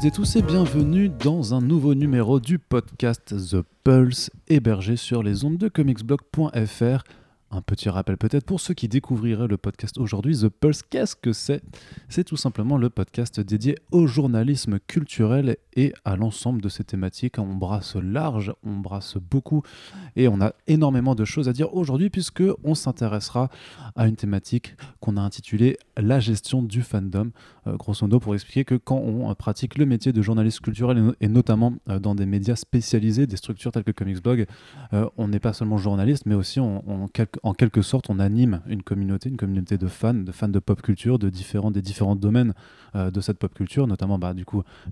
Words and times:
toutes 0.00 0.06
et 0.06 0.10
tous 0.12 0.36
et 0.36 0.42
bienvenue 0.42 1.10
dans 1.10 1.52
un 1.52 1.60
nouveau 1.60 1.94
numéro 1.94 2.40
du 2.40 2.58
podcast 2.58 3.34
The 3.50 3.62
Pulse 3.84 4.30
hébergé 4.48 4.96
sur 4.96 5.22
les 5.22 5.44
ondes 5.44 5.58
de 5.58 5.68
comicsblog.fr. 5.68 7.02
Un 7.52 7.62
petit 7.62 7.88
rappel 7.88 8.16
peut-être 8.16 8.44
pour 8.46 8.60
ceux 8.60 8.74
qui 8.74 8.86
découvriraient 8.86 9.48
le 9.48 9.56
podcast 9.56 9.98
aujourd'hui, 9.98 10.38
The 10.38 10.48
Pulse, 10.48 10.82
qu'est-ce 10.84 11.16
que 11.16 11.32
c'est? 11.32 11.60
C'est 12.08 12.22
tout 12.22 12.36
simplement 12.36 12.76
le 12.78 12.90
podcast 12.90 13.40
dédié 13.40 13.74
au 13.90 14.06
journalisme 14.06 14.78
culturel 14.86 15.56
et 15.74 15.92
à 16.04 16.14
l'ensemble 16.14 16.62
de 16.62 16.68
ces 16.68 16.84
thématiques. 16.84 17.40
On 17.40 17.56
brasse 17.56 17.96
large, 17.96 18.52
on 18.62 18.76
brasse 18.76 19.16
beaucoup 19.16 19.62
et 20.14 20.28
on 20.28 20.40
a 20.40 20.52
énormément 20.68 21.16
de 21.16 21.24
choses 21.24 21.48
à 21.48 21.52
dire 21.52 21.74
aujourd'hui 21.74 22.08
puisque 22.08 22.44
on 22.62 22.76
s'intéressera 22.76 23.50
à 23.96 24.06
une 24.06 24.14
thématique 24.14 24.76
qu'on 25.00 25.16
a 25.16 25.20
intitulée 25.20 25.76
la 25.96 26.20
gestion 26.20 26.62
du 26.62 26.82
fandom. 26.82 27.32
Euh, 27.66 27.76
grosso 27.76 28.06
modo 28.06 28.20
pour 28.20 28.34
expliquer 28.34 28.64
que 28.64 28.76
quand 28.76 28.96
on 28.98 29.28
euh, 29.28 29.34
pratique 29.34 29.76
le 29.76 29.86
métier 29.86 30.12
de 30.12 30.22
journaliste 30.22 30.60
culturel 30.60 30.98
et, 30.98 31.00
no- 31.02 31.14
et 31.20 31.26
notamment 31.28 31.74
euh, 31.88 31.98
dans 31.98 32.14
des 32.14 32.26
médias 32.26 32.54
spécialisés, 32.56 33.26
des 33.26 33.36
structures 33.36 33.72
telles 33.72 33.82
que 33.84 33.90
Comics 33.90 34.22
Blog, 34.22 34.46
on 35.16 35.28
n'est 35.28 35.40
pas 35.40 35.52
seulement 35.52 35.76
journaliste, 35.78 36.26
mais 36.26 36.34
aussi 36.36 36.60
on- 36.60 36.82
on- 36.88 37.08
en, 37.42 37.54
quelque, 37.54 37.82
sorte 37.82 38.10
on 38.10 38.18
anime 38.18 38.60
une 38.66 38.82
communauté, 38.82 39.28
une 39.28 39.36
communauté 39.36 39.78
de 39.78 39.86
fans, 39.86 40.14
de 40.14 40.32
fans 40.32 40.48
de 40.48 40.58
pop 40.58 40.80
culture, 40.82 41.18
de 41.18 41.28
différents, 41.28 41.70
des 41.70 41.82
différents 41.82 42.16
domaines 42.16 42.54
euh, 42.94 43.10
de 43.10 43.20
cette 43.20 43.38
pop 43.38 43.52
culture, 43.54 43.86
notamment 43.86 44.18
bah, 44.18 44.34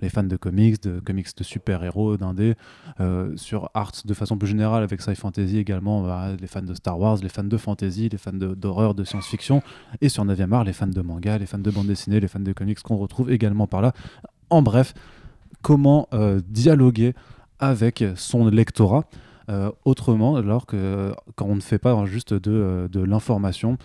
les 0.01 0.09
fans 0.09 0.23
de 0.23 0.37
comics, 0.37 0.83
de 0.83 1.01
comics 1.01 1.29
de 1.37 1.45
super-héros, 1.45 2.17
d'indé, 2.17 2.55
euh, 3.01 3.37
sur 3.37 3.71
art 3.75 3.93
de 4.05 4.15
façon 4.15 4.39
plus 4.39 4.49
générale 4.49 4.83
avec 4.83 5.01
sci 5.01 5.15
fantasy 5.15 5.59
également, 5.59 6.03
bah, 6.03 6.37
les 6.41 6.47
fans 6.47 6.63
de 6.63 6.75
Star 6.75 6.99
Wars, 6.99 7.19
les 7.23 7.29
fans 7.29 7.45
de 7.45 7.57
fantasy, 7.57 8.09
les 8.09 8.19
fans 8.19 8.33
d'horreur, 8.33 8.95
de, 8.95 9.05
science-fiction, 9.05 9.63
et 10.01 10.09
sur 10.09 10.25
9e 10.25 10.53
art, 10.53 10.65
les 10.65 10.73
fans 10.73 10.87
de 10.87 11.01
manga, 11.01 11.39
les 11.39 11.47
fans 11.47 11.59
de 11.59 11.71
bande 11.71 11.87
dessinée, 11.87 12.21
les 12.21 12.29
fans 12.29 12.41
de 12.41 12.53
comics 12.53 12.81
qu'on 12.81 12.97
retrouve 12.97 13.31
également 13.31 13.67
par 13.67 13.83
là. 13.83 13.93
En 14.51 14.63
bref, 14.63 14.95
comment 15.63 16.09
euh, 16.13 16.41
dialoguer 16.49 17.15
avec 17.59 18.05
son 18.17 18.49
lectorat 18.49 19.05
autrement, 19.85 20.37
alors 20.37 20.67
que 20.67 21.13
quand 21.37 21.47
on 21.47 21.55
ne 21.57 21.61
fait 21.61 21.79
pas 21.79 22.05
juste 22.05 22.35
de, 22.35 22.51
euh, 22.51 22.89
de 22.89 23.01
l'information, 23.01 23.79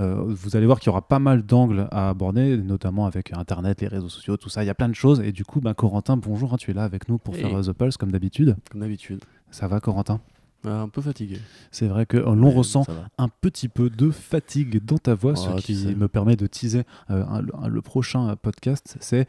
euh, 0.00 0.22
vous 0.28 0.56
allez 0.56 0.66
voir 0.66 0.78
qu'il 0.80 0.86
y 0.86 0.90
aura 0.90 1.06
pas 1.08 1.18
mal 1.18 1.42
d'angles 1.42 1.88
à 1.90 2.08
aborder, 2.10 2.56
notamment 2.56 3.06
avec 3.06 3.32
Internet, 3.36 3.80
les 3.80 3.88
réseaux 3.88 4.08
sociaux, 4.08 4.36
tout 4.36 4.48
ça. 4.48 4.62
Il 4.62 4.66
y 4.66 4.70
a 4.70 4.74
plein 4.74 4.88
de 4.88 4.94
choses. 4.94 5.20
Et 5.20 5.32
du 5.32 5.44
coup, 5.44 5.60
ben, 5.60 5.74
Corentin, 5.74 6.16
bonjour, 6.16 6.54
hein, 6.54 6.56
tu 6.58 6.70
es 6.70 6.74
là 6.74 6.84
avec 6.84 7.08
nous 7.08 7.18
pour 7.18 7.34
Hey. 7.34 7.42
faire 7.42 7.58
euh, 7.58 7.62
The 7.62 7.72
Pulse 7.72 7.96
comme 7.96 8.12
d'habitude. 8.12 8.56
Comme 8.70 8.80
d'habitude. 8.80 9.20
Ça 9.50 9.66
va, 9.68 9.80
Corentin? 9.80 10.20
Un 10.64 10.88
peu 10.88 11.00
fatigué. 11.00 11.38
C'est 11.70 11.86
vrai 11.86 12.04
que 12.04 12.16
euh, 12.16 12.34
l'on 12.34 12.50
ressent 12.50 12.84
un 13.16 13.28
petit 13.28 13.68
peu 13.68 13.90
de 13.90 14.10
fatigue 14.10 14.84
dans 14.84 14.98
ta 14.98 15.14
voix, 15.14 15.34
Oh, 15.36 15.58
ce 15.58 15.62
qui 15.64 15.94
me 15.94 16.08
permet 16.08 16.34
de 16.36 16.46
teaser 16.48 16.82
euh, 17.10 17.24
un- 17.26 17.44
un- 17.62 17.68
le 17.68 17.80
prochain 17.80 18.28
euh, 18.30 18.36
podcast. 18.36 18.96
C'est 19.00 19.28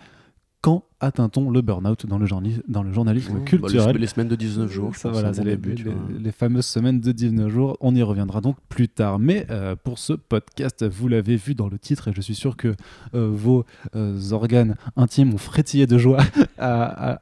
quand 0.61 0.83
atteint-on 0.99 1.49
le 1.49 1.61
burn-out 1.61 2.05
dans 2.05 2.17
le, 2.17 2.25
journi- 2.25 2.59
dans 2.67 2.83
le 2.83 2.91
journalisme 2.91 3.33
Bah, 3.33 3.39
les, 3.39 3.45
culturel 3.45 3.97
les 3.97 4.07
semaines 4.07 4.27
de 4.27 4.35
19 4.35 4.71
jours. 4.71 4.95
Ça, 4.95 5.09
voilà, 5.09 5.33
c'est 5.33 5.41
bon 5.43 5.69
les, 5.69 5.75
les- 5.83 6.19
les 6.23 6.31
fameuses 6.31 6.65
semaines 6.65 6.99
de 6.99 7.11
19 7.11 7.49
jours. 7.49 7.77
On 7.79 7.95
y 7.95 8.03
reviendra 8.03 8.41
donc 8.41 8.57
plus 8.69 8.89
tard. 8.89 9.19
Mais 9.19 9.45
euh, 9.49 9.75
pour 9.81 9.97
ce 9.99 10.13
podcast, 10.13 10.85
vous 10.85 11.07
l'avez 11.07 11.35
vu 11.35 11.55
dans 11.55 11.69
le 11.69 11.79
titre 11.79 12.09
et 12.09 12.13
je 12.13 12.21
suis 12.21 12.35
sûr 12.35 12.57
que 12.57 12.75
euh, 13.15 13.29
vos 13.33 13.63
euh, 13.95 14.19
organes 14.31 14.75
intimes 14.95 15.33
ont 15.33 15.37
frétillé 15.37 15.87
de 15.87 15.97
joie 15.97 16.19
à, 16.57 17.13
à- 17.13 17.19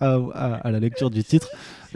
à- 0.00 0.14
à- 0.34 0.54
à 0.56 0.70
la 0.70 0.80
lecture 0.80 1.10
du 1.10 1.24
titre. 1.24 1.48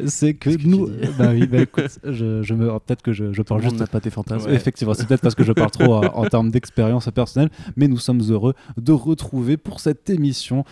C'est 0.07 0.35
que, 0.35 0.51
nous. 0.65 0.89
bah 1.19 1.31
oui, 1.33 1.49
bah 1.49 1.59
écoute, 1.59 1.99
je, 2.05 2.41
je 2.45 2.55
me, 2.55 2.69
peut-être 2.79 3.03
que 3.03 3.13
je, 3.13 3.43
parle 3.43 3.63
juste 3.63 3.81
n'a 3.81 3.89
pas 3.89 3.99
tes 3.99 4.11
fantasmes. 4.11 4.49
Ouais, 4.49 4.55
Effectivement, 4.55 4.95
c'est 4.95 5.09
peut-être 5.09 5.23
parce 5.23 5.35
que 5.35 5.43
je 5.43 5.53
parle 5.53 5.73
trop 5.73 6.05
euh, 6.05 6.09
en 6.15 6.25
termes 6.27 6.53
d'expérience 6.53 7.11
personnelle, 7.11 7.51
mais 7.77 7.89
nous 7.89 7.97
sommes 7.99 8.23
heureux 8.31 8.55
de 8.77 8.93
retrouver 8.93 9.57
pour 9.57 9.81
cette 9.81 10.09
émission 10.09 10.65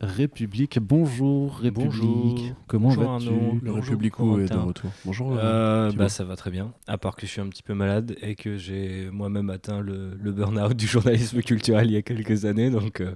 République. 0.00 0.78
Bonjour 0.80 1.56
République. 1.58 1.86
Bonjour. 1.90 2.56
Comment 2.66 2.88
vas-tu? 2.88 3.26
Le 3.26 3.60
Bonjour, 3.62 3.74
Républico 3.76 4.40
est 4.40 4.50
de 4.50 4.56
retour? 4.56 4.90
Bonjour. 5.04 5.32
euh, 5.32 5.88
Euh, 5.88 5.92
bah, 5.92 6.08
ça 6.08 6.24
va 6.24 6.36
très 6.36 6.50
bien, 6.50 6.72
à 6.86 6.98
part 6.98 7.16
que 7.16 7.26
je 7.26 7.32
suis 7.32 7.40
un 7.40 7.46
petit 7.48 7.62
peu 7.62 7.74
malade 7.74 8.16
et 8.22 8.34
que 8.34 8.56
j'ai 8.56 9.08
moi-même 9.12 9.50
atteint 9.50 9.80
le, 9.80 10.16
le 10.20 10.32
burn-out 10.32 10.74
du 10.76 10.86
journalisme 10.86 11.40
culturel 11.42 11.86
il 11.90 11.92
y 11.92 11.96
a 11.96 12.02
quelques 12.02 12.44
années, 12.44 12.70
donc 12.70 13.00
euh, 13.00 13.14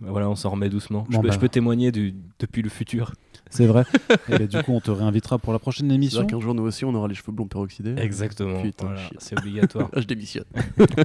bah, 0.00 0.08
voilà, 0.10 0.28
on 0.30 0.34
s'en 0.36 0.50
remet 0.50 0.68
doucement. 0.68 1.06
je, 1.10 1.16
Bon, 1.16 1.22
peux, 1.22 1.28
bah. 1.28 1.34
je 1.34 1.38
peux 1.38 1.48
témoigner 1.48 1.92
du- 1.92 2.14
depuis 2.38 2.62
le 2.62 2.68
futur. 2.70 3.12
C'est 3.50 3.66
vrai. 3.66 3.84
Et 4.28 4.38
ben, 4.38 4.46
du 4.46 4.62
coup, 4.62 4.72
on 4.72 4.80
te 4.80 4.90
réinvitera 4.90 5.38
pour 5.38 5.52
la 5.52 5.58
prochaine 5.58 5.88
C'est 5.88 5.94
émission. 5.94 6.20
vrai 6.22 6.26
qu'un 6.30 6.40
jour, 6.40 6.54
nous 6.54 6.64
aussi, 6.64 6.84
on 6.84 6.94
aura 6.94 7.08
les 7.08 7.14
cheveux 7.14 7.32
blonds 7.32 7.46
peroxydés. 7.46 7.94
Exactement, 7.96 8.60
Putain, 8.62 8.86
voilà, 8.86 9.00
c'est 9.18 9.38
obligatoire. 9.38 9.88
Je 9.96 10.04
démissionne. 10.04 10.44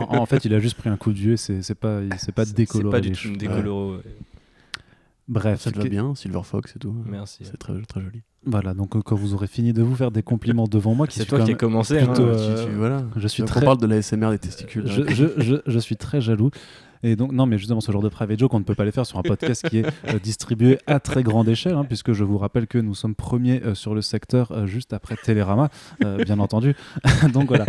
en, 0.10 0.18
en 0.18 0.26
fait, 0.26 0.44
il 0.46 0.54
a 0.54 0.60
juste 0.60 0.76
pris 0.76 0.90
un 0.90 0.98
coup 0.98 1.12
de 1.14 1.18
vieux. 1.20 1.38
C'est 1.38 1.62
c'est 1.62 1.76
pas, 1.76 2.00
c'est 2.18 2.34
pas 2.34 2.44
décoloré. 2.46 2.98
C'est 3.02 3.02
pas 3.02 3.02
du 3.02 3.12
tout 3.12 3.36
décoloro. 3.38 3.96
ouais. 3.96 4.02
Bref, 5.30 5.62
Ça 5.62 5.72
te 5.72 5.78
va 5.78 5.86
bien, 5.86 6.16
Silver 6.16 6.42
Fox 6.44 6.76
et 6.76 6.80
tout. 6.80 6.94
Merci. 7.06 7.46
C'est 7.46 7.58
très, 7.58 7.74
très 7.84 8.02
joli. 8.02 8.22
Voilà. 8.46 8.74
Donc, 8.74 8.96
euh, 8.96 9.02
quand 9.02 9.16
vous 9.16 9.34
aurez 9.34 9.48
fini 9.48 9.72
de 9.72 9.82
vous 9.82 9.96
faire 9.96 10.12
des 10.12 10.22
compliments 10.24 10.68
devant 10.68 10.94
moi, 10.96 11.08
qui 11.08 11.20
C'est 11.20 11.26
toi 11.26 11.40
qui 11.40 11.52
as 11.52 11.56
commencé. 11.56 11.98
hein. 12.00 12.08
plutôt, 12.08 12.24
Ah, 12.30 12.36
euh, 12.36 12.66
tu- 12.66 12.70
tu- 12.70 12.76
voilà. 12.76 13.06
je 13.16 13.28
suis 13.30 13.42
Donc, 13.42 13.48
très- 13.50 13.62
On 13.62 13.66
parle 13.66 13.78
de 13.78 13.88
la 13.88 14.02
SMR 14.02 14.32
des 14.32 14.40
testicules. 14.40 14.84
je, 14.86 15.02
hein. 15.02 15.06
je, 15.10 15.26
je, 15.38 15.56
je 15.66 15.80
suis 15.80 15.96
très 15.96 16.20
jaloux. 16.20 16.50
Et 17.04 17.16
donc, 17.18 17.34
non, 17.34 17.46
mais 17.46 17.58
justement, 17.58 17.82
ce 17.82 17.92
genre 17.92 18.02
de 18.02 18.10
private 18.10 18.40
joke, 18.40 18.54
on 18.54 18.60
ne 18.60 18.64
peut 18.64 18.76
pas 18.76 18.86
les 18.86 18.92
faire 18.92 19.06
sur 19.06 19.20
un 19.20 19.24
podcast 19.24 19.68
qui 19.68 19.80
est 19.80 19.86
euh, 20.08 20.20
distribué 20.20 20.80
à 20.88 21.00
très 21.02 21.22
grande 21.22 21.50
échelle, 21.50 21.74
hein, 21.76 21.84
puisque 21.86 22.14
je 22.14 22.24
vous 22.24 22.38
rappelle 22.38 22.66
que 22.66 22.78
nous 22.78 22.96
sommes 22.96 23.14
premiers 23.14 23.62
euh, 23.64 23.76
sur 23.76 23.94
le 23.94 24.02
secteur 24.02 24.52
euh, 24.52 24.66
juste 24.66 24.94
après 24.94 25.16
Télérama, 25.22 25.70
bien 26.26 26.40
entendu. 26.40 26.76
donc 27.34 27.50
voilà. 27.50 27.66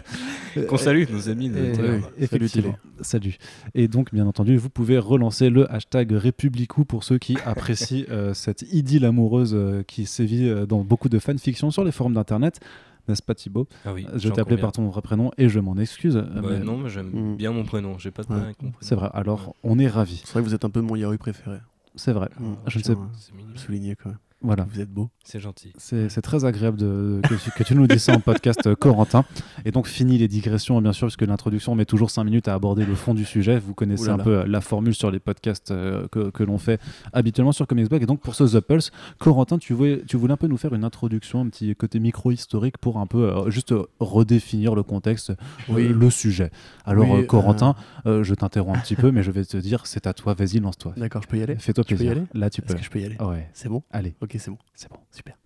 Qu'on 0.68 0.76
salue 0.76 1.04
nos 1.10 1.28
amis 1.28 1.48
de 1.50 1.58
Et- 1.58 1.72
Télérama. 1.72 2.06
effectivement. 2.18 2.76
Salut. 3.02 3.36
Et 3.74 3.88
donc, 3.88 4.12
bien 4.12 4.26
entendu, 4.26 4.56
vous 4.56 4.70
pouvez 4.70 4.98
relancer 4.98 5.50
le 5.50 5.70
hashtag 5.72 6.12
Républicou 6.12 6.84
pour 6.84 7.04
ceux 7.04 7.18
qui 7.18 7.36
apprécient 7.44 8.04
cette 8.32 8.62
idylle 8.72 9.04
amoureuse 9.04 9.56
qui 9.86 10.06
sévit 10.06 10.50
dans 10.66 10.82
beaucoup 10.84 11.08
de 11.08 11.18
fanfictions 11.18 11.70
sur 11.70 11.84
les 11.84 11.92
forums 11.92 12.14
d'internet. 12.14 12.60
N'est-ce 13.08 13.22
pas 13.22 13.34
Thibaut 13.34 13.66
Ah 13.84 13.92
oui, 13.92 14.06
Je 14.14 14.28
t'ai 14.28 14.40
appelé 14.40 14.56
par 14.56 14.72
ton 14.72 14.86
vrai 14.88 15.02
prénom 15.02 15.30
et 15.36 15.48
je 15.48 15.58
m'en 15.60 15.76
excuse. 15.76 16.14
Bah, 16.16 16.40
mais 16.42 16.60
Non, 16.60 16.76
mais 16.78 16.88
j'aime 16.88 17.10
Mm. 17.32 17.36
bien 17.36 17.52
mon 17.52 17.64
prénom. 17.64 17.98
J'ai 17.98 18.10
pas 18.10 18.22
de 18.22 18.28
Ouais. 18.28 18.34
problème 18.34 18.44
avec 18.46 18.62
mon 18.62 18.70
prénom. 18.70 18.78
C'est 18.86 18.94
vrai. 18.94 19.10
Alors, 19.12 19.54
on 19.64 19.78
est 19.78 19.88
ravis. 19.88 20.22
C'est 20.24 20.32
vrai 20.34 20.42
que 20.42 20.48
vous 20.48 20.54
êtes 20.54 20.64
un 20.64 20.70
peu 20.70 20.80
mon 20.80 20.94
Yaru 20.96 21.18
préféré. 21.18 21.58
C'est 21.96 22.12
vrai. 22.12 22.28
Mm, 22.38 22.52
Je 22.68 22.78
ne 22.78 22.82
sais- 22.84 22.94
le 22.94 23.58
souligner 23.58 23.96
quand 23.96 24.10
même. 24.10 24.18
Voilà. 24.40 24.66
Vous 24.70 24.80
êtes 24.80 24.90
beau. 24.90 25.08
C'est 25.24 25.40
gentil. 25.40 25.72
C'est 25.78 26.20
très 26.22 26.44
agréable 26.44 26.76
de, 26.78 27.20
que, 27.22 27.34
tu- 27.34 27.50
que 27.52 27.62
tu 27.62 27.74
nous 27.74 27.86
dises 27.86 28.02
ça 28.02 28.12
en 28.14 28.20
podcast, 28.20 28.66
euh, 28.66 28.74
Corentin. 28.74 29.24
Et 29.64 29.70
donc, 29.70 29.86
fini 29.86 30.18
les 30.18 30.28
digressions, 30.28 30.80
bien 30.82 30.92
sûr, 30.92 31.06
puisque 31.06 31.22
l'introduction 31.22 31.74
met 31.74 31.84
toujours 31.84 32.10
5 32.10 32.24
minutes 32.24 32.48
à 32.48 32.54
aborder 32.54 32.84
le 32.84 32.94
fond 32.94 33.14
du 33.14 33.24
sujet. 33.24 33.58
Vous 33.58 33.72
connaissez 33.72 34.06
là 34.08 34.14
un 34.14 34.16
là. 34.18 34.24
peu 34.24 34.38
euh, 34.40 34.44
la 34.46 34.60
formule 34.60 34.94
sur 34.94 35.10
les 35.10 35.20
podcasts 35.20 35.70
euh, 35.70 36.08
que, 36.08 36.30
que 36.30 36.42
l'on 36.42 36.58
fait 36.58 36.80
habituellement 37.12 37.52
sur 37.52 37.66
Comicsblog. 37.66 38.02
Et 38.02 38.06
donc, 38.06 38.20
pour 38.20 38.34
ce 38.34 38.44
The 38.44 38.60
Pulse, 38.60 38.90
Corentin, 39.18 39.58
tu 39.58 39.74
voulais, 39.74 40.02
tu 40.06 40.16
voulais 40.16 40.32
un 40.32 40.36
peu 40.36 40.48
nous 40.48 40.56
faire 40.56 40.74
une 40.74 40.84
introduction, 40.84 41.40
un 41.42 41.48
petit 41.48 41.74
côté 41.76 42.00
micro-historique 42.00 42.78
pour 42.78 42.98
un 42.98 43.06
peu 43.06 43.30
euh, 43.32 43.50
juste 43.50 43.72
redéfinir 44.00 44.74
le 44.74 44.82
contexte, 44.82 45.32
Oui. 45.68 45.88
le 45.88 46.10
sujet. 46.10 46.50
Alors, 46.84 47.08
Oui, 47.08 47.26
Corentin, 47.26 47.74
euh, 48.06 48.24
je 48.24 48.34
t'interromps 48.34 48.76
un 48.78 48.82
petit 48.82 48.96
peu, 48.96 49.10
mais 49.12 49.22
je 49.22 49.30
vais 49.30 49.44
te 49.44 49.56
dire, 49.56 49.86
c'est 49.86 50.06
à 50.06 50.12
toi, 50.14 50.34
vas-y, 50.34 50.58
lance-toi. 50.60 50.94
D'accord, 50.96 51.22
je 51.22 51.28
peux 51.28 51.38
y 51.38 51.42
aller 51.42 51.56
Fais-toi 51.56 51.84
peux 51.84 51.94
y 51.94 51.96
plaisir. 51.96 52.12
aller 52.12 52.22
Là, 52.34 52.50
tu 52.50 52.60
Est-ce 52.60 52.72
peux. 52.72 52.78
que 52.78 52.84
je 52.84 52.90
peux 52.90 53.00
y 53.00 53.04
aller 53.04 53.16
Ouais, 53.20 53.48
C'est 53.52 53.68
bon 53.68 53.82
allez, 53.90 54.14
Ok, 54.20 54.36
c'est 54.38 54.50
bon. 54.50 54.58
c'est 54.74 54.90
bon. 54.90 54.96
Super. 55.12 55.36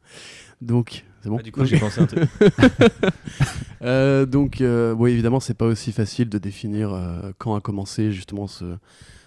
Donc, 0.62 1.04
c'est 1.22 1.28
bon 1.28 1.36
Ah, 1.38 1.42
du 1.42 1.52
coup, 1.52 1.64
j'ai 1.66 1.78
pensé 1.78 2.00
un 2.00 2.06
truc. 2.06 2.22
Euh, 3.82 4.24
donc, 4.24 4.62
euh, 4.62 4.94
oui, 4.94 5.12
évidemment, 5.12 5.38
c'est 5.38 5.54
pas 5.54 5.66
aussi 5.66 5.92
facile 5.92 6.28
de 6.30 6.38
définir 6.38 6.92
euh, 6.94 7.30
quand 7.38 7.54
a 7.54 7.60
commencé 7.60 8.10
justement 8.10 8.46
ce, 8.46 8.64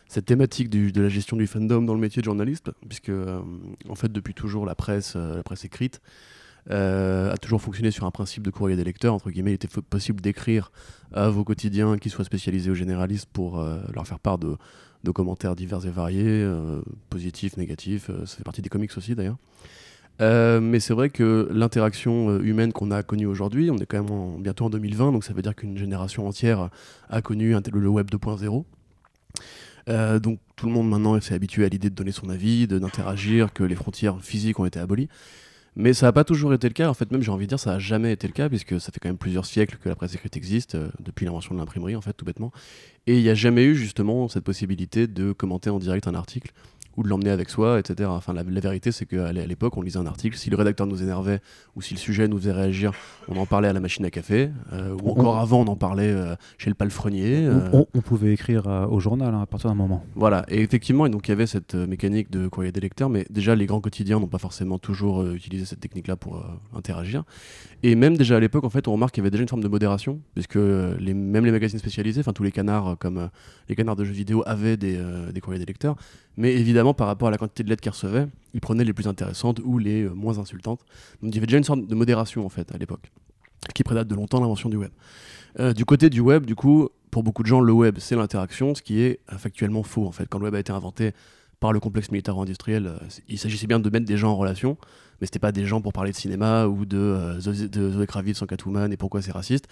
cette 0.07 0.25
thématique 0.25 0.69
du- 0.71 0.91
de 0.91 1.01
la 1.01 1.07
gestion 1.07 1.38
du 1.38 1.45
fandom 1.45 1.83
dans 1.83 1.94
le 1.94 2.00
métier 2.00 2.21
de 2.21 2.25
journaliste, 2.25 2.71
puisque 2.88 3.09
euh, 3.09 3.39
en 3.88 3.95
fait, 3.95 4.12
depuis 4.12 4.33
toujours, 4.33 4.65
la 4.65 4.74
presse, 4.75 5.15
la 5.15 5.44
presse 5.44 5.65
écrite 5.65 6.01
a 6.69 7.35
toujours 7.42 7.62
fonctionné 7.62 7.89
sur 7.92 8.06
un 8.06 8.12
principe 8.12 8.44
de 8.44 8.50
courrier 8.51 8.75
des 8.75 8.83
lecteurs. 8.83 9.13
Entre 9.13 9.30
guillemets, 9.31 9.51
il 9.51 9.56
était 9.56 9.68
possible 9.81 10.19
d'écrire 10.21 10.71
à 11.13 11.30
vos 11.30 11.44
quotidiens 11.44 11.97
qui 11.97 12.09
soient 12.09 12.25
spécialisés 12.25 12.69
aux 12.69 12.75
généralistes 12.75 13.30
pour 13.31 13.63
leur 13.94 14.06
faire 14.07 14.19
part 14.19 14.38
de, 14.38 14.56
de 15.03 15.12
commentaires 15.12 15.56
divers 15.56 15.85
et 15.85 15.89
variés, 15.89 16.47
positifs, 17.09 17.56
négatifs. 17.57 18.12
ça 18.25 18.35
fait 18.38 18.44
partie 18.44 18.62
des 18.62 18.69
comics 18.69 18.92
aussi 18.97 19.15
d'ailleurs. 19.15 19.38
Euh, 20.21 20.60
mais 20.60 20.80
c'est 20.80 20.94
vrai 20.94 21.10
que 21.10 21.48
l'interaction 21.51 22.30
euh, 22.30 22.42
humaine 22.44 22.74
qu'on 22.74 22.92
a 22.92 23.04
connue 23.04 23.25
aujourd'hui, 23.25 23.71
on 23.71 23.77
est 23.77 23.86
quand 23.86 24.04
même 24.04 24.12
en- 24.12 24.38
bientôt 24.38 24.66
en 24.66 24.69
2020, 24.69 25.13
donc 25.13 25.24
ça 25.24 25.33
veut 25.33 25.42
dire 25.42 25.56
qu'une 25.56 25.77
génération 25.77 26.27
entière 26.27 26.69
a 27.10 27.21
connu 27.21 27.56
le 27.71 27.88
web 27.88 28.10
2.0. 28.10 28.66
Euh, 29.88 30.19
donc 30.19 30.39
tout 30.56 30.68
le 30.68 30.74
monde 30.74 30.89
maintenant 30.89 31.19
s'est 31.21 31.33
habitué 31.33 31.66
à 31.66 31.69
l'idée 31.69 31.89
de 31.89 31.95
donner 31.95 32.12
son 32.12 32.30
avis, 32.30 32.68
d'interagir, 32.68 33.54
que 33.54 33.63
les 33.63 33.75
frontières 33.75 34.19
physiques 34.21 34.60
ont 34.60 34.66
été 34.66 34.80
abolies. 34.80 35.07
Mais 35.75 35.94
ça 35.94 36.07
n'a 36.07 36.12
pas 36.12 36.24
toujours 36.25 36.54
été 36.54 36.68
le 36.68 36.74
cas. 36.74 36.89
En 36.89 36.94
fait, 36.94 37.10
même 37.12 37.21
j'ai 37.21 37.31
envie 37.31 37.45
de 37.45 37.50
dire, 37.50 37.60
ça 37.60 37.71
n'a 37.74 37.80
jamais 37.80 38.12
été 38.12 38.27
le 38.27 38.33
cas, 38.33 38.50
puisque 38.50 38.81
ça 38.81 38.92
fait 38.92 39.00
quand 39.00 39.07
même 39.07 39.18
plusieurs 39.18 39.45
siècles 39.45 39.77
que 39.81 39.88
la 39.88 39.95
presse 39.95 40.13
écrite 40.13 40.36
existe, 40.36 40.75
depuis 41.00 41.25
l'invention 41.25 41.56
de 41.56 41.60
l'imprimerie, 41.60 41.95
en 41.95 42.01
fait, 42.01 42.12
tout 42.13 42.25
bêtement. 42.25 42.51
Et 43.07 43.18
il 43.18 43.24
n'y 43.24 43.30
a 43.30 43.36
jamais 43.36 43.63
eu 43.63 43.75
justement 43.75 44.27
cette 44.27 44.44
possibilité 44.44 45.07
de 45.07 45.31
commenter 45.31 45.69
en 45.69 45.80
direct 45.80 46.07
un 46.07 46.16
article 46.16 46.51
ou 47.00 47.04
de 47.04 47.07
l'emmener 47.07 47.30
avec 47.30 47.50
soi, 47.50 47.80
etc. 47.80 48.10
Enfin, 48.12 48.34
la, 48.34 48.44
vérité, 48.44 48.92
c'est 48.92 49.06
qu'à 49.06 49.31
l'époque, 49.31 49.78
on 49.78 49.81
lisait 49.81 50.00
un 50.00 50.06
article, 50.06 50.36
si 50.38 50.50
le 50.50 50.57
rédacteur 50.57 50.86
nous 50.86 51.01
énervait 51.01 51.40
ou 51.78 51.81
si 51.81 51.94
le 51.94 52.00
sujet 52.00 52.28
nous 52.28 52.38
faisait 52.38 52.51
réagir, 52.51 52.92
on 53.30 53.38
en 53.38 53.46
parlait 53.46 53.69
à 53.69 53.74
la 53.74 53.80
machine 53.80 54.04
à 54.04 54.10
café, 54.10 54.50
euh, 54.74 54.98
ou 55.01 55.12
encore 55.12 55.40
avant, 55.40 55.62
on 55.62 55.68
en 55.68 55.78
parlait 55.78 56.12
euh, 56.12 56.36
chez 56.57 56.69
le 56.69 56.74
palefrenier. 56.74 57.48
On, 57.72 57.88
on, 57.94 58.01
pouvait 58.01 58.34
écrire 58.34 58.68
au 58.92 59.00
journal 59.00 59.34
hein, 59.34 59.42
à 59.42 59.46
partir 59.46 59.69
d'un 59.69 59.78
moment. 59.78 60.04
Voilà, 60.16 60.44
et 60.50 60.62
effectivement, 60.62 61.06
et 61.06 61.10
donc 61.10 61.30
il 61.30 61.31
y 61.31 61.34
avait 61.34 61.48
cette 61.48 61.75
mécanique 61.75 62.30
de 62.31 62.50
courrier 62.50 62.74
des 62.74 62.81
lecteurs, 62.81 63.10
mais 63.10 63.25
déjà, 63.30 63.56
les 63.56 63.66
grands 63.66 63.80
quotidiens 63.80 64.19
n'ont 64.19 64.28
pas 64.28 64.38
forcément 64.38 64.78
toujours 64.78 65.25
utilisé 65.25 65.63
cette 65.63 65.80
technique-là 65.80 66.18
pour 66.18 66.45
interagir. 66.75 67.24
Et 67.81 67.95
même 67.95 68.18
déjà 68.18 68.36
à 68.36 68.40
l'époque, 68.42 68.66
en 68.66 68.69
fait, 68.69 68.90
on 68.90 68.92
remarque 68.92 69.13
qu'il 69.13 69.22
y 69.22 69.24
avait 69.24 69.31
déjà 69.31 69.44
une 69.44 69.50
forme 69.50 69.63
de 69.63 69.69
modération, 69.69 70.19
puisque 70.34 70.56
les, 70.56 71.13
même 71.13 71.45
les 71.45 71.52
magazines 71.52 71.80
spécialisés, 71.80 72.19
enfin 72.19 72.34
tous 72.34 72.44
les 72.44 72.52
canards 72.52 72.98
comme 73.00 73.30
les 73.69 73.75
canards 73.75 73.95
de 73.95 74.04
jeux 74.04 74.12
vidéo 74.12 74.44
avaient 74.45 74.75
des, 74.75 75.00
des 75.34 75.40
courriers 75.40 75.60
des 75.60 75.66
lecteurs. 75.66 75.95
Mais 76.39 76.53
évidemment, 76.53 76.94
par 76.94 77.07
rapport 77.07 77.27
à 77.27 77.31
la 77.31 77.38
quantité 77.38 77.63
de 77.63 77.69
lettres 77.69 77.81
qu'ils 77.81 77.91
recevaient, 77.91 78.25
ils 78.53 78.62
prenaient 78.62 78.86
les 78.86 78.94
plus 78.94 79.09
intéressantes 79.09 79.59
ou 79.62 79.77
les 79.77 80.03
euh, 80.03 80.13
moins 80.13 80.39
insultantes. 80.39 80.80
Donc 81.21 81.33
il 81.33 81.36
y 81.36 81.38
avait 81.38 81.47
déjà 81.47 81.57
une 81.57 81.65
sorte 81.65 81.86
de 81.86 81.95
modération 81.95 82.45
en 82.45 82.50
fait 82.50 82.74
à 82.74 82.77
l'époque, 82.77 83.12
qui 83.75 83.83
prédate 83.83 84.07
de 84.07 84.15
longtemps 84.15 84.39
l'invention 84.39 84.69
du 84.69 84.77
web. 84.77 84.89
Euh, 85.59 85.74
du 85.74 85.83
côté 85.83 86.09
du 86.09 86.21
web, 86.21 86.45
du 86.45 86.56
coup, 86.56 86.88
pour 87.12 87.24
beaucoup 87.24 87.44
de 87.44 87.47
gens, 87.47 87.59
le 87.59 87.74
web 87.74 87.97
c'est 88.00 88.15
l'interaction, 88.15 88.74
ce 88.74 88.81
qui 88.81 89.01
est 89.01 89.19
factuellement 89.38 89.83
faux 89.83 90.07
en 90.07 90.13
fait. 90.13 90.27
Quand 90.30 90.39
le 90.39 90.45
web 90.45 90.56
a 90.56 90.59
été 90.62 90.71
inventé 90.71 91.12
par 91.59 91.74
le 91.74 91.81
complexe 91.81 92.09
militaro-industriel, 92.09 92.88
euh, 92.88 92.97
il 93.27 93.38
s'agissait 93.38 93.68
bien 93.68 93.81
de 93.81 93.89
mettre 93.89 94.06
des 94.06 94.15
gens 94.15 94.31
en 94.31 94.38
relation, 94.38 94.77
mais 95.19 95.27
c'était 95.27 95.39
pas 95.39 95.51
des 95.51 95.65
gens 95.65 95.81
pour 95.81 95.92
parler 95.92 96.12
de 96.12 96.15
cinéma 96.15 96.68
ou 96.68 96.85
de, 96.85 97.38
de 97.68 97.92
Zoé 97.92 98.07
Kravitz 98.07 98.42
en 98.42 98.45
Catwoman 98.45 98.94
et 98.94 98.97
pourquoi 98.97 99.21
c'est 99.21 99.33
raciste 99.33 99.68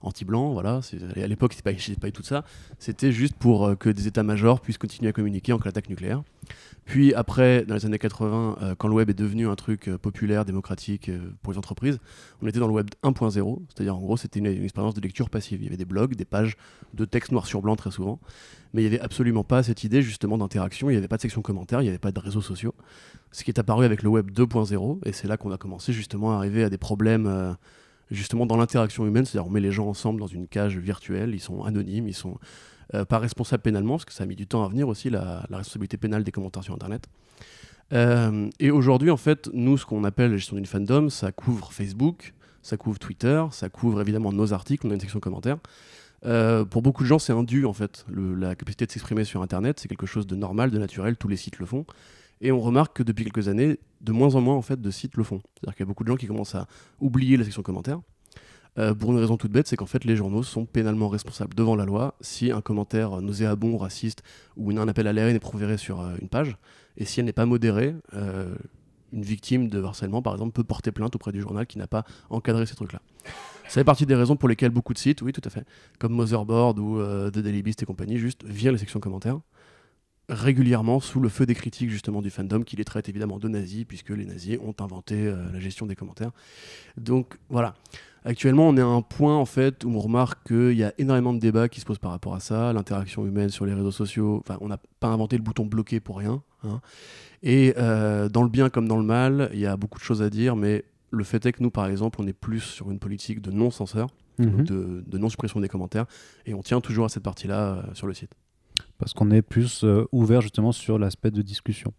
anti-blanc, 0.00 0.52
voilà. 0.52 0.80
À 1.16 1.26
l'époque, 1.26 1.52
c'était 1.52 1.74
pas, 1.74 2.00
pas 2.00 2.10
tout 2.10 2.22
ça. 2.22 2.44
C'était 2.78 3.12
juste 3.12 3.34
pour 3.34 3.66
euh, 3.66 3.74
que 3.74 3.90
des 3.90 4.06
états-majors 4.06 4.60
puissent 4.60 4.78
continuer 4.78 5.10
à 5.10 5.12
communiquer 5.12 5.52
en 5.52 5.58
cas 5.58 5.66
d'attaque 5.66 5.88
nucléaire. 5.88 6.22
Puis 6.86 7.14
après, 7.14 7.64
dans 7.66 7.74
les 7.74 7.86
années 7.86 7.98
80, 7.98 8.56
euh, 8.62 8.74
quand 8.74 8.88
le 8.88 8.94
web 8.94 9.10
est 9.10 9.14
devenu 9.14 9.46
un 9.46 9.54
truc 9.56 9.88
euh, 9.88 9.98
populaire, 9.98 10.44
démocratique 10.44 11.10
pour 11.42 11.52
les 11.52 11.58
entreprises, 11.58 11.98
on 12.42 12.46
était 12.46 12.58
dans 12.58 12.66
le 12.66 12.72
web 12.72 12.88
1.0, 13.02 13.58
c'est-à-dire 13.68 13.96
en 13.96 14.00
gros, 14.00 14.16
c'était 14.16 14.38
une, 14.38 14.46
expérience 14.46 14.94
de 14.94 15.00
lecture 15.00 15.28
passive. 15.28 15.60
Il 15.60 15.64
y 15.64 15.68
avait 15.68 15.76
des 15.76 15.84
blogs, 15.84 16.14
des 16.14 16.24
pages 16.24 16.56
de 16.94 17.04
texte 17.04 17.32
noir 17.32 17.46
sur 17.46 17.60
blanc 17.60 17.76
très 17.76 17.90
souvent, 17.90 18.18
mais 18.72 18.82
il 18.82 18.88
n'y 18.88 18.94
avait 18.94 19.04
absolument 19.04 19.44
pas 19.44 19.62
cette 19.62 19.84
idée 19.84 20.02
justement 20.02 20.38
d'interaction. 20.38 20.88
Il 20.88 20.94
n'y 20.94 20.98
avait 20.98 21.08
pas 21.08 21.16
de 21.16 21.22
section 21.22 21.42
commentaires, 21.42 21.82
il 21.82 21.84
n'y 21.84 21.90
avait 21.90 21.98
pas 21.98 22.12
de 22.12 22.18
réseaux 22.18 22.40
sociaux. 22.40 22.74
Ce 23.32 23.44
qui 23.44 23.50
est 23.50 23.60
apparu 23.60 23.84
avec 23.84 24.02
le 24.02 24.08
web 24.08 24.30
2.0, 24.30 25.00
et 25.04 25.12
c'est 25.12 25.28
là 25.28 25.36
qu'on 25.36 25.52
a 25.52 25.58
commencé 25.58 25.92
justement 25.92 26.32
à 26.32 26.36
arriver 26.36 26.64
à 26.64 26.70
des 26.70 26.78
problèmes 26.78 27.56
justement 28.10 28.46
dans 28.46 28.56
l'interaction 28.56 29.06
humaine, 29.06 29.24
c'est-à-dire 29.24 29.46
on 29.46 29.50
met 29.52 29.60
les 29.60 29.72
gens 29.72 29.88
ensemble 29.88 30.20
dans 30.20 30.26
une 30.26 30.46
cage 30.46 30.76
virtuelle, 30.76 31.34
ils 31.34 31.40
sont 31.40 31.62
anonymes, 31.62 32.08
ils 32.08 32.14
sont 32.14 32.38
euh, 32.94 33.04
pas 33.04 33.18
responsables 33.18 33.62
pénalement, 33.62 33.94
parce 33.94 34.04
que 34.04 34.12
ça 34.12 34.24
a 34.24 34.26
mis 34.26 34.36
du 34.36 34.46
temps 34.46 34.64
à 34.64 34.68
venir 34.68 34.88
aussi, 34.88 35.10
la, 35.10 35.46
responsabilité 35.50 35.96
pénale 35.96 36.24
des 36.24 36.32
commentaires 36.32 36.64
sur 36.64 36.74
Internet. 36.74 37.06
Euh, 37.92 38.48
et 38.58 38.70
aujourd'hui, 38.70 39.10
en 39.10 39.16
fait, 39.16 39.48
nous, 39.52 39.78
ce 39.78 39.86
qu'on 39.86 40.04
appelle 40.04 40.32
la 40.32 40.36
gestion 40.36 40.56
d'une 40.56 40.66
fandom, 40.66 41.08
ça 41.08 41.32
couvre 41.32 41.72
Facebook, 41.72 42.34
ça 42.62 42.76
couvre 42.76 42.98
Twitter, 42.98 43.44
ça 43.52 43.68
couvre 43.68 44.00
évidemment 44.00 44.32
nos 44.32 44.52
articles, 44.52 44.86
on 44.86 44.90
a 44.90 44.94
une 44.94 45.00
section 45.00 45.20
commentaires. 45.20 45.58
Euh, 46.26 46.64
pour 46.64 46.82
beaucoup 46.82 47.02
de 47.02 47.08
gens, 47.08 47.18
c'est 47.18 47.32
un 47.32 47.44
en 47.64 47.72
fait. 47.72 48.04
la 48.08 48.54
capacité 48.54 48.86
de 48.86 48.90
s'exprimer 48.90 49.24
sur 49.24 49.42
Internet, 49.42 49.80
c'est 49.80 49.88
quelque 49.88 50.06
chose 50.06 50.26
de 50.26 50.36
normal, 50.36 50.70
de 50.70 50.78
naturel, 50.78 51.16
tous 51.16 51.28
les 51.28 51.36
sites 51.36 51.58
le 51.58 51.66
font. 51.66 51.86
Et 52.40 52.52
on 52.52 52.60
remarque 52.60 52.96
que 52.96 53.02
depuis 53.02 53.24
quelques 53.24 53.48
années, 53.48 53.78
de 54.00 54.12
moins 54.12 54.34
en 54.34 54.40
moins 54.40 54.54
en 54.54 54.62
fait 54.62 54.80
de 54.80 54.90
sites 54.90 55.16
le 55.16 55.24
font. 55.24 55.42
C'est-à-dire 55.54 55.74
qu'il 55.74 55.84
y 55.84 55.86
a 55.86 55.88
beaucoup 55.88 56.04
de 56.04 56.08
gens 56.08 56.16
qui 56.16 56.26
commencent 56.26 56.54
à 56.54 56.66
oublier 57.00 57.36
la 57.36 57.44
section 57.44 57.62
commentaires. 57.62 58.00
Euh, 58.78 58.94
pour 58.94 59.10
une 59.10 59.18
raison 59.18 59.36
toute 59.36 59.50
bête, 59.50 59.66
c'est 59.66 59.76
qu'en 59.76 59.86
fait 59.86 60.04
les 60.04 60.16
journaux 60.16 60.42
sont 60.42 60.64
pénalement 60.64 61.08
responsables 61.08 61.54
devant 61.54 61.74
la 61.74 61.84
loi 61.84 62.14
si 62.20 62.52
un 62.52 62.60
commentaire 62.60 63.20
nauséabond, 63.20 63.76
raciste 63.76 64.22
ou 64.56 64.70
un 64.70 64.88
appel 64.88 65.06
à 65.06 65.12
la 65.12 65.22
haine 65.22 65.36
est 65.36 65.40
proféré 65.40 65.76
sur 65.76 66.00
euh, 66.00 66.14
une 66.20 66.28
page. 66.28 66.56
Et 66.96 67.04
si 67.04 67.20
elle 67.20 67.26
n'est 67.26 67.32
pas 67.32 67.46
modérée, 67.46 67.94
euh, 68.14 68.54
une 69.12 69.22
victime 69.22 69.68
de 69.68 69.82
harcèlement 69.82 70.22
par 70.22 70.34
exemple 70.34 70.52
peut 70.52 70.64
porter 70.64 70.92
plainte 70.92 71.16
auprès 71.16 71.32
du 71.32 71.40
journal 71.40 71.66
qui 71.66 71.78
n'a 71.78 71.88
pas 71.88 72.04
encadré 72.30 72.64
ces 72.64 72.76
trucs-là. 72.76 73.00
Ça 73.64 73.74
fait 73.74 73.84
partie 73.84 74.06
des 74.06 74.14
raisons 74.14 74.36
pour 74.36 74.48
lesquelles 74.48 74.70
beaucoup 74.70 74.94
de 74.94 74.98
sites, 74.98 75.20
oui 75.22 75.32
tout 75.32 75.42
à 75.44 75.50
fait, 75.50 75.64
comme 75.98 76.12
Motherboard 76.12 76.78
ou 76.78 77.00
The 77.30 77.38
Daily 77.38 77.62
Beast 77.62 77.82
et 77.82 77.86
compagnie, 77.86 78.18
juste 78.18 78.44
virent 78.44 78.72
les 78.72 78.78
sections 78.78 78.98
commentaires 78.98 79.38
régulièrement 80.30 81.00
sous 81.00 81.20
le 81.20 81.28
feu 81.28 81.44
des 81.44 81.54
critiques 81.54 81.90
justement 81.90 82.22
du 82.22 82.30
fandom 82.30 82.62
qui 82.62 82.76
les 82.76 82.84
traite 82.84 83.08
évidemment 83.08 83.38
de 83.38 83.48
nazis 83.48 83.84
puisque 83.84 84.10
les 84.10 84.24
nazis 84.24 84.58
ont 84.62 84.74
inventé 84.80 85.26
euh, 85.26 85.36
la 85.52 85.60
gestion 85.60 85.86
des 85.86 85.96
commentaires. 85.96 86.30
Donc 86.96 87.38
voilà. 87.48 87.74
Actuellement, 88.24 88.68
on 88.68 88.76
est 88.76 88.82
à 88.82 88.86
un 88.86 89.00
point 89.00 89.36
en 89.36 89.46
fait 89.46 89.82
où 89.84 89.90
on 89.90 89.98
remarque 89.98 90.48
qu'il 90.48 90.76
y 90.76 90.84
a 90.84 90.92
énormément 90.98 91.32
de 91.32 91.38
débats 91.38 91.68
qui 91.68 91.80
se 91.80 91.86
posent 91.86 91.98
par 91.98 92.10
rapport 92.10 92.34
à 92.34 92.40
ça, 92.40 92.72
l'interaction 92.72 93.26
humaine 93.26 93.48
sur 93.48 93.64
les 93.64 93.72
réseaux 93.72 93.90
sociaux. 93.90 94.42
Enfin, 94.44 94.58
on 94.60 94.68
n'a 94.68 94.78
pas 95.00 95.08
inventé 95.08 95.36
le 95.36 95.42
bouton 95.42 95.64
bloqué 95.64 96.00
pour 96.00 96.18
rien. 96.18 96.42
Hein. 96.64 96.80
Et 97.42 97.74
euh, 97.78 98.28
dans 98.28 98.42
le 98.42 98.50
bien 98.50 98.68
comme 98.68 98.86
dans 98.86 98.98
le 98.98 99.04
mal, 99.04 99.48
il 99.54 99.60
y 99.60 99.66
a 99.66 99.76
beaucoup 99.76 99.98
de 99.98 100.04
choses 100.04 100.20
à 100.20 100.28
dire, 100.28 100.54
mais 100.54 100.84
le 101.10 101.24
fait 101.24 101.44
est 101.46 101.52
que 101.52 101.62
nous, 101.62 101.70
par 101.70 101.86
exemple, 101.86 102.20
on 102.20 102.26
est 102.26 102.34
plus 102.34 102.60
sur 102.60 102.90
une 102.90 102.98
politique 102.98 103.40
de 103.40 103.50
non-censeur, 103.50 104.10
mhm. 104.38 104.64
de, 104.64 105.18
non-suppression 105.18 105.58
des 105.60 105.68
commentaires, 105.68 106.04
et 106.44 106.52
on 106.52 106.62
tient 106.62 106.82
toujours 106.82 107.06
à 107.06 107.08
cette 107.08 107.22
partie-là 107.22 107.60
euh, 107.60 107.82
sur 107.94 108.06
le 108.06 108.12
site 108.12 108.32
parce 109.00 109.14
qu'on 109.14 109.30
est 109.30 109.42
plus 109.42 109.82
euh, 109.82 110.04
ouvert 110.12 110.42
justement 110.42 110.72
sur 110.72 110.98
l'aspect 110.98 111.30
de 111.30 111.40
discussion. 111.40 111.92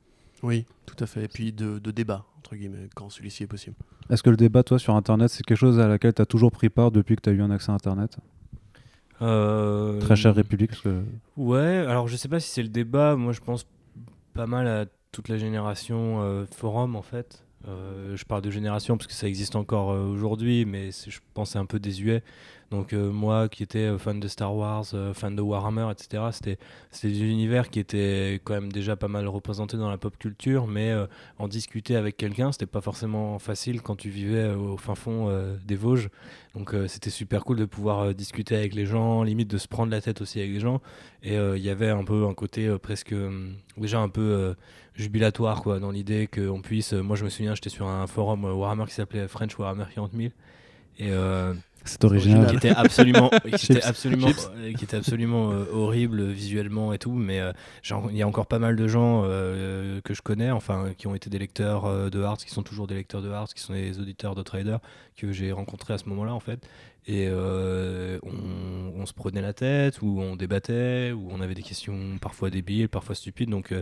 Oui, 0.44 0.66
tout 0.86 0.96
à 1.04 1.08
fait. 1.08 1.26
Et 1.26 1.28
puis 1.28 1.52
de, 1.52 1.80
débat, 1.92 2.26
entre 2.38 2.56
guillemets, 2.56 2.90
quand 2.96 3.10
celui-ci 3.10 3.44
est 3.44 3.48
possible. 3.48 3.76
Est-ce 4.10 4.24
que 4.24 4.30
le 4.30 4.38
débat, 4.38 4.64
toi, 4.64 4.80
sur 4.80 4.96
Internet, 4.96 5.30
c'est 5.30 5.44
quelque 5.44 5.58
chose 5.58 5.80
à 5.80 5.88
laquelle 5.88 6.14
tu 6.14 6.22
as 6.22 6.26
toujours 6.26 6.52
pris 6.52 6.70
part 6.70 6.92
depuis 6.92 7.16
que 7.16 7.22
tu 7.22 7.30
as 7.30 7.34
eu 7.34 7.42
un 7.42 7.52
accès 7.52 7.72
à 7.72 7.76
Internet? 7.76 8.18
Euh, 9.22 10.00
Très 10.00 10.16
chère 10.16 10.34
République 10.34 10.82
que... 10.82 11.04
Ouais, 11.38 11.86
alors 11.88 12.08
je 12.08 12.16
sais 12.16 12.28
pas 12.28 12.40
si 12.40 12.50
c'est 12.50 12.64
le 12.64 12.70
débat. 12.70 13.16
Moi, 13.16 13.34
je 13.34 13.42
pense 13.42 13.66
pas 14.34 14.48
mal 14.48 14.68
à 14.68 14.86
toute 15.12 15.28
la 15.28 15.38
génération 15.38 16.22
euh, 16.22 16.46
forum, 16.56 16.96
en 16.96 17.02
fait. 17.02 17.44
je 17.66 18.24
parle 18.26 18.44
de 18.44 18.52
génération 18.52 18.96
parce 18.96 19.08
que 19.08 19.14
ça 19.14 19.28
existe 19.28 19.56
encore 19.56 19.90
aujourd'hui, 19.90 20.66
mais 20.66 20.92
je 20.92 21.20
pense 21.34 21.52
c'est 21.52 21.60
un 21.60 21.66
peu 21.66 21.80
désuet. 21.80 22.24
Donc 22.72 22.94
euh, 22.94 23.12
moi 23.12 23.50
qui 23.50 23.64
étais 23.64 23.80
euh, 23.80 23.98
fan 23.98 24.22
de 24.22 24.28
Star 24.30 24.56
Wars, 24.56 24.86
euh, 24.94 25.14
fan 25.14 25.36
de 25.36 25.42
Warhammer, 25.42 25.92
etc., 25.92 26.24
c'était, 26.32 26.58
des 27.04 27.22
univers 27.24 27.70
qui 27.70 27.82
étaient 27.82 28.40
quand 28.46 28.54
même 28.54 28.72
déjà 28.72 28.96
pas 28.96 29.10
mal 29.10 29.28
représentés 29.28 29.76
dans 29.76 29.90
la 29.90 29.98
pop 29.98 30.18
culture, 30.18 30.68
mais 30.68 30.94
en 31.38 31.48
discuter 31.50 31.98
avec 31.98 32.16
quelqu'un, 32.16 32.52
c'était 32.52 32.66
pas 32.66 32.80
forcément 32.80 33.40
facile 33.40 33.82
quand 33.82 33.98
tu 33.98 34.10
vivais 34.10 34.54
au 34.54 34.78
fin 34.78 34.96
fond 34.96 35.30
des 35.66 35.76
Vosges. 35.76 36.10
Donc 36.54 36.76
c'était 36.88 37.10
super 37.10 37.44
cool 37.44 37.58
de 37.58 37.66
pouvoir 37.66 38.14
discuter 38.14 38.56
avec 38.56 38.74
les 38.74 38.86
gens, 38.86 39.24
limite 39.24 39.50
de 39.50 39.58
se 39.58 39.68
prendre 39.68 39.92
la 39.92 40.02
tête 40.02 40.22
aussi 40.22 40.40
avec 40.40 40.52
les 40.52 40.60
gens. 40.60 40.82
Et 41.24 41.36
il 41.36 41.62
y 41.62 41.70
avait 41.70 41.90
un 41.90 42.04
peu 42.04 42.26
un 42.28 42.34
côté 42.34 42.74
presque 42.78 43.16
déjà 43.78 44.00
un 44.00 44.10
peu 44.10 44.56
jubilatoire 44.96 45.62
quoi, 45.62 45.80
dans 45.80 45.92
l'idée 45.92 46.28
qu'on 46.28 46.62
puisse... 46.62 46.94
moi 46.94 47.16
je 47.16 47.26
me 47.26 47.30
souviens, 47.30 47.56
j'étais 47.56 47.70
sur 47.70 47.88
un 47.88 48.08
forum 48.08 48.46
Warhammer 48.46 48.86
qui 48.86 48.94
s'appelait 48.94 49.28
French 49.28 49.58
Warhammer 49.58 49.86
40 49.94 50.12
000. 50.14 50.32
Et 51.00 51.12
c'est 51.84 52.04
original. 52.04 52.48
Qui 52.48 52.56
était 52.56 52.70
absolument, 52.70 53.30
qui 53.56 53.72
était 53.72 53.84
absolument, 53.84 54.28
euh, 54.28 54.74
qui 54.74 54.84
était 54.84 54.98
absolument 54.98 55.52
euh, 55.52 55.66
horrible 55.72 56.24
visuellement 56.26 56.94
et 56.94 57.00
tout. 57.00 57.14
Mais 57.14 57.40
euh, 57.40 57.52
il 58.10 58.18
y 58.18 58.22
a 58.22 58.28
encore 58.28 58.48
pas 58.48 58.60
mal 58.60 58.76
de 58.76 58.88
gens 58.88 59.24
que 59.24 60.14
je 60.14 60.22
connais, 60.22 60.52
enfin, 60.52 60.94
qui 60.98 61.08
ont 61.08 61.16
été 61.16 61.30
des 61.30 61.40
lecteurs 61.40 62.10
de 62.10 62.22
Hearts, 62.22 62.46
qui 62.46 62.52
sont 62.52 62.64
toujours 62.64 62.88
des 62.88 62.96
lecteurs 62.96 63.22
de 63.22 63.30
Hearts, 63.30 63.54
qui 63.54 63.62
sont 63.62 63.74
des 63.74 64.00
auditeurs 64.00 64.36
de 64.36 64.42
Trader, 64.42 64.78
que 65.18 65.32
j'ai 65.32 65.52
rencontrés 65.52 65.94
à 65.94 65.98
ce 65.98 66.08
moment-là, 66.10 66.34
en 66.34 66.40
fait. 66.40 66.68
Et 67.08 67.30
on, 67.32 68.94
on, 68.96 69.06
se 69.06 69.14
prenait 69.14 69.42
la 69.42 69.54
tête, 69.54 70.02
ou 70.02 70.22
on 70.22 70.36
débattait, 70.36 71.12
ou 71.12 71.30
on 71.32 71.42
avait 71.42 71.56
des 71.56 71.64
questions 71.64 72.18
parfois 72.22 72.50
débiles, 72.50 72.90
parfois 72.90 73.16
stupides. 73.16 73.50
Donc 73.50 73.74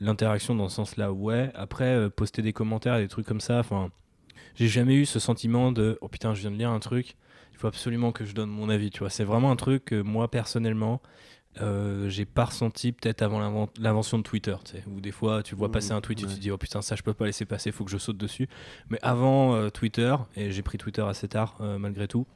l'interaction 0.00 0.54
dans 0.54 0.68
ce 0.68 0.76
sens-là, 0.76 1.12
ouais. 1.12 1.50
Après, 1.54 2.10
poster 2.10 2.42
des 2.42 2.52
commentaires, 2.52 2.98
des 2.98 3.08
trucs 3.08 3.26
comme 3.26 3.40
ça, 3.40 3.58
enfin, 3.58 3.90
j'ai 4.54 4.68
jamais 4.68 4.94
eu 4.94 5.06
ce 5.06 5.18
sentiment 5.18 5.72
de 5.72 5.98
oh 6.00 6.08
putain, 6.08 6.34
je 6.34 6.40
viens 6.40 6.50
de 6.50 6.56
lire 6.56 6.70
un 6.70 6.80
truc 6.80 7.16
il 7.56 7.58
faut 7.58 7.68
absolument 7.68 8.12
que 8.12 8.26
je 8.26 8.34
donne 8.34 8.50
mon 8.50 8.68
avis, 8.68 8.90
tu 8.90 8.98
vois. 8.98 9.08
C'est 9.08 9.24
vraiment 9.24 9.50
un 9.50 9.56
truc 9.56 9.86
que 9.86 10.02
moi, 10.02 10.30
personnellement, 10.30 11.00
euh, 11.62 12.10
j'ai 12.10 12.26
pas 12.26 12.44
ressenti 12.44 12.92
peut-être 12.92 13.22
avant 13.22 13.70
l'invention 13.78 14.18
de 14.18 14.22
Twitter, 14.22 14.54
tu 14.62 14.72
sais, 14.72 14.84
où 14.86 15.00
des 15.00 15.10
fois 15.10 15.42
tu 15.42 15.54
vois 15.54 15.72
passer 15.72 15.92
un 15.92 16.02
tweet 16.02 16.22
et 16.22 16.26
tu 16.26 16.34
te 16.34 16.38
dis 16.38 16.50
oh 16.50 16.58
putain 16.58 16.82
ça 16.82 16.96
je 16.96 17.02
peux 17.02 17.14
pas 17.14 17.24
laisser 17.24 17.46
passer, 17.46 17.72
faut 17.72 17.82
que 17.82 17.90
je 17.90 17.96
saute 17.96 18.18
dessus. 18.18 18.46
Mais 18.90 18.98
avant 19.00 19.54
euh, 19.54 19.70
Twitter, 19.70 20.14
et 20.36 20.50
j'ai 20.50 20.60
pris 20.60 20.76
Twitter 20.76 21.00
assez 21.00 21.28
tard 21.28 21.56
euh, 21.62 21.78
malgré 21.78 22.08
tout, 22.08 22.26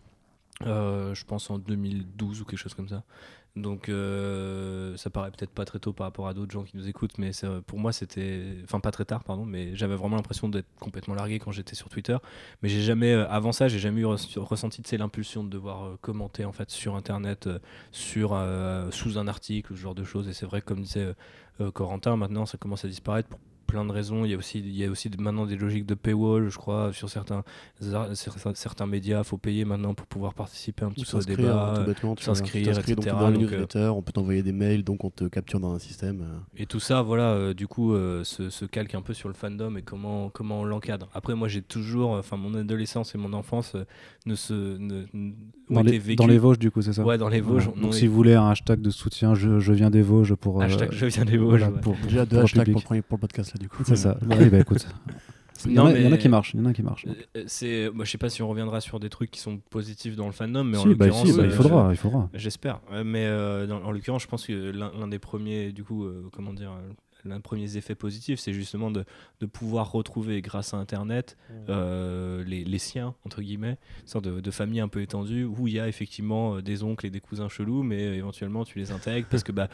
je 0.62 1.24
pense 1.24 1.50
en 1.50 1.58
2012 1.58 2.40
ou 2.40 2.44
quelque 2.46 2.58
chose 2.58 2.72
comme 2.72 2.88
ça, 2.88 3.04
donc 3.56 3.88
euh, 3.88 4.96
ça 4.96 5.10
paraît 5.10 5.30
peut-être 5.30 5.50
pas 5.50 5.64
très 5.64 5.80
tôt 5.80 5.92
par 5.92 6.06
rapport 6.06 6.28
à 6.28 6.34
d'autres 6.34 6.52
gens 6.52 6.62
qui 6.62 6.76
nous 6.76 6.88
écoutent, 6.88 7.18
mais 7.18 7.32
pour 7.66 7.78
moi 7.78 7.92
c'était, 7.92 8.44
enfin 8.64 8.80
pas 8.80 8.92
très 8.92 9.04
tard 9.04 9.24
pardon, 9.24 9.44
mais 9.44 9.74
j'avais 9.74 9.96
vraiment 9.96 10.16
l'impression 10.16 10.48
d'être 10.48 10.68
complètement 10.78 11.14
largué 11.14 11.38
quand 11.40 11.50
j'étais 11.50 11.74
sur 11.74 11.88
Twitter. 11.88 12.16
Mais 12.62 12.68
j'ai 12.68 12.82
jamais, 12.82 13.12
euh, 13.12 13.28
avant 13.28 13.52
ça, 13.52 13.68
j'ai 13.68 13.78
jamais 13.78 14.02
eu 14.02 14.06
ressenti 14.06 14.82
l'impulsion 14.96 15.44
de 15.44 15.48
devoir 15.48 15.84
euh, 15.84 15.98
commenter 16.00 16.44
en 16.44 16.52
fait 16.52 16.70
sur 16.70 16.94
Internet, 16.94 17.48
sur 17.92 18.30
sous 18.90 19.18
un 19.18 19.28
article, 19.28 19.74
ce 19.74 19.80
genre 19.80 19.94
de 19.94 20.04
choses. 20.04 20.28
Et 20.28 20.32
c'est 20.32 20.46
vrai 20.46 20.60
comme 20.60 20.82
disait 20.82 21.14
Corentin, 21.74 22.16
maintenant 22.16 22.46
ça 22.46 22.58
commence 22.58 22.84
à 22.84 22.88
disparaître 22.88 23.28
plein 23.70 23.84
de 23.84 23.92
raisons. 23.92 24.24
Il 24.24 24.30
y 24.30 24.34
a 24.34 24.36
aussi, 24.36 24.58
il 24.58 24.76
y 24.76 24.84
a 24.84 24.90
aussi 24.90 25.10
maintenant 25.18 25.46
des 25.46 25.56
logiques 25.56 25.86
de 25.86 25.94
paywall, 25.94 26.48
je 26.48 26.56
crois, 26.56 26.92
sur 26.92 27.08
certains, 27.08 27.42
certains, 27.80 28.86
médias. 28.86 29.18
Il 29.18 29.24
faut 29.24 29.38
payer 29.38 29.64
maintenant 29.64 29.94
pour 29.94 30.06
pouvoir 30.06 30.34
participer 30.34 30.84
un 30.84 30.90
petit 30.90 31.04
peu 31.04 31.16
au 31.16 31.22
débat, 31.22 31.84
s'inscrire, 32.18 32.78
etc. 32.78 32.94
Dans 33.10 33.30
donc, 33.30 33.50
on 33.74 34.02
peut 34.02 34.12
t'envoyer 34.12 34.42
des 34.42 34.52
mails, 34.52 34.84
donc 34.84 35.04
on 35.04 35.10
te 35.10 35.24
capture 35.24 35.60
dans 35.60 35.72
un 35.72 35.78
système. 35.78 36.24
Et 36.56 36.66
tout 36.66 36.80
ça, 36.80 37.02
voilà, 37.02 37.54
du 37.54 37.66
coup, 37.66 37.94
se, 37.94 38.64
calque 38.66 38.94
un 38.94 39.02
peu 39.02 39.14
sur 39.14 39.28
le 39.28 39.34
fandom 39.34 39.76
et 39.76 39.82
comment, 39.82 40.30
comment 40.30 40.60
on 40.60 40.64
l'encadre. 40.64 41.08
Après, 41.14 41.34
moi, 41.34 41.48
j'ai 41.48 41.62
toujours, 41.62 42.12
enfin, 42.12 42.36
mon 42.36 42.54
adolescence 42.54 43.14
et 43.14 43.18
mon 43.18 43.32
enfance 43.32 43.76
ne 44.26 44.34
se. 44.34 44.76
Ne, 44.76 45.06
dans, 45.70 45.82
les, 45.82 46.16
dans 46.16 46.26
les 46.26 46.38
Vosges, 46.38 46.58
du 46.58 46.70
coup, 46.70 46.82
c'est 46.82 46.92
ça 46.92 47.04
Ouais, 47.04 47.18
dans 47.18 47.28
les 47.28 47.40
Vosges. 47.40 47.70
Donc, 47.80 47.94
si 47.94 48.06
vous 48.06 48.14
voulez 48.14 48.34
un 48.34 48.48
hashtag 48.48 48.80
de 48.80 48.90
soutien, 48.90 49.34
je, 49.34 49.60
je 49.60 49.72
viens 49.72 49.90
des 49.90 50.02
Vosges 50.02 50.34
pour. 50.34 50.62
Hashtag 50.62 50.90
je 50.92 51.06
viens 51.06 51.24
des 51.24 51.38
Vosges. 51.38 51.70
pour, 51.82 51.96
Déjà 52.04 52.26
deux 52.26 52.38
hashtags 52.38 52.72
pour, 52.72 52.82
pour, 52.82 52.94
le 52.94 53.02
podcast, 53.02 53.52
là, 53.54 53.58
du 53.60 53.68
coup. 53.68 53.82
C'est 53.84 53.96
ça. 53.96 54.18
bah, 54.22 54.36
oui, 54.38 54.48
bah 54.48 54.58
écoute. 54.58 54.86
Il 55.66 55.72
y, 55.72 55.78
en 55.78 55.84
a, 55.84 55.92
il 55.92 56.02
y, 56.02 56.08
en 56.08 56.12
a, 56.12 56.16
qui 56.16 56.30
marchent. 56.30 56.54
Il 56.54 56.60
y 56.60 56.62
en 56.62 56.66
a 56.66 56.72
qui 56.72 56.82
marchent. 56.82 57.04
Euh, 57.36 57.44
c'est, 57.46 57.90
moi, 57.92 58.06
je 58.06 58.10
sais 58.10 58.16
pas 58.16 58.30
si 58.30 58.40
on 58.40 58.48
reviendra 58.48 58.80
sur 58.80 58.98
des 58.98 59.10
trucs 59.10 59.30
qui 59.30 59.40
sont 59.40 59.58
positifs 59.58 60.16
dans 60.16 60.24
le 60.24 60.32
fandom, 60.32 60.64
mais 60.64 60.78
en 60.78 60.84
bah, 60.84 61.06
l'occurrence, 61.06 61.28
si, 61.28 61.36
bah, 61.36 61.42
il 61.44 61.50
faudra, 61.50 61.88
il 61.90 61.98
faudra. 61.98 62.30
J'espère. 62.32 62.80
Mais 63.04 63.26
euh, 63.26 63.66
dans, 63.66 63.82
en 63.82 63.90
l'occurrence, 63.90 64.22
je 64.22 64.26
pense 64.26 64.46
que 64.46 64.70
l'un 64.70 65.08
des 65.08 65.18
premiers, 65.18 65.72
du 65.72 65.84
coup, 65.84 66.04
euh, 66.04 66.30
comment 66.32 66.54
dire, 66.54 66.72
l'un 67.24 67.36
des 67.36 67.42
premiers 67.42 67.76
effets 67.76 67.94
positifs, 67.94 68.40
c'est 68.40 68.52
justement 68.52 68.90
de, 68.90 69.04
de, 69.40 69.46
pouvoir 69.46 69.92
retrouver, 69.92 70.40
grâce 70.42 70.74
à 70.74 70.78
Internet, 70.78 71.36
mmh. 71.48 71.54
euh, 71.68 72.44
les, 72.44 72.64
les, 72.64 72.78
siens, 72.78 73.14
entre 73.24 73.42
guillemets, 73.42 73.78
une 74.02 74.08
sorte 74.08 74.24
de, 74.24 74.40
de, 74.40 74.50
famille 74.50 74.80
un 74.80 74.88
peu 74.88 75.02
étendue, 75.02 75.44
où 75.44 75.68
il 75.68 75.74
y 75.74 75.80
a 75.80 75.88
effectivement 75.88 76.60
des 76.60 76.82
oncles 76.82 77.06
et 77.06 77.10
des 77.10 77.20
cousins 77.20 77.48
chelous, 77.48 77.82
mais 77.82 78.16
éventuellement 78.16 78.64
tu 78.64 78.78
les 78.78 78.92
intègres, 78.92 79.26
parce 79.30 79.42
que 79.42 79.52
bah, 79.52 79.68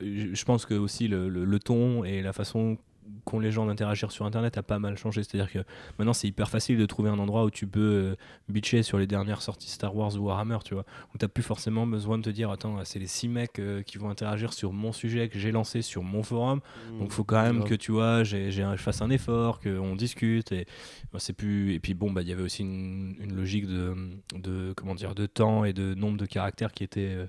je 0.00 0.44
pense 0.44 0.66
que 0.66 0.74
aussi 0.74 1.08
le, 1.08 1.28
le, 1.28 1.58
ton 1.58 2.04
et 2.04 2.22
la 2.22 2.32
façon 2.32 2.78
qu'ont 3.24 3.40
les 3.40 3.50
gens 3.50 3.66
d'interagir 3.66 4.10
sur 4.12 4.24
internet 4.24 4.58
a 4.58 4.62
pas 4.62 4.78
mal 4.78 4.96
changé. 4.96 5.22
C'est-à-dire 5.22 5.50
que 5.50 5.60
maintenant 5.98 6.12
c'est 6.12 6.28
hyper 6.28 6.48
facile 6.48 6.78
de 6.78 6.86
trouver 6.86 7.10
un 7.10 7.18
endroit 7.18 7.44
où 7.44 7.50
tu 7.50 7.66
peux 7.66 7.80
euh, 7.80 8.16
bitcher 8.48 8.82
sur 8.82 8.98
les 8.98 9.06
dernières 9.06 9.42
sorties 9.42 9.70
Star 9.70 9.94
Wars 9.94 10.14
ou 10.16 10.26
Warhammer, 10.26 10.58
tu 10.64 10.74
vois. 10.74 10.84
Où 11.14 11.18
t'as 11.18 11.28
plus 11.28 11.42
forcément 11.42 11.86
besoin 11.86 12.18
de 12.18 12.22
te 12.22 12.30
dire 12.30 12.50
attends, 12.50 12.84
c'est 12.84 12.98
les 12.98 13.06
six 13.06 13.28
mecs 13.28 13.58
euh, 13.58 13.82
qui 13.82 13.98
vont 13.98 14.10
interagir 14.10 14.52
sur 14.52 14.72
mon 14.72 14.92
sujet 14.92 15.28
que 15.28 15.38
j'ai 15.38 15.52
lancé 15.52 15.82
sur 15.82 16.02
mon 16.02 16.22
forum. 16.22 16.60
Mmh, 16.60 16.98
donc 16.98 17.12
faut 17.12 17.24
quand 17.24 17.42
même 17.42 17.64
que 17.64 17.74
tu 17.74 17.92
vois, 17.92 18.24
j'ai, 18.24 18.50
je 18.50 18.76
fasse 18.76 19.02
un 19.02 19.10
effort, 19.10 19.60
qu'on 19.60 19.96
discute. 19.96 20.52
Et 20.52 20.66
bah, 21.12 21.18
c'est 21.18 21.32
plus. 21.32 21.74
Et 21.74 21.80
puis 21.80 21.94
bon, 21.94 22.10
bah 22.10 22.22
il 22.22 22.28
y 22.28 22.32
avait 22.32 22.42
aussi 22.42 22.62
une, 22.62 23.34
logique 23.34 23.66
de, 23.66 23.94
de, 24.34 24.72
comment 24.76 24.94
dire 24.94 25.14
de 25.14 25.26
temps 25.26 25.64
et 25.64 25.72
de 25.72 25.94
nombre 25.94 26.18
de 26.18 26.26
caractères 26.26 26.72
qui 26.72 26.84
était 26.84 27.14
euh, 27.14 27.26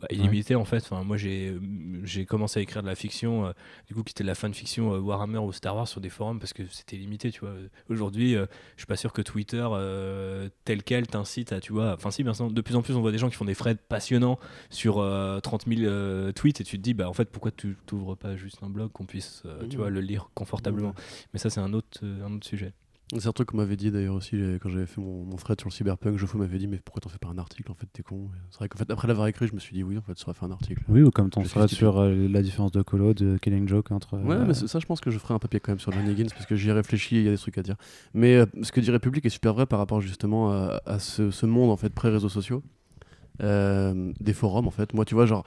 bah, 0.00 0.08
illimité 0.10 0.54
en 0.54 0.66
fait. 0.66 0.82
Enfin, 0.90 1.02
moi 1.04 1.16
j'ai 1.16 1.56
j'ai 2.04 2.26
commencé 2.26 2.60
à 2.60 2.62
écrire 2.62 2.82
de 2.82 2.86
la 2.86 2.94
fiction, 2.94 3.46
euh, 3.46 3.52
du 3.88 3.94
coup 3.94 4.02
qui 4.02 4.10
était 4.10 4.24
de 4.24 4.28
la 4.28 4.34
fanfiction 4.34 4.92
euh, 4.92 4.98
Warhammer 4.98 5.38
ou 5.38 5.52
Star 5.52 5.74
Wars 5.74 5.88
sur 5.88 6.02
des 6.02 6.10
forums 6.10 6.38
parce 6.38 6.52
que 6.52 6.64
c'était 6.70 6.96
limité, 6.96 7.30
tu 7.30 7.40
vois. 7.40 7.54
Aujourd'hui, 7.88 8.36
euh, 8.36 8.44
je 8.76 8.82
suis 8.82 8.86
pas 8.86 8.96
sûr 8.96 9.12
que 9.14 9.22
Twitter 9.22 9.66
tel 10.64 10.82
quel 10.82 11.06
t'incite 11.06 11.52
à, 11.52 11.60
tu 11.60 11.72
vois. 11.72 11.94
Enfin 11.94 12.10
si, 12.10 12.24
maintenant 12.24 12.50
de 12.50 12.60
plus 12.60 12.76
en 12.76 12.82
plus 12.82 12.94
on 12.94 13.00
voit 13.00 13.12
des 13.12 13.18
gens 13.18 13.30
qui 13.30 13.36
font 13.36 13.46
des 13.46 13.54
threads 13.54 13.78
passionnants 13.88 14.38
sur 14.68 14.96
30 15.42 15.64
000 15.66 16.32
tweets 16.32 16.60
et 16.60 16.64
tu 16.64 16.76
te 16.76 16.82
dis 16.82 16.92
bah 16.92 17.08
en 17.08 17.14
fait 17.14 17.30
pourquoi 17.30 17.50
tu 17.50 17.76
t'ouvres 17.86 18.16
pas 18.16 18.36
juste 18.36 18.58
un 18.62 18.68
blog 18.68 18.92
qu'on 18.92 19.06
puisse, 19.06 19.44
tu 19.70 19.76
vois, 19.78 19.88
le 19.88 20.00
lire 20.00 20.28
confortablement. 20.34 20.94
Mais 21.32 21.38
ça 21.38 21.48
c'est 21.48 21.60
un 21.60 21.72
autre 21.72 22.04
un 22.04 22.34
autre 22.34 22.46
sujet. 22.46 22.72
C'est 23.12 23.28
un 23.28 23.32
truc 23.32 23.50
qu'on 23.50 23.58
m'avait 23.58 23.76
dit 23.76 23.92
d'ailleurs 23.92 24.16
aussi 24.16 24.36
quand 24.60 24.68
j'avais 24.68 24.86
fait 24.86 25.00
mon, 25.00 25.24
mon 25.24 25.36
thread 25.36 25.60
sur 25.60 25.68
le 25.68 25.72
cyberpunk. 25.72 26.18
Geoffrey 26.18 26.38
m'avait 26.38 26.58
dit, 26.58 26.66
mais 26.66 26.80
pourquoi 26.84 27.00
t'en 27.00 27.08
fais 27.08 27.18
pas 27.18 27.28
un 27.28 27.38
article 27.38 27.70
En 27.70 27.74
fait, 27.74 27.86
t'es 27.92 28.02
con? 28.02 28.30
C'est 28.50 28.58
vrai 28.58 28.68
qu'en 28.68 28.78
fait, 28.78 28.90
après 28.90 29.06
l'avoir 29.06 29.28
écrit, 29.28 29.46
je 29.46 29.54
me 29.54 29.60
suis 29.60 29.74
dit, 29.74 29.84
oui, 29.84 29.96
en 29.96 30.02
fait, 30.02 30.18
ça 30.18 30.24
aurait 30.26 30.34
fait 30.34 30.44
un 30.44 30.50
article. 30.50 30.82
Oui, 30.88 31.02
ou 31.02 31.10
comme 31.12 31.30
ton 31.30 31.42
thread 31.42 31.68
sur 31.68 31.98
euh, 31.98 32.26
la 32.28 32.42
différence 32.42 32.72
de 32.72 32.82
colo, 32.82 33.14
de 33.14 33.38
Killing 33.38 33.68
Joke 33.68 33.92
entre. 33.92 34.18
Ouais, 34.18 34.34
euh, 34.34 34.44
mais 34.44 34.54
ça, 34.54 34.80
je 34.80 34.86
pense 34.86 35.00
que 35.00 35.12
je 35.12 35.18
ferai 35.18 35.34
un 35.34 35.38
papier 35.38 35.60
quand 35.60 35.70
même 35.70 35.78
sur 35.78 35.92
Johnny 35.92 36.10
Higgins 36.10 36.30
parce 36.30 36.46
que 36.46 36.56
j'y 36.56 36.68
ai 36.68 36.72
réfléchi 36.72 37.16
et 37.16 37.20
il 37.20 37.24
y 37.26 37.28
a 37.28 37.30
des 37.30 37.38
trucs 37.38 37.58
à 37.58 37.62
dire. 37.62 37.76
Mais 38.12 38.34
euh, 38.34 38.46
ce 38.62 38.72
que 38.72 38.80
dit 38.80 38.90
République 38.90 39.24
est 39.24 39.30
super 39.30 39.54
vrai 39.54 39.66
par 39.66 39.78
rapport 39.78 40.00
justement 40.00 40.50
à, 40.50 40.98
ce, 40.98 41.30
ce, 41.30 41.46
monde 41.46 41.70
en 41.70 41.76
fait 41.76 41.90
pré-réseaux 41.90 42.28
sociaux. 42.28 42.64
des 43.38 44.32
forums 44.32 44.66
en 44.66 44.72
fait. 44.72 44.94
Moi, 44.94 45.04
tu 45.04 45.14
vois, 45.14 45.26
genre 45.26 45.44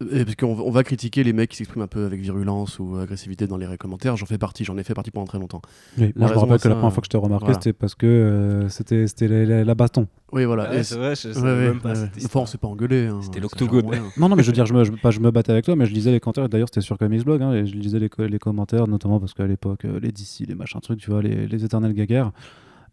parce 0.00 0.36
qu'on 0.36 0.58
on 0.58 0.70
va 0.70 0.82
critiquer 0.82 1.22
les 1.22 1.32
mecs 1.32 1.50
qui 1.50 1.58
s'expriment 1.58 1.82
un 1.82 1.86
peu 1.86 2.06
avec 2.06 2.20
virulence 2.20 2.78
ou 2.78 2.96
agressivité 2.96 3.46
dans 3.46 3.58
les 3.58 3.76
commentaires. 3.76 4.16
J'en 4.16 4.26
fais 4.26 4.38
partie, 4.38 4.64
j'en 4.64 4.78
ai 4.78 4.82
fait 4.82 4.94
partie 4.94 5.10
pendant 5.10 5.26
très 5.26 5.38
longtemps. 5.38 5.60
Oui, 5.98 6.12
moi, 6.16 6.28
je 6.28 6.34
me 6.34 6.38
rappelle 6.38 6.60
que 6.60 6.68
la 6.68 6.74
première 6.74 6.92
fois 6.92 7.00
que 7.02 7.06
je 7.06 7.10
t'ai 7.10 7.18
remarqué, 7.18 7.52
c'était 7.54 7.72
parce 7.72 7.94
que 7.94 8.06
euh, 8.06 8.68
c'était 8.68 9.28
la, 9.28 9.64
la, 9.64 9.74
baston. 9.74 10.08
Oui, 10.32 10.44
voilà. 10.44 10.68
Ah 10.70 10.82
c'est 10.82 10.96
vrai, 10.96 11.14
je 11.14 11.38
même 11.38 11.80
pas. 11.80 11.92
Enfin, 12.24 12.40
on 12.40 12.46
s'est 12.46 12.58
pas 12.58 12.68
engueulé. 12.68 13.08
Hein, 13.08 13.20
c'était 13.22 13.40
l'octogone. 13.40 13.90
non, 14.16 14.28
non, 14.28 14.36
mais 14.36 14.42
je 14.42 14.48
veux 14.48 14.54
dire, 14.54 14.66
je 14.66 14.74
me, 14.74 14.84
je, 14.84 14.92
pas 14.92 15.10
je 15.10 15.20
me 15.20 15.30
battais 15.30 15.52
avec 15.52 15.66
toi, 15.66 15.76
mais 15.76 15.86
je 15.86 15.92
lisais 15.92 16.12
les 16.12 16.20
commentaires. 16.20 16.48
D'ailleurs, 16.48 16.68
c'était 16.68 16.80
sur 16.80 16.96
Comics 16.96 17.24
Blog, 17.24 17.42
hein, 17.42 17.52
et 17.52 17.66
je 17.66 17.74
lisais 17.74 17.98
les, 17.98 18.08
les, 18.18 18.38
commentaires, 18.38 18.86
notamment 18.86 19.20
parce 19.20 19.34
qu'à 19.34 19.46
l'époque, 19.46 19.84
euh, 19.84 20.00
les 20.00 20.12
DC, 20.12 20.46
les 20.48 20.54
machins 20.54 20.80
trucs, 20.80 21.00
tu 21.00 21.10
vois, 21.10 21.22
les, 21.22 21.46
les 21.46 21.64
éternels 21.64 21.92
gaguerres. 21.92 22.32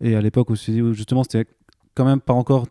Et 0.02 0.16
à 0.16 0.22
l'époque 0.22 0.50
aussi, 0.52 0.82
justement, 0.94 1.24
c'était 1.24 1.46
quand 1.96 2.06
même 2.06 2.22
pas 2.22 2.34
encore 2.34 2.66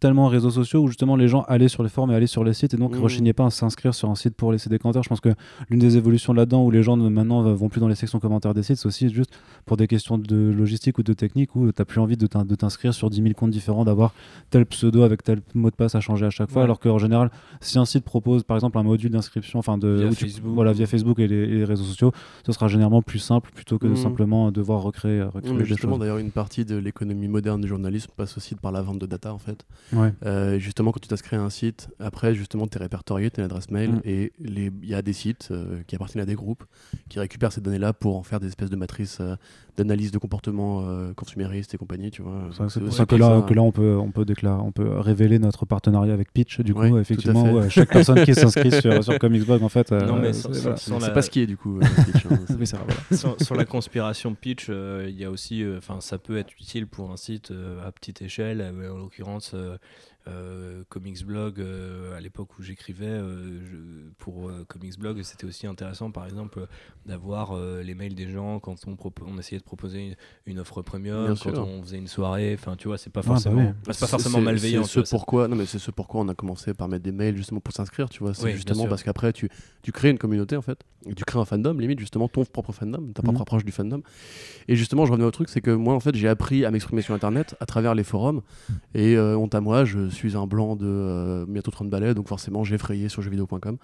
tellement 0.00 0.28
réseaux 0.28 0.50
sociaux 0.50 0.82
où 0.82 0.88
justement 0.88 1.16
les 1.16 1.28
gens 1.28 1.42
allaient 1.42 1.68
sur 1.68 1.82
les 1.82 1.88
forums 1.88 2.10
et 2.10 2.14
allaient 2.14 2.26
sur 2.26 2.44
les 2.44 2.52
sites 2.52 2.74
et 2.74 2.76
donc 2.76 2.92
ne 2.92 2.98
mmh. 2.98 3.02
rechignaient 3.02 3.32
pas 3.32 3.46
à 3.46 3.50
s'inscrire 3.50 3.94
sur 3.94 4.10
un 4.10 4.14
site 4.14 4.34
pour 4.34 4.52
laisser 4.52 4.68
des 4.68 4.78
commentaires. 4.78 5.02
Je 5.02 5.08
pense 5.08 5.20
que 5.20 5.30
l'une 5.70 5.80
des 5.80 5.96
évolutions 5.96 6.32
là-dedans 6.32 6.64
où 6.64 6.70
les 6.70 6.82
gens 6.82 6.96
maintenant 6.96 7.42
vont 7.54 7.68
plus 7.68 7.80
dans 7.80 7.88
les 7.88 7.94
sections 7.94 8.20
commentaires 8.20 8.54
des 8.54 8.62
sites, 8.62 8.76
c'est 8.76 8.86
aussi 8.86 9.08
juste 9.08 9.30
pour 9.64 9.76
des 9.76 9.86
questions 9.86 10.18
de 10.18 10.36
logistique 10.36 10.98
ou 10.98 11.02
de 11.02 11.12
technique 11.12 11.56
où 11.56 11.72
tu 11.72 11.72
n'as 11.78 11.84
plus 11.84 12.00
envie 12.00 12.16
de 12.16 12.26
t'inscrire 12.26 12.92
sur 12.92 13.10
10 13.10 13.22
000 13.22 13.34
comptes 13.34 13.50
différents, 13.50 13.84
d'avoir 13.84 14.12
tel 14.50 14.66
pseudo 14.66 15.02
avec 15.02 15.22
tel 15.22 15.40
mot 15.54 15.70
de 15.70 15.76
passe 15.76 15.94
à 15.94 16.00
changer 16.00 16.26
à 16.26 16.30
chaque 16.30 16.50
fois. 16.50 16.62
Alors 16.62 16.78
qu'en 16.78 16.98
général, 16.98 17.30
si 17.60 17.78
un 17.78 17.84
site 17.84 18.04
propose 18.04 18.44
par 18.44 18.56
exemple 18.56 18.78
un 18.78 18.82
module 18.82 19.10
d'inscription 19.10 19.58
enfin 19.58 19.78
de, 19.78 19.88
via, 19.88 20.12
Facebook. 20.12 20.54
voilà, 20.54 20.72
via 20.72 20.86
Facebook 20.86 21.18
et 21.18 21.26
les, 21.26 21.64
réseaux 21.64 21.84
sociaux, 21.84 22.12
ce 22.44 22.52
sera 22.52 22.68
généralement 22.68 23.02
plus 23.02 23.18
simple 23.18 23.50
plutôt 23.54 23.78
que 23.78 23.86
de 23.86 23.92
mmh. 23.92 23.96
simplement 23.96 24.52
devoir 24.52 24.82
recréer, 24.82 25.22
recréer 25.22 25.64
justement, 25.64 25.98
d'ailleurs, 25.98 26.18
une 26.18 26.30
partie 26.30 26.64
de 26.64 26.76
l'économie 26.76 27.28
moderne 27.28 27.60
du 27.60 27.68
journalisme 27.68 28.10
passe 28.16 28.36
aussi 28.36 28.54
par 28.54 28.72
la 28.72 28.82
vente 28.82 28.98
de 28.98 29.06
data 29.06 29.32
en 29.32 29.38
fait. 29.38 29.64
Ouais. 29.92 30.12
Euh, 30.24 30.58
justement, 30.58 30.92
quand 30.92 31.00
tu 31.00 31.08
t'inscris 31.08 31.36
à 31.36 31.40
un 31.40 31.50
site, 31.50 31.88
après, 32.00 32.34
justement, 32.34 32.66
tu 32.66 32.76
es 32.76 32.80
répertorié, 32.80 33.30
tu 33.30 33.40
as 33.40 33.44
une 33.44 33.50
adresse 33.50 33.70
mail, 33.70 33.92
mm. 33.92 34.00
et 34.04 34.32
il 34.40 34.72
y 34.84 34.94
a 34.94 35.02
des 35.02 35.12
sites 35.12 35.48
euh, 35.50 35.82
qui 35.86 35.94
appartiennent 35.94 36.22
à 36.22 36.26
des 36.26 36.34
groupes 36.34 36.64
qui 37.08 37.18
récupèrent 37.18 37.52
ces 37.52 37.60
données-là 37.60 37.92
pour 37.92 38.16
en 38.16 38.22
faire 38.22 38.40
des 38.40 38.48
espèces 38.48 38.70
de 38.70 38.76
matrices 38.76 39.18
euh, 39.20 39.36
d'analyse 39.76 40.10
de 40.10 40.16
comportement 40.16 40.86
consumériste 41.16 41.74
et 41.74 41.76
compagnie, 41.76 42.10
tu 42.10 42.22
vois. 42.22 42.48
C'est 42.70 42.80
pour 42.80 42.94
ça 42.94 43.04
que 43.04 43.14
là, 43.14 43.42
que 43.42 43.52
là, 43.52 43.60
on 43.60 43.72
peut, 43.72 43.94
on 43.96 44.10
peut 44.10 44.24
déclarer, 44.24 44.62
on 44.62 44.72
peut 44.72 44.88
révéler 44.98 45.38
notre 45.38 45.66
partenariat 45.66 46.14
avec 46.14 46.32
Pitch, 46.32 46.60
du 46.60 46.72
coup, 46.72 46.96
effectivement, 46.96 47.68
chaque 47.68 47.90
personne 47.90 48.24
qui 48.24 48.34
s'inscrit 48.34 48.72
sur, 48.80 49.04
sur 49.04 49.18
Comicsblog, 49.18 49.62
en 49.62 49.68
fait. 49.68 49.92
non, 49.92 50.16
mais 50.16 50.32
c'est 50.32 51.12
pas 51.12 51.20
ce 51.20 51.28
qui 51.28 51.40
est, 51.40 51.46
du 51.46 51.58
coup, 51.58 51.78
Pitch. 51.80 52.26
Hein, 52.72 53.36
sur, 53.38 53.54
la 53.54 53.66
conspiration 53.66 54.34
Pitch, 54.34 54.70
il 54.70 55.14
y 55.14 55.24
a 55.24 55.30
aussi, 55.30 55.62
enfin, 55.76 56.00
ça 56.00 56.16
peut 56.16 56.38
être 56.38 56.52
utile 56.58 56.86
pour 56.86 57.10
un 57.10 57.18
site 57.18 57.52
à 57.86 57.92
petite 57.92 58.22
échelle, 58.22 58.62
en 58.62 58.96
l'occurrence, 58.96 59.54
euh, 59.76 60.15
euh, 60.28 60.82
Comics 60.88 61.24
Blog, 61.24 61.60
euh, 61.60 62.16
à 62.16 62.20
l'époque 62.20 62.58
où 62.58 62.62
j'écrivais 62.62 63.06
euh, 63.06 64.10
pour 64.18 64.50
Comics 64.66 64.98
Blog, 64.98 65.22
c'était 65.22 65.46
aussi 65.46 65.66
intéressant, 65.66 66.10
par 66.10 66.24
exemple, 66.24 66.66
d'avoir 67.04 67.56
les 67.56 67.94
mails 67.94 68.14
des 68.14 68.28
gens 68.28 68.58
quand 68.58 68.76
on, 68.86 68.96
on 69.26 69.38
essayait 69.38 69.58
de 69.58 69.64
proposer 69.64 70.16
une, 70.46 70.58
offre 70.58 70.82
premium, 70.82 71.36
quand 71.40 71.58
on 71.58 71.82
faisait 71.82 71.98
une 71.98 72.08
soirée. 72.08 72.56
Enfin, 72.58 72.76
tu 72.76 72.88
vois, 72.88 72.98
c'est 72.98 73.10
pas 73.10 73.20
bah 73.20 73.28
forcément, 73.28 73.74
pas 73.84 73.92
forcément 73.92 74.40
malveillant. 74.40 74.84
C'est 74.84 75.04
ce 75.04 75.10
pourquoi, 75.10 75.48
non, 75.48 75.56
mais 75.56 75.66
c'est 75.66 75.78
ce 75.78 75.90
pourquoi 75.90 76.22
on 76.22 76.28
a 76.28 76.34
commencé 76.34 76.74
par 76.74 76.88
mettre 76.88 77.04
des 77.04 77.12
mails 77.12 77.36
justement 77.36 77.60
pour 77.60 77.72
s'inscrire, 77.72 78.08
tu 78.08 78.20
vois. 78.20 78.34
C'est 78.34 78.52
justement 78.52 78.86
parce 78.88 79.02
qu'après, 79.02 79.32
tu, 79.32 79.48
tu 79.82 79.92
crées 79.92 80.10
une 80.10 80.18
communauté 80.18 80.56
en 80.56 80.62
fait, 80.62 80.80
tu 81.14 81.24
crées 81.24 81.38
un 81.38 81.44
fandom, 81.44 81.74
limite 81.74 82.00
justement 82.00 82.28
ton 82.28 82.44
propre 82.44 82.72
fandom, 82.72 83.12
ta 83.14 83.22
propre 83.22 83.38
mhm. 83.38 83.42
approche 83.42 83.64
du 83.64 83.72
fandom. 83.72 84.02
Et 84.66 84.74
justement, 84.74 85.06
je 85.06 85.12
revenais 85.12 85.26
au 85.26 85.30
truc, 85.30 85.48
c'est 85.48 85.60
que 85.60 85.70
moi, 85.70 85.94
en 85.94 86.00
fait, 86.00 86.14
j'ai 86.16 86.28
appris 86.28 86.64
à 86.64 86.70
m'exprimer 86.70 87.02
sur 87.02 87.14
Internet 87.14 87.54
à 87.60 87.66
travers 87.66 87.94
les 87.94 88.04
forums. 88.04 88.42
Et 88.94 89.18
honte 89.18 89.54
à 89.54 89.60
moi, 89.60 89.84
je 89.84 90.08
suis 90.16 90.36
un 90.36 90.46
blanc 90.46 90.76
de 90.76 90.86
euh, 90.86 91.46
bientôt 91.48 91.70
30 91.70 91.90
balais, 91.90 92.14
donc 92.14 92.28
forcément 92.28 92.64
j'ai 92.64 92.78
frayé 92.78 93.08
sur 93.08 93.22
jeuxvideo.com 93.22 93.78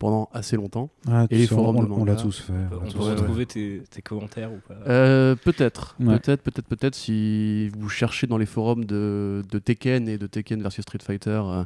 pendant 0.00 0.30
assez 0.32 0.56
longtemps. 0.56 0.90
Ah, 1.06 1.26
et 1.30 1.36
les 1.36 1.46
forums 1.46 1.76
on, 1.92 2.04
l'a 2.04 2.16
tous 2.16 2.40
fait. 2.40 2.52
On, 2.72 2.90
peut 2.90 2.98
retrouver 2.98 3.46
tes, 3.46 3.82
commentaires 4.02 4.50
ou 4.50 4.58
pas? 4.66 4.74
Euh, 4.88 5.36
Peut-être, 5.36 5.94
peut-être, 5.98 6.42
peut-être, 6.42 6.66
peut-être 6.66 6.94
si 6.94 7.68
vous 7.68 7.90
cherchez 7.90 8.26
dans 8.26 8.38
les 8.38 8.46
forums 8.46 8.86
de, 8.86 9.42
de 9.48 9.58
Tekken 9.58 10.08
et 10.08 10.16
de 10.16 10.26
Tekken 10.26 10.62
versus 10.62 10.82
Street 10.82 10.98
Fighter. 11.02 11.42
Euh, 11.44 11.64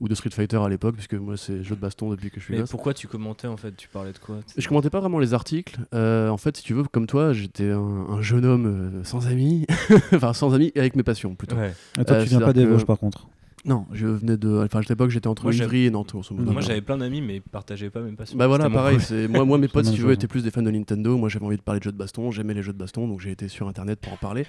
ou 0.00 0.08
de 0.08 0.14
Street 0.16 0.30
Fighter 0.30 0.56
à 0.56 0.68
l'époque, 0.68 0.96
puisque 0.96 1.14
moi 1.14 1.36
c'est 1.36 1.62
jeu 1.62 1.76
de 1.76 1.80
baston 1.80 2.10
depuis 2.10 2.28
que 2.28 2.40
je 2.40 2.46
suis 2.46 2.58
là. 2.58 2.64
pourquoi 2.68 2.92
tu 2.94 3.06
commentais 3.06 3.46
en 3.46 3.56
fait? 3.56 3.76
Tu 3.76 3.88
parlais 3.88 4.12
de 4.12 4.18
quoi? 4.18 4.40
Je 4.56 4.68
commentais 4.68 4.90
pas 4.90 4.98
vraiment 4.98 5.20
les 5.20 5.34
articles. 5.34 5.78
en 5.92 6.36
fait, 6.36 6.56
si 6.56 6.64
tu 6.64 6.74
veux, 6.74 6.82
comme 6.82 7.06
toi, 7.06 7.32
j'étais 7.32 7.70
un, 7.70 8.20
jeune 8.20 8.44
homme 8.44 9.02
sans 9.04 9.28
amis, 9.28 9.66
enfin 10.12 10.32
sans 10.32 10.52
amis 10.52 10.72
et 10.74 10.80
avec 10.80 10.96
mes 10.96 11.04
passions 11.04 11.36
plutôt. 11.36 11.56
Et 11.98 12.04
toi, 12.04 12.22
tu 12.22 12.28
viens 12.28 12.40
pas 12.40 12.52
des 12.52 12.66
Vosges 12.66 12.86
par 12.86 12.98
contre? 12.98 13.28
Non, 13.64 13.86
je 13.92 14.06
venais 14.06 14.36
de. 14.36 14.62
Enfin, 14.64 14.80
à 14.80 14.82
l'époque, 14.88 15.10
j'étais 15.10 15.26
entre 15.26 15.52
Ivry 15.52 15.86
et 15.86 15.90
Nantes. 15.90 16.14
Moi, 16.30 16.60
j'avais 16.60 16.82
plein 16.82 16.98
d'amis, 16.98 17.22
mais 17.22 17.36
ils 17.36 17.42
partageaient 17.42 17.88
pas 17.88 18.00
même 18.00 18.16
passion. 18.16 18.36
Bah 18.36 18.46
voilà, 18.46 18.68
pareil. 18.68 18.98
moi, 19.28 19.44
moi, 19.44 19.56
mes 19.56 19.68
potes, 19.72 19.86
si 19.86 19.94
tu 19.94 20.02
veux, 20.02 20.12
étaient 20.12 20.28
plus 20.28 20.42
des 20.44 20.50
fans 20.50 20.62
de 20.62 20.70
Nintendo. 20.70 21.16
Moi, 21.16 21.28
j'avais 21.30 21.46
envie 21.46 21.56
de 21.56 21.62
parler 21.62 21.80
de 21.80 21.84
jeux 21.84 21.92
de 21.92 21.96
baston. 21.96 22.30
J'aimais 22.30 22.54
les 22.54 22.62
jeux 22.62 22.74
de 22.74 22.78
baston, 22.78 23.08
donc 23.08 23.20
j'ai 23.20 23.30
été 23.30 23.48
sur 23.48 23.66
Internet 23.66 24.00
pour 24.00 24.12
en 24.12 24.16
parler. 24.16 24.44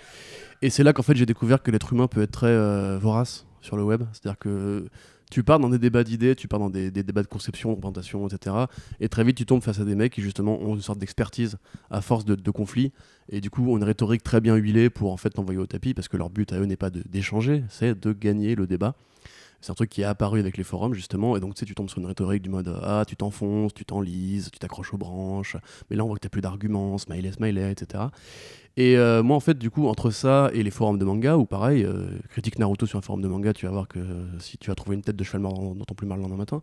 Et 0.62 0.70
c'est 0.70 0.84
là 0.84 0.92
qu'en 0.92 1.04
fait, 1.04 1.16
j'ai 1.16 1.26
découvert 1.26 1.64
que 1.64 1.72
l'être 1.72 1.94
humain 1.94 2.08
peut 2.08 2.22
être 2.22 2.32
très 2.32 2.48
euh, 2.48 2.98
vorace 2.98 3.46
sur 3.62 3.78
le 3.78 3.84
web. 3.84 4.04
C'est-à-dire 4.12 4.38
que 4.38 4.86
tu 5.36 5.44
pars 5.44 5.60
dans 5.60 5.68
des 5.68 5.80
débats 5.80 6.06
d'idées, 6.06 6.34
tu 6.34 6.48
pars 6.48 6.60
dans 6.60 6.70
des, 6.70 6.90
débats 6.92 7.22
de 7.22 7.28
conception, 7.28 7.74
de 7.74 8.34
etc. 8.34 8.56
Et 9.02 9.10
très 9.10 9.26
vite, 9.26 9.36
tu 9.36 9.46
tombes 9.46 9.62
face 9.62 9.82
à 9.82 9.84
des 9.84 9.94
mecs 9.94 10.14
qui, 10.14 10.22
justement, 10.22 10.62
ont 10.62 10.76
une 10.76 10.82
sorte 10.82 10.98
d'expertise 10.98 11.58
à 11.92 12.00
force 12.00 12.24
de, 12.24 12.36
de 12.36 12.52
conflits. 12.52 12.94
Et 13.28 13.42
du 13.42 13.50
coup, 13.50 13.70
ont 13.70 13.76
une 13.76 13.84
rhétorique 13.84 14.24
très 14.24 14.40
bien 14.40 14.56
huilée 14.56 14.90
pour, 14.90 15.12
en 15.12 15.18
fait, 15.18 15.32
t'envoyer 15.32 15.60
au 15.60 15.66
tapis, 15.66 15.94
parce 15.94 16.08
que 16.08 16.16
leur 16.16 16.30
but 16.30 16.54
à 16.54 16.60
eux 16.60 16.66
n'est 16.66 16.78
pas 16.78 16.90
d'échanger, 16.90 17.66
c'est 17.68 18.00
de 18.00 18.14
gagner 18.14 18.56
le 18.56 18.66
débat. 18.66 18.96
C'est 19.66 19.72
un 19.72 19.76
truc 19.76 19.90
qui 19.90 20.02
est 20.02 20.06
apparu 20.06 20.40
avec 20.40 20.58
les 20.58 20.64
forums, 20.64 20.94
justement. 20.94 21.36
Et 21.36 21.40
donc, 21.40 21.56
tu 21.56 21.74
tombes 21.74 21.90
sur 21.90 21.98
une 21.98 22.06
rhétorique 22.06 22.44
du 22.44 22.52
mode 22.52 22.80
Ah, 22.84 23.04
tu 23.08 23.16
t'enfonces, 23.16 23.74
tu 23.74 23.84
t'enlises, 23.84 24.52
tu 24.52 24.60
t'accroches 24.60 24.94
aux 24.94 24.98
branches. 25.00 25.58
Mais 25.90 25.96
là, 25.96 26.04
on 26.04 26.08
voit 26.08 26.18
que 26.18 26.22
tu 26.22 26.30
plus 26.30 26.42
d'arguments, 26.42 27.00
smiley, 27.00 27.32
smiley, 27.32 27.72
etc. 27.72 28.04
Et 28.78 28.96
euh, 28.96 29.24
moi, 29.24 29.36
en 29.36 29.40
fait, 29.40 29.58
du 29.58 29.72
coup, 29.72 29.88
entre 29.88 30.12
ça 30.12 30.52
et 30.54 30.62
les 30.62 30.70
forums 30.70 31.00
de 31.00 31.06
manga, 31.06 31.36
ou 31.36 31.46
pareil, 31.46 31.84
euh, 31.84 32.06
critique 32.30 32.60
Naruto 32.60 32.86
sur 32.86 33.00
un 33.00 33.02
forum 33.02 33.24
de 33.24 33.28
manga, 33.28 33.54
tu 33.54 33.66
vas 33.66 33.72
voir 33.72 33.88
que 33.88 34.00
si 34.38 34.60
tu 34.60 34.70
as 34.70 34.76
trouvé 34.76 34.98
une 34.98 35.02
tête 35.02 35.16
de 35.16 35.24
cheval 35.24 35.42
mort 35.42 35.74
dans, 35.74 35.84
ton 35.84 35.96
plus 35.96 36.06
mal 36.06 36.18
le 36.18 36.22
lendemain 36.22 36.38
matin. 36.38 36.62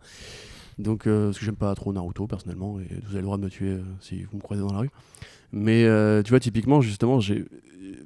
Donc, 0.79 1.09
euh, 1.09 1.27
parce 1.27 1.41
que 1.41 1.45
j'aime 1.45 1.57
pas 1.57 1.75
trop 1.75 1.93
Naruto, 1.93 2.29
personnellement, 2.29 2.79
et 2.79 2.87
vous 3.03 3.11
avez 3.11 3.19
le 3.19 3.25
droit 3.25 3.37
de 3.37 3.43
me 3.43 3.51
tuer 3.51 3.79
si 3.99 4.23
vous 4.23 4.37
me 4.37 4.43
croisez 4.43 4.63
dans 4.63 4.73
la 4.73 4.79
rue. 4.79 4.91
Mais 5.53 5.85
tu 6.25 6.31
vois, 6.31 6.41
typiquement, 6.41 6.81
justement, 6.81 7.21
j'ai 7.21 7.45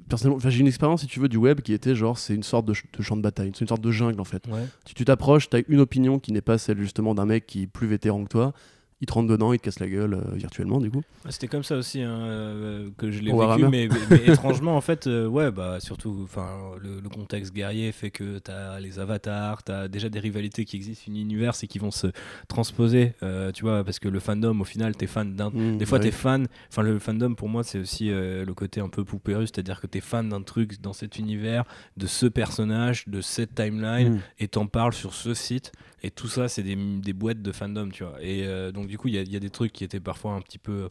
personnellement, 0.07 0.39
j'ai 0.39 0.59
une 0.59 0.67
expérience, 0.67 1.01
si 1.01 1.07
tu 1.07 1.19
veux, 1.19 1.29
du 1.29 1.37
web 1.37 1.61
qui 1.61 1.73
était 1.73 1.95
genre, 1.95 2.17
c'est 2.17 2.33
une 2.33 2.43
sorte 2.43 2.65
de, 2.65 2.73
champ 2.73 3.17
de 3.17 3.21
bataille, 3.21 3.51
c'est 3.53 3.61
une 3.61 3.67
sorte 3.67 3.81
de 3.81 3.91
jungle 3.91 4.19
en 4.19 4.25
fait. 4.25 4.43
Si 4.85 4.93
tu 4.93 5.05
t'approches, 5.05 5.49
tu 5.49 5.57
as 5.57 5.61
une 5.67 5.79
opinion 5.79 6.19
qui 6.19 6.31
n'est 6.31 6.41
pas 6.41 6.57
celle 6.57 6.79
justement 6.79 7.15
d'un 7.15 7.25
mec 7.25 7.45
qui 7.45 7.63
est 7.63 7.67
plus 7.67 7.87
vétéran 7.87 8.23
que 8.23 8.29
toi, 8.29 8.53
il 8.99 9.05
te 9.05 9.13
rentre 9.13 9.27
dedans, 9.27 9.53
il 9.53 9.59
te 9.59 9.65
casse 9.65 9.79
la 9.79 9.87
gueule 9.87 10.15
euh, 10.15 10.35
virtuellement 10.35 10.79
du 10.79 10.89
coup. 10.89 11.03
C'était 11.29 11.47
comme 11.47 11.63
ça 11.63 11.75
aussi 11.75 12.01
hein, 12.01 12.19
euh, 12.19 12.89
que 12.97 13.11
je 13.11 13.21
l'ai 13.21 13.31
vécu, 13.31 13.67
mais, 13.67 13.87
étrangement 14.25 14.75
en 14.75 14.81
fait, 14.81 15.05
euh, 15.05 15.27
ouais, 15.27 15.51
bah 15.51 15.79
surtout, 15.79 16.21
enfin 16.23 16.47
le, 16.81 17.07
contexte 17.07 17.53
guerrier 17.53 17.91
fait 17.91 18.11
que 18.11 18.39
tu 18.39 18.51
as 18.51 18.79
les 18.79 18.99
avatars, 18.99 19.63
tu 19.63 19.71
as 19.71 19.87
déjà 19.87 20.09
des 20.09 20.19
rivalités 20.19 20.65
qui 20.65 20.75
existent, 20.75 21.05
une 21.07 21.17
univers 21.17 21.53
et 21.61 21.67
qui 21.67 21.79
vont 21.79 21.91
se 21.91 22.07
transposer, 22.47 23.13
tu 23.53 23.63
vois, 23.63 23.83
parce 23.83 23.99
que 23.99 24.09
le 24.09 24.19
fandom 24.19 24.59
au 24.59 24.65
final, 24.65 24.95
t'es 24.95 25.07
fan 25.07 25.35
d'un, 25.35 25.49
mmh, 25.51 25.77
des 25.77 25.85
fois 25.85 25.99
tu 25.99 26.07
es 26.07 26.11
fan, 26.11 26.47
enfin 26.69 26.81
le 26.81 26.99
fandom 26.99 27.33
pour 27.35 27.49
moi 27.49 27.63
c'est 27.63 27.79
aussi 27.79 28.09
le 28.09 28.51
côté 28.53 28.81
un 28.81 28.89
peu 28.89 29.03
poupée 29.03 29.35
c'est-à-dire 29.41 29.79
que 29.79 29.87
tu 29.87 29.99
es 29.99 30.01
fan 30.01 30.29
d'un 30.29 30.41
truc 30.41 30.81
dans 30.81 30.93
cet 30.93 31.17
univers, 31.17 31.63
de 31.97 32.07
ce 32.07 32.25
personnage, 32.25 33.07
de 33.07 33.21
cette 33.21 33.55
timeline, 33.55 34.15
mmh. 34.15 34.21
et 34.39 34.47
t'en 34.47 34.67
parles 34.67 34.93
sur 34.93 35.13
ce 35.13 35.33
site. 35.33 35.71
Et 36.03 36.11
tout 36.11 36.27
ça, 36.27 36.47
c'est 36.47 36.63
des, 36.63 36.75
des, 36.75 37.13
boîtes 37.13 37.41
de 37.41 37.51
fandom, 37.51 37.89
tu 37.89 38.03
vois. 38.03 38.21
Et 38.21 38.45
euh, 38.45 38.71
donc, 38.71 38.87
du 38.87 38.97
coup, 38.97 39.07
il 39.07 39.15
y, 39.15 39.31
y, 39.31 39.35
a 39.35 39.39
des 39.39 39.49
trucs 39.49 39.73
qui 39.73 39.83
étaient 39.83 39.99
parfois 39.99 40.33
un 40.33 40.41
petit 40.41 40.59
peu 40.59 40.89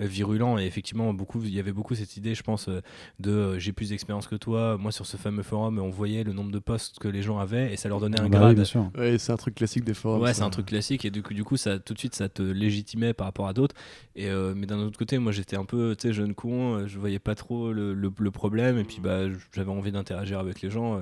euh, 0.00 0.06
virulents. 0.06 0.58
Et 0.58 0.64
effectivement, 0.64 1.14
beaucoup, 1.14 1.40
il 1.44 1.54
y 1.54 1.60
avait 1.60 1.72
beaucoup 1.72 1.94
cette 1.94 2.16
idée, 2.16 2.34
je 2.34 2.42
pense, 2.42 2.68
euh, 2.68 2.80
de 3.20 3.58
j'ai 3.60 3.72
plus 3.72 3.90
d'expérience 3.90 4.26
que 4.26 4.34
toi. 4.34 4.76
Moi, 4.76 4.90
sur 4.90 5.06
ce 5.06 5.16
fameux 5.16 5.44
forum, 5.44 5.78
on 5.78 5.90
voyait 5.90 6.24
le 6.24 6.32
nombre 6.32 6.50
de 6.50 6.58
posts 6.58 6.98
que 6.98 7.06
les 7.06 7.22
gens 7.22 7.38
avaient 7.38 7.72
et 7.72 7.76
ça 7.76 7.88
leur 7.88 8.00
donnait 8.00 8.18
un 8.18 8.28
bah 8.28 8.52
grade. 8.52 8.66
Oui, 8.98 9.18
c'est 9.20 9.32
un 9.32 9.36
truc 9.36 9.54
classique 9.54 9.84
des 9.84 9.94
forums. 9.94 10.20
Ouais, 10.20 10.34
c'est 10.34 10.42
un 10.42 10.50
truc 10.50 10.66
classique. 10.66 11.04
Et 11.04 11.12
du 11.12 11.22
coup, 11.22 11.32
du 11.32 11.44
coup 11.44 11.56
ça, 11.56 11.78
tout 11.78 11.94
de 11.94 11.98
suite, 12.00 12.16
ça 12.16 12.28
te 12.28 12.42
légitimait 12.42 13.14
par 13.14 13.28
rapport 13.28 13.46
à 13.46 13.52
d'autres. 13.52 13.76
Et 14.16 14.28
mais 14.56 14.66
d'un 14.66 14.78
autre 14.78 14.98
côté, 14.98 15.18
moi, 15.18 15.30
j'étais 15.30 15.56
un 15.56 15.64
peu, 15.64 15.94
tu 15.96 16.08
sais, 16.08 16.12
jeune 16.12 16.34
con. 16.34 16.88
Je 16.88 16.98
voyais 16.98 17.20
pas 17.20 17.36
trop 17.36 17.72
le, 17.72 17.94
le, 17.94 18.30
problème. 18.30 18.78
Et 18.78 18.84
puis, 18.84 18.98
bah, 19.00 19.28
j'avais 19.52 19.70
envie 19.70 19.92
d'interagir 19.92 20.40
avec 20.40 20.60
les 20.60 20.70
gens 20.70 21.00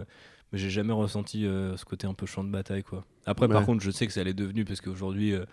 mais 0.53 0.59
j'ai 0.59 0.71
jamais 0.71 0.93
ressenti 0.93 1.47
euh, 1.47 1.77
ce 1.77 1.85
côté 1.85 2.07
un 2.07 2.15
peu 2.15 2.27
champ 2.27 2.45
de 2.45 2.51
bataille 2.51 2.83
quoi. 2.83 3.05
Après 3.27 3.49
par 3.49 3.65
contre 3.65 3.83
je 3.83 3.91
sais 3.91 4.07
que 4.07 4.13
ça 4.13 4.25
l'est 4.25 4.35
devenu 4.35 4.65
parce 4.65 4.81
qu'aujourd'hui 4.81 5.35
euh, 5.35 5.45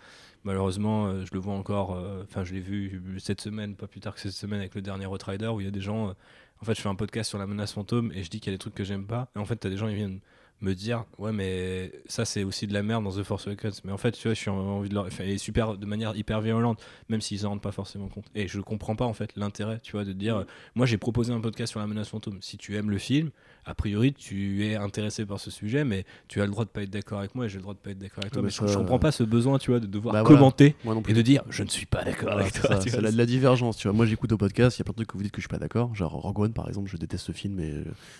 malheureusement 0.44 1.06
euh, 1.06 1.24
je 1.24 1.34
le 1.34 1.40
vois 1.40 1.54
encore 1.54 1.90
enfin 2.22 2.44
je 2.44 2.54
l'ai 2.54 2.60
vu 2.60 3.18
cette 3.18 3.40
semaine 3.40 3.74
pas 3.76 3.86
plus 3.86 4.00
tard 4.00 4.14
que 4.14 4.20
cette 4.20 4.32
semaine 4.32 4.60
avec 4.60 4.74
le 4.74 4.82
dernier 4.82 5.06
Rider 5.06 5.48
où 5.48 5.60
il 5.60 5.64
y 5.64 5.68
a 5.68 5.72
des 5.72 5.80
gens 5.80 6.14
en 6.60 6.64
fait 6.64 6.74
je 6.74 6.80
fais 6.80 6.88
un 6.88 6.94
podcast 6.94 7.28
sur 7.28 7.38
la 7.38 7.46
menace 7.46 7.72
fantôme 7.72 8.12
et 8.12 8.22
je 8.22 8.30
dis 8.30 8.40
qu'il 8.40 8.52
y 8.52 8.54
a 8.54 8.56
des 8.56 8.60
trucs 8.60 8.74
que 8.74 8.84
j'aime 8.84 9.06
pas. 9.06 9.28
Et 9.36 9.38
en 9.38 9.44
fait 9.44 9.58
tu 9.58 9.66
as 9.66 9.70
des 9.70 9.76
gens 9.76 9.88
qui 9.88 9.94
viennent 9.94 10.20
me 10.62 10.74
dire 10.74 11.04
ouais 11.18 11.32
mais 11.32 11.92
ça 12.06 12.24
c'est 12.24 12.42
aussi 12.42 12.66
de 12.66 12.72
la 12.72 12.82
merde 12.82 13.04
dans 13.04 13.12
The 13.12 13.22
Force 13.22 13.46
Awakens 13.46 13.82
mais 13.84 13.92
en 13.92 13.98
fait 13.98 14.12
tu 14.12 14.26
vois 14.26 14.32
je 14.32 14.40
suis 14.40 14.50
envie 14.50 14.88
de 14.88 14.94
leur 14.94 15.04
enfin, 15.04 15.24
et 15.24 15.36
super 15.36 15.76
de 15.76 15.84
manière 15.84 16.16
hyper 16.16 16.40
violente 16.40 16.82
même 17.10 17.20
s'ils 17.20 17.44
en 17.44 17.50
rendent 17.50 17.60
pas 17.60 17.72
forcément 17.72 18.08
compte. 18.08 18.26
Et 18.34 18.48
je 18.48 18.60
comprends 18.60 18.96
pas 18.96 19.04
en 19.04 19.12
fait 19.12 19.36
l'intérêt 19.36 19.80
tu 19.82 19.92
vois 19.92 20.04
de 20.04 20.12
dire 20.12 20.38
mm. 20.38 20.46
moi 20.76 20.86
j'ai 20.86 20.96
proposé 20.96 21.32
un 21.32 21.40
podcast 21.40 21.72
sur 21.72 21.80
la 21.80 21.86
menace 21.86 22.08
fantôme. 22.08 22.38
Si 22.40 22.56
tu 22.56 22.74
aimes 22.76 22.90
le 22.90 22.98
film 22.98 23.30
a 23.66 23.74
priori, 23.74 24.12
tu 24.12 24.64
es 24.64 24.76
intéressé 24.76 25.26
par 25.26 25.40
ce 25.40 25.50
sujet, 25.50 25.84
mais 25.84 26.04
tu 26.28 26.40
as 26.40 26.44
le 26.44 26.52
droit 26.52 26.64
de 26.64 26.70
pas 26.70 26.82
être 26.82 26.90
d'accord 26.90 27.18
avec 27.18 27.34
moi 27.34 27.46
et 27.46 27.48
j'ai 27.48 27.56
le 27.56 27.62
droit 27.62 27.74
de 27.74 27.80
pas 27.80 27.90
être 27.90 27.98
d'accord 27.98 28.22
avec 28.22 28.32
toi. 28.32 28.40
Mais, 28.40 28.50
je, 28.50 28.62
ne 28.62 28.74
comprends 28.74 29.00
pas 29.00 29.10
ce 29.10 29.24
besoin, 29.24 29.58
tu 29.58 29.72
vois, 29.72 29.80
de 29.80 29.86
devoir 29.86 30.14
bah 30.14 30.22
commenter 30.22 30.76
et 31.08 31.12
de 31.12 31.22
dire 31.22 31.42
je 31.50 31.64
ne 31.64 31.68
suis 31.68 31.84
pas 31.84 32.04
d'accord 32.04 32.38
avec 32.38 32.52
toi. 32.52 32.80
C'est 32.80 33.00
la, 33.00 33.10
la, 33.10 33.26
divergence, 33.26 33.76
tu 33.76 33.88
vois. 33.88 33.96
Moi, 33.96 34.06
j'écoute 34.06 34.30
au 34.30 34.38
podcast, 34.38 34.78
il 34.78 34.80
y 34.80 34.82
a 34.82 34.84
plein 34.84 34.92
de 34.92 34.96
trucs 34.98 35.08
que 35.08 35.16
vous 35.16 35.22
dites 35.24 35.32
que 35.32 35.40
je 35.40 35.46
suis 35.46 35.48
pas 35.48 35.58
d'accord. 35.58 35.92
Genre 35.96 36.12
Rogue 36.12 36.38
One, 36.38 36.52
par 36.52 36.68
exemple, 36.68 36.88
je 36.88 36.96
déteste 36.96 37.26
ce 37.26 37.32
film, 37.32 37.54
mais, 37.54 37.72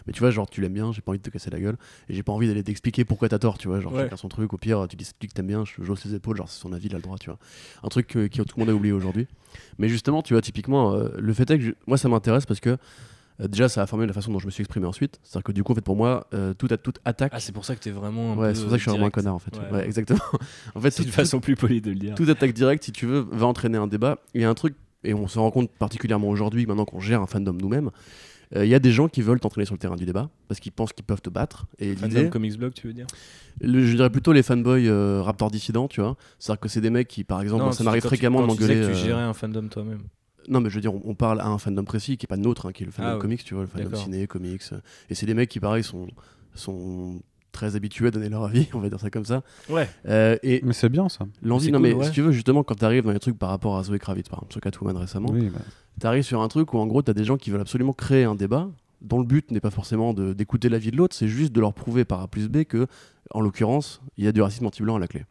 mais 0.07 0.13
tu 0.13 0.19
vois, 0.19 0.33
genre 0.33 0.51
tu 0.51 0.61
l'aimes 0.61 0.73
bien, 0.73 0.93
j'ai 0.93 1.01
pas 1.01 1.13
envie 1.13 1.19
de 1.19 1.23
te 1.23 1.31
casser 1.31 1.51
la 1.51 1.61
gueule 1.61 1.77
et 2.09 2.15
j'ai 2.15 2.25
pas 2.25 2.33
envie 2.33 2.49
d'aller 2.49 2.65
t'expliquer 2.65 3.05
pourquoi 3.05 3.29
t'as 3.29 3.39
tort, 3.39 3.57
tu 3.57 3.69
vois. 3.69 3.79
Genre 3.79 3.95
chacun 3.97 4.17
son 4.17 4.29
truc, 4.29 4.53
au 4.53 4.59
pire, 4.59 4.85
tu 4.89 4.97
dis 4.97 5.09
que 5.21 5.27
t'aimes 5.33 5.47
bien, 5.47 5.65
je 5.65 5.85
j'ose 5.85 6.01
ses 6.01 6.15
épaules, 6.15 6.37
genre 6.37 6.49
c'est 6.49 6.61
son 6.61 6.73
avis, 6.73 6.89
il 6.89 6.95
a 6.95 6.97
le 6.97 7.03
droit, 7.03 7.19
tu 7.19 7.31
vois. 7.31 7.39
Un 7.85 7.89
truc 7.89 8.09
que, 8.09 8.27
tout 8.27 8.45
le 8.57 8.61
monde 8.61 8.71
a 8.71 8.75
oublié 8.75 8.93
aujourd'hui. 8.93 9.29
Mais 9.79 9.89
justement, 9.89 10.23
tu 10.23 10.35
vois, 10.35 10.43
typiquement, 10.43 10.95
euh, 10.95 11.09
le 11.17 11.33
fait 11.33 11.49
est 11.51 11.59
que 11.59 11.77
moi 11.87 11.97
ça 11.99 12.09
m'intéresse 12.09 12.47
parce 12.47 12.61
que 12.61 12.77
euh, 13.41 13.49
déjà, 13.49 13.69
ça 13.69 13.83
a 13.83 13.87
formé 13.87 14.07
la 14.07 14.13
façon 14.13 14.33
dont 14.33 14.39
je 14.39 14.47
me 14.47 14.51
suis 14.51 14.63
exprimé 14.63 14.87
ensuite. 14.87 15.21
C'est-à-dire 15.23 15.45
que 15.45 15.53
du 15.53 15.63
coup, 15.63 15.73
en 15.73 15.75
fait, 15.75 15.83
pour 15.83 15.97
moi, 15.97 16.27
euh, 16.35 16.55
toute, 16.55 16.83
toute 16.83 16.99
attaque. 17.05 17.33
Ah, 17.35 17.41
c'est 17.41 17.53
pour 17.53 17.65
ça 17.65 17.75
que 17.75 17.81
t'es 17.81 17.91
vraiment. 17.91 18.33
Un 18.33 18.37
ouais, 18.37 18.55
c'est 18.55 18.63
pour 18.63 18.71
ça 18.71 18.77
que 18.77 18.83
je 18.83 18.83
suis 18.83 18.91
vraiment 18.91 19.07
un 19.07 19.11
connard, 19.11 19.35
en 19.35 19.39
fait. 19.39 19.53
Ouais, 19.73 19.85
exactement. 19.85 20.21
en 20.75 20.81
fait, 20.81 20.91
c'est 20.91 21.03
une 21.03 21.11
façon 21.11 21.41
plus 21.41 21.57
polie 21.57 21.81
de 21.81 21.91
le 21.91 21.99
dire. 21.99 22.15
Toute 22.15 22.29
attaque 22.29 22.53
directe, 22.53 22.85
si 22.85 22.93
tu 22.93 23.07
veux, 23.07 23.27
va 23.31 23.47
entraîner 23.47 23.79
un 23.79 23.87
débat. 23.87 24.19
Il 24.35 24.41
y 24.41 24.45
a 24.45 24.51
un 24.51 24.55
truc, 24.55 24.75
et 25.05 25.15
on 25.15 25.29
se 25.29 25.39
rend 25.39 25.51
compte 25.51 25.71
particulièrement 25.71 26.29
aujourd'hui, 26.29 26.67
maintenant 26.67 26.85
qu'on 26.85 27.01
gère 27.01 27.21
un 27.21 27.27
fandom 27.27 27.53
nous-mêmes, 27.53 27.91
euh, 28.55 28.65
il 28.65 28.71
y 28.71 28.77
a 28.77 28.79
des 28.79 28.93
gens 28.93 29.09
qui 29.09 29.23
veulent 29.23 29.41
t'entraîner 29.41 29.65
sur 29.65 29.75
le 29.75 29.81
terrain 29.81 29.97
du 29.97 30.05
débat 30.05 30.31
parce 30.47 30.61
qu'ils 30.61 30.71
pensent 30.71 30.93
qu'ils 30.93 31.05
peuvent 31.05 31.21
te 31.21 31.31
battre. 31.31 31.67
Et 31.81 31.97
fandom 31.97 32.31
comics 32.31 32.57
blog, 32.57 32.75
tu 32.75 32.87
veux 32.87 32.93
dire? 32.93 33.07
Je 33.61 33.97
dirais 33.97 34.11
plutôt 34.11 34.33
les 34.33 34.45
fanboys 34.45 34.89
Raptor 35.23 35.51
dissidents, 35.51 35.89
tu 35.89 36.01
vois. 36.01 36.17
C'est-à-dire 36.39 36.61
que 36.61 36.69
c'est 36.69 36.81
des 36.81 36.91
mecs 36.91 37.09
qui, 37.09 37.25
par 37.25 37.43
exemple, 37.43 37.73
ça 37.75 37.83
m'arrive 37.83 38.03
fréquemment 38.03 38.43
de 38.43 38.47
m'engueuler. 38.47 38.87
Tu, 38.87 38.93
tu 38.93 39.07
gérais 39.07 39.23
un 39.23 39.33
fandom 39.35 39.69
toi-même. 39.69 40.03
Non, 40.49 40.61
mais 40.61 40.71
je 40.71 40.75
veux 40.77 40.81
dire, 40.81 40.95
on, 40.95 41.15
parle 41.15 41.41
à 41.41 41.47
un 41.47 41.59
fandom 41.59 41.85
précis 41.85 42.17
qui 42.17 42.27
est 42.27 42.29
pas 42.29 42.37
nôtre, 42.37 42.67
hein, 42.67 42.73
qui 42.73 42.83
est 42.83 42.87
le 42.87 42.93
fandom 42.93 43.15
ah 43.17 43.19
comics, 43.19 43.45
tu 43.45 43.55
vois, 43.55 43.65
le 43.65 43.69
fandom 43.69 43.97
ciné, 43.97 44.27
comics. 44.27 44.63
Et 45.11 45.15
c'est 45.15 45.27
des 45.27 45.35
mecs 45.35 45.49
qui, 45.49 45.61
pareil, 45.61 45.83
sont, 45.83 46.07
sont 46.55 47.21
très 47.53 47.75
habitués 47.75 48.09
à 48.09 48.11
donner 48.11 48.29
leur 48.29 48.45
avis, 48.45 48.69
on 48.75 48.79
va 48.79 48.89
dire 48.89 49.01
ça 49.01 49.11
comme 49.11 49.25
ça. 49.25 49.43
Ouais. 49.69 49.89
Euh, 50.09 50.37
et 50.43 50.61
mais 50.63 50.73
c'est 50.73 50.89
bien 50.89 51.09
ça. 51.09 51.27
L'envie, 51.43 51.73
non, 51.73 51.81
mais 51.81 51.95
si 52.05 52.11
tu 52.11 52.23
veux, 52.23 52.33
justement, 52.33 52.63
quand 52.63 52.75
tu 52.75 52.85
arrives 52.85 53.05
dans 53.05 53.13
les 53.13 53.19
trucs 53.19 53.39
par 53.39 53.49
rapport 53.49 53.77
à 53.77 53.83
Zoé 53.83 53.99
Kravitz, 53.99 54.29
par 54.29 54.41
exemple, 54.41 54.53
sur 54.53 54.61
Catwoman 54.61 54.97
récemment, 54.97 55.31
bah. 55.31 55.59
tu 56.01 56.07
arrives 56.07 56.23
sur 56.23 56.43
un 56.43 56.49
truc 56.49 56.73
où 56.75 56.79
en 56.79 56.87
gros, 56.87 57.03
tu 57.03 57.11
as 57.11 57.15
des 57.15 57.25
gens 57.25 57.37
qui 57.37 57.51
veulent 57.51 57.61
absolument 57.61 57.93
créer 57.93 58.25
un 58.25 58.35
débat 58.35 58.69
dont 59.03 59.19
le 59.19 59.27
but 59.27 59.51
n'est 59.51 59.61
pas 59.61 59.71
forcément 59.71 60.15
d'écouter 60.15 60.69
l'avis 60.69 60.91
de 60.91 60.97
l'autre, 60.97 61.15
c'est 61.15 61.29
juste 61.29 61.53
de 61.53 61.61
leur 61.61 61.75
prouver 61.75 62.05
par 62.05 62.21
A 62.23 62.29
plus 62.29 62.49
B 62.49 62.65
que, 62.65 62.87
en 63.31 63.41
l'occurrence, 63.41 64.01
il 64.17 64.25
y 64.25 64.29
a 64.29 64.33
du 64.33 64.41
racisme 64.41 64.67
anti-blanc 64.67 64.97
à 64.97 64.99
la 64.99 65.07
clé. 65.07 65.25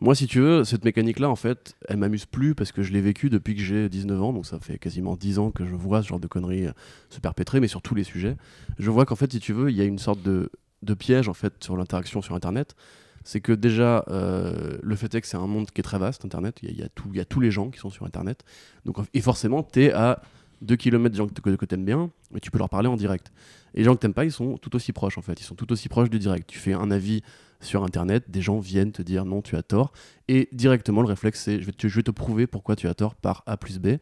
Moi, 0.00 0.14
si 0.14 0.28
tu 0.28 0.38
veux, 0.38 0.62
cette 0.64 0.84
mécanique-là, 0.84 1.28
en 1.28 1.36
fait, 1.36 1.76
elle 1.88 1.96
m'amuse 1.96 2.24
plus 2.24 2.54
parce 2.54 2.70
que 2.70 2.82
je 2.82 2.92
l'ai 2.92 3.00
vécue 3.00 3.30
depuis 3.30 3.56
que 3.56 3.62
j'ai 3.62 3.88
19 3.88 4.22
ans, 4.22 4.32
donc 4.32 4.46
ça 4.46 4.60
fait 4.60 4.78
quasiment 4.78 5.16
10 5.16 5.40
ans 5.40 5.50
que 5.50 5.64
je 5.64 5.74
vois 5.74 6.02
ce 6.02 6.08
genre 6.08 6.20
de 6.20 6.28
conneries 6.28 6.66
euh, 6.66 6.72
se 7.10 7.18
perpétrer, 7.18 7.58
mais 7.58 7.66
sur 7.66 7.82
tous 7.82 7.96
les 7.96 8.04
sujets. 8.04 8.36
Je 8.78 8.90
vois 8.90 9.04
qu'en 9.06 9.16
fait, 9.16 9.32
si 9.32 9.40
tu 9.40 9.52
veux, 9.52 9.70
il 9.70 9.76
y 9.76 9.80
a 9.80 9.84
une 9.84 9.98
sorte 9.98 10.22
de, 10.22 10.50
piège 10.98 11.28
en 11.28 11.34
fait 11.34 11.52
sur 11.64 11.76
l'interaction 11.76 12.22
sur 12.22 12.36
Internet. 12.36 12.76
C'est 13.24 13.40
que 13.40 13.52
déjà, 13.52 14.04
euh, 14.08 14.78
le 14.80 14.96
fait 14.96 15.12
est 15.14 15.20
que 15.20 15.26
c'est 15.26 15.36
un 15.36 15.48
monde 15.48 15.68
qui 15.70 15.80
est 15.80 15.82
très 15.82 15.98
vaste, 15.98 16.24
Internet. 16.24 16.60
Il 16.62 16.70
y, 16.70 16.82
a, 16.82 16.86
y 17.12 17.20
a 17.20 17.24
tous 17.24 17.40
les 17.40 17.50
gens 17.50 17.70
qui 17.70 17.80
sont 17.80 17.90
sur 17.90 18.06
Internet. 18.06 18.44
Donc, 18.84 18.98
et 19.12 19.20
forcément, 19.20 19.64
tu 19.64 19.82
es 19.82 19.92
à 19.92 20.22
2 20.62 20.76
km 20.76 21.12
des 21.12 21.18
gens 21.18 21.28
que, 21.28 21.50
que 21.50 21.66
tu 21.66 21.74
aimes 21.74 21.84
bien, 21.84 22.10
mais 22.32 22.40
tu 22.40 22.50
peux 22.50 22.58
leur 22.58 22.68
parler 22.68 22.88
en 22.88 22.96
direct. 22.96 23.32
Et 23.74 23.78
les 23.78 23.84
gens 23.84 23.94
que 23.94 24.00
t'aimes 24.00 24.14
pas, 24.14 24.24
ils 24.24 24.32
sont 24.32 24.58
tout 24.58 24.74
aussi 24.76 24.92
proches 24.92 25.18
en 25.18 25.22
fait. 25.22 25.40
Ils 25.40 25.44
sont 25.44 25.54
tout 25.54 25.70
aussi 25.72 25.88
proches 25.88 26.10
du 26.10 26.18
direct. 26.18 26.48
Tu 26.48 26.58
fais 26.58 26.72
un 26.72 26.90
avis 26.90 27.22
sur 27.60 27.84
Internet, 27.84 28.30
des 28.30 28.40
gens 28.40 28.58
viennent 28.58 28.92
te 28.92 29.02
dire 29.02 29.24
non, 29.24 29.42
tu 29.42 29.56
as 29.56 29.62
tort. 29.62 29.92
Et 30.28 30.48
directement, 30.52 31.02
le 31.02 31.08
réflexe, 31.08 31.42
c'est 31.42 31.60
je 31.60 31.66
vais, 31.66 31.72
te, 31.72 31.88
je 31.88 31.96
vais 31.96 32.02
te 32.02 32.10
prouver 32.10 32.46
pourquoi 32.46 32.76
tu 32.76 32.88
as 32.88 32.94
tort 32.94 33.14
par 33.14 33.42
A 33.46 33.56
plus 33.56 33.78
B. 33.78 33.96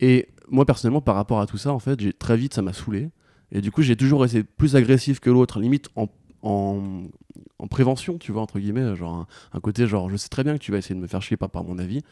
Et 0.00 0.28
moi, 0.48 0.66
personnellement, 0.66 1.00
par 1.00 1.14
rapport 1.14 1.40
à 1.40 1.46
tout 1.46 1.58
ça, 1.58 1.72
en 1.72 1.78
fait, 1.78 2.18
très 2.18 2.36
vite, 2.36 2.54
ça 2.54 2.62
m'a 2.62 2.72
saoulé. 2.72 3.10
Et 3.50 3.60
du 3.60 3.70
coup, 3.70 3.82
j'ai 3.82 3.96
toujours 3.96 4.24
été 4.24 4.42
plus 4.42 4.76
agressif 4.76 5.20
que 5.20 5.30
l'autre, 5.30 5.60
limite 5.60 5.88
en, 5.94 6.08
en, 6.42 7.04
en, 7.58 7.66
prévention, 7.68 8.18
tu 8.18 8.32
vois, 8.32 8.42
entre 8.42 8.58
guillemets. 8.58 8.96
Genre 8.96 9.26
un, 9.52 9.60
côté, 9.60 9.86
genre, 9.86 10.10
je 10.10 10.16
sais 10.16 10.28
très 10.28 10.42
bien 10.42 10.54
que 10.54 10.62
tu 10.62 10.72
vas 10.72 10.78
essayer 10.78 10.94
de 10.94 11.00
me 11.00 11.06
faire 11.06 11.22
chier 11.22 11.36
par, 11.36 11.50
par 11.50 11.64
mon 11.64 11.78
avis. 11.78 12.02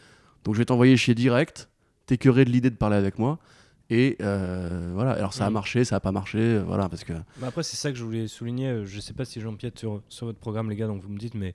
Donc, 0.45 0.55
je 0.55 0.61
vais 0.61 0.65
t'envoyer 0.65 0.97
chier 0.97 1.15
direct, 1.15 1.69
t'écœurer 2.07 2.45
de 2.45 2.51
l'idée 2.51 2.71
de 2.71 2.77
parler 2.77 2.97
avec 2.97 3.19
moi. 3.19 3.39
Et 3.91 4.17
euh, 4.23 4.93
voilà, 4.95 5.13
alors 5.13 5.33
ça 5.33 5.47
a 5.47 5.51
mm. 5.51 5.53
marché, 5.53 5.85
ça 5.85 5.97
a 5.97 6.01
pas 6.01 6.13
marché, 6.13 6.39
euh, 6.39 6.63
voilà, 6.65 6.89
parce 6.89 7.03
que. 7.03 7.13
Bah 7.39 7.49
après, 7.49 7.65
c'est 7.65 7.77
ça 7.77 7.91
que 7.91 7.99
je 7.99 8.05
voulais 8.05 8.29
souligner. 8.29 8.69
Euh, 8.69 8.87
je 8.87 9.01
sais 9.01 9.13
pas 9.13 9.25
si 9.25 9.41
j'empiète 9.41 9.81
sur, 9.81 10.01
sur 10.09 10.27
votre 10.27 10.39
programme, 10.39 10.71
les 10.71 10.77
gars, 10.77 10.87
donc 10.87 11.03
vous 11.03 11.09
me 11.09 11.19
dites, 11.19 11.35
mais 11.35 11.55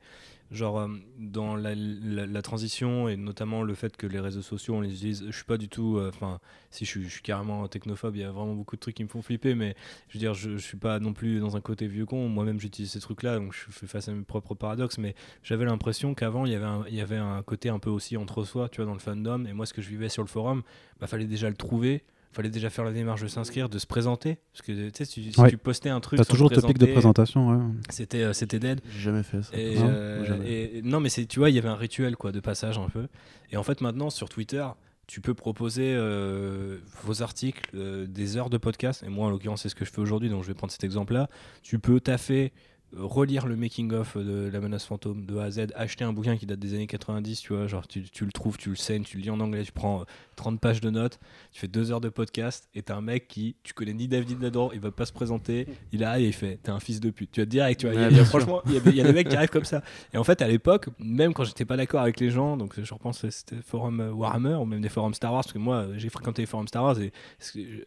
genre 0.52 0.88
dans 1.18 1.56
la, 1.56 1.74
la, 1.74 2.42
transition 2.44 3.10
et 3.10 3.18
notamment 3.18 3.64
le 3.64 3.74
fait 3.74 3.98
que 3.98 4.06
les 4.06 4.20
réseaux 4.20 4.44
sociaux 4.44 4.76
on 4.76 4.82
les 4.82 4.94
utilise 4.94 5.26
je 5.26 5.36
suis 5.36 5.44
pas 5.44 5.58
du 5.58 5.70
tout 5.70 6.00
enfin 6.08 6.40
si 6.70 6.86
je 6.86 6.90
suis, 6.92 7.04
je 7.06 7.10
suis, 7.10 7.24
carrément 7.24 7.68
technophobe 7.68 8.16
il 8.16 8.22
y 8.22 8.24
a 8.24 8.30
vraiment 8.30 8.54
beaucoup 8.54 8.76
de 8.76 8.80
trucs 8.80 8.94
qui 8.94 9.04
me 9.04 9.10
font 9.10 9.24
flipper 9.24 9.56
mais 9.56 9.76
je 10.08 10.14
veux 10.14 10.20
dire 10.20 10.36
je, 10.36 10.52
je 10.52 10.64
suis 10.64 10.78
pas 10.78 11.00
non 11.00 11.14
plus 11.14 11.40
dans 11.40 11.58
un 11.58 11.62
côté 11.62 11.88
vieux 11.88 12.06
con 12.06 12.30
moi-même 12.30 12.60
j'utilise 12.60 12.92
ces 12.92 13.00
trucs 13.00 13.24
là 13.24 13.40
donc 13.40 13.54
je 13.54 13.72
fais 13.72 13.88
face 13.88 14.08
à 14.08 14.12
mes 14.12 14.24
propres 14.24 14.54
paradoxes 14.54 15.00
mais 15.00 15.16
j'avais 15.42 15.66
l'impression 15.66 16.14
qu'avant 16.14 16.46
il 16.46 16.52
y 16.52 16.56
avait 16.56 16.66
un, 16.66 16.86
il 16.90 16.96
y 16.96 17.02
avait 17.02 17.18
un 17.18 17.42
côté 17.42 17.70
un 17.70 17.80
peu 17.80 17.90
aussi 17.90 18.16
entre 18.16 18.44
soi 18.44 18.70
tu 18.70 18.78
vois 18.78 18.86
dans 18.86 18.94
le 18.94 19.00
fandom 19.00 19.46
et 19.46 19.54
moi 19.54 19.66
ce 19.66 19.74
que 19.74 19.82
je 19.82 19.90
vivais 19.90 20.10
sur 20.10 20.22
le 20.22 20.30
forum 20.30 20.62
bah 21.00 21.08
fallait 21.08 21.26
déjà 21.26 21.50
le 21.50 21.56
trouver 21.56 22.04
fallait 22.36 22.50
déjà 22.50 22.70
faire 22.70 22.84
la 22.84 22.92
démarche 22.92 23.22
de 23.22 23.28
s'inscrire, 23.28 23.70
de 23.70 23.80
se 23.80 23.88
présenter. 23.88 24.38
Parce 24.52 24.62
que 24.62 24.90
tu 24.90 24.92
sais, 24.94 25.06
si, 25.06 25.32
tu 25.50 25.58
postais 25.58 25.90
un 25.90 26.00
truc. 26.00 26.18
T'as 26.18 26.26
toujours 26.26 26.50
le 26.50 26.56
topic 26.56 26.78
de 26.78 26.86
présentation, 26.86 27.50
ouais. 27.50 27.64
C'était 27.90 28.24
euh, 28.24 28.34
c'était 28.34 28.60
dead. 28.60 28.82
J'ai 28.92 29.00
jamais 29.00 29.24
fait 29.24 29.42
ça. 29.42 29.56
Et, 29.58 29.76
non, 29.80 29.88
euh, 29.90 30.82
non 30.84 31.00
mais 31.00 31.10
tu 31.10 31.40
vois, 31.40 31.50
il 31.50 31.56
y 31.56 31.60
avait 31.60 31.70
un 31.70 31.76
rituel 31.76 32.16
quoi, 32.18 32.32
de 32.32 32.40
passage 32.40 32.78
un 32.78 32.90
peu. 32.90 33.08
Et 33.52 33.58
en 33.58 33.64
fait, 33.64 33.82
maintenant, 33.82 34.10
sur 34.10 34.30
Twitter, 34.30 34.66
tu 35.08 35.22
peux 35.22 35.34
proposer 35.34 35.94
euh, 35.96 36.80
vos 37.04 37.22
articles, 37.22 37.70
des 38.08 38.38
heures 38.38 38.50
de 38.50 38.58
podcast. 38.58 39.04
Et 39.04 39.10
moi, 39.10 39.28
en 39.28 39.30
l'occurrence, 39.30 39.64
c'est 39.64 39.70
ce 39.70 39.76
que 39.76 39.86
je 39.86 39.92
fais 39.92 40.02
aujourd'hui, 40.02 40.30
donc 40.30 40.44
je 40.44 40.48
vais 40.48 40.54
prendre 40.54 40.72
cet 40.72 40.84
exemple-là. 40.84 41.30
Tu 41.64 41.80
peux 41.80 42.00
taffer 42.00 42.52
relire 42.98 43.48
le 43.48 43.56
making 43.56 43.92
of 43.94 44.18
de 44.18 44.50
la 44.52 44.60
menace 44.60 44.86
fantôme 44.86 45.26
de 45.26 45.38
A 45.38 45.44
à 45.44 45.52
Z, 45.52 45.68
acheter 45.76 46.04
un 46.04 46.14
bouquin 46.14 46.38
qui 46.38 46.46
date 46.46 46.60
des 46.60 46.74
années 46.74 46.88
90, 46.88 47.42
tu 47.42 47.54
vois, 47.54 47.68
genre 47.68 47.88
tu, 47.88 48.04
tu 48.04 48.26
le 48.26 48.32
trouves, 48.32 48.58
tu 48.58 48.70
le 48.70 48.76
saignes, 48.76 49.04
tu 49.04 49.18
le 49.18 49.24
lis 49.24 49.30
en 49.30 49.40
anglais, 49.40 49.64
tu 49.64 49.72
prends 49.72 50.06
30 50.36 50.56
euh, 50.56 50.58
pages 50.58 50.82
de 50.82 50.90
notes, 50.90 51.20
tu 51.52 51.60
fais 51.60 51.68
deux 51.68 51.92
heures 51.92 52.02
de 52.02 52.10
podcast 52.10 52.70
et 52.74 52.82
t'as 52.82 52.96
un 52.96 53.02
mec 53.02 53.28
qui, 53.28 53.56
tu 53.64 53.74
connais 53.74 53.94
ni 53.94 54.08
David 54.08 54.40
Nador, 54.40 54.74
il 54.74 54.80
va 54.80 54.92
pas 54.92 55.06
se 55.06 55.14
présenter, 55.14 55.68
il 55.92 56.04
a 56.04 56.20
et 56.20 56.26
il 56.26 56.34
fait, 56.34 56.60
t'es 56.62 56.72
un 56.72 56.80
fils 56.80 57.00
de 57.00 57.10
pute, 57.10 57.32
tu 57.32 57.42
vas 57.42 57.46
direct, 57.46 57.80
tu 57.80 57.90
vois, 57.90 58.26
franchement, 58.26 58.62
il 58.66 58.74
y, 58.74 59.02
a 59.02 59.04
des 59.04 59.14
mecs 59.14 59.30
qui 59.30 59.36
arrivent 59.36 59.50
comme 59.50 59.66
ça. 59.66 59.82
Et 60.14 60.18
en 60.18 60.24
fait, 60.24 60.42
à 60.42 60.48
l'époque, 60.48 60.90
même 61.00 61.34
quand 61.34 61.44
j'étais 61.44 61.66
pas 61.66 61.78
d'accord 61.78 62.02
avec 62.02 62.20
les 62.20 62.30
gens, 62.30 62.58
donc 62.58 62.80
je 62.82 62.94
repense 62.94 63.26
c'était 63.30 63.62
forum 63.62 64.00
euh, 64.00 64.12
Warhammer 64.12 64.56
ou 64.56 64.66
même 64.66 64.82
des 64.82 64.90
forums 64.90 65.14
Star 65.14 65.34
Wars, 65.34 65.44
parce 65.44 65.54
que 65.54 65.60
moi 65.60 65.88
j'ai 65.96 66.10
fréquenté 66.10 66.42
les 66.42 66.46
forums 66.46 66.68
Star 66.68 66.84
Wars 66.84 67.00
et 67.00 67.12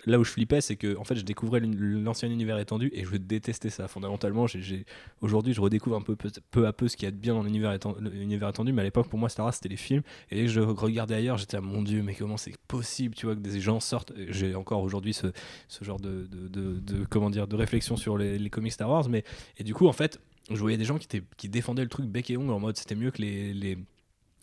là 0.06 0.18
où 0.18 0.24
je 0.24 0.30
flippais, 0.30 0.60
c'est 0.60 0.76
que 0.76 0.96
en 0.96 1.04
fait 1.04 1.16
je 1.16 1.22
découvrais 1.22 1.60
l'ancien 1.60 2.28
univers 2.30 2.58
étendu 2.58 2.90
et 2.92 3.04
je 3.04 3.16
détestais 3.16 3.70
ça. 3.70 3.88
Fondamentalement, 3.88 4.46
j'ai 4.46 4.84
aujourd'hui 5.20 5.52
je 5.52 5.60
redécouvre 5.60 5.96
un 5.96 6.02
peu 6.02 6.16
peu, 6.50 6.66
à 6.66 6.72
peu 6.72 6.88
ce 6.88 6.96
qu'il 6.96 7.06
y 7.06 7.08
a 7.08 7.10
de 7.10 7.16
bien 7.16 7.34
dans 7.34 7.42
l'univers 7.42 7.72
étendu, 7.72 8.72
mais 8.72 8.82
à 8.82 8.84
l'époque 8.84 9.08
pour 9.08 9.18
moi 9.18 9.28
Star 9.28 9.44
Wars 9.44 9.54
c'était 9.54 9.68
les 9.68 9.76
films 9.76 10.02
et 10.30 10.48
je 10.48 10.60
regardais 10.60 11.14
ailleurs, 11.14 11.38
j'étais 11.38 11.56
à 11.56 11.60
mon 11.60 11.82
dieu, 11.82 12.02
mais 12.02 12.14
comment 12.14 12.36
c'est 12.36 12.56
possible, 12.68 13.14
tu 13.14 13.26
vois, 13.26 13.34
que 13.34 13.40
des 13.40 13.60
gens 13.60 13.80
sortent. 13.80 14.12
J'ai 14.28 14.54
encore 14.54 14.82
aujourd'hui 14.82 15.14
ce, 15.14 15.28
ce, 15.68 15.84
genre 15.84 16.00
de, 16.00 16.26
de, 16.30 16.78
de, 16.80 17.04
comment 17.04 17.30
dire 17.30 17.46
de 17.46 17.56
réflexion 17.56 17.96
sur 17.96 18.18
les, 18.18 18.38
les, 18.38 18.50
comics 18.50 18.72
Star 18.72 18.88
Wars, 18.88 19.08
mais 19.08 19.24
et 19.58 19.64
du 19.64 19.74
coup 19.74 19.86
en 19.86 19.92
fait 19.92 20.20
je 20.50 20.56
voyais 20.56 20.78
des 20.78 20.84
gens 20.84 20.98
qui, 20.98 21.04
étaient, 21.04 21.22
qui 21.36 21.48
défendaient 21.48 21.82
le 21.82 21.88
truc 21.88 22.06
bec 22.06 22.30
et 22.30 22.36
ongle 22.36 22.52
en 22.52 22.60
mode 22.60 22.76
c'était 22.76 22.94
mieux 22.94 23.10
que 23.10 23.20
les, 23.20 23.52
les 23.52 23.78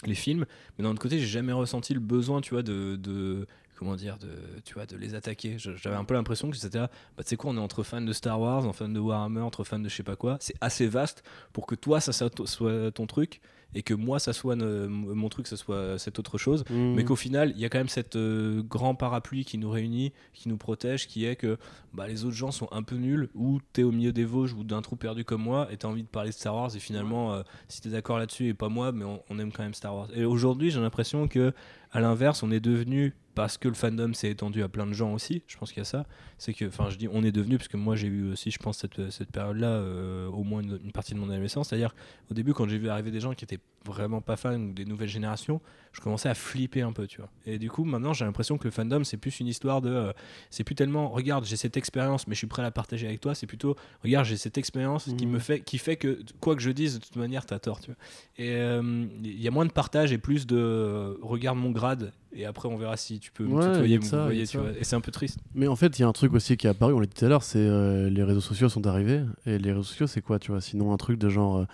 les 0.05 0.15
films 0.15 0.45
mais 0.77 0.83
d'un 0.83 0.91
autre 0.91 1.01
côté 1.01 1.19
j'ai 1.19 1.25
jamais 1.25 1.53
ressenti 1.53 1.93
le 1.93 1.99
besoin 1.99 2.41
tu 2.41 2.53
vois 2.53 2.63
de, 2.63 2.95
de 2.95 3.47
comment 3.75 3.95
dire, 3.95 4.17
de, 4.17 4.29
tu 4.63 4.73
vois, 4.73 4.85
de 4.85 4.95
les 4.95 5.15
attaquer. 5.15 5.57
J'avais 5.57 5.95
un 5.95 6.05
peu 6.05 6.13
l'impression 6.13 6.49
que 6.49 6.57
c'était, 6.57 6.79
bah, 6.79 6.89
tu 7.19 7.23
sais 7.25 7.35
quoi, 7.35 7.51
on 7.51 7.57
est 7.57 7.59
entre 7.59 7.83
fans 7.83 8.01
de 8.01 8.13
Star 8.13 8.39
Wars, 8.39 8.65
entre 8.65 8.77
fans 8.77 8.89
de 8.89 8.99
Warhammer, 8.99 9.41
entre 9.41 9.63
fans 9.63 9.79
de 9.79 9.89
je 9.89 9.95
sais 9.95 10.03
pas 10.03 10.15
quoi. 10.15 10.37
C'est 10.39 10.55
assez 10.61 10.87
vaste 10.87 11.23
pour 11.53 11.65
que 11.65 11.75
toi, 11.75 11.99
ça, 11.99 12.11
soit 12.11 12.91
ton 12.91 13.07
truc 13.07 13.41
et 13.75 13.83
que 13.83 13.93
moi, 13.93 14.19
ça 14.19 14.31
soit 14.31 14.55
mon 14.55 15.29
truc, 15.29 15.47
ça 15.47 15.57
soit 15.57 15.99
cette 15.99 16.17
autre 16.17 16.37
chose. 16.37 16.63
Mmh. 16.69 16.93
Mais 16.95 17.03
qu'au 17.03 17.17
final, 17.17 17.51
il 17.55 17.59
y 17.59 17.65
a 17.65 17.69
quand 17.69 17.77
même 17.77 17.89
cette 17.89 18.15
euh, 18.15 18.63
grand 18.63 18.95
parapluie 18.95 19.43
qui 19.43 19.57
nous 19.57 19.69
réunit, 19.69 20.13
qui 20.33 20.47
nous 20.47 20.55
protège, 20.57 21.07
qui 21.07 21.25
est 21.25 21.35
que 21.35 21.57
bah, 21.93 22.07
les 22.07 22.23
autres 22.23 22.35
gens 22.35 22.51
sont 22.51 22.69
un 22.71 22.83
peu 22.83 22.95
nuls, 22.95 23.29
ou 23.35 23.59
t'es 23.73 23.83
au 23.83 23.91
milieu 23.91 24.13
des 24.13 24.23
Vosges 24.23 24.53
ou 24.53 24.63
d'un 24.63 24.81
trou 24.81 24.95
perdu 24.95 25.25
comme 25.25 25.41
moi, 25.41 25.67
et 25.71 25.77
t'as 25.77 25.89
envie 25.89 26.03
de 26.03 26.07
parler 26.07 26.29
de 26.29 26.35
Star 26.35 26.55
Wars, 26.55 26.73
et 26.73 26.79
finalement, 26.79 27.33
euh, 27.33 27.43
si 27.67 27.81
t'es 27.81 27.89
d'accord 27.89 28.17
là-dessus, 28.17 28.47
et 28.47 28.53
pas 28.53 28.69
moi, 28.69 28.93
mais 28.93 29.03
on, 29.03 29.21
on 29.29 29.39
aime 29.39 29.51
quand 29.51 29.63
même 29.63 29.73
Star 29.73 29.93
Wars. 29.93 30.07
Et 30.15 30.23
aujourd'hui, 30.23 30.71
j'ai 30.71 30.79
l'impression 30.79 31.27
que, 31.27 31.53
à 31.91 31.99
l'inverse, 31.99 32.43
on 32.43 32.51
est 32.51 32.61
devenu 32.61 33.13
parce 33.35 33.57
que 33.57 33.67
le 33.67 33.73
fandom 33.73 34.13
s'est 34.13 34.31
étendu 34.31 34.63
à 34.63 34.69
plein 34.69 34.87
de 34.87 34.93
gens 34.93 35.13
aussi, 35.13 35.43
je 35.47 35.57
pense 35.57 35.71
qu'il 35.71 35.79
y 35.79 35.81
a 35.81 35.85
ça, 35.85 36.05
c'est 36.37 36.53
que, 36.53 36.65
enfin 36.65 36.89
je 36.89 36.97
dis 36.97 37.07
on 37.11 37.23
est 37.23 37.33
devenu, 37.33 37.57
parce 37.57 37.67
que 37.67 37.77
moi 37.77 37.95
j'ai 37.95 38.07
eu 38.07 38.31
aussi, 38.31 38.49
je 38.49 38.57
pense, 38.57 38.77
cette, 38.79 39.11
cette 39.11 39.31
période-là, 39.31 39.67
euh, 39.67 40.27
au 40.29 40.43
moins 40.43 40.61
une, 40.61 40.91
partie 40.91 41.13
de 41.13 41.19
mon 41.19 41.29
adolescence, 41.29 41.69
c'est-à-dire 41.69 41.93
au 42.31 42.33
début 42.33 42.53
quand 42.53 42.67
j'ai 42.67 42.77
vu 42.77 42.89
arriver 42.89 43.11
des 43.11 43.19
gens 43.19 43.33
qui 43.33 43.43
étaient 43.43 43.59
vraiment 43.85 44.21
pas 44.21 44.35
fans 44.35 44.59
ou 44.59 44.73
des 44.73 44.85
nouvelles 44.85 45.09
générations, 45.09 45.61
je 45.91 46.01
commençais 46.01 46.29
à 46.29 46.33
flipper 46.33 46.81
un 46.81 46.93
peu, 46.93 47.05
tu 47.07 47.17
vois. 47.17 47.29
Et 47.45 47.59
du 47.59 47.69
coup 47.69 47.83
maintenant 47.83 48.13
j'ai 48.13 48.25
l'impression 48.25 48.57
que 48.57 48.63
le 48.63 48.71
fandom 48.71 49.03
c'est 49.03 49.17
plus 49.17 49.39
une 49.39 49.47
histoire 49.47 49.81
de, 49.81 49.89
euh, 49.89 50.13
c'est 50.49 50.63
plus 50.63 50.75
tellement, 50.75 51.09
regarde 51.09 51.45
j'ai 51.45 51.57
cette 51.57 51.77
expérience 51.77 52.27
mais 52.27 52.33
je 52.33 52.39
suis 52.39 52.47
prêt 52.47 52.61
à 52.61 52.65
la 52.65 52.71
partager 52.71 53.05
avec 53.05 53.19
toi, 53.19 53.35
c'est 53.35 53.47
plutôt, 53.47 53.75
regarde 54.01 54.25
j'ai 54.25 54.37
cette 54.37 54.57
expérience 54.57 55.09
qui 55.17 55.25
me 55.25 55.37
mmh. 55.37 55.41
fait, 55.41 55.59
qui 55.61 55.77
fait 55.77 55.97
que 55.97 56.23
quoi 56.39 56.55
que 56.55 56.61
je 56.61 56.71
dise 56.71 56.95
de 56.95 56.99
toute 56.99 57.17
manière 57.17 57.45
t'as 57.45 57.59
tort, 57.59 57.81
tu 57.81 57.87
vois. 57.87 57.97
Et 58.37 58.55
euh, 58.55 59.05
il 59.23 59.41
y 59.41 59.47
a 59.47 59.51
moins 59.51 59.65
de 59.65 59.71
partage 59.71 60.11
et 60.13 60.17
plus 60.17 60.47
de, 60.47 61.19
regarde 61.21 61.57
mon 61.57 61.71
grade 61.71 62.13
et 62.35 62.45
après 62.45 62.67
on 62.67 62.75
verra 62.75 62.97
si 62.97 63.19
tu 63.19 63.31
peux 63.31 63.45
me 63.45 63.73
tutoyer, 63.73 63.99
tu 64.45 64.57
vois. 64.57 64.71
Et 64.77 64.83
c'est 64.83 64.95
un 64.95 65.01
peu 65.01 65.11
triste. 65.11 65.39
Mais 65.53 65.67
en 65.67 65.75
fait, 65.75 65.97
il 65.97 66.01
y 66.01 66.05
a 66.05 66.07
un 66.07 66.13
truc 66.13 66.33
aussi 66.33 66.57
qui 66.57 66.67
est 66.67 66.69
apparu, 66.69 66.93
on 66.93 66.99
l'a 66.99 67.05
dit 67.05 67.13
tout 67.13 67.25
à 67.25 67.29
l'heure, 67.29 67.43
c'est 67.43 67.59
euh, 67.59 68.09
les 68.09 68.23
réseaux 68.23 68.41
sociaux 68.41 68.69
sont 68.69 68.85
arrivés. 68.85 69.21
Et 69.45 69.57
les 69.57 69.71
réseaux 69.71 69.83
sociaux, 69.83 70.07
c'est 70.07 70.21
quoi, 70.21 70.39
tu 70.39 70.51
vois? 70.51 70.61
Sinon, 70.61 70.93
un 70.93 70.97
truc 70.97 71.17
de 71.17 71.29
genre. 71.29 71.57
Euh, 71.57 71.65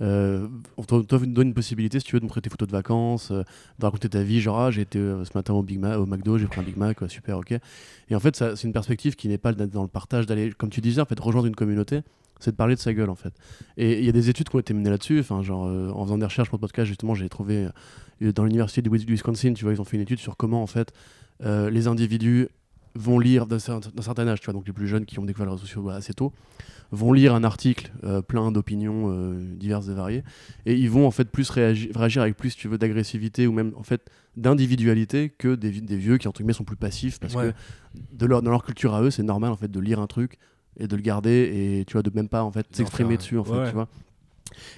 euh 0.00 0.46
on 0.76 0.82
te 0.82 1.02
donne 1.04 1.48
une 1.48 1.54
possibilité, 1.54 2.00
si 2.00 2.06
tu 2.06 2.14
veux, 2.14 2.20
de 2.20 2.24
montrer 2.24 2.40
tes 2.40 2.50
photos 2.50 2.68
de 2.68 2.72
vacances, 2.72 3.30
euh, 3.30 3.42
de 3.78 3.84
raconter 3.84 4.08
ta 4.08 4.22
vie. 4.22 4.40
Genre, 4.40 4.58
ah, 4.58 4.70
j'ai 4.70 4.82
été 4.82 4.98
ce 4.98 5.30
matin 5.34 5.54
au, 5.54 5.62
Big 5.62 5.82
au 5.84 6.06
McDo, 6.06 6.38
j'ai 6.38 6.46
pris 6.46 6.60
un 6.60 6.64
Big 6.64 6.76
Mac, 6.76 6.98
super, 7.08 7.38
ok. 7.38 7.54
Et 8.08 8.14
en 8.14 8.20
fait, 8.20 8.36
c'est 8.36 8.64
une 8.64 8.72
perspective 8.72 9.16
qui 9.16 9.28
n'est 9.28 9.38
pas 9.38 9.52
dans 9.52 9.82
le 9.82 9.88
partage, 9.88 10.26
d'aller, 10.26 10.52
comme 10.52 10.70
tu 10.70 10.80
disais, 10.80 11.00
en 11.00 11.06
fait, 11.06 11.18
rejoindre 11.18 11.46
une 11.46 11.56
communauté 11.56 12.02
c'est 12.38 12.50
de 12.50 12.56
parler 12.56 12.74
de 12.74 12.80
sa 12.80 12.92
gueule 12.92 13.08
en 13.08 13.14
fait. 13.14 13.32
Et 13.78 13.98
il 13.98 14.04
y 14.04 14.10
a 14.10 14.12
des 14.12 14.28
études 14.28 14.50
qui 14.50 14.56
ont 14.56 14.58
été 14.58 14.74
menées 14.74 14.90
là-dessus. 14.90 15.20
Enfin, 15.20 15.36
en 15.36 16.04
faisant 16.04 16.18
des 16.18 16.26
recherches 16.26 16.50
pour 16.50 16.58
le 16.58 16.60
podcast, 16.60 16.86
justement, 16.86 17.14
j'ai 17.14 17.30
trouvé 17.30 17.68
dans 18.20 18.44
l'université 18.44 18.82
du 18.82 18.90
Wisconsin, 18.90 19.54
tu 19.54 19.64
vois, 19.64 19.72
ils 19.72 19.80
ont 19.80 19.84
fait 19.84 19.96
une 19.96 20.02
étude 20.02 20.18
sur 20.18 20.36
comment 20.36 20.62
en 20.62 20.66
fait 20.66 20.92
les 21.40 21.86
individus 21.86 22.48
vont 22.96 23.18
lire 23.18 23.46
d'un 23.46 23.58
certain 23.58 24.28
âge, 24.28 24.40
tu 24.40 24.46
vois, 24.46 24.54
donc 24.54 24.66
les 24.66 24.72
plus 24.72 24.88
jeunes 24.88 25.04
qui 25.04 25.18
ont 25.18 25.24
découvert 25.24 25.46
les 25.46 25.52
réseaux 25.52 25.66
sociaux 25.66 25.88
assez 25.90 26.14
tôt, 26.14 26.32
vont 26.92 27.12
lire 27.12 27.34
un 27.34 27.44
article 27.44 27.92
euh, 28.04 28.22
plein 28.22 28.52
d'opinions 28.52 29.10
euh, 29.10 29.40
diverses 29.56 29.88
et 29.88 29.94
variées, 29.94 30.24
et 30.64 30.74
ils 30.74 30.90
vont 30.90 31.06
en 31.06 31.10
fait 31.10 31.30
plus 31.30 31.50
réagir, 31.50 31.90
réagir 31.94 32.22
avec 32.22 32.36
plus, 32.36 32.56
tu 32.56 32.68
veux, 32.68 32.78
d'agressivité 32.78 33.46
ou 33.46 33.52
même 33.52 33.72
en 33.76 33.82
fait 33.82 34.10
d'individualité 34.36 35.30
que 35.30 35.54
des, 35.54 35.70
des, 35.70 35.96
vieux 35.96 36.18
qui 36.18 36.28
entre 36.28 36.38
guillemets 36.38 36.52
sont 36.52 36.64
plus 36.64 36.76
passifs 36.76 37.18
parce 37.18 37.34
que 37.34 37.52
de 38.12 38.26
leur, 38.26 38.42
dans 38.42 38.50
leur 38.50 38.64
culture 38.64 38.94
à 38.94 39.02
eux, 39.02 39.10
c'est 39.10 39.22
normal 39.22 39.50
en 39.52 39.56
fait 39.56 39.70
de 39.70 39.80
lire 39.80 40.00
un 40.00 40.06
truc 40.06 40.38
et 40.78 40.86
de 40.86 40.96
le 40.96 41.02
garder 41.02 41.78
et 41.80 41.84
tu 41.86 41.94
vois 41.94 42.02
de 42.02 42.10
même 42.14 42.28
pas 42.28 42.42
en 42.42 42.52
fait 42.52 42.66
s'exprimer 42.70 43.16
dessus 43.16 43.38
en 43.38 43.44
fait, 43.44 43.68
tu 43.68 43.74
vois. 43.74 43.88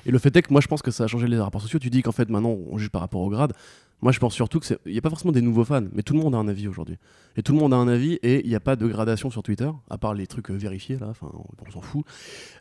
Et 0.07 0.11
le 0.11 0.19
fait 0.19 0.35
est 0.37 0.43
que 0.43 0.53
moi 0.53 0.61
je 0.61 0.69
pense 0.69 0.83
que 0.83 0.91
ça 0.91 1.05
a 1.05 1.07
changé 1.07 1.27
les 1.27 1.39
rapports 1.39 1.61
sociaux. 1.61 1.79
Tu 1.79 1.91
dis 1.91 2.03
qu'en 2.03 2.13
fait 2.13 2.29
maintenant 2.29 2.57
on 2.71 2.79
juge 2.79 2.91
par 2.91 3.01
rapport 3.01 3.21
au 3.21 3.31
grade. 3.31 3.53
Moi, 4.01 4.13
je 4.13 4.21
pense 4.21 4.35
surtout 4.35 4.61
qu'il 4.61 4.79
n'y 4.87 4.99
a 4.99 5.01
pas 5.01 5.11
forcément 5.11 5.33
des 5.33 5.41
nouveaux 5.41 5.65
fans, 5.65 5.83
mais 5.93 6.03
tout 6.03 6.15
le 6.15 6.21
monde 6.21 6.35
a 6.35 6.39
un 6.39 6.47
avis 6.47 6.69
aujourd'hui. 6.69 6.97
Et 7.37 7.43
tout 7.43 7.53
le 7.53 7.59
monde 7.59 7.75
a 7.75 7.77
un 7.77 7.89
avis, 7.89 8.15
et 8.23 8.45
il 8.45 8.49
n'y 8.49 8.55
a 8.55 8.61
pas 8.61 8.77
de 8.77 8.87
gradation 8.87 9.31
sur 9.31 9.43
Twitter, 9.43 9.71
à 9.91 9.99
part 9.99 10.15
les 10.15 10.27
trucs 10.27 10.51
euh, 10.51 10.55
vérifiés, 10.55 10.99
là, 10.99 11.09
enfin, 11.09 11.31
on 11.33 11.71
s'en 11.71 11.81
fout. 11.81 12.05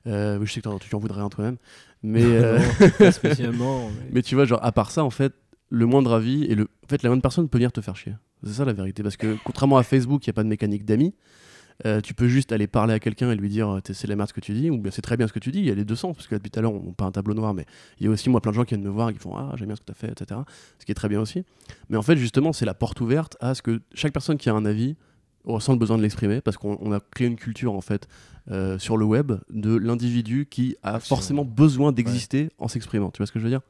Euh, 0.08 0.40
je 0.44 0.52
sais 0.52 0.62
que 0.62 0.78
tu 0.80 0.96
en 0.96 1.00
voudrais 1.00 1.22
un 1.22 1.30
toi-même. 1.30 1.58
Mais, 2.02 2.24
euh, 2.24 2.60
spécialement. 3.12 3.90
Mais... 4.12 4.24
tu 4.24 4.36
vois, 4.36 4.46
genre, 4.46 4.64
à 4.64 4.72
part 4.72 4.90
ça, 4.90 5.04
en 5.04 5.12
fait, 5.12 5.34
le 5.70 5.86
moindre 5.86 6.14
avis, 6.14 6.46
et 6.46 6.56
le... 6.56 6.64
en 6.64 6.88
fait, 6.88 7.04
la 7.04 7.10
moindre 7.10 7.22
personne 7.22 7.48
peut 7.50 7.60
venir 7.60 7.72
te 7.72 7.82
faire 7.82 7.96
chier. 7.96 8.14
C'est 8.44 8.54
ça 8.54 8.66
la 8.66 8.74
vérité. 8.74 9.04
Parce 9.04 9.18
que 9.18 9.38
contrairement 9.44 9.78
à 9.78 9.84
Facebook, 9.84 10.26
il 10.26 10.30
n'y 10.30 10.32
a 10.32 10.34
pas 10.34 10.44
de 10.44 10.50
mécanique 10.50 10.86
d'amis. 10.86 11.14
Euh, 11.86 12.02
tu 12.02 12.14
peux 12.14 12.28
juste 12.28 12.52
aller 12.52 12.66
parler 12.66 12.94
à 12.94 13.00
quelqu'un 13.00 13.32
et 13.32 13.36
lui 13.36 13.50
dire 13.50 13.70
euh, 13.70 13.80
c'est 13.84 14.08
la 14.08 14.16
merde 14.16 14.30
ce 14.30 14.34
que 14.34 14.40
tu 14.40 14.54
dis, 14.54 14.70
ou 14.72 14.80
bien 14.80 14.92
c'est 14.92 15.02
très 15.02 15.16
bien 15.16 15.28
ce 15.28 15.34
que 15.34 15.40
tu 15.40 15.52
dis. 15.52 15.60
Il 15.60 15.66
y 15.66 15.72
a 15.72 15.76
les 15.76 15.86
deux 15.86 15.96
sens, 15.96 16.16
parce 16.16 16.28
que 16.28 16.36
depuis 16.36 16.50
tout 16.50 16.60
à 16.60 16.62
l'heure, 16.62 16.74
on 16.74 16.94
pas 16.94 17.06
un 17.06 17.12
tableau 17.12 17.34
noir, 17.34 17.54
mais 17.54 17.66
il 18.00 18.06
y 18.06 18.10
a 18.10 18.12
aussi 18.12 18.30
moi 18.30 18.42
plein 18.42 18.52
de 18.52 18.56
gens 18.56 18.64
qui 18.64 18.74
viennent 18.74 18.86
me 18.86 18.90
voir 18.92 19.10
et 19.10 19.14
qui 19.14 19.20
font 19.20 19.36
Ah, 19.36 19.54
j'aime 19.56 19.68
bien 19.68 19.76
ce 19.76 19.82
que 19.82 19.86
tu 19.86 19.92
as 19.92 19.96
fait, 19.96 20.12
etc. 20.12 20.42
Ce 20.80 20.86
qui 20.86 20.92
est 20.92 20.96
très 20.96 21.10
bien 21.10 21.22
aussi. 21.22 21.44
Mais 21.90 21.98
en 21.98 22.02
fait, 22.02 22.18
justement, 22.18 22.54
c'est 22.54 22.66
la 22.66 22.74
porte 22.74 23.00
ouverte 23.02 23.38
à 23.40 23.54
ce 23.54 23.62
que 23.62 23.82
chaque 23.94 24.14
personne 24.14 24.38
qui 24.38 24.50
a 24.50 24.54
un 24.54 24.66
avis 24.66 24.96
ressent 25.44 25.74
le 25.74 25.80
besoin 25.80 25.98
de 25.98 26.02
l'exprimer, 26.02 26.42
parce 26.42 26.58
qu'on 26.58 26.92
a 26.92 27.00
créé 27.00 27.28
une 27.28 27.38
culture 27.38 27.74
en 27.74 27.82
fait 27.82 28.08
euh, 28.52 28.78
sur 28.80 28.98
le 28.98 29.06
web 29.06 29.34
de 29.50 29.76
l'individu 29.76 30.46
qui 30.50 30.76
a 30.84 31.00
forcément 31.00 31.46
besoin 31.46 31.92
d'exister 31.92 32.50
en 32.58 32.68
s'exprimant. 32.68 33.12
Tu 33.12 33.18
vois 33.18 33.28
ce 33.28 33.32
que 33.32 33.40
je 33.40 33.44
veux 33.44 33.50
dire? 33.50 33.62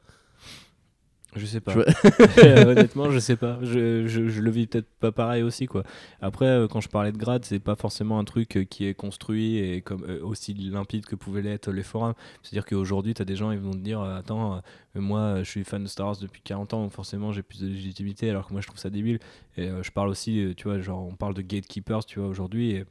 Je 1.36 1.44
sais 1.44 1.60
pas. 1.60 1.74
Honnêtement, 2.66 3.10
je 3.10 3.18
sais 3.18 3.36
pas. 3.36 3.58
Je, 3.62 4.06
je, 4.06 4.40
le 4.40 4.50
vis 4.50 4.66
peut-être 4.66 4.88
pas 4.98 5.12
pareil 5.12 5.42
aussi, 5.42 5.66
quoi. 5.66 5.82
Après, 6.22 6.46
euh, 6.46 6.68
quand 6.68 6.80
je 6.80 6.88
parlais 6.88 7.12
de 7.12 7.18
grade, 7.18 7.44
c'est 7.44 7.58
pas 7.58 7.76
forcément 7.76 8.18
un 8.18 8.24
truc 8.24 8.56
euh, 8.56 8.64
qui 8.64 8.86
est 8.86 8.94
construit 8.94 9.58
et 9.58 9.82
comme, 9.82 10.04
euh, 10.08 10.20
aussi 10.22 10.54
limpide 10.54 11.04
que 11.04 11.16
pouvaient 11.16 11.42
l'être 11.42 11.70
les 11.70 11.82
forums. 11.82 12.14
C'est-à-dire 12.42 12.64
qu'aujourd'hui, 12.64 13.12
tu 13.12 13.20
as 13.20 13.26
des 13.26 13.36
gens, 13.36 13.50
ils 13.50 13.58
vont 13.58 13.72
te 13.72 13.78
dire 13.78 14.00
Attends, 14.00 14.62
moi, 14.94 15.42
je 15.42 15.50
suis 15.50 15.64
fan 15.64 15.82
de 15.82 15.88
Star 15.88 16.06
Wars 16.06 16.16
depuis 16.16 16.40
40 16.42 16.74
ans, 16.74 16.82
donc 16.84 16.92
forcément, 16.92 17.32
j'ai 17.32 17.42
plus 17.42 17.60
de 17.60 17.68
légitimité, 17.68 18.30
alors 18.30 18.48
que 18.48 18.52
moi, 18.52 18.62
je 18.62 18.66
trouve 18.66 18.80
ça 18.80 18.90
débile. 18.90 19.18
Et 19.58 19.68
je 19.82 19.90
parle 19.90 20.08
aussi, 20.08 20.54
tu 20.56 20.64
vois, 20.64 20.80
genre, 20.80 21.06
on 21.06 21.14
parle 21.14 21.34
de 21.34 21.42
gatekeepers, 21.42 22.06
tu 22.06 22.20
vois, 22.20 22.28
aujourd'hui. 22.28 22.70
Et 22.70 22.84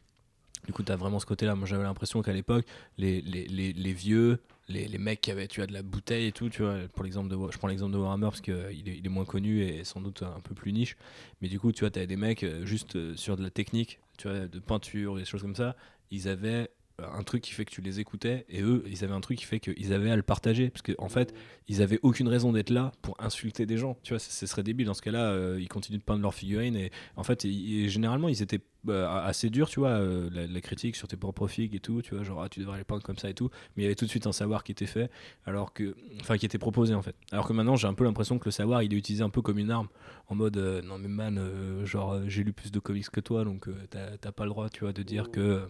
du 0.68 0.74
coup, 0.74 0.84
tu 0.84 0.92
as 0.92 0.96
vraiment 0.96 1.20
ce 1.20 1.26
côté-là. 1.26 1.56
Moi, 1.56 1.68
j'avais 1.68 1.84
l'impression 1.84 2.22
qu'à 2.22 2.34
l'époque, 2.34 2.66
les, 2.98 3.22
les, 3.22 3.48
les, 3.48 3.74
les 3.74 3.94
vieux 3.94 4.40
les, 4.70 4.88
les, 4.88 4.98
mecs 4.98 5.22
qui 5.22 5.32
avaient 5.32 5.48
tu 5.48 5.62
as 5.62 5.68
de 5.68 5.74
la 5.74 5.82
bouteille 5.82 6.28
et 6.28 6.32
tout 6.32 6.50
tu 6.50 6.62
vois 6.62 6.76
pour 6.94 7.04
l'exemple 7.04 7.30
de 7.30 7.38
je 7.52 7.58
prends 7.58 7.68
l'exemple 7.68 7.94
de 7.94 7.98
Warhammer 7.98 8.28
parce 8.28 8.42
qu'il 8.42 8.56
il 8.72 8.90
est, 8.90 8.98
il 8.98 9.06
est 9.06 9.10
moins 9.10 9.26
connu 9.26 9.62
et 9.64 9.84
sans 9.84 10.02
doute 10.02 10.24
un 10.24 10.40
peu 10.42 10.54
plus 10.54 10.74
niche. 10.74 10.98
Mais 11.42 11.48
du 11.48 11.60
coup 11.60 11.72
tu 11.72 11.82
vois 11.82 11.90
tu 11.90 12.06
des 12.06 12.16
mecs 12.16 12.44
euh, 12.44 12.66
juste 12.66 12.96
euh, 12.96 13.16
sur 13.16 13.38
de 13.38 13.44
la 13.44 13.50
technique 13.50 14.00
tu 14.18 14.28
vois 14.28 14.48
de 14.48 14.60
peinture 14.60 15.18
et 15.18 15.22
des 15.22 15.26
choses 15.26 15.42
comme 15.42 15.56
ça. 15.56 15.76
Ils 16.12 16.28
avaient 16.28 16.70
un 17.00 17.22
truc 17.22 17.44
qui 17.44 17.52
fait 17.52 17.64
que 17.64 17.70
tu 17.70 17.82
les 17.82 18.00
écoutais 18.00 18.46
et 18.50 18.64
eux 18.64 18.84
ils 18.88 19.04
avaient 19.04 19.14
un 19.14 19.22
truc 19.22 19.38
qui 19.38 19.46
fait 19.46 19.60
qu'ils 19.60 19.94
avaient 19.94 20.10
à 20.10 20.16
le 20.16 20.24
partager 20.24 20.72
parce 20.72 20.82
qu'en 20.82 21.06
en 21.06 21.10
fait 21.10 21.32
ils 21.68 21.84
avaient 21.84 22.00
aucune 22.02 22.28
raison 22.28 22.52
d'être 22.52 22.72
là 22.72 22.92
pour 23.04 23.16
insulter 23.20 23.68
des 23.68 23.78
gens. 23.78 23.98
Tu 24.02 24.14
vois 24.14 24.20
ce 24.20 24.48
serait 24.48 24.64
débile. 24.64 24.88
Dans 24.88 24.96
ce 24.96 25.04
cas 25.04 25.12
là 25.12 25.26
euh, 25.26 25.60
ils 25.62 25.68
continuent 25.68 26.00
de 26.00 26.04
peindre 26.04 26.24
leurs 26.24 26.34
figurines 26.34 26.76
et 26.76 26.92
en 27.16 27.24
fait 27.24 27.46
généralement 27.88 28.30
ils 28.30 28.42
étaient 28.42 28.62
bah, 28.84 29.24
assez 29.24 29.52
durs 29.52 29.70
tu 29.70 29.80
vois 29.80 29.90
euh, 29.90 30.30
la, 30.32 30.62
critique 30.62 30.96
sur 30.96 31.08
tes 31.08 31.18
propres 31.18 31.48
figues 31.48 31.76
et 31.76 31.80
tout 31.80 32.02
tu 32.02 32.16
vois 32.16 32.24
genre 32.24 32.42
ah, 32.42 32.50
tu 32.50 32.62
devrais 32.62 32.80
les 32.80 32.84
peindre 32.84 33.04
comme 33.04 33.18
ça 33.20 33.30
et 33.30 33.36
tout. 33.36 33.52
Mais 33.76 33.84
il 33.84 33.86
y 33.86 33.86
avait 33.86 33.96
tout 33.96 34.06
de 34.06 34.10
suite 34.10 34.26
un 34.26 34.32
savoir 34.32 34.64
qui 34.64 34.72
était 34.72 34.88
fait 34.88 35.12
alors 35.46 35.74
que 35.74 35.96
enfin 36.22 36.38
qui 36.40 36.48
était 36.48 36.58
proposé 36.58 36.96
en 36.96 37.04
fait. 37.04 37.16
Alors 37.32 37.48
que 37.48 37.54
maintenant 37.54 37.76
j'ai 37.76 37.88
un 37.88 37.94
peu 37.94 38.06
l'impression 38.06 38.40
que 38.40 38.46
le 38.46 38.52
savoir 38.52 38.82
il 38.82 38.92
est 38.92 38.98
utilisé 38.98 39.24
un 39.24 39.30
peu 39.30 39.44
comme 39.44 39.60
une 39.60 39.70
arme 39.70 39.90
en 40.30 40.36
mode 40.36 40.58
euh, 40.58 40.82
non 40.82 40.98
mais 40.98 41.10
man 41.10 41.40
genre 41.86 42.28
j'ai 42.28 42.44
lu 42.44 42.54
plus 42.54 42.72
de 42.72 42.80
comics 42.80 43.08
que 43.12 43.20
toi 43.20 43.44
donc 43.44 43.68
t'as 43.92 44.32
pas 44.32 44.46
le 44.46 44.50
droit 44.50 44.70
tu 44.70 44.80
vois 44.80 44.94
de 44.94 45.04
dire 45.04 45.30
que 45.30 45.62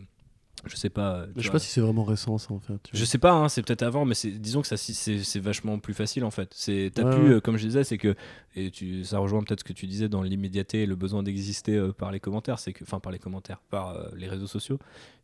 je 0.65 0.75
sais 0.75 0.89
pas. 0.89 1.25
Je 1.35 1.43
sais 1.43 1.49
pas 1.49 1.59
si 1.59 1.69
c'est 1.69 1.81
vraiment 1.81 2.03
récent 2.03 2.37
ça 2.37 2.53
en 2.53 2.59
fait. 2.59 2.79
Je 2.91 3.05
sais 3.05 3.17
pas, 3.17 3.31
hein, 3.31 3.49
c'est 3.49 3.61
peut-être 3.61 3.83
avant, 3.83 4.05
mais 4.05 4.15
disons 4.25 4.61
que 4.61 4.67
ça 4.67 4.77
c'est 4.77 5.39
vachement 5.39 5.79
plus 5.79 5.93
facile 5.93 6.23
en 6.23 6.31
fait. 6.31 6.51
C'est 6.53 6.91
t'as 6.93 7.15
pu, 7.15 7.33
euh, 7.33 7.39
comme 7.39 7.57
je 7.57 7.67
disais, 7.67 7.83
c'est 7.83 7.97
que 7.97 8.15
et 8.55 8.71
tu, 8.71 9.03
ça 9.03 9.19
rejoint 9.19 9.43
peut-être 9.43 9.59
ce 9.59 9.63
que 9.63 9.73
tu 9.73 9.85
disais 9.85 10.09
dans 10.09 10.23
l'immédiateté 10.23 10.83
et 10.83 10.85
le 10.85 10.95
besoin 10.95 11.21
d'exister 11.21 11.75
euh, 11.75 11.93
par 11.93 12.11
les 12.11 12.19
commentaires, 12.19 12.59
c'est 12.59 12.73
que, 12.73 12.83
enfin 12.83 12.99
par 12.99 13.11
les 13.11 13.19
commentaires, 13.19 13.61
par 13.69 13.91
euh, 13.91 14.09
les 14.15 14.27
réseaux 14.27 14.47
sociaux, 14.47 14.79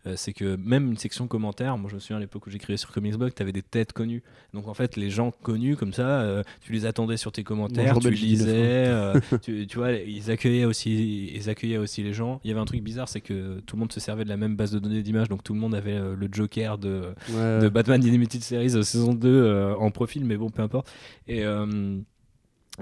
euh, 0.06 0.14
c'est 0.16 0.34
que 0.34 0.56
même 0.56 0.92
une 0.92 0.98
section 0.98 1.28
commentaires, 1.28 1.78
moi 1.78 1.90
je 1.90 1.96
me 1.96 2.00
souviens 2.00 2.18
à 2.18 2.20
l'époque 2.20 2.48
où 2.48 2.50
j'écrivais 2.50 2.78
sur 2.78 2.92
Comicsblog, 2.92 3.34
tu 3.34 3.42
avais 3.42 3.52
des 3.52 3.62
têtes 3.62 3.94
connues. 3.94 4.24
Donc 4.54 4.68
en 4.68 4.74
fait, 4.74 4.96
les 4.96 5.10
gens 5.10 5.32
connus 5.32 5.76
comme 5.76 5.94
ça, 5.94 6.44
tu 6.62 6.74
les 6.74 6.86
attendais 6.86 7.18
sur 7.18 7.32
tes 7.32 7.44
commentaires, 7.44 7.98
tu 8.00 8.10
lisais, 8.12 8.92
tu, 9.42 9.68
tu, 9.68 9.78
vois, 9.78 9.92
ils 9.92 10.32
accueillaient 10.32 10.66
aussi, 10.66 11.32
ils 11.34 11.50
accueillaient 11.50 11.78
aussi 11.78 12.04
les 12.04 12.14
gens. 12.14 12.40
Il 12.44 12.50
y 12.50 12.52
avait 12.52 12.62
un 12.62 12.66
truc 12.66 12.84
bizarre, 12.84 13.10
c'est 13.10 13.22
que 13.22 13.60
tout 13.62 13.76
le 13.76 13.80
monde 13.82 13.92
se 13.92 14.00
servait 14.00 14.24
de 14.24 14.30
la 14.30 14.38
même 14.38 14.56
base 14.56 14.72
de 14.72 14.80
données 14.80 15.02
d'image, 15.02 15.30
donc 15.30 15.44
tout 15.44 15.54
le 15.54 15.60
monde 15.60 15.76
avait 15.76 16.00
le 16.00 16.30
Joker 16.32 16.78
de, 16.78 17.14
de 17.30 17.70
Batman 17.70 18.04
Animated 18.04 18.42
Series 18.42 18.72
saison 18.84 19.14
2 19.14 19.76
en 19.78 19.92
profil, 19.92 20.26
mais 20.26 20.38
bon, 20.38 20.50
peu 20.50 20.62
importe. 20.62 20.92
Et 21.28 21.46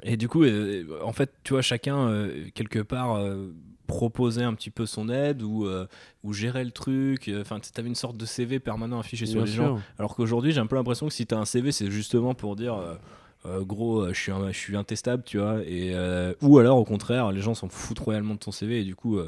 et 0.04 0.18
du 0.18 0.28
coup, 0.28 0.44
euh, 0.44 0.86
en 1.04 1.12
fait, 1.12 1.32
tu 1.44 1.54
vois, 1.54 1.62
chacun, 1.62 2.08
euh, 2.08 2.48
quelque 2.54 2.80
part, 2.80 3.16
euh, 3.16 3.54
proposait 3.92 4.44
un 4.44 4.54
petit 4.54 4.70
peu 4.70 4.86
son 4.86 5.10
aide 5.10 5.42
ou, 5.42 5.68
ou 6.24 6.34
gérait 6.34 6.64
le 6.64 6.72
truc. 6.72 7.30
Enfin, 7.40 7.60
tu 7.60 7.70
avais 7.78 7.90
une 7.90 7.96
sorte 7.96 8.18
de 8.18 8.26
CV 8.26 8.60
permanent 8.60 9.00
affiché 9.00 9.26
sur 9.26 9.46
les 9.46 9.52
gens. 9.52 9.80
Alors 10.00 10.16
qu'aujourd'hui, 10.16 10.52
j'ai 10.52 10.60
un 10.60 10.68
peu 10.68 10.76
l'impression 10.76 11.08
que 11.08 11.14
si 11.14 11.28
tu 11.28 11.36
as 11.36 11.38
un 11.38 11.46
CV, 11.46 11.72
c'est 11.72 11.92
justement 11.92 12.34
pour 12.34 12.56
dire. 12.56 12.78
gros, 13.46 14.08
je 14.08 14.20
suis, 14.20 14.32
je 14.52 14.58
suis 14.58 14.78
intestable, 14.78 15.24
tu 15.24 15.38
vois. 15.38 15.60
Et, 15.66 15.94
ou 16.42 16.58
alors, 16.58 16.78
au 16.78 16.86
contraire, 16.86 17.32
les 17.32 17.42
gens 17.42 17.54
s'en 17.54 17.70
foutent 17.70 18.00
royalement 18.00 18.34
de 18.36 18.40
ton 18.40 18.52
CV 18.52 18.82
et 18.82 18.84
du 18.84 18.96
coup, 18.96 19.20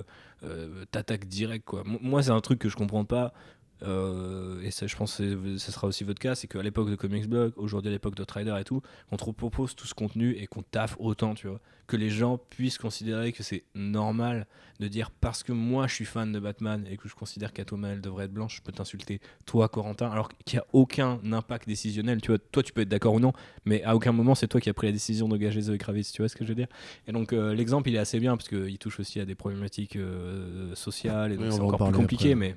t'attaques 0.91 1.27
direct, 1.27 1.65
quoi. 1.65 1.83
Moi, 1.85 2.23
c'est 2.23 2.31
un 2.31 2.41
truc 2.41 2.59
que 2.59 2.69
je 2.69 2.75
comprends 2.75 3.05
pas. 3.05 3.33
Euh, 3.83 4.61
et 4.61 4.71
ça, 4.71 4.87
je 4.87 4.95
pense 4.95 5.17
que 5.17 5.57
ce 5.57 5.71
sera 5.71 5.87
aussi 5.87 6.03
votre 6.03 6.19
cas, 6.19 6.35
c'est 6.35 6.47
qu'à 6.47 6.61
l'époque 6.61 6.89
de 6.89 6.95
Comics 6.95 7.27
Blog, 7.27 7.53
aujourd'hui 7.57 7.89
à 7.89 7.91
l'époque 7.91 8.15
de 8.15 8.23
Trader 8.23 8.55
et 8.59 8.63
tout, 8.63 8.81
on 9.11 9.17
te 9.17 9.31
propose 9.31 9.75
tout 9.75 9.87
ce 9.87 9.93
contenu 9.93 10.35
et 10.37 10.47
qu'on 10.47 10.63
taffe 10.63 10.95
autant, 10.99 11.33
tu 11.33 11.47
vois, 11.47 11.59
que 11.87 11.97
les 11.97 12.09
gens 12.09 12.37
puissent 12.49 12.77
considérer 12.77 13.31
que 13.33 13.43
c'est 13.43 13.63
normal 13.75 14.47
de 14.79 14.87
dire 14.87 15.11
parce 15.11 15.43
que 15.43 15.51
moi 15.51 15.87
je 15.87 15.95
suis 15.95 16.05
fan 16.05 16.31
de 16.31 16.39
Batman 16.39 16.85
et 16.89 16.97
que 16.97 17.07
je 17.07 17.15
considère 17.15 17.53
qu'Atoma 17.53 17.89
elle 17.89 18.01
devrait 18.01 18.25
être 18.25 18.33
blanche, 18.33 18.57
je 18.57 18.61
peux 18.61 18.71
t'insulter 18.71 19.19
toi 19.45 19.67
Corentin, 19.67 20.09
alors 20.09 20.29
qu'il 20.45 20.57
n'y 20.57 20.61
a 20.61 20.65
aucun 20.73 21.19
impact 21.31 21.67
décisionnel, 21.67 22.21
tu 22.21 22.29
vois, 22.29 22.39
toi 22.39 22.63
tu 22.63 22.73
peux 22.73 22.81
être 22.81 22.89
d'accord 22.89 23.13
ou 23.13 23.19
non, 23.19 23.33
mais 23.65 23.83
à 23.83 23.95
aucun 23.95 24.11
moment 24.11 24.33
c'est 24.33 24.47
toi 24.47 24.61
qui 24.61 24.69
as 24.69 24.73
pris 24.73 24.87
la 24.87 24.93
décision 24.93 25.27
d'engager 25.27 25.61
Zoe 25.61 25.77
Kravitz, 25.77 26.11
tu 26.11 26.21
vois 26.21 26.29
ce 26.29 26.35
que 26.35 26.45
je 26.45 26.49
veux 26.49 26.55
dire. 26.55 26.67
Et 27.07 27.11
donc 27.11 27.33
euh, 27.33 27.53
l'exemple 27.53 27.89
il 27.89 27.95
est 27.95 27.99
assez 27.99 28.19
bien 28.19 28.37
parce 28.37 28.49
qu'il 28.49 28.77
touche 28.77 28.99
aussi 28.99 29.19
à 29.19 29.25
des 29.25 29.35
problématiques 29.35 29.97
euh, 29.97 30.73
sociales 30.75 31.33
et 31.33 31.37
donc 31.37 31.51
c'est 31.51 31.59
encore 31.59 31.89
plus 31.89 31.97
compliqué, 31.97 32.35
mais 32.35 32.55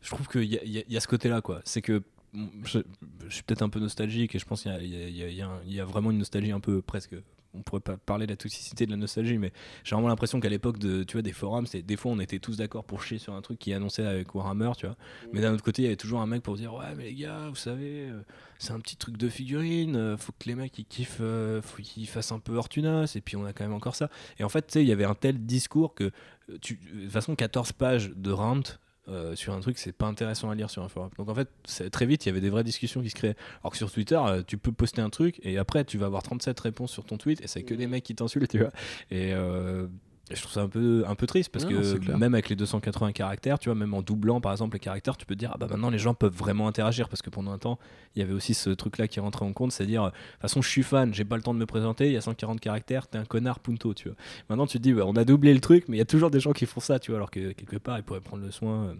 je 0.00 0.10
trouve 0.10 0.28
qu'il 0.28 0.44
y, 0.44 0.84
y, 0.88 0.96
a 0.96 1.00
ce 1.00 1.08
côté-là, 1.08 1.40
quoi. 1.40 1.60
C'est 1.64 1.82
que 1.82 2.02
je, 2.64 2.78
suis 3.28 3.42
peut-être 3.42 3.62
un 3.62 3.68
peu 3.68 3.80
nostalgique 3.80 4.34
et 4.34 4.38
je 4.38 4.46
pense 4.46 4.62
qu'il 4.62 4.72
y, 4.72 5.80
a 5.80 5.84
vraiment 5.84 6.10
une 6.10 6.18
nostalgie 6.18 6.52
un 6.52 6.60
peu 6.60 6.82
presque. 6.82 7.14
On 7.54 7.60
pourrait 7.60 7.82
pas 7.82 7.98
parler 7.98 8.24
de 8.24 8.32
la 8.32 8.36
toxicité 8.36 8.86
de 8.86 8.90
la 8.90 8.96
nostalgie, 8.96 9.36
mais 9.36 9.52
j'ai 9.84 9.94
vraiment 9.94 10.08
l'impression 10.08 10.40
qu'à 10.40 10.48
l'époque 10.48 10.78
de, 10.78 11.02
tu 11.02 11.12
vois, 11.12 11.22
des 11.22 11.32
forums, 11.32 11.66
des 11.66 11.96
fois 11.96 12.10
on 12.10 12.18
était 12.18 12.38
tous 12.38 12.56
d'accord 12.56 12.84
pour 12.84 13.02
chier 13.02 13.18
sur 13.18 13.34
un 13.34 13.42
truc 13.42 13.58
qui 13.58 13.74
annonçait 13.74 14.06
avec 14.06 14.34
Warhammer, 14.34 14.72
tu 14.78 14.86
vois. 14.86 14.96
Mais 15.34 15.42
d'un 15.42 15.52
autre 15.52 15.62
côté, 15.62 15.82
il 15.82 15.84
y 15.84 15.88
avait 15.88 15.96
toujours 15.96 16.22
un 16.22 16.26
mec 16.26 16.42
pour 16.42 16.56
dire 16.56 16.72
ouais 16.72 16.94
mais 16.96 17.04
les 17.04 17.14
gars, 17.14 17.50
vous 17.50 17.54
savez, 17.54 18.08
euh, 18.08 18.22
c'est 18.58 18.72
un 18.72 18.80
petit 18.80 18.96
truc 18.96 19.18
de 19.18 19.28
figurine, 19.28 19.96
euh, 19.96 20.16
faut 20.16 20.32
que 20.32 20.48
les 20.48 20.54
mecs 20.54 20.78
ils 20.78 20.86
kiffent, 20.86 21.18
euh, 21.20 21.60
faut 21.60 21.82
qu'ils 21.82 22.08
fassent 22.08 22.32
un 22.32 22.38
peu 22.38 22.56
Ortunas 22.56 23.12
et 23.16 23.20
puis 23.20 23.36
on 23.36 23.44
a 23.44 23.52
quand 23.52 23.64
même 23.64 23.74
encore 23.74 23.96
ça. 23.96 24.08
Et 24.38 24.44
en 24.44 24.48
fait, 24.48 24.66
tu 24.68 24.72
sais, 24.72 24.82
il 24.82 24.88
y 24.88 24.92
avait 24.92 25.04
un 25.04 25.14
tel 25.14 25.44
discours 25.44 25.94
que 25.94 26.10
de 26.48 26.56
toute 26.56 26.78
façon 27.10 27.36
14 27.36 27.72
pages 27.72 28.12
de 28.16 28.30
rant 28.30 28.62
euh, 29.08 29.34
sur 29.34 29.52
un 29.52 29.60
truc, 29.60 29.78
c'est 29.78 29.92
pas 29.92 30.06
intéressant 30.06 30.50
à 30.50 30.54
lire 30.54 30.70
sur 30.70 30.82
un 30.82 30.88
forum. 30.88 31.10
Donc 31.18 31.28
en 31.28 31.34
fait, 31.34 31.48
très 31.90 32.06
vite, 32.06 32.24
il 32.24 32.28
y 32.28 32.30
avait 32.30 32.40
des 32.40 32.50
vraies 32.50 32.64
discussions 32.64 33.02
qui 33.02 33.10
se 33.10 33.14
créaient. 33.14 33.36
Alors 33.62 33.72
que 33.72 33.78
sur 33.78 33.90
Twitter, 33.90 34.20
euh, 34.24 34.42
tu 34.46 34.58
peux 34.58 34.72
poster 34.72 35.02
un 35.02 35.10
truc 35.10 35.40
et 35.42 35.58
après, 35.58 35.84
tu 35.84 35.98
vas 35.98 36.06
avoir 36.06 36.22
37 36.22 36.58
réponses 36.60 36.92
sur 36.92 37.04
ton 37.04 37.18
tweet 37.18 37.40
et 37.40 37.48
c'est 37.48 37.62
que 37.64 37.74
des 37.74 37.86
mecs 37.86 38.04
qui 38.04 38.14
t'insultent, 38.14 38.50
tu 38.50 38.58
vois. 38.58 38.70
Et 39.10 39.32
euh, 39.34 39.88
je 40.34 40.40
trouve 40.40 40.52
ça 40.52 40.62
un 40.62 40.68
peu, 40.68 41.04
un 41.06 41.14
peu 41.14 41.26
triste 41.26 41.50
parce 41.50 41.64
que 41.64 42.16
même 42.16 42.34
avec 42.34 42.48
les 42.48 42.56
280 42.56 43.12
caractères, 43.12 43.58
tu 43.58 43.68
vois, 43.68 43.74
même 43.74 43.94
en 43.94 44.02
doublant 44.02 44.40
par 44.40 44.52
exemple 44.52 44.74
les 44.74 44.80
caractères, 44.80 45.16
tu 45.16 45.26
peux 45.26 45.34
te 45.34 45.40
dire 45.40 45.50
ah 45.54 45.58
bah 45.58 45.66
maintenant 45.70 45.90
les 45.90 45.98
gens 45.98 46.14
peuvent 46.14 46.34
vraiment 46.34 46.68
interagir 46.68 47.08
parce 47.08 47.22
que 47.22 47.30
pendant 47.30 47.52
un 47.52 47.58
temps 47.58 47.78
il 48.14 48.20
y 48.20 48.22
avait 48.22 48.32
aussi 48.32 48.54
ce 48.54 48.70
truc 48.70 48.98
là 48.98 49.08
qui 49.08 49.20
rentrait 49.20 49.44
en 49.44 49.52
compte, 49.52 49.72
c'est-à-dire 49.72 50.04
de 50.04 50.10
toute 50.10 50.40
façon 50.40 50.62
je 50.62 50.68
suis 50.68 50.82
fan, 50.82 51.12
j'ai 51.14 51.24
pas 51.24 51.36
le 51.36 51.42
temps 51.42 51.54
de 51.54 51.58
me 51.58 51.66
présenter, 51.66 52.06
il 52.06 52.12
y 52.12 52.16
a 52.16 52.20
140 52.20 52.60
caractères, 52.60 53.06
t'es 53.06 53.18
un 53.18 53.24
connard 53.24 53.60
punto, 53.60 53.94
tu 53.94 54.08
vois. 54.08 54.16
Maintenant 54.48 54.66
tu 54.66 54.78
te 54.78 54.82
dis 54.82 54.94
on 54.94 55.16
a 55.16 55.24
doublé 55.24 55.54
le 55.54 55.60
truc, 55.60 55.84
mais 55.88 55.96
il 55.96 55.98
y 55.98 56.02
a 56.02 56.06
toujours 56.06 56.30
des 56.30 56.40
gens 56.40 56.52
qui 56.52 56.66
font 56.66 56.80
ça, 56.80 56.98
tu 56.98 57.10
vois, 57.10 57.18
alors 57.18 57.30
que 57.30 57.52
quelque 57.52 57.76
part 57.76 57.98
ils 57.98 58.04
pourraient 58.04 58.20
prendre 58.20 58.44
le 58.44 58.50
soin 58.50 58.94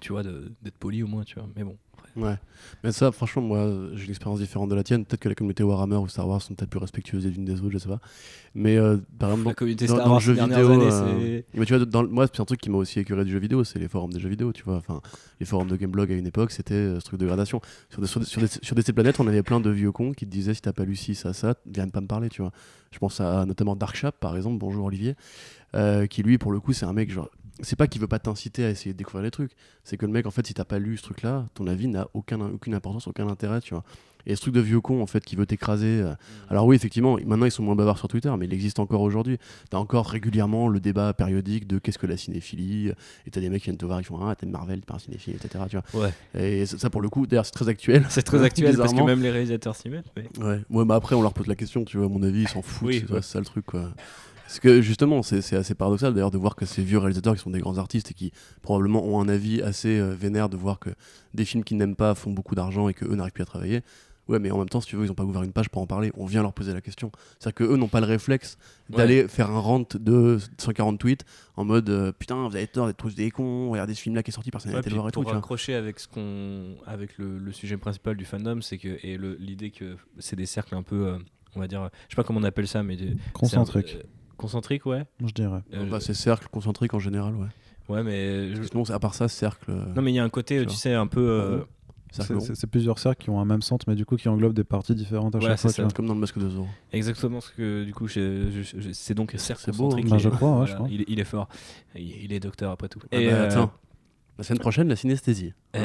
tu 0.00 0.12
vois, 0.12 0.22
d'être 0.22 0.76
poli 0.78 1.02
au 1.02 1.06
moins, 1.06 1.24
tu 1.24 1.36
vois. 1.36 1.48
Mais 1.56 1.64
bon. 1.64 1.76
Ouais, 2.18 2.34
mais 2.82 2.90
ça, 2.90 3.12
franchement, 3.12 3.42
moi, 3.42 3.70
j'ai 3.94 4.04
une 4.04 4.10
expérience 4.10 4.40
différente 4.40 4.68
de 4.68 4.74
la 4.74 4.82
tienne. 4.82 5.04
Peut-être 5.04 5.20
que 5.20 5.28
la 5.28 5.36
communauté 5.36 5.62
Warhammer 5.62 5.96
ou 5.96 6.08
Star 6.08 6.26
Wars 6.28 6.42
sont 6.42 6.54
peut-être 6.54 6.70
plus 6.70 6.80
respectueuses 6.80 7.24
les 7.24 7.34
unes 7.36 7.44
des 7.44 7.60
autres, 7.60 7.70
je 7.70 7.78
sais 7.78 7.88
pas. 7.88 8.00
Mais 8.54 8.76
euh, 8.76 8.96
par 9.18 9.30
exemple, 9.30 9.48
la 9.48 9.54
communauté 9.54 9.86
dans, 9.86 9.94
Star 9.94 10.10
Wars, 10.10 10.20
jeu 10.20 10.32
vidéo, 10.32 10.70
années, 10.72 10.88
euh, 10.90 11.42
mais 11.54 11.64
tu 11.64 11.76
vois, 11.76 11.84
dans, 11.84 12.06
moi, 12.08 12.26
c'est 12.26 12.40
un 12.40 12.44
truc 12.44 12.60
qui 12.60 12.70
m'a 12.70 12.78
aussi 12.78 12.98
écœuré 12.98 13.24
du 13.24 13.30
jeu 13.30 13.38
vidéo, 13.38 13.62
c'est 13.62 13.78
les 13.78 13.86
forums 13.86 14.12
des 14.12 14.18
jeux 14.18 14.28
vidéo, 14.28 14.52
tu 14.52 14.64
vois. 14.64 14.76
Enfin, 14.76 15.00
les 15.38 15.46
forums 15.46 15.68
de 15.68 15.76
Gameblog 15.76 16.10
à 16.10 16.16
une 16.16 16.26
époque, 16.26 16.50
c'était 16.50 16.74
euh, 16.74 16.98
ce 16.98 17.04
truc 17.04 17.20
de 17.20 17.26
gradation. 17.26 17.60
Sur 17.88 18.00
des, 18.00 18.08
sur, 18.08 18.20
des, 18.40 18.48
sur, 18.48 18.74
des, 18.74 18.92
planètes, 18.92 19.20
on 19.20 19.28
avait 19.28 19.44
plein 19.44 19.60
de 19.60 19.70
vieux 19.70 19.92
cons 19.92 20.12
qui 20.12 20.26
te 20.26 20.30
disaient 20.30 20.54
si 20.54 20.62
t'as 20.62 20.72
pas 20.72 20.84
lu 20.84 20.96
ci, 20.96 21.14
ça, 21.14 21.32
ça, 21.32 21.54
viens 21.66 21.88
pas 21.88 22.00
me 22.00 22.08
parler, 22.08 22.28
tu 22.30 22.42
vois. 22.42 22.50
Je 22.90 22.98
pense 22.98 23.20
à 23.20 23.44
notamment 23.44 23.76
Darkshap, 23.76 24.18
par 24.18 24.36
exemple. 24.36 24.58
Bonjour 24.58 24.86
Olivier. 24.86 25.14
qui 26.10 26.22
lui, 26.22 26.38
pour 26.38 26.50
le 26.50 26.58
coup, 26.58 26.72
c'est 26.72 26.86
un 26.86 26.92
mec 26.92 27.12
genre 27.12 27.30
c'est 27.60 27.76
pas 27.76 27.86
qu'il 27.86 28.00
veut 28.00 28.08
pas 28.08 28.18
t'inciter 28.18 28.64
à 28.64 28.70
essayer 28.70 28.92
de 28.92 28.98
découvrir 28.98 29.22
les 29.22 29.30
trucs, 29.30 29.52
c'est 29.84 29.96
que 29.96 30.06
le 30.06 30.12
mec 30.12 30.26
en 30.26 30.30
fait 30.30 30.46
si 30.46 30.54
t'as 30.54 30.64
pas 30.64 30.78
lu 30.78 30.96
ce 30.96 31.02
truc 31.02 31.22
là, 31.22 31.46
ton 31.54 31.66
avis 31.66 31.88
n'a 31.88 32.08
aucun, 32.14 32.40
aucune 32.40 32.74
importance, 32.74 33.06
aucun 33.06 33.28
intérêt, 33.28 33.60
tu 33.60 33.74
vois. 33.74 33.84
Et 34.26 34.36
ce 34.36 34.42
truc 34.42 34.54
de 34.54 34.60
vieux 34.60 34.80
con 34.80 35.02
en 35.02 35.06
fait 35.06 35.24
qui 35.24 35.36
veut 35.36 35.46
t'écraser. 35.46 36.00
Euh, 36.02 36.12
mm. 36.12 36.16
Alors 36.50 36.66
oui 36.66 36.76
effectivement, 36.76 37.16
maintenant 37.24 37.46
ils 37.46 37.50
sont 37.50 37.62
moins 37.62 37.74
bavards 37.74 37.98
sur 37.98 38.08
Twitter, 38.08 38.32
mais 38.38 38.46
il 38.46 38.52
existe 38.52 38.78
encore 38.78 39.00
aujourd'hui. 39.00 39.38
T'as 39.70 39.78
encore 39.78 40.06
régulièrement 40.06 40.68
le 40.68 40.80
débat 40.80 41.12
périodique 41.14 41.66
de 41.66 41.78
qu'est-ce 41.78 41.98
que 41.98 42.06
la 42.06 42.16
cinéphilie, 42.16 42.92
et 43.26 43.30
t'as 43.30 43.40
des 43.40 43.48
mecs 43.48 43.62
qui 43.62 43.66
viennent 43.66 43.78
te 43.78 43.86
voir, 43.86 44.00
ils 44.00 44.04
font 44.04 44.20
ah 44.26 44.34
t'aimes 44.34 44.50
Marvel, 44.50 44.80
t'es 44.80 44.86
pas 44.86 44.94
un 44.94 44.98
cinéphile, 44.98 45.34
etc. 45.34 45.64
Tu 45.68 45.78
vois. 45.78 46.04
Ouais. 46.04 46.12
Et 46.34 46.66
ça 46.66 46.90
pour 46.90 47.00
le 47.00 47.08
coup, 47.08 47.26
d'ailleurs 47.26 47.46
c'est 47.46 47.52
très 47.52 47.68
actuel. 47.68 48.06
C'est 48.10 48.22
très 48.22 48.42
actuel 48.42 48.76
parce 48.76 48.92
que 48.92 49.02
même 49.02 49.22
les 49.22 49.30
réalisateurs 49.30 49.76
s'y 49.76 49.88
mettent. 49.88 50.12
Ouais. 50.16 50.60
Ouais, 50.70 50.84
mais 50.84 50.94
après 50.94 51.14
on 51.14 51.22
leur 51.22 51.32
pose 51.32 51.46
la 51.46 51.56
question, 51.56 51.84
tu 51.84 51.96
vois, 51.96 52.06
à 52.06 52.08
mon 52.08 52.22
avis 52.22 52.42
ils 52.42 52.48
s'en 52.48 52.62
foutent, 52.62 52.92
c'est 52.92 53.22
ça 53.22 53.38
le 53.38 53.44
truc 53.44 53.64
quoi. 53.66 53.90
Parce 54.48 54.60
que 54.60 54.80
justement, 54.80 55.22
c'est 55.22 55.56
assez 55.56 55.74
paradoxal 55.74 56.14
d'ailleurs 56.14 56.30
de 56.30 56.38
voir 56.38 56.56
que 56.56 56.64
ces 56.64 56.82
vieux 56.82 56.96
réalisateurs 56.96 57.34
qui 57.34 57.42
sont 57.42 57.50
des 57.50 57.60
grands 57.60 57.76
artistes 57.76 58.12
et 58.12 58.14
qui 58.14 58.32
probablement 58.62 59.04
ont 59.04 59.20
un 59.20 59.28
avis 59.28 59.60
assez 59.60 59.98
euh, 59.98 60.14
vénère 60.14 60.48
de 60.48 60.56
voir 60.56 60.78
que 60.78 60.88
des 61.34 61.44
films 61.44 61.62
qu'ils 61.62 61.76
n'aiment 61.76 61.94
pas 61.94 62.14
font 62.14 62.30
beaucoup 62.30 62.54
d'argent 62.54 62.88
et 62.88 62.94
qu'eux 62.94 63.14
n'arrivent 63.14 63.34
plus 63.34 63.42
à 63.42 63.44
travailler. 63.44 63.82
Ouais, 64.26 64.38
mais 64.38 64.50
en 64.50 64.56
même 64.56 64.70
temps, 64.70 64.80
si 64.80 64.88
tu 64.88 64.96
veux, 64.96 65.04
ils 65.04 65.08
n'ont 65.08 65.14
pas 65.14 65.24
ouvert 65.24 65.42
une 65.42 65.52
page 65.52 65.68
pour 65.68 65.82
en 65.82 65.86
parler. 65.86 66.12
On 66.16 66.24
vient 66.24 66.40
leur 66.40 66.54
poser 66.54 66.72
la 66.72 66.80
question. 66.80 67.12
C'est-à-dire 67.38 67.56
qu'eux 67.56 67.76
n'ont 67.76 67.88
pas 67.88 68.00
le 68.00 68.06
réflexe 68.06 68.56
d'aller 68.88 69.28
faire 69.28 69.50
un 69.50 69.60
rant 69.60 69.84
de 69.94 70.38
140 70.56 70.98
tweets 70.98 71.26
en 71.56 71.66
mode 71.66 71.90
euh, 71.90 72.12
putain, 72.12 72.48
vous 72.48 72.56
avez 72.56 72.66
tort 72.68 72.86
d'être 72.86 72.96
tous 72.96 73.14
des 73.14 73.30
cons, 73.30 73.70
regardez 73.70 73.92
ce 73.92 74.00
film-là 74.00 74.22
qui 74.22 74.30
est 74.30 74.32
sorti, 74.32 74.50
personne 74.50 74.72
n'a 74.72 74.78
été 74.78 74.88
le 74.88 74.96
voir 74.96 75.08
et 75.08 75.12
tout. 75.12 75.20
Pour 75.20 75.30
raccrocher 75.30 75.74
avec, 75.74 76.00
ce 76.00 76.08
qu'on, 76.08 76.76
avec 76.86 77.18
le, 77.18 77.52
sujet 77.52 77.76
principal 77.76 78.16
du 78.16 78.24
fandom, 78.24 78.62
c'est 78.62 78.78
que, 78.78 78.98
et 79.02 79.18
l'idée 79.18 79.72
que 79.72 79.98
c'est 80.18 80.36
des 80.36 80.46
cercles 80.46 80.74
un 80.74 80.82
peu, 80.82 81.06
euh, 81.06 81.18
on 81.54 81.60
va 81.60 81.68
dire, 81.68 81.90
je 82.08 82.14
sais 82.14 82.16
pas 82.16 82.24
comment 82.24 82.40
on 82.40 82.44
appelle 82.44 82.66
ça, 82.66 82.82
mais. 82.82 82.96
Concentriques. 83.34 83.98
Concentrique, 84.38 84.86
ouais. 84.86 85.04
Je 85.20 85.32
dirais. 85.32 85.60
Euh, 85.74 85.84
bah, 85.90 85.98
c'est 86.00 86.14
cercle 86.14 86.48
concentrique 86.48 86.94
en 86.94 87.00
général, 87.00 87.34
ouais. 87.34 87.48
Ouais, 87.88 88.02
mais. 88.02 88.54
Sinon, 88.70 88.88
à 88.88 88.98
part 88.98 89.14
ça, 89.14 89.28
cercle. 89.28 89.70
Euh, 89.70 89.84
non, 89.94 90.00
mais 90.00 90.12
il 90.12 90.14
y 90.14 90.18
a 90.18 90.24
un 90.24 90.28
côté, 90.30 90.64
tu 90.64 90.74
sais, 90.74 90.94
un 90.94 91.08
peu. 91.08 91.20
Euh, 91.20 91.60
c'est 92.54 92.66
plusieurs 92.66 92.98
cercles 92.98 93.24
qui 93.24 93.30
ont 93.30 93.40
un 93.40 93.44
même 93.44 93.60
centre, 93.60 93.84
mais 93.86 93.94
du 93.94 94.06
coup 94.06 94.16
qui 94.16 94.30
englobent 94.30 94.54
des 94.54 94.64
parties 94.64 94.94
différentes 94.94 95.34
à 95.34 95.40
chaque 95.40 95.58
fois. 95.58 95.70
C'est 95.70 95.92
comme 95.92 96.06
dans 96.06 96.14
le 96.14 96.20
masque 96.20 96.38
de 96.38 96.48
Zorro. 96.48 96.66
Exactement 96.92 97.42
ce 97.42 97.50
que 97.50 97.84
du 97.84 97.92
coup 97.92 98.08
c'est 98.08 99.14
donc 99.14 99.34
cercle 99.36 99.72
beau, 99.72 99.94
hein. 99.94 100.00
bah, 100.06 100.16
je 100.16 100.30
crois, 100.30 100.64
je 100.64 100.74
crois. 100.74 100.88
Il, 100.88 101.20
est 101.20 101.24
fort. 101.24 101.48
Il, 101.94 102.32
est 102.32 102.40
docteur 102.40 102.70
après 102.70 102.88
tout. 102.88 103.00
Ah 103.12 103.16
Et 103.16 103.28
bah, 103.28 103.42
attends, 103.42 103.72
la 104.38 104.44
semaine 104.44 104.60
prochaine, 104.60 104.88
la 104.88 104.94
synesthésie. 104.94 105.52
Eh, 105.74 105.80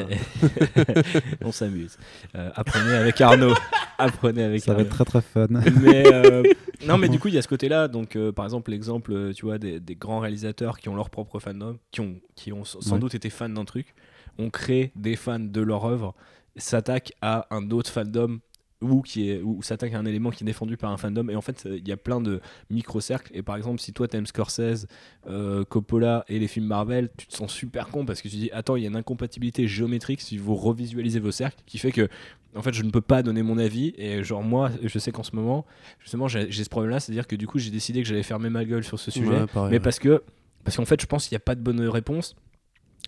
on 1.44 1.50
s'amuse. 1.50 1.98
Euh, 2.36 2.50
apprenez 2.54 2.94
avec 2.94 3.20
Arnaud. 3.20 3.52
apprenez 3.98 4.44
avec 4.44 4.62
Ça 4.62 4.74
va 4.74 4.82
être 4.82 4.90
très 4.90 5.04
très 5.04 5.22
fun. 5.22 5.48
Mais, 5.50 6.06
euh, 6.06 6.44
non, 6.86 6.96
mais 6.96 7.08
du 7.08 7.18
coup, 7.18 7.26
il 7.26 7.34
y 7.34 7.38
a 7.38 7.42
ce 7.42 7.48
côté-là. 7.48 7.88
Donc, 7.88 8.14
euh, 8.14 8.30
par 8.30 8.44
exemple, 8.44 8.70
l'exemple, 8.70 9.32
tu 9.34 9.46
vois, 9.46 9.58
des, 9.58 9.80
grands 9.96 10.20
réalisateurs 10.20 10.78
qui 10.78 10.88
ont 10.88 10.94
leur 10.94 11.10
propre 11.10 11.40
fandom, 11.40 11.78
qui 11.90 12.00
ont, 12.00 12.20
qui 12.36 12.52
ont 12.52 12.64
sans 12.64 12.98
doute 12.98 13.16
été 13.16 13.28
fans 13.28 13.48
d'un 13.48 13.64
truc. 13.64 13.92
on 14.38 14.50
crée 14.50 14.92
des 14.94 15.16
fans 15.16 15.40
de 15.40 15.60
leur 15.60 15.84
œuvre, 15.84 16.14
s'attaquent 16.56 17.12
à 17.22 17.48
un 17.50 17.70
autre 17.70 17.90
fandom 17.90 18.38
ou 18.84 19.02
qui 19.02 19.30
est 19.30 19.40
ou 19.42 19.62
s'attaque 19.62 19.94
à 19.94 19.98
un 19.98 20.04
élément 20.04 20.30
qui 20.30 20.44
est 20.44 20.46
défendu 20.46 20.76
par 20.76 20.90
un 20.90 20.96
fandom. 20.96 21.28
Et 21.28 21.36
en 21.36 21.40
fait 21.40 21.66
il 21.70 21.86
y 21.86 21.92
a 21.92 21.96
plein 21.96 22.20
de 22.20 22.40
micro 22.70 23.00
cercles 23.00 23.30
et 23.34 23.42
par 23.42 23.56
exemple 23.56 23.80
si 23.80 23.92
toi 23.92 24.08
t'aimes 24.08 24.26
Scorsese 24.26 24.86
euh, 25.28 25.64
Coppola 25.64 26.24
et 26.28 26.38
les 26.38 26.48
films 26.48 26.66
Marvel 26.66 27.08
tu 27.16 27.26
te 27.26 27.34
sens 27.34 27.52
super 27.52 27.88
con 27.88 28.04
parce 28.04 28.20
que 28.20 28.28
tu 28.28 28.36
dis 28.36 28.50
attends 28.52 28.76
il 28.76 28.82
y 28.82 28.86
a 28.86 28.88
une 28.88 28.96
incompatibilité 28.96 29.66
géométrique 29.66 30.20
si 30.20 30.38
vous 30.38 30.54
revisualisez 30.54 31.20
vos 31.20 31.30
cercles 31.30 31.62
qui 31.66 31.78
fait 31.78 31.92
que 31.92 32.08
en 32.54 32.62
fait 32.62 32.72
je 32.72 32.82
ne 32.82 32.90
peux 32.90 33.00
pas 33.00 33.22
donner 33.22 33.42
mon 33.42 33.58
avis. 33.58 33.94
Et 33.96 34.22
genre 34.22 34.42
moi 34.42 34.70
je 34.82 34.98
sais 34.98 35.12
qu'en 35.12 35.22
ce 35.22 35.34
moment 35.34 35.64
justement 36.00 36.28
j'ai 36.28 36.50
ce 36.50 36.68
problème 36.68 36.90
là 36.90 37.00
c'est 37.00 37.12
à 37.12 37.14
dire 37.14 37.26
que 37.26 37.36
du 37.36 37.46
coup 37.46 37.58
j'ai 37.58 37.70
décidé 37.70 38.02
que 38.02 38.08
j'allais 38.08 38.22
fermer 38.22 38.50
ma 38.50 38.64
gueule 38.64 38.84
sur 38.84 38.98
ce 38.98 39.10
sujet. 39.10 39.46
mais 39.70 39.80
parce 39.80 39.98
que 39.98 40.22
parce 40.64 40.76
qu'en 40.76 40.84
fait 40.84 41.00
je 41.00 41.06
pense 41.06 41.28
qu'il 41.28 41.34
n'y 41.34 41.42
a 41.42 41.44
pas 41.44 41.54
de 41.54 41.60
bonne 41.60 41.80
réponse. 41.80 42.36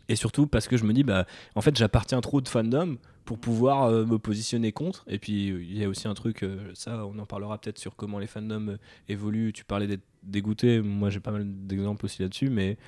Et 0.09 0.15
surtout 0.15 0.47
parce 0.47 0.69
que 0.69 0.77
je 0.77 0.85
me 0.85 0.93
dis 0.93 1.03
bah 1.03 1.27
en 1.55 1.61
fait 1.61 1.77
j'appartiens 1.77 2.21
trop 2.21 2.41
de 2.41 2.49
fandom 2.49 2.97
pour 3.27 3.39
pouvoir 3.39 3.85
euh, 3.85 4.07
me 4.07 4.19
positionner 4.19 4.73
contre. 4.73 5.05
Et 5.09 5.19
puis 5.19 5.49
il 5.49 5.77
y 5.77 5.85
a 5.85 5.89
aussi 5.89 6.09
un 6.09 6.15
truc, 6.15 6.43
euh, 6.43 6.71
ça 6.73 7.05
on 7.05 7.19
en 7.19 7.27
parlera 7.27 7.59
peut-être 7.59 7.79
sur 7.79 7.95
comment 7.95 8.19
les 8.19 8.27
fandoms 8.27 8.69
euh, 8.71 8.77
évoluent. 9.09 9.53
Tu 9.53 9.65
parlais 9.65 9.87
d'être 9.87 10.05
dégoûté, 10.23 10.81
moi 10.81 11.11
j'ai 11.11 11.21
pas 11.21 11.33
mal 11.33 11.45
d'exemples 11.45 12.07
aussi 12.07 12.23
là-dessus, 12.23 12.49
mais. 12.49 12.79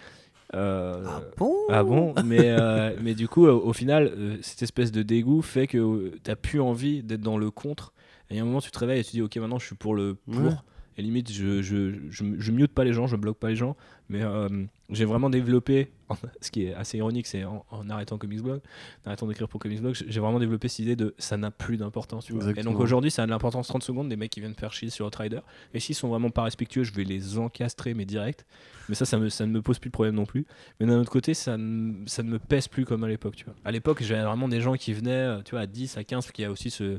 ah 0.55 1.21
bon? 1.37 1.55
Ah 1.69 1.85
bon? 1.85 2.15
Mais, 2.25 2.57
mais 3.03 3.15
du 3.15 3.29
coup, 3.29 3.47
au 3.47 3.73
final, 3.75 4.39
cette 4.41 4.63
espèce 4.63 4.91
de 4.93 5.03
dégoût 5.03 5.43
fait 5.43 5.67
que 5.67 6.13
tu 6.25 6.37
plus 6.37 6.61
envie 6.61 7.03
d'être 7.03 7.21
dans 7.21 7.37
le 7.37 7.51
contre. 7.51 7.93
Et 8.31 8.39
à 8.39 8.43
un 8.43 8.45
moment, 8.47 8.61
tu 8.61 8.71
te 8.71 8.79
réveilles 8.79 9.01
et 9.01 9.05
tu 9.05 9.13
dis, 9.13 9.23
ok, 9.23 9.37
maintenant 9.37 9.59
je 9.59 9.67
suis 9.67 9.77
pour 9.77 9.95
le 9.95 10.15
pour. 10.15 10.65
Et 10.99 11.03
limite, 11.03 11.31
je, 11.31 11.63
je, 11.63 11.95
je, 12.11 12.25
je, 12.39 12.53
mute 12.53 12.73
pas 12.73 12.83
les 12.83 12.93
gens, 12.93 13.07
je 13.07 13.15
bloque 13.15 13.39
pas 13.39 13.49
les 13.49 13.57
gens. 13.57 13.77
Mais 14.09 14.23
euh, 14.23 14.49
j'ai 14.91 15.05
vraiment 15.05 15.31
développé, 15.31 15.93
ce 16.41 16.51
qui 16.51 16.65
est 16.65 16.75
assez 16.75 16.99
ironique, 16.99 17.29
c'est 17.29 17.45
en, 17.45 17.65
arrêtant 17.89 18.19
Comics 18.19 18.43
Blog, 18.43 18.61
en 19.05 19.09
arrêtant 19.09 19.29
d'écrire 19.29 19.49
pour 19.49 19.61
Comics 19.61 19.81
Blog, 19.81 19.95
j'ai 19.95 20.21
vraiment 20.21 20.41
développé 20.41 20.67
cette 20.67 20.81
idée 20.81 20.97
de 20.97 21.15
ça 21.19 21.37
n'a 21.37 21.53
plus 21.53 21.77
d'importance. 21.77 22.29
Et 22.57 22.63
donc 22.63 22.81
aujourd'hui, 22.81 23.13
ça 23.13 23.23
a 23.23 23.27
de 23.27 23.31
l'importance 23.31 23.69
30 23.69 23.85
secondes 23.85 24.09
des 24.09 24.17
mecs 24.17 24.31
qui 24.31 24.41
viennent 24.41 24.55
faire 24.55 24.73
chier 24.73 24.91
sur 24.91 25.07
Outrider. 25.07 25.39
Et 25.73 25.79
s'ils 25.79 25.95
sont 25.95 26.09
vraiment 26.09 26.31
pas 26.31 26.43
respectueux, 26.43 26.83
je 26.83 26.93
vais 26.93 27.05
les 27.05 27.39
encastrer, 27.39 27.95
mais 27.95 28.05
direct. 28.05 28.45
Mais 28.89 28.97
ça, 28.97 29.05
ça, 29.05 29.19
me, 29.19 29.29
ça 29.29 29.47
ne 29.47 29.53
me 29.53 29.63
pose 29.63 29.79
plus 29.79 29.91
de 29.91 29.93
problème 29.93 30.17
non 30.17 30.27
plus. 30.27 30.47
Mais 30.81 30.87
d'un 30.87 30.99
autre 30.99 31.13
côté, 31.13 31.35
ça 31.35 31.57
ne, 31.57 32.07
ça 32.07 32.25
ne 32.25 32.31
me 32.31 32.39
pèse 32.41 32.67
plus 32.67 32.85
comme 32.85 33.05
à 33.05 33.09
l'époque. 33.09 33.37
Tu 33.37 33.45
vois. 33.45 33.55
À 33.65 33.71
l'époque, 33.71 34.03
j'avais 34.03 34.25
vraiment 34.25 34.49
des 34.49 34.61
gens 34.61 34.75
qui 34.75 34.93
venaient 34.95 35.11
euh, 35.11 35.43
tu 35.45 35.53
vois, 35.53 35.61
à 35.61 35.67
10, 35.67 35.97
à 35.97 36.05
15, 36.05 36.25
parce 36.25 36.33
qu'il 36.33 36.43
y 36.43 36.47
a 36.47 36.51
aussi 36.51 36.71
ce, 36.71 36.99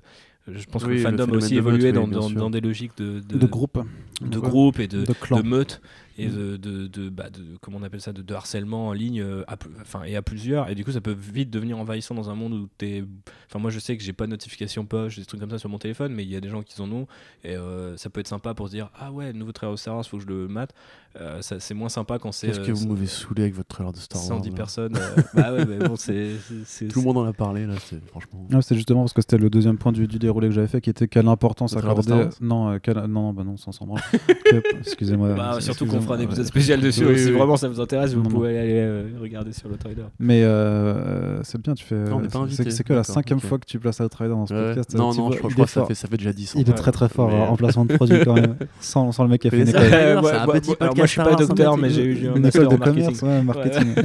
je 0.56 0.66
pense 0.66 0.84
que 0.84 0.90
le 0.90 0.98
fandom 0.98 1.28
a 1.32 1.36
aussi 1.38 1.56
évolué 1.56 1.92
dans, 1.92 2.08
dans, 2.08 2.50
des 2.50 2.62
logiques 2.62 2.98
de, 2.98 3.20
de, 3.20 3.48
groupe, 3.48 3.80
de 4.22 4.40
groupe 4.40 4.80
et 4.80 4.88
de, 4.88 5.04
de, 5.06 5.42
meute 5.42 5.82
et 6.20 6.28
mm. 6.28 6.58
de, 6.58 6.88
de, 6.88 7.10
bah, 7.10 7.30
de, 7.30 7.58
comment 7.62 7.78
on 7.78 7.84
appelle 7.84 8.02
ça 8.02 8.12
de, 8.12 8.34
harcèlement 8.34 8.88
en 8.88 8.94
ligne 8.94 9.22
euh, 9.22 9.44
enfin 9.82 10.04
et 10.04 10.16
à 10.16 10.22
plusieurs. 10.22 10.70
Et 10.70 10.76
du 10.76 10.84
coup 10.84 10.92
ça 10.92 11.02
peut 11.02 11.16
vite 11.18 11.50
devenir 11.50 11.80
envahissant 11.80 12.14
dans 12.14 12.30
un 12.30 12.36
monde 12.36 12.54
où 12.54 12.68
t'es 12.78 13.04
enfin 13.48 13.60
moi 13.60 13.72
je 13.72 13.80
sais 13.80 13.96
que 13.98 14.04
j'ai 14.04 14.14
pas 14.14 14.26
de 14.26 14.32
notification 14.32 14.86
poche 14.86 15.18
des 15.18 15.26
trucs 15.26 15.40
comme 15.40 15.50
ça 15.50 15.58
sur 15.58 15.70
mon 15.70 15.78
téléphone 15.80 16.14
mais 16.14 16.24
il 16.24 16.30
y 16.30 16.36
a 16.36 16.42
des 16.42 16.50
gens 16.50 16.62
qui 16.62 16.80
en 16.82 16.92
ont. 16.92 17.08
Et 17.44 17.56
euh, 17.56 17.96
ça 17.96 18.10
peut 18.10 18.20
être 18.20 18.28
sympa 18.28 18.54
pour 18.54 18.68
se 18.68 18.74
dire 18.74 18.92
ah 19.00 19.12
ouais 19.12 19.32
le 19.32 19.40
nouveau 19.40 19.54
trailer 19.54 19.74
de 19.74 19.80
Star 19.80 19.96
Wars 19.96 20.06
faut 20.06 20.18
que 20.18 20.24
je 20.24 20.28
le 20.28 20.48
mate. 20.48 20.74
Euh, 21.20 21.40
c'est 21.42 21.74
moins 21.74 21.90
sympa 21.90 22.20
quand 22.20 22.32
c'est 22.32 22.50
est-ce 22.50 22.60
que 22.60 22.72
vous 22.72 22.88
m'avez 22.88 23.08
saoulé 23.08 23.44
avec 23.44 23.56
votre 23.56 23.70
trailer 23.70 23.92
de 23.92 23.98
Star 23.98 24.22
Wars 24.22 24.28
110 24.28 24.52
personnes 24.52 24.94
bah 25.34 25.52
ouais 25.54 25.66
mais 25.66 25.80
bon 25.80 25.96
c'est 25.96 26.36
tout 26.88 27.00
le 27.00 27.06
monde 27.06 27.18
en 27.18 27.26
a 27.26 27.34
parlé 27.34 27.66
là 27.66 27.74
c'est 27.84 28.04
franchement. 28.06 28.48
C'est 28.62 28.76
justement 28.76 29.02
parce 29.02 29.14
que 29.14 29.22
c'était 29.22 29.40
le 29.40 29.50
deuxième 29.50 29.78
point 29.78 29.92
du, 29.92 30.08
du, 30.08 30.20
déroulé 30.20 30.50
que 30.50 30.54
j'avais 30.54 30.68
fait 30.68 30.82
qui 30.82 30.90
était 30.92 31.08
quelle 31.08 31.28
importance 31.28 31.76
accorder 31.76 32.30
non 32.42 32.78
non 32.78 33.08
non 33.08 33.34
bah 33.34 33.44
non 33.44 33.58
sans 33.58 33.72
s'en 33.72 33.88
excusez-moi 34.80 35.34
bah, 35.34 35.62
surtout 35.62 35.86
qu'on 35.86 36.02
fera 36.10 36.20
un 36.20 36.24
épisode 36.24 36.46
spécial 36.46 36.82
dessus. 36.82 37.06
si 37.18 37.32
vraiment 37.32 37.58
ça 37.58 37.68
vous 37.68 37.80
intéresse, 37.80 38.14
vous 38.14 38.24
pouvez 38.24 38.58
aller 38.58 38.74
euh, 38.76 39.10
regarder 39.22 39.54
sur 39.54 39.70
le 39.70 39.78
trailer. 39.78 40.10
Mais 40.20 40.44
euh, 40.44 41.42
c'est 41.44 41.62
bien, 41.62 41.74
tu 41.74 41.86
fais. 41.86 42.04
C'est 42.50 42.84
que 42.84 42.94
la 42.94 43.04
cinquième 43.04 43.40
fois 43.40 43.58
que 43.58 43.66
tu 43.66 43.80
places 43.80 44.00
Outrider 44.00 44.30
dans 44.30 44.46
ce 44.46 44.54
podcast. 44.54 44.96
Non, 44.96 45.14
non, 45.14 45.32
je 45.32 45.38
crois 45.38 45.52
que 45.52 45.66
ça 45.66 45.86
fait, 45.86 45.96
ça 45.96 46.08
fait 46.08 46.18
déjà 46.18 46.34
10 46.34 46.56
ans. 46.56 46.60
Il 46.60 46.70
est 46.70 46.74
très 46.74 46.92
très 46.92 47.10
fort 47.10 47.34
en 47.34 47.56
placement 47.56 47.86
de 47.86 47.96
produit 47.96 48.20
quand 48.24 48.34
même. 48.34 48.56
Sans, 48.80 49.12
sans 49.12 49.24
le 49.24 49.30
mec 49.30 49.42
qui 49.42 49.48
a 49.48 49.52
fait 49.52 49.62
une 49.62 49.70
école. 49.70 50.22
Moi 50.22 51.06
je 51.06 51.06
suis 51.06 51.22
pas 51.22 51.36
docteur, 51.36 51.78
mais 51.78 51.90
j'ai 51.90 52.04
eu 52.04 52.32
une 52.36 52.46
école 52.46 52.70
de 52.70 52.76
commerce, 52.76 53.24
marketing. 53.44 53.96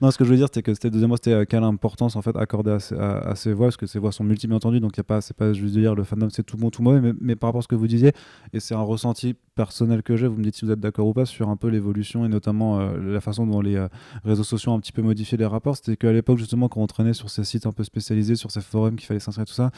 Non, 0.00 0.10
ce 0.10 0.18
que 0.18 0.24
je 0.24 0.30
veux 0.30 0.36
dire, 0.36 0.48
c'est 0.52 0.62
que 0.62 0.72
c'était 0.72 0.90
deuxième 0.90 1.08
mois, 1.08 1.18
c'était 1.22 1.46
quelle 1.46 1.62
importance 1.62 2.16
en 2.16 2.22
fait 2.22 2.36
accordée 2.36 2.76
à 2.98 3.34
ces 3.34 3.52
voix, 3.52 3.66
parce 3.66 3.76
que 3.76 3.86
ces 3.86 3.98
voix 3.98 4.12
sont 4.12 4.24
multiples 4.24 4.54
entendues, 4.54 4.80
donc 4.80 4.92
c'est 4.96 5.02
pas 5.36 5.52
juste 5.52 5.74
de 5.74 5.80
dire 5.80 5.94
le 5.94 6.04
fandom 6.04 6.28
c'est 6.30 6.42
tout 6.42 6.56
bon, 6.56 6.70
tout 6.70 6.82
mauvais, 6.82 7.12
mais 7.20 7.36
par 7.36 7.48
rapport 7.48 7.60
à 7.60 7.62
ce 7.62 7.68
que 7.68 7.74
vous 7.74 7.86
disiez, 7.86 8.12
et 8.52 8.60
c'est 8.60 8.74
un 8.74 8.82
ressenti 8.82 9.34
personnel 9.54 10.02
que 10.02 10.16
j'ai, 10.16 10.26
vous 10.26 10.36
me 10.36 10.42
dites 10.42 10.56
si 10.56 10.64
vous 10.64 10.72
êtes 10.72 10.80
d'accord 10.80 11.01
ou 11.06 11.12
pas 11.12 11.26
sur 11.26 11.48
un 11.48 11.56
peu 11.56 11.68
l'évolution 11.68 12.24
et 12.24 12.28
notamment 12.28 12.80
euh, 12.80 12.96
la 12.98 13.20
façon 13.20 13.46
dont 13.46 13.60
les 13.60 13.76
euh, 13.76 13.88
réseaux 14.24 14.44
sociaux 14.44 14.72
ont 14.72 14.76
un 14.76 14.80
petit 14.80 14.92
peu 14.92 15.02
modifié 15.02 15.38
les 15.38 15.46
rapports. 15.46 15.76
C'était 15.76 15.96
qu'à 15.96 16.12
l'époque, 16.12 16.38
justement, 16.38 16.68
quand 16.68 16.80
on 16.80 16.86
traînait 16.86 17.12
sur 17.12 17.30
ces 17.30 17.44
sites 17.44 17.66
un 17.66 17.72
peu 17.72 17.84
spécialisés, 17.84 18.36
sur 18.36 18.50
ces 18.50 18.60
forums 18.60 18.96
qu'il 18.96 19.06
fallait 19.06 19.20
s'inscrire, 19.20 19.46
tout 19.46 19.52
ça, 19.52 19.70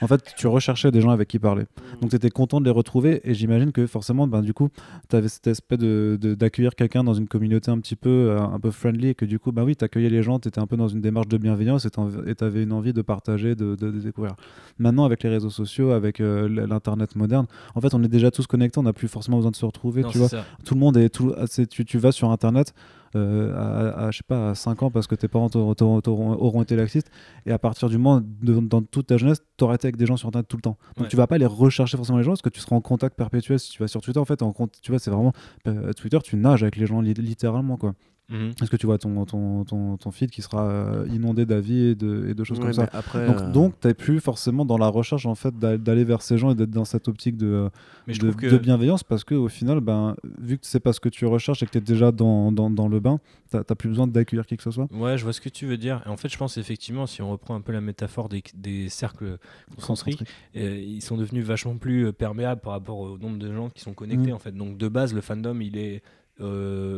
en 0.00 0.06
fait, 0.06 0.34
tu 0.36 0.46
recherchais 0.46 0.90
des 0.90 1.00
gens 1.00 1.10
avec 1.10 1.28
qui 1.28 1.38
parler. 1.38 1.62
Mmh. 1.64 2.00
Donc, 2.00 2.10
tu 2.10 2.16
étais 2.16 2.30
content 2.30 2.60
de 2.60 2.64
les 2.64 2.70
retrouver 2.70 3.20
et 3.24 3.34
j'imagine 3.34 3.72
que 3.72 3.86
forcément, 3.86 4.26
ben, 4.26 4.42
du 4.42 4.54
coup, 4.54 4.68
tu 5.08 5.16
avais 5.16 5.28
cet 5.28 5.46
aspect 5.46 5.76
d'accueillir 5.76 6.70
de, 6.70 6.74
quelqu'un 6.74 7.04
dans 7.04 7.14
une 7.14 7.28
communauté 7.28 7.70
un 7.70 7.78
petit 7.78 7.96
peu, 7.96 8.08
euh, 8.08 8.40
un 8.40 8.60
peu 8.60 8.70
friendly 8.70 9.08
et 9.08 9.14
que 9.14 9.24
du 9.24 9.38
coup, 9.38 9.52
bah 9.52 9.64
oui, 9.64 9.76
tu 9.76 9.84
accueillais 9.84 10.10
les 10.10 10.22
gens, 10.22 10.38
tu 10.38 10.48
étais 10.48 10.60
un 10.60 10.66
peu 10.66 10.76
dans 10.76 10.88
une 10.88 11.00
démarche 11.00 11.28
de 11.28 11.38
bienveillance 11.38 11.86
et 11.86 11.90
tu 11.90 12.44
avais 12.44 12.62
une 12.62 12.72
envie 12.72 12.92
de 12.92 13.02
partager, 13.02 13.54
de, 13.54 13.74
de, 13.74 13.90
découvrir. 13.90 14.34
Maintenant, 14.78 15.04
avec 15.04 15.22
les 15.22 15.30
réseaux 15.30 15.50
sociaux, 15.50 15.90
avec 15.90 16.18
l'Internet 16.18 17.16
moderne, 17.16 17.46
en 17.74 17.80
fait, 17.80 17.94
on 17.94 18.02
est 18.02 18.08
déjà 18.08 18.30
tous 18.30 18.46
connectés, 18.46 18.78
on 18.78 18.84
n'a 18.84 18.92
plus 18.92 19.08
forcément 19.08 19.38
besoin 19.38 19.50
de 19.50 19.56
se 19.56 19.66
retrouver. 19.66 20.04
tu 20.10 20.18
vois. 20.18 20.28
Tout 20.68 20.74
le 20.74 20.80
monde 20.80 20.98
est. 20.98 21.08
Tout, 21.08 21.34
tu, 21.70 21.86
tu 21.86 21.96
vas 21.96 22.12
sur 22.12 22.30
Internet. 22.30 22.74
Euh, 23.16 23.54
à, 23.56 24.10
je 24.10 24.18
sais 24.18 24.22
pas, 24.22 24.50
à 24.50 24.54
5 24.54 24.82
ans 24.82 24.90
parce 24.90 25.06
que 25.06 25.14
tes 25.14 25.28
parents 25.28 25.48
auront 25.54 26.62
été 26.62 26.76
laxistes 26.76 27.10
et 27.46 27.52
à 27.52 27.58
partir 27.58 27.88
du 27.88 27.96
moment 27.96 28.20
dans 28.42 28.82
toute 28.82 29.06
ta 29.06 29.16
jeunesse 29.16 29.38
tu 29.56 29.64
auras 29.64 29.76
été 29.76 29.86
avec 29.86 29.96
des 29.96 30.04
gens 30.04 30.18
sur 30.18 30.28
internet 30.28 30.46
tout 30.46 30.58
le 30.58 30.62
temps 30.62 30.76
donc 30.98 31.08
tu 31.08 31.16
vas 31.16 31.26
pas 31.26 31.38
les 31.38 31.46
rechercher 31.46 31.96
forcément 31.96 32.18
les 32.18 32.24
gens 32.24 32.32
parce 32.32 32.42
que 32.42 32.50
tu 32.50 32.60
seras 32.60 32.76
en 32.76 32.82
contact 32.82 33.16
perpétuel 33.16 33.58
si 33.58 33.70
tu 33.70 33.78
vas 33.78 33.88
sur 33.88 34.02
Twitter 34.02 34.20
en 34.20 34.26
fait 34.26 34.42
en, 34.42 34.52
tu 34.82 34.92
vois 34.92 34.98
c'est 34.98 35.10
vraiment 35.10 35.32
euh, 35.66 35.94
Twitter 35.94 36.18
tu 36.22 36.36
nages 36.36 36.62
avec 36.62 36.76
les 36.76 36.84
gens 36.84 37.00
littéralement 37.00 37.78
quoi 37.78 37.94
Mhm. 38.30 38.52
Est-ce 38.60 38.70
que 38.70 38.76
tu 38.76 38.84
vois 38.84 38.98
ton, 38.98 39.24
ton, 39.24 39.64
ton, 39.64 39.96
ton 39.96 40.10
feed 40.10 40.30
qui 40.30 40.42
sera 40.42 40.68
euh, 40.68 41.08
inondé 41.10 41.46
d'avis 41.46 41.86
et 41.86 41.94
de, 41.94 42.28
et 42.28 42.34
de 42.34 42.44
choses 42.44 42.60
comme 42.60 42.74
ça 42.74 42.86
après, 42.92 43.26
Donc, 43.52 43.72
euh, 43.72 43.76
tu 43.80 43.88
n'es 43.88 43.94
plus 43.94 44.20
forcément 44.20 44.66
dans 44.66 44.76
la 44.76 44.88
recherche 44.88 45.24
en 45.24 45.34
fait, 45.34 45.58
d'aller 45.58 46.04
vers 46.04 46.20
ces 46.20 46.36
gens 46.36 46.50
et 46.50 46.54
d'être 46.54 46.70
dans 46.70 46.84
cette 46.84 47.08
optique 47.08 47.38
de, 47.38 47.70
de, 48.06 48.58
bienveillance 48.58 49.02
parce 49.02 49.24
qu'au 49.24 49.48
final, 49.48 49.80
ben, 49.80 50.14
vu 50.38 50.58
que 50.58 50.66
c'est 50.66 50.80
pas 50.80 50.92
ce 50.92 51.00
que 51.00 51.08
tu 51.08 51.24
recherches 51.24 51.62
et 51.62 51.66
que 51.66 51.70
tu 51.70 51.78
es 51.78 51.80
déjà 51.80 52.12
dans, 52.12 52.52
dans, 52.52 52.68
dans 52.68 52.88
le 52.88 53.00
bain, 53.00 53.18
tu 53.50 53.56
n'as 53.56 53.64
plus 53.64 53.88
besoin 53.88 54.06
d'accueillir 54.06 54.44
qui 54.44 54.58
que 54.58 54.62
ce 54.62 54.72
soit. 54.72 54.88
Ouais, 54.92 55.16
je 55.16 55.24
vois 55.24 55.32
ce 55.32 55.40
que 55.40 55.48
tu 55.48 55.64
veux 55.64 55.78
dire. 55.78 56.02
Et 56.04 56.10
en 56.10 56.18
fait, 56.18 56.28
je 56.28 56.36
pense 56.36 56.58
effectivement, 56.58 57.06
si 57.06 57.22
on 57.22 57.30
reprend 57.30 57.54
un 57.54 57.62
peu 57.62 57.72
la 57.72 57.80
métaphore 57.80 58.28
des, 58.28 58.42
des 58.54 58.90
cercles 58.90 59.38
concentriques, 59.74 60.22
euh, 60.54 60.78
ils 60.78 61.02
sont 61.02 61.16
devenus 61.16 61.46
vachement 61.46 61.78
plus 61.78 62.12
perméables 62.12 62.60
par 62.60 62.74
rapport 62.74 62.98
au 62.98 63.16
nombre 63.16 63.38
de 63.38 63.54
gens 63.54 63.70
qui 63.70 63.80
sont 63.80 63.94
connectés. 63.94 64.32
Mmh. 64.32 64.34
En 64.34 64.38
fait. 64.38 64.52
Donc 64.52 64.76
de 64.76 64.88
base, 64.88 65.14
le 65.14 65.22
fandom, 65.22 65.58
il 65.60 65.78
est 65.78 66.02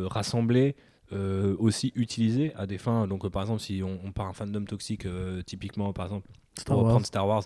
rassemblé 0.09 0.75
euh, 1.13 1.55
aussi 1.59 1.91
utilisé 1.95 2.53
à 2.55 2.65
des 2.65 2.77
fins. 2.77 3.07
Donc, 3.07 3.25
euh, 3.25 3.29
par 3.29 3.41
exemple, 3.41 3.61
si 3.61 3.81
on, 3.83 3.99
on 4.03 4.11
part 4.11 4.27
un 4.27 4.33
fandom 4.33 4.63
toxique, 4.63 5.05
euh, 5.05 5.41
typiquement, 5.41 5.91
par 5.93 6.05
exemple, 6.05 6.27
Star 6.57 6.75
pour 6.75 6.85
reprendre 6.85 7.05
Star 7.05 7.27
Wars, 7.27 7.43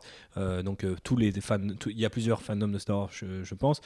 donc 0.64 0.84
tous 1.04 1.16
les 1.16 1.32
fans, 1.40 1.60
il 1.86 2.00
y 2.00 2.06
a 2.06 2.10
plusieurs 2.10 2.42
fandoms 2.42 2.72
de 2.72 2.80
Star 2.80 2.98
Wars, 2.98 3.12
je, 3.12 3.54
pense. 3.54 3.80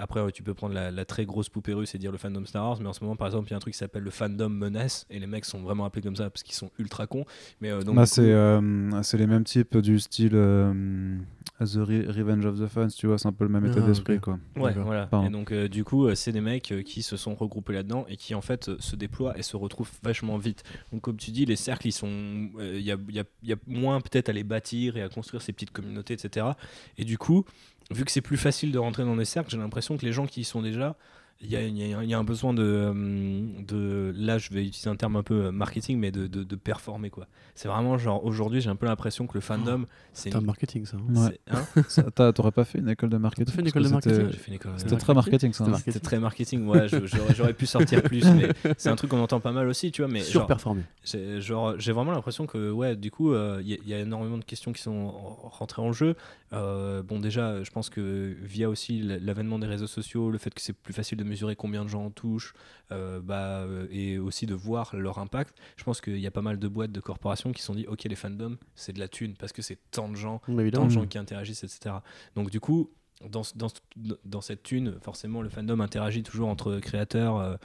Après, 0.00 0.32
tu 0.32 0.42
peux 0.42 0.54
prendre 0.54 0.74
la, 0.74 1.04
très 1.04 1.24
grosse 1.24 1.48
poupée 1.48 1.72
russe 1.72 1.94
et 1.94 1.98
dire 1.98 2.12
le 2.12 2.18
fandom 2.18 2.44
Star 2.44 2.64
Wars, 2.64 2.78
mais 2.80 2.88
en 2.88 2.92
ce 2.92 3.02
moment, 3.02 3.16
par 3.16 3.28
exemple, 3.28 3.48
il 3.48 3.50
y 3.52 3.54
a 3.54 3.56
un 3.56 3.60
truc 3.60 3.74
qui 3.74 3.78
s'appelle 3.78 4.02
le 4.02 4.10
fandom 4.10 4.48
menace, 4.48 5.06
et 5.10 5.18
les 5.18 5.26
mecs 5.26 5.44
sont 5.44 5.60
vraiment 5.60 5.84
appelés 5.84 6.02
comme 6.02 6.16
ça 6.16 6.30
parce 6.30 6.42
qu'ils 6.42 6.54
sont 6.54 6.70
ultra 6.78 7.06
cons. 7.06 7.24
Mais 7.60 7.70
donc, 7.84 7.96
bah, 7.96 8.06
c'est 8.06 9.18
les 9.18 9.26
mêmes 9.26 9.44
types 9.44 9.76
du 9.78 9.98
style 9.98 10.36
The 11.58 11.78
Revenge 11.78 12.44
of 12.44 12.60
the 12.60 12.66
Fans, 12.66 12.88
tu 12.88 13.06
vois, 13.06 13.18
c'est 13.18 13.28
un 13.28 13.32
peu 13.32 13.44
le 13.44 13.50
même 13.50 13.64
état 13.64 13.80
ah, 13.82 13.86
d'esprit, 13.86 14.20
quoi. 14.20 14.38
Ouais, 14.56 14.74
voilà. 14.74 15.08
Et 15.24 15.30
donc, 15.30 15.52
euh, 15.52 15.68
du 15.68 15.84
coup, 15.84 16.06
euh, 16.06 16.14
c'est 16.14 16.32
des 16.32 16.42
mecs 16.42 16.70
euh, 16.70 16.82
qui 16.82 17.02
se 17.02 17.16
sont 17.16 17.34
regroupés 17.34 17.72
là-dedans 17.72 18.04
et 18.08 18.16
qui, 18.16 18.34
en 18.34 18.42
fait, 18.42 18.70
se 18.78 18.96
déploient 18.96 19.38
et 19.38 19.42
se 19.42 19.56
retrouvent 19.56 19.90
vachement 20.02 20.36
vite. 20.36 20.64
Donc, 20.92 21.00
comme 21.00 21.16
tu 21.16 21.30
dis, 21.30 21.46
les 21.46 21.56
cercles, 21.56 21.88
ils 21.88 21.92
sont. 21.92 22.08
Il 22.58 22.80
y 22.80 22.92
a, 22.92 22.96
y, 23.08 23.20
a, 23.20 23.24
y, 23.42 23.52
a, 23.52 23.56
moins 23.66 24.00
peut-être 24.02 24.28
à 24.28 24.32
les 24.32 24.44
bâtir 24.44 24.98
et 24.98 25.02
à 25.02 25.08
construire 25.08 25.40
ces 25.40 25.52
petites 25.52 25.70
communautés, 25.70 26.12
etc. 26.12 26.46
Et 26.98 27.04
du 27.04 27.16
coup, 27.16 27.46
vu 27.90 28.04
que 28.04 28.10
c'est 28.10 28.20
plus 28.20 28.36
facile 28.36 28.72
de 28.72 28.78
rentrer 28.78 29.04
dans 29.04 29.16
des 29.16 29.24
cercles, 29.24 29.50
j'ai 29.50 29.58
l'impression 29.58 29.96
que 29.96 30.04
les 30.04 30.12
gens 30.12 30.26
qui 30.26 30.40
y 30.40 30.44
sont 30.44 30.62
déjà 30.62 30.96
il 31.42 31.50
y, 31.50 31.56
a, 31.56 31.60
y, 31.60 32.14
a, 32.14 32.18
un 32.18 32.24
besoin 32.24 32.54
de, 32.54 32.62
euh, 32.62 32.92
de, 33.66 34.14
là 34.16 34.38
je 34.38 34.50
vais 34.54 34.64
utiliser 34.64 34.88
un 34.88 34.96
terme 34.96 35.16
un 35.16 35.22
peu 35.22 35.46
euh, 35.46 35.52
marketing 35.52 35.98
mais 35.98 36.10
de, 36.10 36.26
de, 36.26 36.56
performer 36.56 37.10
quoi. 37.10 37.26
C'est 37.54 37.68
vraiment 37.68 37.98
genre 37.98 38.24
aujourd'hui 38.24 38.62
j'ai 38.62 38.70
un 38.70 38.76
peu 38.76 38.86
l'impression 38.86 39.26
que 39.26 39.34
le 39.34 39.40
fandom 39.42 39.82
oh, 39.84 39.88
c'est 40.14 40.34
un 40.34 40.40
marketing 40.40 40.86
ça, 40.86 40.96
ouais. 40.96 41.38
hein 41.48 42.32
t'aurais 42.32 42.52
pas 42.52 42.64
fait 42.64 42.78
une 42.78 42.88
école 42.88 43.10
de 43.10 43.18
marketing? 43.18 43.54
Fait 43.54 43.60
une 43.60 43.68
école 43.68 43.84
de 43.84 43.88
marketing? 43.88 44.30
C'était 44.78 44.96
très 44.96 45.12
marketing 45.12 45.52
ça 45.52 45.66
c'était 45.84 46.00
très 46.00 46.18
marketing 46.18 46.66
ouais 46.66 46.86
j'aurais 47.36 47.52
pu 47.52 47.66
sortir 47.66 48.02
plus 48.02 48.24
mais 48.34 48.48
c'est 48.78 48.88
un 48.88 48.96
truc 48.96 49.10
qu'on 49.10 49.20
entend 49.20 49.40
pas 49.40 49.52
mal 49.52 49.68
aussi 49.68 49.92
tu 49.92 50.02
vois 50.02 50.10
mais 50.10 50.22
surperformer. 50.22 50.84
genre 51.38 51.78
j'ai 51.78 51.92
vraiment 51.92 52.12
l'impression 52.12 52.46
que 52.46 52.70
ouais 52.70 52.96
du 52.96 53.10
coup 53.10 53.32
il 53.32 53.36
euh, 53.36 53.62
y, 53.62 53.92
a 53.92 53.98
énormément 53.98 54.38
de 54.38 54.44
questions 54.44 54.72
qui 54.72 54.80
sont 54.80 55.08
rentrées 55.08 55.82
en 55.82 55.92
jeu. 55.92 56.16
Bon 56.52 57.20
déjà 57.20 57.62
je 57.62 57.70
pense 57.70 57.90
que 57.90 58.34
via 58.42 58.70
aussi 58.70 59.02
l'avènement 59.02 59.58
des 59.58 59.66
réseaux 59.66 59.86
sociaux 59.86 60.30
le 60.30 60.38
fait 60.38 60.54
que 60.54 60.62
c'est 60.62 60.72
plus 60.72 60.94
facile 60.94 61.18
de 61.18 61.25
mesurer 61.26 61.56
combien 61.56 61.84
de 61.84 61.88
gens 61.88 62.06
en 62.06 62.10
touchent, 62.10 62.54
bah, 62.90 63.66
et 63.90 64.18
aussi 64.18 64.46
de 64.46 64.54
voir 64.54 64.94
leur 64.96 65.18
impact. 65.18 65.56
Je 65.76 65.84
pense 65.84 66.00
qu'il 66.00 66.18
y 66.18 66.26
a 66.26 66.30
pas 66.30 66.42
mal 66.42 66.58
de 66.58 66.68
boîtes, 66.68 66.92
de 66.92 67.00
corporations 67.00 67.52
qui 67.52 67.60
se 67.60 67.66
sont 67.66 67.74
dit, 67.74 67.86
ok, 67.86 68.04
les 68.04 68.14
fandoms, 68.16 68.56
c'est 68.74 68.92
de 68.92 69.00
la 69.00 69.08
thune, 69.08 69.34
parce 69.34 69.52
que 69.52 69.62
c'est 69.62 69.78
tant 69.90 70.08
de 70.08 70.16
gens, 70.16 70.40
tant 70.72 70.84
de 70.86 70.90
gens 70.90 71.06
qui 71.06 71.18
interagissent, 71.18 71.64
etc. 71.64 71.96
Donc 72.34 72.50
du 72.50 72.60
coup, 72.60 72.90
dans, 73.28 73.42
dans, 73.54 73.68
dans, 74.24 74.40
cette 74.40 74.62
thune, 74.62 74.98
forcément, 75.00 75.42
le 75.42 75.48
fandom 75.48 75.80
interagit 75.80 76.22
toujours 76.22 76.48
entre 76.48 76.78
créateurs, 76.80 77.58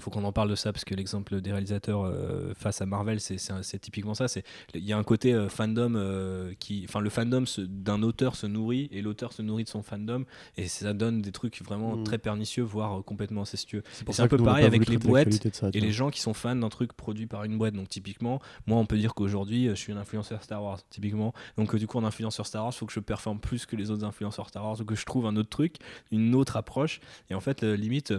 faut 0.00 0.10
qu'on 0.10 0.24
en 0.24 0.32
parle 0.32 0.50
de 0.50 0.54
ça 0.54 0.72
parce 0.72 0.84
que 0.84 0.94
l'exemple 0.94 1.40
des 1.40 1.50
réalisateurs 1.50 2.04
euh, 2.04 2.52
face 2.54 2.80
à 2.80 2.86
Marvel, 2.86 3.20
c'est 3.20 3.78
typiquement 3.80 4.14
ça. 4.14 4.26
Il 4.74 4.84
y 4.84 4.92
a 4.92 4.98
un 4.98 5.02
côté 5.02 5.34
euh, 5.34 5.48
fandom 5.48 5.94
euh, 5.96 6.52
qui. 6.58 6.84
Enfin, 6.88 7.00
le 7.00 7.10
fandom 7.10 7.44
d'un 7.58 8.02
auteur 8.02 8.36
se 8.36 8.46
nourrit 8.46 8.88
et 8.92 9.02
l'auteur 9.02 9.32
se 9.32 9.42
nourrit 9.42 9.64
de 9.64 9.68
son 9.68 9.82
fandom 9.82 10.24
et 10.56 10.68
ça 10.68 10.92
donne 10.92 11.22
des 11.22 11.32
trucs 11.32 11.62
vraiment 11.64 11.96
mm. 11.96 12.04
très 12.04 12.18
pernicieux, 12.18 12.62
voire 12.62 13.02
complètement 13.04 13.42
incestueux. 13.42 13.82
C'est 14.10 14.20
un 14.20 14.28
peu 14.28 14.36
pareil 14.38 14.64
avec 14.64 14.88
les 14.88 14.98
boîtes 14.98 15.46
et 15.74 15.80
les 15.80 15.92
gens 15.92 16.10
qui 16.10 16.20
sont 16.20 16.34
fans 16.34 16.56
d'un 16.56 16.68
truc 16.68 16.92
produit 16.92 17.26
par 17.26 17.44
une 17.44 17.58
boîte. 17.58 17.74
Donc, 17.74 17.88
typiquement, 17.88 18.40
moi, 18.66 18.78
on 18.78 18.86
peut 18.86 18.98
dire 18.98 19.14
qu'aujourd'hui, 19.14 19.68
je 19.68 19.74
suis 19.74 19.92
un 19.92 19.96
influenceur 19.96 20.42
Star 20.42 20.62
Wars, 20.62 20.78
typiquement. 20.90 21.34
Donc, 21.56 21.74
du 21.74 21.86
coup, 21.86 21.98
en 21.98 22.04
influenceur 22.04 22.46
Star 22.46 22.64
Wars, 22.64 22.72
il 22.74 22.78
faut 22.78 22.86
que 22.86 22.92
je 22.92 23.00
performe 23.00 23.40
plus 23.40 23.66
que 23.66 23.76
les 23.76 23.90
autres 23.90 24.04
influenceurs 24.04 24.48
Star 24.48 24.64
Wars 24.64 24.80
ou 24.80 24.84
que 24.84 24.94
je 24.94 25.04
trouve 25.04 25.26
un 25.26 25.36
autre 25.36 25.50
truc, 25.50 25.76
une 26.10 26.34
autre 26.34 26.56
approche. 26.56 27.00
Et 27.30 27.34
en 27.34 27.40
fait, 27.40 27.62
limite 27.62 28.12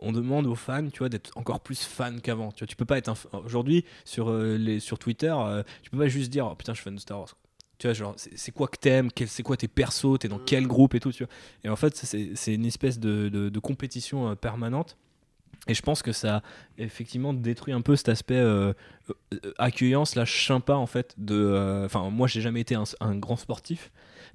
on, 0.00 0.12
demande 0.12 0.46
aux 0.46 0.54
fans, 0.54 0.88
tu 0.88 0.98
vois, 0.98 1.08
d'être 1.08 1.36
encore 1.36 1.60
plus 1.60 1.82
fans 1.84 2.18
qu'avant. 2.22 2.52
Tu 2.52 2.60
vois, 2.60 2.66
tu 2.66 2.76
peux 2.76 2.84
pas 2.84 2.98
être 2.98 3.12
aujourd'hui 3.44 3.84
sur 4.04 4.30
euh, 4.30 4.56
les 4.56 4.80
sur 4.80 4.98
Twitter, 4.98 5.34
euh, 5.36 5.62
tu 5.82 5.90
peux 5.90 5.98
pas 5.98 6.08
juste 6.08 6.30
dire 6.30 6.46
oh, 6.50 6.54
putain, 6.54 6.72
je 6.72 6.78
suis 6.78 6.84
fan 6.84 6.94
de 6.94 7.00
Star 7.00 7.18
Wars. 7.18 7.36
Tu 7.78 7.86
vois, 7.86 7.94
genre, 7.94 8.14
c'est 8.16 8.52
quoi 8.52 8.68
que 8.68 8.76
t'aimes, 8.76 9.10
c'est 9.26 9.42
quoi 9.42 9.56
tes 9.56 9.68
persos, 9.68 10.18
t'es 10.20 10.28
dans 10.28 10.38
quel 10.38 10.66
groupe 10.66 10.94
et 10.94 11.00
tout, 11.00 11.10
tu 11.12 11.24
vois. 11.24 11.32
Et 11.64 11.68
en 11.68 11.76
fait, 11.76 11.96
c'est 11.96 12.54
une 12.54 12.66
espèce 12.66 12.98
de, 12.98 13.58
compétition 13.60 14.30
euh, 14.30 14.34
permanente. 14.34 14.96
Et 15.68 15.74
je 15.74 15.82
pense 15.82 16.02
que 16.02 16.10
ça 16.10 16.42
effectivement 16.76 17.32
détruit 17.32 17.72
un 17.72 17.82
peu 17.82 17.94
cet 17.94 18.08
aspect 18.08 18.42
accueillant 19.58 20.04
slash 20.04 20.48
sympa 20.48 20.74
en 20.74 20.86
fait 20.86 21.14
de. 21.18 21.84
Enfin, 21.84 22.10
moi, 22.10 22.26
j'ai 22.26 22.40
jamais 22.40 22.60
été 22.60 22.74
un 22.74 23.16
grand 23.16 23.36
sportif, 23.36 23.92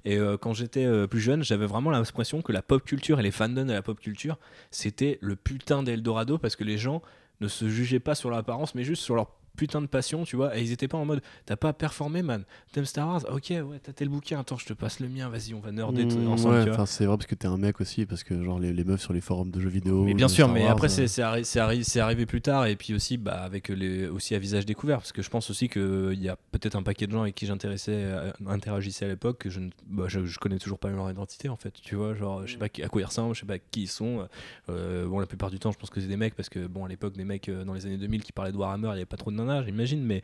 et 0.08 0.16
euh, 0.16 0.38
quand 0.38 0.54
j'étais 0.54 0.86
euh, 0.86 1.06
plus 1.06 1.20
jeune, 1.20 1.44
j'avais 1.44 1.66
vraiment 1.66 1.90
l'impression 1.90 2.40
que 2.40 2.50
la 2.50 2.62
pop 2.62 2.82
culture 2.82 3.20
et 3.20 3.22
les 3.22 3.30
fandoms 3.30 3.66
de 3.66 3.74
la 3.74 3.82
pop 3.82 4.00
culture, 4.00 4.38
c'était 4.70 5.18
le 5.20 5.36
putain 5.36 5.82
d'Eldorado 5.82 6.38
parce 6.38 6.56
que 6.56 6.64
les 6.64 6.78
gens 6.78 7.02
ne 7.42 7.46
se 7.46 7.68
jugeaient 7.68 8.00
pas 8.00 8.14
sur 8.14 8.30
l'apparence, 8.30 8.74
mais 8.74 8.84
juste 8.84 9.02
sur 9.02 9.16
leur 9.16 9.26
putain 9.58 9.82
de 9.82 9.86
passion, 9.86 10.24
tu 10.24 10.36
vois. 10.36 10.56
Et 10.56 10.62
ils 10.62 10.72
étaient 10.72 10.88
pas 10.88 10.96
en 10.96 11.04
mode, 11.04 11.20
t'as 11.44 11.56
pas 11.56 11.72
performé, 11.72 12.22
man. 12.22 12.44
T'aimes 12.72 12.86
Star 12.86 13.08
Wars 13.08 13.24
Ok, 13.30 13.50
ouais, 13.50 13.80
t'as 13.82 13.92
tel 13.92 14.08
bouquin. 14.08 14.38
Attends, 14.38 14.56
je 14.56 14.66
te 14.66 14.72
passe 14.72 15.00
le 15.00 15.08
mien. 15.08 15.28
Vas-y, 15.28 15.52
on 15.52 15.60
va 15.60 15.72
nerder 15.72 16.06
mmh, 16.06 16.28
ensemble. 16.28 16.54
Ouais, 16.54 16.86
c'est 16.86 17.04
vrai 17.04 17.16
parce 17.16 17.26
que 17.26 17.34
t'es 17.34 17.48
un 17.48 17.58
mec 17.58 17.80
aussi, 17.80 18.06
parce 18.06 18.22
que 18.22 18.42
genre 18.42 18.60
les, 18.60 18.72
les, 18.72 18.84
meufs 18.84 19.00
sur 19.00 19.12
les 19.12 19.20
forums 19.20 19.50
de 19.50 19.60
jeux 19.60 19.68
vidéo. 19.68 20.04
Mais 20.04 20.14
bien 20.14 20.28
sûr, 20.28 20.48
mais 20.48 20.66
après 20.66 20.88
euh. 21.00 21.06
c'est 21.06 21.58
arri 21.60 21.84
arrivé 21.98 22.24
plus 22.24 22.40
tard 22.40 22.66
et 22.66 22.76
puis 22.76 22.94
aussi 22.94 23.16
bah, 23.16 23.42
avec 23.42 23.68
les 23.68 24.06
aussi 24.06 24.36
à 24.36 24.38
visage 24.38 24.64
découvert, 24.64 24.98
parce 24.98 25.12
que 25.12 25.22
je 25.22 25.28
pense 25.28 25.50
aussi 25.50 25.68
qu'il 25.68 26.18
y 26.20 26.28
a 26.28 26.36
peut-être 26.52 26.76
un 26.76 26.82
paquet 26.84 27.08
de 27.08 27.12
gens 27.12 27.22
avec 27.22 27.34
qui 27.34 27.46
j'intéressais, 27.46 28.04
euh, 28.04 28.30
interagissais 28.46 29.06
à 29.06 29.08
l'époque 29.08 29.38
que 29.38 29.50
je, 29.50 29.58
ne, 29.58 29.70
bah, 29.88 30.04
je, 30.06 30.38
connais 30.38 30.58
toujours 30.58 30.78
pas 30.78 30.88
leur 30.88 31.10
identité 31.10 31.48
en 31.48 31.56
fait. 31.56 31.74
Tu 31.82 31.96
vois, 31.96 32.14
genre 32.14 32.46
je 32.46 32.52
sais 32.52 32.58
pas 32.58 32.66
à 32.66 32.88
quoi 32.88 33.00
ils 33.00 33.04
ressemblent, 33.04 33.34
je 33.34 33.40
sais 33.40 33.46
pas 33.46 33.58
qui 33.58 33.82
ils 33.82 33.88
sont. 33.88 34.28
Euh, 34.68 35.06
bon, 35.06 35.18
la 35.18 35.26
plupart 35.26 35.50
du 35.50 35.58
temps, 35.58 35.72
je 35.72 35.78
pense 35.78 35.90
que 35.90 36.00
c'est 36.00 36.06
des 36.06 36.16
mecs 36.16 36.36
parce 36.36 36.48
que 36.48 36.68
bon 36.68 36.84
à 36.84 36.88
l'époque 36.88 37.16
des 37.16 37.24
mecs 37.24 37.50
dans 37.50 37.74
les 37.74 37.86
années 37.86 37.98
2000 37.98 38.22
qui 38.22 38.32
parlaient 38.32 38.52
de 38.52 38.56
Warhammer, 38.56 38.88
il 38.88 38.94
y 38.94 38.98
avait 38.98 39.06
pas 39.06 39.16
trop 39.16 39.32
de 39.32 39.36
nanas, 39.36 39.47
j'imagine, 39.64 40.02
mais 40.02 40.22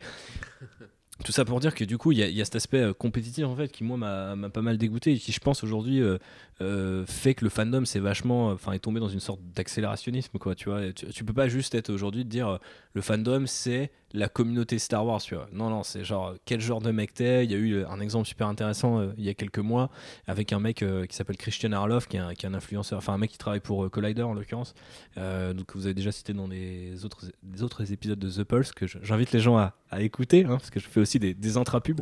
tout 1.23 1.31
ça 1.31 1.45
pour 1.45 1.59
dire 1.59 1.73
que 1.73 1.85
du 1.85 1.97
coup, 1.97 2.11
il 2.11 2.17
y, 2.17 2.41
a 2.41 2.45
cet 2.45 2.55
aspect 2.57 2.81
euh, 2.81 2.93
compétitif 2.93 3.45
en 3.45 3.55
fait 3.55 3.71
qui 3.71 3.83
moi 3.83 3.97
m'a 3.97 4.49
pas 4.49 4.61
mal 4.61 4.77
dégoûté 4.77 5.13
et 5.13 5.17
qui 5.17 5.31
je 5.31 5.39
pense 5.39 5.63
aujourd'hui 5.63 6.01
euh, 6.01 6.17
euh, 6.61 7.05
fait 7.05 7.35
que 7.35 7.45
le 7.45 7.49
fandom 7.49 7.85
c'est 7.85 7.99
vachement, 7.99 8.49
enfin 8.49 8.73
est 8.73 8.79
tombé 8.79 8.99
dans 8.99 9.07
une 9.07 9.21
sorte 9.21 9.39
d'accélérationnisme 9.55 10.37
quoi. 10.39 10.55
Tu 10.55 10.69
vois, 10.69 10.91
tu, 10.91 11.23
peux 11.23 11.33
pas 11.33 11.47
juste 11.47 11.73
être 11.73 11.89
aujourd'hui 11.89 12.25
de 12.25 12.29
dire 12.29 12.59
le 12.93 13.01
fandom 13.01 13.45
c'est 13.47 13.91
la 14.15 14.29
communauté 14.29 14.79
Star 14.79 15.05
Wars, 15.05 15.21
tu 15.21 15.35
vois. 15.35 15.47
Non, 15.51 15.69
non, 15.69 15.83
c'est 15.83 16.03
genre 16.03 16.33
quel 16.45 16.61
genre 16.61 16.81
de 16.81 16.91
mec 16.91 17.13
t'es. 17.13 17.45
Il 17.45 17.51
y 17.51 17.55
a 17.55 17.57
eu 17.57 17.85
un 17.85 17.99
exemple 17.99 18.27
super 18.27 18.47
intéressant 18.47 19.03
il 19.17 19.23
y 19.23 19.29
a 19.29 19.33
quelques 19.33 19.59
mois 19.59 19.89
avec 20.27 20.53
un 20.53 20.59
mec 20.59 20.77
qui 20.77 21.15
s'appelle 21.15 21.37
Christian 21.37 21.71
Arloff, 21.71 22.07
qui 22.07 22.17
est, 22.17 22.19
un, 22.19 22.33
qui 22.33 22.45
est, 22.45 22.49
un, 22.49 22.53
influenceur, 22.53 22.97
enfin 22.97 23.13
un 23.13 23.17
mec 23.17 23.31
qui 23.31 23.37
travaille 23.37 23.59
pour 23.59 23.89
Collider 23.91 24.23
en 24.23 24.33
l'occurrence, 24.33 24.73
donc 25.17 25.75
vous 25.75 25.85
avez 25.85 25.93
déjà 25.93 26.11
cité 26.11 26.33
dans 26.33 26.47
des 26.47 27.05
autres, 27.05 27.25
des 27.43 27.63
autres 27.63 27.91
épisodes 27.91 28.19
de 28.19 28.29
The 28.29 28.43
Pulse 28.43 28.71
que 28.71 28.85
j'invite 28.87 29.31
les 29.31 29.39
gens 29.39 29.57
à, 29.57 29.73
à 29.95 30.01
écouter, 30.01 30.43
hein, 30.45 30.57
parce 30.57 30.69
que 30.69 30.79
je 30.79 30.87
fais 30.87 30.99
aussi 30.99 31.19
des, 31.19 31.33
des 31.33 31.57
intrapubs. 31.57 32.01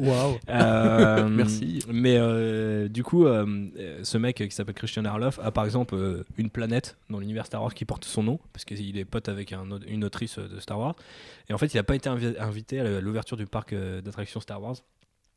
Euh, 0.50 1.28
Merci. 1.30 1.84
Mais 1.88 2.18
euh, 2.18 2.88
du 2.88 3.04
coup, 3.04 3.26
euh, 3.26 3.46
ce 4.04 4.18
mec 4.18 4.38
qui 4.38 4.52
s'appelle 4.52 4.76
Christian 4.76 5.06
Arloff 5.06 5.40
a 5.40 5.52
par 5.52 5.66
exemple 5.66 6.24
une 6.38 6.50
planète 6.50 6.98
dans 7.10 7.20
l'univers 7.20 7.46
Star 7.46 7.62
Wars 7.62 7.74
qui 7.74 7.86
porte 7.86 8.06
son 8.06 8.24
nom, 8.24 8.40
parce 8.52 8.66
qu'il 8.66 8.98
est 8.98 9.06
pote 9.06 9.30
avec 9.30 9.54
un, 9.54 9.66
une 9.88 10.04
autrice 10.04 10.40
de 10.40 10.60
Star 10.60 10.80
Wars. 10.80 10.96
Et 11.50 11.54
en 11.54 11.58
fait, 11.58 11.74
il 11.74 11.78
n'a 11.78 11.84
pas 11.84 11.96
été 11.96 12.03
invité 12.10 12.80
à 12.80 13.02
l'ouverture 13.02 13.38
du 13.38 13.46
parc 13.46 13.74
d'attractions 13.74 14.40
Star 14.40 14.62
Wars. 14.62 14.78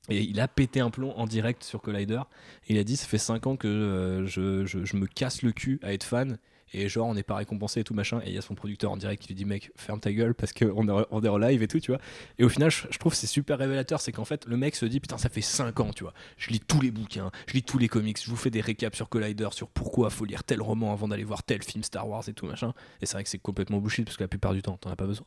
Et 0.09 0.23
il 0.23 0.41
a 0.41 0.47
pété 0.47 0.81
un 0.81 0.91
plomb 0.91 1.13
en 1.17 1.27
direct 1.27 1.65
sur 1.65 1.83
Collider. 1.83 2.21
il 2.69 2.79
a 2.79 2.85
dit 2.85 2.97
Ça 2.97 3.07
fait 3.07 3.19
5 3.19 3.47
ans 3.47 3.57
que 3.57 4.25
je, 4.27 4.65
je, 4.65 4.85
je, 4.85 4.97
me 4.97 5.07
casse 5.07 5.43
le 5.43 5.53
cul 5.53 5.81
à 5.83 5.93
être 5.93 6.05
fan 6.05 6.39
et 6.77 6.89
genre 6.89 7.09
on 7.09 7.15
n'est 7.15 7.23
pas 7.23 7.37
récompensé 7.37 7.81
et 7.81 7.85
tout 7.85 7.95
machin. 7.95 8.21
Et 8.25 8.29
il 8.29 8.35
y 8.35 8.39
a 8.39 8.43
son 8.43 8.55
producteur 8.55 8.93
en 8.93 8.97
direct 8.97 9.23
qui 9.23 9.29
lui 9.29 9.35
dit 9.35 9.45
mec 9.47 9.73
ferme 9.77 9.99
ta 9.99 10.13
gueule 10.13 10.35
parce 10.35 10.53
qu'on 10.53 10.89
est, 10.89 11.25
est 11.27 11.29
en 11.29 11.39
live 11.39 11.63
et 11.63 11.69
tout 11.69 11.81
tu 11.81 11.91
vois. 11.91 12.01
Et 12.39 12.45
au 12.45 12.49
final 12.49 12.71
je, 12.71 12.99
trouve 12.99 13.15
c'est 13.15 13.27
super 13.27 13.59
révélateur. 13.59 14.01
C'est 14.01 14.13
qu'en 14.13 14.27
fait 14.27 14.47
le 14.47 14.57
mec 14.57 14.77
se 14.77 14.85
dit 14.85 15.01
putain 15.01 15.17
ça 15.17 15.31
fait 15.31 15.41
5 15.41 15.81
ans 15.81 15.91
tu 15.95 16.05
vois. 16.05 16.13
Je 16.37 16.51
lis 16.51 16.61
tous 16.61 16.81
les 16.81 16.91
bouquins 16.91 17.31
je 17.47 17.55
lis 17.55 17.63
tous 17.63 17.79
les 17.79 17.89
comics 17.89 18.23
je 18.23 18.29
vous 18.29 18.37
fais 18.37 18.51
des 18.51 18.61
récaps 18.61 18.97
sur 18.97 19.09
Collider 19.09 19.49
sur 19.53 19.69
pourquoi 19.69 20.11
faut 20.11 20.27
lire 20.27 20.45
tel 20.45 20.61
roman 20.61 20.93
avant 20.93 21.09
d'aller 21.09 21.25
voir 21.25 21.43
tel 21.43 21.63
film 21.63 21.83
Star 21.83 22.07
Wars 22.07 22.29
et 22.29 22.35
tout 22.35 22.47
machin. 22.47 22.75
Et 23.01 23.07
c'est 23.07 23.15
vrai 23.15 23.25
que 23.25 23.31
c'est 23.31 23.39
complètement 23.39 23.79
bullshit 23.79 24.05
parce 24.05 24.19
que 24.19 24.25
la 24.25 24.29
plupart 24.29 24.53
du 24.53 24.63
temps 24.63 24.77
t'en 24.77 24.91
as 24.91 24.97
pas 24.97 25.07
besoin. 25.07 25.27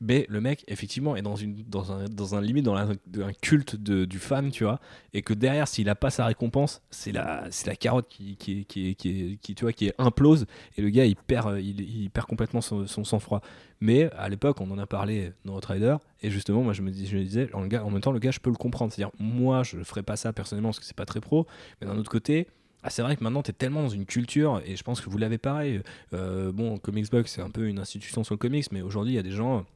Mais 0.00 0.26
le 0.28 0.40
mec 0.42 0.64
effectivement 0.68 1.16
est 1.16 1.22
dans 1.22 1.36
une 1.36 1.64
dans 1.66 1.92
un 1.92 2.04
dans 2.04 2.34
un 2.34 2.42
limite 2.42 2.64
dans 2.64 2.76
un 2.76 3.32
culte 3.40 3.76
de, 3.76 4.04
du 4.04 4.18
fan 4.18 4.50
tu 4.50 4.64
vois. 4.64 4.80
Et 5.14 5.22
que 5.22 5.32
derrière 5.32 5.66
s'il 5.66 5.88
a 5.88 5.94
pas 5.94 6.10
sa 6.10 6.26
récompense 6.26 6.82
c'est 6.90 7.12
la 7.12 7.46
c'est 7.50 7.66
la 7.66 7.76
carotte 7.76 8.08
qui 8.08 8.36
qui, 8.36 8.66
qui, 8.66 8.94
qui, 8.94 9.54
tu 9.54 9.64
vois 9.64 9.72
qui 9.72 9.92
implose. 9.98 10.46
Et 10.76 10.82
le 10.82 10.89
gars 10.90 11.04
il 11.04 11.16
perd, 11.16 11.48
euh, 11.48 11.60
il, 11.60 12.10
perd 12.10 12.26
complètement 12.26 12.60
son, 12.60 12.86
sang-froid. 12.86 13.40
Mais 13.80 14.10
à 14.12 14.28
l'époque, 14.28 14.60
on 14.60 14.70
en 14.70 14.78
a 14.78 14.86
parlé 14.86 15.32
dans 15.44 15.56
Outrider, 15.56 15.96
et 16.22 16.30
justement, 16.30 16.62
moi 16.62 16.72
je 16.72 16.82
me, 16.82 16.92
je 16.92 17.16
me 17.16 17.22
disais, 17.22 17.48
en, 17.54 17.62
en, 17.62 17.90
même 17.90 18.00
temps, 18.00 18.12
le 18.12 18.18
gars, 18.18 18.30
je 18.30 18.40
peux 18.40 18.50
le 18.50 18.56
comprendre. 18.56 18.92
C'est-à-dire, 18.92 19.14
moi, 19.18 19.62
je 19.62 19.76
ne 19.76 19.84
ferais 19.84 20.02
pas 20.02 20.16
ça 20.16 20.32
personnellement 20.32 20.68
parce 20.68 20.80
que 20.80 20.84
c'est 20.84 20.96
pas 20.96 21.06
très 21.06 21.20
pro, 21.20 21.46
mais 21.80 21.86
d'un 21.86 21.96
autre 21.96 22.10
côté, 22.10 22.48
ah, 22.82 22.90
c'est 22.90 23.02
vrai 23.02 23.16
que 23.16 23.22
maintenant 23.22 23.42
tu 23.42 23.50
es 23.50 23.52
tellement 23.52 23.82
dans 23.82 23.90
une 23.90 24.06
culture 24.06 24.62
et 24.64 24.74
je 24.74 24.82
pense 24.82 25.00
que 25.00 25.10
vous 25.10 25.18
l'avez 25.18 25.38
pareil. 25.38 25.82
Euh, 26.14 26.50
bon, 26.50 26.78
Comics 26.78 27.10
Box 27.10 27.32
c'est 27.32 27.42
un 27.42 27.50
peu 27.50 27.68
une 27.68 27.78
institution 27.78 28.24
sur 28.24 28.34
le 28.34 28.38
comics, 28.38 28.72
mais 28.72 28.80
aujourd'hui 28.80 29.12
il 29.12 29.16
y 29.16 29.18
a 29.18 29.22
des 29.22 29.32
gens 29.32 29.66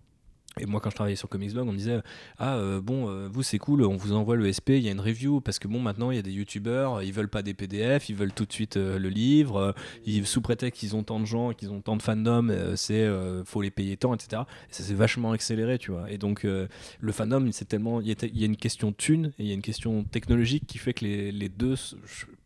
et 0.60 0.66
moi, 0.66 0.80
quand 0.80 0.90
je 0.90 0.94
travaillais 0.94 1.16
sur 1.16 1.28
Comicsblog, 1.28 1.66
on 1.68 1.72
me 1.72 1.76
disait 1.76 2.00
Ah, 2.38 2.56
euh, 2.56 2.80
bon, 2.80 3.08
euh, 3.08 3.28
vous, 3.30 3.42
c'est 3.42 3.58
cool, 3.58 3.82
on 3.82 3.96
vous 3.96 4.12
envoie 4.12 4.36
le 4.36 4.50
SP, 4.52 4.78
il 4.78 4.82
y 4.82 4.88
a 4.88 4.92
une 4.92 5.00
review. 5.00 5.40
Parce 5.40 5.58
que 5.58 5.66
bon, 5.66 5.80
maintenant, 5.80 6.10
il 6.12 6.16
y 6.16 6.18
a 6.18 6.22
des 6.22 6.32
youtubeurs, 6.32 7.02
ils 7.02 7.12
veulent 7.12 7.28
pas 7.28 7.42
des 7.42 7.54
PDF, 7.54 8.08
ils 8.08 8.14
veulent 8.14 8.32
tout 8.32 8.46
de 8.46 8.52
suite 8.52 8.76
euh, 8.76 8.98
le 8.98 9.08
livre. 9.08 9.74
ils, 10.06 10.26
sous 10.26 10.40
prétexte 10.40 10.80
qu'ils 10.80 10.94
ont 10.94 11.02
tant 11.02 11.18
de 11.18 11.24
gens, 11.24 11.52
qu'ils 11.52 11.70
ont 11.70 11.80
tant 11.80 11.96
de 11.96 12.02
fandom, 12.02 12.52
c'est 12.76 13.04
faut 13.44 13.62
les 13.62 13.70
payer 13.70 13.96
tant, 13.96 14.14
etc. 14.14 14.42
Et 14.70 14.72
ça 14.72 14.84
s'est 14.84 14.94
vachement 14.94 15.32
accéléré, 15.32 15.78
tu 15.78 15.90
vois. 15.90 16.10
Et 16.10 16.18
donc, 16.18 16.44
le 16.44 17.12
fandom, 17.12 17.50
c'est 17.52 17.66
tellement. 17.66 18.00
Il 18.00 18.08
y, 18.08 18.42
a 18.42 18.46
une 18.46 18.56
question 18.56 18.92
thune 18.92 19.32
et 19.38 19.42
il 19.42 19.46
y 19.46 19.50
a 19.50 19.54
une 19.54 19.62
question 19.62 20.04
technologique 20.04 20.66
qui 20.66 20.78
fait 20.78 20.94
que 20.94 21.04
les, 21.04 21.32
les 21.32 21.48
deux. 21.48 21.74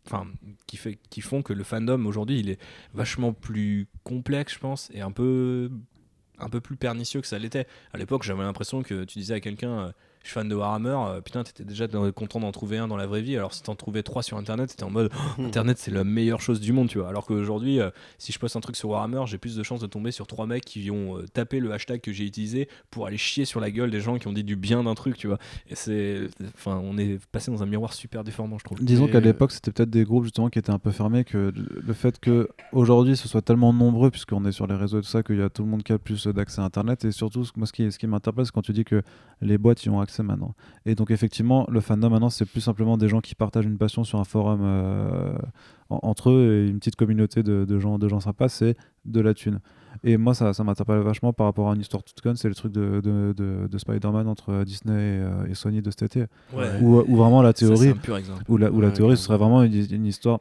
Enfin, 0.06 0.26
qui, 0.66 0.78
fait, 0.78 0.98
qui 1.10 1.20
font 1.20 1.42
que 1.42 1.52
le 1.52 1.64
fandom 1.64 2.06
aujourd'hui, 2.06 2.40
il 2.40 2.48
est 2.48 2.58
vachement 2.94 3.34
plus 3.34 3.86
complexe, 4.04 4.54
je 4.54 4.58
pense, 4.58 4.90
et 4.94 5.02
un 5.02 5.10
peu 5.10 5.70
un 6.40 6.48
peu 6.48 6.60
plus 6.60 6.76
pernicieux 6.76 7.20
que 7.20 7.26
ça 7.26 7.38
l'était. 7.38 7.66
À 7.92 7.98
l'époque, 7.98 8.22
j'avais 8.22 8.42
l'impression 8.42 8.82
que 8.82 9.04
tu 9.04 9.18
disais 9.18 9.34
à 9.34 9.40
quelqu'un 9.40 9.80
euh, 9.80 9.92
je 10.28 10.32
suis 10.32 10.40
fan 10.40 10.48
de 10.48 10.54
Warhammer, 10.54 10.96
euh, 11.08 11.20
putain, 11.22 11.42
t'étais 11.42 11.64
déjà 11.64 11.88
content 12.14 12.38
d'en 12.38 12.52
trouver 12.52 12.76
un 12.76 12.86
dans 12.86 12.98
la 12.98 13.06
vraie 13.06 13.22
vie. 13.22 13.34
Alors 13.34 13.54
si 13.54 13.62
t'en 13.62 13.74
trouvais 13.74 14.02
trois 14.02 14.22
sur 14.22 14.36
internet, 14.36 14.70
c'était 14.70 14.84
en 14.84 14.90
mode 14.90 15.10
oh, 15.38 15.42
internet 15.42 15.78
c'est 15.78 15.90
la 15.90 16.04
meilleure 16.04 16.42
chose 16.42 16.60
du 16.60 16.74
monde, 16.74 16.88
tu 16.88 16.98
vois. 16.98 17.08
Alors 17.08 17.24
qu'aujourd'hui, 17.24 17.80
euh, 17.80 17.88
si 18.18 18.30
je 18.30 18.38
poste 18.38 18.54
un 18.54 18.60
truc 18.60 18.76
sur 18.76 18.90
Warhammer, 18.90 19.22
j'ai 19.24 19.38
plus 19.38 19.56
de 19.56 19.62
chances 19.62 19.80
de 19.80 19.86
tomber 19.86 20.10
sur 20.10 20.26
trois 20.26 20.46
mecs 20.46 20.66
qui 20.66 20.90
ont 20.90 21.16
tapé 21.32 21.60
le 21.60 21.72
hashtag 21.72 22.02
que 22.02 22.12
j'ai 22.12 22.26
utilisé 22.26 22.68
pour 22.90 23.06
aller 23.06 23.16
chier 23.16 23.46
sur 23.46 23.58
la 23.58 23.70
gueule 23.70 23.90
des 23.90 24.02
gens 24.02 24.18
qui 24.18 24.28
ont 24.28 24.34
dit 24.34 24.44
du 24.44 24.56
bien 24.56 24.84
d'un 24.84 24.94
truc, 24.94 25.16
tu 25.16 25.28
vois. 25.28 25.38
Et 25.70 25.74
c'est. 25.74 26.28
Enfin, 26.54 26.78
on 26.84 26.98
est 26.98 27.24
passé 27.32 27.50
dans 27.50 27.62
un 27.62 27.66
miroir 27.66 27.94
super 27.94 28.22
déformant, 28.22 28.58
je 28.58 28.64
trouve. 28.64 28.84
Disons 28.84 29.08
qu'à 29.08 29.20
l'époque, 29.20 29.52
c'était 29.52 29.72
peut-être 29.72 29.90
des 29.90 30.04
groupes 30.04 30.24
justement 30.24 30.50
qui 30.50 30.58
étaient 30.58 30.70
un 30.70 30.78
peu 30.78 30.90
fermés, 30.90 31.24
que 31.24 31.54
le 31.54 31.92
fait 31.94 32.20
que 32.20 32.50
aujourd'hui 32.72 33.16
ce 33.16 33.28
soit 33.28 33.40
tellement 33.40 33.72
nombreux, 33.72 34.10
puisqu'on 34.10 34.44
est 34.44 34.52
sur 34.52 34.66
les 34.66 34.74
réseaux 34.74 34.98
et 34.98 35.02
tout 35.02 35.08
ça, 35.08 35.22
qu'il 35.22 35.38
y 35.38 35.42
a 35.42 35.48
tout 35.48 35.62
le 35.62 35.70
monde 35.70 35.82
qui 35.82 35.94
a 35.94 35.98
plus 35.98 36.26
d'accès 36.26 36.60
à 36.60 36.64
internet. 36.64 37.06
Et 37.06 37.12
surtout, 37.12 37.44
moi, 37.56 37.66
ce 37.66 37.72
qui, 37.72 37.90
ce 37.90 37.98
qui 37.98 38.06
m'interpelle, 38.06 38.44
c'est 38.44 38.52
quand 38.52 38.60
tu 38.60 38.74
dis 38.74 38.84
que 38.84 39.02
les 39.40 39.56
boîtes 39.56 39.82
y 39.84 39.88
ont 39.88 40.00
accès 40.00 40.17
maintenant. 40.22 40.54
Et 40.86 40.94
donc 40.94 41.10
effectivement, 41.10 41.66
le 41.70 41.80
fandom 41.80 42.10
maintenant, 42.10 42.30
c'est 42.30 42.44
plus 42.44 42.60
simplement 42.60 42.96
des 42.96 43.08
gens 43.08 43.20
qui 43.20 43.34
partagent 43.34 43.66
une 43.66 43.78
passion 43.78 44.04
sur 44.04 44.18
un 44.20 44.24
forum 44.24 44.60
euh, 44.62 45.36
entre 45.90 46.30
eux 46.30 46.64
et 46.66 46.70
une 46.70 46.78
petite 46.78 46.96
communauté 46.96 47.42
de, 47.42 47.78
gens, 47.78 47.98
de 47.98 48.08
gens 48.08 48.20
sympas, 48.20 48.48
c'est 48.48 48.76
de 49.04 49.20
la 49.20 49.34
thune. 49.34 49.60
Et 50.04 50.16
moi, 50.16 50.34
ça, 50.34 50.52
ça 50.52 50.62
m'interpelle 50.64 50.98
vachement 50.98 51.32
par 51.32 51.46
rapport 51.46 51.70
à 51.70 51.74
une 51.74 51.80
histoire 51.80 52.02
toute 52.02 52.20
conne, 52.20 52.36
c'est 52.36 52.48
le 52.48 52.54
truc 52.54 52.72
de, 52.72 53.00
de, 53.00 53.66
de, 53.66 53.78
Spider-Man 53.78 54.28
entre 54.28 54.64
Disney 54.64 54.92
et, 54.94 55.20
euh, 55.20 55.54
Sony 55.54 55.82
de 55.82 55.90
cet 55.90 56.02
été. 56.02 56.26
Où, 56.82 57.16
vraiment 57.16 57.42
la 57.42 57.52
théorie, 57.52 57.94
où 58.48 58.56
la, 58.56 58.70
où 58.70 58.80
la 58.80 58.90
théorie, 58.90 59.16
ce 59.16 59.24
serait 59.24 59.38
vraiment 59.38 59.62
une, 59.62 60.06
histoire 60.06 60.40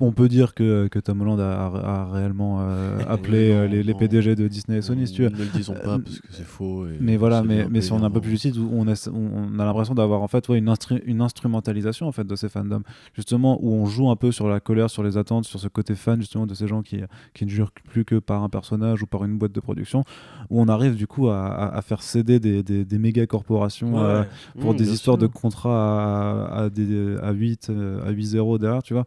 on, 0.00 0.12
peut 0.12 0.28
dire 0.28 0.54
que, 0.54 0.88
que 0.88 0.98
Tom 0.98 1.20
Holland 1.20 1.40
a, 1.40 2.08
réellement 2.12 2.58
euh, 2.60 2.98
appelé 3.08 3.50
euh, 3.50 3.66
les, 3.66 3.94
PDG 3.94 4.36
de 4.36 4.46
Disney 4.46 4.78
et 4.78 4.82
Sony, 4.82 5.06
si 5.06 5.14
tu 5.14 5.22
veux. 5.22 5.30
Ne 5.30 5.38
le 5.38 5.46
disons 5.46 5.74
pas 5.74 5.98
parce 5.98 6.20
que 6.20 6.28
c'est 6.30 6.44
faux. 6.44 6.86
mais 7.00 7.16
voilà, 7.16 7.42
mais, 7.42 7.66
mais 7.68 7.80
si 7.80 7.92
on 7.92 8.00
est 8.00 8.04
un 8.04 8.10
peu 8.10 8.20
plus 8.20 8.30
lucide, 8.30 8.56
on 8.58 8.86
a, 8.88 9.10
on 9.12 9.58
a 9.58 9.64
l'impression 9.64 9.94
d'avoir 9.94 10.22
en 10.22 10.28
fait 10.28 10.48
ouais, 10.48 10.58
une, 10.58 10.72
une 11.06 11.20
instrumentalisation 11.20 12.06
en 12.06 12.12
fait 12.12 12.26
de 12.26 12.36
ces 12.36 12.48
fandoms, 12.48 12.82
justement 13.14 13.58
où 13.62 13.72
on 13.72 13.86
joue 13.86 14.10
un 14.10 14.16
peu 14.16 14.32
sur 14.32 14.48
la 14.48 14.60
colère, 14.60 14.90
sur 14.90 15.02
les 15.02 15.16
attentes, 15.16 15.44
sur 15.44 15.58
ce 15.58 15.68
côté 15.68 15.94
fan 15.94 16.20
justement 16.20 16.46
de 16.46 16.54
ces 16.54 16.68
gens 16.68 16.82
qui, 16.82 17.00
qui 17.34 17.44
ne 17.44 17.50
jurent 17.50 17.72
plus 17.72 18.04
que 18.04 18.18
par 18.18 18.42
un 18.42 18.48
personnage 18.48 19.02
ou 19.02 19.06
par 19.06 19.24
une 19.24 19.38
boîte 19.38 19.52
de 19.52 19.60
production, 19.60 20.04
où 20.50 20.60
on 20.60 20.68
arrive 20.68 20.94
du 20.96 21.06
coup 21.06 21.28
à, 21.28 21.74
à 21.74 21.82
faire 21.82 22.02
céder 22.02 22.40
des, 22.40 22.62
des, 22.62 22.84
des 22.84 22.98
méga 22.98 23.26
corporations 23.26 23.98
euh, 23.98 24.22
pour 24.60 24.74
mmh, 24.74 24.76
des 24.76 24.92
histoires 24.92 25.18
de 25.18 25.26
contrats 25.26 26.46
à, 26.46 26.64
à, 26.64 26.70
des, 26.70 27.16
à 27.22 27.32
8 27.32 27.70
à 28.04 28.12
8-0 28.12 28.58
derrière, 28.58 28.82
tu 28.82 28.94
vois 28.94 29.06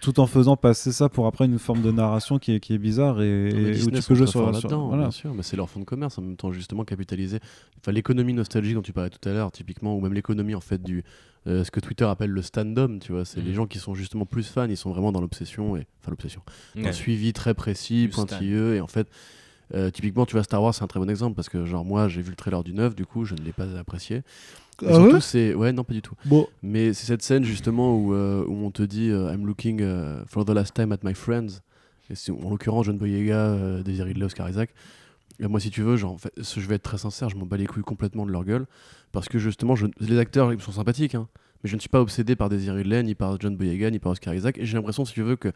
tout 0.00 0.20
en 0.20 0.26
faisant 0.26 0.56
passer 0.56 0.92
ça 0.92 1.08
pour 1.08 1.26
après 1.26 1.46
une 1.46 1.58
forme 1.58 1.82
de 1.82 1.90
narration 1.90 2.38
qui 2.38 2.52
est, 2.52 2.60
qui 2.60 2.72
est 2.72 2.78
bizarre 2.78 3.20
et, 3.20 3.80
où 3.82 3.90
tu 3.90 4.02
peux 4.02 4.14
jouer 4.14 4.26
sur, 4.26 4.50
là-dedans. 4.50 4.96
Bien 4.96 5.10
sûr, 5.10 5.34
mais 5.34 5.42
c'est 5.42 5.56
leur 5.56 5.68
fond 5.68 5.80
de 5.80 5.84
commerce 5.84 6.18
en 6.18 6.22
même 6.22 6.36
temps 6.36 6.52
justement 6.52 6.84
capitaliser. 6.84 7.40
Enfin, 7.80 7.92
l'économie 7.92 8.32
nostalgique 8.32 8.74
dont 8.74 8.82
tu 8.82 8.92
parlais 8.92 9.10
tout 9.10 9.28
à 9.28 9.32
l'heure, 9.32 9.50
typiquement, 9.50 9.96
ou 9.96 10.00
même 10.00 10.14
l'économie 10.14 10.54
en 10.54 10.60
fait 10.60 10.82
du 10.82 11.04
euh, 11.46 11.64
ce 11.64 11.70
que 11.70 11.80
Twitter 11.80 12.04
appelle 12.04 12.30
le 12.30 12.42
stand-up, 12.42 12.90
tu 13.00 13.12
vois, 13.12 13.24
c'est 13.24 13.40
les 13.40 13.50
mhm. 13.50 13.56
gens 13.56 13.66
qui 13.66 13.78
sont 13.78 13.94
justement 13.94 14.26
plus 14.26 14.46
fans, 14.46 14.68
ils 14.68 14.76
sont 14.76 14.90
vraiment 14.90 15.12
dans 15.12 15.20
l'obsession 15.20 15.76
et 15.76 15.86
enfin 16.00 16.10
l'obsession, 16.10 16.42
un 16.76 16.92
suivi 16.92 17.32
très 17.32 17.54
précis, 17.54 18.08
pointilleux 18.12 18.76
et 18.76 18.80
en 18.80 18.88
fait. 18.88 19.08
Euh, 19.74 19.90
typiquement, 19.90 20.24
tu 20.24 20.32
vois, 20.32 20.42
Star 20.42 20.62
Wars, 20.62 20.74
c'est 20.74 20.82
un 20.82 20.86
très 20.86 20.98
bon 20.98 21.10
exemple 21.10 21.34
parce 21.36 21.50
que, 21.50 21.66
genre, 21.66 21.84
moi, 21.84 22.08
j'ai 22.08 22.22
vu 22.22 22.30
le 22.30 22.36
trailer 22.36 22.64
du 22.64 22.72
9, 22.72 22.94
du 22.94 23.04
coup, 23.04 23.26
je 23.26 23.34
ne 23.34 23.40
l'ai 23.40 23.52
pas 23.52 23.66
apprécié. 23.78 24.22
Ah 24.86 24.94
surtout, 24.94 25.20
c'est. 25.20 25.54
Ouais, 25.54 25.72
non, 25.72 25.84
pas 25.84 25.94
du 25.94 26.02
tout. 26.02 26.14
Bon. 26.24 26.46
Mais 26.62 26.92
c'est 26.92 27.06
cette 27.06 27.22
scène 27.22 27.44
justement 27.44 27.96
où, 27.96 28.14
euh, 28.14 28.44
où 28.46 28.64
on 28.64 28.70
te 28.70 28.82
dit 28.82 29.10
euh, 29.10 29.32
I'm 29.32 29.46
looking 29.46 29.80
uh, 29.80 30.24
for 30.26 30.44
the 30.44 30.50
last 30.50 30.74
time 30.74 30.92
at 30.92 30.98
my 31.02 31.14
friends. 31.14 31.60
Et 32.10 32.14
c'est 32.14 32.32
en 32.32 32.50
l'occurrence 32.50 32.86
John 32.86 32.96
Boyega, 32.96 33.36
euh, 33.36 33.82
Daisy 33.82 34.02
Ridley, 34.02 34.24
Oscar 34.24 34.48
Isaac. 34.48 34.70
Et 35.40 35.46
moi, 35.46 35.60
si 35.60 35.70
tu 35.70 35.82
veux, 35.82 35.96
genre, 35.96 36.12
en 36.12 36.18
fait, 36.18 36.32
je 36.36 36.66
vais 36.66 36.76
être 36.76 36.82
très 36.82 36.98
sincère, 36.98 37.28
je 37.28 37.36
m'en 37.36 37.46
bats 37.46 37.56
les 37.56 37.66
couilles 37.66 37.82
complètement 37.82 38.26
de 38.26 38.32
leur 38.32 38.44
gueule. 38.44 38.66
Parce 39.12 39.28
que 39.28 39.38
justement, 39.38 39.76
je, 39.76 39.86
les 40.00 40.18
acteurs 40.18 40.52
ils 40.52 40.60
sont 40.60 40.72
sympathiques, 40.72 41.14
hein, 41.14 41.28
mais 41.62 41.70
je 41.70 41.76
ne 41.76 41.80
suis 41.80 41.88
pas 41.88 42.00
obsédé 42.00 42.36
par 42.36 42.48
Daisy 42.48 42.70
Ridley, 42.70 43.02
ni 43.02 43.14
par 43.14 43.38
John 43.40 43.56
Boyega, 43.56 43.90
ni 43.90 43.98
par 43.98 44.12
Oscar 44.12 44.34
Isaac. 44.34 44.58
Et 44.58 44.66
j'ai 44.66 44.76
l'impression, 44.76 45.04
si 45.04 45.12
tu 45.12 45.22
veux, 45.22 45.36
que 45.36 45.52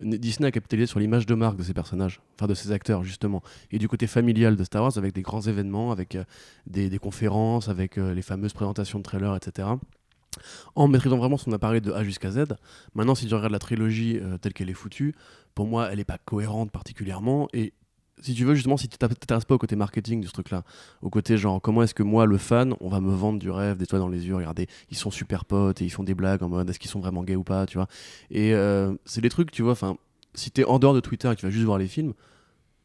Disney 0.00 0.48
a 0.48 0.50
capitalisé 0.50 0.86
sur 0.86 1.00
l'image 1.00 1.26
de 1.26 1.34
marque 1.34 1.56
de 1.56 1.62
ces 1.62 1.72
personnages, 1.72 2.20
enfin 2.34 2.46
de 2.46 2.54
ces 2.54 2.70
acteurs 2.70 3.02
justement, 3.02 3.42
et 3.70 3.78
du 3.78 3.88
côté 3.88 4.06
familial 4.06 4.56
de 4.56 4.64
Star 4.64 4.82
Wars 4.82 4.98
avec 4.98 5.14
des 5.14 5.22
grands 5.22 5.40
événements, 5.40 5.90
avec 5.90 6.16
euh, 6.16 6.24
des, 6.66 6.98
conférences, 6.98 7.68
avec 7.68 7.96
euh, 7.96 8.12
les 8.12 8.22
fameuses 8.22 8.52
présentations 8.52 8.98
de 8.98 9.04
trailers, 9.04 9.34
etc. 9.34 9.68
En 10.74 10.86
maîtrisant 10.86 11.16
vraiment 11.16 11.38
son 11.38 11.50
appareil 11.52 11.80
de 11.80 11.92
A 11.92 12.04
jusqu'à 12.04 12.30
Z. 12.30 12.44
Maintenant, 12.94 13.14
si 13.14 13.26
tu 13.26 13.34
regardes 13.34 13.52
la 13.52 13.58
trilogie 13.58 14.18
euh, 14.20 14.36
telle 14.36 14.52
qu'elle 14.52 14.68
est 14.68 14.74
foutue, 14.74 15.14
pour 15.54 15.66
moi, 15.66 15.88
elle 15.90 15.96
n'est 15.96 16.04
pas 16.04 16.18
cohérente 16.18 16.70
particulièrement, 16.70 17.48
et 17.54 17.72
si 18.20 18.34
tu 18.34 18.44
veux, 18.44 18.54
justement, 18.54 18.76
si 18.76 18.88
tu 18.88 18.96
t'intéresses 18.96 19.44
pas 19.44 19.54
au 19.54 19.58
côté 19.58 19.76
marketing 19.76 20.20
de 20.20 20.26
ce 20.26 20.32
truc-là, 20.32 20.64
au 21.02 21.10
côté 21.10 21.36
genre, 21.36 21.60
comment 21.60 21.82
est-ce 21.82 21.94
que 21.94 22.02
moi, 22.02 22.26
le 22.26 22.38
fan, 22.38 22.74
on 22.80 22.88
va 22.88 23.00
me 23.00 23.12
vendre 23.12 23.38
du 23.38 23.50
rêve, 23.50 23.76
des 23.76 23.86
toits 23.86 23.98
dans 23.98 24.08
les 24.08 24.26
yeux, 24.26 24.36
regardez, 24.36 24.68
ils 24.90 24.96
sont 24.96 25.10
super 25.10 25.44
potes 25.44 25.82
et 25.82 25.84
ils 25.84 25.90
font 25.90 26.02
des 26.02 26.14
blagues 26.14 26.42
en 26.42 26.48
mode 26.48 26.68
est-ce 26.70 26.78
qu'ils 26.78 26.90
sont 26.90 27.00
vraiment 27.00 27.22
gays 27.22 27.36
ou 27.36 27.44
pas, 27.44 27.66
tu 27.66 27.76
vois. 27.76 27.88
Et 28.30 28.54
euh, 28.54 28.94
c'est 29.04 29.20
des 29.20 29.28
trucs, 29.28 29.50
tu 29.50 29.62
vois, 29.62 29.72
enfin, 29.72 29.96
si 30.34 30.50
t'es 30.50 30.64
en 30.64 30.78
dehors 30.78 30.94
de 30.94 31.00
Twitter 31.00 31.30
et 31.30 31.34
que 31.34 31.40
tu 31.40 31.46
vas 31.46 31.50
juste 31.50 31.64
voir 31.64 31.78
les 31.78 31.88
films, 31.88 32.14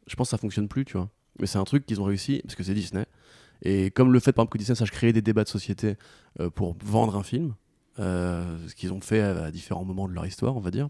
je 0.08 0.16
pense 0.16 0.28
que 0.28 0.32
ça 0.32 0.38
fonctionne 0.38 0.68
plus, 0.68 0.84
tu 0.84 0.98
vois. 0.98 1.10
Mais 1.40 1.48
c'est 1.48 1.58
un 1.58 1.64
truc 1.64 1.86
qu'ils 1.86 2.02
ont 2.02 2.06
réussi 2.06 2.42
parce 2.44 2.56
que 2.56 2.64
c'est 2.64 2.74
Disney. 2.74 3.06
Et 3.64 3.92
comme 3.92 4.12
le 4.12 4.20
fait, 4.20 4.34
par 4.34 4.44
exemple, 4.44 4.54
que 4.54 4.58
Disney 4.58 4.76
sache 4.76 4.92
créer 4.92 5.14
des 5.14 5.22
débats 5.22 5.44
de 5.44 5.50
société 5.50 5.96
euh, 6.40 6.50
pour 6.50 6.76
vendre 6.84 7.16
un 7.16 7.24
film, 7.24 7.54
euh, 8.00 8.58
ce 8.68 8.76
qu'ils 8.76 8.92
ont 8.92 9.02
fait 9.02 9.22
à 9.22 9.52
différents 9.52 9.86
moments 9.86 10.08
de 10.08 10.14
leur 10.14 10.26
histoire, 10.26 10.58
on 10.58 10.60
va 10.60 10.72
dire. 10.72 10.90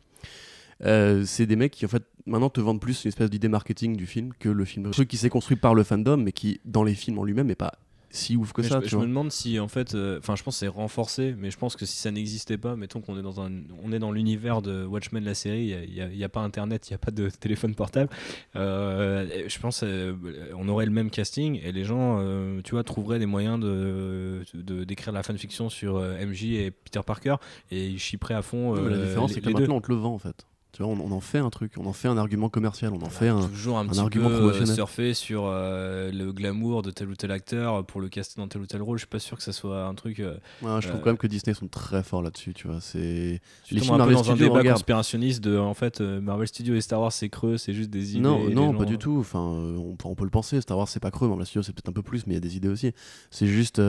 C'est 0.83 1.45
des 1.45 1.55
mecs 1.55 1.73
qui 1.73 1.85
en 1.85 1.89
fait 1.89 2.03
maintenant 2.25 2.49
te 2.49 2.61
vendent 2.61 2.81
plus 2.81 3.03
une 3.03 3.09
espèce 3.09 3.29
d'idée 3.29 3.47
marketing 3.47 3.95
du 3.95 4.05
film 4.05 4.31
que 4.39 4.49
le 4.49 4.65
film. 4.65 4.87
Un 4.87 4.91
truc 4.91 5.07
qui 5.07 5.17
s'est 5.17 5.29
construit 5.29 5.57
par 5.57 5.75
le 5.75 5.83
fandom, 5.83 6.17
mais 6.17 6.31
qui 6.31 6.59
dans 6.65 6.83
les 6.83 6.95
films 6.95 7.19
en 7.19 7.23
lui-même 7.23 7.47
n'est 7.47 7.55
pas 7.55 7.73
si 8.11 8.35
ouf 8.35 8.53
que 8.53 8.61
ça. 8.61 8.81
Je, 8.83 8.97
me 8.97 9.03
demande 9.03 9.31
si 9.31 9.59
en 9.59 9.67
fait, 9.67 9.95
euh, 9.95 10.19
enfin, 10.19 10.35
je 10.35 10.43
pense 10.43 10.57
c'est 10.57 10.67
renforcé, 10.67 11.33
mais 11.37 11.49
je 11.49 11.57
pense 11.57 11.75
que 11.75 11.85
si 11.85 11.97
ça 11.97 12.11
n'existait 12.11 12.57
pas, 12.57 12.75
mettons 12.75 13.01
qu'on 13.01 13.17
est 13.17 13.21
dans 13.21 13.41
un, 13.41 13.51
on 13.83 13.91
est 13.91 13.99
dans 13.99 14.11
l'univers 14.11 14.61
de 14.61 14.85
Watchmen 14.85 15.23
la 15.23 15.33
série, 15.33 15.73
il 15.87 16.15
n'y 16.15 16.23
a, 16.23 16.29
pas 16.29 16.41
Internet, 16.41 16.89
il 16.89 16.93
n'y 16.93 16.95
a 16.95 16.97
pas 16.99 17.11
de 17.11 17.29
téléphone 17.39 17.75
portable. 17.75 18.09
Euh, 18.55 19.27
je 19.47 19.59
pense 19.59 19.83
on 19.83 20.67
aurait 20.67 20.85
le 20.85 20.91
même 20.91 21.09
casting 21.09 21.59
et 21.63 21.71
les 21.71 21.83
gens, 21.83 22.21
tu 22.63 22.71
vois, 22.71 22.83
trouveraient 22.83 23.19
des 23.19 23.25
moyens 23.25 23.59
de 23.59 24.43
d'écrire 24.83 25.13
la 25.13 25.23
fanfiction 25.23 25.69
sur 25.69 25.99
MJ 25.99 26.45
et 26.45 26.71
Peter 26.71 27.01
Parker 27.05 27.35
et 27.71 27.87
ils 27.87 27.99
chipperaient 27.99 28.33
à 28.33 28.41
fond. 28.41 28.75
la 28.75 28.97
différence 28.97 29.33
c'est 29.33 29.41
que 29.41 29.49
maintenant 29.49 29.75
on 29.75 29.81
te 29.81 29.91
le 29.91 29.97
vend 29.97 30.13
en 30.13 30.19
fait. 30.19 30.45
Tu 30.73 30.83
vois, 30.83 30.91
on, 30.93 31.11
en 31.11 31.19
fait 31.19 31.39
un 31.39 31.49
truc, 31.49 31.73
on 31.77 31.85
en 31.85 31.91
fait 31.91 32.07
un 32.07 32.17
argument 32.17 32.47
commercial, 32.47 32.93
on 32.93 33.01
en 33.01 33.09
fait 33.09 33.27
un, 33.27 33.45
toujours 33.49 33.77
un, 33.77 33.85
petit 33.85 33.99
argument 33.99 34.29
peu 34.29 34.35
promotionnel. 34.35 34.73
surfer 34.73 35.13
sur 35.13 35.43
euh, 35.45 36.11
le 36.13 36.31
glamour 36.31 36.81
de 36.81 36.91
tel 36.91 37.09
ou 37.09 37.15
tel 37.15 37.31
acteur 37.31 37.85
pour 37.85 37.99
le 37.99 38.07
caster 38.07 38.39
dans 38.39 38.47
tel 38.47 38.61
ou 38.61 38.65
tel 38.65 38.81
rôle. 38.81 38.97
Je 38.97 39.01
suis 39.01 39.09
pas 39.09 39.19
sûr 39.19 39.35
que 39.35 39.43
ça 39.43 39.51
soit 39.51 39.83
un 39.83 39.93
truc. 39.95 40.21
Euh, 40.21 40.37
je 40.61 40.87
trouve 40.87 41.01
euh, 41.01 41.03
quand 41.03 41.09
même 41.09 41.17
que 41.17 41.27
Disney 41.27 41.53
sont 41.53 41.67
très 41.67 42.03
forts 42.03 42.21
là-dessus. 42.21 42.53
Tu 42.53 42.67
vois, 42.67 42.79
c'est 42.79 43.41
les 43.69 43.81
films 43.81 43.97
dans 43.97 44.31
un 44.31 44.35
débat 44.35 44.63
conspirationniste 44.63 45.43
de 45.43 45.57
en 45.57 45.73
fait 45.73 45.99
Marvel 45.99 46.47
Studios 46.47 46.75
et 46.75 46.81
Star 46.81 47.01
Wars 47.01 47.11
c'est 47.11 47.27
creux, 47.27 47.57
c'est 47.57 47.73
juste 47.73 47.89
des 47.89 48.11
idées. 48.11 48.21
Non, 48.21 48.49
non, 48.49 48.73
pas 48.73 48.85
du 48.85 48.97
tout. 48.97 49.17
Enfin, 49.19 49.39
on, 49.39 49.97
on, 50.01 50.15
peut 50.15 50.23
le 50.23 50.29
penser. 50.29 50.61
Star 50.61 50.77
Wars 50.77 50.87
c'est 50.87 51.01
pas 51.01 51.11
creux, 51.11 51.27
Marvel 51.27 51.45
Studios 51.45 51.63
c'est 51.63 51.73
peut-être 51.73 51.89
un 51.89 51.93
peu 51.93 52.03
plus, 52.03 52.25
mais 52.27 52.33
il 52.33 52.35
y 52.35 52.37
a 52.37 52.41
des 52.41 52.55
idées 52.55 52.69
aussi. 52.69 52.93
C'est 53.29 53.47
juste, 53.47 53.81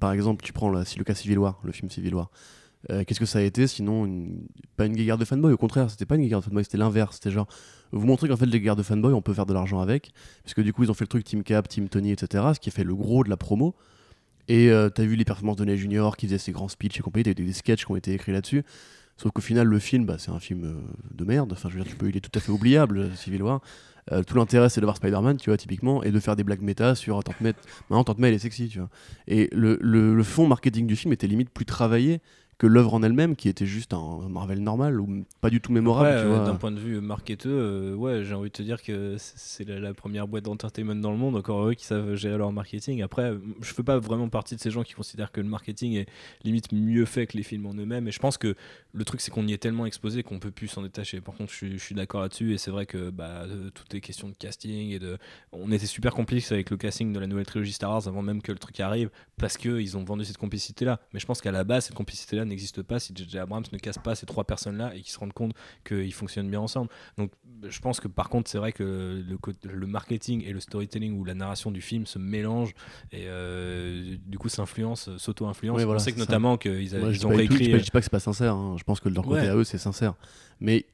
par 0.00 0.10
exemple, 0.10 0.44
tu 0.44 0.52
prends 0.52 0.84
si 0.84 0.98
le 0.98 1.04
cas 1.04 1.14
Civil 1.14 1.38
War, 1.38 1.60
le 1.62 1.70
film 1.70 1.88
Civil 1.88 2.16
War. 2.16 2.30
Euh, 2.88 3.04
qu'est-ce 3.04 3.20
que 3.20 3.26
ça 3.26 3.40
a 3.40 3.42
été 3.42 3.66
sinon 3.66 4.26
pas 4.78 4.86
une 4.86 4.94
guéguerre 4.94 5.18
de 5.18 5.26
fanboy 5.26 5.52
au 5.52 5.58
contraire 5.58 5.90
c'était 5.90 6.06
pas 6.06 6.14
une 6.14 6.22
guéguerre 6.22 6.40
de 6.40 6.46
fanboy 6.46 6.64
c'était 6.64 6.78
l'inverse 6.78 7.16
c'était 7.16 7.30
genre 7.30 7.46
vous 7.92 8.06
montrez 8.06 8.26
qu'en 8.26 8.38
fait 8.38 8.46
les 8.46 8.58
guerres 8.58 8.74
de 8.74 8.82
fanboy 8.82 9.12
on 9.12 9.20
peut 9.20 9.34
faire 9.34 9.44
de 9.44 9.52
l'argent 9.52 9.80
avec 9.80 10.12
parce 10.44 10.54
que 10.54 10.62
du 10.62 10.72
coup 10.72 10.82
ils 10.82 10.90
ont 10.90 10.94
fait 10.94 11.04
le 11.04 11.08
truc 11.08 11.22
Team 11.22 11.42
Cap 11.42 11.68
Team 11.68 11.90
Tony 11.90 12.10
etc 12.10 12.42
ce 12.54 12.58
qui 12.58 12.70
a 12.70 12.72
fait 12.72 12.84
le 12.84 12.94
gros 12.94 13.22
de 13.22 13.28
la 13.28 13.36
promo. 13.36 13.74
Et 14.48 14.70
euh, 14.70 14.88
t'as 14.88 15.02
vu 15.02 15.14
les 15.14 15.26
performances 15.26 15.56
de 15.56 15.66
Ney 15.66 15.76
Junior 15.76 16.16
qui 16.16 16.26
faisait 16.26 16.38
ses 16.38 16.52
grands 16.52 16.68
speeches 16.68 16.98
et 16.98 17.02
compagnie 17.02 17.24
t'as 17.24 17.32
eu 17.32 17.34
des 17.34 17.52
sketchs 17.52 17.84
qui 17.84 17.92
ont 17.92 17.96
été 17.96 18.14
écrits 18.14 18.32
là-dessus. 18.32 18.64
Sauf 19.18 19.30
qu'au 19.30 19.42
final 19.42 19.66
le 19.66 19.78
film 19.78 20.06
bah, 20.06 20.16
c'est 20.18 20.30
un 20.30 20.40
film 20.40 20.64
euh, 20.64 20.72
de 21.14 21.24
merde. 21.26 21.52
Enfin 21.52 21.68
je 21.68 21.76
veux 21.76 21.82
dire 21.82 21.92
tu 21.92 21.98
peux 21.98 22.08
il 22.08 22.16
est 22.16 22.20
tout 22.20 22.32
à 22.34 22.40
fait 22.40 22.50
oubliable 22.50 23.14
Civil 23.14 23.42
War 23.42 23.60
tout 24.26 24.36
l'intérêt 24.36 24.70
c'est 24.70 24.80
de 24.80 24.86
voir 24.86 24.96
Spider-Man 24.96 25.36
tu 25.36 25.50
vois 25.50 25.56
typiquement 25.58 26.02
et 26.02 26.10
de 26.10 26.18
faire 26.18 26.34
des 26.34 26.42
blagues 26.42 26.62
méta 26.62 26.94
sur 26.94 27.22
Tante 27.22 27.40
May. 27.42 27.52
Maintenant 27.90 28.04
Tante 28.04 28.18
May 28.18 28.28
elle 28.28 28.34
est 28.34 28.38
sexy 28.38 28.68
tu 28.68 28.78
vois. 28.78 28.88
Et 29.28 29.50
le 29.52 30.22
fond 30.22 30.48
marketing 30.48 30.86
du 30.86 30.96
film 30.96 31.12
était 31.12 31.26
limite 31.26 31.50
plus 31.50 31.66
travaillé 31.66 32.20
que 32.60 32.66
l'œuvre 32.66 32.92
en 32.92 33.02
elle-même 33.02 33.36
qui 33.36 33.48
était 33.48 33.64
juste 33.64 33.94
un 33.94 34.28
Marvel 34.28 34.62
normal 34.62 35.00
ou 35.00 35.24
pas 35.40 35.48
du 35.48 35.62
tout 35.62 35.72
mémorable. 35.72 36.10
Euh, 36.10 36.44
d'un 36.44 36.56
point 36.56 36.70
de 36.70 36.78
vue 36.78 37.00
marketeux, 37.00 37.48
euh, 37.48 37.94
ouais, 37.94 38.22
j'ai 38.22 38.34
envie 38.34 38.50
de 38.50 38.54
te 38.54 38.62
dire 38.62 38.82
que 38.82 39.16
c'est 39.18 39.66
la, 39.66 39.94
première 39.94 40.28
boîte 40.28 40.44
d'entertainment 40.44 40.94
dans 40.94 41.10
le 41.10 41.16
monde, 41.16 41.36
encore 41.36 41.66
eux 41.66 41.72
qui 41.72 41.86
savent 41.86 42.16
gérer 42.16 42.36
leur 42.36 42.52
marketing. 42.52 43.00
Après, 43.00 43.32
je 43.62 43.72
fais 43.72 43.82
pas 43.82 43.98
vraiment 43.98 44.28
partie 44.28 44.56
de 44.56 44.60
ces 44.60 44.70
gens 44.70 44.82
qui 44.82 44.92
considèrent 44.92 45.32
que 45.32 45.40
le 45.40 45.48
marketing 45.48 45.94
est 45.94 46.06
limite 46.44 46.70
mieux 46.70 47.06
fait 47.06 47.26
que 47.26 47.38
les 47.38 47.42
films 47.42 47.64
en 47.64 47.72
eux-mêmes. 47.72 48.06
Et 48.08 48.10
je 48.10 48.18
pense 48.18 48.36
que 48.36 48.54
le 48.92 49.04
truc, 49.06 49.22
c'est 49.22 49.30
qu'on 49.30 49.46
y 49.46 49.54
est 49.54 49.58
tellement 49.58 49.86
exposé 49.86 50.22
qu'on 50.22 50.38
peut 50.38 50.50
plus 50.50 50.68
s'en 50.68 50.82
détacher. 50.82 51.22
Par 51.22 51.34
contre, 51.34 51.54
je, 51.54 51.78
suis 51.78 51.94
d'accord 51.94 52.20
là-dessus 52.20 52.52
et 52.52 52.58
c'est 52.58 52.70
vrai 52.70 52.84
que 52.84 53.08
bah, 53.08 53.44
euh, 53.46 53.70
toutes 53.72 53.94
les 53.94 54.02
questions 54.02 54.28
de 54.28 54.34
casting 54.34 54.90
et 54.90 54.98
de. 54.98 55.16
On 55.52 55.72
était 55.72 55.86
super 55.86 56.12
complices 56.12 56.52
avec 56.52 56.68
le 56.68 56.76
casting 56.76 57.14
de 57.14 57.18
la 57.18 57.26
nouvelle 57.26 57.46
trilogie 57.46 57.72
Star 57.72 57.92
Wars 57.92 58.06
avant 58.06 58.20
même 58.20 58.42
que 58.42 58.52
le 58.52 58.58
truc 58.58 58.78
arrive 58.80 59.08
parce 59.38 59.56
qu'ils 59.56 59.96
ont 59.96 60.04
vendu 60.04 60.26
cette 60.26 60.36
complicité-là. 60.36 61.00
Mais 61.14 61.20
je 61.20 61.26
pense 61.26 61.40
qu'à 61.40 61.52
la 61.52 61.64
base, 61.64 61.86
cette 61.86 61.94
complicité-là 61.94 62.44
n'existe 62.50 62.82
pas 62.82 63.00
si 63.00 63.12
J.J. 63.14 63.38
Abrams 63.38 63.64
ne 63.72 63.78
casse 63.78 63.98
pas 63.98 64.14
ces 64.14 64.26
trois 64.26 64.44
personnes-là 64.44 64.94
et 64.94 65.00
qu'ils 65.00 65.12
se 65.12 65.18
rendent 65.18 65.32
compte 65.32 65.54
qu'ils 65.84 66.12
fonctionnent 66.12 66.50
bien 66.50 66.60
ensemble. 66.60 66.90
Donc 67.16 67.32
je 67.68 67.80
pense 67.80 68.00
que 68.00 68.08
par 68.08 68.28
contre, 68.28 68.50
c'est 68.50 68.58
vrai 68.58 68.72
que 68.72 69.24
le, 69.26 69.38
le, 69.70 69.86
marketing 69.86 70.44
et 70.44 70.52
le 70.52 70.60
storytelling 70.60 71.18
ou 71.18 71.24
la 71.24 71.34
narration 71.34 71.70
du 71.70 71.80
film 71.80 72.06
se 72.06 72.18
mélangent 72.18 72.74
et 73.12 73.24
euh, 73.26 74.16
du 74.26 74.38
coup 74.38 74.48
s'influence, 74.48 75.16
s'auto-influence. 75.16 75.82
on 75.82 75.98
sait 75.98 76.12
que 76.12 76.18
notamment 76.18 76.56
qu'ils 76.56 76.82
ils 76.82 77.26
ont 77.26 77.30
réécrit. 77.30 77.70
Je, 77.72 77.76
dis 77.78 77.90
pas 77.90 78.00
que 78.00 78.04
c'est 78.04 78.10
pas 78.10 78.20
sincère, 78.20 78.54
hein. 78.54 78.76
je 78.78 78.84
pense 78.84 79.00
que 79.00 79.08
de 79.08 79.14
leur 79.14 79.24
côté 79.24 79.48
à 79.48 79.56
eux, 79.56 79.64
c'est 79.64 79.78
sincère. 79.78 80.14
Mais 80.60 80.86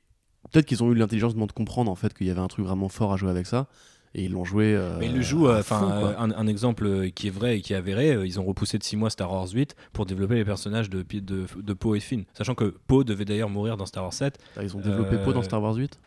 peut-être 0.50 0.66
qu'ils 0.66 0.82
ont 0.82 0.92
eu 0.92 0.94
l'intelligence 0.94 1.34
de 1.34 1.52
comprendre 1.52 1.90
en 1.90 1.96
fait 1.96 2.14
qu'il 2.14 2.26
y 2.26 2.30
avait 2.30 2.40
un 2.40 2.48
truc 2.48 2.64
vraiment 2.64 2.88
fort 2.88 3.12
à 3.12 3.16
jouer 3.16 3.30
avec 3.30 3.46
ça 3.46 3.68
et 4.14 4.24
ils 4.24 4.32
l'ont 4.32 4.44
joué. 4.44 4.74
Euh, 4.74 4.96
mais 4.98 5.06
ils 5.06 5.14
le 5.14 5.22
jouent, 5.22 5.48
euh, 5.48 5.60
enfin, 5.60 5.90
euh, 5.90 6.14
un, 6.18 6.46
exemple 6.46 7.10
qui 7.10 7.28
est 7.28 7.30
vrai 7.30 7.58
et 7.58 7.60
qui 7.60 7.72
est 7.72 7.76
avéré, 7.76 8.16
ils 8.24 8.40
ont 8.40 8.44
repoussé 8.44 8.78
de 8.78 8.82
6 8.82 8.96
mois 8.96 9.10
Star 9.10 9.32
Wars 9.32 9.48
8 9.48 9.76
pour 9.92 10.06
développer 10.06 10.34
les 10.34 10.44
personnages 10.44 10.90
de, 10.90 11.02
de, 11.02 11.46
de 11.56 11.72
Poe 11.72 11.96
et 11.96 12.00
Finn. 12.00 12.24
Sachant 12.34 12.54
que 12.54 12.74
Poe 12.86 13.04
devait 13.04 13.24
d'ailleurs 13.24 13.50
mourir 13.50 13.76
dans 13.76 13.86
Star 13.86 14.04
Wars 14.04 14.12
7. 14.12 14.38
Ah, 14.56 14.62
ils 14.62 14.76
ont 14.76 14.80
développé 14.80 15.16
Poe 15.18 15.32
dans 15.32 15.42
Star 15.42 15.62
Wars 15.62 15.74
8 15.74 15.98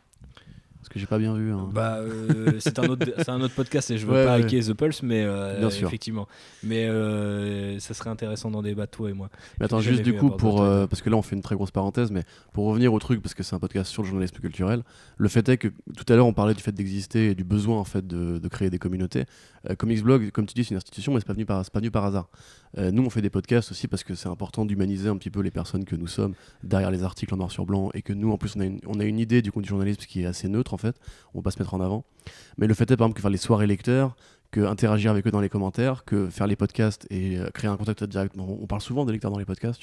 Parce 0.89 0.95
que 0.95 0.99
j'ai 1.01 1.05
pas 1.05 1.19
bien 1.19 1.35
vu. 1.35 1.53
Hein. 1.53 1.69
Bah, 1.71 1.97
euh, 1.97 2.53
c'est 2.57 2.79
un, 2.79 2.89
autre, 2.89 3.05
un 3.27 3.41
autre 3.41 3.53
podcast 3.53 3.91
et 3.91 3.99
je 3.99 4.07
veux 4.07 4.25
pas 4.25 4.33
hacker 4.33 4.63
The 4.63 4.73
Pulse, 4.73 5.03
mais 5.03 5.21
euh, 5.23 5.59
bien 5.59 5.69
sûr. 5.69 5.87
effectivement. 5.87 6.27
Mais 6.63 6.87
euh, 6.87 7.77
ça 7.77 7.93
serait 7.93 8.09
intéressant 8.09 8.49
d'en 8.49 8.63
débattre, 8.63 8.97
toi 8.97 9.11
et 9.11 9.13
moi. 9.13 9.29
Mais 9.59 9.65
attends, 9.65 9.81
juste 9.81 10.01
du 10.01 10.15
coup, 10.15 10.31
pour, 10.31 10.65
parce 10.89 11.03
que 11.03 11.11
là 11.11 11.15
on 11.15 11.21
fait 11.21 11.35
une 11.35 11.43
très 11.43 11.53
grosse 11.53 11.69
parenthèse, 11.69 12.09
mais 12.09 12.23
pour 12.53 12.65
revenir 12.65 12.91
au 12.91 12.97
truc, 12.97 13.21
parce 13.21 13.35
que 13.35 13.43
c'est 13.43 13.55
un 13.55 13.59
podcast 13.59 13.91
sur 13.91 14.01
le 14.01 14.07
journalisme 14.07 14.37
culturel, 14.37 14.81
le 15.17 15.29
fait 15.29 15.47
est 15.47 15.57
que 15.57 15.67
tout 15.67 16.11
à 16.11 16.15
l'heure 16.15 16.25
on 16.25 16.33
parlait 16.33 16.55
du 16.55 16.63
fait 16.63 16.71
d'exister 16.71 17.27
et 17.27 17.35
du 17.35 17.43
besoin 17.43 17.77
en 17.77 17.83
fait 17.83 18.07
de, 18.07 18.39
de 18.39 18.47
créer 18.47 18.71
des 18.71 18.79
communautés. 18.79 19.25
Comics 19.77 20.01
Blog, 20.01 20.31
comme 20.31 20.47
tu 20.47 20.55
dis, 20.55 20.63
c'est 20.63 20.71
une 20.71 20.77
institution, 20.77 21.13
mais 21.13 21.19
c'est 21.19 21.27
pas 21.27 21.33
venu 21.33 21.45
par, 21.45 21.63
pas 21.69 21.79
venu 21.79 21.91
par 21.91 22.05
hasard. 22.05 22.29
nous 22.77 23.03
on 23.03 23.11
fait 23.11 23.21
des 23.21 23.29
podcasts 23.29 23.69
aussi 23.71 23.87
parce 23.87 24.03
que 24.03 24.15
c'est 24.15 24.29
important 24.29 24.65
d'humaniser 24.65 25.09
un 25.09 25.17
petit 25.17 25.29
peu 25.29 25.41
les 25.41 25.51
personnes 25.51 25.85
que 25.85 25.95
nous 25.95 26.07
sommes 26.07 26.33
derrière 26.63 26.89
les 26.89 27.03
articles 27.03 27.31
en 27.33 27.37
noir 27.37 27.51
sur 27.51 27.67
blanc 27.67 27.91
et 27.93 28.01
que 28.01 28.13
nous 28.13 28.31
en 28.31 28.37
plus 28.37 28.55
on 28.55 28.61
a 28.61 28.65
une, 28.65 28.79
on 28.87 28.99
a 28.99 29.03
une 29.03 29.19
idée 29.19 29.43
du, 29.43 29.51
coup, 29.51 29.61
du 29.61 29.69
journalisme 29.69 30.01
qui 30.07 30.23
est 30.23 30.25
assez 30.25 30.47
neutre 30.47 30.73
fait, 30.79 30.95
on 31.33 31.39
va 31.39 31.43
pas 31.43 31.51
se 31.51 31.59
mettre 31.59 31.73
en 31.73 31.81
avant. 31.81 32.05
Mais 32.57 32.67
le 32.67 32.73
fait 32.73 32.89
est 32.89 32.97
par 32.97 33.05
exemple 33.05 33.17
que 33.17 33.21
faire 33.21 33.31
les 33.31 33.37
soirées 33.37 33.67
lecteurs, 33.67 34.15
que 34.51 34.61
interagir 34.61 35.11
avec 35.11 35.27
eux 35.27 35.31
dans 35.31 35.41
les 35.41 35.49
commentaires, 35.49 36.05
que 36.05 36.29
faire 36.29 36.47
les 36.47 36.55
podcasts 36.55 37.05
et 37.09 37.37
euh, 37.37 37.49
créer 37.53 37.69
un 37.69 37.77
contact 37.77 38.03
direct. 38.03 38.35
on 38.37 38.65
parle 38.65 38.81
souvent 38.81 39.05
des 39.05 39.11
lecteurs 39.11 39.31
dans 39.31 39.37
les 39.37 39.45
podcasts. 39.45 39.81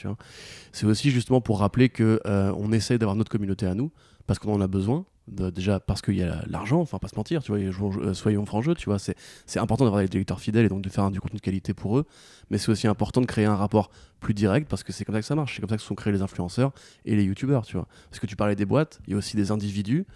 C'est 0.73 0.87
aussi 0.87 1.11
justement 1.11 1.41
pour 1.41 1.61
rappeler 1.61 1.89
que 1.89 2.21
euh, 2.27 2.73
essaye 2.73 2.99
d'avoir 2.99 3.17
notre 3.17 3.31
communauté 3.31 3.67
à 3.67 3.75
nous 3.75 3.93
parce 4.27 4.39
qu'on 4.39 4.53
en 4.53 4.61
a 4.61 4.67
besoin. 4.67 5.07
déjà 5.29 5.79
parce 5.79 6.03
qu'il 6.03 6.17
y 6.17 6.23
a 6.23 6.43
l'argent, 6.49 6.81
enfin 6.81 6.99
pas 6.99 7.09
se 7.09 7.15
mentir, 7.17 7.43
tu 7.43 7.53
vois, 7.53 7.61
euh, 7.61 8.15
soyons 8.15 8.45
francs 8.45 8.77
tu 8.77 8.87
vois, 8.87 8.99
c'est 8.99 9.15
important 9.59 9.85
d'avoir 9.85 10.03
des 10.05 10.19
lecteurs 10.19 10.41
fidèles 10.41 10.67
et 10.67 10.69
donc 10.69 10.83
de 10.83 10.89
faire 10.89 11.11
du 11.13 11.21
contenu 11.21 11.39
de 11.39 11.43
qualité 11.43 11.73
pour 11.73 11.99
eux, 11.99 12.07
mais 12.51 12.59
c'est 12.59 12.71
aussi 12.71 12.89
important 12.89 13.21
de 13.21 13.27
créer 13.27 13.45
un 13.45 13.55
rapport 13.55 13.91
plus 14.19 14.35
direct 14.35 14.69
parce 14.69 14.83
que 14.83 14.93
c'est 14.93 15.05
comme 15.05 15.15
ça 15.15 15.21
que 15.21 15.27
ça 15.27 15.37
marche, 15.37 15.55
c'est 15.55 15.61
comme 15.61 15.71
ça 15.71 15.77
que 15.77 15.83
sont 15.83 15.95
créés 15.95 16.13
les 16.13 16.23
influenceurs 16.23 16.73
et 17.05 17.15
les 17.15 17.23
youtubeurs. 17.23 17.63
Parce 17.63 18.21
que 18.21 18.27
tu 18.27 18.35
parlais 18.35 18.57
des 18.57 18.67
boîtes, 18.67 19.01
il 19.07 19.13
y 19.13 19.15
a 19.15 19.17
aussi 19.17 19.37
des 19.37 19.53
individus 19.53 20.07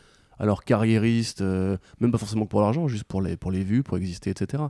alors 0.40 0.64
carriériste, 0.64 1.42
euh, 1.42 1.76
même 2.00 2.10
pas 2.10 2.18
forcément 2.18 2.46
pour 2.46 2.62
l'argent, 2.62 2.88
juste 2.88 3.04
pour 3.04 3.20
les, 3.20 3.36
pour 3.36 3.52
les 3.52 3.62
vues, 3.62 3.82
pour 3.82 3.98
exister, 3.98 4.30
etc. 4.30 4.62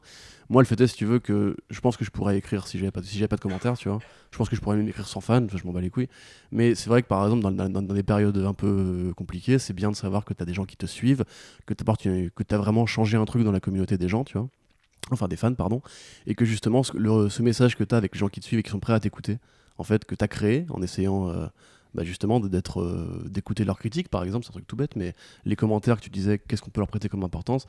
Moi, 0.48 0.62
le 0.62 0.66
fait 0.66 0.78
est, 0.80 0.88
si 0.88 0.96
tu 0.96 1.06
veux, 1.06 1.20
que 1.20 1.56
je 1.70 1.80
pense 1.80 1.96
que 1.96 2.04
je 2.04 2.10
pourrais 2.10 2.36
écrire 2.36 2.66
si 2.66 2.76
j'avais 2.76 2.90
pas, 2.90 3.00
si 3.04 3.24
pas 3.28 3.36
de 3.36 3.40
commentaires, 3.40 3.78
tu 3.78 3.88
vois. 3.88 4.00
Je 4.32 4.36
pense 4.36 4.48
que 4.48 4.56
je 4.56 4.60
pourrais 4.60 4.76
même 4.76 4.88
écrire 4.88 5.06
sans 5.06 5.20
fan, 5.20 5.48
je 5.54 5.64
m'en 5.64 5.72
bats 5.72 5.80
les 5.80 5.88
couilles. 5.88 6.08
Mais 6.50 6.74
c'est 6.74 6.90
vrai 6.90 7.02
que 7.02 7.06
par 7.06 7.22
exemple, 7.24 7.54
dans, 7.54 7.82
des 7.82 8.02
périodes 8.02 8.36
un 8.38 8.52
peu 8.52 8.66
euh, 8.66 9.12
compliquées, 9.12 9.60
c'est 9.60 9.72
bien 9.72 9.92
de 9.92 9.96
savoir 9.96 10.24
que 10.24 10.34
tu 10.34 10.42
as 10.42 10.46
des 10.46 10.54
gens 10.54 10.64
qui 10.64 10.76
te 10.76 10.86
suivent, 10.86 11.24
que 11.66 11.74
tu 11.74 12.54
as 12.54 12.58
vraiment 12.58 12.84
changé 12.84 13.16
un 13.16 13.24
truc 13.24 13.44
dans 13.44 13.52
la 13.52 13.60
communauté 13.60 13.96
des 13.96 14.08
gens, 14.08 14.24
tu 14.24 14.36
vois. 14.36 14.48
Enfin, 15.12 15.28
des 15.28 15.36
fans, 15.36 15.54
pardon. 15.54 15.82
Et 16.26 16.34
que 16.34 16.44
justement, 16.44 16.82
ce, 16.82 17.28
ce 17.28 17.42
message 17.42 17.76
que 17.76 17.84
tu 17.84 17.94
as 17.94 17.98
avec 17.98 18.14
les 18.14 18.18
gens 18.18 18.28
qui 18.28 18.40
te 18.40 18.44
suivent 18.44 18.58
et 18.58 18.62
qui 18.64 18.70
sont 18.70 18.80
prêts 18.80 18.92
à 18.92 19.00
t'écouter, 19.00 19.38
en 19.78 19.84
fait, 19.84 20.04
que 20.04 20.16
tu 20.16 20.24
as 20.24 20.28
créé 20.28 20.66
en 20.70 20.82
essayant. 20.82 21.30
Euh, 21.30 21.46
bah, 21.94 22.04
justement 22.04 22.40
d'être 22.40 22.80
euh, 22.80 23.24
d'écouter 23.28 23.64
leurs 23.64 23.78
critiques 23.78 24.08
par 24.08 24.22
exemple 24.22 24.44
c'est 24.44 24.50
un 24.50 24.54
truc 24.54 24.66
tout 24.66 24.76
bête 24.76 24.96
mais 24.96 25.14
les 25.44 25.56
commentaires 25.56 25.96
que 25.96 26.02
tu 26.02 26.10
disais 26.10 26.38
qu'est-ce 26.38 26.62
qu'on 26.62 26.70
peut 26.70 26.80
leur 26.80 26.88
prêter 26.88 27.08
comme 27.08 27.24
importance? 27.24 27.66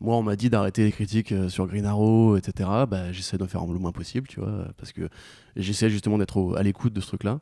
Moi 0.00 0.16
on 0.16 0.22
m'a 0.22 0.36
dit 0.36 0.48
d'arrêter 0.48 0.84
les 0.84 0.92
critiques 0.92 1.32
euh, 1.32 1.48
sur 1.48 1.66
Green 1.66 1.84
Arrow 1.84 2.36
etc 2.36 2.70
bah, 2.88 3.12
j'essaie 3.12 3.38
d'en 3.38 3.46
faire 3.46 3.66
le 3.66 3.78
moins 3.78 3.92
possible 3.92 4.28
tu 4.28 4.40
vois 4.40 4.68
parce 4.76 4.92
que 4.92 5.08
j'essaie 5.56 5.90
justement 5.90 6.18
d'être 6.18 6.56
à 6.56 6.62
l'écoute 6.62 6.92
de 6.92 7.00
ce 7.00 7.08
truc 7.08 7.24
là 7.24 7.40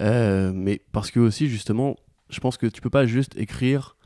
euh, 0.00 0.52
mais 0.52 0.82
parce 0.92 1.10
que 1.10 1.20
aussi 1.20 1.48
justement 1.48 1.96
je 2.30 2.40
pense 2.40 2.56
que 2.56 2.66
tu 2.66 2.80
peux 2.80 2.90
pas 2.90 3.06
juste 3.06 3.36
écrire 3.36 3.96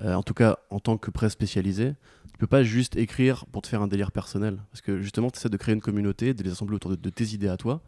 en 0.00 0.24
tout 0.24 0.34
cas 0.34 0.58
en 0.70 0.80
tant 0.80 0.96
que 0.96 1.10
presse 1.10 1.32
spécialisée 1.32 1.94
tu 2.34 2.38
peux 2.38 2.48
pas 2.48 2.64
juste 2.64 2.96
écrire 2.96 3.46
pour 3.46 3.62
te 3.62 3.68
faire 3.68 3.80
un 3.80 3.86
délire 3.86 4.10
personnel. 4.10 4.58
Parce 4.72 4.80
que 4.80 5.00
justement 5.00 5.30
tu 5.30 5.38
essaies 5.38 5.48
de 5.48 5.56
créer 5.56 5.72
une 5.72 5.80
communauté 5.80 6.34
de 6.34 6.42
les 6.42 6.50
assembler 6.50 6.74
autour 6.74 6.96
de 6.96 7.10
tes 7.10 7.26
idées 7.26 7.46
à 7.46 7.56
toi 7.56 7.80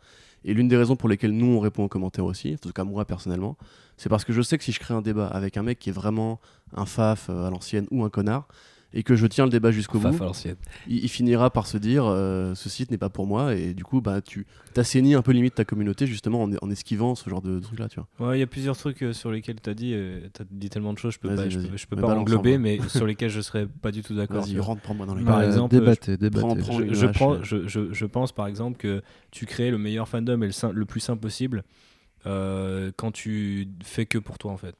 et 0.47 0.55
l'une 0.55 0.69
des 0.69 0.77
raisons 0.77 0.97
pour 0.97 1.09
lesquelles 1.09 1.33
nous 1.33 1.47
on 1.47 1.61
répond 1.61 1.85
aux 1.85 1.89
commentaires 1.89 2.25
aussi, 2.25 2.55
en 2.55 2.57
tout 2.57 2.73
cas 2.73 2.85
moi 2.85 3.05
personnellement, 3.05 3.57
c'est 3.97 4.09
parce 4.09 4.25
que 4.25 4.33
je 4.33 4.41
sais 4.41 4.57
que 4.57 4.65
si 4.65 4.73
je 4.73 4.81
crée 4.81 4.95
un 4.95 5.03
débat 5.03 5.27
avec 5.27 5.57
un 5.57 5.63
mec 5.63 5.79
qui 5.79 5.91
est 5.91 5.93
vraiment 5.93 6.41
un 6.75 6.87
faf 6.87 7.29
euh, 7.29 7.47
à 7.47 7.51
l'ancienne 7.51 7.87
ou 7.91 8.05
un 8.05 8.11
connard, 8.11 8.47
et 8.97 9.03
que 9.03 9.15
je 9.15 9.27
tiens 9.27 9.45
le 9.45 9.51
débat 9.51 9.71
jusqu'au 9.71 9.99
bout, 9.99 10.11
il, 10.89 11.05
il, 11.05 11.09
finira 11.11 11.51
par 11.51 11.67
se 11.67 11.77
dire 11.77 12.07
euh, 12.07 12.55
ce 12.55 12.71
site 12.71 12.91
n'est 12.91 12.97
pas 12.97 13.11
pour 13.11 13.27
moi 13.27 13.55
et 13.55 13.75
du 13.75 13.85
coup 13.85 14.01
bah 14.01 14.23
tu 14.23 14.47
t'assainis 14.73 15.15
un 15.15 15.21
peu 15.21 15.33
limite 15.33 15.55
ta 15.55 15.67
communauté 15.67 16.07
justement 16.07 16.43
en, 16.43 16.71
esquivant 16.71 17.15
ce 17.15 17.29
genre 17.29 17.43
de 17.43 17.61
truc 17.61 17.79
là 17.79 17.89
tu 17.89 18.01
vois. 18.01 18.29
Ouais, 18.29 18.39
il 18.39 18.41
y 18.41 18.43
a 18.43 18.47
plusieurs 18.47 18.77
trucs 18.77 19.03
euh, 19.03 19.13
sur 19.13 19.31
lesquels 19.31 19.61
tu 19.61 19.69
as 19.69 19.75
dit 19.75 19.93
euh, 19.93 20.21
tu 20.33 20.41
as 20.41 20.47
dit 20.51 20.71
tellement 20.71 20.95
de 20.95 20.99
choses, 20.99 21.13
je 21.13 21.19
peux 21.19 21.29
pas 21.29 21.47
je 21.47 21.87
peux, 21.87 21.97
pas 21.97 22.17
englober 22.17 22.57
mais 22.57 22.81
sur 22.89 23.07
lesquels 23.07 23.29
je 23.29 23.43
serais 23.43 23.67
pas 23.67 23.93
du 23.93 24.03
tout 24.03 24.15
d'accord. 24.17 24.41
Vas-y, 24.41 24.59
rentre 24.59 24.81
prends-moi 24.81 25.05
dans 25.05 25.15
les 25.15 25.25
Par 25.25 25.43
exemple, 25.43 25.75
débattez, 25.75 26.17
débattez. 26.17 26.63
je, 26.63 26.95
je, 26.95 27.07
prends, 27.07 27.43
je, 27.43 27.67
je, 27.67 28.07
pense 28.07 28.33
par 28.33 28.47
exemple 28.47 28.79
que 28.79 29.03
tu 29.31 29.45
crées 29.45 29.71
le 29.71 29.77
meilleur 29.77 30.09
fandom 30.09 30.41
et 30.41 30.49
le, 30.49 30.73
le 30.73 30.85
plus 30.87 31.01
simple 31.01 31.21
possible 31.21 31.65
quand 32.25 33.13
tu 33.13 33.69
fais 33.85 34.07
que 34.07 34.17
pour 34.17 34.39
toi 34.39 34.53
en 34.53 34.57
fait. 34.57 34.75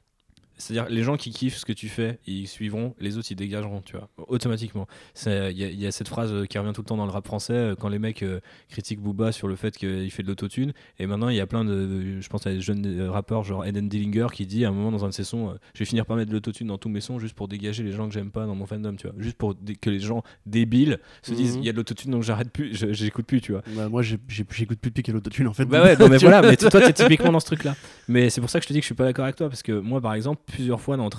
C'est-à-dire, 0.57 0.89
les 0.89 1.03
gens 1.03 1.17
qui 1.17 1.31
kiffent 1.31 1.57
ce 1.57 1.65
que 1.65 1.73
tu 1.73 1.87
fais, 1.87 2.19
ils 2.25 2.47
suivront, 2.47 2.95
les 2.99 3.17
autres, 3.17 3.27
ils 3.31 3.35
dégageront, 3.35 3.81
tu 3.81 3.95
vois, 3.95 4.09
automatiquement. 4.27 4.87
Il 5.25 5.51
y, 5.53 5.87
a 5.87 5.91
cette 5.91 6.07
phrase 6.07 6.47
qui 6.47 6.57
revient 6.57 6.73
tout 6.73 6.81
le 6.81 6.87
temps 6.87 6.97
dans 6.97 7.05
le 7.05 7.11
rap 7.11 7.25
français, 7.25 7.53
euh, 7.53 7.75
quand 7.75 7.89
les 7.89 7.99
mecs 7.99 8.23
euh, 8.23 8.39
critiquent 8.69 8.99
Booba 8.99 9.31
sur 9.31 9.47
le 9.47 9.55
fait 9.55 9.77
qu'il 9.77 10.09
fait 10.11 10.23
de 10.23 10.27
l'autotune. 10.27 10.73
Et 10.99 11.05
maintenant, 11.05 11.29
il 11.29 11.35
y 11.35 11.39
a 11.39 11.47
plein 11.47 11.63
de. 11.63 12.19
Je 12.19 12.29
pense 12.29 12.45
à 12.47 12.51
des 12.51 12.61
jeunes 12.61 12.85
euh, 12.85 13.11
rappeurs, 13.11 13.43
genre 13.43 13.65
Eden 13.65 13.87
Dillinger, 13.87 14.27
qui 14.33 14.45
dit 14.45 14.65
à 14.65 14.69
un 14.69 14.71
moment 14.71 14.91
dans 14.91 15.05
un 15.05 15.09
de 15.09 15.13
ses 15.13 15.23
sons 15.23 15.55
Je 15.73 15.79
vais 15.79 15.85
finir 15.85 16.05
par 16.05 16.17
mettre 16.17 16.29
de 16.29 16.33
l'autotune 16.35 16.67
dans 16.67 16.77
tous 16.77 16.89
mes 16.89 17.01
sons 17.01 17.19
juste 17.19 17.35
pour 17.35 17.47
dégager 17.47 17.83
les 17.83 17.91
gens 17.91 18.07
que 18.07 18.13
j'aime 18.13 18.31
pas 18.31 18.45
dans 18.45 18.55
mon 18.55 18.65
fandom, 18.65 18.95
tu 18.95 19.07
vois. 19.07 19.15
Juste 19.19 19.37
pour 19.37 19.55
que 19.81 19.89
les 19.89 19.99
gens 19.99 20.23
débiles 20.45 20.99
se 21.21 21.33
disent 21.33 21.55
mhm. 21.55 21.63
Il 21.63 21.65
y 21.65 21.69
a 21.69 21.71
de 21.71 21.77
l'autotune, 21.77 22.11
donc 22.11 22.23
j'arrête 22.23 22.51
plus, 22.51 22.73
j'écoute 22.93 23.25
plus, 23.25 23.41
tu 23.41 23.51
vois. 23.51 23.61
Bah, 23.75 23.89
moi, 23.89 24.01
j'écoute 24.01 24.79
plus 24.79 24.89
depuis 24.89 25.03
qu'il 25.03 25.13
y 25.13 25.15
a 25.15 25.17
l'autotune, 25.17 25.47
en 25.47 25.53
fait. 25.53 25.65
Bah 25.65 25.83
ouais, 25.83 25.97
non, 25.97 26.07
mais 26.09 26.17
voilà, 26.27 26.41
mais 26.41 26.57
toi, 26.57 26.69
t'es 26.69 26.93
typiquement 26.93 27.31
dans 27.31 27.39
ce 27.39 27.45
truc-là. 27.45 27.75
Mais 28.07 28.29
c'est 28.29 28.41
pour 28.41 28.49
ça 28.49 28.59
que 28.59 28.63
je 28.63 28.67
te 28.67 28.73
dis 28.73 28.79
que 28.79 28.83
je 28.83 28.87
suis 28.87 28.95
pas 28.95 29.05
d'accord 29.05 29.25
avec 29.25 29.35
toi, 29.35 29.49
parce 29.49 29.63
que 29.63 29.71
moi, 29.71 30.01
par 30.01 30.13
exemple, 30.13 30.41
plusieurs 30.47 30.81
fois 30.81 30.97
dans 30.97 31.03
le 31.03 31.17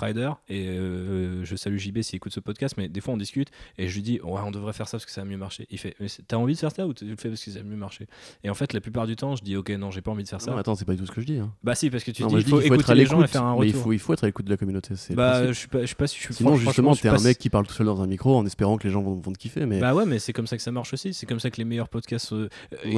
et 0.49 0.67
euh, 0.67 1.45
je 1.45 1.55
salue 1.55 1.77
JB 1.77 2.01
s'il 2.01 2.17
écoute 2.17 2.33
ce 2.33 2.39
podcast, 2.39 2.75
mais 2.77 2.89
des 2.89 2.99
fois 2.99 3.13
on 3.13 3.17
discute 3.17 3.49
et 3.77 3.87
je 3.87 3.95
lui 3.95 4.01
dis 4.01 4.19
ouais 4.23 4.41
on 4.43 4.51
devrait 4.51 4.73
faire 4.73 4.87
ça 4.87 4.97
parce 4.97 5.05
que 5.05 5.11
ça 5.11 5.21
a 5.21 5.25
mieux 5.25 5.37
marché. 5.37 5.67
Il 5.69 5.77
fait 5.77 5.95
t'as 6.27 6.37
envie 6.37 6.55
de 6.55 6.59
faire 6.59 6.71
ça 6.71 6.87
ou 6.87 6.93
tu 6.93 7.05
le 7.05 7.15
fais 7.15 7.29
parce 7.29 7.43
que 7.43 7.51
ça 7.51 7.59
a 7.59 7.63
mieux 7.63 7.75
marché? 7.75 8.07
Et 8.43 8.49
en 8.49 8.53
fait 8.55 8.73
la 8.73 8.81
plupart 8.81 9.05
du 9.05 9.15
temps 9.15 9.35
je 9.35 9.43
dis 9.43 9.55
ok 9.55 9.69
non 9.71 9.91
j'ai 9.91 10.01
pas 10.01 10.11
envie 10.11 10.23
de 10.23 10.29
faire 10.29 10.41
ça. 10.41 10.51
Non, 10.51 10.57
attends 10.57 10.75
c'est 10.75 10.85
pas 10.85 10.93
du 10.93 10.99
tout 10.99 11.05
ce 11.05 11.11
que 11.11 11.21
je 11.21 11.27
dis. 11.27 11.37
Hein. 11.37 11.53
Bah 11.63 11.75
si 11.75 11.89
parce 11.89 12.03
que 12.03 12.11
tu 12.11 12.23
dis 12.23 12.33
il 12.33 12.43
faut, 12.43 12.59
écouter 12.59 12.95
les 12.95 13.05
gens 13.05 13.21
et 13.21 13.27
faire 13.27 13.43
un 13.43 13.53
retour. 13.53 13.61
Mais 13.61 13.67
il 13.67 13.73
faut, 13.73 13.93
il 13.93 13.99
faut 13.99 14.13
être 14.13 14.23
à 14.23 14.27
l'écoute 14.27 14.45
de 14.45 14.51
la 14.51 14.57
communauté. 14.57 14.95
Bah 15.11 15.47
je 15.47 15.53
suis 15.53 15.67
pas 15.67 15.81
je 15.81 15.85
suis 15.85 15.95
pas 15.95 16.07
si 16.07 16.17
je 16.17 16.23
suis 16.23 16.33
Sinon 16.33 16.55
justement 16.55 16.95
t'es 16.95 17.09
un 17.09 17.21
mec 17.21 17.37
qui 17.37 17.49
parle 17.49 17.67
tout 17.67 17.73
seul 17.73 17.85
dans 17.85 18.01
un 18.01 18.07
micro 18.07 18.35
en 18.35 18.45
espérant 18.45 18.77
que 18.77 18.87
les 18.87 18.93
gens 18.93 19.01
vont, 19.01 19.15
vont 19.15 19.31
te 19.31 19.37
kiffer. 19.37 19.65
Mais 19.65 19.79
bah 19.79 19.93
ouais 19.93 20.05
mais 20.05 20.17
c'est 20.17 20.33
comme 20.33 20.47
ça 20.47 20.57
que 20.57 20.63
ça 20.63 20.71
marche 20.71 20.93
aussi. 20.93 21.13
C'est 21.13 21.25
comme 21.27 21.39
ça 21.39 21.51
que 21.51 21.57
les 21.57 21.65
meilleurs 21.65 21.89
podcasts. 21.89 22.33
Euh, 22.33 22.49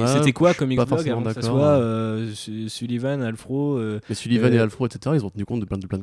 c'était 0.06 0.32
quoi 0.32 0.54
comme 0.54 0.70
Xblog 0.70 1.08
avant 1.08 1.22
que 1.22 1.32
ça 1.34 1.42
soit 1.42 1.78
euh, 1.78 2.32
Sullivan, 2.68 3.22
Alfro. 3.22 3.78
Mais 4.08 4.14
Sullivan 4.14 4.52
et 4.52 4.58
Alfro 4.58 4.86
etc. 4.86 5.14
Ils 5.14 5.24
ont 5.24 5.30
tenu 5.30 5.44
compte 5.44 5.60
de 5.60 5.66
plein 5.66 5.78
de 5.78 5.86
plein 5.86 5.98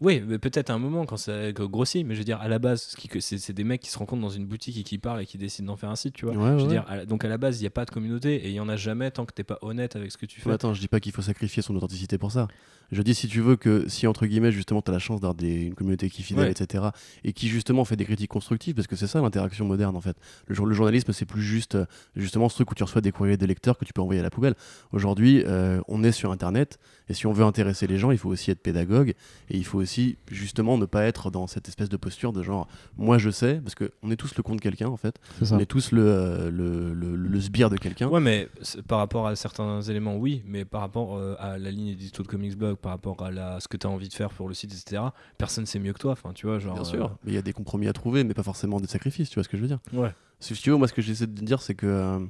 Oui, 0.00 0.22
mais 0.26 0.38
peut-être 0.38 0.70
à 0.70 0.72
un 0.72 0.78
moment 0.78 1.04
quand 1.04 1.18
ça 1.18 1.52
grossit, 1.52 2.06
mais 2.06 2.14
je 2.14 2.20
veux 2.20 2.24
dire, 2.24 2.40
à 2.40 2.48
la 2.48 2.58
base, 2.58 2.96
c'est 3.20 3.52
des 3.52 3.64
mecs 3.64 3.82
qui 3.82 3.90
se 3.90 3.98
rencontrent 3.98 4.22
dans 4.22 4.30
une 4.30 4.46
boutique 4.46 4.78
et 4.78 4.82
qui 4.82 4.96
parlent 4.96 5.20
et 5.20 5.26
qui 5.26 5.36
décident 5.36 5.66
d'en 5.66 5.76
faire 5.76 5.90
un 5.90 5.96
site, 5.96 6.14
tu 6.14 6.24
vois. 6.24 6.34
je 6.58 6.62
veux 6.62 6.70
dire, 6.70 6.86
donc 7.06 7.24
à 7.24 7.28
la 7.28 7.36
base, 7.36 7.58
il 7.58 7.64
n'y 7.64 7.66
a 7.66 7.70
pas 7.70 7.84
de 7.84 7.90
communauté 7.90 8.36
et 8.36 8.48
il 8.48 8.52
n'y 8.52 8.60
en 8.60 8.68
a 8.70 8.76
jamais 8.76 9.10
tant 9.10 9.26
que 9.26 9.34
t'es 9.34 9.44
pas 9.44 9.58
honnête 9.60 9.96
avec 9.96 10.10
ce 10.10 10.16
que 10.16 10.24
tu 10.24 10.40
fais. 10.40 10.50
attends, 10.50 10.72
je 10.72 10.80
dis 10.80 10.88
pas 10.88 11.00
qu'il 11.00 11.12
faut 11.12 11.22
sacrifier 11.22 11.62
son 11.62 11.76
authenticité 11.76 12.16
pour 12.16 12.32
ça. 12.32 12.48
Je 12.92 13.02
dis 13.02 13.14
si 13.14 13.28
tu 13.28 13.40
veux 13.40 13.56
que, 13.56 13.88
si 13.88 14.06
entre 14.06 14.26
guillemets, 14.26 14.50
justement, 14.50 14.82
tu 14.82 14.90
as 14.90 14.94
la 14.94 14.98
chance 14.98 15.20
d'avoir 15.20 15.36
une 15.40 15.74
communauté 15.74 16.10
qui 16.10 16.22
est 16.22 16.24
fidèle, 16.24 16.50
etc., 16.50 16.84
et 17.22 17.32
qui 17.32 17.48
justement 17.48 17.84
fait 17.84 17.96
des 17.96 18.04
critiques 18.04 18.30
constructives, 18.30 18.74
parce 18.74 18.86
que 18.86 18.96
c'est 18.96 19.06
ça 19.06 19.20
l'interaction 19.20 19.66
moderne 19.66 19.96
en 19.96 20.00
fait. 20.00 20.16
Le, 20.46 20.56
le 20.64 20.74
journalisme, 20.74 21.12
c'est 21.12 21.26
plus 21.26 21.42
juste, 21.42 21.76
justement, 22.16 22.48
ce 22.48 22.54
truc 22.54 22.70
où 22.70 22.74
tu 22.74 22.82
reçois 22.82 23.02
des 23.02 23.12
courriers 23.12 23.36
des 23.36 23.46
lecteurs 23.46 23.76
que 23.76 23.84
tu 23.84 23.92
peux 23.92 24.00
envoyer 24.00 24.20
à 24.20 24.24
la 24.24 24.30
poubelle. 24.30 24.54
Aujourd'hui, 24.92 25.44
euh, 25.46 25.80
on 25.88 26.02
est 26.02 26.12
sur 26.12 26.32
Internet, 26.32 26.78
et 27.08 27.14
si 27.14 27.26
on 27.26 27.32
veut 27.32 27.44
intéresser 27.44 27.86
les 27.86 27.98
gens, 27.98 28.10
il 28.10 28.18
faut 28.18 28.30
aussi 28.30 28.50
être 28.50 28.62
pédagogue, 28.62 29.14
et 29.50 29.56
il 29.56 29.64
faut 29.64 29.78
aussi, 29.78 30.16
justement, 30.30 30.78
ne 30.78 30.86
pas 30.86 31.04
être 31.04 31.30
dans 31.30 31.48
cette 31.48 31.66
espèce 31.68 31.88
de 31.88 31.96
posture 31.96 32.32
de 32.32 32.42
genre, 32.42 32.68
moi 32.96 33.18
je 33.18 33.30
sais, 33.30 33.60
parce 33.60 33.74
qu'on 33.74 34.10
est 34.10 34.16
tous 34.16 34.36
le 34.36 34.44
compte 34.44 34.56
de 34.56 34.60
quelqu'un 34.60 34.88
en 34.88 34.96
fait, 34.96 35.16
on 35.50 35.58
est 35.58 35.66
tous 35.66 35.90
le, 35.90 36.04
euh, 36.06 36.50
le, 36.50 36.94
le, 36.94 37.40
sbire 37.40 37.68
de 37.68 37.76
quelqu'un. 37.76 38.06
Ouais, 38.08 38.20
mais 38.20 38.48
par 38.86 38.98
rapport 38.98 39.26
à 39.26 39.34
certains 39.34 39.82
éléments, 39.82 40.16
oui, 40.16 40.44
mais 40.46 40.64
par 40.64 40.80
rapport 40.80 41.16
euh, 41.16 41.34
à 41.40 41.58
la 41.58 41.72
ligne 41.72 41.88
édito 41.88 42.22
de 42.22 42.28
Comics 42.28 42.56
Blog, 42.56 42.76
par 42.76 42.92
rapport 42.92 43.24
à 43.24 43.32
la, 43.32 43.58
ce 43.58 43.66
que 43.66 43.76
tu 43.76 43.88
as 43.88 43.90
envie 43.90 44.08
de 44.08 44.14
faire 44.14 44.30
pour 44.30 44.46
le 44.46 44.54
site, 44.54 44.72
etc., 44.72 45.02
personne 45.36 45.66
sait 45.66 45.80
mieux 45.80 45.92
que 45.92 45.98
toi. 45.98 46.12
Enfin, 46.12 46.32
tu 46.32 46.46
vois, 46.46 46.60
genre, 46.60 46.74
Bien 46.74 46.84
sûr, 46.84 47.06
euh, 47.06 47.08
mais 47.24 47.32
il 47.32 47.34
y 47.34 47.38
a 47.38 47.42
des 47.42 47.52
compromis 47.52 47.88
à 47.88 47.92
trouver, 47.92 48.22
mais 48.22 48.34
pas 48.34 48.44
forcément 48.44 48.78
des 48.78 48.86
sacrifices, 48.86 49.30
tu 49.30 49.34
vois 49.34 49.44
ce 49.44 49.48
que 49.48 49.56
je 49.56 49.62
veux 49.62 49.68
dire. 49.68 49.80
Ouais. 49.92 50.14
Si 50.38 50.54
tu 50.54 50.70
veux, 50.70 50.76
moi 50.76 50.86
ce 50.86 50.92
que 50.92 51.02
j'essaie 51.02 51.26
de 51.26 51.44
dire, 51.44 51.60
c'est 51.60 51.74
que 51.74 52.28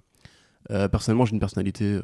personnellement 0.90 1.26
j'ai 1.26 1.34
une 1.34 1.40
personnalité 1.40 2.00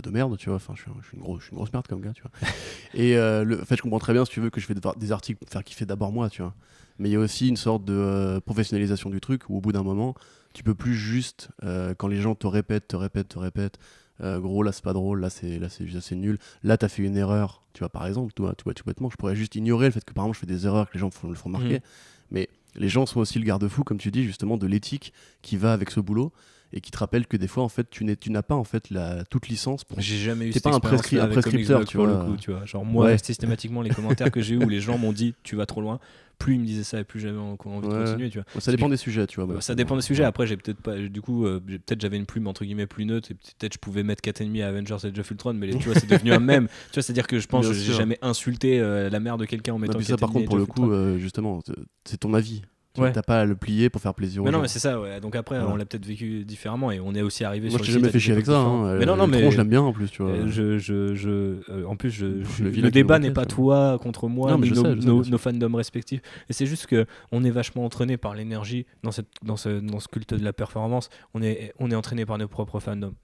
de 0.00 0.10
merde, 0.10 0.36
tu 0.38 0.48
vois. 0.48 0.56
Enfin, 0.56 0.74
je 0.76 0.82
suis, 0.82 0.90
une 1.16 1.20
grosse, 1.20 1.48
une 1.50 1.56
grosse 1.56 1.72
merde 1.72 1.86
comme 1.86 2.00
gars, 2.00 2.12
tu 2.14 2.22
vois. 2.22 2.30
et 2.94 3.14
le, 3.14 3.60
en 3.60 3.64
fait, 3.64 3.76
je 3.76 3.82
comprends 3.82 3.98
très 3.98 4.12
bien 4.12 4.24
si 4.24 4.30
tu 4.30 4.40
veux 4.40 4.50
que 4.50 4.60
je 4.60 4.66
fais 4.66 4.74
des 4.74 5.12
articles 5.12 5.38
pour 5.38 5.48
faire 5.48 5.64
kiffer 5.64 5.86
d'abord 5.86 6.12
moi, 6.12 6.30
tu 6.30 6.42
vois 6.42 6.54
mais 6.98 7.08
il 7.08 7.12
y 7.12 7.16
a 7.16 7.18
aussi 7.18 7.48
une 7.48 7.56
sorte 7.56 7.84
de 7.84 7.94
euh, 7.94 8.40
professionnalisation 8.40 9.10
du 9.10 9.20
truc 9.20 9.42
où 9.48 9.56
au 9.56 9.60
bout 9.60 9.72
d'un 9.72 9.82
moment, 9.82 10.14
tu 10.52 10.62
peux 10.62 10.74
plus 10.74 10.94
juste, 10.94 11.48
euh, 11.64 11.94
quand 11.96 12.08
les 12.08 12.20
gens 12.20 12.34
te 12.34 12.46
répètent, 12.46 12.88
te 12.88 12.96
répètent, 12.96 13.28
te 13.28 13.38
répètent, 13.38 13.78
euh, 14.20 14.38
gros 14.38 14.62
là 14.62 14.72
c'est 14.72 14.84
pas 14.84 14.92
drôle, 14.92 15.20
là 15.20 15.30
c'est 15.30 15.58
là 15.58 15.68
c'est 15.68 16.14
nul, 16.14 16.38
là 16.62 16.76
t'as 16.76 16.88
fait 16.88 17.02
une 17.02 17.16
erreur, 17.16 17.62
tu 17.72 17.80
vois 17.80 17.88
par 17.88 18.06
exemple, 18.06 18.32
tu 18.34 18.42
vois 18.42 18.54
tout 18.54 18.84
bêtement, 18.86 19.10
je 19.10 19.16
pourrais 19.16 19.34
juste 19.34 19.56
ignorer 19.56 19.86
le 19.86 19.92
fait 19.92 20.04
que 20.04 20.12
par 20.12 20.24
exemple 20.24 20.36
je 20.36 20.40
fais 20.40 20.46
des 20.46 20.66
erreurs 20.66 20.88
que 20.88 20.94
les 20.94 21.00
gens 21.00 21.10
font, 21.10 21.28
le 21.28 21.34
font 21.34 21.48
marquer, 21.48 21.78
mmh. 21.78 21.82
mais 22.30 22.48
les 22.76 22.88
gens 22.88 23.06
sont 23.06 23.20
aussi 23.20 23.38
le 23.38 23.44
garde-fou, 23.44 23.84
comme 23.84 23.98
tu 23.98 24.10
dis 24.10 24.24
justement, 24.24 24.56
de 24.56 24.66
l'éthique 24.66 25.12
qui 25.42 25.56
va 25.56 25.72
avec 25.72 25.90
ce 25.90 26.00
boulot. 26.00 26.32
Et 26.72 26.80
qui 26.80 26.90
te 26.90 26.98
rappelle 26.98 27.26
que 27.26 27.36
des 27.36 27.48
fois 27.48 27.62
en 27.62 27.68
fait 27.68 27.88
tu 27.90 28.04
n'es 28.04 28.16
tu 28.16 28.30
n'as 28.30 28.42
pas 28.42 28.54
en 28.54 28.64
fait 28.64 28.90
la 28.90 29.24
toute 29.24 29.48
licence 29.48 29.84
pour 29.84 30.00
j'ai 30.00 30.16
jamais 30.16 30.48
eu 30.48 30.60
pas 30.60 30.74
un, 30.74 30.80
prescri 30.80 31.18
un 31.18 31.28
prescripteur 31.28 31.84
tu 31.84 31.96
vois. 31.96 32.06
Le 32.06 32.16
coup, 32.24 32.36
tu 32.36 32.50
vois. 32.50 32.64
Genre 32.64 32.84
moi 32.84 33.16
systématiquement 33.18 33.82
les 33.82 33.90
commentaires 33.90 34.30
que 34.30 34.40
j'ai 34.40 34.54
eu 34.54 34.64
où 34.64 34.68
les 34.68 34.80
gens 34.80 34.98
m'ont 34.98 35.12
dit 35.12 35.34
tu 35.42 35.56
vas 35.56 35.66
trop 35.66 35.80
loin 35.80 36.00
plus 36.38 36.54
il 36.54 36.60
me 36.60 36.66
disait 36.66 36.82
ça 36.82 36.98
et 36.98 37.04
plus 37.04 37.20
j'avais 37.20 37.38
envie 37.38 37.56
de 37.56 38.04
continuer 38.04 38.30
tu 38.30 38.38
vois. 38.38 38.60
ça 38.60 38.72
dépend 38.72 38.88
des 38.88 38.96
sujets 38.96 39.26
tu 39.26 39.40
vois 39.40 39.60
ça 39.60 39.74
dépend 39.74 39.96
des 39.96 40.02
sujets. 40.02 40.24
Après 40.24 40.46
j'ai 40.46 40.56
peut-être 40.56 40.80
pas 40.80 40.96
du 40.96 41.20
coup 41.20 41.46
euh, 41.46 41.60
peut-être 41.60 42.00
j'avais 42.00 42.16
une 42.16 42.26
plume 42.26 42.46
entre 42.46 42.64
guillemets 42.64 42.86
plus 42.86 43.04
neutre 43.04 43.30
et 43.30 43.34
peut-être 43.34 43.74
je 43.74 43.78
pouvais 43.78 44.02
mettre 44.02 44.22
4 44.22 44.40
ennemis 44.40 44.62
à 44.62 44.68
Avengers 44.68 44.96
et 45.04 45.14
Jeff 45.14 45.30
Ultron 45.30 45.54
mais 45.54 45.70
tu 45.70 45.88
vois 45.88 45.94
c'est 45.94 46.08
devenu 46.08 46.32
un 46.32 46.40
même 46.40 46.68
tu 46.90 46.94
vois 46.94 47.02
c'est 47.02 47.12
à 47.12 47.14
dire 47.14 47.26
que 47.26 47.38
je 47.38 47.46
pense 47.46 47.68
que 47.68 47.74
j'ai 47.74 47.92
jamais 47.92 48.18
insulté 48.22 48.80
euh, 48.80 49.10
la 49.10 49.20
mère 49.20 49.38
de 49.38 49.44
quelqu'un 49.44 49.74
en 49.74 49.78
mettant 49.78 50.00
ça 50.00 50.16
par 50.16 50.30
contre 50.30 50.46
pour 50.46 50.56
le 50.56 50.66
coup 50.66 50.90
euh, 50.90 51.18
justement 51.18 51.60
c'est 52.04 52.18
ton 52.18 52.34
avis 52.34 52.62
tu 52.94 53.00
T'as 53.12 53.22
pas 53.22 53.40
à 53.40 53.44
le 53.44 53.54
plier 53.54 53.88
pour 53.88 54.00
faire 54.00 54.14
plaisir. 54.14 54.42
Mais 54.42 54.50
non, 54.50 54.60
mais 54.60 54.68
c'est 54.68 54.78
ça, 54.78 55.00
ouais. 55.00 55.20
Donc 55.20 55.34
après, 55.34 55.58
on 55.58 55.76
l'a 55.76 55.84
peut-être 55.84 56.04
vécu 56.04 56.44
différemment 56.44 56.90
et 56.90 57.00
on 57.00 57.14
est 57.14 57.22
aussi 57.22 57.44
arrivé 57.44 57.68
Moi, 57.68 57.70
sur. 57.70 57.78
Moi, 57.78 57.86
j'ai 57.86 57.92
jamais 57.92 58.10
fait 58.10 58.20
chier 58.20 58.32
avec 58.32 58.46
ça. 58.46 58.58
Hein. 58.58 58.98
Mais 58.98 59.06
non, 59.06 59.16
non, 59.16 59.26
mais. 59.26 59.50
je 59.50 59.56
l'aime 59.56 59.68
bien 59.68 59.80
en 59.80 59.92
plus, 59.92 60.10
tu 60.10 60.22
vois. 60.22 60.46
Je, 60.46 60.78
je, 60.78 61.14
je, 61.14 61.28
euh, 61.70 61.84
en 61.86 61.96
plus, 61.96 62.10
je, 62.10 62.26
le, 62.26 62.90
débat 62.90 63.18
n'est 63.18 63.30
pas 63.30 63.46
toi 63.46 63.98
contre 64.02 64.28
moi, 64.28 64.56
mais 64.58 64.68
nos, 64.68 65.24
nos, 65.24 65.38
fandoms 65.38 65.74
respectifs. 65.74 66.20
Et 66.48 66.52
c'est 66.52 66.66
juste 66.66 66.86
que 66.86 67.06
on 67.30 67.44
est 67.44 67.50
vachement 67.50 67.84
entraîné 67.84 68.16
par 68.16 68.34
l'énergie 68.34 68.86
dans, 69.02 69.12
cette, 69.12 69.28
dans, 69.42 69.56
ce, 69.56 69.80
dans 69.80 70.00
ce 70.00 70.08
culte 70.08 70.34
de 70.34 70.44
la 70.44 70.52
performance. 70.52 71.08
On 71.34 71.42
est, 71.42 71.72
on 71.78 71.90
est 71.90 71.94
entraîné 71.94 72.26
par 72.26 72.38
nos 72.38 72.48
propres 72.48 72.80
fandoms. 72.80 73.14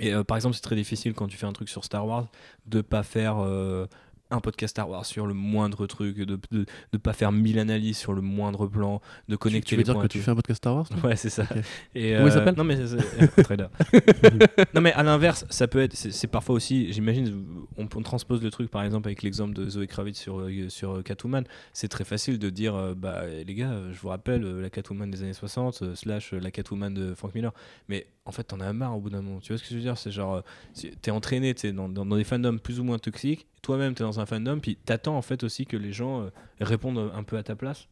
Et 0.00 0.14
euh, 0.14 0.24
par 0.24 0.36
exemple, 0.36 0.54
c'est 0.54 0.62
très 0.62 0.76
difficile 0.76 1.12
quand 1.12 1.26
tu 1.26 1.36
fais 1.36 1.46
un 1.46 1.52
truc 1.52 1.68
sur 1.68 1.84
Star 1.84 2.06
Wars 2.06 2.28
de 2.66 2.80
pas 2.80 3.02
faire 3.02 3.36
euh, 3.38 3.86
un 4.32 4.40
podcast 4.40 4.72
Star 4.72 4.88
Wars 4.88 5.04
sur 5.04 5.26
le 5.26 5.34
moindre 5.34 5.86
truc, 5.86 6.16
de 6.18 6.38
ne 6.50 6.98
pas 6.98 7.12
faire 7.12 7.32
mille 7.32 7.58
analyses 7.58 7.98
sur 7.98 8.12
le 8.12 8.22
moindre 8.22 8.66
plan, 8.66 9.00
de 9.28 9.36
connecter 9.36 9.70
tu, 9.70 9.76
veux 9.76 9.82
dire 9.82 9.98
que 9.98 10.06
tu 10.06 10.18
fais 10.18 10.30
un 10.30 10.34
podcast 10.34 10.58
Star 10.58 10.74
Wars 10.74 10.88
Ouais, 11.04 11.16
c'est 11.16 11.30
ça. 11.30 11.44
Et 11.94 12.14
Comment 12.14 12.26
il 12.26 12.30
euh, 12.30 12.30
s'appelle 12.30 12.54
Non 12.56 12.64
mais 12.64 12.76
non 14.74 14.80
mais 14.80 14.92
à 14.92 15.02
l'inverse, 15.02 15.44
ça 15.50 15.68
peut 15.68 15.80
être, 15.80 15.94
c'est 15.94 16.26
parfois 16.26 16.54
aussi, 16.54 16.92
j'imagine, 16.92 17.66
on, 17.76 17.86
transpose 17.86 18.42
le 18.42 18.50
truc 18.50 18.70
par 18.70 18.82
exemple 18.82 19.08
avec 19.08 19.22
l'exemple 19.22 19.54
de 19.54 19.68
Zoé 19.68 19.86
Kravitz 19.86 20.18
sur 20.18 20.40
euh, 20.40 20.68
sur 20.68 20.96
euh, 20.96 21.02
Catwoman, 21.02 21.44
c'est 21.72 21.88
très 21.88 22.04
facile 22.04 22.38
de 22.38 22.50
dire, 22.50 22.94
bah 22.96 23.26
les 23.26 23.54
gars, 23.54 23.74
je 23.92 23.98
vous 24.00 24.08
rappelle 24.08 24.42
la 24.42 24.70
Catwoman 24.70 25.10
des 25.10 25.22
années 25.22 25.32
60 25.32 25.94
slash 25.94 26.32
la 26.32 26.50
Catwoman 26.50 26.92
de 26.92 27.14
Frank 27.14 27.34
Miller, 27.34 27.52
mais 27.88 28.06
en 28.24 28.32
fait 28.32 28.44
t'en 28.44 28.60
as 28.60 28.72
marre 28.72 28.96
au 28.96 29.00
bout 29.00 29.10
d'un 29.10 29.22
moment. 29.22 29.40
Tu 29.40 29.52
vois 29.52 29.58
ce 29.58 29.62
que 29.62 29.70
je 29.70 29.74
veux 29.74 29.80
dire? 29.80 29.98
C'est 29.98 30.10
genre, 30.10 30.42
t'es 31.02 31.10
entraîné, 31.10 31.54
t'es 31.54 31.72
dans, 31.72 31.88
dans, 31.88 32.06
dans 32.06 32.16
des 32.16 32.24
fandoms 32.24 32.58
plus 32.58 32.80
ou 32.80 32.84
moins 32.84 32.98
toxiques 32.98 33.46
toi-même 33.62 33.94
tu 33.94 34.02
es 34.02 34.04
dans 34.04 34.20
un 34.20 34.26
fandom, 34.26 34.58
puis 34.60 34.76
t'attends 34.76 35.16
en 35.16 35.22
fait 35.22 35.44
aussi 35.44 35.66
que 35.66 35.76
les 35.76 35.92
gens 35.92 36.22
euh, 36.22 36.30
répondent 36.60 37.10
un 37.14 37.22
peu 37.22 37.36
à 37.36 37.42
ta 37.42 37.56
place. 37.56 37.88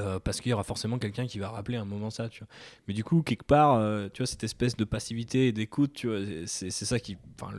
Euh, 0.00 0.18
parce 0.18 0.40
qu'il 0.40 0.50
y 0.50 0.52
aura 0.52 0.64
forcément 0.64 0.98
quelqu'un 0.98 1.28
qui 1.28 1.38
va 1.38 1.48
rappeler 1.48 1.76
un 1.76 1.84
moment 1.84 2.10
ça, 2.10 2.28
tu 2.28 2.40
vois. 2.40 2.48
Mais 2.88 2.92
du 2.92 3.04
coup, 3.04 3.22
quelque 3.22 3.44
part, 3.44 3.74
euh, 3.74 4.08
tu 4.12 4.18
vois, 4.18 4.26
cette 4.26 4.42
espèce 4.42 4.76
de 4.76 4.84
passivité 4.84 5.46
et 5.46 5.52
d'écoute, 5.52 5.92
tu 5.92 6.08
vois, 6.08 6.18
c'est, 6.46 6.70
ça 6.70 6.98
qui, 6.98 7.16
enfin, 7.40 7.56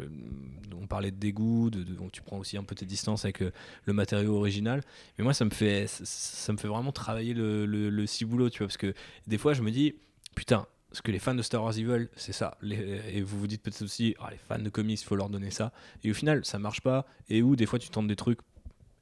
on 0.78 0.88
parlait 0.88 1.12
de 1.12 1.16
dégoût, 1.16 1.70
de, 1.70 1.84
donc 1.84 2.12
tu 2.12 2.22
prends 2.22 2.38
aussi 2.38 2.58
un 2.58 2.64
peu 2.64 2.76
tes 2.76 2.86
distances 2.86 3.24
avec 3.24 3.40
le 3.40 3.94
matériau 3.94 4.36
original. 4.36 4.82
Mais 5.18 5.24
moi, 5.24 5.34
ça 5.34 5.46
me 5.46 5.52
fait, 5.52 5.88
ça, 5.88 6.52
me 6.52 6.58
fait 6.58 6.68
vraiment 6.68 6.92
travailler 6.92 7.34
le, 7.34 7.66
le, 7.66 7.90
le 7.90 8.06
ciboulot, 8.06 8.50
tu 8.50 8.60
vois, 8.60 8.68
parce 8.68 8.78
que 8.78 8.94
des 9.26 9.38
fois, 9.38 9.54
je 9.54 9.62
me 9.62 9.72
dis, 9.72 9.96
putain, 10.36 10.68
ce 10.92 11.02
que 11.02 11.12
les 11.12 11.20
fans 11.20 11.36
de 11.36 11.42
Star 11.42 11.64
Wars 11.64 11.78
ils 11.78 11.86
veulent, 11.86 12.10
c'est 12.16 12.34
ça. 12.34 12.58
et 12.64 13.22
vous 13.22 13.40
vous 13.40 13.48
dites 13.48 13.62
peut-être 13.62 13.82
aussi, 13.82 14.16
ah, 14.20 14.30
les 14.32 14.38
fans 14.38 14.60
de 14.60 14.70
comics, 14.70 15.02
il 15.02 15.06
faut 15.06 15.16
leur 15.16 15.30
donner 15.30 15.52
ça. 15.52 15.72
Et 16.04 16.12
au 16.12 16.14
final, 16.14 16.46
ça 16.46 16.60
marche 16.60 16.82
pas. 16.82 17.06
Et 17.30 17.42
où 17.42 17.56
des 17.56 17.66
fois 17.66 17.80
tu 17.80 17.90
tentes 17.90 18.08
des 18.08 18.16
trucs 18.16 18.40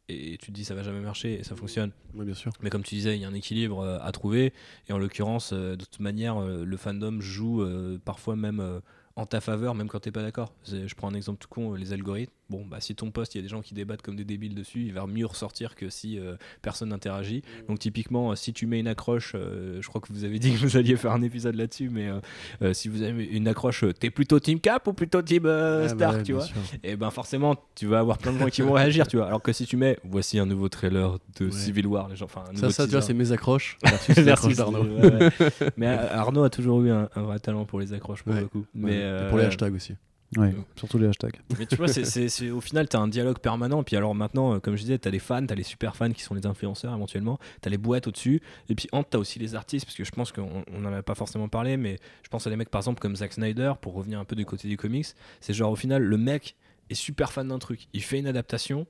et 0.07 0.37
tu 0.39 0.47
te 0.47 0.51
dis 0.51 0.65
ça 0.65 0.75
va 0.75 0.83
jamais 0.83 0.99
marcher 0.99 1.39
et 1.39 1.43
ça 1.43 1.55
fonctionne. 1.55 1.91
Oui, 2.13 2.25
bien 2.25 2.35
sûr. 2.35 2.51
Mais 2.61 2.69
comme 2.69 2.83
tu 2.83 2.95
disais, 2.95 3.15
il 3.15 3.21
y 3.21 3.25
a 3.25 3.27
un 3.27 3.33
équilibre 3.33 3.79
euh, 3.79 3.97
à 4.01 4.11
trouver. 4.11 4.53
Et 4.87 4.93
en 4.93 4.97
l'occurrence, 4.97 5.51
euh, 5.53 5.75
de 5.75 5.85
toute 5.85 5.99
manière, 5.99 6.37
euh, 6.37 6.63
le 6.63 6.77
fandom 6.77 7.19
joue 7.21 7.65
parfois 8.03 8.35
même 8.35 8.81
en 9.15 9.25
ta 9.25 9.41
faveur, 9.41 9.75
même 9.75 9.87
quand 9.87 9.99
t'es 9.99 10.11
pas 10.11 10.21
d'accord. 10.21 10.53
Je 10.65 10.93
prends 10.95 11.09
un 11.09 11.13
exemple 11.13 11.39
tout 11.39 11.47
con, 11.47 11.73
les 11.73 11.93
algorithmes 11.93 12.33
bon, 12.49 12.65
bah, 12.65 12.77
si 12.79 12.95
ton 12.95 13.11
poste, 13.11 13.35
il 13.35 13.39
y 13.39 13.39
a 13.39 13.43
des 13.43 13.49
gens 13.49 13.61
qui 13.61 13.73
débattent 13.73 14.01
comme 14.01 14.15
des 14.15 14.25
débiles 14.25 14.55
dessus, 14.55 14.83
il 14.85 14.93
va 14.93 15.05
mieux 15.07 15.25
ressortir 15.25 15.75
que 15.75 15.89
si 15.89 16.19
euh, 16.19 16.35
personne 16.61 16.89
n'interagit. 16.89 17.37
Mm. 17.37 17.67
Donc, 17.67 17.79
typiquement, 17.79 18.31
euh, 18.31 18.35
si 18.35 18.53
tu 18.53 18.67
mets 18.67 18.79
une 18.79 18.87
accroche, 18.87 19.33
euh, 19.35 19.81
je 19.81 19.87
crois 19.87 20.01
que 20.01 20.11
vous 20.11 20.23
avez 20.23 20.39
dit 20.39 20.53
que 20.53 20.57
vous 20.57 20.77
alliez 20.77 20.95
faire 20.95 21.11
un 21.11 21.21
épisode 21.21 21.55
là-dessus, 21.55 21.89
mais 21.89 22.09
si 22.73 22.89
vous 22.89 23.01
avez 23.01 23.25
une 23.25 23.47
accroche, 23.47 23.85
t'es 23.99 24.09
plutôt 24.09 24.39
Team 24.39 24.59
Cap 24.59 24.87
ou 24.87 24.93
plutôt 24.93 25.21
Team 25.21 25.45
ah, 25.45 25.87
Stark, 25.87 26.17
bah 26.17 26.23
tu 26.23 26.33
vois 26.33 26.45
Et 26.83 26.95
ben 26.95 27.09
forcément, 27.09 27.55
tu 27.75 27.87
vas 27.87 27.99
avoir 27.99 28.17
plein 28.17 28.33
de 28.33 28.39
gens 28.39 28.49
qui 28.49 28.61
vont 28.61 28.73
réagir, 28.73 29.07
tu 29.07 29.17
vois. 29.17 29.27
Alors 29.27 29.41
que 29.41 29.53
si 29.53 29.65
tu 29.65 29.77
mets, 29.77 29.97
voici 30.03 30.39
un 30.39 30.45
nouveau 30.45 30.69
trailer 30.69 31.17
de 31.39 31.49
Civil 31.49 31.87
War, 31.87 32.09
les 32.09 32.15
gens, 32.15 32.25
enfin, 32.25 32.43
ça, 32.55 32.69
ça, 32.69 32.85
tu 32.85 32.91
vois, 32.91 33.01
c'est 33.01 33.13
mes 33.13 33.31
accroches. 33.31 33.77
Merci 34.25 34.53
d'Arnaud. 34.53 34.85
mais 35.77 35.87
Arnaud 35.87 36.43
a 36.43 36.49
toujours 36.49 36.81
eu 36.81 36.91
un, 36.91 37.09
vrai 37.15 37.39
talent 37.39 37.65
pour 37.65 37.79
les 37.79 37.93
accroches, 37.93 38.23
pour 38.23 38.33
le 38.33 38.47
coup. 38.47 38.65
Mais, 38.73 39.04
Et 39.05 39.29
pour 39.29 39.37
les 39.37 39.45
hashtags 39.45 39.73
aussi. 39.73 39.95
Ouais, 40.37 40.53
surtout 40.75 40.97
les 40.97 41.07
hashtags. 41.07 41.39
Mais 41.57 41.65
tu 41.65 41.75
vois, 41.75 41.87
c'est, 41.87 42.49
au 42.49 42.59
final, 42.59 42.89
tu 42.89 42.97
as 42.97 42.99
un 42.99 43.07
dialogue 43.07 43.39
permanent. 43.39 43.83
Puis 43.83 43.95
alors 43.95 44.15
maintenant, 44.15 44.55
euh, 44.55 44.59
comme 44.59 44.75
je 44.75 44.81
disais, 44.81 44.99
tu 44.99 45.07
as 45.07 45.11
les 45.11 45.19
fans, 45.19 45.45
tu 45.45 45.53
as 45.53 45.55
les 45.55 45.63
super 45.63 45.95
fans 45.95 46.11
qui 46.11 46.23
sont 46.23 46.33
les 46.33 46.45
influenceurs 46.45 46.93
éventuellement, 46.93 47.39
tu 47.61 47.67
as 47.67 47.69
les 47.69 47.77
boîtes 47.77 48.07
au-dessus. 48.07 48.41
Et 48.67 48.75
puis 48.75 48.89
entre, 48.91 49.11
tu 49.11 49.17
as 49.17 49.19
aussi 49.19 49.39
les 49.39 49.55
artistes, 49.55 49.85
parce 49.85 49.95
que 49.95 50.03
je 50.03 50.11
pense 50.11 50.31
qu'on 50.31 50.63
n'en 50.71 50.93
a 50.93 51.03
pas 51.03 51.15
forcément 51.15 51.47
parlé, 51.47 51.77
mais 51.77 51.99
je 52.23 52.29
pense 52.29 52.45
à 52.47 52.49
des 52.49 52.55
mecs 52.55 52.69
par 52.69 52.79
exemple 52.79 52.99
comme 52.99 53.15
Zack 53.15 53.33
Snyder, 53.33 53.73
pour 53.79 53.93
revenir 53.93 54.19
un 54.19 54.25
peu 54.25 54.35
du 54.35 54.45
côté 54.45 54.67
du 54.67 54.77
comics. 54.77 55.07
C'est 55.39 55.53
genre 55.53 55.71
au 55.71 55.75
final, 55.75 56.03
le 56.03 56.17
mec 56.17 56.55
est 56.89 56.95
super 56.95 57.31
fan 57.31 57.47
d'un 57.47 57.59
truc. 57.59 57.87
Il 57.93 58.01
fait 58.01 58.19
une 58.19 58.27
adaptation, 58.27 58.87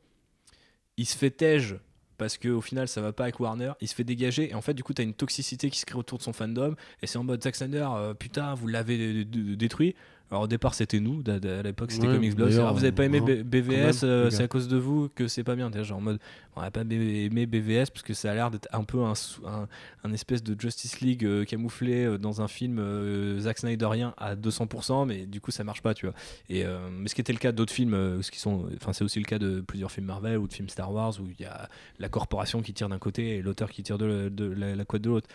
il 0.98 1.06
se 1.06 1.16
fait 1.18 1.32
tège 1.32 1.78
parce 2.18 2.38
qu'au 2.38 2.62
final 2.62 2.88
ça 2.88 3.02
va 3.02 3.14
pas 3.14 3.24
avec 3.24 3.40
Warner, 3.40 3.74
il 3.82 3.88
se 3.88 3.96
fait 3.96 4.04
dégager 4.04 4.50
et 4.52 4.54
en 4.54 4.62
fait 4.62 4.74
du 4.74 4.84
coup 4.84 4.94
tu 4.94 5.02
as 5.02 5.06
une 5.06 5.14
toxicité 5.14 5.70
qui 5.70 5.80
se 5.80 5.86
crée 5.86 5.98
autour 5.98 6.18
de 6.18 6.24
son 6.24 6.34
fandom 6.34 6.76
et 7.02 7.08
c'est 7.08 7.18
en 7.18 7.24
mode 7.24 7.44
Zack 7.44 7.56
Snyder 7.56 7.88
euh, 7.96 8.14
putain 8.14 8.54
vous 8.54 8.68
l'avez 8.68 9.26
détruit 9.26 9.96
alors 10.32 10.44
au 10.44 10.48
départ 10.48 10.74
c'était 10.74 11.00
nous, 11.00 11.24
à 11.28 11.62
l'époque 11.62 11.92
c'était 11.92 12.08
Comics 12.08 12.36
Blog. 12.36 12.52
Ah, 12.60 12.72
vous 12.72 12.84
avez 12.84 12.92
pas 12.92 13.06
aimé 13.06 13.22
BVS, 13.22 14.04
euh, 14.04 14.30
c'est 14.32 14.44
à 14.44 14.48
cause 14.48 14.68
de 14.68 14.78
vous 14.78 15.08
que 15.10 15.28
c'est 15.28 15.44
pas 15.44 15.56
bien. 15.56 15.72
Genre 15.84 16.00
en 16.00 16.02
mode, 16.02 16.20
on 16.56 16.62
n'a 16.62 16.72
pas 16.72 16.82
aimé 16.82 17.46
BVS 17.46 17.92
parce 17.92 18.02
que 18.02 18.16
ça 18.16 18.32
a 18.32 18.34
l'air 18.34 18.50
d'être 18.50 18.68
un 18.72 18.84
peu 18.84 19.04
un, 19.04 19.14
un, 20.04 20.14
espèce 20.14 20.42
de 20.42 20.60
Justice 20.60 21.02
League 21.02 21.24
euh, 21.26 21.46
camouflé 21.46 22.06
euh, 22.06 22.18
dans 22.18 22.42
un 22.42 22.48
film 22.48 22.82
Zack 23.40 23.60
Snyderien 23.60 24.16
à 24.18 24.36
200%, 24.36 25.06
mais 25.06 25.28
du 25.28 25.42
coup 25.42 25.52
ça 25.52 25.64
marche 25.64 25.84
pas, 25.84 25.94
tu 25.94 26.08
vois. 26.08 26.16
Et, 26.50 26.64
mais 26.92 27.08
ce 27.08 27.16
qui 27.16 27.22
était 27.22 27.34
le 27.34 27.40
cas 27.40 27.52
d'autres 27.52 27.74
films, 27.74 28.22
ce 28.22 28.32
qui 28.32 28.40
sont, 28.40 28.68
enfin 28.76 28.94
c'est 28.94 29.04
aussi 29.04 29.20
le 29.20 29.26
cas 29.26 29.38
de 29.38 29.62
plusieurs 29.62 29.92
films 29.92 30.08
Marvel 30.08 30.38
ou 30.38 30.48
de 30.48 30.54
films 30.54 30.70
Star 30.70 30.92
Wars 30.92 31.14
où 31.20 31.28
il 31.28 31.40
y 31.40 31.48
a 31.48 31.70
la 32.00 32.10
corporation 32.10 32.62
qui 32.62 32.74
tire 32.74 32.90
d'un 32.90 33.00
côté 33.00 33.38
et 33.38 33.42
l'auteur 33.42 33.70
qui 33.70 33.84
tire 33.84 33.98
de, 33.98 34.06
la, 34.06 34.76
la, 34.76 34.84
de 34.84 35.10
l'autre. 35.10 35.28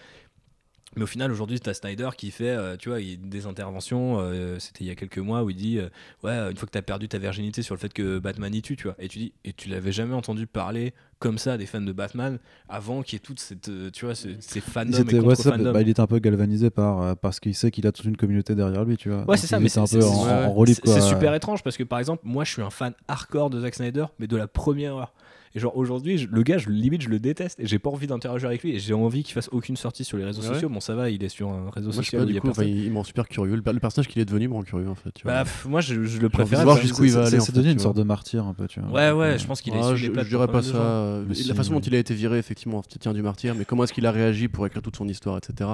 Mais 0.97 1.05
au 1.05 1.07
final, 1.07 1.31
aujourd'hui, 1.31 1.61
tu 1.61 1.71
as 1.71 1.75
Snyder 1.75 2.11
qui 2.17 2.33
fait, 2.33 2.49
euh, 2.49 2.77
tu 2.77 2.89
vois, 2.89 2.99
des 3.01 3.47
interventions, 3.47 4.19
euh, 4.19 4.59
c'était 4.59 4.83
il 4.83 4.89
y 4.89 4.91
a 4.91 4.97
quelques 4.97 5.19
mois, 5.19 5.45
où 5.45 5.51
il 5.51 5.57
dit, 5.57 5.79
euh, 5.79 5.89
ouais, 6.25 6.51
une 6.51 6.57
fois 6.57 6.67
que 6.67 6.73
tu 6.73 6.79
as 6.79 6.83
perdu 6.83 7.09
ta 7.09 7.19
virginité 7.19 7.63
sur 7.63 7.77
le 7.77 7.81
fait 7.81 7.93
que 7.93 8.19
Batman 8.19 8.53
y 8.53 8.61
tue, 8.61 8.75
tu 8.75 8.85
vois. 8.85 8.97
Et 8.99 9.07
tu 9.07 9.19
dis, 9.19 9.33
et 9.45 9.53
tu 9.53 9.69
l'avais 9.69 9.93
jamais 9.93 10.15
entendu 10.15 10.49
parler 10.49 10.93
comme 11.21 11.39
ça 11.39 11.59
des 11.59 11.67
fans 11.67 11.81
de 11.81 11.93
Batman 11.93 12.39
avant 12.69 13.03
qu'il 13.03 13.15
y 13.15 13.17
ait 13.19 13.21
toute 13.21 13.39
cette, 13.39 13.71
tu 13.93 14.05
vois, 14.05 14.15
ces 14.17 14.61
fandoms 14.61 14.99
et 14.99 15.19
contre 15.19 15.73
bah, 15.73 15.83
il 15.83 15.89
est 15.89 16.01
un 16.01 16.07
peu 16.07 16.19
galvanisé 16.19 16.71
par, 16.71 17.17
parce 17.19 17.39
qu'il 17.39 17.55
sait 17.55 17.71
qu'il 17.71 17.87
a 17.87 17.93
toute 17.93 18.07
une 18.07 18.17
communauté 18.17 18.57
derrière 18.57 18.85
lui, 18.85 18.97
tu 18.97 19.11
vois. 19.11 19.29
Ouais, 19.29 19.37
c'est 19.37 19.47
ça, 19.47 19.61
mais 19.61 19.69
c'est 19.69 19.87
C'est 19.87 21.01
super 21.03 21.35
étrange 21.35 21.63
parce 21.63 21.77
que 21.77 21.85
par 21.85 22.01
exemple, 22.01 22.23
moi, 22.25 22.43
je 22.43 22.53
suis 22.53 22.63
un 22.63 22.71
fan 22.71 22.95
hardcore 23.07 23.51
de 23.51 23.61
Zack 23.61 23.77
Snyder, 23.77 24.07
mais 24.19 24.27
de 24.27 24.37
la 24.37 24.49
première 24.49 24.97
heure. 24.97 25.13
Et 25.55 25.59
genre 25.59 25.77
aujourd'hui, 25.77 26.29
le 26.31 26.43
gars, 26.43 26.59
je, 26.59 26.71
limite, 26.71 27.03
je 27.03 27.09
le 27.09 27.19
déteste 27.19 27.59
et 27.59 27.67
j'ai 27.67 27.81
pas 27.81 27.91
envie 27.91 28.07
d'interagir 28.07 28.49
avec 28.49 28.63
lui 28.63 28.77
et 28.77 28.79
j'ai 28.79 28.95
envie 28.95 29.25
qu'il 29.25 29.35
fasse 29.35 29.49
aucune 29.51 29.77
sortie 29.77 30.05
sur 30.05 30.17
les 30.17 30.25
réseaux 30.25 30.43
sociaux. 30.43 30.69
Bon, 30.69 30.79
ça 30.79 30.95
va, 30.95 31.11
il 31.11 31.25
est 31.25 31.29
sur 31.29 31.49
un 31.49 31.71
réseau 31.71 31.91
social. 31.91 32.25
du 32.25 32.41
coup, 32.41 32.53
il, 32.63 32.91
m'en 32.93 33.03
super 33.03 33.27
curieux. 33.27 33.57
Le, 33.57 33.81
personnage 33.81 34.07
qu'il 34.07 34.23
est 34.23 34.25
devenu 34.25 34.47
me 34.49 34.55
rend 34.55 34.63
curieux 34.63 34.89
en 34.89 34.95
fait. 34.95 35.11
Bah, 35.25 35.45
moi, 35.67 35.81
je, 35.81 35.95
le 35.95 36.29
préfère. 36.29 36.63
voir 36.63 36.77
jusqu'où 36.77 37.05
il 37.05 37.13
va 37.13 37.27
aller. 37.27 37.41
C'est 37.41 37.55
devenu 37.55 37.73
une 37.73 37.79
sorte 37.79 37.97
de 37.97 38.03
martyr 38.05 38.47
un 38.47 38.55
peu, 38.55 38.69
tu 38.69 38.81
vois. 38.81 38.91
Ouais, 38.91 39.11
ouais, 39.11 39.39
je 39.39 39.47
pense 39.47 39.61
qu'il 39.61 39.75
est 39.75 39.81
ah, 39.83 39.95
Je 39.95 40.11
dirais 40.29 40.49
pas 40.49 40.63
ça. 40.63 41.23
La 41.49 41.55
façon 41.55 41.75
dont 41.75 41.81
il 41.81 41.95
a 41.95 41.99
été 41.99 42.15
viré, 42.15 42.39
effectivement, 42.39 42.83
tient 42.83 43.13
du 43.13 43.23
martyr, 43.23 43.55
mais 43.55 43.65
comment 43.65 43.85
est-ce 43.85 43.93
qu'il 43.93 44.07
a 44.07 44.13
réagi 44.13 44.49
pour 44.49 44.67
écrire 44.67 44.83
toute 44.83 44.97
son 44.97 45.09
histoire, 45.09 45.37
etc 45.37 45.71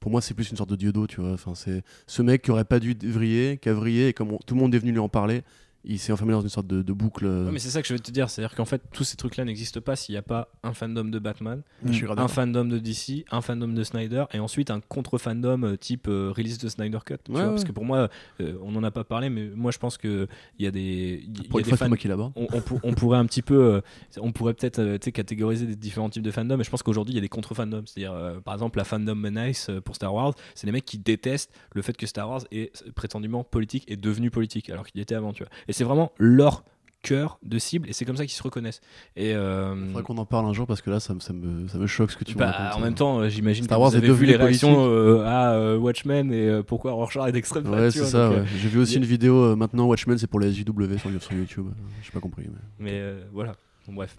pour 0.00 0.10
moi, 0.10 0.22
c'est 0.22 0.32
plus 0.32 0.50
une 0.50 0.56
sorte 0.56 0.70
de 0.70 0.76
dieudo, 0.76 1.06
tu 1.06 1.20
vois. 1.20 1.32
Enfin, 1.32 1.54
c'est 1.54 1.82
ce 2.06 2.22
mec 2.22 2.42
qui 2.42 2.50
aurait 2.50 2.64
pas 2.64 2.80
dû 2.80 2.96
vriller, 3.02 3.58
qui 3.58 3.68
a 3.68 3.74
vrillé, 3.74 4.08
et 4.08 4.12
comme 4.14 4.38
tout 4.46 4.54
le 4.54 4.60
monde 4.60 4.74
est 4.74 4.78
venu 4.78 4.92
lui 4.92 4.98
en 4.98 5.10
parler, 5.10 5.42
il 5.84 5.98
s'est 5.98 6.12
enfermé 6.12 6.32
dans 6.32 6.40
une 6.40 6.48
sorte 6.48 6.66
de, 6.66 6.92
boucle. 6.92 7.26
mais 7.52 7.58
c'est 7.58 7.70
ça 7.70 7.80
que 7.80 7.88
je 7.88 7.94
veux 7.94 8.00
te 8.00 8.10
dire, 8.10 8.28
c'est-à-dire 8.28 8.54
qu'en 8.54 8.64
fait, 8.64 8.82
tous 8.92 9.04
ces 9.04 9.16
trucs-là 9.16 9.44
n'existent 9.44 9.80
pas 9.80 9.96
s'il 9.96 10.12
n'y 10.14 10.18
a 10.18 10.22
pas 10.22 10.48
un 10.62 10.74
fandom 10.74 11.04
de 11.04 11.18
Batman, 11.18 11.62
un 11.84 12.28
fandom 12.28 12.64
de 12.64 12.78
DC, 12.78 13.24
un 13.30 13.40
fandom 13.40 13.68
de 13.68 13.82
Snyder, 13.82 14.24
et 14.32 14.40
ensuite 14.40 14.70
un 14.70 14.80
contre-fandom 14.80 15.64
euh, 15.64 15.76
type 15.76 16.06
euh, 16.08 16.32
release 16.36 16.58
de 16.58 16.68
Snyder 16.68 16.98
Cut. 17.04 17.16
Parce 17.32 17.64
que 17.64 17.72
pour 17.72 17.84
moi, 17.84 18.08
euh, 18.40 18.58
on 18.62 18.72
n'en 18.72 18.82
a 18.82 18.90
pas 18.90 19.04
parlé, 19.04 19.30
mais 19.30 19.48
moi 19.54 19.70
je 19.70 19.78
pense 19.78 19.96
qu'il 19.96 20.28
y 20.58 20.66
a 20.66 20.70
des, 20.70 21.24
y 21.26 21.58
a 21.58 21.62
des 21.62 21.76
fans. 21.76 21.90
qui 21.92 22.08
là-bas. 22.08 22.32
On, 22.36 22.94
pourrait 22.94 23.18
un 23.18 23.26
petit 23.26 23.42
peu, 23.42 23.80
on 24.18 24.32
pourrait 24.32 24.54
peut-être 24.54 24.98
catégoriser 25.10 25.66
des 25.66 25.76
différents 25.76 26.10
types 26.10 26.22
de 26.22 26.30
fandom, 26.30 26.56
mais 26.56 26.64
je 26.64 26.70
pense 26.70 26.82
qu'aujourd'hui 26.82 27.14
il 27.14 27.16
y 27.16 27.20
a 27.20 27.22
des 27.22 27.28
contre-fandoms. 27.28 27.84
C'est-à-dire, 27.86 28.42
par 28.44 28.54
exemple, 28.54 28.78
la 28.78 28.84
fandom 28.84 29.14
Menace 29.14 29.70
pour 29.84 29.94
Star 29.96 30.12
Wars, 30.12 30.34
c'est 30.54 30.66
les 30.66 30.72
mecs 30.72 30.84
qui 30.84 30.98
détestent 30.98 31.52
le 31.74 31.82
fait 31.82 31.96
que 31.96 32.06
Star 32.06 32.28
Wars 32.28 32.42
est 32.50 32.72
prétendument 32.92 33.44
politique 33.44 33.84
et 33.88 33.96
devenu 33.96 34.30
politique, 34.30 34.70
alors 34.70 34.86
qu'il 34.86 35.00
était 35.00 35.14
avant, 35.14 35.32
tu 35.32 35.42
vois. 35.42 35.50
Et 35.70 35.72
c'est 35.72 35.84
vraiment 35.84 36.10
leur 36.18 36.64
cœur 37.02 37.38
de 37.42 37.58
cible 37.58 37.88
et 37.88 37.92
c'est 37.92 38.04
comme 38.04 38.16
ça 38.16 38.24
qu'ils 38.24 38.34
se 38.34 38.42
reconnaissent. 38.42 38.80
Et 39.16 39.34
euh... 39.34 39.74
Il 39.78 39.86
faudrait 39.86 40.02
qu'on 40.02 40.18
en 40.18 40.26
parle 40.26 40.46
un 40.46 40.52
jour 40.52 40.66
parce 40.66 40.82
que 40.82 40.90
là 40.90 40.98
ça, 41.00 41.14
ça, 41.20 41.32
me, 41.32 41.68
ça 41.68 41.78
me 41.78 41.86
choque 41.86 42.10
ce 42.10 42.16
que 42.16 42.24
tu 42.24 42.34
bah, 42.34 42.50
racontes. 42.50 42.78
En 42.78 42.84
même 42.84 42.94
temps, 42.94 43.28
j'imagine 43.28 43.66
que 43.66 43.74
vous 43.74 43.96
avez 43.96 44.12
vu 44.12 44.26
les 44.26 44.36
réactions 44.36 44.84
euh, 44.84 45.24
à 45.24 45.52
euh, 45.52 45.78
Watchmen 45.78 46.32
et 46.32 46.62
pourquoi 46.64 46.92
Rorschach 46.92 47.28
est 47.28 47.32
d'extrême 47.32 47.66
Ouais, 47.70 47.90
c'est 47.90 48.04
ça. 48.04 48.30
Ouais. 48.30 48.44
J'ai 48.58 48.68
vu 48.68 48.80
aussi 48.80 48.96
une 48.96 49.04
vidéo 49.04 49.54
maintenant 49.54 49.86
Watchmen 49.86 50.18
c'est 50.18 50.26
pour 50.26 50.40
les 50.40 50.52
SJW 50.52 50.98
sur, 50.98 51.22
sur 51.22 51.32
YouTube. 51.32 51.68
J'ai 52.02 52.10
pas 52.10 52.20
compris. 52.20 52.48
Mais, 52.78 52.90
mais 52.90 53.14
voilà. 53.32 53.52
Bon, 53.86 53.94
bref. 53.94 54.16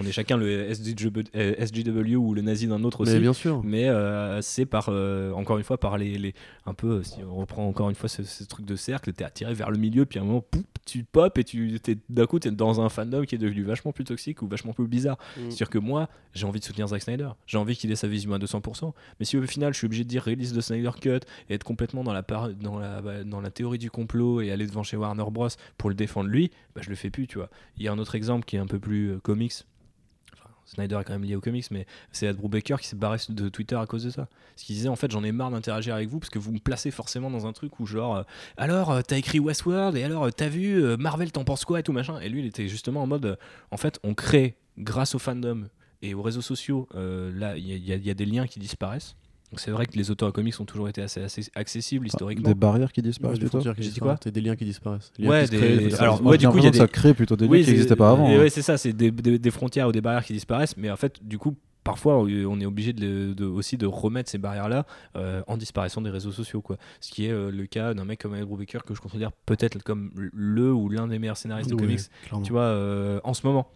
On 0.00 0.06
est 0.06 0.12
chacun 0.12 0.36
le 0.36 0.72
SJW 0.72 2.16
ou 2.16 2.34
le 2.34 2.42
nazi 2.42 2.66
d'un 2.66 2.82
autre 2.84 3.00
aussi. 3.00 3.12
Mais 3.12 3.20
bien 3.20 3.32
sûr. 3.32 3.62
Mais 3.64 3.88
euh, 3.88 4.40
c'est 4.42 4.66
par, 4.66 4.86
euh, 4.88 5.32
encore 5.32 5.58
une 5.58 5.64
fois, 5.64 5.78
par 5.78 5.98
les, 5.98 6.18
les, 6.18 6.34
un 6.66 6.74
peu, 6.74 7.02
si 7.02 7.20
on 7.28 7.36
reprend 7.36 7.66
encore 7.66 7.88
une 7.88 7.94
fois 7.94 8.08
ce, 8.08 8.44
truc 8.44 8.66
de 8.66 8.76
cercle, 8.76 9.12
t'es 9.12 9.24
attiré 9.24 9.54
vers 9.54 9.70
le 9.70 9.78
milieu, 9.78 10.06
puis 10.06 10.18
à 10.18 10.22
un 10.22 10.24
moment, 10.24 10.44
tu 10.84 11.04
pop 11.04 11.36
et 11.38 11.44
tu, 11.44 11.78
d'un 12.08 12.26
coup, 12.26 12.38
t'es 12.38 12.50
dans 12.50 12.80
un 12.80 12.88
fandom 12.88 13.24
qui 13.24 13.34
est 13.34 13.38
devenu 13.38 13.62
vachement 13.62 13.92
plus 13.92 14.04
toxique 14.04 14.42
ou 14.42 14.48
vachement 14.48 14.72
plus 14.72 14.86
bizarre. 14.86 15.18
Mm. 15.36 15.50
C'est-à-dire 15.50 15.70
que 15.70 15.78
moi, 15.78 16.08
j'ai 16.34 16.46
envie 16.46 16.60
de 16.60 16.64
soutenir 16.64 16.88
Zack 16.88 17.02
Snyder. 17.02 17.30
J'ai 17.46 17.58
envie 17.58 17.76
qu'il 17.76 17.90
ait 17.90 17.96
sa 17.96 18.08
vision 18.08 18.32
à 18.32 18.38
200%. 18.38 18.92
Mais 19.18 19.26
si 19.26 19.36
au 19.36 19.42
final, 19.42 19.72
je 19.72 19.78
suis 19.78 19.86
obligé 19.86 20.04
de 20.04 20.08
dire 20.08 20.24
release 20.24 20.52
de 20.52 20.60
Snyder 20.60 20.90
Cut 21.00 21.20
et 21.48 21.54
être 21.54 21.64
complètement 21.64 22.04
dans 22.04 22.12
la, 22.12 22.22
dans 22.22 22.78
la, 22.78 23.00
bah, 23.02 23.24
dans 23.24 23.40
la 23.40 23.50
théorie 23.50 23.78
du 23.78 23.90
complot 23.90 24.40
et 24.40 24.50
aller 24.50 24.66
devant 24.66 24.82
chez 24.82 24.96
Warner 24.96 25.24
Bros. 25.30 25.48
pour 25.78 25.90
le 25.90 25.94
défendre 25.94 26.28
lui, 26.28 26.50
bah, 26.74 26.80
je 26.82 26.90
le 26.90 26.96
fais 26.96 27.10
plus, 27.10 27.26
tu 27.26 27.38
vois. 27.38 27.50
Il 27.76 27.84
y 27.84 27.88
a 27.88 27.92
un 27.92 27.98
autre 27.98 28.14
exemple 28.14 28.44
qui 28.44 28.56
est 28.56 28.60
un 28.60 28.66
peu 28.66 28.78
plus 28.78 29.12
euh, 29.12 29.18
comics 29.18 29.52
Snyder 30.74 30.96
est 31.00 31.04
quand 31.04 31.12
même 31.12 31.24
lié 31.24 31.36
aux 31.36 31.40
comics, 31.40 31.70
mais 31.70 31.86
c'est 32.12 32.26
Ed 32.26 32.36
Brubaker 32.36 32.80
qui 32.80 32.88
s'est 32.88 32.96
barré 32.96 33.18
de 33.28 33.48
Twitter 33.48 33.76
à 33.76 33.86
cause 33.86 34.04
de 34.04 34.10
ça. 34.10 34.26
Parce 34.54 34.62
qu'il 34.62 34.74
disait 34.74 34.88
en 34.88 34.96
fait 34.96 35.10
j'en 35.10 35.22
ai 35.22 35.30
marre 35.30 35.50
d'interagir 35.50 35.94
avec 35.94 36.08
vous 36.08 36.18
parce 36.18 36.30
que 36.30 36.38
vous 36.38 36.52
me 36.52 36.58
placez 36.58 36.90
forcément 36.90 37.30
dans 37.30 37.46
un 37.46 37.52
truc 37.52 37.78
où 37.78 37.86
genre 37.86 38.16
euh, 38.16 38.22
alors 38.56 38.90
euh, 38.90 39.00
t'as 39.06 39.18
écrit 39.18 39.38
Westworld 39.38 39.96
et 39.96 40.02
alors 40.02 40.24
euh, 40.24 40.30
t'as 40.30 40.48
vu 40.48 40.82
Marvel 40.96 41.30
t'en 41.30 41.44
penses 41.44 41.64
quoi 41.64 41.80
et 41.80 41.82
tout 41.82 41.92
machin. 41.92 42.18
Et 42.20 42.28
lui 42.28 42.40
il 42.40 42.46
était 42.46 42.68
justement 42.68 43.02
en 43.02 43.06
mode 43.06 43.38
en 43.70 43.76
fait 43.76 43.98
on 44.02 44.14
crée 44.14 44.56
grâce 44.78 45.14
au 45.14 45.18
fandom 45.18 45.68
et 46.00 46.14
aux 46.14 46.22
réseaux 46.22 46.42
sociaux 46.42 46.88
là 46.94 47.56
il 47.56 47.66
y, 47.66 48.10
a 48.10 48.14
des 48.14 48.26
liens 48.26 48.46
qui 48.46 48.58
disparaissent 48.58 49.16
c'est 49.56 49.70
vrai 49.70 49.86
que 49.86 49.96
les 49.96 50.10
auteurs 50.10 50.32
comics 50.32 50.58
ont 50.60 50.64
toujours 50.64 50.88
été 50.88 51.02
assez, 51.02 51.22
assez 51.22 51.50
accessibles 51.54 52.06
historiquement. 52.06 52.48
Des 52.48 52.54
barrières 52.54 52.92
qui 52.92 53.02
disparaissent 53.02 53.38
plutôt. 53.38 53.60
J'ai 53.60 53.90
dit 53.90 54.00
quoi 54.00 54.16
Des 54.24 54.40
liens 54.40 54.56
qui 54.56 54.64
disparaissent. 54.64 55.12
ouais, 55.18 55.46
des... 55.46 55.94
alors 55.96 56.24
ouais, 56.24 56.38
du 56.38 56.48
coup 56.48 56.58
il 56.58 56.64
y 56.64 56.66
a 56.66 56.70
des... 56.70 56.78
ça 56.78 56.88
crée 56.88 57.14
plutôt 57.14 57.36
des 57.36 57.46
liens 57.46 57.62
qui 57.62 57.70
n'existaient 57.70 57.96
pas 57.96 58.10
avant. 58.10 58.28
Oui, 58.28 58.46
hein. 58.46 58.48
c'est 58.48 58.62
ça, 58.62 58.78
c'est 58.78 58.92
des, 58.92 59.10
des, 59.10 59.50
frontières 59.50 59.88
ou 59.88 59.92
des 59.92 60.00
barrières 60.00 60.24
qui 60.24 60.32
disparaissent, 60.32 60.76
mais 60.76 60.90
en 60.90 60.96
fait 60.96 61.26
du 61.26 61.38
coup 61.38 61.56
parfois 61.84 62.18
on 62.18 62.60
est 62.60 62.66
obligé 62.66 62.92
de, 62.92 63.44
aussi 63.44 63.76
de 63.76 63.86
remettre 63.86 64.30
ces 64.30 64.38
barrières 64.38 64.68
là 64.68 64.86
euh, 65.16 65.42
en 65.46 65.56
disparaissant 65.56 66.00
des 66.00 66.10
réseaux 66.10 66.32
sociaux 66.32 66.60
quoi 66.60 66.76
ce 67.00 67.10
qui 67.10 67.26
est 67.26 67.32
euh, 67.32 67.50
le 67.50 67.66
cas 67.66 67.94
d'un 67.94 68.04
mec 68.04 68.20
comme 68.20 68.34
Ed 68.34 68.44
Brubaker 68.44 68.84
que 68.86 68.94
je 68.94 69.00
considère 69.00 69.32
peut-être 69.32 69.82
comme 69.82 70.12
le 70.14 70.72
ou 70.72 70.88
l'un 70.88 71.08
des 71.08 71.18
meilleurs 71.18 71.36
scénaristes 71.36 71.70
de 71.70 71.74
comics 71.74 72.00
tu 72.44 72.52
vois 72.52 72.62
euh, 72.62 73.20
en 73.24 73.34
ce 73.34 73.44
moment 73.46 73.68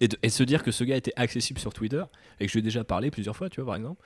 et, 0.00 0.08
et 0.22 0.28
se 0.30 0.42
dire 0.42 0.62
que 0.62 0.70
ce 0.70 0.84
gars 0.84 0.96
était 0.96 1.12
accessible 1.16 1.60
sur 1.60 1.72
Twitter 1.74 2.02
et 2.40 2.46
que 2.46 2.50
je 2.50 2.54
lui 2.54 2.60
ai 2.60 2.62
déjà 2.62 2.84
parlé 2.84 3.10
plusieurs 3.10 3.36
fois 3.36 3.50
tu 3.50 3.60
vois 3.60 3.72
par 3.72 3.76
exemple 3.76 4.02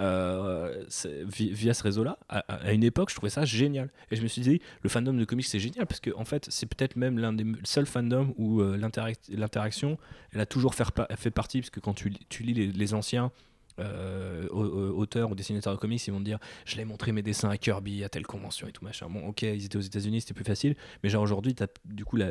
euh, 0.00 0.84
via 1.26 1.74
ce 1.74 1.82
réseau-là. 1.82 2.18
À, 2.28 2.72
une 2.72 2.84
époque, 2.84 3.10
je 3.10 3.16
trouvais 3.16 3.30
ça 3.30 3.44
génial. 3.44 3.90
Et 4.10 4.16
je 4.16 4.22
me 4.22 4.28
suis 4.28 4.42
dit, 4.42 4.60
le 4.82 4.88
fandom 4.88 5.12
de 5.12 5.24
comics, 5.24 5.46
c'est 5.46 5.58
génial 5.58 5.86
parce 5.86 6.00
que, 6.00 6.10
en 6.16 6.24
fait, 6.24 6.46
c'est 6.50 6.66
peut-être 6.66 6.96
même 6.96 7.18
l'un 7.18 7.32
des 7.32 7.44
seuls 7.64 7.86
fandoms 7.86 8.34
où 8.36 8.60
euh, 8.60 8.76
l'interaction, 8.76 9.98
elle 10.32 10.40
a 10.40 10.46
toujours 10.46 10.74
fait, 10.74 11.30
partie, 11.30 11.60
parce 11.60 11.70
que 11.70 11.80
quand 11.80 11.94
tu 11.94 12.42
lis 12.42 12.54
les 12.54 12.94
anciens, 12.94 13.32
euh, 13.78 14.48
auteurs 14.48 15.30
ou 15.30 15.34
dessinateurs 15.34 15.74
de 15.74 15.78
comics, 15.78 16.04
ils 16.06 16.10
vont 16.10 16.20
dire 16.20 16.38
Je 16.64 16.76
l'ai 16.76 16.84
montré 16.84 17.12
mes 17.12 17.22
dessins 17.22 17.48
à 17.48 17.56
Kirby, 17.56 18.04
à 18.04 18.08
telle 18.08 18.26
convention 18.26 18.66
et 18.66 18.72
tout 18.72 18.84
machin. 18.84 19.08
Bon, 19.08 19.26
ok, 19.28 19.42
ils 19.42 19.64
étaient 19.64 19.76
aux 19.76 19.80
États-Unis, 19.80 20.22
c'était 20.22 20.34
plus 20.34 20.44
facile, 20.44 20.76
mais 21.02 21.08
genre 21.08 21.22
aujourd'hui, 21.22 21.54
du 21.84 22.04
coup, 22.04 22.16
la, 22.16 22.30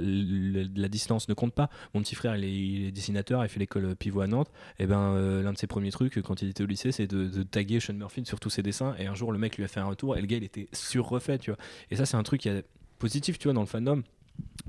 distance 0.88 1.30
ne 1.30 1.34
compte 1.34 1.54
pas. 1.54 1.70
Mon 1.94 2.02
petit 2.02 2.16
frère, 2.16 2.36
il 2.36 2.44
est, 2.88 2.92
dessinateur, 2.92 3.44
il 3.44 3.50
fait 3.50 3.60
l'école 3.60 3.96
pivot 3.96 4.22
à 4.22 4.28
Nantes. 4.28 4.52
Et 4.80 4.88
ben, 4.88 5.14
euh, 5.14 5.44
l'un 5.44 5.54
de 5.54 5.58
ses 5.58 5.68
premiers 5.68 5.92
trucs 5.92 6.22
quand 6.22 6.42
il 6.42 6.50
était 6.50 6.64
au 6.64 6.68
lycée, 6.68 6.92
c'est 6.92 7.08
de, 7.08 7.44
taguer 7.44 7.80
Sean 7.80 7.94
Murphy 7.94 8.26
sur 8.26 8.40
tous 8.40 8.50
ses 8.50 8.64
dessins. 8.64 8.96
Et 9.00 9.08
un 9.08 9.16
jour, 9.16 9.32
le 9.32 9.38
mec 9.38 9.58
lui 9.58 9.64
a 9.64 9.68
fait 9.68 9.80
un 9.80 9.86
retour 9.86 10.18
et 10.18 10.22
le 10.22 10.28
gars, 10.28 10.38
il 10.38 10.44
était 10.44 10.68
sur-refait, 10.74 11.38
tu 11.38 11.52
vois. 11.52 11.58
Et 11.92 11.96
ça, 11.96 12.06
c'est 12.06 12.18
un 12.18 12.24
truc 12.24 12.42
qui 12.42 12.50
est 12.50 12.66
positif, 13.00 13.38
tu 13.38 13.48
vois, 13.48 13.54
dans 13.54 13.62
le 13.62 13.68
fandom 13.68 14.04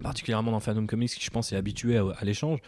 particulièrement 0.03 0.53
dans 0.53 0.61
Fandom 0.61 0.87
Comics 0.87 1.11
qui 1.11 1.25
je 1.25 1.31
pense 1.31 1.53
est 1.53 1.57
habitué 1.57 1.97
à 1.99 2.25
l'échange 2.25 2.61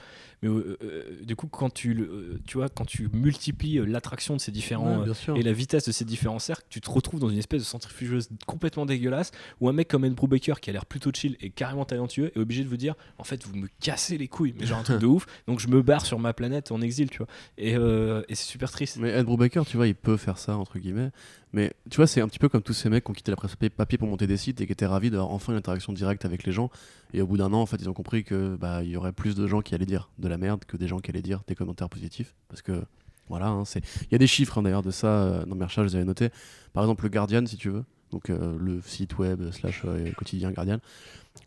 mais 0.42 0.48
euh, 0.48 0.78
euh, 0.82 1.02
du 1.22 1.36
coup, 1.36 1.48
quand 1.48 1.70
tu, 1.70 2.00
euh, 2.00 2.40
tu 2.46 2.56
vois, 2.56 2.68
quand 2.68 2.86
tu 2.86 3.08
multiplies 3.12 3.80
l'attraction 3.86 4.34
de 4.34 4.40
ces 4.40 4.50
différents 4.50 5.04
et 5.36 5.42
la 5.42 5.52
vitesse 5.52 5.84
de 5.84 5.92
ces 5.92 6.04
différents 6.04 6.38
cercles, 6.38 6.66
tu 6.70 6.80
te 6.80 6.90
retrouves 6.90 7.20
dans 7.20 7.28
une 7.28 7.38
espèce 7.38 7.60
de 7.60 7.66
centrifugeuse 7.66 8.28
complètement 8.46 8.86
dégueulasse 8.86 9.32
où 9.60 9.68
un 9.68 9.72
mec 9.72 9.88
comme 9.88 10.04
Ed 10.04 10.14
Brubaker 10.14 10.60
qui 10.60 10.70
a 10.70 10.72
l'air 10.72 10.86
plutôt 10.86 11.10
chill 11.12 11.36
et 11.40 11.50
carrément 11.50 11.84
talentueux 11.84 12.32
est 12.34 12.38
obligé 12.38 12.64
de 12.64 12.68
vous 12.68 12.78
dire 12.78 12.94
en 13.18 13.24
fait, 13.24 13.44
vous 13.44 13.54
me 13.54 13.68
cassez 13.80 14.16
les 14.16 14.28
couilles, 14.28 14.54
mais 14.58 14.66
genre 14.66 14.78
un 14.78 14.82
truc 14.82 15.00
de 15.00 15.06
ouf, 15.06 15.26
donc 15.46 15.60
je 15.60 15.68
me 15.68 15.82
barre 15.82 16.06
sur 16.06 16.18
ma 16.18 16.32
planète 16.32 16.72
en 16.72 16.80
exil, 16.80 17.10
tu 17.10 17.18
vois. 17.18 17.28
Et, 17.58 17.72
et 17.72 18.34
c'est 18.34 18.46
super 18.46 18.70
triste. 18.70 18.96
Mais 18.98 19.10
Ed 19.10 19.26
Brubaker, 19.26 19.64
tu 19.66 19.76
vois, 19.76 19.86
il 19.86 19.94
peut 19.94 20.16
faire 20.16 20.38
ça, 20.38 20.56
entre 20.56 20.78
guillemets. 20.78 21.10
Mais 21.52 21.72
tu 21.90 21.96
vois, 21.96 22.06
c'est 22.06 22.20
un 22.20 22.28
petit 22.28 22.38
peu 22.38 22.48
comme 22.48 22.62
tous 22.62 22.72
ces 22.72 22.88
mecs 22.88 23.04
qui 23.04 23.10
ont 23.10 23.14
quitté 23.14 23.32
la 23.32 23.36
presse 23.36 23.56
papier 23.76 23.98
pour 23.98 24.08
monter 24.08 24.26
des 24.26 24.36
sites 24.36 24.60
et 24.60 24.66
qui 24.66 24.72
étaient 24.72 24.86
ravis 24.86 25.10
d'avoir 25.10 25.30
enfin 25.30 25.52
une 25.52 25.58
interaction 25.58 25.92
directe 25.92 26.24
avec 26.24 26.44
les 26.44 26.52
gens. 26.52 26.70
Et 27.12 27.22
au 27.22 27.26
bout 27.26 27.36
d'un 27.36 27.52
an, 27.52 27.60
en 27.60 27.66
fait, 27.66 27.78
ils 27.80 27.88
ont 27.88 27.94
compris 27.94 28.22
que 28.22 28.56
bah, 28.56 28.82
il 28.84 28.90
y 28.90 28.96
aurait 28.96 29.12
plus 29.12 29.34
de 29.34 29.46
gens 29.46 29.60
qui 29.60 29.74
allaient 29.74 29.86
dire 29.86 30.10
de 30.18 30.28
la 30.28 30.38
merde 30.38 30.64
que 30.64 30.76
des 30.76 30.86
gens 30.86 31.00
qui 31.00 31.10
allaient 31.10 31.22
dire 31.22 31.42
des 31.48 31.56
commentaires 31.56 31.88
positifs. 31.88 32.34
Parce 32.48 32.62
que 32.62 32.84
voilà, 33.28 33.48
hein, 33.48 33.64
c'est 33.64 33.82
il 34.02 34.12
y 34.12 34.14
a 34.14 34.18
des 34.18 34.26
chiffres 34.26 34.58
hein, 34.58 34.62
d'ailleurs 34.62 34.82
de 34.82 34.90
ça 34.90 35.08
euh, 35.08 35.44
dans 35.44 35.56
mes 35.56 35.64
recherches, 35.64 35.88
je 35.88 35.92
les 35.92 35.96
avais 35.96 36.04
notés. 36.04 36.30
Par 36.72 36.84
exemple, 36.84 37.04
le 37.04 37.10
Guardian, 37.10 37.44
si 37.46 37.56
tu 37.56 37.70
veux, 37.70 37.84
donc 38.10 38.30
euh, 38.30 38.56
le 38.58 38.80
site 38.84 39.18
web 39.18 39.50
slash 39.52 39.82
euh, 39.84 40.10
quotidien 40.12 40.50
Guardian. 40.50 40.78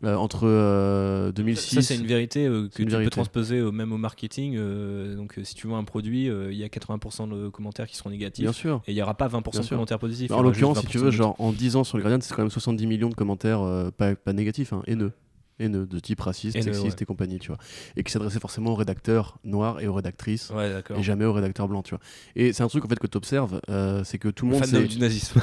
entre 0.02 1.30
2006. 1.34 1.74
Ça, 1.74 1.82
c'est 1.82 1.96
une 1.96 2.06
vérité 2.06 2.46
que 2.46 2.82
tu 2.82 2.86
peux 2.86 3.10
transposer 3.10 3.60
même 3.70 3.92
au 3.92 3.98
marketing. 3.98 4.56
donc, 5.16 5.38
si 5.42 5.54
tu 5.54 5.66
vois 5.66 5.78
un 5.78 5.84
produit, 5.84 6.26
il 6.26 6.56
y 6.56 6.64
a 6.64 6.68
80% 6.68 7.28
de 7.28 7.48
commentaires 7.48 7.86
qui 7.86 7.96
seront 7.96 8.10
négatifs. 8.10 8.44
Bien 8.44 8.52
sûr. 8.52 8.82
Et 8.86 8.92
il 8.92 8.94
n'y 8.94 9.02
aura 9.02 9.14
pas 9.14 9.28
20% 9.28 9.62
de 9.62 9.68
commentaires 9.68 9.98
positifs. 9.98 10.30
en 10.30 10.42
l'occurrence, 10.42 10.80
si 10.80 10.86
tu 10.86 10.98
veux, 10.98 11.10
genre 11.10 11.36
en 11.38 11.52
10 11.52 11.76
ans 11.76 11.84
sur 11.84 11.98
le 11.98 12.02
Guardian, 12.02 12.20
c'est 12.20 12.34
quand 12.34 12.42
même 12.42 12.50
70 12.50 12.86
millions 12.86 13.08
de 13.08 13.14
commentaires 13.14 13.90
pas, 13.96 14.14
pas, 14.14 14.32
négatifs, 14.32 14.72
hein, 14.72 14.82
haineux 14.86 15.12
haineux, 15.58 15.86
de 15.86 15.98
type 15.98 16.20
raciste, 16.20 16.60
sexiste 16.60 17.00
et 17.02 17.04
compagnie, 17.04 17.38
tu 17.38 17.48
vois. 17.48 17.58
Et 17.96 18.02
qui 18.02 18.12
s'adressait 18.12 18.40
forcément 18.40 18.72
aux 18.72 18.74
rédacteurs 18.74 19.38
noirs 19.44 19.80
et 19.80 19.86
aux 19.86 19.94
rédactrices, 19.94 20.52
et 20.96 21.02
jamais 21.02 21.24
aux 21.24 21.32
rédacteurs 21.32 21.68
blancs, 21.68 21.84
tu 21.84 21.90
vois. 21.90 22.00
Et 22.36 22.52
c'est 22.52 22.62
un 22.62 22.68
truc 22.68 22.84
en 22.84 22.88
fait 22.88 22.98
que 22.98 23.06
tu 23.06 23.16
observes, 23.16 23.60
euh, 23.70 24.02
c'est 24.04 24.18
que 24.18 24.28
tout 24.28 24.46
le 24.46 24.52
monde. 24.52 24.66
Fan 24.66 24.86
du 24.86 24.98
nazisme. 24.98 25.40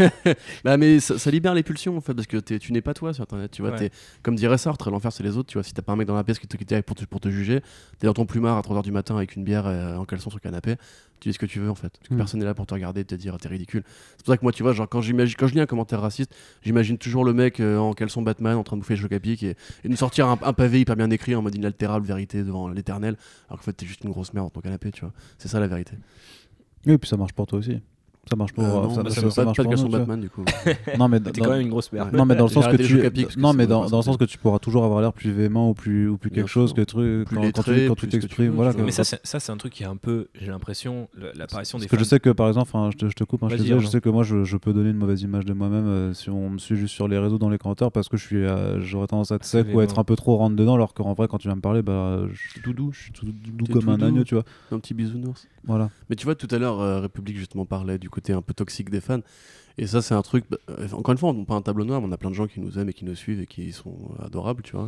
bah, 0.64 0.76
mais 0.76 1.00
ça, 1.00 1.30
libère 1.30 1.54
les 1.54 1.62
pulsions 1.62 1.96
en 1.96 2.00
fait, 2.00 2.14
parce 2.14 2.26
que 2.26 2.38
tu 2.38 2.72
n'es 2.72 2.82
pas 2.82 2.94
toi 2.94 3.12
sur 3.14 3.22
internet, 3.22 3.50
tu 3.50 3.62
vois. 3.62 3.82
Es, 3.82 3.90
comme 4.22 4.36
dirait 4.36 4.58
Sartre, 4.58 4.90
l'enfer 4.90 5.12
c'est 5.12 5.22
les 5.22 5.36
autres, 5.36 5.48
tu 5.48 5.54
vois. 5.54 5.62
Si 5.62 5.72
t'as 5.72 5.82
pas 5.82 5.92
un 5.92 5.96
mec 5.96 6.06
dans 6.06 6.14
la 6.14 6.24
pièce 6.24 6.38
qui 6.38 6.46
te 6.46 6.56
quitte 6.56 6.82
pour 6.82 6.96
te, 6.96 7.04
pour 7.04 7.20
te 7.20 7.28
juger, 7.28 7.60
t'es 7.98 8.06
dans 8.06 8.14
ton 8.14 8.26
plumard 8.26 8.58
à 8.58 8.60
3h 8.60 8.82
du 8.82 8.92
matin 8.92 9.16
avec 9.16 9.36
une 9.36 9.44
bière 9.44 9.66
euh, 9.66 9.96
en 9.96 10.04
caleçon 10.04 10.30
sur 10.30 10.38
le 10.38 10.42
canapé, 10.42 10.76
tu 11.20 11.28
dis 11.28 11.32
ce 11.32 11.38
que 11.38 11.46
tu 11.46 11.60
veux 11.60 11.70
en 11.70 11.74
fait. 11.74 11.90
Parce 11.98 12.08
que 12.08 12.14
mm. 12.14 12.16
personne 12.16 12.40
n'est 12.40 12.46
là 12.46 12.54
pour 12.54 12.66
te 12.66 12.74
regarder 12.74 13.02
et 13.02 13.04
te 13.04 13.14
dire 13.14 13.36
t'es 13.38 13.48
ridicule. 13.48 13.82
C'est 14.16 14.24
pour 14.24 14.32
ça 14.32 14.36
que 14.36 14.42
moi, 14.42 14.52
tu 14.52 14.62
vois, 14.62 14.72
genre 14.72 14.88
quand, 14.88 15.00
j'imagine, 15.00 15.34
quand 15.36 15.46
je 15.46 15.54
lis 15.54 15.60
un 15.60 15.66
commentaire 15.66 16.00
raciste, 16.00 16.34
j'imagine 16.62 16.98
toujours 16.98 17.24
le 17.24 17.32
mec 17.32 17.60
euh, 17.60 17.78
en 17.78 17.92
caleçon 17.92 18.22
Batman 18.22 18.56
en 18.56 18.64
train 18.64 18.76
de 18.76 18.82
bouffer 18.82 18.96
le 18.96 19.00
choc 19.00 19.12
à 19.12 19.20
pic 19.20 19.42
et, 19.42 19.56
et 19.84 19.88
de 19.88 19.96
sortir 19.96 20.28
un, 20.28 20.36
pavé 20.36 20.80
hyper 20.80 20.96
bien 20.96 21.10
écrit 21.10 21.34
en 21.34 21.42
mode 21.42 21.54
inaltérable 21.54 22.06
vérité 22.06 22.42
devant 22.42 22.68
l'éternel, 22.68 23.16
alors 23.48 23.58
qu'en 23.58 23.64
fait 23.64 23.72
t'es 23.72 23.86
juste 23.86 24.04
une 24.04 24.10
grosse 24.10 24.32
merde 24.34 24.46
dans 24.46 24.50
ton 24.50 24.60
canapé, 24.60 24.90
tu 24.90 25.02
vois. 25.02 25.12
C'est 25.38 25.48
ça 25.48 25.60
la 25.60 25.66
vérité. 25.66 25.94
Oui, 26.86 26.94
et 26.94 26.98
puis 26.98 27.08
ça 27.08 27.16
marche 27.16 27.32
pour 27.32 27.46
toi 27.46 27.58
aussi. 27.58 27.80
Ça 28.28 28.36
marche 28.36 28.52
pour. 28.52 28.64
Euh, 28.64 28.82
non, 28.82 28.94
ça, 28.94 29.02
bah, 29.02 29.10
ça, 29.10 29.30
ça, 29.30 29.44
marche 29.44 29.56
pas 29.56 29.64
pour 29.64 29.88
Batman 29.88 30.20
du 30.20 30.30
coup. 30.30 30.44
non 30.98 31.08
mais 31.08 31.20
t'es 31.20 31.40
quand 31.40 31.50
même 31.50 31.60
une 31.60 31.68
grosse 31.68 31.92
merde. 31.92 32.14
Non 32.14 32.24
mais 32.24 32.34
dans 32.34 32.44
le 32.44 32.50
sens 32.50 32.66
que 32.66 32.76
tu. 32.76 33.38
Non 33.38 33.52
mais 33.52 33.66
dans, 33.66 33.86
dans 33.88 33.98
le 33.98 34.02
sens 34.02 34.16
que 34.16 34.24
tu 34.24 34.38
pourras 34.38 34.58
toujours 34.58 34.84
avoir 34.84 35.00
l'air 35.00 35.12
plus 35.12 35.30
véhément 35.30 35.70
ou 35.70 35.74
plus 35.74 36.08
ou 36.08 36.16
plus 36.16 36.30
quelque 36.30 36.48
chose 36.48 36.72
que 36.72 36.82
truc 36.82 37.28
quand, 37.28 37.42
quand 37.52 37.94
tu 37.94 38.08
t'exprimes. 38.08 38.52
Voilà. 38.52 38.72
Mais 38.78 38.92
ça 38.92 39.04
ça 39.04 39.40
c'est 39.40 39.52
un 39.52 39.56
truc 39.56 39.72
qui 39.72 39.82
est 39.82 39.86
un 39.86 39.96
peu 39.96 40.28
j'ai 40.40 40.50
l'impression 40.50 41.08
l'apparition 41.34 41.78
des. 41.78 41.86
Parce 41.86 41.98
que 41.98 42.04
je 42.04 42.08
sais 42.08 42.20
que 42.20 42.30
par 42.30 42.48
exemple, 42.48 42.70
je 43.00 43.06
te 43.08 43.24
coupe, 43.24 43.42
je 43.48 43.86
sais 43.86 44.00
que 44.00 44.08
moi 44.08 44.22
je 44.22 44.56
peux 44.56 44.72
donner 44.72 44.90
une 44.90 44.96
mauvaise 44.96 45.22
image 45.22 45.44
de 45.44 45.52
moi-même 45.52 45.86
euh, 45.86 46.14
si 46.14 46.30
on 46.30 46.50
me 46.50 46.58
suit 46.58 46.76
juste 46.76 46.94
sur 46.94 47.08
les 47.08 47.18
réseaux 47.18 47.38
dans 47.38 47.48
les 47.48 47.58
commentaires 47.58 47.90
parce 47.90 48.08
que 48.08 48.16
je 48.16 48.24
suis 48.24 48.44
euh, 48.44 48.80
j'aurais 48.80 49.06
tendance 49.06 49.32
à 49.32 49.36
être 49.36 49.44
sec 49.44 49.66
ou 49.72 49.80
être 49.80 49.98
un 49.98 50.04
peu 50.04 50.16
trop 50.16 50.36
rentre 50.36 50.56
dedans 50.56 50.74
alors 50.74 50.94
qu'en 50.94 51.12
vrai 51.12 51.28
quand 51.28 51.38
tu 51.38 51.48
viens 51.48 51.56
me 51.56 51.60
parler 51.60 51.82
bah 51.82 52.22
je 52.32 52.50
suis 52.50 52.60
tout 52.60 52.72
doux, 52.72 52.92
je 52.92 53.02
suis 53.02 53.12
tout 53.12 53.26
doux 53.26 53.66
comme 53.72 53.88
un 53.88 54.00
agneau, 54.00 54.24
tu 54.24 54.34
vois. 54.34 54.44
Un 54.70 54.78
petit 54.78 54.94
bisounours. 54.94 55.48
Voilà. 55.64 55.90
Mais 56.10 56.16
tu 56.16 56.24
vois 56.24 56.34
tout 56.34 56.48
à 56.50 56.58
l'heure 56.58 57.02
République 57.02 57.36
justement 57.36 57.64
parlait 57.64 57.98
du 57.98 58.10
un 58.32 58.42
peu 58.42 58.54
toxique 58.54 58.90
des 58.90 59.00
fans. 59.00 59.20
Et 59.76 59.88
ça, 59.88 60.02
c'est 60.02 60.14
un 60.14 60.22
truc. 60.22 60.44
Bah, 60.48 60.56
euh, 60.70 60.86
encore 60.92 61.12
une 61.12 61.18
fois, 61.18 61.30
on 61.30 61.34
n'a 61.34 61.44
pas 61.44 61.54
un 61.54 61.62
tableau 61.62 61.84
noir, 61.84 62.00
mais 62.00 62.06
on 62.08 62.12
a 62.12 62.16
plein 62.16 62.30
de 62.30 62.34
gens 62.34 62.46
qui 62.46 62.60
nous 62.60 62.78
aiment 62.78 62.88
et 62.88 62.92
qui 62.92 63.04
nous 63.04 63.16
suivent 63.16 63.40
et 63.40 63.46
qui 63.46 63.72
sont 63.72 63.96
adorables, 64.24 64.62
tu 64.62 64.76
vois. 64.76 64.86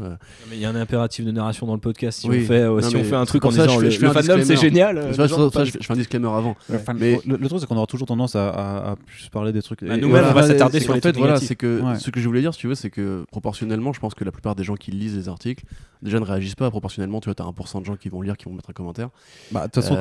Mais 0.49 0.57
il 0.57 0.61
y 0.61 0.65
a 0.65 0.71
un 0.71 0.77
impératif 0.77 1.25
de 1.25 1.33
narration 1.33 1.67
dans 1.67 1.75
le 1.75 1.81
podcast. 1.81 2.21
Si 2.21 2.27
on 2.27 2.33
fait, 2.33 2.53
euh, 2.53 2.81
si 2.81 2.95
on 2.95 3.03
fait 3.03 3.17
un 3.17 3.25
truc 3.25 3.45
en 3.45 3.49
disant 3.49 3.79
le, 3.79 3.91
fandom, 3.91 4.43
c'est 4.45 4.57
génial. 4.57 4.99
Euh, 4.99 5.13
je, 5.13 5.81
fais 5.83 5.93
un 5.93 5.97
disclaimer 5.97 6.29
avant. 6.29 6.57
mais 6.95 7.21
le, 7.27 7.49
truc, 7.49 7.61
c'est 7.61 7.67
qu'on 7.67 7.77
aura 7.77 7.87
toujours 7.87 8.07
tendance 8.07 8.37
à, 8.37 8.95
plus 9.05 9.29
parler 9.29 9.53
des 9.53 9.63
trucs. 9.63 9.83
Bah, 9.83 9.97
nous-mêmes, 9.97 10.25
on 10.31 10.35
va 10.35 10.47
s'attarder 10.47 10.79
sur 10.79 10.95
les 10.95 11.01
fait, 11.01 11.17
voilà, 11.17 11.39
c'est 11.39 11.57
que 11.57 11.83
ce 11.99 12.11
que 12.11 12.21
je 12.21 12.27
voulais 12.29 12.41
dire, 12.41 12.55
si 12.55 12.61
tu 12.61 12.69
veux, 12.69 12.77
c'est 12.77 12.91
que 12.91 13.25
proportionnellement, 13.33 13.93
je 13.93 14.01
pense 14.01 14.15
que 14.15 14.25
la 14.25 14.33
plupart 14.33 14.55
des 14.55 14.65
gens 14.65 14.77
qui 14.77 14.93
lisent 14.93 15.17
les 15.17 15.29
articles 15.29 15.65
déjà 16.03 16.21
ne 16.21 16.25
réagissent 16.25 16.55
pas 16.55 16.71
proportionnellement. 16.71 17.21
Tu 17.21 17.31
vois, 17.31 17.45
as 17.45 17.51
1% 17.51 17.81
de 17.81 17.85
gens 17.85 17.97
qui 17.97 18.09
vont 18.09 18.23
lire, 18.23 18.37
qui 18.37 18.45
vont 18.45 18.53
mettre 18.53 18.71
un 18.71 18.75
commentaire. 18.75 19.09
Bah, 19.51 19.67
de 19.67 19.73
toute 19.73 19.83
façon, 19.83 19.97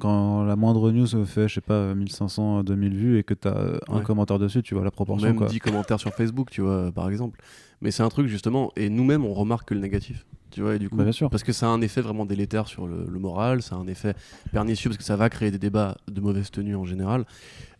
quand 0.00 0.44
la 0.44 0.56
moindre 0.56 0.90
news 0.90 1.06
fait, 1.26 1.48
je 1.48 1.54
sais 1.54 1.60
pas, 1.60 1.94
1500, 1.94 2.62
2000 2.62 2.96
vues 2.96 3.18
et 3.18 3.24
que 3.24 3.34
tu 3.34 3.48
as 3.48 3.80
un 3.88 4.00
commentaire 4.00 4.21
dessus, 4.38 4.62
tu 4.62 4.74
vois 4.74 4.84
la 4.84 4.90
même 5.22 5.36
10 5.46 5.58
commentaires 5.60 6.00
sur 6.00 6.12
Facebook, 6.14 6.50
tu 6.50 6.60
vois, 6.62 6.90
par 6.92 7.08
exemple. 7.10 7.38
Mais 7.80 7.90
c'est 7.90 8.02
un 8.02 8.08
truc 8.08 8.28
justement, 8.28 8.70
et 8.76 8.88
nous-mêmes 8.88 9.24
on 9.24 9.34
remarque 9.34 9.68
que 9.68 9.74
le 9.74 9.80
négatif. 9.80 10.24
tu 10.50 10.60
vois, 10.60 10.74
et 10.74 10.78
du 10.78 10.88
coup, 10.90 10.96
Bah, 10.96 11.04
bien 11.04 11.12
sûr. 11.12 11.30
parce 11.30 11.42
que 11.42 11.52
ça 11.52 11.66
a 11.66 11.70
un 11.70 11.80
effet 11.80 12.00
vraiment 12.02 12.26
délétère 12.26 12.66
sur 12.68 12.86
le, 12.86 13.06
le 13.08 13.18
moral, 13.18 13.62
ça 13.62 13.74
a 13.74 13.78
un 13.78 13.86
effet 13.86 14.14
pernicieux 14.52 14.90
parce 14.90 14.98
que 14.98 15.04
ça 15.04 15.16
va 15.16 15.30
créer 15.30 15.50
des 15.50 15.58
débats 15.58 15.96
de 16.08 16.20
mauvaise 16.20 16.50
tenue 16.50 16.76
en 16.76 16.84
général. 16.84 17.24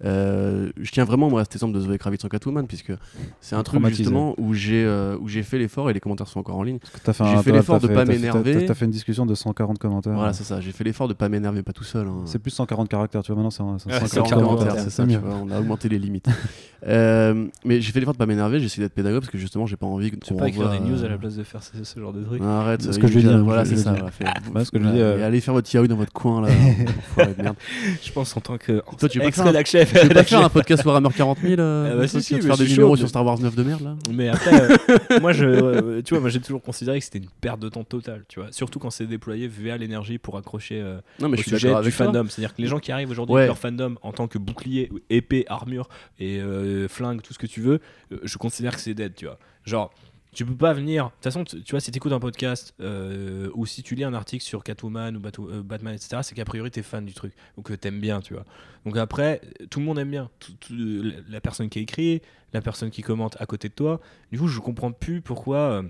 Euh, 0.04 0.70
je 0.80 0.90
tiens 0.90 1.04
vraiment 1.04 1.30
moi 1.30 1.42
à 1.42 1.44
cet 1.44 1.54
exemple 1.54 1.74
de 1.74 1.80
Zoé 1.80 1.96
Kravitz 1.98 2.24
en 2.24 2.28
Catwoman 2.28 2.66
puisque 2.66 2.92
c'est 3.40 3.54
un 3.54 3.62
truc 3.62 3.84
justement 3.86 4.34
où 4.38 4.52
j'ai 4.52 4.84
euh, 4.84 5.16
où 5.20 5.28
j'ai 5.28 5.42
fait 5.44 5.58
l'effort 5.58 5.90
et 5.90 5.92
les 5.92 6.00
commentaires 6.00 6.26
sont 6.28 6.40
encore 6.40 6.56
en 6.56 6.62
ligne. 6.64 6.78
J'ai 7.06 7.12
fait 7.42 7.52
l'effort 7.52 7.78
de 7.80 7.86
fait- 7.86 7.94
pas 7.94 8.04
m'énerver. 8.04 8.66
t'as- 8.66 8.74
fait 8.74 8.84
une 8.86 8.90
discussion 8.90 9.26
de 9.26 9.34
140 9.34 9.78
commentaires. 9.78 10.14
Voilà, 10.14 10.32
c'est 10.32 10.44
ça. 10.44 10.60
J'ai 10.60 10.72
fait 10.72 10.84
l'effort 10.84 11.06
de 11.08 11.14
pas 11.14 11.28
m'énerver 11.28 11.62
pas 11.62 11.72
tout 11.72 11.84
seul. 11.84 12.06
hein. 12.08 12.22
C'est 12.24 12.38
plus 12.40 12.50
140 12.50 12.88
caractères, 12.88 13.22
tu 13.22 13.32
vois, 13.32 13.36
maintenant 13.42 13.50
c'est 13.50 13.62
un- 13.62 13.78
c'est 13.78 13.86
Ouais, 13.90 14.00
140 14.00 14.08
c'est 14.10 14.16
40 14.16 14.30
caractères, 14.30 14.58
commentaires, 14.66 14.84
c'est 14.84 14.90
ça, 14.90 15.04
tu 15.04 15.10
mieux. 15.10 15.18
vois, 15.18 15.34
on 15.42 15.50
a 15.50 15.60
augmenté 15.60 15.88
les 15.88 15.98
limites. 15.98 16.26
Euh, 16.84 17.46
mais 17.64 17.80
j'ai 17.80 17.92
fait 17.92 18.00
l'effort 18.00 18.12
de 18.14 18.18
pas 18.18 18.26
m'énerver, 18.26 18.58
j'ai 18.58 18.66
essayé 18.66 18.82
d'être 18.82 18.92
pédagogue 18.94 19.20
parce 19.20 19.30
que 19.30 19.38
justement 19.38 19.66
j'ai 19.66 19.76
pas 19.76 19.86
envie 19.86 20.10
que 20.10 20.16
Tu 20.16 20.34
pas 20.34 20.48
écrire 20.48 20.68
des 20.68 20.80
news 20.80 21.04
à 21.04 21.08
la 21.08 21.16
place 21.16 21.36
de 21.36 21.44
faire 21.44 21.62
ce, 21.62 21.84
ce 21.84 22.00
genre 22.00 22.12
de 22.12 22.24
truc. 22.24 22.42
Arrête, 22.42 22.82
C'est 22.82 22.92
ce 22.92 22.98
que 22.98 23.06
je 23.06 23.12
lui 23.14 23.20
dis, 23.20 23.26
Yulia, 23.28 23.38
hein, 23.38 23.42
Voilà, 23.44 23.64
c'est 23.64 23.76
ça. 23.76 23.94
Allez 25.24 25.40
faire 25.40 25.54
votre 25.54 25.72
yaoi 25.72 25.86
dans 25.86 25.94
votre 25.94 26.12
coin 26.12 26.40
là. 26.42 26.48
Je 28.02 28.10
pense 28.12 28.36
en 28.36 28.40
tant 28.40 28.58
que 28.58 28.82
Toi, 28.98 29.08
tu 29.08 29.18
veux 29.18 29.22
pas 29.22 29.28
ex 29.28 29.38
rédac 29.40 29.66
chef. 29.66 29.91
Tu 29.92 30.06
veux 30.06 30.14
pas 30.14 30.24
faire 30.24 30.44
un 30.44 30.48
podcast 30.48 30.84
Warhammer 30.84 31.08
40 31.16 31.38
000 31.40 31.60
euh, 31.60 31.90
Ah 31.92 31.96
bah 31.96 32.08
si, 32.08 32.40
faire 32.40 32.56
des 32.56 32.66
numéros 32.68 32.96
sur 32.96 33.08
Star 33.08 33.24
Wars 33.24 33.38
9 33.38 33.54
de 33.54 33.62
merde 33.62 33.82
là 33.82 33.96
Mais 34.12 34.28
après, 34.28 34.70
euh, 34.70 34.76
moi, 35.20 35.32
je, 35.32 35.44
euh, 35.44 36.02
tu 36.02 36.14
vois, 36.14 36.20
moi, 36.20 36.30
j'ai 36.30 36.40
toujours 36.40 36.62
considéré 36.62 36.98
que 36.98 37.04
c'était 37.04 37.18
une 37.18 37.28
perte 37.40 37.60
de 37.60 37.68
temps 37.68 37.84
totale, 37.84 38.24
tu 38.28 38.40
vois. 38.40 38.50
Surtout 38.52 38.78
quand 38.78 38.90
c'est 38.90 39.06
déployé 39.06 39.48
via 39.48 39.76
l'énergie 39.76 40.18
pour 40.18 40.36
accrocher 40.36 40.80
euh, 40.80 41.00
Non, 41.20 41.28
mais 41.28 41.34
au 41.34 41.36
je 41.36 41.42
suis 41.42 41.50
sujet 41.50 41.68
du 41.68 41.74
avec 41.74 41.92
fandom. 41.92 42.26
C'est-à-dire 42.28 42.54
que 42.54 42.62
les 42.62 42.68
gens 42.68 42.78
qui 42.78 42.92
arrivent 42.92 43.10
aujourd'hui 43.10 43.34
Ouais. 43.34 43.42
avec 43.42 43.48
leur 43.48 43.58
fandom 43.58 43.96
en 44.02 44.12
tant 44.12 44.28
que 44.28 44.38
bouclier, 44.38 44.90
épée, 45.10 45.44
armure 45.48 45.88
et 46.18 46.40
flingue, 46.88 47.22
tout 47.22 47.32
ce 47.32 47.38
que 47.38 47.46
tu 47.46 47.60
veux, 47.60 47.80
je 48.22 48.36
considère 48.38 48.74
que 48.74 48.80
c'est 48.80 48.94
dead, 48.94 49.14
tu 49.14 49.26
vois. 49.26 49.38
Genre. 49.64 49.92
Tu 50.34 50.46
peux 50.46 50.56
pas 50.56 50.72
venir. 50.72 51.04
De 51.06 51.10
toute 51.10 51.24
façon, 51.24 51.44
tu 51.44 51.62
tu 51.62 51.72
vois, 51.72 51.80
si 51.80 51.90
tu 51.90 51.98
écoutes 51.98 52.12
un 52.12 52.18
podcast 52.20 52.74
euh, 52.80 53.50
ou 53.54 53.66
si 53.66 53.82
tu 53.82 53.94
lis 53.94 54.04
un 54.04 54.14
article 54.14 54.42
sur 54.42 54.64
Catwoman 54.64 55.14
ou 55.16 55.48
euh, 55.50 55.62
Batman, 55.62 55.94
etc., 55.94 56.20
c'est 56.22 56.34
qu'a 56.34 56.46
priori 56.46 56.70
t'es 56.70 56.82
fan 56.82 57.04
du 57.04 57.12
truc 57.12 57.34
ou 57.58 57.62
que 57.62 57.74
t'aimes 57.74 58.00
bien, 58.00 58.20
tu 58.20 58.32
vois. 58.32 58.44
Donc 58.86 58.96
après, 58.96 59.42
tout 59.70 59.78
le 59.80 59.84
monde 59.84 59.98
aime 59.98 60.10
bien. 60.10 60.30
La- 61.28 61.40
personne 61.42 61.68
qui 61.68 61.80
écrit, 61.80 62.22
la 62.54 62.62
personne 62.62 62.90
qui 62.90 63.02
commente 63.02 63.36
à 63.40 63.46
côté 63.46 63.68
de 63.68 63.74
toi. 63.74 64.00
Du 64.30 64.38
coup, 64.38 64.48
je 64.48 64.58
comprends 64.60 64.92
plus 64.92 65.20
pourquoi. 65.20 65.58
euh, 65.58 65.82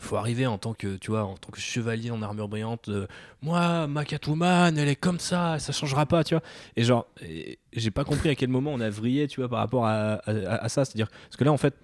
faut 0.00 0.16
arriver 0.16 0.46
en 0.46 0.58
tant 0.58 0.74
que 0.74 0.96
tu 0.96 1.10
vois 1.10 1.24
en 1.24 1.36
tant 1.36 1.50
que 1.50 1.58
chevalier 1.58 2.12
en 2.12 2.22
armure 2.22 2.46
brillante 2.46 2.88
moi 3.42 3.88
ma 3.88 4.04
Catwoman 4.04 4.78
elle 4.78 4.86
est 4.86 4.94
comme 4.94 5.18
ça 5.18 5.58
ça 5.58 5.72
changera 5.72 6.06
pas 6.06 6.22
tu 6.22 6.34
vois 6.34 6.42
et 6.76 6.84
genre 6.84 7.08
j'ai 7.74 7.90
pas 7.90 8.04
compris 8.04 8.28
à 8.30 8.34
quel 8.34 8.48
moment 8.48 8.72
on 8.72 8.80
a 8.80 8.88
vrillé 8.90 9.26
tu 9.28 9.40
vois 9.40 9.48
par 9.48 9.58
rapport 9.58 9.84
à, 9.86 10.14
à- 10.26 10.64
à 10.64 10.68
ça 10.68 10.84
c'est 10.84 10.94
à 10.94 10.96
dire 10.96 11.08
parce 11.08 11.36
que 11.36 11.44
là 11.44 11.52
en 11.52 11.56
fait 11.58 11.74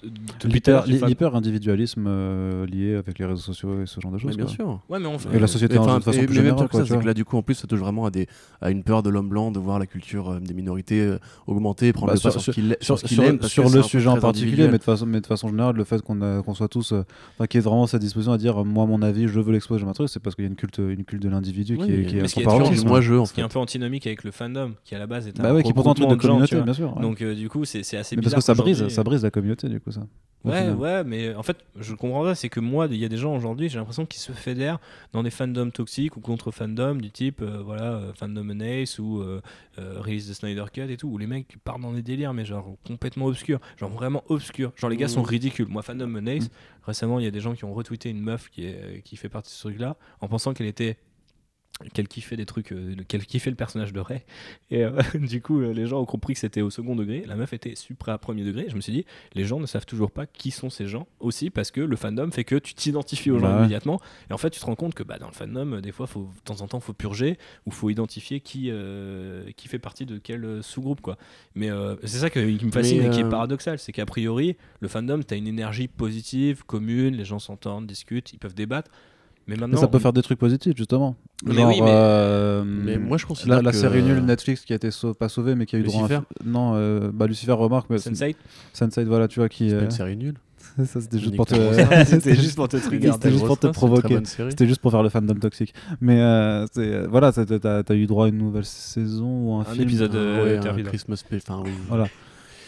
depuis 0.41 0.61
tout 0.63 0.71
à 0.71 0.75
l'heure, 0.75 0.85
L'hyper 0.87 0.93
j'ai 0.95 0.99
fait- 0.99 1.07
l'hyper 1.07 1.35
individualisme 1.37 2.05
euh, 2.09 2.67
lié 2.67 2.95
avec 2.95 3.19
les 3.19 3.25
réseaux 3.27 3.41
sociaux 3.43 3.83
et 3.83 3.87
ce 3.87 4.01
genre 4.01 4.11
de 4.13 4.17
Mais 4.17 4.23
choses. 4.23 4.37
bien 4.37 4.47
quoi. 4.47 4.55
sûr. 4.55 4.81
ouais 4.89 4.99
mais 4.99 5.07
on 5.07 5.19
Et 5.33 5.39
la 5.39 5.47
société 5.47 5.77
en 5.79 6.01
façon 6.01 6.23
et- 6.23 6.27
plus 6.27 6.35
générale, 6.35 6.69
c'est 6.73 6.99
que 6.99 7.05
là, 7.07 7.15
du 7.15 7.25
coup, 7.25 7.37
en 7.37 7.43
plus, 7.43 7.55
ça 7.55 7.67
touche 7.67 7.79
vraiment 7.81 8.07
à, 8.07 8.11
des, 8.11 8.27
à 8.61 8.71
une 8.71 8.83
peur 8.83 9.03
de 9.03 9.11
l'homme 9.11 9.29
blanc 9.29 9.51
de 9.51 9.59
voir 9.59 9.79
la 9.79 9.87
culture 9.87 10.31
euh, 10.31 10.41
des 10.41 10.55
minorités 10.55 11.01
euh, 11.01 11.19
augmenter, 11.47 11.93
prendre 11.93 12.09
Bah, 12.09 12.15
le 12.15 12.21
pas 12.21 12.31
sur- 12.31 12.41
sur, 12.41 12.53
ce 12.55 12.61
qu'il 12.61 12.73
a- 12.73 12.77
sur, 12.81 12.99
sur 12.99 12.99
ce 12.99 13.05
qu'il 13.05 13.17
sur- 13.17 13.25
aime. 13.25 13.39
parce 13.39 13.53
sur 13.53 13.65
que 13.65 13.69
c'est 13.71 13.77
le 13.77 13.83
sujet 13.83 14.09
en 14.09 14.19
particulier, 14.19 14.69
mais 14.69 14.79
de, 14.79 14.83
façon, 14.83 15.07
mais 15.07 15.21
de 15.21 15.27
façon 15.27 15.49
générale, 15.49 15.77
le 15.77 15.85
fait 15.85 16.01
qu'on 16.03 16.21
a- 16.23 16.43
qu'on 16.43 16.55
soit 16.55 16.69
tous, 16.69 16.93
euh, 16.93 17.03
enfin, 17.35 17.47
qu'il 17.47 17.59
y 17.59 17.63
ait 17.63 17.65
vraiment 17.65 17.87
cette 17.87 18.01
disposition 18.01 18.33
à 18.33 18.39
dire, 18.39 18.65
moi, 18.65 18.87
mon 18.87 19.03
avis, 19.03 19.29
je 19.29 19.41
veux 19.41 19.53
l'exposer, 19.53 19.85
un 19.85 19.93
truc, 19.93 20.09
c'est 20.09 20.21
parce 20.21 20.35
qu'il 20.35 20.45
y 20.45 20.49
a 20.49 20.51
une 20.51 20.57
culte, 20.57 20.79
une 20.79 21.05
culte 21.05 21.23
de 21.23 21.29
l'individu 21.29 21.77
qui 21.77 21.91
est, 21.93 22.05
qui 22.07 22.19
est 22.19 22.85
moi, 22.87 23.01
je, 23.01 23.15
en 23.15 23.25
qui 23.25 23.35
fait. 23.35 23.43
un 23.43 23.49
peu 23.49 23.59
antinomique 23.59 24.07
avec 24.07 24.25
le 24.25 24.31
fandom 24.31 24.73
qui 24.85 24.95
à 24.95 24.99
la 24.99 25.07
base 25.07 25.27
est 25.27 25.39
un 25.41 25.43
Pourtant 25.75 25.91
un 25.91 25.95
truc 25.95 26.09
de 26.11 26.15
communauté, 26.15 26.61
bien 26.63 26.73
sûr. 26.75 26.95
ouais. 26.97 27.03
donc 27.03 27.21
euh, 27.23 27.35
du 27.35 27.49
coup 27.49 27.65
c'est 27.65 27.81
assez 27.97 28.17
mais 28.17 28.23
parce 28.23 28.35
que 28.35 28.41
ça 28.41 28.55
brise, 28.55 28.77
qu'aujourd'hui- 28.79 28.95
ça 28.95 29.03
brise 29.05 29.23
la 29.23 29.31
communauté, 29.31 29.69
du 29.69 29.81
coup, 29.81 29.91
ça. 29.91 30.07
Ouais, 30.45 30.69
ouais, 30.73 31.05
mais 31.05 31.35
en 31.35 31.43
fait, 31.43 31.57
je 31.81 31.95
comprends 31.95 32.23
pas, 32.23 32.35
c'est 32.35 32.51
que 32.51 32.61
moi, 32.61 32.87
il 32.91 32.99
y 32.99 33.05
a 33.07 33.09
des 33.09 33.17
gens 33.17 33.35
aujourd'hui, 33.35 33.71
j'ai 33.71 33.79
l'impression 33.79 34.05
qu'ils 34.05 34.21
se 34.21 34.33
fédèrent 34.33 34.79
dans 35.15 35.23
des 35.23 35.31
fandoms 35.31 35.71
toxiques 35.71 36.19
ou 36.19 36.21
contre 36.21 36.51
fandoms 36.51 36.97
du 37.01 37.11
type, 37.11 37.41
euh, 37.41 37.63
voilà, 37.65 37.95
euh, 37.95 38.13
fandom 38.13 38.51
Ace 38.61 38.99
ou 38.99 39.21
euh, 39.23 39.41
euh, 39.79 40.01
release 40.01 40.29
de 40.29 40.35
Snyder 40.35 40.65
Cut 40.71 40.83
et 40.91 40.99
tout, 40.99 41.09
où 41.09 41.17
les 41.17 41.27
mecs 41.27 41.57
partent 41.65 41.81
dans 41.81 41.93
des 41.95 42.03
délires, 42.03 42.35
mais 42.35 42.45
genre 42.45 42.77
complètement 42.87 43.25
obscurs, 43.25 43.59
genre 43.79 43.89
vraiment 43.89 44.23
obscurs. 44.29 44.73
Genre 44.77 44.91
les 44.91 44.99
gars 44.99 45.09
sont 45.09 45.21
Mhm. 45.23 45.27
ridicules. 45.29 45.67
Moi, 45.69 45.81
fandom 45.83 46.15
Ace, 46.27 46.51
récemment, 46.83 47.19
il 47.21 47.25
y 47.25 47.29
a 47.29 47.31
des 47.31 47.41
gens 47.41 47.55
qui 47.55 47.65
ont 47.65 47.73
retweeté 47.73 48.11
une 48.11 48.21
meuf 48.21 48.51
qui, 48.51 48.67
est, 48.67 49.01
qui 49.03 49.17
fait 49.17 49.31
partie 49.31 49.51
de 49.51 49.55
ce 49.57 49.61
truc-là, 49.69 49.97
en 50.21 50.29
pensant 50.29 50.53
qu'elle 50.53 50.67
était 50.67 50.99
qu'elle 51.93 52.07
kiffait 52.07 52.37
des 52.37 52.47
trucs, 52.47 52.71
euh, 52.73 52.95
qu'elle 53.09 53.27
kiffait 53.27 53.51
le 53.51 53.57
personnage 53.57 53.93
de 53.93 53.99
Ray. 54.01 54.23
Et 54.71 54.85
euh, 54.85 54.93
du 55.15 55.43
coup, 55.43 55.61
euh, 55.61 55.73
les 55.73 55.87
gens 55.87 56.01
ont 56.01 56.05
compris 56.05 56.35
que 56.35 56.39
c'était 56.41 56.61
au 56.61 56.71
second 56.71 56.95
degré. 56.95 57.25
La 57.27 57.35
meuf 57.35 57.53
était 57.53 57.75
supra 57.75 58.17
premier 58.17 58.45
degré. 58.45 58.67
Je 58.69 58.77
me 58.77 58.81
suis 58.81 58.93
dit, 58.93 59.05
les 59.35 59.45
gens 59.45 59.59
ne 59.59 59.67
savent 59.67 59.85
toujours 59.85 60.13
pas 60.13 60.25
qui 60.27 60.53
sont 60.53 60.71
ces 60.71 60.87
gens 60.87 61.09
aussi 61.19 61.51
parce 61.51 61.73
que 61.73 61.81
le 61.81 61.97
fandom 61.97 62.31
fait 62.31 62.45
que 62.45 62.55
tu 62.57 62.75
t'identifies 62.75 63.33
aux 63.33 63.39
gens 63.39 63.47
Bah 63.47 63.53
ouais. 63.55 63.59
immédiatement. 63.61 64.01
Et 64.31 64.33
en 64.33 64.39
fait, 64.39 64.51
tu 64.51 64.61
te 64.61 64.67
rends 64.67 64.77
compte 64.77 64.95
que 64.95 65.03
bah, 65.03 65.19
dans 65.19 65.27
le 65.27 65.33
fandom, 65.33 65.81
des 65.81 65.91
fois, 65.93 66.07
faut, 66.07 66.31
de 66.37 66.41
temps 66.45 66.61
en 66.63 66.69
temps, 66.69 66.79
faut 66.81 66.93
purger 66.93 67.39
ou 67.67 67.73
faut 67.73 67.91
identifier 67.91 68.39
qui, 68.41 68.71
qui 69.57 69.69
fait 69.69 69.79
partie 69.81 70.07
de 70.07 70.19
quel 70.19 70.63
sous-groupe. 70.63 71.01
quoi. 71.01 71.19
Mais 71.57 71.71
c'est 72.05 72.19
ça 72.19 72.31
que- 72.31 72.57
qui 72.57 72.65
me 72.67 72.71
fascine 72.71 73.03
et 73.03 73.11
qui 73.11 73.21
est 73.21 73.29
paradoxal. 73.29 73.79
C'est 73.81 73.93
qu'a 73.93 74.07
priori, 74.07 74.57
le 74.81 74.87
fandom, 74.89 75.21
tu 75.23 75.35
as 75.35 75.37
une 75.37 75.49
énergie 75.49 75.89
positive, 75.89 76.65
commune, 76.65 77.17
les 77.17 77.25
gens 77.25 77.41
s'entendent, 77.41 77.87
discutent, 77.87 78.33
ils 78.33 78.39
peuvent 78.39 78.55
débattre. 78.55 78.91
Mais 79.47 79.57
maintenant, 79.57 79.75
Mais 79.75 79.81
ça 79.81 79.89
peut 79.89 79.99
on- 79.99 80.01
faire 80.01 80.13
des 80.13 80.23
trucs 80.23 80.39
positifs, 80.39 80.75
justement. 80.77 81.17
Mais 81.45 81.55
Genre, 81.55 81.69
oui, 81.69 81.81
mais- 81.83 81.87
euh, 81.91 82.65
Mais 82.65 82.97
moi, 82.99 83.19
je 83.19 83.27
considère 83.27 83.57
la, 83.57 83.63
la 83.63 83.71
que- 83.73 83.77
série 83.77 84.03
nulle 84.03 84.21
Netflix 84.25 84.65
qui 84.65 84.73
a 84.73 84.77
été 84.77 84.89
pas 85.19 85.29
sauvée, 85.29 85.55
mais 85.55 85.67
qui 85.67 85.77
a 85.77 85.79
eu 85.79 85.83
droit 85.83 86.05
à 86.05 86.09
Lucifer 86.09 86.23
Non, 86.45 86.73
euh, 86.75 87.11
bah 87.13 87.27
Lucifer 87.27 87.53
remarque, 87.53 87.91
mais 87.91 87.97
Sense8 87.99 88.37
Sense8, 88.75 89.05
voilà, 89.05 89.29
tu 89.29 89.41
vois, 89.41 89.49
qui. 89.49 89.69
C'est 89.69 89.77
pas 89.77 89.83
euh, 89.83 89.85
une 89.85 89.91
série 89.91 90.17
nulle. 90.17 90.37
ça, 90.87 91.01
c'était 91.01 91.19
juste 91.19 91.37
pour 91.37 91.45
te. 91.47 91.55
C'était 92.07 92.35
juste 92.35 92.57
pour 92.57 92.69
te 92.69 92.77
trigger. 92.79 93.13
C'était 93.13 93.31
juste 93.31 93.45
pour 93.47 93.59
te 93.59 93.67
une 93.67 93.73
provoquer. 93.75 94.19
C'était 94.25 94.67
juste 94.67 94.81
pour 94.81 94.91
faire 94.91 95.03
le 95.03 95.09
fandom 95.11 95.35
toxique. 95.35 95.75
Mais 96.01 96.21
euh, 96.21 96.67
euh, 96.79 97.07
voilà, 97.11 97.31
t'as 97.33 97.83
as 97.87 97.95
eu 97.95 98.07
droit 98.07 98.25
à 98.27 98.29
une 98.29 98.39
nouvelle 98.39 98.65
saison 98.65 99.27
ou 99.27 99.55
un, 99.57 99.61
Un 99.61 99.65
film. 99.65 99.83
épisode 99.83 100.15
euh, 100.15 100.59
ouais, 100.61 100.67
un. 100.69 100.83
Christmas. 100.85 101.23
Enfin, 101.33 101.63
oui. 101.65 101.71
Voilà. 101.89 102.07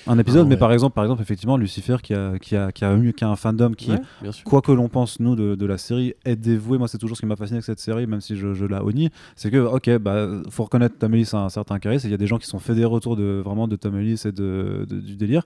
Un 0.07 0.19
épisode, 0.19 0.43
Ah 0.43 0.49
mais 0.49 0.55
ouais. 0.55 0.59
par 0.59 0.73
exemple, 0.73 0.95
par 0.95 1.05
exemple, 1.05 1.21
effectivement, 1.23 1.57
Lucifer 1.57 1.97
qui 2.03 2.15
a, 2.15 2.39
qui 2.39 2.55
a, 2.57 2.71
qui 2.73 2.85
a, 2.85 2.95
eu, 2.97 3.13
qui 3.13 3.25
a 3.25 3.29
un 3.29 3.37
fandom 3.37 3.73
qui, 3.73 3.91
Ouais, 3.91 3.99
quoi 4.45 4.63
que 4.63 4.73
l'on 4.73 4.89
pense, 4.89 5.19
nous, 5.21 5.35
de, 5.37 5.55
de 5.55 5.67
la 5.67 5.79
série, 5.79 6.15
est 6.25 6.37
dévoué. 6.37 6.79
Moi, 6.79 6.89
c'est 6.89 6.99
toujours 6.99 7.17
ce 7.17 7.23
qui 7.23 7.27
m'a 7.27 7.37
fasciné 7.37 7.57
avec 7.57 7.65
cette 7.65 7.81
série, 7.81 8.07
même 8.07 8.21
si 8.21 8.37
je, 8.37 8.55
je 8.55 8.65
la 8.67 8.85
honnie. 8.85 9.11
C'est 9.35 9.51
que, 9.51 9.59
ok, 9.59 9.99
bah, 9.99 10.29
faut 10.51 10.65
reconnaître 10.65 10.97
Tom 10.99 11.15
Ellis 11.15 11.31
a 11.33 11.39
un 11.39 11.49
certain 11.49 11.79
charisme. 11.79 12.07
Il 12.09 12.11
y 12.11 12.15
a 12.15 12.19
des 12.19 12.27
gens 12.27 12.39
qui 12.39 12.47
sont 12.47 12.59
fédérés 12.59 12.93
autour 12.95 13.17
de, 13.17 13.43
vraiment 13.45 13.67
de 13.69 13.77
Tom 13.77 13.97
Ellis 13.99 14.23
et 14.25 14.33
de, 14.33 14.87
de- 14.89 15.01
du 15.01 15.17
délire. 15.17 15.43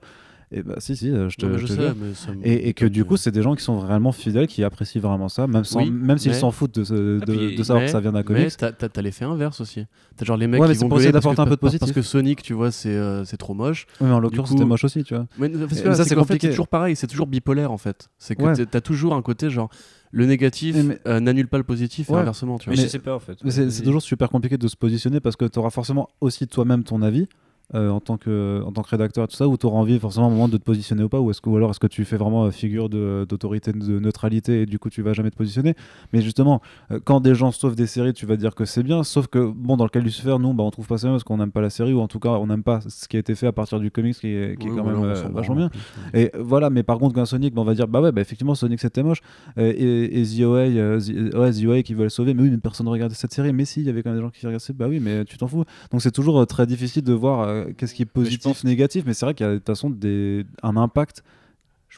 Et 0.53 0.63
bah, 0.63 0.75
si, 0.79 0.97
si, 0.97 1.09
euh, 1.09 1.29
je 1.29 1.37
te, 1.37 1.45
Non, 1.45 1.53
mais 1.53 1.57
je 1.59 1.65
te 1.67 1.71
sais, 1.71 1.77
mais 1.95 2.35
me- 2.35 2.45
Et, 2.47 2.67
et 2.67 2.73
que 2.73 2.85
du 2.85 3.05
coup, 3.05 3.15
c'est 3.15 3.31
des 3.31 3.41
gens 3.41 3.55
qui 3.55 3.63
sont 3.63 3.77
vraiment 3.77 4.11
fidèles, 4.11 4.47
qui 4.47 4.65
apprécient 4.65 4.99
vraiment 4.99 5.29
ça, 5.29 5.47
même, 5.47 5.63
sans, 5.63 5.79
Oui, 5.79 5.89
même 5.91 6.17
s'ils 6.17 6.31
mais- 6.33 6.37
s'en 6.37 6.51
foutent 6.51 6.75
de, 6.77 7.19
Ah, 7.21 7.25
puis- 7.25 7.55
de 7.55 7.63
savoir 7.63 7.79
mais- 7.79 7.85
que 7.85 7.91
ça 7.93 8.01
vient 8.01 8.11
d'un 8.11 8.17
Mais 8.19 8.23
comics. 8.25 8.57
t'as- 8.57 8.73
t'as 8.73 8.89
t'as 8.89 9.01
l'effet 9.01 9.23
inverse 9.23 9.61
aussi. 9.61 9.85
T'as 10.17 10.25
genre 10.25 10.35
les 10.35 10.47
mecs 10.47 10.59
Ouais, 10.59 10.67
mais 10.67 10.73
qui 10.73 10.79
c'est 10.79 10.85
vont 10.85 10.89
gueuler 10.89 11.11
parce 11.13 11.23
d'apporter 11.23 11.37
que- 11.37 11.41
un 11.41 11.45
peu 11.45 11.55
de 11.55 11.59
positif. 11.61 11.79
Parce 11.79 11.91
que 11.93 12.01
Sonic, 12.01 12.41
tu 12.43 12.51
vois, 12.53 12.69
c'est 12.71 12.89
euh, 12.89 13.23
c'est 13.23 13.37
trop 13.37 13.53
moche. 13.53 13.85
Oui, 14.01 14.07
mais 14.07 14.13
en 14.13 14.19
l'occurrence, 14.19 14.49
coup- 14.49 14.55
c'était 14.55 14.65
moche 14.67 14.83
aussi, 14.83 15.05
tu 15.05 15.13
vois. 15.15 15.25
Mais 15.39 15.47
parce 15.47 15.79
que 15.81 15.87
là, 15.87 15.95
ça, 15.95 16.03
c'est 16.03 16.09
c'est 16.09 16.15
qu'en 16.15 16.21
fait, 16.23 16.33
compliqué. 16.33 16.47
c'est 16.47 16.51
toujours 16.51 16.67
pareil, 16.67 16.95
c'est 16.97 17.07
toujours 17.07 17.27
bipolaire 17.27 17.71
en 17.71 17.77
fait. 17.77 18.09
C'est 18.17 18.35
que 18.35 18.43
Ouais. 18.43 18.65
t'as- 18.65 18.81
toujours 18.81 19.13
un 19.13 19.21
côté 19.21 19.49
genre 19.49 19.69
le 20.11 20.25
négatif 20.25 20.75
Mais- 20.75 20.83
mais- 20.83 20.99
euh, 21.07 21.21
n'annule 21.21 21.47
pas 21.47 21.59
le 21.59 21.63
positif 21.63 22.09
et 22.09 22.13
inversement, 22.13 22.57
tu 22.59 22.69
Mais, 22.69 22.75
vois. 22.75 22.83
je 22.83 22.89
sais 22.89 22.99
pas 22.99 23.15
en 23.15 23.19
fait. 23.19 23.37
Mais 23.45 23.51
c'est 23.51 23.69
c'est 23.71 23.83
toujours 23.83 24.01
super 24.01 24.27
compliqué 24.29 24.57
de 24.57 24.67
se 24.67 24.75
positionner 24.75 25.21
parce 25.21 25.37
que 25.37 25.45
tu 25.45 25.59
auras 25.59 25.69
forcément 25.69 26.09
aussi 26.19 26.45
toi-même 26.47 26.83
ton 26.83 27.01
avis. 27.01 27.29
Euh, 27.75 27.89
en, 27.89 27.99
tant 27.99 28.17
que, 28.17 28.61
en 28.65 28.71
tant 28.71 28.81
que 28.81 28.89
rédacteur 28.89 29.25
et 29.25 29.27
tout 29.27 29.35
ça, 29.35 29.47
où 29.47 29.57
tu 29.57 29.65
auras 29.65 29.79
envie 29.79 29.99
forcément 29.99 30.25
à 30.25 30.29
un 30.29 30.31
moment 30.31 30.47
de 30.47 30.57
te 30.57 30.63
positionner 30.63 31.03
ou 31.03 31.09
pas, 31.09 31.19
ou, 31.19 31.31
est-ce 31.31 31.41
que, 31.41 31.49
ou 31.49 31.57
alors 31.57 31.71
est-ce 31.71 31.79
que 31.79 31.87
tu 31.87 32.03
fais 32.05 32.17
vraiment 32.17 32.45
euh, 32.45 32.51
figure 32.51 32.89
de- 32.89 33.25
d'autorité, 33.27 33.71
de, 33.71 33.99
neutralité 33.99 34.61
et 34.61 34.65
du 34.65 34.79
coup 34.79 34.89
tu 34.89 35.01
vas 35.01 35.13
jamais 35.13 35.31
te 35.31 35.37
positionner? 35.37 35.75
Mais 36.13 36.21
justement, 36.21 36.61
euh, 36.91 36.99
quand 37.03 37.19
des 37.21 37.35
gens 37.35 37.51
sauvent 37.51 37.75
des 37.75 37.87
séries, 37.87 38.13
tu 38.13 38.25
vas 38.25 38.35
dire 38.35 38.55
que 38.55 38.65
c'est 38.65 38.83
bien, 38.83 39.03
sauf 39.03 39.27
que 39.27 39.51
bon, 39.55 39.77
dans 39.77 39.85
le 39.85 39.89
cas 39.89 39.99
de 39.99 40.05
Lucifer, 40.05 40.37
nous 40.39 40.53
bah, 40.53 40.63
on 40.63 40.71
trouve 40.71 40.87
pas 40.87 40.97
ça 40.97 41.07
bien 41.07 41.13
parce 41.13 41.23
qu'on 41.23 41.37
n'aime 41.37 41.51
pas 41.51 41.61
la 41.61 41.69
série, 41.69 41.93
ou 41.93 41.99
en 41.99 42.07
tout 42.07 42.19
cas 42.19 42.29
on 42.29 42.47
n'aime 42.47 42.63
pas 42.63 42.81
ce 42.87 43.07
qui 43.07 43.17
a 43.17 43.19
été 43.19 43.35
fait 43.35 43.47
à 43.47 43.51
partir 43.51 43.79
du 43.79 43.91
comics 43.91 44.17
qui 44.17 44.27
est, 44.27 44.59
qui 44.59 44.67
est 44.67 44.71
quand 44.71 44.83
même 44.83 45.03
euh, 45.03 45.23
vachement 45.31 45.55
bien. 45.55 45.69
plus. 45.69 45.79
Et 46.13 46.31
voilà, 46.37 46.69
mais 46.69 46.83
par 46.83 46.97
contre, 46.97 47.15
qu'un 47.15 47.25
Sonic, 47.25 47.53
bah, 47.53 47.61
on 47.61 47.65
va 47.65 47.73
dire, 47.73 47.87
bah 47.87 48.01
ouais, 48.01 48.11
bah 48.11 48.21
effectivement, 48.21 48.55
Sonic 48.55 48.79
c'était 48.79 49.03
moche. 49.03 49.21
Euh, 49.57 49.73
et, 49.75 50.21
et 50.21 50.23
The 50.23 50.41
OA, 50.41 50.67
The, 50.69 51.35
ouais, 51.35 51.51
The 51.51 51.65
OA 51.65 51.83
qui 51.83 51.93
veulent 51.93 52.11
sauver, 52.11 52.33
mais 52.33 52.43
oui, 52.43 52.49
mais 52.49 52.57
personne 52.57 52.85
ne 52.85 52.91
regardait 52.91 53.15
cette 53.15 53.33
série. 53.33 53.53
Mais 53.53 53.65
si, 53.65 53.81
il 53.81 53.85
y 53.85 53.89
avait 53.89 54.03
quand 54.03 54.09
même 54.09 54.19
des 54.19 54.23
gens 54.23 54.29
qui 54.29 54.45
regardaient 54.45 54.73
bah 54.73 54.87
oui, 54.87 54.99
mais 54.99 55.25
tu 55.25 55.37
t'en 55.37 55.47
fous. 55.47 55.63
Donc 55.91 56.01
c'est 56.01 56.11
toujours 56.11 56.45
très 56.47 56.65
difficile 56.65 57.03
de 57.03 57.13
voir 57.13 57.60
qu'est-ce 57.77 57.93
qui 57.93 58.01
est 58.03 58.05
positif, 58.05 58.43
pense- 58.43 58.63
négatif, 58.63 59.03
mais 59.05 59.13
c'est 59.13 59.25
vrai 59.25 59.33
qu'il 59.33 59.45
y 59.45 59.49
a 59.49 59.53
de 59.53 59.57
toute 59.57 59.67
façon 59.67 59.89
des, 59.89 60.45
un 60.63 60.77
impact 60.77 61.23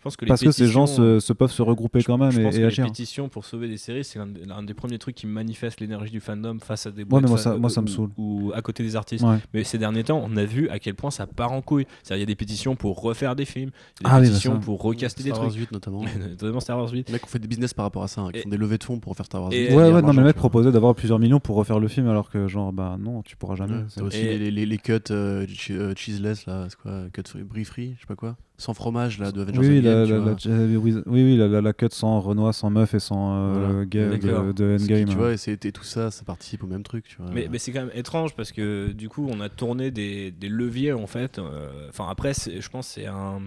pense 0.04 0.16
que 0.18 0.26
les 0.26 0.30
parce 0.30 0.41
que 0.41 0.51
ces 0.51 0.68
gens 0.68 0.86
pétitions- 0.86 1.20
se, 1.20 1.26
se 1.26 1.34
peuvent 1.34 1.51
se 1.51 1.62
regrouper 1.62 1.99
je- 2.01 2.06
quand 2.06 2.18
même 2.18 2.32
je 2.32 2.39
et, 2.39 2.43
pense 2.43 2.56
et 2.56 2.62
que 2.62 2.68
les 2.68 2.84
pétitions 2.88 3.30
pour 3.30 3.45
sauver 3.45 3.68
des 3.68 3.78
séries, 3.78 4.04
c'est 4.04 4.20
l'un 4.20 4.62
des, 4.64 4.74
premiers 4.74 4.97
trucs 4.99 5.16
qui 5.16 5.26
manifestent 5.28 5.80
l'énergie 5.80 6.12
du 6.12 6.20
fandom 6.20 6.58
face 6.60 6.86
à 6.86 6.91
des 6.91 7.04
Ouais, 7.04 7.22
mais 7.22 7.28
moi, 7.30 7.38
ça- 7.38 7.58
moi, 7.58 7.70
ça 7.70 7.82
me 7.82 7.88
ou- 7.88 7.89
saoule. 7.89 8.10
Ou 8.18 8.51
à 8.54 8.62
côté 8.62 8.84
des 8.84 8.95
artistes. 8.95 9.24
Ouais. 9.24 9.38
Mais 9.54 9.64
ces 9.64 9.78
derniers 9.78 10.04
temps, 10.04 10.22
on 10.24 10.36
a 10.38 10.45
vu 10.45 10.68
à 10.70 10.80
quel 10.80 10.95
point 10.95 11.10
ça 11.12 11.26
part 11.28 11.51
en 11.51 11.62
couille. 11.62 11.86
C'est-à-dire, 12.04 12.18
il 12.18 12.20
y 12.22 12.24
a 12.24 12.28
des 12.28 12.36
pétitions 12.36 12.76
pour 12.76 13.01
refaire 13.01 13.36
des 13.36 13.45
films, 13.45 13.70
des 13.70 13.76
Ah 14.06 14.16
oui, 14.20 14.22
bah 14.24 14.28
pétitions 14.30 14.60
pour 14.60 14.82
recaster 14.82 15.24
des 15.24 15.30
Star 15.30 15.39
Wars 15.41 15.49
trucs. 15.49 15.62
8 15.62 15.72
notamment. 15.72 16.01
Notamment 16.30 16.60
Star 16.60 16.78
Wars 16.78 16.91
8. 16.91 17.08
Les 17.08 17.14
mecs 17.14 17.24
ont 17.24 17.28
fait 17.28 17.39
des 17.39 17.47
business 17.47 17.74
par 17.74 17.86
rapport 17.86 18.04
à 18.04 18.08
ça, 18.08 18.22
hein, 18.22 18.30
qui 18.32 18.39
Et- 18.39 18.41
font 18.43 18.49
des 18.49 18.58
levées 18.58 18.78
de 18.78 18.84
fonds 18.84 18.99
pour 18.99 19.12
refaire 19.12 19.26
Star 19.26 19.41
Wars 19.43 19.54
Et- 19.54 19.70
8. 19.70 19.76
Ouais, 19.76 19.91
ouais, 19.91 20.01
non, 20.01 20.14
mais 20.14 20.20
le 20.22 20.28
mec 20.28 20.36
proposait 20.36 20.72
d'avoir 20.72 20.93
plusieurs 20.95 21.20
millions 21.20 21.39
pour 21.39 21.56
refaire 21.56 21.80
le 21.80 21.88
film, 21.88 22.08
alors 22.08 22.30
que 22.30 22.47
genre, 22.47 22.74
bah 22.74 22.97
non, 22.99 23.22
tu 23.22 23.38
pourras 23.38 23.56
jamais. 23.56 23.84
T'as 23.95 24.01
aussi 24.04 24.18
Et- 24.18 24.51
les, 24.51 24.78
cuts 24.78 24.93
euh, 25.12 25.45
che- 25.47 25.72
euh, 25.72 25.93
cheeseless, 25.95 26.45
là, 26.45 26.68
c'est 26.70 26.78
quoi 26.78 27.04
brie 27.49 27.66
free, 27.66 27.93
je 27.95 28.01
sais 28.01 28.08
pas 28.08 28.16
quoi. 28.16 28.36
Sans 28.58 28.74
fromage 28.74 29.20
là 29.20 29.32
de 29.32 29.41
Avengers 29.41 29.60
oui, 29.60 29.78
Endgame, 29.80 29.84
la, 29.84 30.06
la, 30.06 30.18
la- 30.20 31.01
oui, 31.08 31.36
la, 31.38 31.47
la, 31.47 31.62
la 31.62 31.74
cut 31.74 31.88
sans 31.91 32.20
Renoir, 32.22 32.54
sans 32.54 32.70
meuf 32.70 32.93
et 32.93 32.99
sans 32.99 33.36
euh, 33.36 33.60
Voilà. 33.60 33.86
gay 33.86 34.18
de, 34.20 34.51
de 34.51 34.78
Ce 34.78 34.86
qui, 34.86 34.93
Endgame. 34.93 35.10
tu 35.10 35.16
vois, 35.16 35.34
et, 35.34 35.51
et 35.68 35.72
tout 35.72 35.84
ça, 35.84 36.12
ça 36.12 36.24
participe 36.24 36.64
au 36.64 36.68
même 36.68 36.84
truc, 36.84 37.06
tu 37.08 37.18
vois. 37.18 37.32
Mais, 37.32 37.47
mais 37.51 37.58
c'est 37.58 37.72
quand 37.72 37.82
même 37.82 37.91
étrange 37.95 38.36
parce 38.36 38.51
que 38.51 38.91
du 38.91 39.10
coup, 39.10 39.28
on 39.30 39.39
a 39.41 39.49
tourné 39.49 39.91
des, 39.91 40.32
des 40.32 40.49
leviers 40.49 40.93
en 40.93 41.08
fait. 41.08 41.39
euh, 41.39 41.89
Enfin, 41.89 42.08
après, 42.10 42.34
je 42.34 42.70
pense 42.70 42.88
que 42.88 42.93
c'est 43.01 43.08
un. 43.08 43.41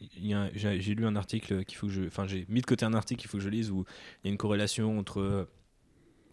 il 0.00 0.26
y 0.26 0.34
a 0.34 0.42
un- 0.42 0.50
J'ai 0.54 0.80
j'ai 0.80 0.94
lu 0.94 1.04
un 1.04 1.16
article 1.16 1.64
qu'il 1.64 1.76
faut 1.76 1.88
que 1.88 1.92
je. 1.92 2.02
Enfin, 2.06 2.26
j'ai 2.26 2.46
mis 2.48 2.60
de 2.60 2.66
côté 2.66 2.84
un 2.86 2.94
article 2.94 3.20
qu'il 3.20 3.30
faut 3.30 3.38
que 3.38 3.44
je 3.44 3.48
lise 3.48 3.70
où 3.70 3.84
il 4.22 4.28
y 4.28 4.30
a 4.30 4.32
une 4.32 4.38
corrélation 4.38 4.98
entre 4.98 5.20
euh, 5.20 5.44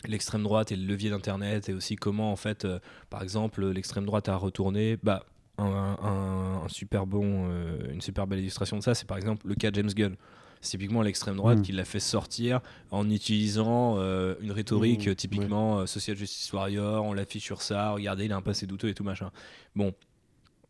l'extrême 0.07 0.43
droite 0.43 0.71
et 0.71 0.75
le 0.75 0.85
levier 0.85 1.09
d'internet 1.09 1.69
et 1.69 1.73
aussi 1.73 1.95
comment 1.95 2.31
en 2.31 2.35
fait, 2.35 2.65
euh, 2.65 2.79
par 3.09 3.21
exemple, 3.23 3.65
l'extrême 3.69 4.05
droite 4.05 4.29
a 4.29 4.35
retourné. 4.35 4.97
Bah, 5.03 5.25
un, 5.61 5.97
un- 6.01 6.63
un 6.65 6.67
super 6.69 7.05
bon, 7.05 7.47
euh, 7.49 7.91
une 7.93 8.01
super 8.01 8.27
belle 8.27 8.39
illustration 8.39 8.77
de 8.77 8.83
ça, 8.83 8.93
c'est 8.95 9.07
par 9.07 9.17
exemple 9.17 9.47
le 9.47 9.55
cas 9.55 9.71
de 9.71 9.75
James 9.75 9.91
Gunn. 9.93 10.15
C'est 10.63 10.71
typiquement 10.77 11.01
l'extrême 11.01 11.35
droite 11.37 11.59
Mm. 11.59 11.61
qui 11.63 11.71
l'a 11.71 11.85
fait 11.85 11.99
sortir 11.99 12.59
en 12.91 13.09
utilisant 13.09 13.95
euh, 13.97 14.35
une 14.41 14.51
rhétorique 14.51 15.07
Mm, 15.07 15.09
euh, 15.09 15.15
typiquement 15.15 15.85
Social 15.87 16.15
Justice 16.15 16.53
Warrior, 16.53 17.03
on 17.03 17.13
l'affiche 17.13 17.43
sur 17.43 17.61
ça, 17.63 17.91
regardez, 17.93 18.25
il 18.25 18.31
a 18.31 18.35
un 18.37 18.41
passé 18.43 18.67
douteux 18.67 18.89
et 18.89 18.93
tout 18.93 19.03
machin. 19.03 19.31
Bon, 19.75 19.93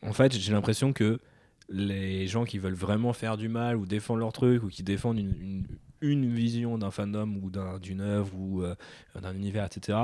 en 0.02 0.14
fait, 0.14 0.34
j'ai 0.34 0.54
l'impression 0.54 0.94
que 0.94 1.20
les 1.70 2.28
gens 2.28 2.44
qui 2.46 2.58
veulent 2.58 2.74
vraiment 2.74 3.14
faire 3.14 3.38
du 3.38 3.50
mal 3.50 3.76
ou 3.78 3.86
défendre 3.86 4.20
leur 4.20 4.32
truc 4.34 4.64
ou 4.64 4.68
qui 4.68 4.84
défendent 4.84 5.20
une, 5.20 5.36
une- 5.42 5.68
une 6.04 6.34
vision 6.34 6.78
d'un 6.80 6.90
fandom 6.90 7.38
ou 7.44 7.50
d'un- 7.52 7.78
d'une 7.78 8.02
œuvre 8.02 8.34
ou 8.36 8.64
euh, 8.64 8.74
d'un 9.22 9.36
univers, 9.36 9.66
etc., 9.66 9.98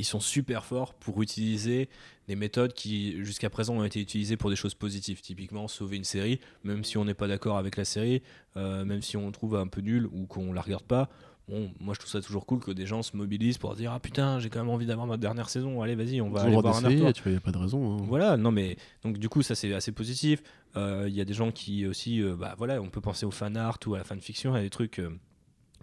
ils 0.00 0.04
sont 0.04 0.20
super 0.20 0.64
forts 0.64 0.94
pour 0.94 1.22
utiliser 1.22 1.88
des 2.28 2.36
méthodes 2.36 2.72
qui 2.74 3.22
jusqu'à 3.24 3.50
présent 3.50 3.74
ont 3.76 3.84
été 3.84 4.00
utilisées 4.00 4.36
pour 4.36 4.50
des 4.50 4.56
choses 4.56 4.74
positives. 4.74 5.20
Typiquement, 5.20 5.68
sauver 5.68 5.96
une 5.96 6.04
série, 6.04 6.40
même 6.64 6.84
si 6.84 6.96
on 6.98 7.04
n'est 7.04 7.14
pas 7.14 7.28
d'accord 7.28 7.58
avec 7.58 7.76
la 7.76 7.84
série, 7.84 8.22
euh, 8.56 8.84
même 8.84 9.02
si 9.02 9.16
on 9.16 9.26
le 9.26 9.32
trouve 9.32 9.56
un 9.56 9.66
peu 9.66 9.80
nul 9.80 10.06
ou 10.12 10.26
qu'on 10.26 10.52
la 10.52 10.60
regarde 10.62 10.84
pas. 10.84 11.08
Bon, 11.48 11.68
moi 11.80 11.94
je 11.94 11.98
trouve 11.98 12.12
ça 12.12 12.20
toujours 12.20 12.46
cool 12.46 12.60
que 12.60 12.70
des 12.70 12.86
gens 12.86 13.02
se 13.02 13.16
mobilisent 13.16 13.58
pour 13.58 13.74
dire 13.74 13.90
ah 13.92 13.98
putain 13.98 14.38
j'ai 14.38 14.50
quand 14.50 14.60
même 14.60 14.68
envie 14.68 14.86
d'avoir 14.86 15.08
ma 15.08 15.16
dernière 15.16 15.48
saison 15.50 15.82
allez 15.82 15.96
vas-y 15.96 16.20
on 16.20 16.30
va 16.30 16.42
aller 16.42 16.52
voir 16.62 16.76
un 16.76 16.84
artwork. 16.84 17.14
tu 17.16 17.22
vois, 17.24 17.32
y 17.32 17.36
a 17.36 17.40
pas 17.40 17.50
de 17.50 17.58
raison. 17.58 17.94
hein. 17.98 18.02
Voilà, 18.06 18.36
non 18.36 18.52
mais 18.52 18.76
donc 19.02 19.18
du 19.18 19.28
coup 19.28 19.42
ça 19.42 19.56
c'est 19.56 19.72
assez 19.74 19.90
positif. 19.90 20.44
Euh, 20.76 21.06
Il 21.08 21.14
y 21.16 21.20
a 21.20 21.24
des 21.24 21.32
gens 21.34 21.50
qui 21.50 21.86
aussi, 21.88 22.22
euh, 22.22 22.36
bah 22.36 22.54
voilà, 22.56 22.80
on 22.80 22.88
peut 22.88 23.00
penser 23.00 23.26
au 23.26 23.32
fan 23.32 23.56
art 23.56 23.78
ou 23.86 23.94
à 23.96 23.98
la 23.98 24.04
fanfiction, 24.04 24.52
il 24.54 24.58
y 24.58 24.60
a 24.60 24.62
des 24.62 24.70
trucs 24.70 25.00
euh, 25.00 25.10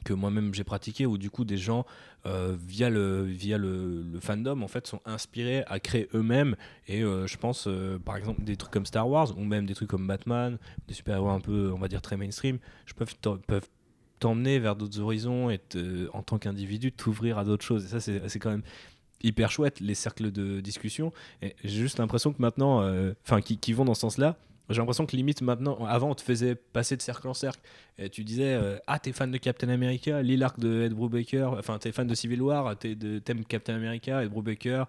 que 0.03 0.13
moi-même 0.13 0.53
j'ai 0.53 0.63
pratiqué 0.63 1.05
où 1.05 1.17
du 1.17 1.29
coup 1.29 1.45
des 1.45 1.57
gens 1.57 1.85
euh, 2.25 2.55
via 2.59 2.89
le 2.89 3.23
via 3.23 3.57
le, 3.57 4.05
fandom 4.19 4.61
en 4.61 4.67
fait 4.67 4.87
sont 4.87 5.01
inspirés 5.05 5.63
à 5.67 5.79
créer 5.79 6.07
eux-mêmes. 6.13 6.55
Et 6.87 7.03
euh, 7.03 7.27
je 7.27 7.37
pense 7.37 7.67
euh, 7.67 7.99
par 7.99 8.17
exemple 8.17 8.43
des 8.43 8.55
trucs 8.55 8.71
comme 8.71 8.85
Star 8.85 9.07
Wars 9.09 9.37
ou 9.37 9.43
même 9.43 9.65
des 9.65 9.75
trucs 9.75 9.89
comme 9.89 10.07
Batman, 10.07 10.57
des 10.87 10.93
super-héros 10.93 11.29
un 11.29 11.39
peu 11.39 11.71
on 11.73 11.79
va 11.79 11.87
dire 11.87 12.01
très 12.01 12.17
mainstream, 12.17 12.59
je 12.85 12.93
peux 12.93 13.05
peuvent 13.47 13.69
t'emmener 14.19 14.59
vers 14.59 14.75
d'autres 14.75 14.99
horizons 14.99 15.49
et 15.51 15.59
en 16.13 16.23
tant 16.23 16.39
qu'individu 16.39 16.91
t'ouvrir 16.91 17.37
à 17.37 17.43
d'autres 17.43 17.65
choses. 17.65 17.85
Et 17.85 17.87
ça 17.87 17.99
c'est 17.99 18.39
quand 18.39 18.49
même 18.49 18.63
hyper 19.23 19.51
chouette 19.51 19.79
les 19.79 19.95
cercles 19.95 20.31
de 20.31 20.59
discussion. 20.59 21.13
Et 21.41 21.55
j'ai 21.63 21.81
juste 21.81 21.99
l'impression 21.99 22.33
que 22.33 22.41
maintenant 22.41 22.81
enfin 23.23 23.41
qui, 23.41 23.57
qui 23.57 23.73
vont 23.73 23.85
dans 23.85 23.93
ce 23.93 24.01
sens-là 24.01 24.37
j'ai 24.69 24.77
l'impression 24.79 25.05
que 25.05 25.15
limite 25.15 25.41
maintenant 25.41 25.85
avant 25.85 26.11
on 26.11 26.15
te 26.15 26.21
faisait 26.21 26.55
passer 26.55 26.95
de 26.97 27.01
cercle 27.01 27.27
en 27.27 27.33
cercle. 27.33 27.59
Et 27.97 28.09
tu 28.09 28.23
disais 28.23 28.53
euh, 28.53 28.77
ah 28.87 28.99
t'es 28.99 29.11
fan 29.13 29.31
de 29.31 29.37
Captain 29.37 29.69
America 29.69 30.21
lis 30.21 30.37
l'arc 30.37 30.59
de 30.59 30.83
Ed 30.83 30.93
Brubaker 30.93 31.49
enfin 31.57 31.77
t'es 31.79 31.91
fan 31.91 32.07
de 32.07 32.15
Civil 32.15 32.41
War 32.41 32.77
t'aimes 32.77 33.45
Captain 33.47 33.75
America 33.75 34.23
Ed 34.23 34.29
Brubaker 34.29 34.83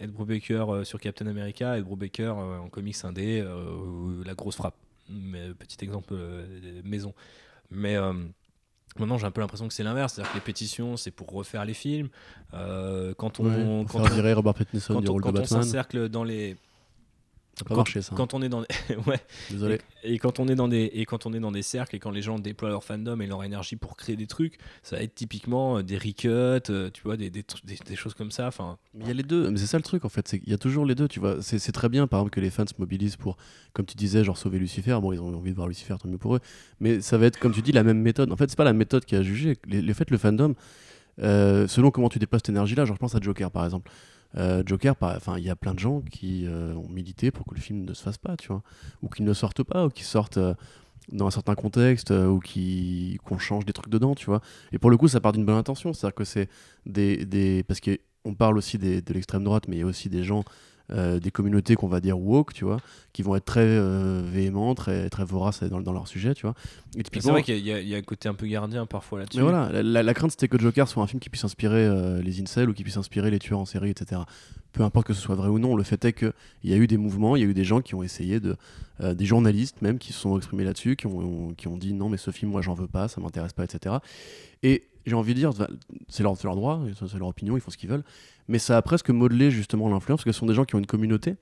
Ed 0.00 0.10
Brubaker 0.10 0.64
euh, 0.72 0.84
sur 0.84 1.00
Captain 1.00 1.26
America 1.26 1.76
Ed 1.78 1.84
Brubaker 1.84 2.34
euh, 2.38 2.58
en 2.58 2.68
comics 2.68 2.96
indé 3.04 3.40
euh, 3.40 3.76
ou 3.76 4.22
la 4.24 4.34
grosse 4.34 4.56
frappe. 4.56 4.76
Mais, 5.10 5.52
petit 5.54 5.84
exemple 5.84 6.14
euh, 6.14 6.80
maison. 6.84 7.12
Mais 7.70 7.96
euh, 7.96 8.12
Maintenant, 8.96 9.18
j'ai 9.18 9.26
un 9.26 9.32
peu 9.32 9.40
l'impression 9.40 9.66
que 9.66 9.74
c'est 9.74 9.82
l'inverse, 9.82 10.12
c'est-à-dire 10.14 10.30
que 10.30 10.36
les 10.38 10.42
pétitions, 10.44 10.96
c'est 10.96 11.10
pour 11.10 11.28
refaire 11.32 11.64
les 11.64 11.74
films. 11.74 12.08
Euh, 12.52 13.12
quand 13.16 13.40
on, 13.40 13.44
Ouais, 13.46 13.84
quand 13.90 13.98
on- 13.98 14.34
Robert 14.34 14.54
quand 14.54 15.08
on, 15.10 15.16
quand 15.18 15.30
on 15.30 15.34
s'encercle 15.62 16.08
dans 16.08 16.22
les, 16.22 16.56
Ça 17.56 17.64
n'a 17.64 17.68
pas 17.68 17.74
quand, 17.74 17.80
marché 17.80 18.02
ça. 18.02 18.14
quand 18.16 18.34
on 18.34 18.42
est 18.42 18.48
dans, 18.48 18.60
ouais, 19.06 19.20
Désolé. 19.50 19.80
et 20.02 20.18
quand 20.18 20.40
on 20.40 20.48
est 20.48 20.54
dans 20.54 20.68
des 20.68 20.90
et 20.92 21.04
quand 21.04 21.26
on 21.26 21.32
est 21.32 21.40
dans 21.40 21.52
des 21.52 21.62
cercles 21.62 21.94
et 21.96 21.98
quand 21.98 22.10
les 22.10 22.22
gens 22.22 22.38
déploient 22.38 22.70
leur 22.70 22.82
fandom 22.82 23.20
et 23.20 23.26
leur 23.26 23.44
énergie 23.44 23.76
pour 23.76 23.96
créer 23.96 24.16
des 24.16 24.26
trucs, 24.26 24.58
ça 24.82 24.96
va 24.96 25.02
être 25.02 25.14
typiquement 25.14 25.78
euh, 25.78 25.82
des 25.82 25.96
recuts, 25.96 26.28
euh, 26.28 26.90
tu 26.92 27.02
vois, 27.04 27.16
des, 27.16 27.30
des, 27.30 27.44
choses 27.96 28.14
comme 28.14 28.30
ça. 28.30 28.48
Enfin, 28.48 28.76
il 28.98 29.06
y 29.06 29.10
a 29.10 29.14
les 29.14 29.22
deux, 29.22 29.50
mais 29.50 29.58
c'est 29.58 29.66
ça 29.66 29.76
le 29.76 29.84
truc 29.84 30.04
en 30.04 30.08
fait, 30.08 30.28
qu'il 30.28 30.48
y 30.48 30.54
a 30.54 30.58
toujours 30.58 30.84
les 30.84 30.94
deux, 30.94 31.08
tu 31.08 31.20
vois. 31.20 31.42
C'est 31.42 31.72
très 31.72 31.88
bien 31.88 32.06
par 32.06 32.20
exemple 32.20 32.34
que 32.34 32.40
les 32.40 32.50
fans 32.50 32.66
se 32.66 32.74
mobilisent 32.78 33.16
pour, 33.16 33.36
comme 33.72 33.86
tu 33.86 33.96
disais, 33.96 34.24
genre 34.24 34.36
sauver 34.36 34.58
Lucifer. 34.58 34.98
Bon, 35.00 35.12
ils 35.12 35.20
ont 35.20 35.34
envie 35.34 35.50
de 35.50 35.56
voir 35.56 35.68
Lucifer, 35.68 35.94
tant 36.00 36.08
mieux 36.08 36.18
pour 36.18 36.36
eux. 36.36 36.40
Mais 36.80 37.00
ça 37.00 37.18
va 37.18 37.26
être, 37.26 37.38
comme 37.38 37.52
tu 37.52 37.62
dis, 37.62 37.72
la 37.72 37.84
même 37.84 38.00
méthode. 38.00 38.32
En 38.32 38.36
fait, 38.36 38.50
c'est 38.50 38.56
pas 38.56 38.64
la 38.64 38.72
méthode 38.72 39.04
qui 39.04 39.16
a 39.16 39.22
jugé. 39.22 39.56
Le 39.68 39.92
fait, 39.92 40.10
le 40.10 40.18
fandom, 40.18 40.54
euh, 41.22 41.68
selon 41.68 41.90
comment 41.90 42.08
tu 42.08 42.18
déplaces 42.18 42.40
cette 42.40 42.48
énergie-là, 42.50 42.84
genre 42.84 42.96
je 42.96 43.00
pense 43.00 43.14
à 43.14 43.20
Joker 43.20 43.50
par 43.50 43.64
exemple. 43.64 43.90
Euh, 44.36 44.62
Joker, 44.66 44.94
enfin, 45.00 45.38
il 45.38 45.44
y 45.44 45.50
a 45.50 45.56
plein 45.56 45.74
de 45.74 45.78
gens 45.78 46.00
qui 46.00 46.46
euh, 46.46 46.74
ont 46.74 46.88
milité 46.88 47.30
pour 47.30 47.46
que 47.46 47.54
le 47.54 47.60
film 47.60 47.84
ne 47.84 47.94
se 47.94 48.02
fasse 48.02 48.18
pas, 48.18 48.36
tu 48.36 48.48
vois, 48.48 48.62
ou 49.02 49.08
qu'il 49.08 49.24
ne 49.24 49.32
sorte 49.32 49.62
pas, 49.62 49.86
ou 49.86 49.90
qu'il 49.90 50.04
sorte 50.04 50.38
euh, 50.38 50.54
dans 51.12 51.26
un 51.26 51.30
certain 51.30 51.54
contexte, 51.54 52.10
ou 52.10 52.40
qu'on 53.24 53.38
change 53.38 53.64
des 53.64 53.72
trucs 53.72 53.90
dedans, 53.90 54.14
tu 54.14 54.26
vois. 54.26 54.40
Et 54.72 54.78
pour 54.78 54.90
le 54.90 54.96
coup, 54.96 55.08
ça 55.08 55.20
part 55.20 55.32
d'une 55.32 55.44
bonne 55.44 55.56
intention, 55.56 55.92
c'est-à-dire 55.92 56.14
que 56.14 56.24
c'est 56.24 56.48
des, 56.86 57.26
des, 57.26 57.62
parce 57.62 57.80
qu'on 57.80 58.34
parle 58.34 58.56
aussi 58.56 58.78
de 58.78 59.12
l'extrême 59.12 59.44
droite, 59.44 59.68
mais 59.68 59.76
il 59.76 59.80
y 59.80 59.82
a 59.82 59.86
aussi 59.86 60.08
des 60.08 60.24
gens, 60.24 60.44
euh, 60.90 61.18
des 61.18 61.30
communautés 61.30 61.76
qu'on 61.76 61.88
va 61.88 62.00
dire 62.00 62.18
woke, 62.18 62.52
tu 62.52 62.64
vois, 62.64 62.76
qui 63.12 63.22
vont 63.22 63.34
être 63.36 63.44
très 63.46 63.60
euh, 63.64 64.22
véhéments, 64.24 64.74
très, 64.74 65.08
très 65.08 65.24
voraces 65.24 65.62
dans, 65.62 65.80
dans 65.80 65.92
leur 65.92 66.06
sujet, 66.08 66.34
tu 66.34 66.42
vois. 66.42 66.54
C'est 67.22 67.30
vrai 67.32 67.42
qu'il 67.42 67.58
y, 67.66 67.72
a- 67.72 67.80
il 67.80 67.88
y 67.88 67.94
a 67.94 67.98
un 67.98 68.02
côté 68.02 68.28
un 68.28 68.34
peu 68.34 68.46
gardien 68.46 68.84
parfois 68.86 69.20
là-dessus. 69.20 69.38
mais 69.38 69.42
voilà, 69.50 69.72
la, 69.72 69.82
la- 69.82 70.02
la 70.02 70.14
crainte 70.14 70.30
c'était 70.32 70.48
que 70.48 70.58
Joker 70.58 70.86
soit 70.88 71.02
un 71.02 71.06
film 71.06 71.20
qui 71.20 71.30
puisse 71.30 71.44
inspirer 71.44 71.86
euh, 71.86 72.20
les 72.20 72.40
incels 72.42 72.68
ou 72.68 72.74
qui 72.74 72.82
puisse 72.82 72.96
inspirer 72.98 73.30
les 73.30 73.38
tueurs 73.38 73.60
en 73.60 73.64
série, 73.64 73.90
etc. 73.90 74.20
Peu 74.72 74.82
importe 74.82 75.06
que 75.06 75.14
ce 75.14 75.20
soit 75.22 75.36
vrai 75.36 75.48
ou 75.48 75.58
non, 75.58 75.76
le 75.76 75.84
fait 75.84 76.04
est 76.04 76.12
qu'il 76.12 76.32
y 76.64 76.74
a 76.74 76.76
eu 76.76 76.86
des 76.86 76.96
mouvements, 76.98 77.36
il 77.36 77.42
y 77.42 77.46
a 77.46 77.48
eu 77.48 77.54
des 77.54 77.64
gens 77.64 77.80
qui 77.80 77.94
ont 77.94 78.02
essayé 78.02 78.38
de. 78.40 78.56
euh, 79.00 79.14
des 79.14 79.24
journalistes 79.24 79.80
même 79.82 79.98
qui 79.98 80.12
se 80.12 80.18
sont 80.20 80.36
exprimés 80.36 80.64
là-dessus, 80.64 80.96
qui 80.96 81.06
ont, 81.06 81.54
qui 81.56 81.66
ont 81.68 81.76
dit 81.78 81.94
non, 81.94 82.08
mais 82.10 82.16
ce 82.18 82.30
film, 82.30 82.50
moi 82.50 82.60
j'en 82.60 82.74
veux 82.74 82.88
pas, 82.88 83.08
ça 83.08 83.20
m'intéresse 83.20 83.52
pas, 83.54 83.64
etc. 83.64 83.96
Et 84.62 84.84
j'ai 85.06 85.14
envie 85.14 85.34
de 85.34 85.38
dire, 85.38 85.50
c'est 86.08 86.22
leur, 86.22 86.34
droit, 86.56 86.80
c'est 86.98 87.18
leur 87.18 87.28
opinion, 87.28 87.56
ils 87.56 87.60
font 87.60 87.70
ce 87.70 87.76
qu'ils 87.76 87.90
veulent, 87.90 88.04
mais 88.48 88.58
ça 88.58 88.76
a 88.76 88.82
presque 88.82 89.10
modelé 89.10 89.50
justement 89.50 89.88
l'influence, 89.88 90.18
parce 90.20 90.24
que 90.24 90.32
ce 90.32 90.38
sont 90.38 90.46
des 90.46 90.54
gens 90.54 90.64
qui 90.64 90.74
ont 90.74 90.78
une 90.80 90.86
communauté. 90.86 91.36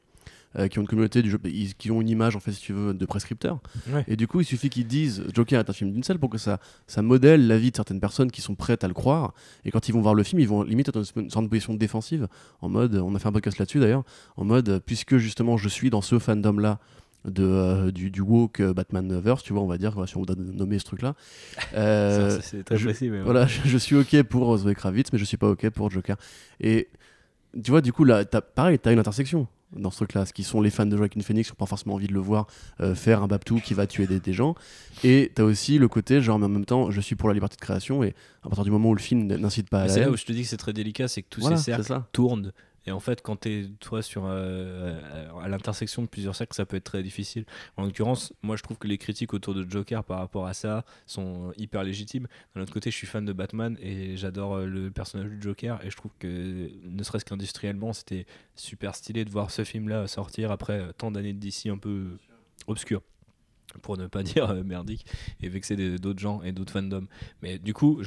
euh, 0.59 0.69
qui 0.69 0.79
ont 0.79 0.83
une 0.83 0.87
communauté 0.87 1.23
du 1.23 1.31
jeu, 1.31 1.39
ils- 1.47 1.75
qui 1.75 1.91
ont 1.91 2.03
une 2.03 2.11
image 2.11 2.37
en 2.37 2.41
fait 2.41 2.53
si 2.53 2.61
tu 2.61 2.75
veux 2.75 2.93
de 2.93 3.07
prescripteurs 3.07 3.59
Ouais. 3.91 4.05
et 4.07 4.17
du 4.17 4.27
coup 4.29 4.39
il 4.39 4.45
suffit 4.45 4.69
qu'ils 4.69 4.87
disent 4.87 5.25
Joker 5.33 5.59
est 5.59 5.71
un 5.71 5.73
film 5.73 5.91
d'une 5.93 6.03
seule 6.03 6.19
pour 6.19 6.29
que 6.29 6.37
ça 6.37 6.61
ça 6.87 7.01
modèle 7.01 7.47
la 7.47 7.57
vie 7.57 7.71
de 7.71 7.77
certaines 7.77 8.01
personnes 8.01 8.31
qui 8.31 8.43
sont 8.43 8.55
prêtes 8.55 8.85
à 8.85 8.87
le 8.89 8.93
croire 8.93 9.33
et 9.65 9.71
quand 9.71 9.89
ils 9.89 9.93
vont 9.93 10.03
voir 10.03 10.13
le 10.15 10.23
film 10.23 10.41
ils 10.41 10.47
vont 10.49 10.63
limite 10.63 10.91
être 10.91 11.01
dans 11.01 11.23
une 11.23 11.31
sorte 11.31 11.47
de 11.47 11.49
position 11.49 11.73
défensive 11.73 12.29
en 12.61 12.69
mode 12.69 12.97
on 12.97 13.15
a 13.15 13.19
fait 13.19 13.29
un 13.29 13.33
podcast 13.33 13.57
là-dessus 13.57 13.81
d'ailleurs 13.81 14.05
en 14.37 14.45
mode 14.45 14.83
puisque 14.85 15.17
justement 15.17 15.57
je 15.57 15.71
suis 15.71 15.89
dans 15.89 16.03
ce 16.03 16.19
fandom 16.19 16.59
là 16.59 16.81
de, 17.25 17.45
euh, 17.45 17.91
du, 17.91 18.11
du 18.11 18.21
woke 18.21 18.61
euh, 18.61 18.75
Batmanverse, 18.75 19.43
tu 19.43 19.53
vois, 19.53 19.63
on 19.63 19.67
va 19.67 19.79
dire, 19.79 19.95
si 20.07 20.17
on 20.17 20.23
doit 20.23 20.37
nommer 20.37 20.79
ce 20.79 20.85
truc-là. 20.85 21.15
Euh, 21.75 22.39
c'est 22.43 22.65
très 22.65 22.77
je- 22.77 22.85
précis. 22.85 23.09
mais 23.09 23.19
ouais. 23.19 23.25
voilà, 23.25 23.47
je, 23.47 23.61
je 23.67 23.79
suis 23.79 23.97
ok 23.97 24.23
pour 24.25 24.57
Zoé 24.57 24.75
Kravitz, 24.75 25.13
mais 25.13 25.19
je 25.19 25.25
suis 25.25 25.37
pas 25.37 25.49
ok 25.49 25.71
pour 25.71 25.91
Joker. 25.91 26.17
Et 26.61 26.89
tu 27.63 27.71
vois, 27.71 27.81
du 27.81 27.93
coup, 27.93 28.05
là, 28.05 28.25
as, 28.33 28.41
pareil, 28.41 28.79
t'as 28.79 28.93
une 28.93 28.99
intersection 28.99 29.47
dans 29.75 29.91
ce 29.91 29.97
truc-là, 29.97 30.27
ce 30.27 30.33
qui 30.35 30.43
sont 30.43 30.61
les 30.61 30.69
fans 30.71 30.85
de 30.85 30.95
Joaquin 30.97 31.21
Phoenix 31.23 31.49
qui 31.49 31.53
n'ont 31.53 31.57
pas 31.57 31.67
forcément 31.67 31.95
envie 31.95 32.07
de 32.07 32.13
le 32.13 32.21
voir 32.21 32.47
euh, 32.81 32.95
faire 32.95 33.23
un 33.23 33.27
Babtou 33.27 33.57
qui 33.57 33.73
va 33.73 33.87
tuer 33.87 34.07
des, 34.07 34.21
des 34.21 34.33
gens. 34.35 34.55
Et 35.03 35.33
t'as 35.35 35.45
aussi 35.45 35.79
le 35.79 35.89
côté, 35.89 36.21
genre, 36.21 36.39
mais 36.39 36.45
en 36.45 36.51
même 36.51 36.67
temps, 36.67 36.91
je 36.91 37.01
suis 37.01 37.17
pour 37.17 37.29
la 37.29 37.35
liberté 37.35 37.57
de 37.57 37.63
création, 37.63 38.03
et 38.05 38.15
à 38.43 38.49
partir 38.49 38.65
du 38.65 38.71
moment 38.71 38.91
où 38.91 38.95
le 38.95 39.01
film 39.01 39.27
n'incite 39.27 39.71
pas 39.71 39.83
à 39.83 39.89
c'est 39.89 40.01
là 40.01 40.11
où 40.11 40.17
je 40.17 40.25
te 40.27 40.33
dis 40.33 40.43
que 40.43 40.49
c'est 40.49 40.59
très 40.59 40.75
délicat, 40.75 41.09
c'est 41.09 41.23
que 41.23 41.29
tous 41.31 41.41
voilà, 41.41 41.57
ces 41.57 41.73
cercles 41.73 42.03
tournent. 42.13 42.53
Et 42.87 42.93
en 42.93 43.01
fait, 43.01 43.23
quand 43.23 43.43
tu 43.43 43.49
es 43.51 43.69
toi 43.81 44.03
sur 44.03 44.25
euh, 44.27 45.01
à 45.41 45.49
l'intersection 45.49 46.03
de 46.03 46.09
plusieurs 46.09 46.35
cercles, 46.35 46.55
ça 46.55 46.67
peut 46.67 46.77
être 46.77 46.85
très 46.85 47.03
difficile. 47.03 47.45
En 47.77 47.85
l'occurrence, 47.85 48.33
moi 48.43 48.57
je 48.57 48.63
trouve 48.63 48.79
que 48.79 48.89
les 48.89 48.99
critiques 48.99 49.35
autour 49.35 49.55
de 49.55 49.69
Joker 49.69 50.05
par 50.05 50.19
rapport 50.19 50.47
à 50.47 50.55
ça 50.55 50.85
sont 51.07 51.53
hyper 51.57 51.85
légitimes. 51.85 52.27
D'un 52.55 52.63
autre 52.63 52.73
côté, 52.73 52.91
je 52.91 52.97
suis 52.97 53.07
fan 53.07 53.25
de 53.25 53.33
Batman 53.33 53.77
et 53.81 54.17
j'adore 54.17 54.57
euh, 54.57 54.67
le 54.67 54.91
personnage 54.91 55.31
du 55.31 55.41
Joker 55.41 55.85
et 55.85 55.91
je 55.91 55.97
trouve 55.97 56.13
que 56.19 56.71
ne 56.85 57.03
serait-ce 57.03 57.25
qu'industriellement, 57.25 57.93
c'était 57.93 58.27
super 58.57 58.95
stylé 58.95 59.25
de 59.25 59.31
voir 59.31 59.51
ce 59.51 59.65
film-là 59.65 60.07
sortir 60.09 60.51
après 60.51 60.81
euh, 60.81 60.93
tant 60.93 61.11
d'années 61.11 61.33
DC 61.33 61.67
un 61.67 61.79
peu 61.79 62.19
obscurs 62.67 63.03
pour 63.81 63.97
ne 63.97 64.07
pas 64.07 64.23
dire 64.23 64.51
euh, 64.51 64.63
merdique 64.63 65.07
et 65.41 65.49
vexer 65.49 65.99
d'autres 65.99 66.21
gens 66.21 66.43
et 66.43 66.53
d'autres 66.53 66.73
fandoms. 66.73 67.07
Mais 67.43 67.59
du 67.59 67.75
coup 67.75 68.01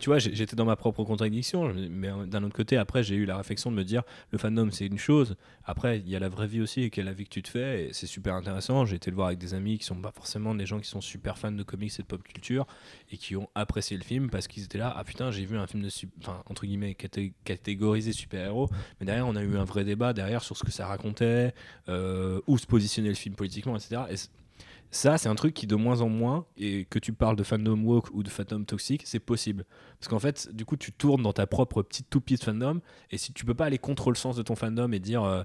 tu 0.00 0.06
vois 0.06 0.18
j'étais 0.18 0.56
dans 0.56 0.64
ma 0.64 0.76
propre 0.76 1.04
contradiction 1.04 1.72
mais 1.74 2.10
d'un 2.26 2.42
autre 2.44 2.56
côté 2.56 2.76
après 2.76 3.02
j'ai 3.02 3.16
eu 3.16 3.24
la 3.24 3.36
réflexion 3.36 3.70
de 3.70 3.76
me 3.76 3.84
dire 3.84 4.02
le 4.32 4.38
fandom 4.38 4.70
c'est 4.70 4.86
une 4.86 4.98
chose. 4.98 5.36
Après 5.64 5.98
il 5.98 6.08
y 6.08 6.16
a 6.16 6.18
la 6.18 6.28
vraie 6.28 6.46
vie 6.46 6.60
aussi 6.60 6.82
et 6.82 6.90
quelle 6.90 7.06
la 7.06 7.12
vie 7.12 7.24
que 7.24 7.30
tu 7.30 7.42
te 7.42 7.48
fais 7.48 7.88
et 7.88 7.92
c'est 7.92 8.06
super 8.06 8.34
intéressant. 8.34 8.84
J'ai 8.84 8.96
été 8.96 9.10
le 9.10 9.16
voir 9.16 9.28
avec 9.28 9.38
des 9.38 9.54
amis 9.54 9.78
qui 9.78 9.84
sont 9.84 9.96
pas 9.96 10.12
forcément 10.12 10.54
des 10.54 10.66
gens 10.66 10.78
qui 10.80 10.88
sont 10.88 11.00
super 11.00 11.38
fans 11.38 11.52
de 11.52 11.62
comics 11.62 11.92
et 11.98 12.02
de 12.02 12.06
pop 12.06 12.22
culture 12.22 12.66
et 13.10 13.16
qui 13.16 13.36
ont 13.36 13.48
apprécié 13.54 13.96
le 13.96 14.04
film 14.04 14.30
parce 14.30 14.48
qu'ils 14.48 14.64
étaient 14.64 14.78
là 14.78 14.92
ah 14.96 15.04
putain 15.04 15.30
j'ai 15.30 15.44
vu 15.44 15.56
un 15.56 15.66
film 15.66 15.82
de 15.82 15.90
enfin 16.20 16.42
entre 16.48 16.66
guillemets 16.66 16.92
caté- 16.92 17.32
catégorisé 17.44 18.12
super 18.12 18.46
héros 18.46 18.68
mais 18.98 19.06
derrière 19.06 19.26
on 19.26 19.36
a 19.36 19.42
eu 19.42 19.56
un 19.56 19.64
vrai 19.64 19.84
débat 19.84 20.12
derrière 20.12 20.42
sur 20.42 20.56
ce 20.56 20.64
que 20.64 20.70
ça 20.70 20.86
racontait 20.86 21.52
euh, 21.88 22.40
où 22.46 22.58
se 22.58 22.66
positionnait 22.66 23.08
le 23.08 23.14
film 23.14 23.34
politiquement 23.34 23.76
etc 23.76 24.02
et 24.10 24.16
Ça, 24.90 25.18
c'est 25.18 25.28
un 25.28 25.34
truc 25.34 25.54
qui 25.54 25.66
de 25.66 25.76
moins 25.76 26.00
en 26.00 26.08
moins, 26.08 26.46
et 26.56 26.84
que 26.90 26.98
tu 26.98 27.12
parles 27.12 27.36
de 27.36 27.44
fandom 27.44 27.80
woke 27.82 28.08
ou 28.12 28.22
de 28.22 28.28
fandom 28.28 28.64
toxique, 28.64 29.02
c'est 29.04 29.20
possible. 29.20 29.64
Parce 30.00 30.08
qu'en 30.08 30.18
fait, 30.18 30.48
du 30.52 30.64
coup, 30.64 30.76
tu 30.76 30.92
tournes 30.92 31.22
dans 31.22 31.32
ta 31.32 31.46
propre 31.46 31.82
petite 31.82 32.10
toupie 32.10 32.36
de 32.36 32.42
fandom, 32.42 32.80
et 33.10 33.18
si 33.18 33.32
tu 33.32 33.44
peux 33.44 33.54
pas 33.54 33.66
aller 33.66 33.78
contre 33.78 34.10
le 34.10 34.16
sens 34.16 34.36
de 34.36 34.42
ton 34.42 34.56
fandom 34.56 34.90
et 34.92 34.98
dire, 34.98 35.22
euh, 35.22 35.42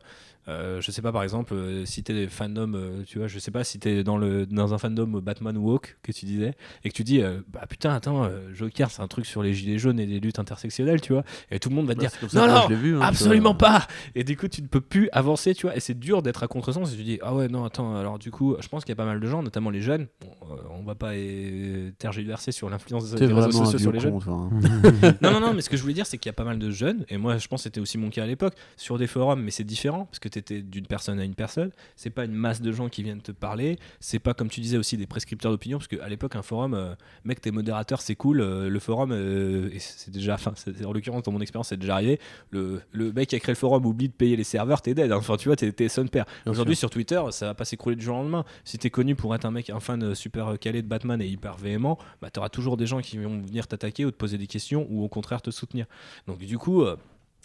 euh, 0.47 0.79
je 0.79 0.91
sais 0.91 1.01
pas, 1.01 1.11
par 1.11 1.23
exemple, 1.23 1.53
euh, 1.53 1.85
si 1.85 2.03
t'es 2.03 2.27
fandom, 2.27 2.73
euh, 2.75 3.03
tu 3.05 3.17
vois, 3.17 3.27
je 3.27 3.39
sais 3.39 3.51
pas 3.51 3.63
si 3.63 3.79
t'es 3.79 4.03
dans, 4.03 4.17
le, 4.17 4.45
dans 4.45 4.73
un 4.73 4.77
fandom 4.77 5.07
Batman 5.21 5.57
woke 5.57 5.97
que 6.03 6.11
tu 6.11 6.25
disais, 6.25 6.53
et 6.83 6.89
que 6.89 6.93
tu 6.95 7.03
dis, 7.03 7.21
bah 7.51 7.65
putain, 7.67 7.93
attends, 7.93 8.29
Joker, 8.53 8.89
c'est 8.91 9.01
un 9.01 9.07
truc 9.07 9.25
sur 9.25 9.41
les 9.43 9.53
gilets 9.53 9.77
jaunes 9.77 9.99
et 9.99 10.05
les 10.05 10.19
luttes 10.19 10.39
intersectionnelles, 10.39 11.01
tu 11.01 11.13
vois, 11.13 11.23
et 11.51 11.59
tout 11.59 11.69
le 11.69 11.75
monde 11.75 11.87
va 11.87 11.93
te 11.93 11.99
Bah, 11.99 12.03
dire, 12.03 12.11
c'est 12.11 12.19
comme 12.19 12.29
ça 12.29 12.39
non, 12.39 12.47
que 12.47 12.51
non, 12.51 12.63
je 12.63 12.69
l'ai 12.69 12.75
vu, 12.75 12.95
hein, 12.97 13.01
absolument 13.01 13.55
pas 13.55 13.87
Et 14.13 14.23
du 14.23 14.37
coup, 14.37 14.47
tu 14.47 14.61
ne 14.61 14.67
peux 14.67 14.81
plus 14.81 15.09
avancer, 15.11 15.55
tu 15.55 15.65
vois, 15.67 15.75
et 15.75 15.79
c'est 15.79 15.97
dur 15.97 16.21
d'être 16.21 16.43
à 16.43 16.47
contresens, 16.47 16.93
et 16.93 16.97
tu 16.97 17.03
dis, 17.03 17.19
ah 17.21 17.33
ouais, 17.33 17.47
non, 17.47 17.65
attends, 17.65 17.95
alors 17.95 18.19
du 18.19 18.31
coup, 18.31 18.55
je 18.59 18.67
pense 18.67 18.83
qu'il 18.83 18.91
y 18.91 18.93
a 18.93 18.97
pas 18.97 19.05
mal 19.05 19.19
de 19.19 19.27
gens, 19.27 19.34
notamment 19.41 19.69
les 19.69 19.81
jeunes, 19.81 20.07
bon, 20.21 20.31
euh, 20.51 20.55
on 20.71 20.83
va 20.83 20.95
pas 20.95 21.13
euh, 21.13 21.91
tergiverser 21.97 22.51
sur 22.51 22.69
l'influence 22.69 23.11
des 23.11 23.25
réseaux 23.25 23.51
sociaux 23.51 23.79
sur 23.79 23.91
les 23.91 23.99
jeunes. 23.99 24.19
con, 24.19 24.49
hein. 24.51 25.13
Non, 25.21 25.31
non, 25.31 25.39
non, 25.39 25.53
mais 25.53 25.61
ce 25.61 25.69
que 25.69 25.77
je 25.77 25.81
voulais 25.81 25.93
dire, 25.93 26.05
c'est 26.05 26.17
qu'il 26.17 26.29
y 26.29 26.31
a 26.31 26.33
pas 26.33 26.43
mal 26.43 26.59
de 26.59 26.69
jeunes, 26.69 27.05
et 27.09 27.17
moi 27.17 27.37
je 27.37 27.47
pense 27.47 27.61
que 27.61 27.63
c'était 27.63 27.79
aussi 27.79 27.97
mon 27.97 28.09
cas 28.09 28.23
à 28.23 28.27
l'époque, 28.27 28.53
sur 28.77 28.97
des 28.97 29.07
forums, 29.07 29.41
mais 29.41 29.51
c'est 29.51 29.63
différent, 29.63 30.05
parce 30.05 30.19
que 30.19 30.29
tu 30.29 30.39
étais 30.39 30.61
d'une 30.61 30.87
personne 30.87 31.19
à 31.19 31.23
une 31.23 31.35
personne, 31.35 31.71
c'est 31.95 32.09
pas 32.09 32.25
une 32.25 32.33
masse 32.33 32.61
de 32.61 32.71
gens 32.71 32.89
qui 32.89 33.03
viennent 33.03 33.21
te 33.21 33.31
parler, 33.31 33.77
c'est 33.99 34.19
pas 34.19 34.33
comme 34.33 34.49
tu 34.49 34.61
disais 34.61 34.77
aussi 34.77 34.97
des 34.97 35.07
prescripteurs 35.07 35.51
d'opinion, 35.51 35.77
parce 35.77 35.87
qu'à 35.87 36.07
l'époque, 36.07 36.35
un 36.35 36.41
forum, 36.41 36.73
euh, 36.73 36.95
mec, 37.23 37.41
t'es 37.41 37.51
modérateur, 37.51 38.01
c'est 38.01 38.15
cool, 38.15 38.41
euh, 38.41 38.69
le 38.69 38.79
forum, 38.79 39.11
euh, 39.11 39.69
et 39.73 39.79
c'est 39.79 40.11
déjà, 40.11 40.35
enfin, 40.35 40.53
en 40.85 40.93
l'occurrence, 40.93 41.23
dans 41.23 41.31
mon 41.31 41.41
expérience, 41.41 41.69
c'est 41.69 41.77
déjà 41.77 41.95
arrivé, 41.95 42.19
le, 42.51 42.81
le 42.91 43.11
mec 43.11 43.29
qui 43.29 43.35
a 43.35 43.39
créé 43.39 43.53
le 43.53 43.57
forum 43.57 43.85
oublie 43.85 44.09
de 44.09 44.13
payer 44.13 44.35
les 44.35 44.43
serveurs, 44.43 44.81
t'es 44.81 44.93
dead, 44.93 45.11
hein. 45.11 45.17
enfin, 45.17 45.37
tu 45.37 45.49
vois, 45.49 45.55
t'es, 45.55 45.89
son 45.89 46.07
père. 46.07 46.25
Aujourd'hui, 46.45 46.75
sur 46.75 46.89
Twitter, 46.89 47.21
ça 47.31 47.47
va 47.47 47.53
pas 47.53 47.65
s'écrouler 47.65 47.95
du 47.95 48.03
jour 48.03 48.15
au 48.15 48.21
lendemain. 48.21 48.45
Si 48.63 48.77
t'es 48.77 48.89
connu 48.89 49.15
pour 49.15 49.24
être 49.33 49.45
un 49.45 49.51
mec, 49.51 49.69
un 49.69 49.79
fan 49.79 50.13
super 50.13 50.59
calé 50.59 50.81
de 50.81 50.87
Batman 50.87 51.21
et 51.21 51.27
hyper 51.27 51.57
véhément, 51.57 51.97
bah, 52.21 52.29
t'auras 52.29 52.49
toujours 52.49 52.77
des 52.77 52.85
gens 52.85 53.01
qui 53.01 53.17
vont 53.17 53.41
venir 53.41 53.67
t'attaquer 53.67 54.05
ou 54.05 54.11
te 54.11 54.17
poser 54.17 54.37
des 54.37 54.47
questions 54.47 54.85
ou 54.89 55.03
au 55.03 55.09
contraire 55.09 55.41
te 55.41 55.51
soutenir. 55.51 55.85
Donc 56.27 56.39
du 56.39 56.57
coup, 56.57 56.83
euh, 56.83 56.95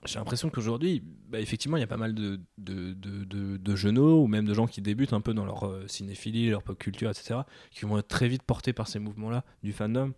j'ai 0.05 0.19
l'impression 0.19 0.49
qu'aujourd'hui, 0.51 1.03
bah, 1.29 1.41
effectivement, 1.41 1.77
il 1.77 1.81
y 1.81 1.85
a 1.85 1.89
pas 1.89 1.97
mal 1.97 2.15
de, 2.15 2.41
de, 2.59 2.93
de, 2.95 3.57
de, 3.57 3.77
jeuneaux 3.77 4.23
ou 4.23 4.27
même 4.27 4.47
de 4.47 4.55
gens 4.55 4.67
qui 4.67 4.81
débutent 4.81 5.13
un 5.13 5.21
peu 5.21 5.35
dans 5.35 5.45
leur 5.45 5.67
euh, 5.67 5.85
cinéphilie, 5.89 6.51
leur 6.51 6.63
pop 6.63 6.79
culture, 6.79 7.11
etc., 7.11 7.41
qui 7.71 7.85
vont 7.85 7.99
être 7.99 8.09
très 8.09 8.29
vite 8.29 8.43
portés 8.43 8.73
par 8.73 8.89
ces 8.89 8.99
mouvements-là 8.99 9.45
du 9.63 9.73
fandom. 9.73 10.13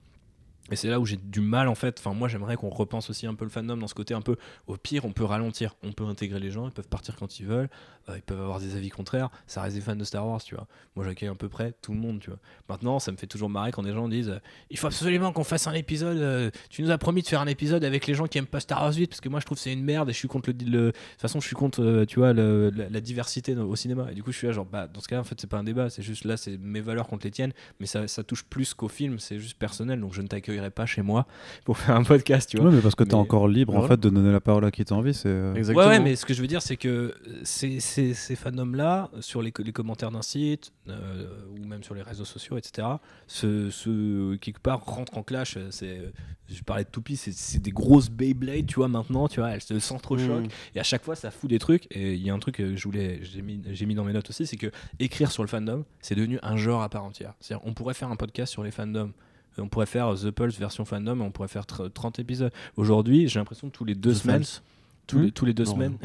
Et 0.70 0.76
c'est 0.76 0.88
là 0.88 1.00
où 1.00 1.06
j'ai 1.06 1.16
du 1.16 1.40
mal 1.40 1.66
en 1.66 1.74
fait. 1.74 1.98
Enfin, 1.98 2.14
moi 2.14 2.28
j'aimerais 2.28 2.56
qu'on 2.56 2.70
repense 2.70 3.10
aussi 3.10 3.26
un 3.26 3.34
peu 3.34 3.44
le 3.44 3.50
fandom 3.50 3.76
dans 3.76 3.88
ce 3.88 3.94
côté 3.94 4.14
un 4.14 4.20
peu. 4.20 4.36
Au 4.68 4.76
pire, 4.76 5.04
on 5.04 5.12
peut 5.12 5.24
ralentir, 5.24 5.74
on 5.82 5.92
peut 5.92 6.04
intégrer 6.04 6.38
les 6.38 6.50
gens, 6.50 6.66
ils 6.66 6.72
peuvent 6.72 6.88
partir 6.88 7.16
quand 7.16 7.40
ils 7.40 7.46
veulent, 7.46 7.68
euh, 8.08 8.16
ils 8.16 8.22
peuvent 8.22 8.40
avoir 8.40 8.60
des 8.60 8.76
avis 8.76 8.88
contraires. 8.88 9.28
Ça 9.48 9.60
reste 9.62 9.74
des 9.74 9.82
fans 9.82 9.96
de 9.96 10.04
Star 10.04 10.26
Wars, 10.26 10.42
tu 10.42 10.54
vois. 10.54 10.68
Moi 10.94 11.04
j'accueille 11.04 11.30
à 11.30 11.34
peu 11.34 11.48
près 11.48 11.72
tout 11.82 11.92
le 11.92 11.98
monde, 11.98 12.20
tu 12.20 12.30
vois. 12.30 12.38
Maintenant, 12.68 13.00
ça 13.00 13.10
me 13.10 13.16
fait 13.16 13.26
toujours 13.26 13.50
marrer 13.50 13.72
quand 13.72 13.82
des 13.82 13.92
gens 13.92 14.08
disent 14.08 14.30
euh, 14.30 14.38
Il 14.70 14.78
faut 14.78 14.86
absolument 14.86 15.32
qu'on 15.32 15.44
fasse 15.44 15.66
un 15.66 15.72
épisode. 15.72 16.18
euh, 16.18 16.50
tu 16.70 16.82
nous 16.82 16.92
as 16.92 16.98
promis 16.98 17.22
de 17.22 17.26
faire 17.26 17.40
un 17.40 17.48
épisode 17.48 17.84
avec 17.84 18.06
les 18.06 18.14
gens 18.14 18.26
qui 18.26 18.38
aiment 18.38 18.46
pas 18.46 18.60
Star 18.60 18.82
Wars 18.82 18.94
8 18.94 19.08
parce 19.08 19.20
que 19.20 19.28
moi 19.28 19.40
je 19.40 19.46
trouve 19.46 19.58
c'est 19.58 19.72
une 19.72 19.82
merde 19.82 20.10
et 20.10 20.12
je 20.12 20.18
suis 20.18 20.28
contre 20.28 20.50
le. 20.50 20.54
de 20.54 20.90
toute 20.90 21.20
façon, 21.20 21.40
je 21.40 21.46
suis 21.46 21.56
contre, 21.56 22.04
tu 22.06 22.20
vois, 22.20 22.32
la, 22.32 23.00
diversité 23.00 23.56
au 23.56 23.74
cinéma. 23.74 24.06
Et 24.12 24.14
du 24.14 24.22
coup, 24.22 24.30
je 24.30 24.38
suis 24.38 24.46
là, 24.46 24.52
genre, 24.52 24.64
bah, 24.64 24.86
dans 24.86 25.00
ce 25.00 25.08
cas-là, 25.08 25.22
en 25.22 25.24
fait, 25.24 25.40
c'est 25.40 25.48
pas 25.48 25.58
un 25.58 25.64
débat, 25.64 25.90
c'est 25.90 26.02
juste 26.02 26.24
là, 26.24 26.36
c'est 26.36 26.56
mes 26.56 26.80
valeurs 26.80 27.08
contre 27.08 27.26
les 27.26 27.32
tiennes, 27.32 27.52
mais 27.80 27.86
ça, 27.86 28.06
ça 28.06 28.22
touche 28.22 28.44
plus 28.44 28.74
qu'au 28.74 28.88
film, 28.88 29.18
c'est 29.18 29.40
juste 29.40 29.58
personnel, 29.58 30.00
donc 30.00 30.14
je 30.14 30.22
ne 30.22 30.28
t'accueillerai 30.52 30.70
pas 30.70 30.86
chez 30.86 31.02
moi 31.02 31.26
pour 31.64 31.78
faire 31.78 31.96
un 31.96 32.04
podcast, 32.04 32.48
tu 32.50 32.58
vois. 32.58 32.68
Ouais, 32.68 32.76
mais 32.76 32.80
parce 32.82 32.94
que 32.94 33.04
t'es 33.04 33.10
Mais- 33.16 33.20
encore 33.22 33.48
libre 33.48 33.74
en 33.76 33.82
fait 33.82 33.98
de 33.98 34.08
donner 34.08 34.32
la 34.32 34.40
parole 34.40 34.64
à 34.64 34.70
qui 34.70 34.84
t'as 34.84 34.94
envie. 34.94 35.14
C'est 35.14 35.28
euh, 35.28 35.54
Exactement. 35.54 35.86
Ouais, 35.86 35.92
ouais, 35.98 36.00
mais 36.00 36.16
ce 36.16 36.24
que 36.26 36.34
je 36.34 36.40
veux 36.40 36.46
dire, 36.46 36.62
c'est 36.62 36.76
que 36.76 37.14
ces, 37.42 37.80
ces, 37.80 38.14
ces 38.14 38.36
fandoms-là, 38.36 39.10
sur 39.20 39.42
les, 39.42 39.52
les 39.58 39.72
commentaires 39.72 40.10
d'un 40.10 40.22
site, 40.22 40.72
euh, 40.88 41.26
ou 41.50 41.64
même 41.66 41.82
sur 41.82 41.94
les 41.94 42.02
réseaux 42.02 42.24
sociaux, 42.24 42.56
etc., 42.56 42.86
ce, 43.26 43.70
ce- 43.70 44.36
quelque 44.36 44.60
part 44.60 44.84
rentrent 44.84 45.16
en 45.18 45.22
clash. 45.22 45.56
C'est, 45.70 46.12
je 46.48 46.62
parlais 46.62 46.84
de 46.84 46.88
Toupie, 46.90 47.16
c'est, 47.16 47.32
c'est 47.32 47.60
des 47.60 47.70
grosses 47.70 48.10
Beyblade, 48.10 48.66
tu 48.66 48.74
vois, 48.76 48.88
maintenant, 48.88 49.28
tu 49.28 49.40
vois, 49.40 49.50
elles 49.50 49.62
se 49.62 49.78
sentent 49.78 50.02
trop 50.02 50.18
choc. 50.18 50.42
Mm. 50.44 50.48
Et 50.74 50.80
à 50.80 50.82
chaque 50.82 51.02
fois, 51.04 51.14
ça 51.16 51.30
fout 51.30 51.48
des 51.48 51.58
trucs. 51.58 51.86
Et 51.96 52.14
il 52.14 52.22
y 52.22 52.30
a 52.30 52.34
un 52.34 52.38
truc 52.38 52.56
que 52.56 52.76
je 52.76 52.84
voulais, 52.84 53.20
j'ai 53.22 53.42
mis, 53.42 53.60
j'ai 53.70 53.86
mis 53.86 53.94
dans 53.94 54.04
mes 54.04 54.12
notes 54.12 54.28
aussi, 54.30 54.46
c'est 54.46 54.56
que 54.56 54.70
écrire 54.98 55.30
sur 55.32 55.42
le 55.42 55.48
fandom, 55.48 55.84
c'est 56.00 56.14
devenu 56.14 56.38
un 56.42 56.56
genre 56.56 56.82
à 56.82 56.88
part 56.88 57.04
entière. 57.04 57.34
C'est-à-dire, 57.40 57.64
on 57.66 57.72
pourrait 57.72 57.94
faire 57.94 58.10
un 58.10 58.16
podcast 58.16 58.52
sur 58.52 58.62
les 58.62 58.70
fandoms. 58.70 59.12
On 59.58 59.68
pourrait 59.68 59.86
faire 59.86 60.14
The 60.14 60.30
Pulse 60.30 60.58
version 60.58 60.84
fandom 60.84 61.18
et 61.20 61.22
on 61.22 61.30
pourrait 61.30 61.48
faire 61.48 61.64
tr- 61.64 61.90
30 61.92 62.18
épisodes. 62.18 62.52
Aujourd'hui, 62.76 63.28
j'ai 63.28 63.38
l'impression 63.38 63.68
que 63.68 63.74
tous 63.76 63.84
les 63.84 63.94
deux 63.94 64.12
The 64.12 64.16
semaines, 64.16 64.44
Fans. 64.44 64.60
tous, 65.06 65.18
les, 65.20 65.30
tous 65.32 65.44
les 65.44 65.52
deux 65.54 65.64
Non, 65.64 65.72
semaines, 65.74 65.98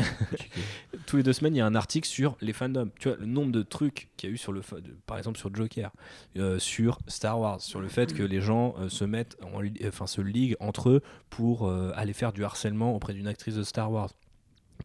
tous 1.05 1.17
les 1.17 1.23
deux 1.23 1.33
semaines, 1.33 1.55
il 1.55 1.59
y 1.59 1.61
a 1.61 1.65
un 1.65 1.75
article 1.75 2.07
sur 2.07 2.35
les 2.41 2.51
fandoms. 2.53 2.89
Tu 2.99 3.07
vois, 3.07 3.17
le 3.17 3.25
nombre 3.25 3.51
de 3.51 3.61
trucs 3.63 4.09
qu'il 4.17 4.29
y 4.29 4.31
a 4.31 4.33
eu 4.33 4.37
sur 4.37 4.51
le, 4.51 4.61
par 5.05 5.17
exemple 5.17 5.37
sur 5.39 5.53
Joker, 5.53 5.91
euh, 6.37 6.59
sur 6.59 6.99
Star 7.07 7.39
Wars, 7.39 7.61
sur 7.61 7.79
le 7.79 7.87
fait 7.87 8.13
que 8.13 8.23
les 8.23 8.41
gens 8.41 8.75
euh, 8.79 8.89
se 8.89 9.05
mettent, 9.05 9.37
en, 9.43 9.61
enfin 9.87 10.07
se 10.07 10.21
liguent 10.21 10.55
entre 10.59 10.89
eux 10.89 11.01
pour 11.29 11.67
euh, 11.67 11.91
aller 11.95 12.13
faire 12.13 12.33
du 12.33 12.43
harcèlement 12.43 12.95
auprès 12.95 13.13
d'une 13.13 13.27
actrice 13.27 13.55
de 13.55 13.63
Star 13.63 13.91
Wars, 13.91 14.11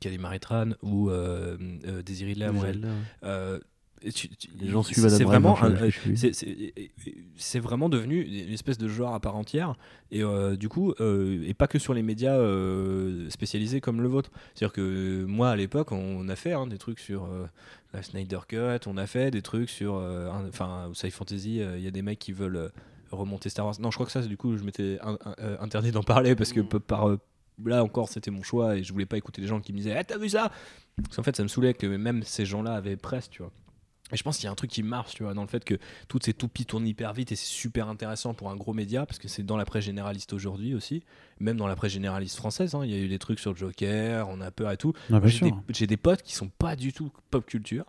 Kelly 0.00 0.18
Maritran 0.18 0.70
ou 0.82 1.10
euh, 1.10 1.56
Desiree. 2.04 2.34
Euh, 4.04 4.10
tu- 4.14 4.28
tu- 4.28 4.48
Les 4.60 4.68
gens 4.68 4.82
c'est- 4.82 4.94
suivent 4.94 5.06
Adam 5.06 5.16
C'est 5.16 5.24
vraiment, 5.24 5.56
suis. 5.90 6.16
c'est- 6.16 6.32
c'est 6.32 6.72
c'est 7.36 7.60
vraiment 7.60 7.88
devenu 7.88 8.20
une 8.22 8.52
espèce 8.52 8.78
de 8.78 8.88
genre 8.88 9.14
à 9.14 9.20
part 9.20 9.36
entière. 9.36 9.74
Et 10.10 10.22
euh, 10.22 10.56
du 10.56 10.68
coup 10.68 10.92
euh, 11.00 11.42
et 11.46 11.54
pas 11.54 11.66
que 11.66 11.78
sur 11.78 11.94
les 11.94 12.02
médias 12.02 12.36
euh, 12.36 13.28
spécialisés 13.30 13.80
comme 13.80 14.00
le 14.02 14.08
vôtre. 14.08 14.30
C'est 14.54 14.64
à 14.64 14.68
dire 14.68 14.72
que 14.72 14.80
euh, 14.80 15.26
moi 15.26 15.50
à 15.50 15.56
l'époque 15.56 15.92
on 15.92 16.28
a 16.28 16.36
fait 16.36 16.52
hein, 16.52 16.66
des 16.66 16.78
trucs 16.78 16.98
sur 17.00 17.24
euh, 17.24 17.46
la 17.92 18.02
Snyder 18.02 18.40
Cut 18.48 18.86
on 18.86 18.96
a 18.96 19.06
fait 19.06 19.30
des 19.30 19.42
trucs 19.42 19.70
sur 19.70 19.94
euh, 19.96 20.30
enfin 20.48 20.86
au 20.90 20.94
Sci 20.94 21.10
Fantasy 21.10 21.60
euh, 21.60 21.76
il 21.78 21.84
y 21.84 21.88
a 21.88 21.90
des 21.90 22.02
mecs 22.02 22.18
qui 22.18 22.32
veulent 22.32 22.56
euh, 22.56 22.68
remonter 23.10 23.48
Star 23.50 23.66
Wars. 23.66 23.74
Non 23.80 23.90
je 23.90 23.96
crois 23.96 24.06
que 24.06 24.12
ça 24.12 24.22
c'est 24.22 24.28
du 24.28 24.36
coup 24.36 24.56
je 24.56 24.64
m'étais 24.64 24.98
un- 25.02 25.18
un- 25.24 25.34
euh, 25.40 25.56
interdit 25.60 25.92
d'en 25.92 26.02
parler 26.02 26.34
parce 26.34 26.52
que 26.52 26.60
Mm. 26.60 26.80
par 26.80 27.08
euh, 27.08 27.18
là 27.64 27.82
encore 27.84 28.08
c'était 28.08 28.30
mon 28.30 28.42
choix 28.42 28.76
et 28.76 28.82
je 28.82 28.92
voulais 28.92 29.06
pas 29.06 29.16
écouter 29.18 29.40
les 29.42 29.46
gens 29.48 29.60
qui 29.60 29.72
me 29.72 29.78
disaient 29.78 29.96
Eh, 29.98 30.04
t'as 30.04 30.18
vu 30.18 30.28
ça? 30.28 30.50
Parce 31.02 31.16
qu'en 31.16 31.22
fait 31.22 31.36
ça 31.36 31.42
me 31.42 31.48
saoulait 31.48 31.74
que 31.74 31.86
même 31.86 32.22
ces 32.22 32.44
gens 32.46 32.62
là 32.62 32.74
avaient 32.74 32.96
presse 32.96 33.28
tu 33.30 33.42
vois 33.42 33.52
et 34.12 34.16
je 34.16 34.22
pense 34.22 34.36
qu'il 34.36 34.44
y 34.44 34.48
a 34.48 34.52
un 34.52 34.54
truc 34.54 34.70
qui 34.70 34.82
marche, 34.82 35.14
tu 35.14 35.22
vois, 35.22 35.34
dans 35.34 35.42
le 35.42 35.48
fait 35.48 35.64
que 35.64 35.78
toutes 36.08 36.24
ces 36.24 36.34
toupies 36.34 36.66
tournent 36.66 36.86
hyper 36.86 37.12
vite 37.12 37.32
et 37.32 37.36
c'est 37.36 37.46
super 37.46 37.88
intéressant 37.88 38.34
pour 38.34 38.50
un 38.50 38.56
gros 38.56 38.74
média 38.74 39.06
parce 39.06 39.18
que 39.18 39.26
c'est 39.28 39.42
dans 39.42 39.56
la 39.56 39.64
presse 39.64 39.84
généraliste 39.84 40.32
aujourd'hui 40.32 40.74
aussi, 40.74 41.02
même 41.40 41.56
dans 41.56 41.66
la 41.66 41.76
presse 41.76 41.92
généraliste 41.92 42.36
française. 42.36 42.74
hein, 42.74 42.82
Il 42.84 42.90
y 42.90 42.94
a 42.94 42.98
eu 42.98 43.08
des 43.08 43.18
trucs 43.18 43.38
sur 43.38 43.56
Joker, 43.56 44.28
on 44.28 44.40
a 44.40 44.50
peur 44.50 44.70
et 44.70 44.76
tout. 44.76 44.92
Ah, 45.10 45.18
des, 45.46 45.54
j'ai 45.70 45.86
des 45.86 45.96
potes 45.96 46.22
qui 46.22 46.34
sont 46.34 46.48
pas 46.48 46.76
du 46.76 46.92
tout 46.92 47.10
pop 47.30 47.44
culture 47.46 47.86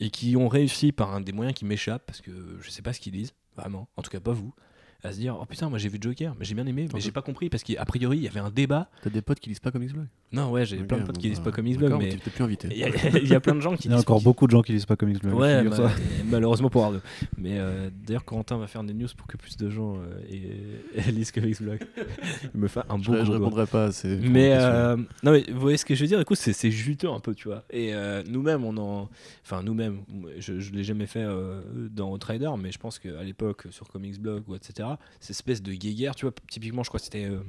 et 0.00 0.10
qui 0.10 0.36
ont 0.36 0.48
réussi 0.48 0.92
par 0.92 1.12
un 1.14 1.20
des 1.20 1.32
moyens 1.32 1.56
qui 1.58 1.64
m'échappent 1.64 2.06
parce 2.06 2.20
que 2.20 2.30
je 2.60 2.70
sais 2.70 2.82
pas 2.82 2.92
ce 2.92 3.00
qu'ils 3.00 3.14
lisent, 3.14 3.34
vraiment, 3.56 3.88
en 3.96 4.02
tout 4.02 4.10
cas 4.10 4.20
pas 4.20 4.32
vous, 4.32 4.54
à 5.04 5.12
se 5.12 5.18
dire 5.18 5.36
oh 5.40 5.44
putain, 5.46 5.68
moi 5.68 5.78
j'ai 5.78 5.88
vu 5.88 5.98
Joker, 6.00 6.34
mais 6.38 6.44
j'ai 6.44 6.54
bien 6.56 6.66
aimé, 6.66 6.88
mais 6.92 7.00
j'ai 7.00 7.12
pas 7.12 7.22
compris 7.22 7.48
parce 7.48 7.62
qu'a 7.62 7.84
priori 7.84 8.16
il 8.18 8.22
y 8.24 8.28
avait 8.28 8.40
un 8.40 8.50
débat. 8.50 8.88
T'as 9.02 9.10
des 9.10 9.22
potes 9.22 9.38
qui 9.38 9.48
lisent 9.48 9.60
pas 9.60 9.70
comme 9.70 9.84
X-Blog 9.84 10.06
Non, 10.32 10.50
ouais, 10.50 10.66
j'ai 10.66 10.76
plein 10.78 10.98
de 10.98 11.04
potes 11.04 11.14
bon, 11.14 11.20
qui 11.20 11.28
lisent 11.28 11.38
bah, 11.40 11.52
pas 11.52 11.62
Xblog, 11.62 11.78
d'accord, 11.80 11.98
mais 12.00 12.08
T'es 12.16 12.30
plus 12.30 12.42
invité. 12.42 12.68
il 12.72 12.78
y, 12.78 12.82
a- 12.84 12.88
il 13.22 13.28
y 13.28 13.34
a 13.34 13.38
plein 13.38 13.54
de 13.54 13.60
gens 13.60 13.76
qui 13.76 13.86
Il 13.86 13.92
y 13.92 13.94
a 13.94 13.98
encore 13.98 14.18
qui- 14.18 14.24
beaucoup 14.24 14.46
de 14.46 14.50
gens 14.50 14.62
qui 14.62 14.72
lisent 14.72 14.86
pas 14.86 14.96
comme 14.96 15.10
X-Blog. 15.10 15.34
Ouais, 15.34 15.64
ça. 15.70 15.90
malheureusement 16.28 16.68
pour 16.68 16.84
Arnaud. 16.84 16.98
Mais 17.36 17.58
euh, 17.60 17.90
d'ailleurs, 18.06 18.24
Corentin 18.24 18.58
va 18.58 18.66
faire 18.66 18.82
des 18.82 18.92
news 18.92 19.06
pour 19.16 19.28
que 19.28 19.36
plus 19.36 19.56
de 19.56 19.70
gens 19.70 19.98
euh, 19.98 21.10
lisent 21.12 21.30
que 21.30 21.38
Xblog. 21.40 21.78
Il 22.54 22.60
me 22.60 22.66
fait 22.66 22.80
un 22.88 23.00
Je, 23.00 23.06
beau 23.10 23.16
je 23.18 23.22
doigt. 23.22 23.34
répondrai 23.36 23.66
pas 23.66 23.84
à 23.84 23.92
ces. 23.92 24.16
Mais 24.16 24.50
euh, 24.54 24.96
non, 25.22 25.30
mais 25.30 25.44
vous 25.48 25.60
voyez 25.60 25.76
ce 25.76 25.84
que 25.84 25.94
je 25.94 26.00
veux 26.02 26.08
dire? 26.08 26.18
Du 26.18 26.24
coup, 26.24 26.34
c'est 26.34 26.52
c'est 26.52 26.72
juteux 26.72 27.08
un 27.10 27.20
peu, 27.20 27.34
tu 27.36 27.46
vois. 27.46 27.62
Et 27.70 27.94
euh, 27.94 28.24
nous-mêmes, 28.28 28.64
on 28.64 28.76
en, 28.78 29.08
enfin 29.44 29.62
nous-mêmes, 29.62 30.00
je, 30.38 30.58
je 30.58 30.72
l'ai 30.72 30.82
jamais 30.82 31.06
fait 31.06 31.22
euh, 31.22 31.60
dans 31.92 32.10
Outrider, 32.12 32.50
mais 32.58 32.72
je 32.72 32.78
pense 32.78 32.98
qu'à 32.98 33.22
l'époque 33.22 33.66
sur 33.70 33.86
Comics 33.88 34.20
Blog 34.20 34.42
ou 34.48 34.56
etc, 34.56 34.87
cette 35.20 35.30
espèce 35.30 35.62
de 35.62 35.72
guéguerre, 35.72 36.14
tu 36.14 36.24
vois. 36.26 36.34
Typiquement, 36.50 36.82
je 36.82 36.88
crois 36.88 36.98
que 36.98 37.04
c'était, 37.04 37.24
euh, 37.24 37.40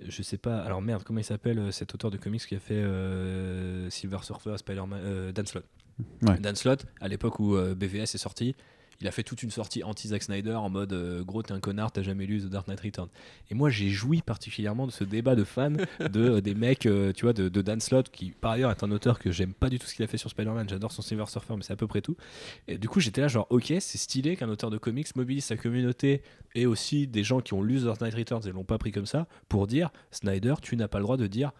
je 0.00 0.22
sais 0.22 0.38
pas. 0.38 0.58
Alors 0.60 0.82
merde, 0.82 1.02
comment 1.04 1.20
il 1.20 1.24
s'appelle 1.24 1.58
euh, 1.58 1.70
cet 1.70 1.94
auteur 1.94 2.10
de 2.10 2.16
comics 2.16 2.44
qui 2.46 2.54
a 2.54 2.60
fait 2.60 2.74
euh, 2.74 3.90
Silver 3.90 4.18
Surfer, 4.22 4.56
Spider-Man, 4.58 5.32
Dan 5.32 5.46
Slott. 5.46 5.64
Ouais. 6.22 6.38
Dan 6.38 6.56
Slott, 6.56 6.86
à 7.00 7.08
l'époque 7.08 7.40
où 7.40 7.56
BVS 7.56 8.14
est 8.14 8.18
sorti, 8.18 8.54
il 9.00 9.08
a 9.08 9.10
fait 9.10 9.22
toute 9.22 9.42
une 9.42 9.50
sortie 9.50 9.82
anti-Zack 9.84 10.22
Snyder 10.22 10.54
en 10.54 10.70
mode 10.70 10.92
euh, 10.92 11.22
gros, 11.22 11.42
t'es 11.42 11.52
un 11.52 11.60
connard, 11.60 11.92
t'as 11.92 12.02
jamais 12.02 12.26
lu 12.26 12.40
The 12.40 12.46
Dark 12.46 12.68
Knight 12.68 12.80
Returns. 12.80 13.08
Et 13.50 13.54
moi, 13.54 13.70
j'ai 13.70 13.88
joui 13.88 14.22
particulièrement 14.22 14.86
de 14.86 14.92
ce 14.92 15.04
débat 15.04 15.34
de 15.34 15.44
fans 15.44 15.70
de 16.00 16.20
euh, 16.20 16.40
des 16.40 16.54
mecs, 16.54 16.86
euh, 16.86 17.12
tu 17.12 17.24
vois, 17.24 17.32
de, 17.32 17.48
de 17.48 17.62
Dan 17.62 17.80
Slott, 17.80 18.10
qui 18.10 18.30
par 18.30 18.52
ailleurs 18.52 18.70
est 18.70 18.82
un 18.82 18.90
auteur 18.90 19.18
que 19.18 19.30
j'aime 19.30 19.52
pas 19.52 19.68
du 19.68 19.78
tout 19.78 19.86
ce 19.86 19.94
qu'il 19.94 20.04
a 20.04 20.08
fait 20.08 20.18
sur 20.18 20.30
Spider-Man. 20.30 20.68
J'adore 20.68 20.92
son 20.92 21.02
Silver 21.02 21.26
Surfer, 21.26 21.54
mais 21.56 21.62
c'est 21.62 21.72
à 21.72 21.76
peu 21.76 21.86
près 21.86 22.00
tout. 22.00 22.16
Et 22.68 22.78
du 22.78 22.88
coup, 22.88 23.00
j'étais 23.00 23.20
là, 23.20 23.28
genre, 23.28 23.46
ok, 23.50 23.66
c'est 23.66 23.98
stylé 23.98 24.36
qu'un 24.36 24.48
auteur 24.48 24.70
de 24.70 24.78
comics 24.78 25.14
mobilise 25.16 25.44
sa 25.44 25.56
communauté 25.56 26.22
et 26.54 26.66
aussi 26.66 27.06
des 27.06 27.24
gens 27.24 27.40
qui 27.40 27.54
ont 27.54 27.62
lu 27.62 27.80
The 27.80 27.84
Dark 27.84 28.00
Knight 28.00 28.14
Returns 28.14 28.42
et 28.46 28.52
l'ont 28.52 28.64
pas 28.64 28.78
pris 28.78 28.92
comme 28.92 29.06
ça 29.06 29.26
pour 29.48 29.66
dire 29.66 29.90
Snyder, 30.10 30.54
tu 30.62 30.76
n'as 30.76 30.88
pas 30.88 30.98
le 30.98 31.04
droit 31.04 31.16
de 31.16 31.26
dire 31.26 31.52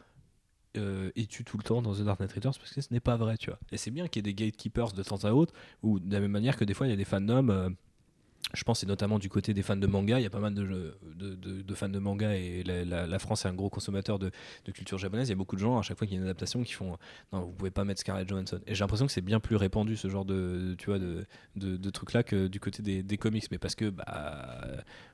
euh, 0.79 1.11
es-tu 1.17 1.45
tout 1.45 1.57
le 1.57 1.63
temps 1.63 1.83
dans 1.83 1.95
The 1.95 2.03
Dark 2.03 2.21
Knight 2.21 2.33
Returns 2.33 2.55
parce 2.59 2.73
que 2.73 2.81
ce 2.81 2.93
n'est 2.93 3.01
pas 3.01 3.17
vrai, 3.17 3.37
tu 3.37 3.51
vois. 3.51 3.59
Et 3.73 3.77
c'est 3.77 3.91
bien 3.91 4.09
qu'il 4.09 4.27
y 4.27 4.29
ait 4.29 4.33
des 4.33 4.35
gatekeepers 4.35 4.93
de 4.93 5.03
temps 5.03 5.25
à 5.25 5.33
autre, 5.33 5.55
ou 5.83 5.99
de 5.99 6.13
la 6.13 6.21
même 6.21 6.31
manière 6.31 6.57
que 6.57 6.65
des 6.65 6.75
fois 6.75 6.87
il 6.87 6.91
y 6.91 6.93
a 6.93 6.97
des 6.97 7.05
fandoms 7.05 7.49
euh, 7.51 7.71
je 8.55 8.63
pense 8.63 8.81
c'est 8.81 8.87
notamment 8.87 9.19
du 9.19 9.29
côté 9.29 9.55
des 9.55 9.63
fans 9.63 9.77
de 9.77 9.87
manga. 9.87 10.19
Il 10.19 10.23
y 10.23 10.27
a 10.27 10.31
pas 10.31 10.39
mal 10.39 10.55
de, 10.55 11.75
fans 11.75 11.89
de 11.89 11.99
manga 11.99 12.35
et 12.35 12.63
la, 12.63 13.19
France 13.19 13.45
est 13.45 13.49
un 13.49 13.55
gros 13.55 13.69
consommateur 13.69 14.19
de, 14.19 14.31
culture 14.73 14.99
japonaise. 14.99 15.29
Il 15.29 15.33
y 15.33 15.35
a 15.35 15.37
beaucoup 15.37 15.57
de 15.57 15.61
gens 15.61 15.79
à 15.79 15.83
chaque 15.83 15.99
fois 15.99 16.07
qu'il 16.07 16.17
y 16.17 16.19
a 16.19 16.23
une 16.23 16.27
adaptation 16.27 16.63
qui 16.63 16.73
font 16.73 16.97
non, 17.33 17.41
vous 17.41 17.53
pouvez 17.53 17.71
pas 17.71 17.85
mettre 17.85 18.01
Scarlett 18.01 18.29
Johansson. 18.29 18.61
Et 18.67 18.75
j'ai 18.75 18.85
l'impression 18.85 19.07
que 19.07 19.13
c'est 19.13 19.21
bien 19.21 19.41
plus 19.41 19.57
répandu 19.57 19.97
ce 19.97 20.09
genre 20.09 20.25
de, 20.25 20.77
tu 20.79 20.87
vois, 20.87 20.99
de, 20.99 21.91
trucs 21.91 22.13
là 22.13 22.23
que 22.23 22.47
du 22.47 22.61
côté 22.61 22.83
des, 22.83 23.19
comics. 23.19 23.45
Mais 23.51 23.59
parce 23.59 23.75
que 23.75 23.91
bah, 23.91 24.61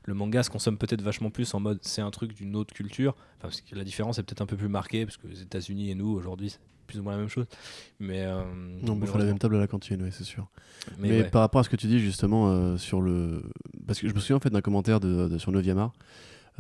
le 0.05 0.15
manga 0.15 0.43
se 0.43 0.51
consomme 0.51 0.77
peut-être 0.77 1.03
vachement 1.03 1.31
plus 1.31 1.55
en 1.55 1.61
mode 1.61 1.79
c'est 1.83 2.03
un 2.03 2.11
truc 2.11 2.35
d'une 2.35 2.55
autre 2.55 2.75
culture. 2.75 3.15
Enfin, 3.39 3.49
parce 3.49 3.61
que 3.61 3.75
la 3.75 3.85
différence 3.85 4.19
est 4.19 4.23
peut-être 4.23 4.43
un 4.43 4.47
peu 4.47 4.57
plus 4.57 4.69
marquée 4.69 5.07
parce 5.07 5.17
que 5.17 5.27
les 5.27 5.43
États-Unis 5.43 5.91
et 5.91 5.95
nous 5.95 6.09
aujourd'hui 6.09 6.59
plus 6.93 7.01
ou 7.01 7.03
moins 7.03 7.13
la 7.13 7.19
même 7.19 7.29
chose. 7.29 7.47
Mais 7.99 8.21
euh, 8.21 8.43
non, 8.83 8.99
on 9.01 9.19
la 9.19 9.25
même 9.25 9.39
table 9.39 9.57
à 9.57 9.61
la 9.61 9.67
cantine, 9.67 10.03
oui, 10.03 10.11
c'est 10.13 10.25
sûr. 10.25 10.47
Mais, 10.99 11.25
par 11.25 11.41
rapport 11.41 11.61
à 11.61 11.65
ce 11.65 11.71
que 11.71 11.77
tu 11.77 11.87
dis 11.87 11.99
justement 11.99 12.49
euh, 12.49 12.77
sur 12.77 13.01
le, 13.01 13.51
parce 13.87 13.99
que 13.99 14.09
je 14.09 14.15
me 14.15 14.21
souviens 14.21 14.37
en 14.37 14.41
fait 14.41 14.51
d'un 14.51 14.61
commentaire 14.61 15.01
de, 15.01 15.39
sur 15.39 15.53
9 15.53 15.67
art 15.79 15.93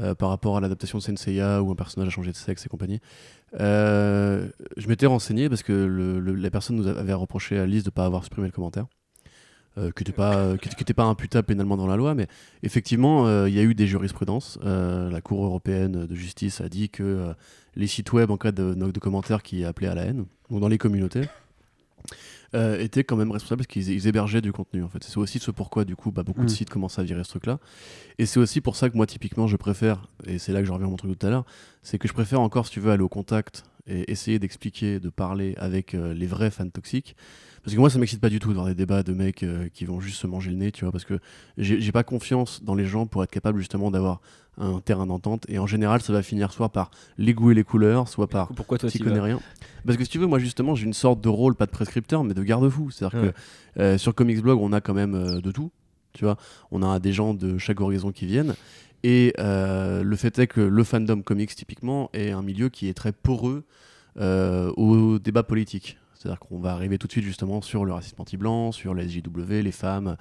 euh, 0.01 0.15
par 0.15 0.31
rapport 0.31 0.57
à 0.57 0.61
l'adaptation 0.61 0.99
de 0.99 1.03
Senseiya 1.03 1.63
où 1.63 1.71
un 1.71 1.75
personnage 1.75 2.09
a 2.09 2.11
changé 2.11 2.31
de 2.31 2.37
sexe 2.37 2.65
et 2.65 2.69
compagnie. 2.69 3.01
je 3.53 4.89
m'étais 4.89 5.07
renseigné 5.07 5.49
parce 5.49 5.63
que 5.63 5.73
le, 5.73 6.21
la 6.21 6.51
personne 6.51 6.77
nous 6.77 6.87
avait 6.87 7.13
reproché 7.13 7.59
à 7.59 7.67
Lise 7.67 7.85
de 7.85 7.89
ne 7.89 7.93
pas 7.93 8.07
avoir 8.07 8.25
supprimé 8.25 8.49
le 8.49 8.53
commentaire. 8.53 8.87
Euh, 9.79 9.91
qui 9.91 10.03
n'était 10.03 10.13
pas, 10.13 10.59
qui, 10.59 10.93
pas 10.93 11.05
imputable 11.05 11.47
pénalement 11.47 11.79
dans 11.79 11.87
la 11.87 11.97
loi, 11.97 12.15
mais 12.15 12.27
effectivement, 12.63 13.47
il 13.47 13.55
y 13.55 13.59
a 13.59 13.63
eu 13.63 13.75
des 13.75 13.87
jurisprudences. 13.87 14.59
la 14.63 15.21
Cour 15.23 15.45
européenne 15.45 16.07
de 16.07 16.15
justice 16.15 16.61
a 16.61 16.69
dit 16.69 16.91
que 16.91 17.33
les 17.75 17.87
sites 17.87 18.13
web 18.13 18.31
en 18.31 18.37
cas 18.37 18.53
de, 18.53 18.75
de 18.75 19.01
commentaires 19.01 19.43
qui 19.43 19.65
appelaient 19.65 19.89
à 19.89 19.95
la 19.95 20.03
haine, 20.03 20.27
ou 20.51 20.61
dans 20.61 20.69
les 20.69 20.77
communautés, 20.77 21.23
euh, 22.55 22.79
étaient 22.79 23.05
quand 23.05 23.17
même 23.17 23.31
responsables 23.31 23.61
parce 23.61 23.69
qu'ils 23.69 24.07
hébergeaient 24.07 24.41
du 24.41 24.53
contenu 24.53 24.83
en 24.83 24.89
fait. 24.89 25.03
C'est 25.03 25.19
aussi 25.19 25.39
ce 25.39 25.51
pourquoi 25.51 25.85
du 25.85 25.97
coup 25.97 26.11
bah, 26.11 26.23
beaucoup 26.23 26.41
de 26.41 26.47
mm. 26.47 26.51
sites 26.51 26.71
commencent 26.71 26.99
à 26.99 27.03
virer 27.03 27.25
ce 27.25 27.31
truc 27.31 27.47
là. 27.47 27.59
Et 28.19 28.27
c'est 28.27 28.41
aussi 28.41 28.61
pour 28.61 28.77
ça 28.77 28.91
que 28.91 28.97
moi 28.97 29.07
typiquement 29.07 29.47
je 29.47 29.57
préfère, 29.57 30.07
et 30.27 30.39
c'est 30.39 30.53
là 30.53 30.61
que 30.61 30.67
je 30.67 30.73
reviens 30.73 30.87
à 30.87 30.91
mon 30.91 30.97
truc 30.97 31.19
tout 31.19 31.27
à 31.27 31.31
l'heure, 31.31 31.45
c'est 31.83 31.99
que 31.99 32.09
je 32.09 32.13
préfère 32.13 32.41
encore 32.41 32.67
si 32.67 32.73
tu 32.73 32.81
veux 32.81 32.91
aller 32.91 33.03
au 33.03 33.09
contact 33.09 33.65
et 33.87 34.11
essayer 34.13 34.39
d'expliquer, 34.39 35.01
de 35.01 35.09
parler 35.09 35.55
avec 35.57 35.95
euh, 35.95 36.15
les 36.15 36.27
vrais 36.27 36.51
fans 36.51 36.69
toxiques. 36.69 37.17
Parce 37.65 37.75
que 37.75 37.81
moi 37.81 37.91
ça 37.91 37.99
m'excite 37.99 38.21
pas 38.21 38.29
du 38.29 38.39
tout 38.39 38.53
dans 38.53 38.67
des 38.67 38.75
débats 38.75 39.03
de 39.03 39.13
mecs 39.13 39.43
euh, 39.43 39.69
qui 39.73 39.85
vont 39.85 40.01
juste 40.01 40.19
se 40.19 40.27
manger 40.27 40.51
le 40.51 40.57
nez, 40.57 40.73
tu 40.73 40.85
vois, 40.85 40.93
parce 40.93 41.05
que 41.05 41.19
j'ai 41.59 41.93
pas 41.93 42.05
confiance 42.05 42.63
dans 42.63 42.75
les 42.75 42.87
gens 42.87 43.07
pour 43.07 43.23
être 43.23 43.31
capable 43.31 43.59
justement 43.59 43.91
d'avoir 43.91 44.21
un 44.59 44.81
terrain 44.81 45.07
d'entente. 45.07 45.45
Et 45.49 45.59
en 45.59 45.67
général, 45.67 46.03
ça 46.03 46.13
va 46.13 46.23
finir 46.23 46.53
soit 46.53 46.69
par 46.71 46.91
les 47.19 47.35
goûts 47.35 47.51
et 47.51 47.55
les 47.55 47.65
couleurs, 47.65 48.09
soit 48.09 48.27
par 48.27 48.49
coup, 48.49 48.55
pourquoi 48.55 48.79
toi 48.79 48.91
tu 48.91 48.99
connais 48.99 49.21
rien. 49.21 49.41
Parce 49.87 49.97
que 49.97 50.05
si 50.05 50.11
tu 50.11 50.19
veux, 50.19 50.27
moi 50.27 50.39
justement, 50.39 50.75
j'ai 50.75 50.85
une 50.85 50.93
sorte 50.93 51.21
de 51.21 51.29
rôle, 51.29 51.55
pas 51.55 51.67
de 51.67 51.71
prescripteur, 51.71 52.25
mais 52.25 52.35
de 52.35 52.43
garde-fou. 52.43 52.91
C'est-à-dire 52.91 53.21
que 53.21 53.81
euh, 53.81 53.99
sur 53.99 54.15
Comics 54.15 54.41
Blog, 54.41 54.61
on 54.61 54.73
a 54.73 54.81
quand 54.81 54.95
même 54.95 55.15
euh, 55.15 55.41
de 55.41 55.51
tout. 55.51 55.71
Tu 56.13 56.25
vois, 56.25 56.37
on 56.71 56.83
a 56.83 56.99
des 56.99 57.13
gens 57.13 57.33
de 57.33 57.57
chaque 57.59 57.81
horizon 57.81 58.13
qui 58.13 58.27
viennent. 58.27 58.55
Et 59.03 59.33
euh, 59.41 60.03
le 60.03 60.17
fait 60.17 60.39
est 60.39 60.47
que 60.47 60.61
le 60.61 60.85
fandom 60.85 61.23
comics, 61.23 61.55
typiquement, 61.55 62.11
est 62.13 62.31
un 62.31 62.43
milieu 62.43 62.69
qui 62.69 62.89
est 62.89 62.95
très 62.95 63.13
poreux 63.13 63.65
au 64.17 65.19
débat 65.19 65.43
politique. 65.43 65.97
C'est-à-dire 66.15 66.39
qu'on 66.39 66.61
va 66.61 66.73
arriver 66.73 66.99
tout 66.99 67.09
de 67.09 67.13
suite 67.13 67.25
justement 67.25 67.63
sur 67.63 67.85
le 67.85 67.93
racisme 67.93 68.21
anti-blanc, 68.21 68.71
sur 68.71 68.95
la 68.95 69.09
SJW, 69.09 69.63
les 69.63 69.73
femmes, 69.73 70.17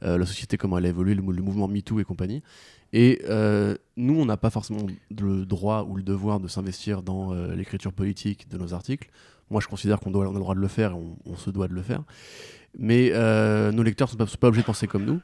la 0.00 0.26
société, 0.26 0.56
comment 0.56 0.78
elle 0.78 0.86
a 0.86 0.88
évolué, 0.88 1.14
le, 1.14 1.22
le 1.22 1.42
mouvement 1.42 1.68
MeToo 1.68 2.00
et 2.00 2.04
compagnie. 2.04 2.42
Et 2.96 3.22
euh, 3.28 3.74
nous, 3.96 4.14
on 4.14 4.24
n'a 4.24 4.36
pas 4.36 4.50
forcément 4.50 4.86
le 5.10 5.44
droit 5.44 5.82
ou 5.82 5.96
le 5.96 6.04
devoir 6.04 6.38
de 6.38 6.46
s'investir 6.46 7.02
dans 7.02 7.34
euh, 7.34 7.52
l'écriture 7.56 7.92
politique 7.92 8.48
de 8.48 8.56
nos 8.56 8.72
articles. 8.72 9.10
Moi, 9.50 9.60
je 9.60 9.66
considère 9.66 9.98
qu'on 9.98 10.14
a 10.14 10.24
le 10.24 10.38
droit 10.38 10.54
de 10.54 10.60
le 10.60 10.68
faire 10.68 10.92
et 10.92 11.00
on, 11.26 11.36
se 11.36 11.50
doit 11.50 11.66
de 11.66 11.74
le 11.74 11.82
faire. 11.82 12.04
Mais 12.78 13.10
euh, 13.12 13.72
nos 13.72 13.82
lecteurs 13.82 14.08
ne 14.16 14.24
sont 14.26 14.36
pas, 14.36 14.46
obligés 14.46 14.62
de 14.62 14.66
penser 14.66 14.86
comme 14.86 15.04
nous. 15.04 15.20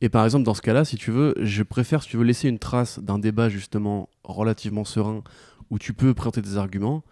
Et 0.00 0.08
par 0.08 0.24
exemple, 0.24 0.44
dans 0.44 0.54
ce 0.54 0.62
cas-là, 0.62 0.84
si 0.84 0.96
tu 0.96 1.10
veux, 1.10 1.34
je 1.40 1.64
préfère, 1.64 2.04
si 2.04 2.08
tu 2.08 2.16
veux, 2.18 2.24
laisser 2.24 2.48
une 2.48 2.60
trace 2.60 3.00
d'un 3.00 3.18
débat 3.18 3.48
justement 3.48 4.08
relativement 4.22 4.84
serein 4.84 5.24
où 5.70 5.80
tu 5.80 5.94
peux 5.94 6.14
présenter 6.14 6.40
des 6.40 6.56
arguments 6.56 7.02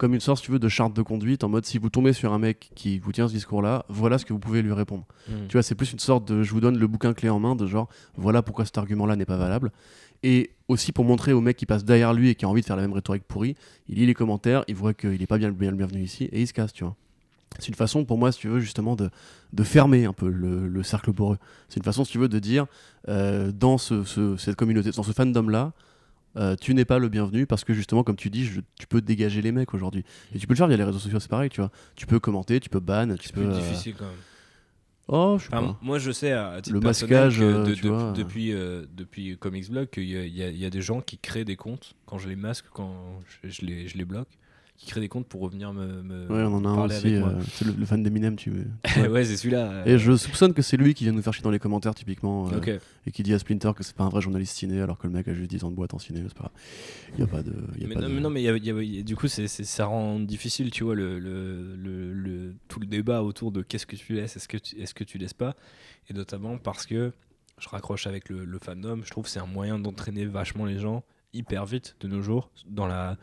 comme 0.00 0.14
une 0.14 0.20
sorte, 0.20 0.38
si 0.38 0.46
tu 0.46 0.50
veux, 0.50 0.58
de 0.58 0.68
charte 0.70 0.94
de 0.96 1.02
conduite 1.02 1.44
en 1.44 1.50
mode 1.50 1.66
si 1.66 1.76
vous 1.76 1.90
tombez 1.90 2.14
sur 2.14 2.32
un 2.32 2.38
mec 2.38 2.70
qui 2.74 2.98
vous 2.98 3.12
tient 3.12 3.28
ce 3.28 3.34
discours-là, 3.34 3.84
voilà 3.90 4.16
ce 4.16 4.24
que 4.24 4.32
vous 4.32 4.38
pouvez 4.38 4.62
lui 4.62 4.72
répondre. 4.72 5.04
Hmm. 5.28 5.46
Tu 5.46 5.52
vois, 5.52 5.62
c'est 5.62 5.74
plus 5.74 5.92
une 5.92 5.98
sorte 5.98 6.26
de 6.26 6.42
je 6.42 6.50
vous 6.52 6.60
donne 6.60 6.78
le 6.78 6.86
bouquin 6.86 7.12
clé 7.12 7.28
en 7.28 7.38
main 7.38 7.54
de 7.54 7.66
genre 7.66 7.86
voilà 8.16 8.40
pourquoi 8.40 8.64
cet 8.64 8.78
argument-là 8.78 9.14
n'est 9.14 9.26
pas 9.26 9.36
valable. 9.36 9.70
Et 10.22 10.52
aussi 10.68 10.92
pour 10.92 11.04
montrer 11.04 11.34
au 11.34 11.42
mec 11.42 11.58
qui 11.58 11.66
passe 11.66 11.84
derrière 11.84 12.14
lui 12.14 12.30
et 12.30 12.34
qui 12.34 12.46
a 12.46 12.48
envie 12.48 12.62
de 12.62 12.66
faire 12.66 12.76
la 12.76 12.82
même 12.82 12.94
rhétorique 12.94 13.24
pourrie, 13.24 13.56
il 13.90 13.96
lit 13.96 14.06
les 14.06 14.14
commentaires, 14.14 14.64
il 14.68 14.74
voit 14.74 14.94
qu'il 14.94 15.20
n'est 15.20 15.26
pas 15.26 15.36
bien, 15.36 15.50
bien 15.50 15.70
le 15.70 15.76
bienvenu 15.76 16.00
ici 16.00 16.24
et 16.32 16.40
il 16.40 16.46
se 16.46 16.54
casse, 16.54 16.72
tu 16.72 16.82
vois. 16.82 16.96
C'est 17.58 17.68
une 17.68 17.74
façon 17.74 18.06
pour 18.06 18.16
moi, 18.16 18.32
si 18.32 18.38
tu 18.38 18.48
veux, 18.48 18.60
justement 18.60 18.96
de, 18.96 19.10
de 19.52 19.62
fermer 19.64 20.06
un 20.06 20.14
peu 20.14 20.30
le, 20.30 20.82
cercle 20.82 21.12
poreux. 21.12 21.36
C'est 21.68 21.76
une 21.76 21.84
façon, 21.84 22.06
si 22.06 22.12
tu 22.12 22.18
veux, 22.18 22.28
de 22.28 22.38
dire 22.38 22.64
euh, 23.08 23.52
dans 23.52 23.76
ce, 23.76 24.04
cette 24.38 24.56
communauté, 24.56 24.92
dans 24.92 25.02
ce 25.02 25.12
fandom-là, 25.12 25.74
euh, 26.36 26.56
tu 26.60 26.74
n'es 26.74 26.84
pas 26.84 26.98
le 26.98 27.08
bienvenu 27.08 27.46
parce 27.46 27.64
que 27.64 27.72
justement, 27.72 28.02
comme 28.02 28.16
tu 28.16 28.30
dis, 28.30 28.48
tu 28.78 28.86
peux 28.86 29.00
dégager 29.00 29.42
les 29.42 29.52
mecs 29.52 29.74
aujourd'hui. 29.74 30.04
Et 30.34 30.38
tu 30.38 30.46
peux 30.46 30.54
le 30.54 30.58
faire 30.58 30.68
via 30.68 30.76
les 30.76 30.84
réseaux 30.84 30.98
sociaux, 30.98 31.20
c'est 31.20 31.30
pareil, 31.30 31.50
tu 31.50 31.60
vois. 31.60 31.70
Tu 31.96 32.06
peux 32.06 32.20
commenter, 32.20 32.60
tu 32.60 32.68
peux 32.68 32.80
ban, 32.80 33.16
tu 33.16 33.32
peux. 33.32 33.42
C'est 33.42 33.58
euh, 33.58 33.60
difficile 33.60 33.94
quand 33.98 34.06
même. 34.06 34.14
Oh, 35.08 35.36
je 35.38 35.44
sais 35.44 35.50
pas. 35.50 35.76
Moi, 35.82 35.98
je 35.98 36.12
sais 36.12 36.30
à 36.30 36.60
titre 36.62 36.74
le 36.74 36.80
masquage, 36.80 37.40
euh, 37.40 37.64
depuis 38.14 38.52
depuis 38.94 39.36
Comics 39.38 39.70
Blog 39.70 39.90
qu'il 39.90 40.04
y, 40.04 40.12
y, 40.12 40.64
a 40.64 40.70
des 40.70 40.82
gens 40.82 41.00
qui 41.00 41.18
créent 41.18 41.44
des 41.44 41.56
comptes 41.56 41.94
quand 42.06 42.18
je 42.18 42.28
les 42.28 42.36
masque, 42.36 42.66
quand 42.72 42.94
je, 43.42 43.66
les, 43.66 43.88
je 43.88 43.98
les 43.98 44.04
bloque 44.04 44.28
qui 44.80 44.86
crée 44.86 45.00
des 45.00 45.08
comptes 45.08 45.26
pour 45.26 45.42
revenir 45.42 45.74
me, 45.74 46.02
me 46.02 46.26
ouais, 46.28 46.42
on 46.42 46.54
en 46.54 46.64
a 46.64 46.68
un 46.68 46.86
aussi, 46.86 47.14
euh, 47.14 47.38
c'est 47.52 47.66
le, 47.66 47.84
fan 47.84 48.02
d'Eminem 48.02 48.36
tu 48.36 48.50
veux. 48.50 48.66
Ouais, 49.10 49.26
c'est 49.26 49.36
celui-là 49.36 49.82
et 49.84 49.98
je 49.98 50.16
soupçonne 50.16 50.54
que 50.54 50.62
c'est 50.62 50.78
lui 50.78 50.94
qui 50.94 51.04
vient 51.04 51.12
nous 51.12 51.20
faire 51.20 51.34
chier 51.34 51.42
dans 51.42 51.50
les 51.50 51.58
commentaires 51.58 51.94
typiquement 51.94 52.48
euh, 52.50 52.78
et 53.06 53.10
qui 53.10 53.22
dit 53.22 53.34
à 53.34 53.38
Splinter 53.38 53.72
que 53.76 53.82
c'est 53.82 53.94
pas 53.94 54.04
un 54.04 54.08
vrai 54.08 54.22
journaliste 54.22 54.56
ciné 54.56 54.80
alors 54.80 54.96
que 54.96 55.06
le 55.06 55.12
mec 55.12 55.28
a 55.28 55.34
juste 55.34 55.50
10 55.50 55.64
ans 55.64 55.70
de 55.70 55.76
boîte 55.76 55.92
en 55.92 55.98
ciné 55.98 56.22
c'est 56.26 56.36
pas 56.36 56.50
il 57.12 57.20
y 57.20 57.22
a 57.22 57.26
pas 57.26 57.42
de 57.42 57.52
y 57.78 57.84
a 57.84 57.88
mais, 57.88 57.94
pas 57.94 58.00
non, 58.00 58.08
de... 58.08 58.14
mais 58.14 58.20
non 58.22 58.30
mais 58.30 58.42
y 58.42 58.48
a, 58.48 58.56
y 58.56 59.00
a, 59.00 59.02
du 59.02 59.16
coup 59.16 59.28
c'est, 59.28 59.48
ça 59.48 59.84
rend 59.84 60.18
difficile 60.18 60.70
tu 60.70 60.84
vois 60.84 60.94
le, 60.94 61.18
le, 61.18 61.76
le, 61.76 62.54
tout 62.68 62.80
le 62.80 62.86
débat 62.86 63.22
autour 63.22 63.52
de 63.52 63.60
qu'est-ce 63.60 63.84
que 63.84 63.96
tu 63.96 64.14
laisses 64.14 64.36
est-ce 64.36 64.48
que 64.48 64.56
tu, 64.56 64.80
est-ce 64.80 64.94
que 64.94 65.04
tu 65.04 65.18
laisses 65.18 65.34
pas 65.34 65.56
et 66.08 66.14
notamment 66.14 66.56
parce 66.56 66.86
que 66.86 67.12
je 67.58 67.68
raccroche 67.68 68.06
avec 68.06 68.30
le, 68.30 68.46
le 68.46 68.58
fandom 68.58 69.02
je 69.04 69.10
trouve 69.10 69.24
que 69.24 69.30
c'est 69.30 69.40
un 69.40 69.46
moyen 69.46 69.78
d'entraîner 69.78 70.24
vachement 70.24 70.64
les 70.64 70.78
gens 70.78 71.04
hyper 71.34 71.66
vite 71.66 71.96
de 72.00 72.08
nos 72.08 72.22
jours 72.22 72.50
dans 72.66 72.86
la 72.86 73.18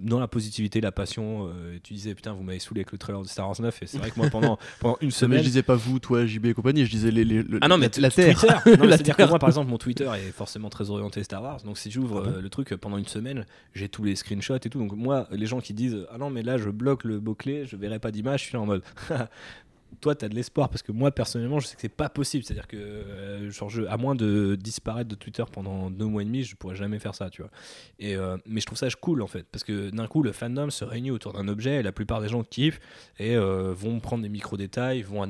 dans 0.00 0.20
la 0.20 0.28
positivité, 0.28 0.80
la 0.80 0.92
passion. 0.92 1.48
Euh, 1.48 1.78
tu 1.82 1.94
disais, 1.94 2.14
putain, 2.14 2.32
vous 2.32 2.42
m'avez 2.42 2.58
saoulé 2.58 2.80
avec 2.80 2.92
le 2.92 2.98
trailer 2.98 3.22
de 3.22 3.26
Star 3.26 3.46
Wars 3.46 3.60
9. 3.60 3.82
Et 3.82 3.86
c'est 3.86 3.98
vrai 3.98 4.10
que 4.10 4.18
moi, 4.18 4.28
pendant, 4.30 4.58
pendant 4.80 4.98
une 5.00 5.10
semaine. 5.10 5.38
Mais 5.38 5.42
je 5.42 5.48
disais 5.48 5.62
pas 5.62 5.74
vous, 5.74 5.98
toi, 5.98 6.26
JB 6.26 6.46
et 6.46 6.54
compagnie, 6.54 6.84
je 6.84 6.90
disais 6.90 7.10
les, 7.10 7.24
les, 7.24 7.44
ah 7.60 7.68
non, 7.68 7.78
mais 7.78 7.90
la, 7.98 8.10
Terre. 8.10 8.38
C'est-à-dire 8.64 9.16
que 9.16 9.22
moi, 9.24 9.38
par 9.38 9.48
exemple, 9.48 9.70
mon 9.70 9.78
Twitter 9.78 10.10
est 10.16 10.32
forcément 10.32 10.68
très 10.68 10.90
orienté 10.90 11.22
Star 11.22 11.42
Wars. 11.42 11.62
Donc 11.64 11.78
si 11.78 11.90
j'ouvre 11.90 12.24
ah 12.26 12.28
euh, 12.28 12.40
le 12.40 12.48
truc 12.48 12.74
pendant 12.76 12.98
une 12.98 13.06
semaine, 13.06 13.46
j'ai 13.74 13.88
tous 13.88 14.04
les 14.04 14.16
screenshots 14.16 14.56
et 14.56 14.70
tout. 14.70 14.78
Donc 14.78 14.92
moi, 14.92 15.26
les 15.30 15.46
gens 15.46 15.60
qui 15.60 15.72
disent, 15.72 16.06
ah 16.12 16.18
non, 16.18 16.30
mais 16.30 16.42
là, 16.42 16.58
je 16.58 16.70
bloque 16.70 17.04
le 17.04 17.20
mot-clé, 17.20 17.64
je 17.66 17.76
verrai 17.76 17.98
pas 17.98 18.10
d'image, 18.10 18.40
je 18.40 18.44
suis 18.46 18.54
là 18.54 18.60
en 18.60 18.66
mode. 18.66 18.82
toi, 20.00 20.14
tu 20.14 20.24
as 20.24 20.28
de 20.28 20.34
l'espoir 20.34 20.68
parce 20.68 20.82
que 20.82 20.92
moi, 20.92 21.10
personnellement, 21.10 21.60
je 21.60 21.66
sais 21.66 21.74
que 21.74 21.80
c'est 21.80 21.88
pas 21.88 22.08
possible. 22.08 22.44
C'est-à-dire 22.44 22.66
que, 22.66 22.76
euh, 22.76 23.50
genre, 23.50 23.70
à 23.88 23.96
moins 23.96 24.14
de 24.14 24.56
disparaître 24.60 25.08
de 25.08 25.14
Twitter 25.14 25.44
pendant 25.50 25.90
deux 25.90 26.06
mois 26.06 26.22
et 26.22 26.24
demi, 26.24 26.42
je 26.42 26.56
pourrais 26.56 26.76
jamais 26.76 26.98
faire 26.98 27.14
ça, 27.14 27.30
tu 27.30 27.42
vois. 27.42 27.50
Et, 27.98 28.16
euh, 28.16 28.36
mais 28.46 28.60
je 28.60 28.66
trouve 28.66 28.78
ça 28.78 28.88
cool 29.00 29.22
en 29.22 29.26
fait 29.26 29.46
parce 29.50 29.64
que 29.64 29.90
d'un 29.90 30.06
coup, 30.06 30.22
le 30.22 30.32
fandom 30.32 30.70
se 30.70 30.84
réunit 30.84 31.10
autour 31.10 31.32
d'un 31.32 31.48
objet 31.48 31.76
et 31.76 31.82
la 31.82 31.92
plupart 31.92 32.20
des 32.20 32.28
gens 32.28 32.42
kiffent 32.44 32.80
et 33.18 33.36
euh, 33.36 33.72
vont 33.74 34.00
prendre 34.00 34.22
des 34.22 34.28
micro-détails, 34.28 35.02
vont, 35.02 35.26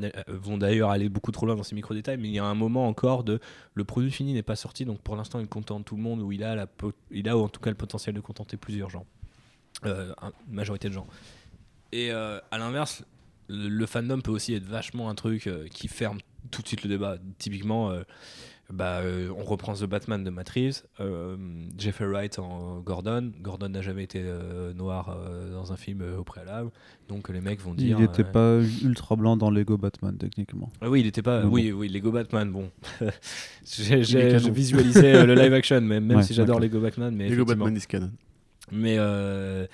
d'ailleurs 0.58 0.90
aller 0.90 1.08
beaucoup 1.08 1.32
trop 1.32 1.46
loin 1.46 1.56
dans 1.56 1.62
ces 1.62 1.74
micro-détails, 1.74 2.18
mais 2.18 2.28
il 2.28 2.34
y 2.34 2.38
a 2.38 2.44
un 2.44 2.54
moment 2.54 2.86
encore 2.86 3.24
de 3.24 3.40
le 3.74 3.84
produit 3.84 4.10
fini 4.10 4.32
n'est 4.32 4.42
pas 4.42 4.56
sorti, 4.56 4.84
donc 4.84 5.00
pour 5.00 5.16
l'instant, 5.16 5.40
il 5.40 5.48
contente 5.48 5.84
tout 5.84 5.96
le 5.96 6.02
monde 6.02 6.20
ou 6.20 6.32
il 6.32 6.44
a, 6.44 6.66
il 7.10 7.28
a 7.28 7.36
en 7.36 7.48
tout 7.48 7.60
cas 7.60 7.70
le 7.70 7.76
potentiel 7.76 8.14
de 8.14 8.20
contenter 8.20 8.56
plusieurs 8.56 8.90
gens, 8.90 9.06
une 9.84 10.14
majorité 10.48 10.88
de 10.88 10.94
gens. 10.94 11.06
Et 11.92 12.10
à 12.10 12.58
l'inverse, 12.58 13.04
le, 13.48 13.86
fandom 13.86 14.20
peut 14.20 14.30
aussi 14.30 14.54
être 14.54 14.66
vachement 14.66 15.08
un 15.08 15.14
truc 15.14 15.46
euh, 15.46 15.66
qui 15.70 15.88
ferme 15.88 16.18
tout 16.50 16.62
de 16.62 16.68
suite 16.68 16.82
le 16.82 16.88
débat. 16.88 17.16
Typiquement, 17.38 17.90
euh, 17.90 18.02
bah, 18.70 18.98
euh, 18.98 19.28
on 19.36 19.44
reprend 19.44 19.74
The 19.74 19.84
Batman 19.84 20.22
de 20.24 20.30
Matt 20.30 20.48
Reeves, 20.50 20.82
Jeffrey 21.78 22.06
Wright 22.06 22.38
en 22.38 22.80
Gordon. 22.80 23.32
Gordon 23.40 23.68
n'a 23.68 23.82
jamais 23.82 24.04
été 24.04 24.24
noir 24.74 25.16
dans 25.52 25.72
un 25.72 25.76
film 25.76 26.02
au 26.18 26.24
préalable, 26.24 26.70
donc 27.08 27.28
les 27.28 27.40
mecs 27.40 27.60
vont 27.60 27.74
dire. 27.74 27.98
Il 27.98 28.02
n'était 28.02 28.24
pas 28.24 28.58
ultra 28.82 29.16
blanc 29.16 29.36
dans 29.36 29.50
Lego 29.50 29.76
Batman 29.76 30.16
techniquement. 30.16 30.70
Ah 30.80 30.90
oui, 30.90 31.00
il 31.00 31.06
n'était 31.06 31.22
pas. 31.22 31.44
oui, 31.44 31.70
oui, 31.72 31.88
Lego 31.88 32.10
Batman. 32.10 32.50
Bon, 32.50 32.70
j'ai 33.64 34.00
visualisé 34.50 35.24
le 35.24 35.34
live 35.34 35.54
action, 35.54 35.80
même, 35.80 36.04
même 36.04 36.22
si 36.22 36.34
j'adore 36.34 36.58
Lego 36.58 36.80
Batman, 36.80 37.14
mais 37.14 37.28
Lego 37.28 37.44
Batman 37.44 37.76
is 37.76 37.86
canon. 37.86 38.10
Mais 38.72 38.96
euh, 38.98 39.66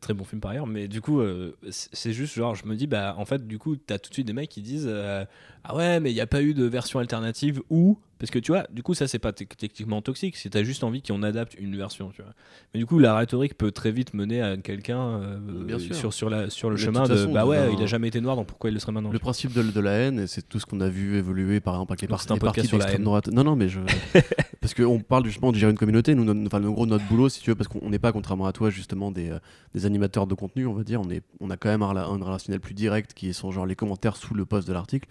très 0.00 0.14
bon 0.14 0.24
film 0.24 0.40
par 0.40 0.52
ailleurs, 0.52 0.66
mais 0.66 0.88
du 0.88 1.00
coup, 1.00 1.20
euh, 1.20 1.54
c'est 1.70 2.12
juste 2.12 2.34
genre, 2.34 2.54
je 2.54 2.66
me 2.66 2.74
dis, 2.74 2.86
bah 2.86 3.14
en 3.18 3.24
fait, 3.24 3.46
du 3.46 3.58
coup, 3.58 3.76
t'as 3.76 3.98
tout 3.98 4.08
de 4.08 4.14
suite 4.14 4.26
des 4.26 4.32
mecs 4.32 4.48
qui 4.48 4.62
disent 4.62 4.88
euh, 4.88 5.24
Ah 5.64 5.76
ouais, 5.76 6.00
mais 6.00 6.10
il 6.10 6.14
n'y 6.14 6.20
a 6.20 6.26
pas 6.26 6.42
eu 6.42 6.54
de 6.54 6.64
version 6.64 6.98
alternative 6.98 7.62
ou 7.70 7.98
Parce 8.24 8.30
que 8.30 8.38
tu 8.38 8.52
vois, 8.52 8.66
du 8.72 8.82
coup, 8.82 8.94
ça, 8.94 9.06
c'est 9.06 9.18
pas 9.18 9.34
techniquement 9.34 10.00
toxique, 10.00 10.38
c'est 10.38 10.48
t'as 10.48 10.62
juste 10.62 10.82
envie 10.82 11.02
qu'on 11.02 11.22
adapte 11.22 11.56
une 11.58 11.76
version, 11.76 12.08
tu 12.08 12.22
vois. 12.22 12.32
Mais 12.72 12.80
du 12.80 12.86
coup, 12.86 12.98
la 12.98 13.14
rhétorique 13.14 13.54
peut 13.58 13.70
très 13.70 13.92
vite 13.92 14.14
mener 14.14 14.40
à 14.40 14.56
quelqu'un 14.56 15.20
euh, 15.20 15.78
sur, 15.92 16.14
sur, 16.14 16.30
la, 16.30 16.48
sur 16.48 16.70
le 16.70 16.78
chemin 16.78 17.02
de, 17.02 17.26
bah 17.26 17.44
ouais, 17.44 17.74
il 17.74 17.82
a 17.82 17.84
jamais 17.84 18.08
été 18.08 18.22
noir, 18.22 18.36
donc 18.36 18.46
pourquoi 18.46 18.70
il 18.70 18.72
le 18.72 18.80
serait 18.80 18.92
maintenant 18.92 19.12
Le 19.12 19.18
principe 19.18 19.52
de, 19.52 19.62
de, 19.62 19.80
la 19.80 19.90
haine, 19.90 20.26
c'est 20.26 20.48
tout 20.48 20.58
ce 20.58 20.64
qu'on 20.64 20.80
a 20.80 20.88
vu 20.88 21.18
évoluer, 21.18 21.60
par 21.60 21.74
exemple, 21.74 21.92
avec 21.92 22.00
les, 22.00 22.08
parties 22.08 22.66
sur 22.66 22.78
la 22.78 22.96
droite. 22.96 23.28
Non, 23.28 23.44
non, 23.44 23.56
mais 23.56 23.68
je. 23.68 23.80
parce 24.62 24.72
qu'on 24.72 25.00
parle 25.00 25.26
justement 25.26 25.52
de 25.52 25.58
gérer 25.58 25.70
une 25.70 25.76
communauté, 25.76 26.14
nous, 26.14 26.46
enfin, 26.46 26.64
en 26.64 26.70
gros, 26.70 26.86
notre 26.86 27.06
boulot, 27.06 27.28
si 27.28 27.42
tu 27.42 27.50
veux, 27.50 27.56
parce 27.56 27.68
qu'on 27.68 27.90
n'est 27.90 27.98
pas, 27.98 28.12
contrairement 28.12 28.46
à 28.46 28.52
toi, 28.52 28.70
justement, 28.70 29.10
des, 29.10 29.32
euh, 29.32 29.38
des 29.74 29.84
animateurs 29.84 30.26
de 30.26 30.34
contenu, 30.34 30.66
on 30.66 30.72
va 30.72 30.82
dire, 30.82 31.02
on, 31.02 31.10
est, 31.10 31.22
on 31.40 31.50
a 31.50 31.58
quand 31.58 31.68
même 31.68 31.82
un, 31.82 31.94
un 31.94 32.24
relationnel 32.24 32.60
plus 32.60 32.72
direct 32.72 33.12
qui 33.12 33.34
sont 33.34 33.50
genre 33.50 33.66
les 33.66 33.76
commentaires 33.76 34.16
sous 34.16 34.32
le 34.32 34.46
post 34.46 34.66
de 34.66 34.72
l'article. 34.72 35.10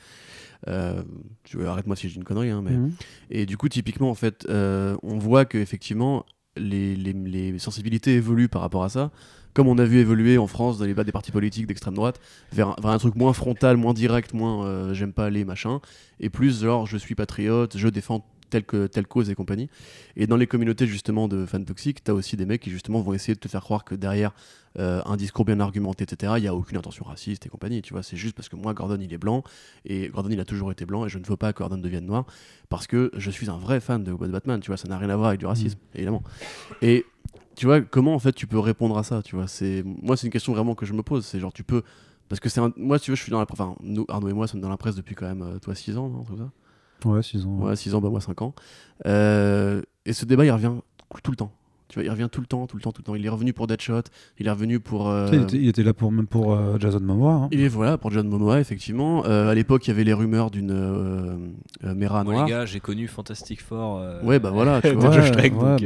Euh, 0.67 1.03
arrête-moi 1.65 1.95
si 1.95 2.09
j'ai 2.09 2.15
une 2.15 2.23
connerie, 2.23 2.49
hein, 2.49 2.61
mais... 2.63 2.71
Mhm. 2.71 2.93
Et 3.29 3.45
du 3.45 3.57
coup, 3.57 3.69
typiquement, 3.69 4.09
en 4.09 4.15
fait, 4.15 4.45
euh, 4.49 4.95
on 5.03 5.17
voit 5.17 5.45
que 5.45 5.57
effectivement, 5.57 6.25
les, 6.55 6.95
les, 6.95 7.13
les, 7.13 7.59
sensibilités 7.59 8.15
évoluent 8.15 8.49
par 8.49 8.61
rapport 8.61 8.83
à 8.83 8.89
ça. 8.89 9.11
Comme 9.53 9.67
on 9.67 9.77
a 9.77 9.85
vu 9.85 9.99
évoluer 9.99 10.39
en 10.39 10.47
France 10.47 10.79
dans 10.79 10.85
les 10.85 10.95
bas 10.95 11.03
des 11.03 11.11
partis 11.11 11.31
politiques 11.31 11.67
d'extrême 11.67 11.93
droite, 11.93 12.19
vers, 12.51 12.75
vers, 12.81 12.91
un 12.91 12.97
truc 12.97 13.15
moins 13.15 13.33
frontal, 13.33 13.77
moins 13.77 13.93
direct, 13.93 14.33
moins 14.33 14.65
euh, 14.65 14.93
j'aime 14.95 15.13
pas 15.13 15.25
aller, 15.25 15.45
machin, 15.45 15.79
et 16.19 16.31
plus 16.31 16.61
genre 16.61 16.87
je 16.87 16.97
suis 16.97 17.13
patriote, 17.13 17.77
je 17.77 17.87
défends 17.87 18.25
telle, 18.53 18.65
que, 18.65 18.85
telle 18.85 19.07
cause 19.07 19.31
et 19.31 19.35
compagnie. 19.35 19.67
Et 20.15 20.27
dans 20.27 20.37
les 20.37 20.45
communautés 20.45 20.85
justement 20.85 21.27
de 21.27 21.47
fans 21.47 21.63
toxiques, 21.63 22.03
tu 22.03 22.11
as 22.11 22.13
aussi 22.13 22.37
des 22.37 22.45
mecs 22.45 22.61
qui 22.61 22.69
justement 22.69 23.01
vont 23.01 23.13
essayer 23.13 23.33
de 23.33 23.39
te 23.39 23.47
faire 23.47 23.61
croire 23.61 23.83
que 23.83 23.95
derrière 23.95 24.31
euh, 24.77 25.01
un 25.05 25.17
discours 25.17 25.43
bien 25.43 25.59
argumenté, 25.59 26.03
etc., 26.03 26.33
il 26.37 26.41
n'y 26.41 26.47
a 26.47 26.53
aucune 26.53 26.77
intention 26.77 27.03
raciste 27.03 27.47
et 27.47 27.49
compagnie. 27.49 27.81
Tu 27.81 27.93
vois, 27.93 28.03
c'est 28.03 28.15
juste 28.15 28.35
parce 28.35 28.49
que 28.49 28.55
moi, 28.55 28.75
Gordon, 28.75 28.99
il 29.01 29.11
est 29.11 29.17
blanc 29.17 29.43
et 29.85 30.09
Gordon, 30.09 30.29
il 30.29 30.39
a 30.39 30.45
toujours 30.45 30.71
été 30.71 30.85
blanc 30.85 31.05
et 31.07 31.09
je 31.09 31.17
ne 31.17 31.25
veux 31.25 31.35
pas 31.35 31.51
que 31.51 31.57
Gordon 31.57 31.77
devienne 31.77 32.05
noir 32.05 32.25
parce 32.69 32.85
que 32.85 33.09
je 33.17 33.31
suis 33.31 33.49
un 33.49 33.57
vrai 33.57 33.79
fan 33.79 34.03
de 34.03 34.13
Batman. 34.13 34.59
Tu 34.59 34.67
vois, 34.67 34.77
ça 34.77 34.87
n'a 34.87 34.99
rien 34.99 35.09
à 35.09 35.15
voir 35.15 35.29
avec 35.29 35.39
du 35.39 35.47
racisme, 35.47 35.79
mmh. 35.79 35.97
évidemment. 35.97 36.23
Et 36.83 37.05
tu 37.55 37.65
vois, 37.65 37.81
comment 37.81 38.13
en 38.13 38.19
fait 38.19 38.33
tu 38.33 38.45
peux 38.45 38.59
répondre 38.59 38.97
à 38.99 39.03
ça 39.03 39.23
Tu 39.23 39.35
vois, 39.35 39.47
c'est 39.47 39.83
moi, 39.83 40.15
c'est 40.15 40.27
une 40.27 40.33
question 40.33 40.53
vraiment 40.53 40.75
que 40.75 40.85
je 40.85 40.93
me 40.93 41.01
pose. 41.01 41.25
C'est 41.25 41.39
genre, 41.39 41.53
tu 41.53 41.63
peux 41.63 41.81
parce 42.29 42.39
que 42.39 42.49
c'est 42.49 42.61
moi, 42.77 42.99
tu 42.99 43.11
veux, 43.11 43.15
je 43.15 43.21
suis 43.21 43.31
dans 43.31 43.39
la 43.39 43.47
enfin, 43.49 43.75
nous, 43.81 44.05
Arnaud 44.09 44.29
et 44.29 44.33
moi 44.33 44.47
sommes 44.47 44.61
dans 44.61 44.69
la 44.69 44.77
presse 44.77 44.95
depuis 44.95 45.15
quand 45.15 45.27
même, 45.27 45.41
euh, 45.41 45.59
toi, 45.59 45.75
6 45.75 45.97
ans, 45.97 46.09
non, 46.09 46.23
tout 46.23 46.37
ça? 46.37 46.51
Ouais, 47.05 47.21
6 47.21 47.45
ans. 47.45 47.57
Ouais, 47.59 47.75
6 47.75 47.95
ans, 47.95 48.01
bah 48.01 48.09
moi 48.09 48.21
5 48.21 48.41
ans. 48.41 48.53
Euh, 49.05 49.81
et 50.05 50.13
ce 50.13 50.25
débat, 50.25 50.45
il 50.45 50.51
revient 50.51 50.73
tout 51.23 51.31
le 51.31 51.37
temps. 51.37 51.51
Tu 51.89 51.99
vois, 51.99 52.05
il 52.05 52.09
revient 52.09 52.29
tout 52.31 52.41
le 52.41 52.47
temps, 52.47 52.65
tout 52.65 52.75
le 52.75 52.81
temps, 52.81 52.91
tout 52.91 53.01
le 53.01 53.05
temps. 53.05 53.13
Il 53.13 53.23
est 53.23 53.29
revenu 53.29 53.53
pour 53.53 53.67
Deadshot, 53.67 54.01
il 54.39 54.47
est 54.47 54.49
revenu 54.49 54.79
pour. 54.79 55.09
Euh, 55.09 55.29
il, 55.53 55.67
était, 55.67 55.83
là 55.83 55.93
pour 55.93 56.11
même 56.11 56.25
pour 56.25 56.53
euh, 56.53 56.77
Jason 56.79 57.01
Momoa. 57.01 57.33
Hein. 57.33 57.49
Il 57.51 57.61
est 57.61 57.67
voilà 57.67 57.99
pour 57.99 58.09
Jason 58.09 58.27
Momoa 58.27 58.59
effectivement. 58.59 59.23
à 59.23 59.53
l'époque, 59.53 59.85
il 59.85 59.89
y 59.89 59.91
avait 59.91 60.03
les 60.03 60.13
rumeurs 60.13 60.49
d'une 60.49 60.73
Mera 61.83 62.23
noire. 62.23 62.45
les 62.45 62.51
gars, 62.51 62.65
j'ai 62.65 62.79
connu 62.79 63.07
Fantastic 63.07 63.61
Four. 63.61 64.01
ouais, 64.23 64.39
bah 64.39 64.49
voilà. 64.49 64.81
Tu 64.81 64.89
vois. 64.95 65.11
Josh 65.11 65.31
bah 65.31 65.77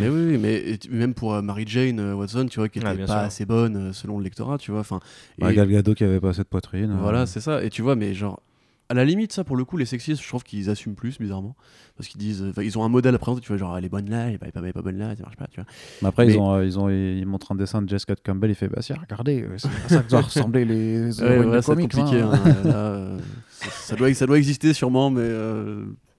mais 0.00 0.08
oui, 0.08 0.36
mais 0.38 0.78
même 0.90 1.14
pour 1.14 1.40
Mary 1.42 1.64
Jane 1.66 2.12
Watson, 2.14 2.46
tu 2.50 2.58
vois, 2.58 2.68
qui 2.68 2.80
était 2.80 3.04
pas 3.06 3.20
assez 3.20 3.46
bonne 3.46 3.92
selon 3.92 4.18
le 4.18 4.24
lectorat, 4.24 4.58
tu 4.58 4.72
vois. 4.72 4.80
Enfin. 4.80 4.98
Bah, 5.38 5.52
Gal 5.52 5.68
Gadot 5.68 5.94
qui 5.94 6.02
avait 6.02 6.18
pas 6.18 6.30
assez 6.30 6.42
de 6.42 6.48
poitrine. 6.48 6.96
Voilà, 7.00 7.26
c'est 7.26 7.40
ça. 7.40 7.62
Et 7.62 7.70
tu 7.70 7.82
vois, 7.82 7.94
mais 7.94 8.14
genre 8.14 8.40
à 8.92 8.94
la 8.94 9.06
limite, 9.06 9.32
ça 9.32 9.42
pour 9.42 9.56
le 9.56 9.64
coup, 9.64 9.78
les 9.78 9.86
sexistes, 9.86 10.22
je 10.22 10.28
trouve 10.28 10.44
qu'ils 10.44 10.68
assument 10.68 10.94
plus, 10.94 11.18
bizarrement. 11.18 11.56
Parce 11.96 12.10
qu'ils 12.10 12.20
disent, 12.20 12.44
ils 12.58 12.78
ont 12.78 12.84
un 12.84 12.90
modèle 12.90 13.14
à 13.14 13.18
présenter, 13.18 13.40
tu 13.40 13.48
vois, 13.48 13.56
genre 13.56 13.78
elle 13.78 13.86
est 13.86 13.88
bonne 13.88 14.10
là, 14.10 14.28
elle 14.28 14.34
est 14.34 14.38
pas, 14.38 14.50
pas, 14.50 14.82
bonne 14.82 14.98
là, 14.98 15.16
ça 15.16 15.22
marche 15.22 15.36
pas, 15.36 15.46
tu 15.50 15.60
vois. 15.60 15.64
Mais 16.02 16.08
après, 16.08 16.26
Ils, 16.26 16.38
ont, 16.38 16.52
euh, 16.52 16.66
ils, 16.66 16.78
ont, 16.78 16.90
ils 16.90 17.24
montrent 17.24 17.52
un 17.52 17.54
dessin 17.54 17.80
de 17.80 17.88
Jessica 17.88 18.14
Campbell, 18.16 18.50
il 18.50 18.54
fait, 18.54 18.68
bah 18.68 18.82
si, 18.82 18.92
regardez, 18.92 19.44
euh, 19.44 19.56
c'est 19.56 19.70
ça 19.88 20.02
que 20.02 20.10
doit 20.10 20.20
ressembler 20.20 20.66
les 20.66 21.22
ouais, 21.22 21.62
C'est 21.62 21.74
compliqué, 21.74 22.20
hein. 22.20 22.32
Hein, 22.34 22.54
euh, 22.66 23.18
ça, 23.60 23.96
doit, 23.96 24.12
ça 24.12 24.26
doit 24.26 24.36
exister 24.36 24.74
sûrement, 24.74 25.08
mais 25.08 25.26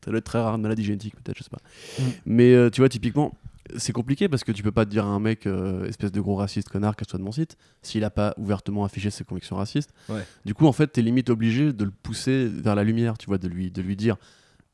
ça 0.04 0.10
doit 0.10 0.18
être 0.18 0.26
très 0.26 0.42
rare, 0.42 0.56
une 0.56 0.64
maladie 0.64 0.84
génétique 0.84 1.14
peut-être, 1.24 1.38
je 1.38 1.44
sais 1.44 1.52
pas. 1.52 1.62
Mm. 2.00 2.04
Mais 2.26 2.72
tu 2.72 2.82
vois, 2.82 2.90
typiquement, 2.90 3.36
c'est 3.78 3.94
compliqué 3.94 4.30
parce 4.30 4.44
que 4.44 4.52
tu 4.52 4.64
peux 4.64 4.72
pas 4.72 4.86
te 4.86 4.90
dire 4.90 5.06
à 5.06 5.10
un 5.10 5.20
mec, 5.20 5.46
euh, 5.46 5.86
espèce 5.88 6.12
de 6.12 6.22
gros 6.22 6.36
raciste 6.36 6.70
connard, 6.70 6.96
qu'elle 6.96 7.08
soit 7.08 7.20
de 7.20 7.24
mon 7.24 7.32
site, 7.32 7.58
s'il 7.82 8.04
a 8.04 8.10
pas 8.10 8.34
ouvertement 8.38 8.84
affiché 8.86 9.10
ses 9.10 9.24
convictions 9.24 9.56
racistes. 9.56 9.94
Du 10.46 10.54
coup, 10.54 10.68
en 10.68 10.72
fait, 10.72 10.88
t'es 10.88 11.02
limite 11.02 11.30
obligé 11.30 11.74
de 11.74 11.84
le 11.84 11.92
pousser 11.92 12.48
vers 12.48 12.76
la 12.76 12.84
lumière, 12.84 13.18
tu 13.18 13.28
vois, 13.28 13.38
de 13.38 13.48
lui, 13.48 13.72
de 13.72 13.82
lui 13.82 13.96
dire. 13.96 14.18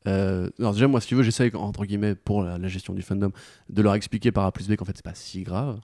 Euh, 0.06 0.48
alors 0.58 0.72
déjà, 0.72 0.88
moi, 0.88 1.00
si 1.00 1.08
tu 1.08 1.14
veux, 1.14 1.22
j'essaye, 1.22 1.50
entre 1.54 1.84
guillemets, 1.84 2.14
pour 2.14 2.42
la, 2.42 2.68
gestion 2.68 2.94
du 2.94 3.02
fandom, 3.02 3.32
de 3.68 3.82
leur 3.82 3.94
expliquer 3.94 4.32
par 4.32 4.44
A 4.44 4.52
plus 4.52 4.68
B 4.68 4.76
qu'en 4.76 4.84
fait, 4.84 4.96
c'est 4.96 5.04
pas 5.04 5.14
si 5.14 5.42
grave. 5.42 5.80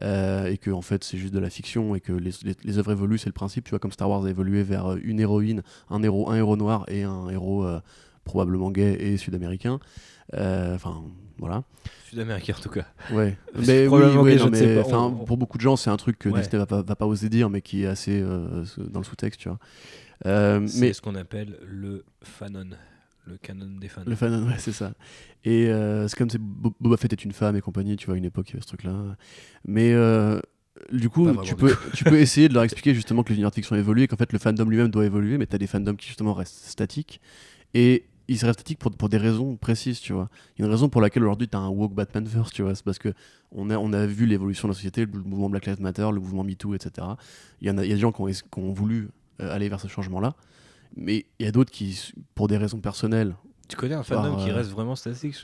Euh, 0.00 0.46
et 0.46 0.58
que 0.58 0.70
en 0.70 0.80
fait 0.80 1.02
c'est 1.02 1.18
juste 1.18 1.34
de 1.34 1.40
la 1.40 1.50
fiction 1.50 1.96
et 1.96 2.00
que 2.00 2.12
les, 2.12 2.30
les, 2.62 2.78
œuvres 2.78 2.92
évoluent 2.92 3.18
c'est 3.18 3.30
le 3.30 3.32
principe 3.32 3.64
tu 3.64 3.70
vois 3.70 3.80
comme 3.80 3.90
Star 3.90 4.08
Wars 4.08 4.24
a 4.24 4.30
évolué 4.30 4.62
vers 4.62 4.94
une 5.02 5.18
héroïne 5.18 5.64
un 5.90 6.04
héros 6.04 6.30
un 6.30 6.36
héros 6.36 6.56
noir 6.56 6.84
et 6.86 7.02
un 7.02 7.28
héros 7.28 7.66
probablement 8.28 8.70
gay 8.70 8.96
et 9.00 9.16
sud-américain 9.16 9.80
enfin 10.32 11.02
voilà 11.38 11.64
Sud-américain 12.08 12.54
en 12.56 12.60
tout 12.60 12.70
cas. 12.70 12.86
Ouais. 13.12 13.36
mais 13.66 13.86
oui, 13.86 14.00
mais, 14.50 14.82
pour 15.26 15.36
beaucoup 15.36 15.58
de 15.58 15.62
gens, 15.62 15.76
c'est 15.76 15.90
un 15.90 15.96
truc 15.96 16.18
que 16.18 16.28
Disney 16.28 16.58
va 16.58 16.66
pas, 16.66 16.82
va 16.82 16.96
pas 16.96 17.06
oser 17.06 17.28
dire, 17.28 17.50
mais 17.50 17.60
qui 17.60 17.82
est 17.82 17.86
assez 17.86 18.20
euh, 18.20 18.64
dans 18.78 19.00
le 19.00 19.04
sous-texte, 19.04 19.40
tu 19.40 19.48
vois. 19.48 19.58
Euh, 20.26 20.66
c'est 20.66 20.92
ce 20.94 21.02
qu'on 21.02 21.14
appelle 21.14 21.58
le 21.66 22.04
fanon, 22.22 22.70
le 23.26 23.36
canon 23.36 23.78
des 23.78 23.88
fans. 23.88 24.02
Le 24.06 24.16
fanon, 24.16 24.46
ouais, 24.46 24.56
c'est 24.58 24.72
ça. 24.72 24.92
Et 25.44 25.66
euh, 25.66 26.08
c'est 26.08 26.16
comme 26.16 26.30
si 26.30 26.38
Boba 26.38 26.96
Fett 26.96 27.12
est 27.12 27.24
une 27.24 27.32
femme 27.32 27.56
et 27.56 27.60
compagnie, 27.60 27.96
tu 27.96 28.06
vois, 28.06 28.16
une 28.16 28.24
époque, 28.24 28.48
il 28.48 28.52
y 28.52 28.56
avait 28.56 28.62
ce 28.62 28.68
truc-là. 28.68 29.16
Mais 29.66 29.94
du 30.92 31.10
coup, 31.10 31.30
tu 31.42 31.56
peux, 31.56 31.76
tu 31.92 32.04
peux 32.04 32.18
essayer 32.18 32.48
de 32.48 32.54
leur 32.54 32.62
expliquer 32.62 32.94
justement 32.94 33.22
que 33.22 33.28
l'univers 33.28 33.50
de 33.50 33.54
fiction 33.54 33.76
évolue, 33.76 34.08
qu'en 34.08 34.16
fait 34.16 34.32
le 34.32 34.38
fandom 34.38 34.64
lui-même 34.64 34.88
doit 34.88 35.04
évoluer, 35.04 35.36
mais 35.36 35.46
tu 35.46 35.54
as 35.54 35.58
des 35.58 35.66
fandoms 35.66 35.96
qui 35.96 36.06
justement 36.06 36.32
restent 36.32 36.64
statiques. 36.64 37.20
Et 37.74 38.06
il 38.28 38.38
serait 38.38 38.52
statique 38.52 38.78
pour, 38.78 39.08
des 39.08 39.16
raisons 39.16 39.56
précises, 39.56 40.00
tu 40.00 40.12
vois. 40.12 40.28
Il 40.56 40.60
y 40.60 40.62
a 40.62 40.66
une 40.66 40.72
raison 40.72 40.88
pour 40.88 41.00
laquelle 41.00 41.22
aujourd'hui 41.24 41.48
tu 41.48 41.56
as 41.56 41.60
un 41.60 41.68
woke 41.68 41.94
Batman 41.94 42.26
first, 42.26 42.52
tu 42.52 42.62
vois. 42.62 42.74
C'est 42.74 42.84
parce 42.84 42.98
que 42.98 43.12
on 43.50 43.70
a, 43.70 43.78
on 43.78 43.92
a 43.94 44.06
vu 44.06 44.26
l'évolution 44.26 44.68
de 44.68 44.72
la 44.72 44.76
société, 44.76 45.06
le 45.06 45.22
mouvement 45.22 45.48
Black 45.48 45.66
Lives 45.66 45.80
Matter, 45.80 46.08
le 46.12 46.20
mouvement 46.20 46.44
MeToo, 46.44 46.74
etc. 46.74 47.06
Il 47.62 47.68
y, 47.68 47.70
en 47.70 47.78
a, 47.78 47.84
il 47.84 47.88
y 47.88 47.92
a 47.92 47.94
des 47.94 48.00
gens 48.00 48.12
qui 48.12 48.20
ont, 48.20 48.26
qui 48.26 48.58
ont 48.58 48.72
voulu 48.72 49.08
euh, 49.40 49.52
aller 49.52 49.68
vers 49.70 49.80
ce 49.80 49.88
changement-là. 49.88 50.34
Mais 50.94 51.26
il 51.38 51.46
y 51.46 51.48
a 51.48 51.52
d'autres 51.52 51.70
qui, 51.72 52.12
pour 52.34 52.48
des 52.48 52.58
raisons 52.58 52.80
personnelles 52.80 53.34
tu 53.68 53.76
connais 53.76 53.94
un 53.94 54.02
fandom 54.02 54.36
qui 54.36 54.50
euh, 54.50 54.54
reste 54.54 54.70
vraiment 54.70 54.96
statique 54.96 55.36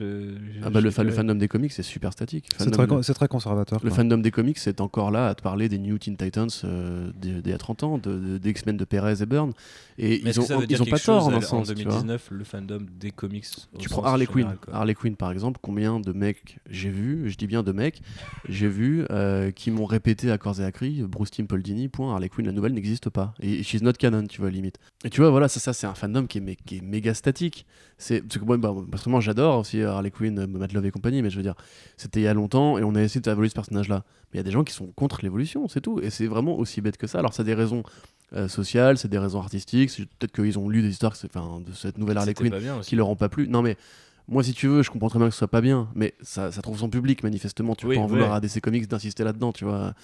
ah 0.63 0.71
bah 0.71 0.81
le, 0.81 0.91
fandom 0.91 1.35
des 1.35 1.47
comics, 1.47 1.73
c'est 1.73 1.83
super 1.83 2.13
statique. 2.13 2.49
C'est 2.59 2.71
très, 2.71 2.87
très, 2.87 3.29
conservateur. 3.29 3.81
Le 3.85 3.91
fandom 3.91 4.19
des 4.19 4.31
comics, 4.31 4.59
c'est 4.59 4.81
encore 4.81 5.11
là 5.11 5.29
à 5.29 5.35
te 5.35 5.43
parler 5.43 5.69
des 5.69 5.79
New 5.79 5.99
Teen 5.99 6.17
Titans 6.17 6.49
euh, 6.65 7.11
d'il 7.17 7.47
y 7.47 7.53
a 7.53 7.59
30 7.59 7.83
ans, 7.83 7.99
de, 7.99 8.39
des 8.39 8.51
X-Men 8.51 8.79
de 8.79 8.85
Perez 8.85 9.23
et 9.23 9.27
Byrne. 9.27 9.53
Et 9.99 10.23
ils 10.27 10.41
ont, 10.41 10.63
ils 10.69 10.83
ont 10.83 10.87
pas 10.87 10.99
tort 10.99 11.27
en 11.27 11.35
un 11.35 11.41
sens. 11.43 11.69
En 11.69 11.73
2019, 11.75 12.29
le 12.31 12.45
fandom 12.45 12.87
des 12.99 13.11
comics. 13.11 13.47
Tu 13.79 13.91
prends 13.91 14.05
Harley 14.05 14.27
Quinn. 14.27 14.57
Harley 14.73 14.95
Quinn, 14.95 15.17
par 15.17 15.31
exemple, 15.31 15.61
combien 15.63 16.01
de 16.01 16.13
mecs 16.13 16.59
j'ai 16.71 16.91
vu, 16.91 17.31
je 17.31 17.37
dis 17.37 17.47
bien 17.47 17.63
de 17.63 17.73
mecs, 17.73 18.01
j'ai 18.49 18.69
vu 18.69 19.05
euh, 19.11 19.51
qui 19.51 19.71
m'ont 19.71 19.87
répété 19.87 20.31
à 20.31 20.39
corps 20.39 20.61
et 20.61 20.65
à 20.65 20.73
cri 20.73 21.03
Bruce 21.03 21.31
Timm, 21.31 21.47
Paul 21.47 21.63
Dini, 21.63 21.89
point, 21.89 22.15
Harley 22.15 22.31
Quinn, 22.31 22.47
la 22.47 22.53
nouvelle 22.53 22.73
n'existe 22.73 23.11
pas. 23.11 23.35
Et 23.41 23.63
she's 23.63 23.83
not 23.83 23.93
canon, 23.93 24.25
tu 24.27 24.41
vois, 24.41 24.51
limite. 24.51 24.79
Et 25.05 25.11
tu 25.11 25.21
vois, 25.21 25.31
voilà, 25.31 25.49
ça, 25.49 25.61
ça 25.61 25.75
c'est 25.75 25.87
un 25.87 25.95
fandom 25.95 26.27
qui 26.27 26.39
est, 26.39 26.57
qui 26.65 26.79
est 26.79 26.81
méga 26.81 27.13
statique 27.13 27.67
c'est 27.99 28.14
parce 28.21 28.39
que 28.39 28.45
moi 28.45 28.57
bah, 28.57 28.75
personnellement 28.91 29.21
j'adore 29.21 29.61
aussi 29.61 29.83
Harley 29.83 30.11
Quinn 30.11 30.39
euh, 30.39 30.47
Matt 30.47 30.73
Love 30.73 30.87
et 30.87 30.91
compagnie 30.91 31.23
mais 31.23 31.31
je 31.31 31.37
veux 31.37 31.43
dire 31.43 31.55
c'était 31.97 32.21
il 32.21 32.25
y 32.25 32.29
a 32.29 32.35
longtemps 32.35 32.79
et 32.79 32.85
on 32.85 32.95
a 32.95 33.03
essayé 33.03 33.21
d'évoluer 33.21 33.49
ce 33.49 33.55
personnage 33.55 33.89
là 33.89 34.05
mais 34.33 34.35
il 34.35 34.37
y 34.39 34.41
a 34.41 34.43
des 34.45 34.51
gens 34.51 34.65
qui 34.65 34.73
sont 34.73 34.87
contre 34.89 35.21
l'évolution 35.23 35.69
c'est 35.69 35.81
tout. 35.81 36.01
Et 36.01 36.11
c'est 36.11 36.27
vraiment 36.27 36.59
aussi 36.59 36.81
bête 36.81 36.97
que 36.97 37.07
ça. 37.07 37.19
Alors 37.19 37.35
ça 37.35 37.43
a 37.43 37.45
des 37.45 37.55
raisons 37.55 37.83
euh, 38.33 38.49
sociales 38.49 38.99
c'est 38.99 39.09
des 39.09 39.19
raisons 39.19 39.41
artistiques 39.41 39.91
peut-être 40.19 40.33
qu'ils 40.33 40.59
ont 40.59 40.69
lu 40.69 40.83
des 40.83 40.91
histoires 40.91 41.15
de 41.15 41.73
cette 41.73 41.99
nouvelle 41.99 42.19
Harley 42.19 42.35
Quinn 42.35 42.53
qui 42.83 42.97
leur 42.97 43.09
ont 43.09 43.17
pas 43.17 43.29
plu. 43.29 43.49
Non 43.49 43.63
mais 43.63 43.77
moi, 44.27 44.43
si 44.43 44.55
tu 44.55 44.69
veux, 44.69 44.83
je 44.83 44.91
comprends 44.91 45.11
très 45.11 45.19
bien 45.19 45.29
que 45.29 45.35
ce 45.35 45.39
soit 45.39 45.49
pas 45.49 45.61
bien, 45.61 45.89
mais 45.95 46.15
ça, 46.23 46.51
ça 46.51 46.63
trouve 46.63 46.79
son 46.79 46.89
public, 46.89 47.23
manifestement. 47.23 47.75
Tu 47.75 47.87
peux 47.87 47.97
en 47.99 48.07
vouloir 48.07 48.33
à 48.33 48.41
DC 48.41 48.61
Comics 48.61 48.89
d'insister 48.89 49.23
là-dedans, 49.23 49.53
tu 49.53 49.65
vois. 49.65 49.95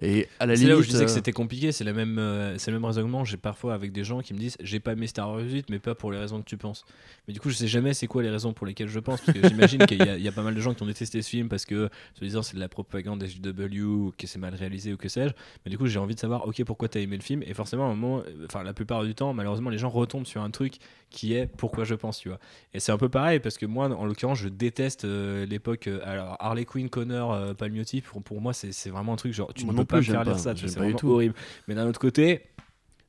Et 0.00 0.26
à 0.40 0.46
la 0.46 0.56
c'est 0.56 0.66
là 0.66 0.76
où 0.76 0.82
je 0.82 0.88
disais 0.88 1.04
que 1.04 1.10
euh, 1.10 1.14
c'était 1.14 1.32
compliqué, 1.32 1.70
c'est 1.70 1.84
la 1.84 1.92
même, 1.92 2.18
euh, 2.18 2.56
c'est 2.56 2.70
le 2.70 2.78
même 2.78 2.84
raisonnement. 2.84 3.24
J'ai 3.24 3.36
parfois 3.36 3.74
avec 3.74 3.92
des 3.92 4.04
gens 4.04 4.20
qui 4.20 4.32
me 4.32 4.38
disent 4.38 4.56
j'ai 4.60 4.80
pas 4.80 4.92
aimé 4.92 5.06
Star 5.06 5.30
Wars 5.30 5.40
8, 5.40 5.68
mais 5.68 5.78
pas 5.78 5.94
pour 5.94 6.12
les 6.12 6.18
raisons 6.18 6.40
que 6.40 6.46
tu 6.46 6.56
penses. 6.56 6.84
Mais 7.28 7.34
du 7.34 7.40
coup, 7.40 7.50
je 7.50 7.54
sais 7.54 7.68
jamais 7.68 7.92
c'est 7.92 8.06
quoi 8.06 8.22
les 8.22 8.30
raisons 8.30 8.52
pour 8.52 8.66
lesquelles 8.66 8.88
je 8.88 9.00
pense, 9.00 9.20
parce 9.20 9.38
que 9.38 9.46
j'imagine 9.46 9.84
qu'il 9.86 10.02
y, 10.02 10.28
a 10.28 10.32
pas 10.32 10.42
mal 10.42 10.54
de 10.54 10.60
gens 10.60 10.72
qui 10.72 10.82
ont 10.82 10.86
détesté 10.86 11.20
ce 11.20 11.28
film 11.28 11.48
parce 11.48 11.66
que, 11.66 11.90
se 12.14 12.24
disant 12.24 12.42
c'est 12.42 12.54
de 12.54 12.60
la 12.60 12.68
propagande 12.68 13.20
des 13.20 13.28
JW 13.28 13.82
ou 13.82 14.12
que 14.16 14.26
c'est 14.26 14.38
mal 14.38 14.54
réalisé 14.54 14.92
ou 14.92 14.96
que 14.96 15.08
sais-je. 15.08 15.34
Mais 15.64 15.70
du 15.70 15.76
coup, 15.76 15.86
j'ai 15.86 15.98
envie 15.98 16.14
de 16.14 16.20
savoir 16.20 16.46
ok 16.46 16.64
pourquoi 16.64 16.88
t'as 16.88 17.00
aimé 17.00 17.16
le 17.16 17.22
film? 17.22 17.42
Et 17.42 17.52
forcément, 17.52 17.88
à 17.88 17.92
un 17.92 17.94
moment, 17.94 18.22
enfin 18.46 18.62
la 18.62 18.72
plupart 18.72 19.04
du 19.04 19.14
temps, 19.14 19.34
malheureusement, 19.34 19.70
les 19.70 19.78
gens 19.78 19.90
retombent 19.90 20.26
sur 20.26 20.42
un 20.42 20.50
truc 20.50 20.76
qui 21.10 21.34
est 21.34 21.46
pourquoi 21.46 21.84
je 21.84 21.94
pense, 21.94 22.18
tu 22.18 22.28
vois. 22.28 22.38
Et 22.72 22.80
c'est 22.80 22.92
un 22.92 22.98
peu 22.98 23.10
pareil 23.10 23.40
parce 23.40 23.58
que 23.58 23.66
moi, 23.66 23.90
en 23.90 24.06
l'occurrence, 24.06 24.38
je 24.38 24.48
déteste 24.48 25.04
euh, 25.04 25.44
l'époque. 25.44 25.88
alors 26.04 26.36
Harley 26.40 26.64
Quinn, 26.64 26.88
Connor, 26.88 27.54
Palmiotti, 27.56 28.00
pour, 28.00 28.22
pour 28.22 28.40
moi, 28.40 28.54
c'est 28.54 28.88
vraiment 28.88 29.12
un 29.12 29.16
truc 29.16 29.34
genre 29.34 29.52
tu 29.52 29.66
ne 29.66 29.81
peux 29.84 29.96
pas 29.96 30.02
faire 30.02 30.24
lire 30.24 30.38
ça 30.38 30.54
c'est 30.56 30.76
vraiment 30.76 30.98
horrible. 31.04 31.34
Mais 31.68 31.74
d'un 31.74 31.86
autre 31.86 32.00
côté, 32.00 32.42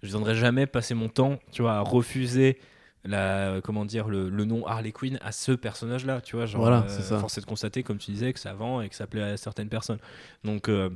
je 0.01 0.07
ne 0.07 0.11
viendrai 0.11 0.35
jamais 0.35 0.65
passer 0.67 0.93
mon 0.93 1.09
temps, 1.09 1.39
tu 1.51 1.61
vois, 1.61 1.73
à 1.73 1.81
refuser 1.81 2.57
la 3.05 3.59
comment 3.63 3.85
dire 3.85 4.07
le, 4.07 4.29
nom 4.29 4.65
Harley 4.65 4.91
Quinn 4.91 5.19
à 5.21 5.31
ce 5.31 5.51
personnage 5.51 6.05
là 6.05 6.21
tu 6.21 6.35
vois 6.35 6.45
genre 6.45 6.61
voilà, 6.61 6.85
euh, 6.87 6.87
ça. 6.87 7.19
force 7.19 7.37
est 7.37 7.41
de 7.41 7.45
constater 7.45 7.83
comme 7.83 7.97
tu 7.97 8.11
disais 8.11 8.31
que 8.31 8.39
ça 8.39 8.53
vend 8.53 8.81
et 8.81 8.87
que 8.87 8.95
ça 8.95 9.07
plaît 9.07 9.23
à 9.23 9.37
certaines 9.37 9.67
personnes 9.67 9.99
donc 10.45 10.69
euh, 10.69 10.89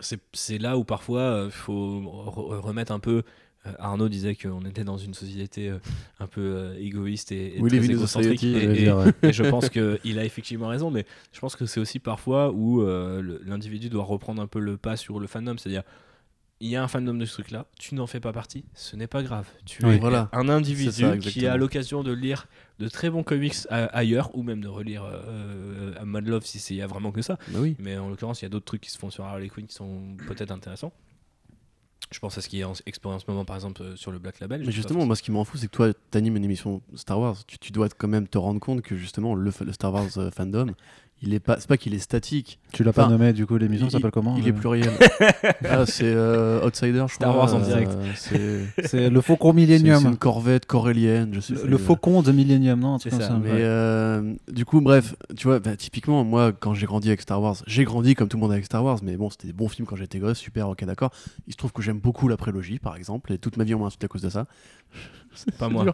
c'est 0.00 0.58
là 0.58 0.78
où 0.78 0.84
parfois 0.84 1.20
il 1.20 1.48
euh, 1.48 1.50
faut 1.50 2.00
remettre 2.62 2.92
un 2.92 3.00
peu 3.00 3.22
Arnaud 3.78 4.08
disait 4.08 4.34
qu'on 4.34 4.62
était 4.62 4.84
dans 4.84 4.98
une 4.98 5.14
société 5.14 5.72
un 6.20 6.26
peu 6.26 6.74
égoïste 6.78 7.32
et, 7.32 7.56
oui, 7.60 7.70
très 7.70 7.84
égocentrique. 7.84 8.44
Et, 8.44 8.88
et, 9.22 9.32
je 9.32 9.42
pense 9.44 9.68
qu'il 9.68 10.18
a 10.18 10.24
effectivement 10.24 10.68
raison, 10.68 10.90
mais 10.90 11.06
je 11.32 11.40
pense 11.40 11.56
que 11.56 11.66
c'est 11.66 11.80
aussi 11.80 11.98
parfois 11.98 12.52
où 12.52 12.84
l'individu 13.44 13.88
doit 13.88 14.04
reprendre 14.04 14.42
un 14.42 14.46
peu 14.46 14.60
le 14.60 14.76
pas 14.76 14.96
sur 14.96 15.20
le 15.20 15.26
fandom, 15.26 15.56
c'est-à-dire 15.58 15.82
il 16.60 16.68
y 16.68 16.76
a 16.76 16.82
un 16.82 16.88
fandom 16.88 17.14
de 17.14 17.24
ce 17.26 17.34
truc-là, 17.34 17.66
tu 17.78 17.94
n'en 17.94 18.06
fais 18.06 18.20
pas 18.20 18.32
partie, 18.32 18.64
ce 18.74 18.96
n'est 18.96 19.06
pas 19.06 19.22
grave. 19.22 19.46
Tu 19.66 19.86
es 19.86 19.98
voilà. 19.98 20.30
un 20.32 20.48
individu 20.48 21.18
qui 21.18 21.46
a 21.46 21.56
l'occasion 21.56 22.02
de 22.02 22.12
lire 22.12 22.46
de 22.78 22.88
très 22.88 23.10
bons 23.10 23.22
comics 23.22 23.54
ailleurs, 23.70 24.34
ou 24.34 24.42
même 24.42 24.62
de 24.62 24.68
relire 24.68 25.04
euh, 25.04 25.92
Mad 26.04 26.26
Love 26.26 26.44
si 26.44 26.58
il 26.74 26.76
y 26.78 26.82
a 26.82 26.86
vraiment 26.86 27.12
que 27.12 27.22
ça. 27.22 27.38
Bah 27.48 27.58
oui. 27.60 27.76
Mais 27.78 27.98
en 27.98 28.08
l'occurrence, 28.08 28.40
il 28.40 28.44
y 28.44 28.46
a 28.46 28.48
d'autres 28.48 28.64
trucs 28.64 28.80
qui 28.80 28.90
se 28.90 28.98
font 28.98 29.10
sur 29.10 29.24
Harley 29.24 29.48
Quinn 29.48 29.66
qui 29.66 29.74
sont 29.74 30.16
peut-être 30.26 30.50
intéressants. 30.50 30.92
Je 32.12 32.20
pense 32.20 32.38
à 32.38 32.40
ce 32.40 32.48
qui 32.48 32.60
est 32.60 32.64
en 32.64 32.72
exploré 32.86 33.16
en 33.16 33.18
ce 33.18 33.24
moment, 33.26 33.44
par 33.44 33.56
exemple, 33.56 33.82
euh, 33.82 33.96
sur 33.96 34.12
le 34.12 34.18
Black 34.18 34.38
Label. 34.40 34.62
Mais 34.64 34.72
justement, 34.72 35.04
moi, 35.04 35.16
ce 35.16 35.22
qui 35.22 35.32
m'en 35.32 35.44
fout, 35.44 35.60
c'est 35.60 35.66
que 35.66 35.72
toi, 35.72 35.92
tu 35.92 36.18
animes 36.18 36.36
une 36.36 36.44
émission 36.44 36.80
Star 36.94 37.18
Wars. 37.18 37.36
Tu, 37.46 37.72
dois 37.72 37.88
quand 37.88 38.08
même 38.08 38.28
te 38.28 38.38
rendre 38.38 38.60
compte 38.60 38.82
que 38.82 38.96
justement, 38.96 39.34
le, 39.34 39.52
le 39.60 39.72
Star 39.72 39.92
Wars 39.92 40.06
euh, 40.16 40.30
fandom, 40.30 40.72
il 41.22 41.32
est 41.32 41.40
pas 41.40 41.58
c'est 41.58 41.68
pas 41.68 41.76
qu'il 41.76 41.94
est 41.94 41.98
statique. 41.98 42.58
Tu 42.72 42.84
l'as 42.84 42.92
pas 42.92 43.08
nommé 43.08 43.32
du 43.32 43.46
coup 43.46 43.56
l'émission 43.56 43.88
s'appelle 43.88 44.10
comment 44.10 44.36
il 44.36 44.46
est 44.46 44.52
pluriel. 44.52 44.92
Ah, 45.68 45.84
c'est 45.86 46.04
euh, 46.04 46.64
Outsider 46.64 47.04
je 47.08 47.14
Star 47.14 47.36
Wars 47.36 47.54
en 47.54 47.60
direct. 47.60 47.90
euh, 48.32 48.64
c'est 48.84 49.10
le 49.10 49.20
faucon 49.20 49.52
Millennium. 49.52 50.00
C'est 50.02 50.08
une 50.08 50.16
corvette 50.16 50.66
corélienne 50.66 51.30
je 51.32 51.40
sais 51.40 51.54
le, 51.64 51.78
faucon 51.78 52.22
de 52.22 52.32
Millennium 52.32 52.78
non 52.78 52.98
c'est 52.98 53.10
ça, 53.10 53.38
mais 53.42 53.50
euh, 53.52 54.34
du 54.50 54.64
coup 54.64 54.80
bref 54.80 55.16
tu 55.36 55.48
vois 55.48 55.58
bah, 55.58 55.76
typiquement 55.76 56.24
moi 56.24 56.52
quand 56.52 56.74
j'ai 56.74 56.86
grandi 56.86 57.08
avec 57.08 57.20
Star 57.22 57.40
Wars 57.40 57.56
j'ai 57.66 57.84
grandi 57.84 58.14
comme 58.14 58.28
tout 58.28 58.36
le 58.36 58.42
monde 58.42 58.52
avec 58.52 58.64
Star 58.64 58.84
Wars 58.84 58.98
mais 59.02 59.16
bon 59.16 59.30
c'était 59.30 59.48
des 59.48 59.52
bons 59.52 59.68
films 59.68 59.86
quand 59.86 59.96
j'étais 59.96 60.18
gosse 60.18 60.38
super 60.38 60.68
ok 60.68 60.84
d'accord. 60.84 61.10
Il 61.46 61.52
se 61.52 61.58
trouve 61.58 61.72
que 61.72 61.82
j'aime 61.82 61.98
beaucoup 61.98 62.28
la 62.28 62.36
prélogie 62.36 62.78
par 62.78 62.96
exemple 62.96 63.32
et 63.32 63.38
toute 63.38 63.56
ma 63.56 63.64
vie 63.64 63.74
on 63.74 63.80
m'a 63.80 63.86
insulté 63.86 64.04
à 64.04 64.08
cause 64.08 64.22
de 64.22 64.30
ça 64.30 64.46
pas 65.58 65.68
moi. 65.68 65.84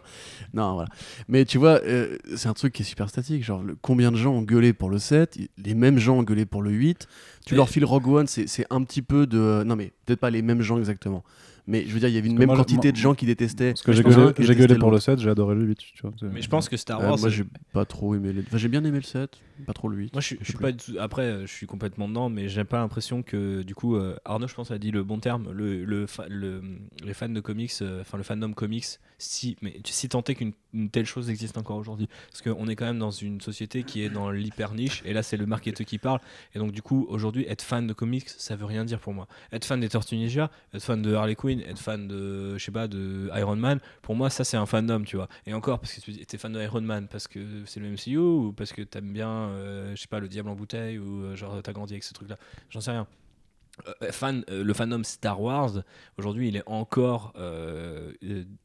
Non, 0.53 0.73
voilà. 0.73 0.89
Mais 1.27 1.45
tu 1.45 1.57
vois, 1.57 1.81
euh, 1.83 2.17
c'est 2.35 2.47
un 2.47 2.53
truc 2.53 2.73
qui 2.73 2.83
est 2.83 2.85
super 2.85 3.09
statique. 3.09 3.43
Genre, 3.43 3.61
combien 3.81 4.11
de 4.11 4.17
gens 4.17 4.33
ont 4.33 4.41
gueulé 4.41 4.73
pour 4.73 4.89
le 4.89 4.99
7 4.99 5.37
Les 5.57 5.73
mêmes 5.73 5.97
gens 5.97 6.17
ont 6.17 6.23
gueulé 6.23 6.45
pour 6.45 6.61
le 6.61 6.71
8. 6.71 7.07
Tu 7.45 7.55
leur 7.55 7.69
files 7.69 7.85
Rogue 7.85 8.07
One, 8.07 8.27
c'est 8.27 8.65
un 8.69 8.83
petit 8.83 9.01
peu 9.01 9.27
de. 9.27 9.63
Non, 9.65 9.75
mais 9.75 9.91
peut-être 10.05 10.19
pas 10.19 10.29
les 10.29 10.41
mêmes 10.41 10.61
gens 10.61 10.77
exactement. 10.77 11.23
Mais 11.65 11.85
je 11.85 11.93
veux 11.93 11.99
dire, 11.99 12.09
il 12.09 12.15
y 12.15 12.17
avait 12.17 12.27
une 12.27 12.37
même 12.37 12.49
quantité 12.49 12.91
de 12.91 12.97
gens 12.97 13.15
qui 13.15 13.25
détestaient. 13.25 13.71
Parce 13.71 13.81
que 13.83 13.93
j'ai 13.93 14.03
gueulé, 14.03 14.55
gueulé 14.55 14.75
pour 14.75 14.91
le 14.91 14.99
7, 14.99 15.19
j'ai 15.19 15.29
adoré 15.29 15.55
le 15.55 15.63
8. 15.63 15.77
Tu 15.77 16.01
vois, 16.01 16.11
mais 16.31 16.41
je 16.41 16.49
pense 16.49 16.67
que 16.67 16.75
Star 16.75 16.99
euh, 16.99 17.07
Wars. 17.07 17.19
moi, 17.19 17.29
j'ai 17.29 17.45
pas 17.71 17.85
trop 17.85 18.15
aimé. 18.15 18.33
Enfin, 18.45 18.57
j'ai 18.57 18.67
bien 18.67 18.83
aimé 18.83 18.97
le 18.97 19.03
7, 19.03 19.29
pas 19.65 19.73
trop 19.73 19.87
le 19.87 19.97
8. 19.97 20.13
Moi, 20.13 20.21
je, 20.21 20.35
suis 20.43 20.53
pas 20.59 20.71
Après, 20.99 21.23
euh, 21.23 21.45
je 21.45 21.51
suis 21.51 21.65
complètement 21.65 22.09
dedans, 22.09 22.29
mais 22.29 22.49
j'ai 22.49 22.65
pas 22.65 22.79
l'impression 22.79 23.23
que, 23.23 23.61
du 23.61 23.75
coup, 23.75 23.95
euh, 23.95 24.17
Arnaud, 24.25 24.47
je 24.47 24.55
pense, 24.55 24.71
a 24.71 24.77
dit 24.77 24.91
le 24.91 25.03
bon 25.03 25.19
terme. 25.19 25.51
Le, 25.53 25.85
le, 25.85 26.05
le 26.27 26.61
les 27.05 27.13
fans 27.13 27.29
de 27.29 27.39
comics, 27.39 27.73
enfin, 28.01 28.17
le 28.17 28.23
fandom 28.23 28.51
comics, 28.53 28.85
si, 29.17 29.55
mais 29.61 29.79
si 29.85 30.09
tant 30.09 30.23
est 30.23 30.35
qu'une 30.35 30.53
telle 30.91 31.05
chose 31.05 31.29
existe 31.29 31.57
encore 31.57 31.77
aujourd'hui. 31.77 32.09
Parce 32.29 32.41
qu'on 32.41 32.67
est 32.67 32.75
quand 32.75 32.85
même 32.85 32.99
dans 32.99 33.11
une 33.11 33.39
société 33.39 33.83
qui 33.83 34.03
est 34.03 34.09
dans 34.09 34.31
l'hyper 34.31 34.73
niche, 34.73 35.01
et 35.05 35.13
là, 35.13 35.23
c'est 35.23 35.37
le 35.37 35.45
marketeur 35.45 35.85
qui 35.85 35.97
parle. 35.97 36.19
Et 36.55 36.59
donc, 36.59 36.73
du 36.73 36.81
coup, 36.81 37.05
aujourd'hui, 37.09 37.45
être 37.47 37.61
fan 37.61 37.87
de 37.87 37.93
comics, 37.93 38.27
ça 38.27 38.55
veut 38.57 38.65
rien 38.65 38.83
dire 38.83 38.99
pour 38.99 39.13
moi. 39.13 39.27
Être 39.53 39.65
fan 39.65 39.79
des 39.79 39.89
Tortues 39.89 40.17
Ninja, 40.17 40.51
être 40.73 40.83
fan 40.83 41.01
de 41.01 41.13
Harley 41.13 41.35
Quinn, 41.35 41.52
être 41.61 41.79
fan 41.79 42.07
de, 42.07 42.57
je 42.57 42.63
sais 42.63 42.71
pas, 42.71 42.87
de 42.87 43.29
Iron 43.35 43.55
Man, 43.55 43.79
pour 44.01 44.15
moi, 44.15 44.29
ça 44.29 44.43
c'est 44.43 44.57
un 44.57 44.65
fandom, 44.65 45.03
tu 45.03 45.15
vois. 45.15 45.27
Et 45.45 45.53
encore, 45.53 45.79
parce 45.79 45.93
que 45.93 46.01
tu 46.01 46.11
es 46.11 46.37
fan 46.37 46.51
de 46.51 46.61
Iron 46.61 46.81
Man, 46.81 47.07
parce 47.07 47.27
que 47.27 47.39
c'est 47.65 47.79
le 47.79 47.89
MCU, 47.91 48.17
ou 48.17 48.53
parce 48.53 48.73
que 48.73 48.81
t'aimes 48.81 49.13
bien, 49.13 49.29
euh, 49.29 49.95
je 49.95 50.01
sais 50.01 50.07
pas, 50.07 50.19
le 50.19 50.27
diable 50.27 50.49
en 50.49 50.55
bouteille, 50.55 50.99
ou 50.99 51.23
euh, 51.23 51.35
genre 51.35 51.61
t'as 51.61 51.73
grandi 51.73 51.93
avec 51.93 52.03
ce 52.03 52.13
truc-là. 52.13 52.37
J'en 52.69 52.81
sais 52.81 52.91
rien. 52.91 53.07
Euh, 53.87 54.11
fan, 54.11 54.43
le 54.47 54.73
fandom 54.73 55.03
Star 55.03 55.41
Wars, 55.41 55.83
aujourd'hui, 56.17 56.49
il 56.49 56.57
est 56.57 56.67
encore 56.67 57.33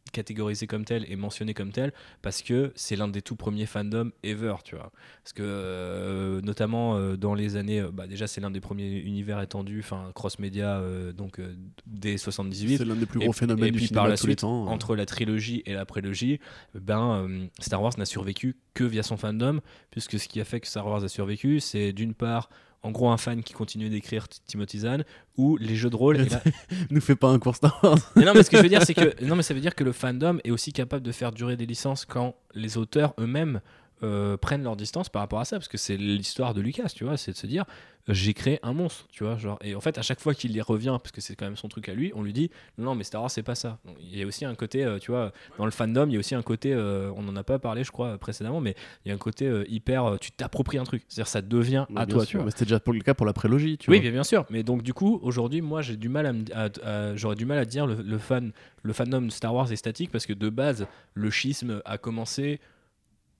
catégorisé 0.08 0.66
comme 0.66 0.84
tel 0.84 1.04
et 1.10 1.16
mentionné 1.16 1.54
comme 1.54 1.70
tel 1.70 1.92
parce 2.22 2.42
que 2.42 2.72
c'est 2.74 2.96
l'un 2.96 3.08
des 3.08 3.22
tout 3.22 3.36
premiers 3.36 3.66
fandoms 3.66 4.10
ever, 4.22 4.54
tu 4.64 4.74
vois. 4.74 4.90
Parce 5.22 5.32
que 5.32 5.42
euh, 5.44 6.40
notamment 6.40 6.96
euh, 6.96 7.16
dans 7.16 7.34
les 7.34 7.56
années, 7.56 7.80
euh, 7.80 7.90
bah 7.92 8.06
déjà 8.06 8.26
c'est 8.26 8.40
l'un 8.40 8.50
des 8.50 8.60
premiers 8.60 8.98
univers 8.98 9.40
étendus, 9.40 9.80
enfin 9.80 10.10
cross-média, 10.14 10.82
donc 11.16 11.40
dès 11.86 12.16
78. 12.16 12.78
C'est 12.78 12.84
l'un 12.84 12.94
des 12.94 13.06
plus 13.06 13.20
gros 13.20 13.32
phénomènes 13.32 13.68
et 13.68 13.70
du 13.70 13.78
puis 13.78 13.88
par 13.88 14.08
la 14.08 14.16
suite, 14.16 14.40
temps, 14.40 14.66
entre 14.66 14.96
la 14.96 15.06
trilogie 15.06 15.62
et 15.66 15.74
la 15.74 15.84
prélogie, 15.84 16.40
ben 16.74 17.48
Star 17.58 17.82
Wars 17.82 17.92
n'a 17.98 18.06
survécu 18.06 18.56
que 18.74 18.84
via 18.84 19.02
son 19.02 19.16
fandom, 19.16 19.60
puisque 19.90 20.18
ce 20.18 20.28
qui 20.28 20.40
a 20.40 20.44
fait 20.44 20.60
que 20.60 20.66
Star 20.66 20.86
Wars 20.86 21.04
a 21.04 21.08
survécu, 21.08 21.60
c'est 21.60 21.92
d'une 21.92 22.14
part 22.14 22.48
en 22.82 22.90
gros 22.90 23.08
un 23.08 23.16
fan 23.16 23.42
qui 23.42 23.52
continue 23.52 23.88
d'écrire 23.88 24.28
Timothy 24.28 24.80
Zahn 24.80 25.04
ou 25.36 25.56
les 25.56 25.74
jeux 25.74 25.90
de 25.90 25.96
rôle 25.96 26.20
et 26.20 26.28
nous 26.90 27.00
fait 27.00 27.16
pas 27.16 27.28
un 27.28 27.38
cours 27.38 27.56
Star 27.56 27.78
Wars. 27.82 27.98
Non 28.16 28.32
mais 28.34 28.42
ce 28.42 28.50
que 28.50 28.56
je 28.56 28.62
veux 28.62 28.68
dire 28.68 28.82
c'est 28.82 28.94
que 28.94 29.14
non 29.24 29.36
mais 29.36 29.42
ça 29.42 29.54
veut 29.54 29.60
dire 29.60 29.74
que 29.74 29.84
le 29.84 29.92
fandom 29.92 30.38
est 30.44 30.50
aussi 30.50 30.72
capable 30.72 31.02
de 31.02 31.12
faire 31.12 31.32
durer 31.32 31.56
des 31.56 31.66
licences 31.66 32.04
quand 32.04 32.34
les 32.54 32.76
auteurs 32.76 33.14
eux-mêmes 33.18 33.60
euh, 34.02 34.36
prennent 34.36 34.62
leur 34.62 34.76
distance 34.76 35.08
par 35.08 35.20
rapport 35.20 35.40
à 35.40 35.44
ça 35.44 35.56
parce 35.56 35.68
que 35.68 35.78
c'est 35.78 35.96
l'histoire 35.96 36.54
de 36.54 36.60
Lucas 36.60 36.92
tu 36.94 37.04
vois 37.04 37.16
c'est 37.16 37.32
de 37.32 37.36
se 37.36 37.46
dire 37.46 37.64
j'ai 38.08 38.32
créé 38.32 38.58
un 38.62 38.72
monstre, 38.72 39.06
tu 39.10 39.24
vois. 39.24 39.36
Genre, 39.36 39.58
et 39.62 39.74
en 39.74 39.80
fait, 39.80 39.98
à 39.98 40.02
chaque 40.02 40.20
fois 40.20 40.34
qu'il 40.34 40.52
y 40.52 40.60
revient, 40.60 40.96
parce 41.02 41.12
que 41.12 41.20
c'est 41.20 41.36
quand 41.36 41.44
même 41.44 41.56
son 41.56 41.68
truc 41.68 41.88
à 41.88 41.94
lui, 41.94 42.10
on 42.14 42.22
lui 42.22 42.32
dit 42.32 42.50
non, 42.78 42.94
mais 42.94 43.04
Star 43.04 43.20
Wars, 43.20 43.30
c'est 43.30 43.42
pas 43.42 43.54
ça. 43.54 43.78
il 44.00 44.18
y 44.18 44.22
a 44.22 44.26
aussi 44.26 44.44
un 44.44 44.54
côté, 44.54 44.84
euh, 44.84 44.98
tu 44.98 45.10
vois, 45.10 45.32
dans 45.58 45.66
le 45.66 45.70
fandom, 45.70 46.06
il 46.08 46.14
y 46.14 46.16
a 46.16 46.18
aussi 46.18 46.34
un 46.34 46.42
côté, 46.42 46.72
euh, 46.72 47.12
on 47.16 47.28
en 47.28 47.36
a 47.36 47.44
pas 47.44 47.58
parlé, 47.58 47.84
je 47.84 47.90
crois, 47.90 48.16
précédemment, 48.18 48.60
mais 48.60 48.74
il 49.04 49.08
y 49.08 49.12
a 49.12 49.14
un 49.14 49.18
côté 49.18 49.64
hyper, 49.68 50.18
tu 50.20 50.32
t'appropries 50.32 50.78
un 50.78 50.84
truc. 50.84 51.02
C'est-à-dire, 51.08 51.28
ça 51.28 51.42
devient 51.42 51.86
à 51.96 52.06
toi, 52.06 52.24
tu 52.24 52.38
vois. 52.38 52.50
C'était 52.50 52.64
déjà 52.64 52.80
pour 52.80 52.94
le 52.94 53.00
cas 53.00 53.14
pour 53.14 53.26
la 53.26 53.32
prélogie, 53.32 53.76
tu 53.76 53.90
oui, 53.90 53.98
vois. 53.98 54.06
Oui, 54.06 54.12
bien 54.12 54.24
sûr. 54.24 54.46
Mais 54.50 54.62
donc, 54.62 54.82
du 54.82 54.94
coup, 54.94 55.20
aujourd'hui, 55.22 55.60
moi, 55.60 55.82
j'ai 55.82 55.96
du 55.96 56.08
mal 56.08 56.44
à, 56.54 57.14
j'aurais 57.14 57.36
du 57.36 57.44
mal 57.44 57.58
à 57.58 57.64
dire 57.64 57.86
le, 57.86 58.00
le, 58.00 58.18
fan, 58.18 58.52
le 58.82 58.92
fandom 58.92 59.22
de 59.22 59.30
Star 59.30 59.54
Wars 59.54 59.70
est 59.70 59.76
statique 59.76 60.10
parce 60.10 60.24
que 60.24 60.32
de 60.32 60.48
base, 60.48 60.86
le 61.14 61.30
schisme 61.30 61.82
a 61.84 61.98
commencé 61.98 62.60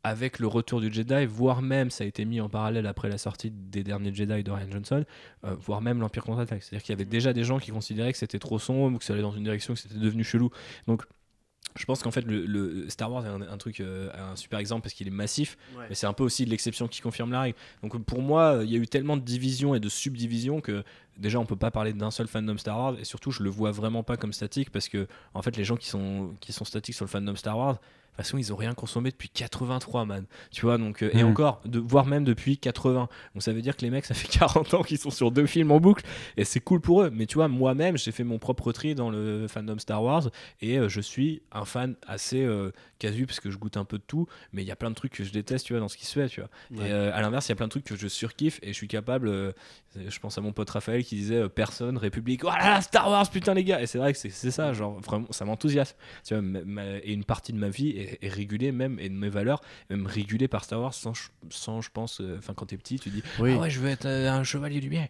avec 0.04 0.38
le 0.38 0.46
retour 0.46 0.80
du 0.80 0.92
Jedi, 0.92 1.26
voire 1.26 1.62
même, 1.62 1.90
ça 1.90 2.04
a 2.04 2.06
été 2.06 2.24
mis 2.24 2.40
en 2.40 2.48
parallèle 2.48 2.86
après 2.86 3.08
la 3.08 3.18
sortie 3.18 3.50
des 3.50 3.82
derniers 3.82 4.14
Jedi 4.14 4.42
de 4.42 4.50
Ryan 4.50 4.70
Johnson, 4.70 5.04
euh, 5.44 5.54
voire 5.58 5.80
même 5.80 6.00
l'Empire 6.00 6.24
contre-attaque. 6.24 6.62
C'est-à-dire 6.62 6.82
qu'il 6.82 6.92
y 6.92 6.96
avait 6.96 7.04
déjà 7.04 7.32
des 7.32 7.44
gens 7.44 7.58
qui 7.58 7.70
considéraient 7.70 8.12
que 8.12 8.18
c'était 8.18 8.38
trop 8.38 8.58
sombre, 8.58 8.94
ou 8.94 8.98
que 8.98 9.04
ça 9.04 9.12
allait 9.12 9.22
dans 9.22 9.32
une 9.32 9.44
direction, 9.44 9.74
que 9.74 9.80
c'était 9.80 9.98
devenu 9.98 10.24
chelou. 10.24 10.50
Donc, 10.86 11.02
je 11.76 11.84
pense 11.84 12.02
qu'en 12.02 12.10
fait, 12.10 12.22
le, 12.26 12.88
Star 12.88 13.12
Wars 13.12 13.24
est 13.24 13.28
un, 13.28 13.56
truc, 13.56 13.80
euh, 13.80 14.10
un 14.14 14.34
super 14.36 14.58
exemple 14.58 14.82
parce 14.82 14.94
qu'il 14.94 15.06
est 15.06 15.12
massif, 15.12 15.56
mais 15.88 15.94
c'est 15.94 16.06
un 16.06 16.12
peu 16.12 16.24
aussi 16.24 16.44
l'exception 16.44 16.88
qui 16.88 17.00
confirme 17.00 17.30
la 17.30 17.42
règle. 17.42 17.58
Donc 17.82 18.02
pour 18.04 18.20
moi, 18.20 18.60
il 18.64 18.70
y 18.70 18.74
a 18.74 18.78
eu 18.78 18.88
tellement 18.88 19.16
de 19.16 19.22
divisions 19.22 19.74
et 19.74 19.80
de 19.80 19.88
subdivisions 19.88 20.60
que 20.60 20.82
déjà 21.18 21.38
on 21.38 21.46
peut 21.46 21.56
pas 21.56 21.70
parler 21.70 21.92
d'un 21.92 22.10
seul 22.10 22.26
fandom 22.26 22.58
Star 22.58 22.78
Wars 22.78 22.96
et 22.98 23.04
surtout 23.04 23.30
je 23.30 23.42
le 23.42 23.50
vois 23.50 23.70
vraiment 23.70 24.02
pas 24.02 24.16
comme 24.16 24.32
statique 24.32 24.70
parce 24.70 24.88
que 24.88 25.06
en 25.34 25.42
fait 25.42 25.56
les 25.56 25.64
gens 25.64 25.76
qui 25.76 25.88
sont 25.88 26.34
qui 26.40 26.52
sont 26.52 26.64
statiques 26.64 26.94
sur 26.94 27.04
le 27.04 27.10
fandom 27.10 27.36
Star 27.36 27.58
Wars 27.58 27.78
façon, 28.24 28.38
ils 28.38 28.52
ont 28.52 28.56
rien 28.56 28.74
consommé 28.74 29.10
depuis 29.10 29.28
83, 29.28 30.04
man. 30.04 30.24
Tu 30.50 30.62
vois, 30.62 30.78
donc, 30.78 31.02
euh, 31.02 31.10
et 31.12 31.22
mm. 31.22 31.28
encore, 31.28 31.60
de, 31.64 31.78
voire 31.78 32.06
même 32.06 32.24
depuis 32.24 32.58
80. 32.58 33.08
Donc 33.34 33.42
ça 33.42 33.52
veut 33.52 33.62
dire 33.62 33.76
que 33.76 33.82
les 33.82 33.90
mecs, 33.90 34.04
ça 34.04 34.14
fait 34.14 34.28
40 34.38 34.74
ans 34.74 34.82
qu'ils 34.82 34.98
sont 34.98 35.10
sur 35.10 35.30
deux 35.30 35.46
films 35.46 35.70
en 35.70 35.80
boucle, 35.80 36.04
et 36.36 36.44
c'est 36.44 36.60
cool 36.60 36.80
pour 36.80 37.02
eux. 37.02 37.10
Mais 37.12 37.26
tu 37.26 37.36
vois, 37.36 37.48
moi-même, 37.48 37.96
j'ai 37.96 38.12
fait 38.12 38.24
mon 38.24 38.38
propre 38.38 38.72
tri 38.72 38.94
dans 38.94 39.10
le 39.10 39.46
fandom 39.48 39.78
Star 39.78 40.02
Wars, 40.02 40.30
et 40.60 40.78
euh, 40.78 40.88
je 40.88 41.00
suis 41.00 41.42
un 41.52 41.64
fan 41.64 41.96
assez 42.06 42.42
euh, 42.42 42.72
casu, 42.98 43.26
parce 43.26 43.40
que 43.40 43.50
je 43.50 43.58
goûte 43.58 43.76
un 43.76 43.84
peu 43.84 43.98
de 43.98 44.04
tout, 44.06 44.26
mais 44.52 44.62
il 44.62 44.66
y 44.66 44.72
a 44.72 44.76
plein 44.76 44.90
de 44.90 44.94
trucs 44.94 45.12
que 45.12 45.24
je 45.24 45.32
déteste, 45.32 45.66
tu 45.66 45.72
vois, 45.72 45.80
dans 45.80 45.88
ce 45.88 45.96
qui 45.96 46.06
se 46.06 46.12
fait, 46.12 46.28
tu 46.28 46.40
vois. 46.40 46.84
Et 46.84 46.92
à 46.92 47.20
l'inverse, 47.20 47.46
il 47.48 47.50
y 47.50 47.52
a 47.52 47.56
plein 47.56 47.66
de 47.66 47.70
trucs 47.70 47.84
que 47.84 47.96
je 47.96 48.08
surkiffe, 48.08 48.58
et 48.62 48.68
je 48.68 48.72
suis 48.72 48.88
capable, 48.88 49.54
je 49.96 50.18
pense 50.18 50.38
à 50.38 50.40
mon 50.40 50.52
pote 50.52 50.70
Raphaël 50.70 51.04
qui 51.04 51.14
disait 51.16 51.48
Personne, 51.48 51.96
République, 51.96 52.42
voilà, 52.42 52.80
Star 52.80 53.08
Wars, 53.08 53.30
putain 53.30 53.54
les 53.54 53.64
gars. 53.64 53.80
Et 53.80 53.86
c'est 53.86 53.98
vrai 53.98 54.12
que 54.12 54.18
c'est 54.18 54.50
ça, 54.50 54.72
genre, 54.72 54.98
vraiment, 55.00 55.26
ça 55.30 55.44
m'enthousiasme. 55.44 55.96
Tu 56.24 56.34
vois, 56.34 56.42
et 57.02 57.12
une 57.12 57.24
partie 57.24 57.52
de 57.52 57.58
ma 57.58 57.68
vie 57.68 57.90
est 57.90 58.07
est, 58.22 58.28
régulé 58.28 58.72
même 58.72 58.98
et 58.98 59.08
de 59.08 59.14
mes 59.14 59.28
valeurs 59.28 59.60
même 59.90 60.06
régulé 60.06 60.48
par 60.48 60.64
Star 60.64 60.80
Wars 60.80 60.94
sans, 60.94 61.12
sans 61.50 61.80
je 61.80 61.90
pense 61.92 62.20
euh, 62.20 62.36
enfin 62.38 62.54
quand 62.54 62.66
t'es 62.66 62.76
petit 62.76 62.98
tu 62.98 63.10
dis 63.10 63.22
ah 63.38 63.42
ouais 63.42 63.70
je 63.70 63.80
veux 63.80 63.88
être 63.88 64.06
euh, 64.06 64.30
un 64.30 64.44
chevalier 64.44 64.80
du 64.80 64.88
bien. 64.88 65.06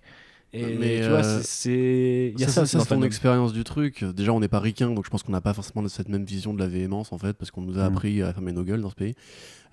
Et 0.55 0.77
mais 0.77 1.03
tu 1.03 1.09
vois 1.09 1.25
euh, 1.25 1.41
c'est 1.45 2.33
ça, 2.39 2.65
c'est 2.65 2.79
ton 2.87 3.03
expérience 3.03 3.53
du 3.53 3.65
truc. 3.65 4.03
Déjà 4.03 4.33
on 4.33 4.41
n'est 4.41 4.49
pas 4.49 4.61
ricain 4.61 4.91
donc 4.91 5.05
je 5.05 5.11
pense 5.11 5.23
qu'on 5.23 5.33
n'a 5.33 5.43
pas 5.43 5.53
forcément 5.53 5.87
cette 5.89 6.09
même 6.09 6.25
vision 6.25 6.55
de 6.55 6.59
la 6.59 6.69
véhémence 6.69 7.13
en 7.13 7.19
fait 7.19 7.35
parce 7.35 7.51
qu'on 7.51 7.61
nous 7.61 7.79
a 7.79 7.83
mm. 7.83 7.93
appris 7.93 8.23
à 8.23 8.33
fermer 8.33 8.53
nos 8.53 8.65
gueules 8.65 8.81
dans 8.81 8.91
ce 8.91 8.95
pays. 8.95 9.15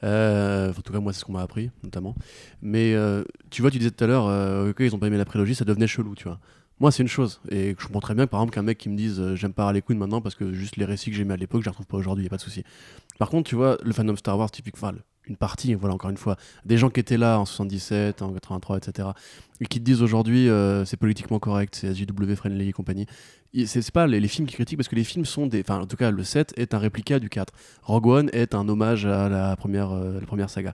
En 0.04 0.82
tout 0.84 0.92
cas 0.92 1.00
moi 1.00 1.14
c'est 1.14 1.22
ce 1.22 1.26
qu'on 1.26 1.34
m'a 1.34 1.42
appris 1.42 1.72
notamment. 1.84 2.16
Mais 2.62 2.94
tu 3.50 3.62
vois 3.62 3.72
tu 3.72 3.78
disais 3.78 3.92
tout 3.92 4.04
à 4.04 4.08
l'heure 4.08 4.68
ok 4.70 4.78
ils 4.82 4.94
ont 4.94 5.00
pas 5.00 5.08
aimé 5.08 5.18
la 5.18 5.26
prélogie 5.26 5.56
ça 5.56 5.64
devenait 5.64 5.88
chelou 5.88 6.14
tu 6.14 6.26
vois 6.26 6.40
moi, 6.80 6.92
c'est 6.92 7.04
une 7.04 7.10
chose. 7.10 7.42
Et 7.50 7.76
je 7.78 7.86
comprends 7.86 8.02
très 8.02 8.16
bien, 8.16 8.28
par 8.28 8.42
exemple, 8.42 8.54
qu'un 8.54 8.64
mec 8.64 8.78
qui 8.78 8.90
me 8.90 8.98
dise 8.98 9.36
j'aime 9.36 9.54
pas 9.54 9.66
Harley 9.66 9.82
Quinn 9.82 9.98
maintenant 9.98 10.22
parce 10.22 10.36
que 10.36 10.54
juste 10.54 10.78
les 10.78 10.86
récits 10.86 11.10
que 11.10 11.16
j'aimais 11.16 11.34
à 11.34 11.38
l'époque, 11.38 11.62
je 11.62 11.66
les 11.66 11.70
retrouve 11.70 11.88
pas 11.88 11.98
aujourd'hui, 11.98 12.26
y 12.26 12.28
a 12.28 12.30
pas 12.30 12.38
de 12.38 12.42
souci. 12.42 12.64
Par 13.18 13.30
contre, 13.30 13.50
tu 13.50 13.56
vois, 13.56 13.78
le 13.84 13.94
fandom 13.94 14.16
Star 14.16 14.38
Wars, 14.38 14.52
typique, 14.52 14.76
enfin, 14.76 14.94
une 15.28 15.38
partie, 15.38 15.74
voilà, 15.74 15.96
encore 15.96 16.10
une 16.10 16.18
fois, 16.18 16.38
des 16.66 16.78
gens 16.78 16.90
qui 16.90 17.00
étaient 17.00 17.18
là 17.18 17.40
en 17.40 17.46
77, 17.46 18.22
en 18.22 18.34
83, 18.34 18.78
etc., 18.78 19.10
et 19.62 19.66
qui 19.66 19.80
te 19.80 19.86
disent 19.86 20.02
aujourd'hui 20.02 20.50
euh, 20.50 20.84
c'est 20.86 20.98
politiquement 20.98 21.40
correct, 21.40 21.76
c'est 21.80 21.94
SJW 21.94 22.36
friendly 22.36 22.70
et 22.70 22.72
compagnie. 22.74 23.06
C'est 23.66 23.90
pas 23.92 24.06
les, 24.06 24.28
films 24.28 24.48
qui 24.48 24.56
critiquent 24.56 24.78
parce 24.78 24.90
que 24.90 24.96
les 24.96 25.06
films 25.06 25.24
sont 25.24 25.48
des. 25.48 25.62
Enfin, 25.62 25.80
en 25.80 25.88
tout 25.88 25.96
cas, 25.96 26.12
le 26.12 26.24
7 26.26 26.54
est 26.58 26.74
un 26.74 26.78
réplica 26.78 27.20
du 27.20 27.30
4. 27.30 27.54
Rogue 27.84 28.08
One 28.08 28.30
est 28.34 28.54
un 28.54 28.68
hommage 28.68 29.06
à 29.06 29.30
la 29.30 29.56
première, 29.56 29.92
euh, 29.92 30.20
la 30.20 30.26
première 30.26 30.50
saga. 30.50 30.74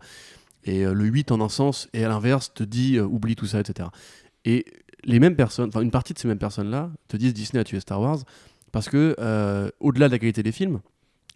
Et 0.64 0.84
euh, 0.86 0.94
le 0.94 1.06
8, 1.06 1.32
en 1.32 1.42
un 1.42 1.50
sens, 1.50 1.90
et 1.94 2.04
à 2.04 2.10
l'inverse, 2.10 2.52
te 2.54 2.64
dit 2.64 3.00
oublie 3.00 3.36
tout 3.36 3.46
ça, 3.46 3.60
etc. 3.60 3.90
Et 4.46 4.66
les 5.04 5.20
mêmes 5.20 5.36
personnes, 5.36 5.70
enfin, 5.70 5.82
une 5.82 5.92
partie 5.92 6.14
de 6.14 6.20
ces 6.20 6.28
mêmes 6.28 6.38
personnes-là 6.38 6.92
te 7.08 7.18
disent 7.18 7.34
Disney 7.34 7.60
a 7.60 7.64
tué 7.64 7.80
Star 7.80 8.00
Wars 8.00 8.20
Parce 8.72 8.90
que, 8.90 9.16
au-delà 9.80 10.08
de 10.08 10.14
la 10.14 10.20
qualité 10.20 10.44
des 10.44 10.52
films, 10.52 10.80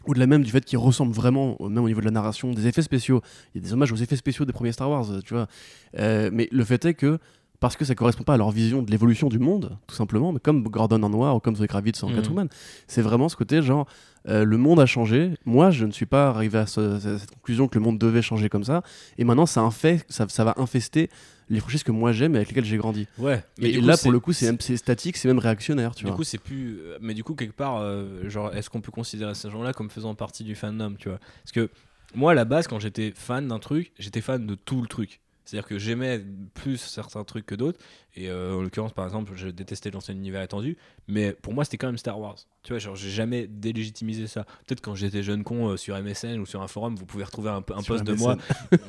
au-delà 0.06 0.28
même 0.28 0.44
du 0.44 0.52
fait 0.52 0.64
qu'ils 0.64 0.78
ressemblent 0.78 1.14
vraiment, 1.14 1.58
même 1.60 1.84
au 1.84 1.88
niveau 1.88 2.00
de 2.00 2.06
la 2.06 2.12
narration, 2.12 2.52
des 2.52 2.68
effets 2.68 2.84
spéciaux, 2.84 3.22
il 3.54 3.62
y 3.62 3.64
a 3.64 3.68
des 3.68 3.74
hommages 3.74 3.92
aux 3.92 3.96
effets 3.96 4.16
spéciaux 4.16 4.46
des 4.46 4.54
premiers 4.54 4.72
Star 4.72 4.90
Wars, 4.90 5.08
tu 5.26 5.34
vois. 5.34 5.48
mais 5.94 6.48
le 6.52 6.64
fait 6.64 6.86
est 6.86 6.94
que 6.94 7.20
parce 7.66 7.78
que 7.78 7.86
ça 7.86 7.96
correspond 7.96 8.24
pas 8.24 8.36
à 8.36 8.38
leur 8.38 8.52
vision 8.52 8.82
de 8.82 8.92
l'évolution 8.92 9.28
du 9.28 9.40
monde, 9.40 9.78
tout 9.88 9.96
simplement, 9.96 10.32
mais 10.32 10.40
comme 10.40 10.64
Gordon 10.64 11.02
en 11.04 11.10
noir 11.10 11.36
ou 11.36 11.40
comme 11.40 11.56
Zoe 11.56 11.68
Kravitz 11.68 12.04
en 12.04 12.10
mm. 12.10 12.16
Catwoman. 12.16 12.48
C'est 12.88 13.02
vraiment 13.02 13.28
ce 13.28 13.36
côté 13.36 13.62
genre, 13.62 13.88
euh, 14.28 14.44
le 14.44 14.58
monde 14.58 14.80
a 14.80 14.86
changé, 14.86 15.34
moi 15.46 15.72
je 15.72 15.86
ne 15.86 15.92
suis 15.92 16.06
pas 16.06 16.30
arrivé 16.30 16.60
à, 16.60 16.68
cette 16.68 17.32
conclusion 17.32 17.68
que 17.68 17.78
le 17.78 17.84
monde 17.84 17.98
devait 17.98 18.22
changer 18.22 18.50
comme 18.50 18.64
ça, 18.64 18.84
et 19.18 19.24
maintenant 19.24 19.46
ça, 19.46 19.68
ça, 20.10 20.28
ça 20.28 20.44
va 20.44 20.54
infester 20.58 21.10
les 21.50 21.60
franchises 21.60 21.84
que 21.84 21.92
moi 21.92 22.12
j'aime 22.12 22.36
et 22.36 22.38
avec 22.38 22.50
lesquelles 22.50 22.66
j'ai 22.66 22.78
grandi. 22.78 23.08
Ouais. 23.18 23.44
Mais 23.60 23.72
et, 23.72 23.82
là, 23.82 23.98
pour 23.98 24.12
le 24.12 24.20
coup, 24.20 24.34
c'est 24.34 24.78
statique, 24.78 25.18
c'est 25.18 25.28
même 25.28 25.40
réactionnaire, 25.40 25.96
tu 25.96 26.04
du 26.04 26.08
vois. 26.10 26.18
coup, 26.18 26.24
c'est 26.24 26.38
plus. 26.38 26.80
Euh, 26.80 26.98
mais 27.02 27.14
du 27.14 27.24
coup, 27.24 27.36
quelque 27.36 27.56
part, 27.56 27.78
euh, 27.78 28.30
genre, 28.30 28.56
est-ce 28.56 28.70
qu'on 28.70 28.82
peut 28.82 28.92
considérer 28.92 29.36
ces 29.36 29.50
gens-là 29.50 29.74
comme 29.74 29.90
faisant 29.90 30.16
partie 30.16 30.44
du 30.44 30.56
fandom, 30.56 30.96
tu 30.98 31.10
vois? 31.10 31.20
Parce 31.44 31.52
que 31.52 31.70
moi, 32.16 32.32
à 32.32 32.34
la 32.34 32.46
base, 32.46 32.68
quand 32.68 32.80
j'étais 32.80 33.12
fan 33.16 33.48
d'un 33.48 33.60
truc, 33.60 33.92
j'étais 34.00 34.22
fan 34.22 34.46
de 34.46 34.56
tout 34.56 34.82
le 34.82 34.88
truc. 34.88 35.22
C'est-à-dire 35.46 35.68
que 35.68 35.78
j'aimais 35.78 36.26
plus 36.56 36.78
certains 36.78 37.24
trucs 37.24 37.46
que 37.46 37.56
d'autres. 37.56 37.80
Et 38.16 38.30
euh, 38.30 38.56
en 38.56 38.62
l'occurrence, 38.62 38.94
par 38.94 39.06
exemple, 39.06 39.34
je 39.36 39.48
détestais 39.48 39.92
l'ancien 39.92 40.16
univers 40.16 40.42
étendu. 40.42 40.76
Mais 41.08 41.34
pour 41.34 41.54
moi, 41.54 41.64
c'était 41.64 41.78
quand 41.78 41.88
même 41.88 41.98
Star 41.98 42.20
Wars. 42.20 42.38
Tu 42.64 42.74
vois, 42.74 42.80
genre, 42.80 42.96
j'ai 42.96 43.12
jamais 43.12 43.46
délégitimisé 43.46 44.26
ça. 44.26 44.46
Peut-être 44.66 44.82
quand 44.82 44.96
j'étais 44.96 45.22
jeune 45.22 45.44
con 45.44 45.70
euh, 45.70 45.78
sur 45.78 46.02
MSN 46.02 46.40
ou 46.40 46.48
sur 46.48 46.64
un 46.64 46.68
forum, 46.68 46.96
vous 46.96 47.06
pouvez 47.06 47.24
retrouver 47.24 47.52
un, 47.52 47.58
un 47.58 47.84
post 47.84 48.04
de 48.04 48.14
moi 48.14 48.38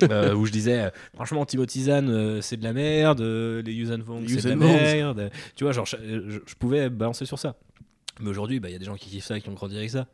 euh, 0.05 0.35
où 0.35 0.47
je 0.47 0.53
disais 0.53 0.91
Franchement, 1.15 1.45
Timothy 1.45 1.85
Zahn, 1.85 2.41
c'est 2.41 2.57
de 2.57 2.65
la 2.65 2.73
merde. 2.73 3.21
les 3.21 3.73
Yuuzhan 3.73 3.99
Vong, 3.99 4.27
c'est 4.27 4.43
de 4.43 4.49
la 4.49 4.57
merde. 4.57 5.31
Tu 5.57 5.65
vois, 5.65 5.73
genre, 5.73 5.87
je, 5.87 6.55
pouvais 6.59 6.89
balancer 6.89 7.27
sur 7.27 7.39
ça. 7.39 7.57
Mais 8.21 8.31
aujourd'hui, 8.31 8.61
bah, 8.61 8.71
il 8.71 8.73
y 8.73 8.77
a 8.77 8.79
des 8.79 8.87
gens 8.87 8.97
qui 8.97 9.11
kiffent 9.11 9.27
ça, 9.27 9.39
qui 9.41 9.49
ont 9.51 9.55
grandi 9.55 9.77
avec 9.77 9.91
ça 9.91 10.07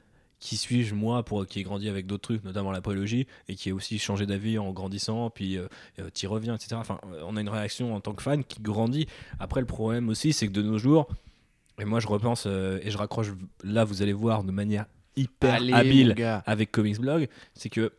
qui 0.43 0.57
suis-je 0.57 0.97
moi 0.97 1.23
pour 1.23 1.47
qui 1.47 1.61
ai 1.61 1.63
grandi 1.63 1.89
avec 1.89 2.05
d'autres 2.05 2.23
trucs, 2.23 2.43
notamment 2.43 2.73
la 2.73 2.81
prélogie, 2.81 3.29
et 3.47 3.55
qui 3.55 3.71
a 3.71 3.75
aussi 3.75 4.01
changé 4.01 4.27
d'avis 4.27 4.59
en 4.59 4.73
grandissant, 4.73 5.31
puis 5.31 5.57
euh, 5.57 5.69
euh 6.01 6.11
tu 6.13 6.27
reviens, 6.27 6.57
etc. 6.57 6.75
Enfin, 6.75 6.99
euh, 7.13 7.23
on 7.25 7.37
a 7.37 7.41
une 7.41 7.49
réaction 7.49 7.95
en 7.95 8.01
tant 8.01 8.13
que 8.13 8.25
fan 8.25 8.43
qui 8.43 8.61
grandit. 8.61 9.07
Après, 9.39 9.61
le 9.61 9.69
problème 9.69 10.09
aussi, 10.09 10.33
c'est 10.33 10.49
que 10.49 10.53
de 10.53 10.63
nos 10.63 10.79
jours, 10.79 11.07
et 11.79 11.85
moi 11.85 12.01
je 12.01 12.09
repense 12.09 12.45
euh, 12.49 12.81
et 12.83 12.91
je 12.91 12.99
raccroche 12.99 13.29
là, 13.63 13.85
vous 13.85 14.03
allez 14.03 14.13
voir 14.13 14.43
de 14.43 14.51
manière 14.51 14.87
hyper 15.15 15.63
habile 15.73 16.17
avec 16.45 16.73
Comics 16.73 16.99
Blog, 16.99 17.29
c'est 17.55 17.71
que 17.71 17.93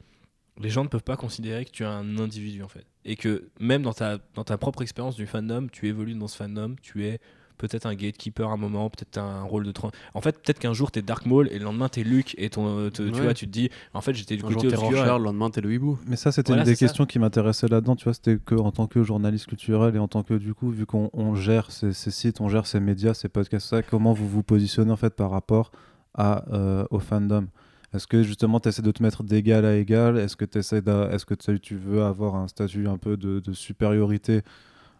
les 0.59 0.69
gens 0.69 0.83
ne 0.83 0.89
peuvent 0.89 1.01
pas 1.01 1.15
considérer 1.15 1.63
que 1.63 1.71
tu 1.71 1.83
es 1.83 1.85
un 1.85 2.17
individu 2.17 2.61
en 2.61 2.67
fait. 2.67 2.85
Et 3.05 3.15
que 3.15 3.51
même 3.61 3.83
dans 3.83 3.93
ta, 3.93 4.17
dans 4.35 4.43
ta 4.43 4.57
propre 4.57 4.81
expérience 4.81 5.15
du 5.15 5.27
fandom, 5.27 5.67
tu 5.71 5.87
évolues 5.87 6.15
dans 6.15 6.27
ce 6.27 6.35
fandom, 6.35 6.75
tu 6.81 7.05
es 7.05 7.21
peut-être 7.57 7.85
un 7.85 7.95
gatekeeper 7.95 8.49
à 8.49 8.53
un 8.53 8.57
moment, 8.57 8.89
peut-être 8.89 9.17
un 9.17 9.43
rôle 9.43 9.63
de. 9.63 9.73
En 10.13 10.21
fait, 10.21 10.33
peut-être 10.41 10.59
qu'un 10.59 10.73
jour 10.73 10.91
t'es 10.91 11.01
Dark 11.01 11.25
Maul 11.25 11.49
et 11.51 11.59
le 11.59 11.65
lendemain 11.65 11.89
t'es 11.89 12.03
Luke 12.03 12.35
et 12.37 12.49
ton, 12.49 12.89
tu 12.89 13.03
vois, 13.11 13.33
tu 13.33 13.47
te 13.47 13.51
dis, 13.51 13.69
en 13.93 14.01
fait, 14.01 14.13
j'étais 14.13 14.35
du 14.35 14.43
côté 14.43 14.67
obscur. 14.67 15.19
le 15.19 15.23
lendemain 15.23 15.49
t'es 15.49 15.61
le 15.61 15.73
hibou. 15.73 15.99
Mais 16.07 16.15
ça, 16.15 16.31
c'était 16.31 16.53
une 16.53 16.63
des 16.63 16.75
questions 16.75 17.05
qui 17.05 17.19
m'intéressait 17.19 17.67
là-dedans, 17.67 17.95
tu 17.95 18.05
vois, 18.05 18.13
c'était 18.13 18.37
que 18.37 18.55
en 18.55 18.71
tant 18.71 18.87
que 18.87 19.03
journaliste 19.03 19.47
culturel 19.47 19.95
et 19.95 19.99
en 19.99 20.07
tant 20.07 20.23
que, 20.23 20.33
du 20.33 20.53
coup, 20.53 20.69
vu 20.69 20.85
qu'on 20.85 21.35
gère 21.35 21.71
ces, 21.71 21.93
sites, 21.93 22.41
on 22.41 22.49
gère 22.49 22.67
ces 22.67 22.79
médias, 22.79 23.13
ces 23.13 23.29
podcasts, 23.29 23.67
ça, 23.67 23.81
comment 23.81 24.13
vous 24.13 24.27
vous 24.27 24.43
positionnez 24.43 24.91
en 24.91 24.97
fait 24.97 25.15
par 25.15 25.31
rapport 25.31 25.71
à, 26.13 26.45
euh, 26.53 26.85
au 26.89 26.99
fandom? 26.99 27.47
Est-ce 27.93 28.07
que 28.07 28.23
justement 28.23 28.59
tu 28.59 28.69
essaies 28.69 28.81
de 28.81 28.91
te 28.91 29.03
mettre 29.03 29.23
d'égal 29.23 29.65
à 29.65 29.75
égal? 29.75 30.17
Est-ce 30.17 30.35
que, 30.35 30.45
est-ce 30.45 31.25
que 31.25 31.33
tu 31.57 31.75
veux 31.75 32.03
avoir 32.03 32.35
un 32.35 32.47
statut 32.47 32.87
un 32.87 32.97
peu 32.97 33.17
de, 33.17 33.39
de 33.39 33.53
supériorité 33.53 34.41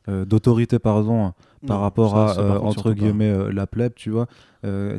euh, 0.10 0.26
d'autorité 0.26 0.80
pardon 0.80 1.32
par 1.66 1.80
rapport 1.80 2.18
à 2.18 2.38
euh, 2.38 2.60
entre 2.60 2.92
guillemets 2.92 3.32
euh, 3.32 3.54
la 3.54 3.68
plèbe 3.68 3.94
tu 3.96 4.10
vois 4.10 4.28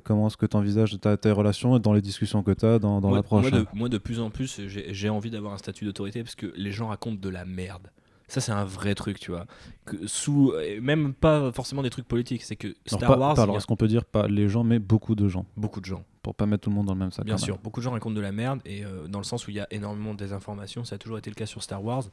comment 0.03 0.29
est-ce 0.29 0.39
que 0.39 0.47
tu 0.47 0.57
envisages 0.57 0.99
ta, 0.99 1.19
tes 1.19 1.31
relations 1.31 1.79
dans 1.79 1.93
les 1.93 2.01
discussions 2.01 2.43
que 2.43 2.53
tu 2.53 2.65
as 2.65 2.79
dans, 2.79 3.03
dans 3.03 3.11
l'approche 3.11 3.51
moi, 3.51 3.65
moi, 3.75 3.89
de 3.91 3.99
plus 3.99 4.21
en 4.21 4.31
plus 4.31 4.63
j'ai 4.67 5.09
envie 5.11 5.31
d'avoir 5.31 5.53
un 5.53 5.59
statut 5.59 5.85
d'autorité 5.85 6.23
parce 6.23 6.35
que 6.35 6.53
les 6.57 6.73
gens 6.73 6.89
racontent 6.89 7.21
de 7.21 7.29
la 7.29 7.45
merde 7.45 7.91
ça, 8.27 8.41
c'est 8.41 8.53
un 8.53 8.65
vrai 8.65 8.95
truc, 8.95 9.21
tu 9.21 9.33
vois. 9.33 9.45
Que 9.85 10.07
sous, 10.07 10.55
même 10.81 11.13
pas 11.13 11.53
forcément 11.53 11.83
des 11.83 11.91
trucs 11.91 12.09
politiques, 12.09 12.43
c'est 12.43 12.57
que 12.57 12.75
Star 12.87 13.21
Wars. 13.21 13.39
alors, 13.39 13.59
est-ce 13.59 13.67
qu'on 13.67 13.77
peut 13.77 13.87
dire 13.87 14.07
pas 14.07 14.27
les 14.27 14.49
gens, 14.49 14.65
mais 14.65 14.79
beaucoup 14.79 15.15
de 15.15 15.29
gens? 15.29 15.45
Beaucoup 15.59 15.83
de 15.83 15.85
gens. 15.85 16.03
Pour 16.23 16.35
pas 16.35 16.47
mettre 16.47 16.63
tout 16.63 16.71
le 16.71 16.77
monde 16.77 16.87
dans 16.87 16.95
le 16.95 17.01
même 17.01 17.13
sac. 17.13 17.27
Bien 17.27 17.37
sûr, 17.37 17.59
beaucoup 17.59 17.81
de 17.81 17.85
gens 17.85 17.93
racontent 17.93 18.15
de 18.15 18.23
la 18.23 18.33
merde, 18.33 18.61
et 18.65 18.83
dans 19.11 19.19
le 19.19 19.25
sens 19.25 19.47
où 19.47 19.51
il 19.51 19.57
y 19.57 19.61
a 19.61 19.67
énormément 19.71 20.15
de 20.15 20.19
désinformation, 20.19 20.85
ça 20.85 20.95
a 20.95 20.99
toujours 20.99 21.19
été 21.19 21.29
le 21.29 21.35
cas 21.35 21.47
sur 21.47 21.63
Star 21.63 21.85
Wars. 21.85 22.05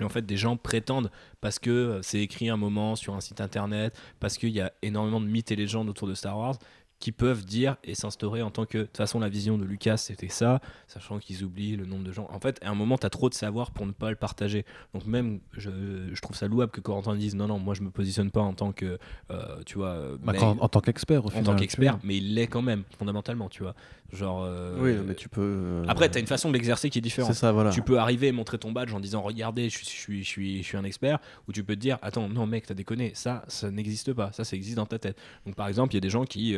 Et 0.00 0.04
en 0.04 0.08
fait, 0.08 0.26
des 0.26 0.36
gens 0.36 0.56
prétendent, 0.56 1.10
parce 1.40 1.58
que 1.58 1.70
euh, 1.70 2.02
c'est 2.02 2.20
écrit 2.20 2.48
un 2.48 2.56
moment 2.56 2.96
sur 2.96 3.14
un 3.14 3.20
site 3.20 3.40
internet, 3.40 3.96
parce 4.20 4.38
qu'il 4.38 4.50
y 4.50 4.60
a 4.60 4.72
énormément 4.82 5.20
de 5.20 5.26
mythes 5.26 5.52
et 5.52 5.56
légendes 5.56 5.88
autour 5.88 6.08
de 6.08 6.14
Star 6.14 6.36
Wars, 6.36 6.58
qui 7.04 7.12
peuvent 7.12 7.44
dire 7.44 7.76
et 7.84 7.94
s'instaurer 7.94 8.40
en 8.40 8.50
tant 8.50 8.64
que. 8.64 8.78
De 8.78 8.82
toute 8.84 8.96
façon, 8.96 9.20
la 9.20 9.28
vision 9.28 9.58
de 9.58 9.64
Lucas, 9.66 9.98
c'était 9.98 10.30
ça, 10.30 10.62
sachant 10.86 11.18
qu'ils 11.18 11.44
oublient 11.44 11.76
le 11.76 11.84
nombre 11.84 12.02
de 12.02 12.12
gens. 12.12 12.26
En 12.32 12.40
fait, 12.40 12.58
à 12.64 12.70
un 12.70 12.74
moment, 12.74 12.96
tu 12.96 13.04
as 13.04 13.10
trop 13.10 13.28
de 13.28 13.34
savoir 13.34 13.72
pour 13.72 13.84
ne 13.84 13.92
pas 13.92 14.08
le 14.08 14.16
partager. 14.16 14.64
Donc, 14.94 15.04
même, 15.04 15.40
je, 15.52 15.70
je 16.14 16.20
trouve 16.22 16.34
ça 16.34 16.48
louable 16.48 16.72
que 16.72 16.80
Corentin 16.80 17.14
dise 17.14 17.34
non, 17.34 17.46
non, 17.46 17.58
moi, 17.58 17.74
je 17.74 17.82
me 17.82 17.90
positionne 17.90 18.30
pas 18.30 18.40
en 18.40 18.54
tant 18.54 18.72
que. 18.72 18.98
Euh, 19.30 19.62
tu 19.66 19.76
vois. 19.76 20.16
Bah, 20.22 20.32
en, 20.40 20.66
tant 20.66 20.80
qu'expert, 20.80 21.26
En 21.26 21.42
tant 21.42 21.56
qu'expert, 21.56 21.98
mais 22.04 22.16
il 22.16 22.32
l'est 22.32 22.46
quand 22.46 22.62
même, 22.62 22.84
fondamentalement, 22.98 23.50
tu 23.50 23.62
vois. 23.62 23.74
Genre. 24.10 24.42
Euh, 24.42 24.78
oui, 24.80 24.94
mais 25.06 25.14
tu 25.14 25.28
peux. 25.28 25.42
Euh, 25.42 25.84
Après, 25.88 26.08
tu 26.08 26.16
as 26.16 26.20
une 26.20 26.26
façon 26.26 26.48
de 26.48 26.54
l'exercer 26.54 26.88
qui 26.88 26.98
est 26.98 27.02
différente. 27.02 27.32
C'est 27.32 27.38
ça, 27.38 27.52
voilà. 27.52 27.68
Tu 27.68 27.82
peux 27.82 27.98
arriver 27.98 28.28
et 28.28 28.32
montrer 28.32 28.56
ton 28.58 28.72
badge 28.72 28.94
en 28.94 29.00
disant 29.00 29.20
regardez, 29.20 29.68
je 29.68 29.84
suis, 29.84 30.22
je 30.22 30.28
suis, 30.28 30.62
je 30.62 30.66
suis, 30.66 30.76
un 30.78 30.84
expert, 30.84 31.18
ou 31.48 31.52
tu 31.52 31.64
peux 31.64 31.74
te 31.74 31.80
dire 31.80 31.98
attends, 32.00 32.28
non, 32.28 32.46
mec, 32.46 32.64
t'as 32.66 32.74
déconné, 32.74 33.12
ça, 33.14 33.44
ça 33.48 33.70
n'existe 33.70 34.14
pas, 34.14 34.32
ça, 34.32 34.44
ça 34.44 34.56
existe 34.56 34.76
dans 34.76 34.86
ta 34.86 34.98
tête. 34.98 35.18
Donc, 35.44 35.54
par 35.54 35.68
exemple, 35.68 35.92
il 35.92 35.96
y 35.96 35.98
a 35.98 36.00
des 36.00 36.10
gens 36.10 36.24
qui, 36.24 36.56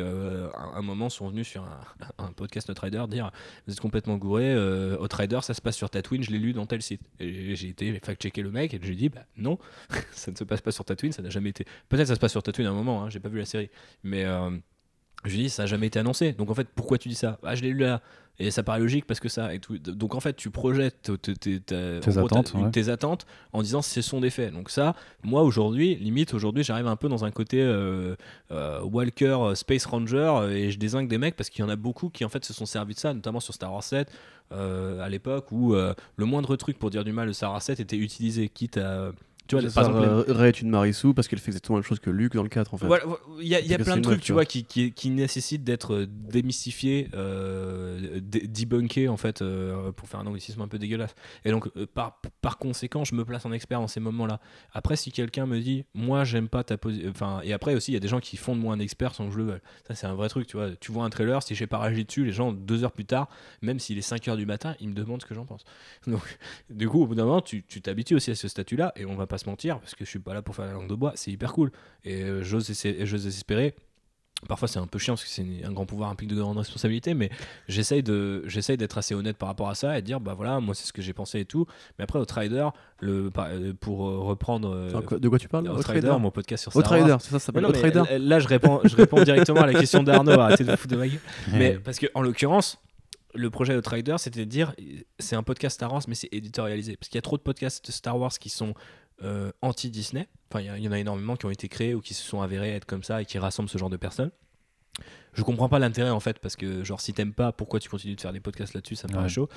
à 0.53 0.77
un 0.77 0.81
moment, 0.81 1.09
sont 1.09 1.29
venus 1.29 1.47
sur 1.47 1.63
un, 2.17 2.31
podcast 2.35 2.69
Outrider 2.69 3.03
dire 3.09 3.31
vous 3.65 3.73
êtes 3.73 3.79
complètement 3.79 4.17
gouré, 4.17 4.51
euh, 4.53 4.97
Outrider 4.99 5.39
ça 5.41 5.53
se 5.53 5.61
passe 5.61 5.75
sur 5.75 5.89
Tatooine, 5.89 6.23
je 6.23 6.31
l'ai 6.31 6.39
lu 6.39 6.53
dans 6.53 6.65
tel 6.65 6.81
site. 6.81 7.01
Et 7.19 7.55
j'ai 7.55 7.69
été 7.69 7.99
fact-checker 7.99 8.41
le 8.41 8.51
mec 8.51 8.73
et 8.73 8.79
j'ai 8.81 8.95
dit 8.95 9.09
bah 9.09 9.25
non, 9.37 9.57
ça 10.11 10.31
ne 10.31 10.35
se 10.35 10.43
passe 10.43 10.61
pas 10.61 10.71
sur 10.71 10.85
Tatooine, 10.85 11.11
ça 11.11 11.21
n'a 11.21 11.29
jamais 11.29 11.49
été. 11.49 11.65
Peut-être 11.89 12.07
ça 12.07 12.15
se 12.15 12.19
passe 12.19 12.31
sur 12.31 12.43
Tatooine 12.43 12.67
à 12.67 12.71
un 12.71 12.73
moment, 12.73 13.03
hein, 13.03 13.09
j'ai 13.09 13.19
pas 13.19 13.29
vu 13.29 13.39
la 13.39 13.45
série, 13.45 13.69
mais 14.03 14.25
euh, 14.25 14.51
je 15.27 15.35
lui 15.35 15.43
dis 15.43 15.49
ça 15.49 15.63
n'a 15.63 15.67
jamais 15.67 15.87
été 15.87 15.99
annoncé. 15.99 16.33
Donc 16.33 16.49
en 16.49 16.55
fait 16.55 16.67
pourquoi 16.75 16.97
tu 16.97 17.09
dis 17.09 17.15
ça? 17.15 17.39
Ah 17.43 17.55
je 17.55 17.61
l'ai 17.61 17.69
lu 17.69 17.79
là. 17.79 18.01
Et 18.39 18.51
ça 18.51 18.61
paraît 18.61 18.79
logique 18.79 19.05
parce 19.05 19.19
que 19.19 19.29
ça. 19.29 19.53
Et 19.53 19.59
tout. 19.59 19.79
Donc 19.79 20.13
en 20.13 20.19
fait, 20.19 20.35
tu 20.35 20.51
projettes 20.51 21.11
tes, 21.21 21.31
attentes, 22.19 22.53
tes, 22.71 22.89
attentes, 22.89 23.25
en 23.51 23.63
disant 23.63 23.81
ce 23.81 24.01
sont 24.01 24.21
des 24.21 24.29
faits. 24.29 24.53
Donc 24.53 24.69
ça, 24.69 24.95
moi 25.23 25.41
aujourd'hui, 25.41 25.95
limite 25.95 26.35
aujourd'hui, 26.35 26.63
j'arrive 26.63 26.87
un 26.87 26.95
peu 26.95 27.09
dans 27.09 27.25
un 27.25 27.31
côté 27.31 27.61
euh, 27.61 28.15
euh, 28.51 28.81
Walker, 28.83 29.37
euh, 29.39 29.55
Space 29.55 29.85
Ranger 29.85 30.49
et 30.51 30.69
je 30.69 30.77
désingue 30.77 31.07
des 31.07 31.17
mecs 31.17 31.35
parce 31.35 31.49
qu'il 31.49 31.63
y 31.63 31.67
en 31.67 31.69
a 31.69 31.75
beaucoup 31.75 32.09
qui 32.09 32.25
en 32.25 32.29
fait 32.29 32.45
se 32.45 32.53
sont 32.53 32.67
servis 32.67 32.93
de 32.93 32.99
ça, 32.99 33.13
notamment 33.13 33.39
sur 33.39 33.53
Star 33.53 33.73
Wars 33.73 33.83
7 33.83 34.11
à 34.51 35.09
l'époque 35.09 35.51
où 35.51 35.73
le 35.73 36.25
moindre 36.25 36.55
truc 36.55 36.79
pour 36.79 36.89
dire 36.89 37.03
du 37.03 37.11
mal 37.11 37.27
de 37.27 37.33
Star 37.33 37.51
Wars 37.51 37.61
7 37.61 37.79
était 37.79 37.97
utilisé, 37.97 38.47
quitte 38.47 38.77
à 38.77 39.11
tu 39.47 39.57
vois, 39.57 39.69
par 39.71 39.87
exemple, 39.87 40.05
euh, 40.05 40.33
Ray 40.33 40.49
est 40.49 40.61
une 40.61 40.69
Marissou 40.69 41.13
parce 41.13 41.27
qu'elle 41.27 41.39
fait 41.39 41.51
exactement 41.51 41.77
la 41.77 41.81
même 41.81 41.87
chose 41.87 41.99
que 41.99 42.09
Luke 42.09 42.33
dans 42.33 42.43
le 42.43 42.49
4 42.49 42.73
en 42.73 42.77
fait. 42.77 42.87
Il 43.39 43.47
y 43.47 43.55
a, 43.55 43.61
y 43.61 43.73
a 43.73 43.77
plein 43.77 43.97
de 43.97 44.01
trucs, 44.01 44.21
tu 44.21 44.33
vois, 44.33 44.45
qui, 44.45 44.63
qui, 44.63 44.91
qui, 44.91 45.09
nécessitent 45.09 45.63
d'être 45.63 45.93
euh, 45.93 46.07
démystifiés, 46.07 47.09
euh, 47.13 48.19
debunkés 48.21 49.07
en 49.07 49.17
fait, 49.17 49.41
euh, 49.41 49.91
pour 49.91 50.09
faire 50.09 50.19
un 50.19 50.27
anglicisme 50.27 50.61
un 50.61 50.67
peu 50.67 50.77
dégueulasse. 50.77 51.15
Et 51.45 51.51
donc, 51.51 51.69
par, 51.93 52.21
par 52.41 52.57
conséquent, 52.57 53.03
je 53.03 53.15
me 53.15 53.23
place 53.23 53.45
en 53.45 53.51
expert 53.51 53.79
dans 53.79 53.87
ces 53.87 53.99
moments-là. 53.99 54.39
Après, 54.73 54.95
si 54.95 55.11
quelqu'un 55.11 55.45
me 55.45 55.59
dit, 55.59 55.85
moi, 55.93 56.23
j'aime 56.23 56.49
pas 56.49 56.63
ta 56.63 56.77
position. 56.77 57.09
Enfin, 57.09 57.41
et 57.43 57.53
après 57.53 57.73
aussi, 57.73 57.91
il 57.91 57.93
y 57.93 57.97
a 57.97 58.01
des 58.01 58.07
gens 58.07 58.19
qui 58.19 58.37
font 58.37 58.55
de 58.55 58.61
moi 58.61 58.73
un 58.73 58.79
expert 58.79 59.15
sans 59.15 59.27
que 59.27 59.33
je 59.33 59.37
le 59.37 59.45
veuille. 59.45 59.61
Ça, 59.87 59.95
c'est 59.95 60.07
un 60.07 60.15
vrai 60.15 60.29
truc, 60.29 60.47
tu 60.47 60.57
vois. 60.57 60.71
Tu 60.79 60.91
vois 60.91 61.05
un 61.05 61.09
trailer, 61.09 61.41
si 61.41 61.55
j'ai 61.55 61.67
pas 61.67 61.79
réagi 61.79 62.05
dessus, 62.05 62.25
les 62.25 62.31
gens, 62.31 62.51
deux 62.51 62.83
heures 62.83 62.91
plus 62.91 63.05
tard, 63.05 63.29
même 63.61 63.79
s'il 63.79 63.97
est 63.97 64.01
5 64.01 64.27
heures 64.27 64.37
du 64.37 64.45
matin, 64.45 64.75
ils 64.79 64.89
me 64.89 64.93
demandent 64.93 65.21
ce 65.21 65.25
que 65.25 65.35
j'en 65.35 65.45
pense. 65.45 65.63
Donc, 66.07 66.37
du 66.69 66.89
coup, 66.89 67.03
au 67.03 67.07
bout 67.07 67.15
d'un 67.15 67.25
moment, 67.25 67.41
tu 67.41 67.63
t'habitues 67.63 68.15
aussi 68.15 68.31
à 68.31 68.35
ce 68.35 68.47
statut-là 68.47 68.91
et 68.95 69.05
on 69.05 69.15
va 69.15 69.27
pas 69.27 69.36
se 69.37 69.49
mentir, 69.49 69.79
parce 69.79 69.95
que 69.95 70.05
je 70.05 70.09
suis 70.09 70.19
pas 70.19 70.33
là 70.33 70.41
pour 70.41 70.55
faire 70.55 70.65
la 70.65 70.73
langue 70.73 70.89
de 70.89 70.95
bois, 70.95 71.13
c'est 71.15 71.31
hyper 71.31 71.53
cool. 71.53 71.71
Et 72.03 72.23
euh, 72.23 72.43
j'ose 72.43 72.69
espérer. 73.27 73.75
Parfois 74.47 74.67
c'est 74.67 74.77
un 74.77 74.85
peu 74.85 74.99
chiant 74.99 75.15
parce 75.15 75.23
que 75.23 75.31
c'est 75.31 75.43
un 75.63 75.71
grand 75.71 75.87
pouvoir 75.87 76.11
implique 76.11 76.29
de 76.29 76.39
grandes 76.39 76.59
responsabilités, 76.59 77.15
mais 77.15 77.31
j'essaye 77.67 78.03
de 78.03 78.43
j'essaye 78.45 78.77
d'être 78.77 78.99
assez 78.99 79.15
honnête 79.15 79.35
par 79.35 79.49
rapport 79.49 79.67
à 79.67 79.73
ça 79.73 79.97
et 79.97 80.01
de 80.01 80.05
dire 80.05 80.19
bah 80.19 80.35
voilà 80.35 80.59
moi 80.59 80.75
c'est 80.75 80.85
ce 80.85 80.93
que 80.93 81.01
j'ai 81.01 81.13
pensé 81.13 81.39
et 81.39 81.45
tout. 81.45 81.65
Mais 81.97 82.03
après 82.03 82.19
au 82.19 82.25
trader 82.25 82.67
le 82.99 83.31
euh, 83.35 83.73
pour 83.79 84.07
euh, 84.07 84.19
reprendre 84.19 84.75
de 85.17 85.27
quoi 85.27 85.39
tu 85.39 85.47
parles 85.47 85.67
au 85.67 85.81
trader 85.81 86.15
mon 86.19 86.29
podcast 86.29 86.69
sur 86.69 86.83
trader 86.83 87.15
c'est 87.19 87.31
ça 87.31 87.39
ça 87.39 87.47
s'appelle 87.47 87.65
trader. 87.71 88.19
Là 88.19 88.37
je 88.39 88.47
réponds 88.47 88.79
je 88.83 88.95
réponds 88.95 89.23
directement 89.23 89.61
à 89.61 89.65
la 89.65 89.73
question 89.73 90.03
d'Arnaud 90.03 90.31
arrêtez 90.39 90.63
de 90.63 90.75
foutre 90.75 90.93
de 90.93 90.97
ma 90.97 91.07
gueule. 91.07 91.19
Mais 91.53 91.79
parce 91.79 91.97
que 91.97 92.05
en 92.13 92.21
l'occurrence 92.21 92.77
le 93.33 93.49
projet 93.49 93.75
de 93.75 93.81
Trader, 93.81 94.15
c'était 94.17 94.39
de 94.39 94.49
dire 94.49 94.73
c'est 95.19 95.35
un 95.35 95.43
podcast 95.43 95.75
Star 95.75 95.91
Wars, 95.91 96.01
mais 96.07 96.15
c'est 96.15 96.29
éditorialisé. 96.31 96.97
Parce 96.97 97.09
qu'il 97.09 97.17
y 97.17 97.19
a 97.19 97.21
trop 97.21 97.37
de 97.37 97.41
podcasts 97.43 97.91
Star 97.91 98.17
Wars 98.17 98.31
qui 98.31 98.49
sont 98.49 98.73
euh, 99.23 99.51
anti-Disney. 99.61 100.27
Enfin, 100.49 100.61
il 100.61 100.83
y, 100.83 100.87
en 100.87 100.91
a 100.91 100.99
énormément 100.99 101.35
qui 101.35 101.45
ont 101.45 101.49
été 101.49 101.67
créés 101.67 101.93
ou 101.93 102.01
qui 102.01 102.13
se 102.13 102.23
sont 102.23 102.41
avérés 102.41 102.71
être 102.71 102.85
comme 102.85 103.03
ça 103.03 103.21
et 103.21 103.25
qui 103.25 103.37
rassemblent 103.37 103.69
ce 103.69 103.77
genre 103.77 103.89
de 103.89 103.97
personnes. 103.97 104.31
Je 105.33 105.43
comprends 105.43 105.69
pas 105.69 105.77
l'intérêt 105.77 106.09
en 106.09 106.19
fait, 106.19 106.39
parce 106.39 106.55
que 106.55 106.83
genre 106.83 106.99
si 106.99 107.13
t'aimes 107.13 107.33
pas, 107.33 107.51
pourquoi 107.51 107.79
tu 107.79 107.89
continues 107.89 108.15
de 108.15 108.21
faire 108.21 108.33
des 108.33 108.39
podcasts 108.39 108.73
là-dessus, 108.73 108.95
ça 108.95 109.07
me 109.07 109.13
paraît 109.13 109.29
chaud. 109.29 109.49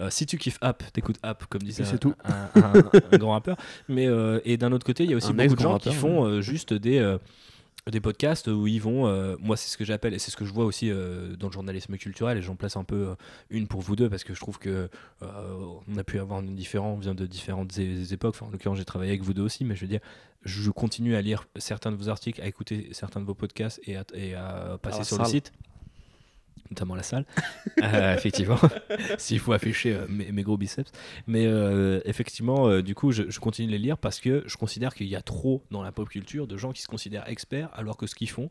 Euh, 0.00 0.10
si 0.10 0.26
tu 0.26 0.36
kiffes 0.38 0.58
App, 0.60 0.82
t'écoutes 0.92 1.18
App, 1.22 1.46
comme 1.46 1.62
disait 1.62 1.84
un, 1.84 1.96
tout. 1.96 2.14
Un, 2.24 3.18
grand 3.18 3.32
rappeur. 3.32 3.56
Mais, 3.88 4.08
euh, 4.08 4.40
et 4.44 4.56
d'un 4.56 4.72
autre 4.72 4.84
côté, 4.84 5.04
il 5.04 5.10
y 5.10 5.14
a 5.14 5.16
aussi 5.16 5.32
beaucoup 5.32 5.54
de 5.54 5.60
gens 5.60 5.78
qui 5.78 5.92
font 5.92 6.40
juste 6.40 6.72
des 6.72 7.18
des 7.90 8.00
podcasts 8.00 8.48
où 8.48 8.66
ils 8.66 8.80
vont, 8.80 9.06
euh, 9.06 9.36
moi 9.40 9.56
c'est 9.56 9.68
ce 9.68 9.76
que 9.76 9.84
j'appelle, 9.84 10.14
et 10.14 10.18
c'est 10.18 10.30
ce 10.30 10.36
que 10.36 10.44
je 10.44 10.52
vois 10.52 10.64
aussi 10.64 10.90
euh, 10.90 11.36
dans 11.36 11.48
le 11.48 11.52
journalisme 11.52 11.96
culturel, 11.96 12.38
et 12.38 12.42
j'en 12.42 12.56
place 12.56 12.76
un 12.76 12.84
peu 12.84 13.08
euh, 13.08 13.14
une 13.50 13.66
pour 13.66 13.80
vous 13.80 13.96
deux, 13.96 14.08
parce 14.08 14.24
que 14.24 14.34
je 14.34 14.40
trouve 14.40 14.58
que 14.58 14.88
on 15.20 15.96
a 15.96 16.04
pu 16.04 16.18
avoir 16.18 16.42
différents, 16.42 16.92
on 16.92 16.98
vient 16.98 17.14
de 17.14 17.26
différentes 17.26 17.78
époques, 17.78 18.34
enfin, 18.34 18.46
en 18.46 18.50
l'occurrence 18.50 18.78
j'ai 18.78 18.84
travaillé 18.84 19.10
avec 19.10 19.22
vous 19.22 19.34
deux 19.34 19.42
aussi, 19.42 19.64
mais 19.64 19.74
je 19.74 19.82
veux 19.82 19.88
dire, 19.88 20.00
je 20.42 20.70
continue 20.70 21.14
à 21.14 21.22
lire 21.22 21.46
certains 21.56 21.90
de 21.90 21.96
vos 21.96 22.08
articles, 22.08 22.40
à 22.40 22.46
écouter 22.46 22.88
certains 22.92 23.20
de 23.20 23.26
vos 23.26 23.34
podcasts 23.34 23.80
et 23.84 23.96
à, 23.96 24.78
passer 24.82 25.04
sur 25.04 25.18
le 25.18 25.24
site 25.24 25.52
notamment 26.70 26.94
la 26.94 27.02
salle, 27.02 27.24
euh, 27.82 28.14
effectivement, 28.14 28.58
s'il 29.18 29.40
faut 29.40 29.52
afficher 29.52 29.94
euh, 29.94 30.06
mes, 30.08 30.42
gros 30.42 30.56
biceps. 30.56 30.90
Mais 31.26 31.46
euh, 31.46 32.00
effectivement, 32.04 32.80
du 32.80 32.94
coup, 32.94 33.12
je, 33.12 33.38
continue 33.38 33.68
de 33.68 33.72
les 33.72 33.78
lire 33.78 33.98
parce 33.98 34.20
que 34.20 34.42
je 34.46 34.56
considère 34.56 34.94
qu'il 34.94 35.08
y 35.08 35.16
a 35.16 35.22
trop 35.22 35.62
dans 35.70 35.82
la 35.82 35.92
pop 35.92 36.08
culture 36.08 36.46
de 36.46 36.56
gens 36.56 36.72
qui 36.72 36.82
se 36.82 36.88
considèrent 36.88 37.28
experts 37.28 37.70
alors 37.74 37.96
que 37.96 38.06
ce 38.06 38.14
qu'ils 38.14 38.30
font, 38.30 38.50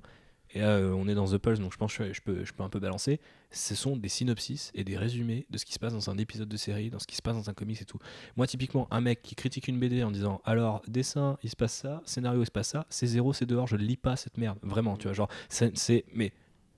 et 0.52 0.60
là, 0.60 0.80
on 0.80 1.08
est 1.10 1.14
dans 1.14 1.26
The 1.26 1.38
Pulse, 1.38 1.60
donc 1.60 1.74
je 1.74 1.78
pense 1.78 1.96
que 1.98 2.14
je 2.14 2.22
peux, 2.22 2.44
un 2.60 2.70
peu 2.70 2.80
balancer, 2.80 3.20
ce 3.52 3.76
sont 3.76 3.98
des 3.98 4.08
synopsis 4.08 4.72
et 4.76 4.84
des 4.84 4.98
résumés 4.98 5.46
de 5.50 5.58
ce 5.58 5.66
qui 5.66 5.74
se 5.74 5.80
passe 5.80 5.94
dans 5.94 6.10
un 6.10 6.18
épisode 6.18 6.48
de 6.48 6.58
série, 6.58 6.90
dans 6.90 7.00
ce 7.00 7.08
qui 7.08 7.16
se 7.16 7.22
passe 7.22 7.36
dans 7.36 7.50
un 7.50 7.54
comics 7.54 7.82
et 7.82 7.86
tout. 7.86 8.00
Moi, 8.38 8.48
typiquement, 8.48 8.88
un 8.90 9.02
mec 9.02 9.22
qui 9.22 9.36
critique 9.36 9.68
une 9.68 9.78
BD 9.78 10.04
en 10.04 10.12
disant 10.12 10.42
alors, 10.46 10.82
dessin, 10.88 11.38
il 11.44 11.50
se 11.50 11.56
passe 11.56 11.74
ça, 11.74 12.02
scénario, 12.06 12.42
il 12.42 12.46
se 12.46 12.52
passe 12.52 12.70
ça, 12.70 12.86
c'est 12.90 13.08
zéro, 13.08 13.34
c'est 13.34 13.46
dehors, 13.46 13.68
je 13.68 13.76
lis 13.76 13.98
pas 13.98 14.16
cette 14.16 14.38
merde. 14.38 14.58
Vraiment, 14.64 14.96
tu 14.96 15.04
vois, 15.04 15.14
genre, 15.14 15.30
c'est. 15.50 16.06
Mais 16.14 16.32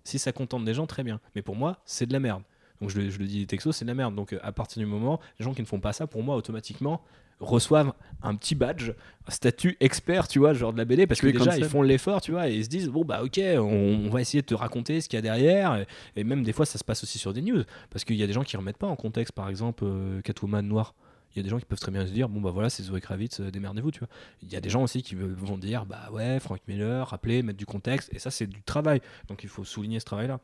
si 0.09 0.19
ça 0.19 0.31
contente 0.31 0.65
des 0.65 0.73
gens, 0.73 0.87
très 0.87 1.03
bien. 1.03 1.19
Mais 1.35 1.41
pour 1.41 1.55
moi, 1.55 1.77
c'est 1.85 2.05
de 2.05 2.13
la 2.13 2.19
merde. 2.19 2.43
Donc 2.81 2.89
je, 2.89 2.99
le 2.99 3.25
dis 3.25 3.45
texto, 3.45 3.71
c'est 3.71 3.85
de 3.85 3.89
la 3.89 3.95
merde. 3.95 4.15
Donc 4.15 4.35
à 4.41 4.51
partir 4.51 4.79
du 4.79 4.85
moment, 4.85 5.19
les 5.39 5.45
gens 5.45 5.53
qui 5.53 5.61
ne 5.61 5.67
font 5.67 5.79
pas 5.79 5.93
ça, 5.93 6.07
pour 6.07 6.23
moi, 6.23 6.35
automatiquement, 6.35 7.01
reçoivent 7.39 7.93
un 8.21 8.35
petit 8.35 8.55
badge, 8.55 8.91
un 9.27 9.31
statut 9.31 9.77
expert, 9.79 10.27
tu 10.27 10.39
vois, 10.39 10.53
genre 10.53 10.73
de 10.73 10.77
la 10.77 10.85
BD, 10.85 11.07
parce 11.07 11.21
que 11.21 11.27
déjà 11.27 11.57
ils 11.57 11.65
font 11.65 11.81
l'effort, 11.81 12.21
tu 12.21 12.31
vois, 12.31 12.49
et 12.49 12.55
ils 12.55 12.65
se 12.65 12.69
disent 12.69 12.89
bon 12.89 13.05
bah 13.05 13.23
ok, 13.23 13.39
on, 13.57 14.09
va 14.09 14.21
essayer 14.21 14.41
de 14.41 14.47
te 14.47 14.53
raconter 14.53 14.99
ce 14.99 15.07
qu'il 15.07 15.17
y 15.17 15.19
a 15.19 15.21
derrière, 15.21 15.85
et, 16.15 16.23
même 16.23 16.43
des 16.43 16.51
fois 16.51 16.65
ça 16.65 16.77
se 16.77 16.83
passe 16.83 17.03
aussi 17.03 17.17
sur 17.17 17.33
des 17.33 17.41
news, 17.41 17.63
parce 17.91 18.03
qu'il 18.03 18.17
y 18.17 18.23
a 18.23 18.27
des 18.27 18.33
gens 18.33 18.43
qui 18.43 18.57
remettent 18.57 18.77
pas 18.77 18.87
en 18.87 18.97
contexte, 18.97 19.33
par 19.33 19.47
exemple 19.47 19.85
euh, 19.85 20.21
Catwoman 20.21 20.67
noir. 20.67 20.95
Il 21.35 21.37
y 21.37 21.39
a 21.39 21.43
des 21.43 21.49
gens 21.49 21.59
qui 21.59 21.65
peuvent 21.65 21.79
très 21.79 21.91
bien 21.91 22.05
se 22.05 22.11
dire 22.11 22.27
bon 22.27 22.41
bah 22.41 22.51
voilà 22.51 22.69
c'est 22.69 22.83
Zoé 22.83 23.01
Kravitz, 23.01 23.39
euh, 23.39 23.51
démerdez-vous, 23.51 23.91
tu 23.91 23.99
vois. 23.99 24.09
Il 24.41 24.51
y 24.51 24.55
a 24.55 24.61
des 24.61 24.69
gens 24.69 24.83
aussi 24.83 25.03
qui 25.03 25.15
vont 25.15 25.57
dire 25.57 25.85
bah 25.85 26.09
ouais 26.11 26.39
Frank 26.39 26.59
Miller, 26.67 27.07
rappeler, 27.07 27.43
mettre 27.43 27.57
du 27.57 27.65
contexte, 27.65 28.09
et 28.13 28.19
ça 28.19 28.31
c'est 28.31 28.47
du 28.47 28.63
travail, 28.63 29.01
donc 29.27 29.43
il 29.43 29.49
faut 29.49 29.63
souligner 29.63 29.99
ce 29.99 30.05
travail-là. 30.05 30.39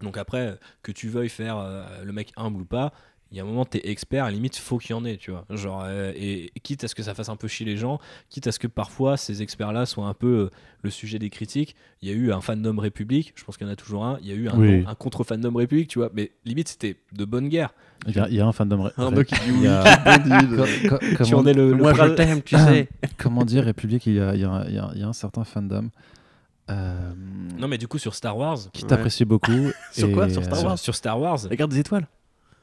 Donc 0.00 0.18
après, 0.18 0.58
que 0.82 0.92
tu 0.92 1.08
veuilles 1.08 1.28
faire 1.28 1.56
euh, 1.56 2.04
le 2.04 2.12
mec 2.12 2.32
humble 2.36 2.62
ou 2.62 2.64
pas, 2.66 2.92
il 3.32 3.36
y 3.36 3.40
a 3.40 3.42
un 3.42 3.46
moment, 3.46 3.64
tu 3.64 3.78
es 3.78 3.90
expert, 3.90 4.24
à 4.24 4.28
la 4.28 4.34
limite, 4.34 4.56
faut 4.56 4.78
qu'il 4.78 4.90
y 4.90 4.94
en 4.94 5.04
ait, 5.04 5.16
tu 5.16 5.32
vois. 5.32 5.44
Genre, 5.50 5.82
euh, 5.84 6.12
et, 6.14 6.52
quitte 6.62 6.84
à 6.84 6.88
ce 6.88 6.94
que 6.94 7.02
ça 7.02 7.14
fasse 7.14 7.28
un 7.28 7.36
peu 7.36 7.48
chier 7.48 7.66
les 7.66 7.76
gens, 7.76 7.98
quitte 8.30 8.46
à 8.46 8.52
ce 8.52 8.58
que 8.58 8.68
parfois 8.68 9.16
ces 9.16 9.42
experts-là 9.42 9.84
soient 9.84 10.06
un 10.06 10.14
peu 10.14 10.26
euh, 10.26 10.50
le 10.82 10.90
sujet 10.90 11.18
des 11.18 11.30
critiques. 11.30 11.74
Il 12.02 12.08
y 12.08 12.12
a 12.12 12.14
eu 12.14 12.32
un 12.32 12.40
fandom 12.40 12.78
République, 12.78 13.32
je 13.34 13.44
pense 13.44 13.56
qu'il 13.56 13.66
y 13.66 13.70
en 13.70 13.72
a 13.72 13.76
toujours 13.76 14.04
un. 14.04 14.18
Il 14.22 14.28
y 14.28 14.32
a 14.32 14.34
eu 14.34 14.48
un, 14.48 14.86
un 14.86 14.94
contre-fandom 14.94 15.56
République, 15.56 15.88
tu 15.88 15.98
vois. 15.98 16.10
Mais 16.14 16.32
limite, 16.44 16.68
c'était 16.68 16.96
de 17.12 17.24
bonne 17.24 17.48
guerre. 17.48 17.74
Il 18.06 18.14
y, 18.14 18.40
a, 18.40 18.46
un 18.46 18.52
fandom 18.52 18.90
République. 18.96 18.96
Es 21.46 21.54
le, 21.54 21.74
Moi, 21.74 21.94
je 21.94 22.14
t'aime, 22.14 22.42
tu 22.42 22.56
sais. 22.56 22.88
Comment 23.18 23.44
dire, 23.44 23.64
République, 23.64 24.06
il 24.06 24.14
y 24.14 24.20
a, 24.20 24.34
il 24.34 24.40
y 24.40 25.02
a 25.02 25.08
un 25.08 25.12
certain 25.12 25.44
fandom. 25.44 25.90
Euh, 26.70 27.12
non, 27.58 27.68
mais 27.68 27.78
du 27.78 27.88
coup, 27.88 27.98
sur 27.98 28.14
Star 28.14 28.36
Wars. 28.36 28.58
Qui 28.72 28.84
t'apprécie 28.84 29.24
beaucoup. 29.24 29.70
sur 29.92 30.10
quoi? 30.12 30.28
Sur 30.28 30.44
Star 30.44 30.64
Wars 30.64 30.78
sur, 30.78 30.94
Star 30.94 31.20
Wars? 31.20 31.38
La 31.48 31.56
garde 31.56 31.70
des 31.70 31.78
étoiles 31.78 32.06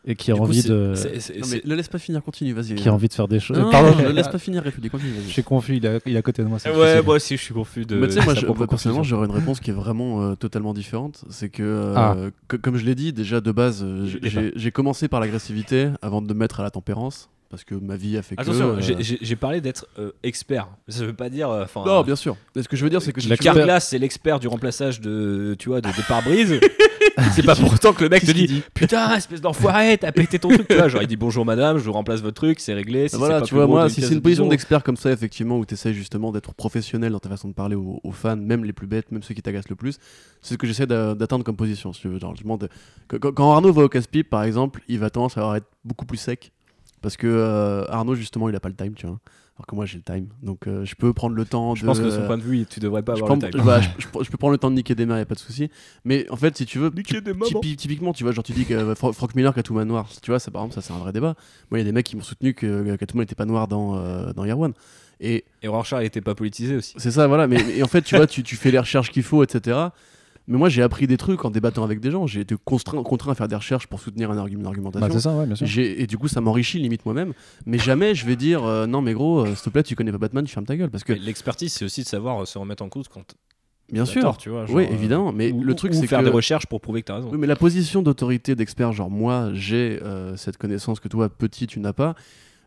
et 0.06 0.16
qui 0.16 0.32
a 0.32 0.36
envie 0.36 0.64
de. 0.64 0.94
Non, 1.40 1.48
mais 1.52 1.62
le 1.64 1.76
laisse 1.76 1.88
pas 1.88 1.98
finir, 1.98 2.22
continue, 2.24 2.54
vas-y. 2.54 2.76
Qui 2.76 2.90
a 2.90 2.94
envie 2.94 3.08
de 3.08 3.14
faire 3.14 3.28
des 3.28 3.40
choses. 3.40 3.58
Pardon, 3.72 3.96
ne 3.96 4.10
laisse 4.10 4.28
pas 4.28 4.38
finir, 4.38 4.64
République, 4.64 4.92
continue, 4.92 5.12
vas-y. 5.12 5.28
Je 5.28 5.32
suis 5.32 5.44
confus, 5.44 5.78
il 5.78 5.86
est 5.86 6.18
à, 6.18 6.22
côté 6.22 6.44
de 6.44 6.48
moi. 6.48 6.58
Ouais, 6.66 7.02
moi 7.02 7.16
aussi, 7.16 7.38
je 7.38 7.42
suis 7.42 7.54
confus 7.54 7.86
de. 7.86 7.96
Mais 7.96 8.08
tu 8.08 8.14
sais, 8.14 8.24
moi, 8.24 8.34
je, 8.34 8.46
personnellement, 8.66 9.04
j'aurais 9.04 9.28
une 9.28 9.34
réponse 9.34 9.60
qui 9.60 9.70
est 9.70 9.74
vraiment 9.74 10.22
euh, 10.22 10.36
totalement 10.36 10.74
différente. 10.74 11.24
C'est 11.30 11.50
que, 11.50 11.64
euh, 11.64 11.94
ah. 11.96 12.16
comme 12.62 12.78
je 12.78 12.86
l'ai 12.86 12.96
dit, 12.96 13.14
déjà 13.14 13.40
de 13.42 13.52
base, 13.52 13.86
j'ai 14.56 14.72
commencé 14.72 15.08
par 15.08 15.20
l'agressivité 15.20 15.90
avant 16.02 16.22
de 16.22 16.28
me 16.34 16.38
mettre 16.38 16.60
à 16.60 16.64
la 16.64 16.72
tempérance 16.72 17.30
parce 17.50 17.64
que 17.64 17.76
ma 17.76 17.96
vie 17.96 18.18
a 18.18 18.24
fait 18.24 18.34
Attention, 18.38 18.76
que. 18.76 18.84
Attention, 18.84 19.18
j'ai 19.22 19.36
parlé 19.36 19.62
d'être 19.62 19.88
expert. 20.24 20.68
Ça 20.90 21.06
veut 21.06 21.14
pas 21.14 21.30
dire. 21.30 21.50
non, 21.86 22.02
bien 22.02 22.16
sûr. 22.18 22.36
Mais 22.56 22.64
ce 22.64 22.68
que 22.68 22.76
je 22.76 22.84
veux 22.84 22.90
dire, 22.90 23.02
c'est 23.02 23.14
que. 23.14 23.22
La 23.30 23.38
Carglass, 23.38 23.88
c'est 23.88 24.00
l'expert 24.00 24.40
du 24.40 24.48
remplaçage 24.50 25.00
de, 25.00 25.56
tu 25.58 25.70
vois, 25.70 25.80
de, 25.80 25.88
de 25.88 26.08
pare-brise. 26.08 26.60
c'est 27.34 27.46
pas 27.46 27.56
pour 27.56 27.74
autant 27.74 27.94
que 27.94 28.04
le 28.04 28.10
mec 28.10 28.26
te 28.26 28.32
dit, 28.32 28.64
putain, 28.74 29.16
espèce 29.16 29.42
d'enfoiré, 29.42 29.98
t'as 29.98 30.12
pété 30.12 30.40
ton 30.40 30.50
truc. 30.50 30.68
Tu 30.68 30.76
vois, 30.76 30.88
genre, 30.88 31.02
il 31.02 31.08
dit 31.08 31.16
bonjour 31.16 31.46
madame, 31.46 31.78
je 31.78 31.84
vous 31.84 31.92
remplace 31.92 32.22
votre 32.22 32.36
truc, 32.36 32.60
c'est 32.60 32.74
réglé. 32.74 33.08
Si 33.10 33.16
voilà, 33.16 33.42
tu 33.42 33.54
vois, 33.54 33.68
moi, 33.68 33.90
si 33.90 34.02
c'est 34.02 34.14
une 34.14 34.22
position 34.22 34.48
d'expert 34.48 34.84
comme 34.84 34.98
ça, 34.98 35.12
effectivement, 35.12 35.58
où 35.58 35.66
t'essayes 35.66 35.94
justement 35.94 36.32
d'être 36.32 36.54
professionnel 36.54 37.12
dans 37.12 37.20
ta 37.20 37.30
façon 37.30 37.48
de 37.48 37.54
parler 37.54 37.76
aux, 37.76 38.12
fans, 38.12 38.36
même 38.36 38.64
les 38.64 38.74
plus 38.74 38.88
bêtes, 38.88 39.12
même 39.12 39.24
ceux 39.24 39.34
qui 39.34 39.42
t'agacent 39.42 39.70
le 39.70 39.76
plus, 39.76 39.98
c'est 40.42 40.54
ce 40.54 40.58
que 40.58 40.68
j'essaie 40.68 40.88
d'atteindre 40.88 41.44
comme 41.44 41.56
position. 41.56 41.94
Si 41.94 42.02
tu 42.02 42.08
veux. 42.08 42.20
Genre, 42.20 42.36
quand, 43.08 43.52
Arnaud 43.52 43.74
va 43.74 43.84
au 43.84 43.90
casse-pipe, 43.90 44.30
par 44.30 44.44
exemple, 44.44 44.82
il 44.88 45.00
va 45.00 45.10
tendance 45.10 45.38
à 45.38 45.56
être 45.58 45.68
beaucoup 45.84 46.06
plus 46.06 46.18
sec. 46.18 46.52
Parce 47.02 47.18
que 47.18 47.28
euh, 47.28 47.84
Arnaud, 47.90 48.16
justement, 48.16 48.48
il 48.48 48.56
a 48.56 48.62
pas 48.62 48.70
le 48.70 48.76
time, 48.76 48.94
tu 48.94 49.08
vois 49.08 49.20
alors 49.64 49.68
que 49.68 49.76
moi 49.76 49.86
j'ai 49.86 49.98
le 49.98 50.04
time. 50.04 50.28
Donc 50.42 50.68
euh, 50.68 50.84
je 50.84 50.96
peux 50.96 51.14
prendre 51.14 51.36
le 51.36 51.46
temps 51.46 51.74
je 51.76 51.84
de. 51.84 51.88
pense 51.88 52.00
que 52.00 52.06
de 52.06 52.12
son 52.12 52.26
point 52.26 52.38
de 52.38 52.44
vue, 52.44 52.66
tu 52.66 52.80
devrais 52.82 53.02
pas 53.02 53.14
avoir 53.14 53.36
le 53.36 53.40
time. 53.40 53.62
Bah, 53.64 53.80
je, 53.98 54.08
peux 54.08 54.38
prendre 54.38 54.52
le 54.52 54.58
temps 54.58 54.70
de 54.70 54.76
niquer 54.76 54.94
des 54.94 55.06
mains, 55.06 55.18
y 55.18 55.22
a 55.22 55.26
pas 55.26 55.36
de 55.36 55.40
souci. 55.40 55.70
Mais 56.04 56.30
en 56.30 56.36
fait, 56.36 56.58
si 56.58 56.66
tu 56.66 56.80
veux. 56.80 56.90
Niquer 56.90 57.22
des 57.22 57.34
typiquement, 57.78 58.14
tu 58.14 58.24
vois, 58.24 58.34
genre 58.34 58.44
tu 58.44 58.52
dis 58.52 58.66
que 58.66 58.74
euh, 58.74 58.96
Frank 58.96 59.36
Miller, 59.36 59.54
Catwoman 59.54 59.88
noir, 59.88 60.10
tu 60.22 60.32
vois, 60.32 60.40
ça 60.40 60.52
par 60.52 60.64
exemple, 60.64 60.76
ça 60.76 60.82
c'est 60.82 60.94
un 60.94 61.02
vrai 61.02 61.14
débat. 61.14 61.36
Moi, 61.72 61.80
il 61.80 61.82
y 61.82 61.82
a 61.82 61.86
des 61.86 61.92
mecs 61.94 62.06
qui 62.06 62.16
m'ont 62.16 62.24
soutenu 62.24 62.54
que 62.54 62.96
Catwoman 62.98 63.24
n'était 63.24 63.36
pas 63.36 63.46
noir 63.46 63.68
dans, 63.68 63.96
euh, 63.96 64.34
dans 64.34 64.44
Year 64.46 64.60
One. 64.60 64.74
Et, 65.20 65.46
et 65.62 65.68
Rorschach 65.70 66.02
n'était 66.02 66.22
pas 66.22 66.36
politisé 66.36 66.76
aussi. 66.76 66.94
C'est 66.98 67.12
ça, 67.12 67.28
voilà. 67.28 67.48
Mais 67.48 67.82
en 67.82 67.88
fait, 67.88 68.02
tu 68.02 68.18
vois, 68.18 68.28
tu, 68.28 68.44
tu 68.44 68.58
fais 68.58 68.72
les 68.72 68.80
recherches 68.80 69.12
qu'il 69.12 69.24
faut, 69.24 69.44
etc. 69.44 69.78
Mais 70.48 70.58
moi, 70.58 70.68
j'ai 70.68 70.82
appris 70.82 71.08
des 71.08 71.18
trucs 71.18 71.46
en 71.46 71.52
débattant 71.52 71.84
avec 71.84 72.00
des 72.02 72.12
gens. 72.12 72.28
J'ai 72.28 72.42
été 72.42 72.56
contraint, 72.64 73.02
contraint 73.04 73.32
à 73.32 73.36
faire 73.36 73.48
des 73.48 73.56
recherches 73.56 73.88
pour 73.88 74.02
soutenir 74.02 74.30
un 74.30 74.38
argument, 74.38 74.62
une 74.62 74.68
argumentation. 74.68 75.08
Bah, 75.08 75.20
ça, 75.20 75.36
ouais, 75.36 75.46
bien 75.46 75.56
sûr. 75.56 75.68
Et 75.80 76.06
du 76.06 76.18
coup, 76.18 76.28
ça 76.28 76.42
m'enrichit 76.42 76.80
limite 76.80 77.06
moi-même. 77.06 77.34
Mais 77.66 77.80
jamais 77.80 78.14
je 78.14 78.26
vais 78.26 78.36
dire 78.36 78.64
euh, 78.66 78.86
non, 78.86 79.02
mais 79.02 79.14
gros, 79.14 79.46
euh, 79.46 79.56
s'il 79.56 79.64
te 79.64 79.70
plaît, 79.70 79.84
tu 79.84 79.96
connais 79.96 80.12
pas 80.12 80.18
Batman, 80.18 80.44
tu 80.44 80.54
fermes 80.54 80.66
ta 80.66 80.76
gueule. 80.76 80.90
Parce 80.90 81.04
que 81.04 81.14
l'expertise, 81.14 81.72
c'est 81.72 81.86
aussi 81.86 82.04
de 82.04 82.08
savoir 82.08 82.42
euh, 82.42 82.46
se 82.46 82.58
remettre 82.58 82.84
en 82.84 82.90
cause 82.90 83.08
quand. 83.08 83.24
Bien 83.92 84.06
sûr, 84.06 84.38
tu 84.38 84.50
vois, 84.50 84.66
oui, 84.70 84.88
évidemment. 84.90 85.32
Mais 85.32 85.52
le 85.52 85.76
truc, 85.76 85.94
c'est 85.94 86.08
faire 86.08 86.24
des 86.24 86.30
recherches 86.30 86.66
pour 86.66 86.82
prouver 86.82 87.02
que 87.02 87.08
tu 87.08 87.12
as 87.12 87.16
raison. 87.16 87.30
Oui, 87.32 87.38
mais 87.38 87.48
la 87.48 87.56
position 87.56 88.02
d'autorité, 88.02 88.56
d'expert, 88.56 88.92
genre 88.92 89.10
moi, 89.10 89.52
j'ai 89.54 90.00
cette 90.36 90.58
connaissance 90.58 91.00
que 91.00 91.08
toi, 91.08 91.30
petit, 91.30 91.68
tu 91.68 91.80
n'as 91.80 91.94
pas. 91.94 92.16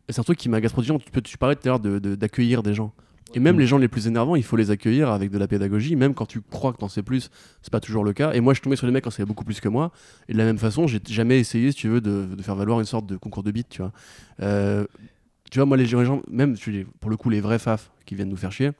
C'est 0.08 0.20
un 0.20 0.24
truc 0.24 0.38
qui 0.38 0.48
m'agace 0.48 0.72
trop. 0.72 0.82
Tu, 0.82 1.22
tu 1.22 1.36
parlais 1.36 1.56
tout 1.56 1.68
à 1.68 1.70
l'heure 1.70 1.80
d'accueillir 1.80 2.62
de, 2.62 2.70
des 2.70 2.74
gens. 2.74 2.92
Et 3.34 3.40
même 3.40 3.58
les 3.58 3.66
gens 3.66 3.78
les 3.78 3.88
plus 3.88 4.06
énervants, 4.06 4.36
il 4.36 4.44
faut 4.44 4.56
les 4.56 4.70
accueillir 4.70 5.10
avec 5.10 5.30
de 5.30 5.38
la 5.38 5.48
pédagogie, 5.48 5.96
même 5.96 6.14
quand 6.14 6.26
tu 6.26 6.40
crois 6.40 6.72
que 6.72 6.78
t'en 6.78 6.88
sais 6.88 7.02
plus, 7.02 7.28
c'est 7.60 7.72
pas 7.72 7.80
toujours 7.80 8.04
le 8.04 8.12
cas. 8.12 8.32
Et 8.32 8.40
moi, 8.40 8.54
je 8.54 8.60
tombais 8.60 8.76
sur 8.76 8.86
des 8.86 8.92
mecs 8.92 9.04
quand 9.04 9.10
savaient 9.10 9.26
beaucoup 9.26 9.44
plus 9.44 9.60
que 9.60 9.68
moi. 9.68 9.90
Et 10.28 10.32
de 10.32 10.38
la 10.38 10.44
même 10.44 10.58
façon, 10.58 10.86
j'ai 10.86 11.00
jamais 11.08 11.40
essayé, 11.40 11.72
si 11.72 11.76
tu 11.76 11.88
veux, 11.88 12.00
de, 12.00 12.26
faire 12.40 12.54
valoir 12.54 12.78
une 12.78 12.86
sorte 12.86 13.06
de 13.06 13.16
concours 13.16 13.42
de 13.42 13.50
beat, 13.50 13.68
tu 13.68 13.82
vois. 13.82 13.92
Euh, 14.40 14.86
tu 15.50 15.58
vois, 15.58 15.66
moi, 15.66 15.76
les 15.76 15.86
gens, 15.86 16.22
même 16.30 16.56
pour 17.00 17.10
le 17.10 17.16
coup, 17.16 17.28
les 17.28 17.40
vrais 17.40 17.58
faf 17.58 17.90
qui 18.04 18.14
viennent 18.14 18.28
nous 18.28 18.36
faire 18.36 18.52
chier, 18.52 18.70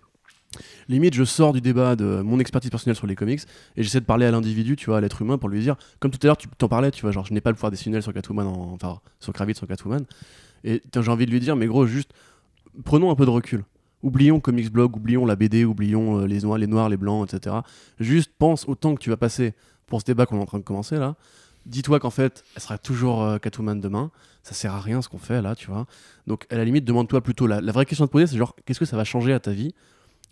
limite, 0.88 1.14
je 1.14 1.24
sors 1.24 1.52
du 1.52 1.60
débat 1.60 1.96
de 1.96 2.22
mon 2.24 2.38
expertise 2.38 2.70
personnelle 2.70 2.96
sur 2.96 3.06
les 3.06 3.16
comics 3.16 3.40
et 3.76 3.82
j'essaie 3.82 4.00
de 4.00 4.06
parler 4.06 4.26
à 4.26 4.30
l'individu, 4.30 4.76
tu 4.76 4.86
vois, 4.86 4.98
à 4.98 5.00
l'être 5.00 5.20
humain 5.22 5.38
pour 5.38 5.48
lui 5.48 5.60
dire, 5.60 5.76
comme 6.00 6.10
tout 6.10 6.18
à 6.22 6.26
l'heure, 6.26 6.36
tu 6.36 6.48
t'en 6.56 6.68
parlais, 6.68 6.90
tu 6.90 7.02
vois, 7.02 7.10
genre, 7.10 7.26
je 7.26 7.34
n'ai 7.34 7.40
pas 7.40 7.50
le 7.50 7.56
pouvoir 7.56 7.70
décisionnel 7.72 8.02
sur 8.02 8.12
Catwoman, 8.12 8.46
enfin, 8.46 9.00
sur 9.20 9.32
Kravitz, 9.32 9.58
sur 9.58 9.66
Catwoman. 9.66 10.04
Et 10.64 10.82
j'ai 10.94 11.10
envie 11.10 11.26
de 11.26 11.30
lui 11.30 11.40
dire, 11.40 11.56
mais 11.56 11.66
gros, 11.66 11.86
juste, 11.86 12.12
prenons 12.84 13.10
un 13.10 13.14
peu 13.14 13.26
de 13.26 13.30
recul 13.30 13.64
oublions 14.06 14.38
Comics 14.38 14.70
Blog, 14.70 14.96
oublions 14.96 15.26
la 15.26 15.34
BD, 15.34 15.64
oublions 15.64 16.20
euh, 16.20 16.26
les 16.26 16.40
noirs, 16.40 16.58
les 16.58 16.66
noirs, 16.68 16.88
les 16.88 16.96
blancs, 16.96 17.32
etc. 17.32 17.56
Juste 17.98 18.30
pense 18.38 18.68
au 18.68 18.74
temps 18.76 18.94
que 18.94 19.00
tu 19.00 19.10
vas 19.10 19.16
passer 19.16 19.54
pour 19.86 20.00
ce 20.00 20.06
débat 20.06 20.26
qu'on 20.26 20.38
est 20.38 20.42
en 20.42 20.46
train 20.46 20.58
de 20.58 20.64
commencer 20.64 20.96
là. 20.96 21.16
Dis-toi 21.66 21.98
qu'en 21.98 22.10
fait, 22.10 22.44
elle 22.54 22.62
sera 22.62 22.78
toujours 22.78 23.22
euh, 23.24 23.38
Catwoman 23.38 23.80
demain. 23.80 24.12
Ça 24.44 24.54
sert 24.54 24.72
à 24.72 24.80
rien 24.80 25.02
ce 25.02 25.08
qu'on 25.08 25.18
fait 25.18 25.42
là, 25.42 25.56
tu 25.56 25.66
vois. 25.66 25.86
Donc 26.28 26.46
à 26.50 26.56
la 26.56 26.64
limite, 26.64 26.84
demande-toi 26.84 27.20
plutôt 27.20 27.48
la, 27.48 27.60
la 27.60 27.72
vraie 27.72 27.84
question 27.84 28.04
à 28.04 28.08
te 28.08 28.12
poser, 28.12 28.28
c'est 28.28 28.36
genre 28.36 28.54
qu'est-ce 28.64 28.78
que 28.78 28.84
ça 28.84 28.96
va 28.96 29.02
changer 29.02 29.32
à 29.32 29.40
ta 29.40 29.50
vie 29.50 29.74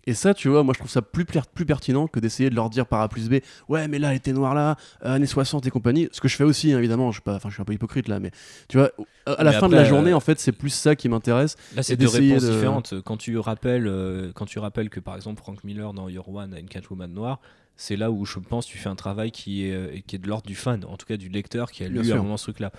et 0.07 0.13
ça, 0.13 0.33
tu 0.33 0.49
vois, 0.49 0.63
moi 0.63 0.73
je 0.73 0.79
trouve 0.79 0.91
ça 0.91 1.01
plus, 1.01 1.25
plus 1.25 1.65
pertinent 1.65 2.07
que 2.07 2.19
d'essayer 2.19 2.49
de 2.51 2.55
leur 2.55 2.69
dire 2.69 2.85
par 2.85 3.01
A 3.01 3.09
plus 3.09 3.27
B, 3.27 3.35
ouais, 3.69 3.87
mais 3.87 3.97
là, 3.97 4.11
elle 4.11 4.17
était 4.17 4.33
noire 4.33 4.53
là, 4.53 4.75
euh, 5.03 5.15
années 5.15 5.25
60 5.25 5.65
et 5.65 5.71
compagnie. 5.71 6.07
Ce 6.11 6.21
que 6.21 6.27
je 6.27 6.35
fais 6.35 6.43
aussi, 6.43 6.71
hein, 6.73 6.77
évidemment, 6.77 7.11
je 7.11 7.15
suis, 7.15 7.23
pas, 7.23 7.39
je 7.43 7.49
suis 7.49 7.61
un 7.61 7.65
peu 7.65 7.73
hypocrite 7.73 8.07
là, 8.07 8.19
mais 8.19 8.29
tu 8.67 8.77
vois, 8.77 8.91
à 9.25 9.43
la 9.43 9.51
fin 9.53 9.67
de 9.67 9.75
la 9.75 9.83
journée, 9.83 10.11
euh, 10.11 10.15
en 10.15 10.19
fait, 10.19 10.39
c'est 10.39 10.51
plus 10.51 10.69
ça 10.69 10.95
qui 10.95 11.09
m'intéresse. 11.09 11.57
Là, 11.75 11.81
c'est 11.81 11.97
deux 11.97 12.07
réponses 12.07 12.43
différentes. 12.43 13.01
Quand 13.01 13.17
tu, 13.17 13.37
rappelles, 13.39 13.87
euh, 13.87 14.31
quand 14.35 14.45
tu 14.45 14.59
rappelles 14.59 14.89
que 14.89 14.99
par 14.99 15.15
exemple, 15.15 15.41
Frank 15.41 15.63
Miller 15.63 15.93
dans 15.93 16.07
Your 16.07 16.29
One 16.29 16.53
a 16.53 16.59
une 16.59 16.69
Catwoman 16.69 17.11
noire, 17.11 17.39
c'est 17.77 17.97
là 17.97 18.09
où 18.09 18.25
je 18.25 18.39
pense 18.39 18.65
tu 18.65 18.77
fais 18.77 18.87
un 18.87 18.95
travail 18.95 19.31
qui 19.31 19.65
est, 19.65 20.01
qui 20.07 20.15
est 20.15 20.19
de 20.19 20.29
l'ordre 20.29 20.47
du 20.47 20.55
fan, 20.55 20.85
en 20.85 20.95
tout 20.95 21.05
cas 21.05 21.17
du 21.17 21.27
lecteur 21.27 21.71
qui 21.71 21.83
a 21.83 21.89
lu 21.89 22.11
à 22.11 22.15
un 22.15 22.19
moment 22.19 22.37
ce 22.37 22.51
truc-là. 22.51 22.71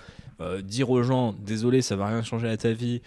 dire 0.63 0.89
aux 0.89 1.03
gens, 1.03 1.33
désolé, 1.33 1.81
ça 1.81 1.95
va 1.97 2.07
rien 2.07 2.23
changer 2.23 2.47
à 2.47 2.57
ta 2.57 2.71
vie, 2.71 3.01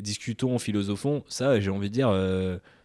discutons, 0.00 0.58
philosophons. 0.58 1.24
Ça, 1.28 1.60
j'ai 1.60 1.70
envie 1.70 1.88
de 1.88 1.94
dire 1.94 2.12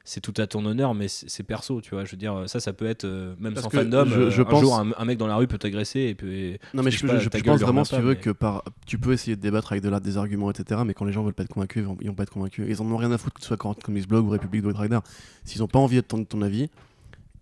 c'est 0.06 0.20
tout 0.20 0.34
à 0.38 0.48
ton 0.48 0.66
honneur, 0.66 0.94
mais 0.94 1.08
c'est 1.08 1.44
perso, 1.44 1.80
tu 1.80 1.92
vois. 1.92 2.04
Je 2.04 2.12
veux 2.12 2.18
dire, 2.18 2.44
ça, 2.48 2.60
ça 2.60 2.74
peut 2.74 2.86
être, 2.86 3.06
même 3.40 3.56
sans 3.56 3.70
fandom, 3.70 4.06
je, 4.06 4.42
un 4.42 4.60
jour, 4.60 4.76
un, 4.76 5.06
mec 5.06 5.18
dans 5.18 5.28
la 5.28 5.38
rue 5.38 5.48
peut 5.48 5.58
t'agresser 5.58 6.16
et. 6.22 6.60
Non, 6.74 6.84
mais 6.84 6.92
je, 6.92 7.06
pense 7.06 7.62
vraiment, 7.62 7.86
si 7.86 7.96
tu 7.96 8.02
veux, 8.02 8.16
que 8.16 8.30
par, 8.30 8.64
tu 8.86 8.98
peux 8.98 9.14
essayer 9.14 9.38
de 9.38 9.42
débattre 9.42 9.72
avec 9.72 9.84
de 9.84 9.90
là 9.90 10.00
des 10.00 10.18
arguments, 10.18 10.52
etc. 10.52 10.82
Mais 10.86 10.94
quand 10.94 11.06
les 11.06 11.14
gens 11.14 11.24
veulent 11.24 11.34
pas 11.34 11.44
être 11.44 11.54
convaincus, 11.54 11.86
ils 12.02 12.08
vont, 12.08 12.16
pas 12.16 12.24
être 12.24 12.32
convaincus. 12.32 12.66
Ils 12.68 12.82
en 12.82 12.92
ont 12.92 12.98
rien 12.98 13.12
à 13.12 13.18
foutre 13.18 13.36
que 13.36 13.42
ce 13.42 13.48
soit 13.48 13.58
Comics 13.58 14.08
Blog 14.08 14.26
ou 14.26 14.30
République 14.30 14.64
de 14.64 14.74
Rider. 14.74 15.00
S'ils 15.46 15.64
ont 15.64 15.68
pas 15.68 15.80
envie 15.80 15.98
de 15.98 16.02
ton, 16.02 16.26
ton 16.26 16.42
avis, 16.42 16.70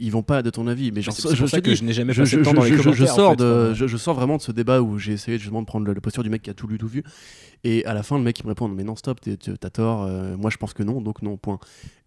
ils 0.02 0.12
vont 0.12 0.24
pas 0.24 0.42
de 0.42 0.50
ton 0.50 0.68
avis. 0.68 0.92
Mais, 0.92 1.02
je, 1.02 1.12
je, 1.12 1.60
que 1.60 1.76
je 1.76 1.84
n'ai 1.84 1.94
jamais 1.94 2.14
passé 2.14 2.36
de 2.36 2.44
temps 2.44 2.54
dans 2.54 2.64
les 2.64 2.72
commentaires. 2.72 2.94
Je 2.94 3.06
sors, 3.06 3.36
de, 3.36 3.74
je, 3.74 3.98
sors 3.98 4.16
vraiment 4.16 4.38
de 4.38 4.42
ce 4.42 4.52
débat 4.52 4.82
où 4.82 4.98
j'ai 4.98 5.14
essayé 5.14 5.38
justement 5.38 5.62
de 5.62 5.68
prendre 5.68 5.88
la, 5.88 6.02
posture 6.02 6.24
du 6.24 6.30
mec 6.30 6.42
qui 6.42 6.50
a 6.50 6.54
tout 6.54 6.68
lu, 6.68 6.78
tout 6.78 6.88
vu. 6.88 7.04
Et 7.64 7.86
à 7.86 7.94
la 7.94 8.02
fin, 8.02 8.18
le 8.18 8.24
mec 8.24 8.40
il 8.40 8.44
me 8.46 8.50
répond 8.50 8.68
Mais 8.68 8.84
non, 8.84 8.96
stop, 8.96 9.20
t'as 9.22 9.70
tort. 9.70 10.04
Euh, 10.04 10.36
moi, 10.36 10.50
je 10.50 10.58
pense 10.58 10.74
que 10.74 10.82
non, 10.82 11.02
donc 11.02 11.22
non, 11.22 11.38
point. 11.38 11.60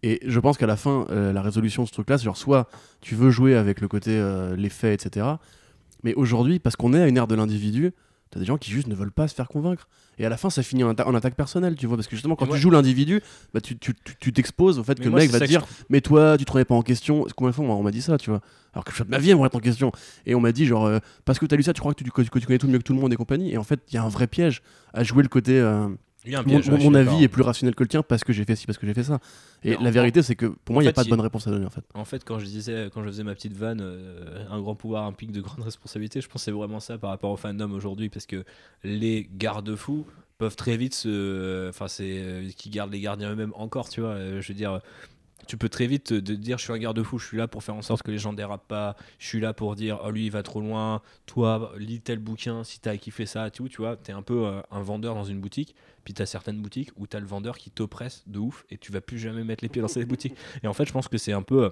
Et 0.03 0.19
je 0.27 0.39
pense 0.39 0.57
qu'à 0.57 0.67
la 0.67 0.75
fin, 0.75 1.07
euh, 1.09 1.31
la 1.31 1.41
résolution 1.41 1.83
de 1.83 1.87
ce 1.87 1.93
truc-là, 1.93 2.17
c'est 2.17 2.25
genre 2.25 2.37
soit 2.37 2.69
tu 2.99 3.15
veux 3.15 3.31
jouer 3.31 3.55
avec 3.55 3.79
le 3.79 3.87
côté 3.87 4.11
euh, 4.11 4.55
les 4.57 4.69
faits, 4.69 5.05
etc. 5.05 5.27
Mais 6.03 6.13
aujourd'hui, 6.15 6.59
parce 6.59 6.75
qu'on 6.75 6.93
est 6.93 7.01
à 7.01 7.07
une 7.07 7.17
ère 7.17 7.27
de 7.27 7.35
l'individu, 7.35 7.93
t'as 8.35 8.41
des 8.41 8.45
gens 8.45 8.57
qui 8.57 8.69
juste 8.69 8.87
ne 8.87 8.95
veulent 8.95 9.13
pas 9.13 9.29
se 9.29 9.33
faire 9.33 9.47
convaincre. 9.47 9.87
Et 10.19 10.25
à 10.25 10.29
la 10.29 10.35
fin, 10.35 10.49
ça 10.49 10.61
finit 10.61 10.83
en, 10.83 10.91
attaque 10.91 11.35
personnelle, 11.35 11.75
tu 11.77 11.87
vois. 11.87 11.95
Parce 11.95 12.07
que 12.07 12.17
justement, 12.17 12.35
quand 12.35 12.47
tu 12.47 12.57
joues 12.57 12.69
l'individu, 12.69 13.21
bah, 13.53 13.61
tu 13.61 14.33
t'exposes 14.33 14.77
au 14.77 14.83
fait 14.83 14.99
que 14.99 15.05
le 15.05 15.11
mec 15.11 15.29
va 15.29 15.39
te 15.39 15.45
dire 15.45 15.65
Mais 15.89 16.01
toi, 16.01 16.37
tu 16.37 16.43
te 16.43 16.51
remets 16.51 16.65
pas 16.65 16.75
en 16.75 16.81
question. 16.81 17.25
Combien 17.37 17.51
de 17.51 17.55
fois 17.55 17.65
on 17.65 17.81
m'a 17.81 17.91
dit 17.91 18.01
ça, 18.01 18.17
tu 18.17 18.29
vois 18.29 18.41
Alors 18.73 18.83
que 18.83 18.93
je 18.93 19.03
ma 19.03 19.19
vie, 19.19 19.29
elle 19.29 19.35
me 19.35 19.39
remettre 19.39 19.55
en 19.55 19.61
question. 19.61 19.93
Et 20.25 20.35
on 20.35 20.41
m'a 20.41 20.51
dit, 20.51 20.65
genre, 20.65 20.85
euh, 20.85 20.99
parce 21.23 21.39
que 21.39 21.45
t'as 21.45 21.55
lu 21.55 21.63
ça, 21.63 21.71
tu 21.71 21.79
crois 21.79 21.93
que 21.93 22.03
tu, 22.03 22.11
connais 22.11 22.57
tout 22.57 22.67
mieux 22.67 22.77
que 22.77 22.83
tout 22.83 22.93
le 22.93 22.99
monde 22.99 23.13
et 23.13 23.15
compagnie. 23.15 23.53
Et 23.53 23.57
en 23.57 23.63
fait, 23.63 23.79
il 23.89 23.95
y 23.95 23.97
a 23.97 24.03
un 24.03 24.09
vrai 24.09 24.27
piège 24.27 24.61
à 24.93 25.03
jouer 25.03 25.23
le 25.23 25.29
côté. 25.29 25.57
Euh, 25.57 25.87
mon, 26.45 26.93
avis 26.93 27.23
est 27.23 27.27
plus 27.27 27.41
rationnel 27.41 27.75
que 27.75 27.83
le 27.83 27.89
tien 27.89 28.03
parce 28.03 28.23
que 28.23 28.33
j'ai 28.33 28.43
fait 28.45 28.55
ci, 28.55 28.65
parce 28.65 28.77
que 28.77 28.87
j'ai 28.87 28.93
fait 28.93 29.03
ça. 29.03 29.19
Et 29.63 29.75
la 29.77 29.91
vérité, 29.91 30.21
c'est 30.21 30.35
que 30.35 30.47
pour 30.47 30.73
moi, 30.73 30.83
il 30.83 30.85
n'y 30.85 30.89
a 30.89 30.93
pas 30.93 31.03
de 31.03 31.09
bonne 31.09 31.21
réponse 31.21 31.47
à 31.47 31.51
donner 31.51 31.65
en 31.65 31.69
fait. 31.69 31.83
En 31.93 32.05
fait, 32.05 32.23
quand 32.23 32.39
je 32.39 32.45
disais, 32.45 32.89
quand 32.93 33.03
je 33.03 33.07
faisais 33.07 33.23
ma 33.23 33.35
petite 33.35 33.53
vanne, 33.53 33.81
euh, 33.81 34.45
un 34.49 34.61
grand 34.61 34.75
pouvoir 34.75 35.05
implique 35.05 35.31
de 35.31 35.41
grandes 35.41 35.63
responsabilités, 35.63 36.21
je 36.21 36.27
pensais 36.29 36.51
vraiment 36.51 36.79
ça 36.79 36.97
par 36.97 37.09
rapport 37.09 37.31
au 37.31 37.37
fandom 37.37 37.71
aujourd'hui 37.71 38.09
parce 38.09 38.25
que 38.25 38.43
les 38.83 39.29
garde-fous 39.33 40.05
peuvent 40.37 40.55
très 40.55 40.77
vite 40.77 40.93
se. 40.93 41.69
Enfin, 41.69 41.87
c'est. 41.87 42.17
Euh, 42.19 42.49
qui 42.55 42.69
gardent 42.69 42.91
les 42.91 42.99
gardiens 42.99 43.31
eux-mêmes 43.31 43.53
encore, 43.55 43.89
tu 43.89 44.01
vois. 44.01 44.11
Euh, 44.11 44.41
je 44.41 44.47
veux 44.49 44.57
dire 44.57 44.81
tu 45.45 45.57
peux 45.57 45.69
très 45.69 45.87
vite 45.87 46.03
te 46.03 46.13
dire 46.15 46.57
je 46.57 46.63
suis 46.63 46.73
un 46.73 46.77
garde-fou, 46.77 47.17
je 47.17 47.27
suis 47.27 47.37
là 47.37 47.47
pour 47.47 47.63
faire 47.63 47.75
en 47.75 47.81
sorte 47.81 48.03
que 48.03 48.11
les 48.11 48.17
gens 48.17 48.33
dérapent 48.33 48.67
pas, 48.67 48.95
je 49.19 49.27
suis 49.27 49.39
là 49.39 49.53
pour 49.53 49.75
dire 49.75 49.99
oh 50.03 50.11
lui 50.11 50.25
il 50.25 50.31
va 50.31 50.43
trop 50.43 50.61
loin, 50.61 51.01
toi 51.25 51.71
lis 51.77 52.01
tel 52.01 52.19
bouquin 52.19 52.63
si 52.63 52.79
t'as 52.79 52.97
kiffé 52.97 53.25
ça, 53.25 53.49
tout, 53.49 53.69
tu 53.69 53.77
vois, 53.77 53.95
t'es 53.95 54.11
un 54.11 54.21
peu 54.21 54.45
euh, 54.45 54.61
un 54.71 54.81
vendeur 54.81 55.15
dans 55.15 55.23
une 55.23 55.39
boutique, 55.39 55.75
puis 56.03 56.13
t'as 56.13 56.25
certaines 56.25 56.61
boutiques 56.61 56.91
où 56.97 57.07
t'as 57.07 57.19
le 57.19 57.27
vendeur 57.27 57.57
qui 57.57 57.71
t'oppresse 57.71 58.23
de 58.27 58.39
ouf 58.39 58.65
et 58.69 58.77
tu 58.77 58.91
vas 58.91 59.01
plus 59.01 59.19
jamais 59.19 59.43
mettre 59.43 59.63
les 59.63 59.69
pieds 59.69 59.81
dans 59.81 59.87
cette 59.87 60.07
boutique. 60.07 60.33
Et 60.63 60.67
en 60.67 60.73
fait 60.73 60.85
je 60.85 60.93
pense 60.93 61.07
que 61.07 61.17
c'est 61.17 61.33
un 61.33 61.43
peu... 61.43 61.71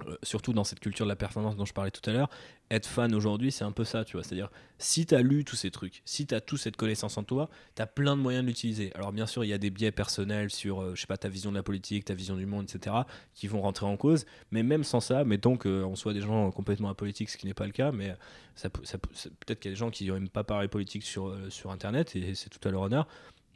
Euh, 0.00 0.12
euh, 0.12 0.16
surtout 0.22 0.54
dans 0.54 0.64
cette 0.64 0.80
culture 0.80 1.04
de 1.04 1.10
la 1.10 1.16
performance 1.16 1.54
dont 1.54 1.66
je 1.66 1.74
parlais 1.74 1.90
tout 1.90 2.08
à 2.08 2.14
l'heure, 2.14 2.30
être 2.70 2.86
fan 2.86 3.14
aujourd'hui, 3.14 3.52
c'est 3.52 3.64
un 3.64 3.72
peu 3.72 3.84
ça, 3.84 4.04
tu 4.04 4.16
vois. 4.16 4.24
C'est-à-dire, 4.24 4.50
si 4.78 5.04
tu 5.04 5.14
as 5.14 5.20
lu 5.20 5.44
tous 5.44 5.56
ces 5.56 5.70
trucs, 5.70 6.00
si 6.06 6.26
tu 6.26 6.34
as 6.34 6.40
toute 6.40 6.60
cette 6.60 6.76
connaissance 6.76 7.18
en 7.18 7.24
toi, 7.24 7.50
tu 7.76 7.82
as 7.82 7.86
plein 7.86 8.16
de 8.16 8.22
moyens 8.22 8.42
de 8.42 8.48
l'utiliser. 8.48 8.90
Alors, 8.94 9.12
bien 9.12 9.26
sûr, 9.26 9.44
il 9.44 9.48
y 9.48 9.52
a 9.52 9.58
des 9.58 9.70
biais 9.70 9.92
personnels 9.92 10.50
sur, 10.50 10.80
euh, 10.80 10.94
je 10.94 11.00
sais 11.02 11.06
pas, 11.06 11.18
ta 11.18 11.28
vision 11.28 11.50
de 11.50 11.56
la 11.56 11.62
politique, 11.62 12.06
ta 12.06 12.14
vision 12.14 12.36
du 12.36 12.46
monde, 12.46 12.64
etc., 12.64 12.96
qui 13.34 13.48
vont 13.48 13.60
rentrer 13.60 13.84
en 13.84 13.98
cause. 13.98 14.24
Mais 14.50 14.62
même 14.62 14.82
sans 14.82 15.00
ça, 15.00 15.24
mettons 15.24 15.58
qu'on 15.58 15.94
soit 15.94 16.14
des 16.14 16.22
gens 16.22 16.50
complètement 16.50 16.88
apolitiques, 16.88 17.28
ce 17.28 17.36
qui 17.36 17.46
n'est 17.46 17.54
pas 17.54 17.66
le 17.66 17.72
cas, 17.72 17.92
mais 17.92 18.16
ça, 18.54 18.70
peut-être 18.70 19.60
qu'il 19.60 19.70
y 19.70 19.72
a 19.72 19.74
des 19.74 19.78
gens 19.78 19.90
qui 19.90 20.10
n'aiment 20.10 20.28
pas 20.28 20.44
parler 20.44 20.68
politique 20.68 21.02
sur, 21.02 21.28
euh, 21.28 21.50
sur 21.50 21.70
Internet, 21.70 22.16
et 22.16 22.34
c'est 22.34 22.48
tout 22.48 22.66
à 22.66 22.70
leur 22.70 22.82
honneur 22.82 23.06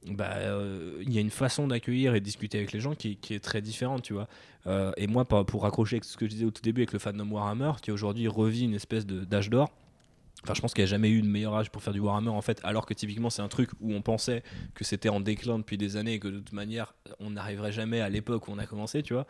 bah, 0.09 0.37
euh, 0.37 1.03
il 1.03 1.13
y 1.13 1.19
a 1.19 1.21
une 1.21 1.31
façon 1.31 1.67
d'accueillir 1.67 2.15
et 2.15 2.21
de 2.21 2.25
discuter 2.25 2.59
avec 2.59 2.73
les 2.73 2.81
gens 2.81 2.95
qui, 2.95 3.19
est 3.31 3.43
très 3.43 3.61
différente, 3.61 4.03
tu 4.03 4.13
vois. 4.13 4.29
Euh, 4.67 4.93
et 4.97 5.07
moi, 5.07 5.25
pour 5.25 5.63
raccrocher 5.63 5.97
avec 5.97 6.05
ce 6.05 6.17
que 6.17 6.27
je 6.27 6.31
disais 6.31 6.45
au 6.45 6.51
tout 6.51 6.63
début 6.63 6.83
avec 6.83 6.93
le 6.93 6.99
fandom 6.99 7.31
Warhammer, 7.31 7.73
qui 7.83 7.91
aujourd'hui 7.91 8.29
revit 8.29 8.65
une 8.65 8.75
espèce 8.75 9.07
d'âge 9.07 9.51
d'or. 9.51 9.71
Enfin, 10.43 10.55
je 10.55 10.61
pense 10.61 10.75
qu'il 10.75 10.83
n'y 10.83 10.89
a 10.89 10.91
jamais 10.91 11.11
eu 11.11 11.23
de 11.23 11.27
meilleur 11.27 11.55
âge 11.55 11.71
pour 11.71 11.83
faire 11.83 11.93
du 11.93 11.99
Warhammer 11.99 12.31
en 12.31 12.43
fait, 12.43 12.61
alors 12.63 12.87
que 12.87 12.95
typiquement 12.95 13.31
c'est 13.31 13.43
un 13.43 13.49
truc 13.49 13.71
où 13.81 13.93
on 13.93 14.03
pensait 14.03 14.45
que 14.75 14.85
c'était 14.85 15.09
en 15.09 15.19
déclin 15.19 15.59
depuis 15.59 15.79
des 15.79 15.97
années 15.97 16.15
et 16.15 16.21
que 16.21 16.29
de 16.29 16.39
toute 16.39 16.53
manière 16.53 16.95
on 17.19 17.31
n'arriverait 17.31 17.73
jamais 17.73 18.01
à 18.01 18.09
l'époque 18.09 18.47
où 18.47 18.53
on 18.53 18.59
a 18.59 18.67
commencé, 18.67 19.03
tu 19.03 19.15
vois. 19.15 19.27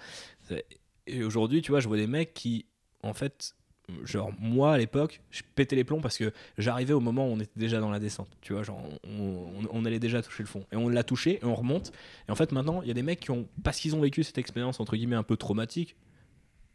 Et 1.06 1.22
aujourd'hui, 1.22 1.62
tu 1.62 1.70
vois, 1.70 1.80
je 1.80 1.88
vois 1.88 1.96
des 1.96 2.08
mecs 2.08 2.34
qui 2.34 2.66
en 3.02 3.14
fait 3.14 3.54
genre 4.04 4.32
moi 4.38 4.72
à 4.74 4.78
l'époque 4.78 5.20
je 5.30 5.42
pétais 5.54 5.76
les 5.76 5.84
plombs 5.84 6.00
parce 6.00 6.18
que 6.18 6.32
j'arrivais 6.58 6.92
au 6.92 7.00
moment 7.00 7.28
où 7.28 7.32
on 7.32 7.40
était 7.40 7.58
déjà 7.58 7.80
dans 7.80 7.90
la 7.90 7.98
descente 7.98 8.28
tu 8.40 8.52
vois 8.52 8.62
genre 8.62 8.82
on, 9.04 9.84
allait 9.84 10.00
déjà 10.00 10.22
toucher 10.22 10.42
le 10.42 10.48
fond. 10.48 10.64
Et 10.72 10.76
on 10.76 10.88
l'a 10.88 11.04
touché 11.04 11.38
et 11.40 11.44
on 11.44 11.54
remonte. 11.54 11.92
Et 12.28 12.32
en 12.32 12.34
fait 12.34 12.50
maintenant 12.50 12.82
il 12.82 12.88
y 12.88 12.90
a 12.90 12.94
des 12.94 13.02
mecs 13.02 13.20
qui 13.20 13.30
ont 13.30 13.46
parce 13.62 13.78
qu'ils 13.78 13.94
ont 13.94 14.00
vécu 14.00 14.24
cette 14.24 14.38
expérience 14.38 14.80
entre 14.80 14.96
guillemets 14.96 15.16
un 15.16 15.22
peu 15.22 15.36
traumatique 15.36 15.96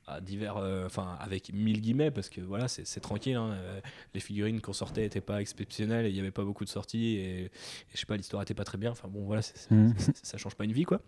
à 0.08 0.22
divers 0.22 0.58
euh, 0.58 0.86
enfin 0.86 1.18
avec 1.20 1.54
mille 1.54 1.82
guillemets 1.82 2.12
parce 2.12 2.30
que 2.30 2.42
voilà 2.42 2.68
c'est 2.68 3.00
tranquille 3.02 3.36
hein, 3.36 3.52
euh, 3.52 3.82
les 4.14 4.20
figurines 4.20 4.62
qu'on 4.62 4.74
sortait 4.74 5.02
n'étaient 5.02 5.22
pas 5.22 5.42
exceptionnelles 5.42 6.08
il 6.08 6.14
n'y 6.14 6.20
avait 6.20 6.32
pas 6.32 6.44
beaucoup 6.44 6.64
de 6.64 6.70
sorties 6.70 7.16
et, 7.16 7.46
et 7.46 7.52
je 7.94 8.00
sais 8.00 8.06
pas 8.06 8.18
l'histoire 8.18 8.42
était 8.42 8.54
pas 8.54 8.64
très 8.64 8.78
bien. 8.78 8.92
Enfin 8.92 9.10
bon 9.10 9.26
voilà 9.26 9.42
mmh. 9.70 9.92
ça 10.24 10.38
change 10.38 10.56
pas 10.56 10.64
une 10.64 10.74
vie 10.74 10.86
quoi 10.86 11.02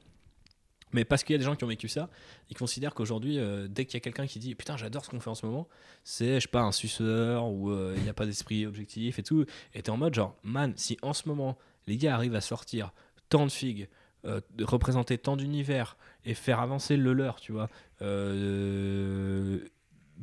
mais 0.94 1.06
parce 1.06 1.24
qu'il 1.24 1.34
y 1.34 1.36
a 1.36 1.40
des 1.40 1.44
gens 1.44 1.56
qui 1.56 1.64
ont 1.64 1.68
vécu 1.68 1.88
ça, 1.88 2.10
ils 2.50 2.58
considèrent 2.58 2.94
qu'aujourd'hui, 2.94 3.40
euh, 3.40 3.68
dès 3.68 3.86
qu'il 3.86 3.96
y 3.96 3.98
a 3.98 4.00
quelqu'un 4.00 4.28
qui 4.28 4.40
dit 4.40 4.56
Putain, 4.56 4.78
j'adore 4.78 5.04
ce 5.06 5.10
qu'on 5.10 5.20
fait 5.20 5.30
en 5.30 5.36
ce 5.36 5.46
moment, 5.46 5.68
c'est, 6.04 6.40
je 6.40 6.48
pas, 6.48 6.62
un 6.62 6.72
suceur 6.72 7.48
ou 7.48 7.72
euh, 7.72 7.94
il 7.98 8.04
n'y 8.04 8.10
a 8.10 8.14
pas 8.14 8.26
d'esprit 8.26 8.66
objectif 8.66 9.20
et 9.20 9.24
tout. 9.24 9.46
Et 9.74 9.82
t'es 9.82 9.90
en 9.90 9.98
mode 9.98 10.14
genre, 10.14 10.36
man, 10.44 10.74
si 10.76 10.98
en 11.02 11.14
ce 11.14 11.28
moment, 11.28 11.58
les 11.88 11.98
gars 11.98 12.16
arrivent 12.16 12.36
à 12.36 12.42
sortir 12.42 12.94
tant 13.30 13.46
de 13.46 13.52
figues, 13.52 13.90
euh, 14.26 14.40
représenter 14.62 15.18
tant 15.18 15.36
d'univers 15.36 15.98
et 16.24 16.34
faire 16.34 16.60
avancer 16.60 16.96
le 16.96 17.14
leur, 17.14 17.42
tu 17.42 17.52
vois, 17.52 17.70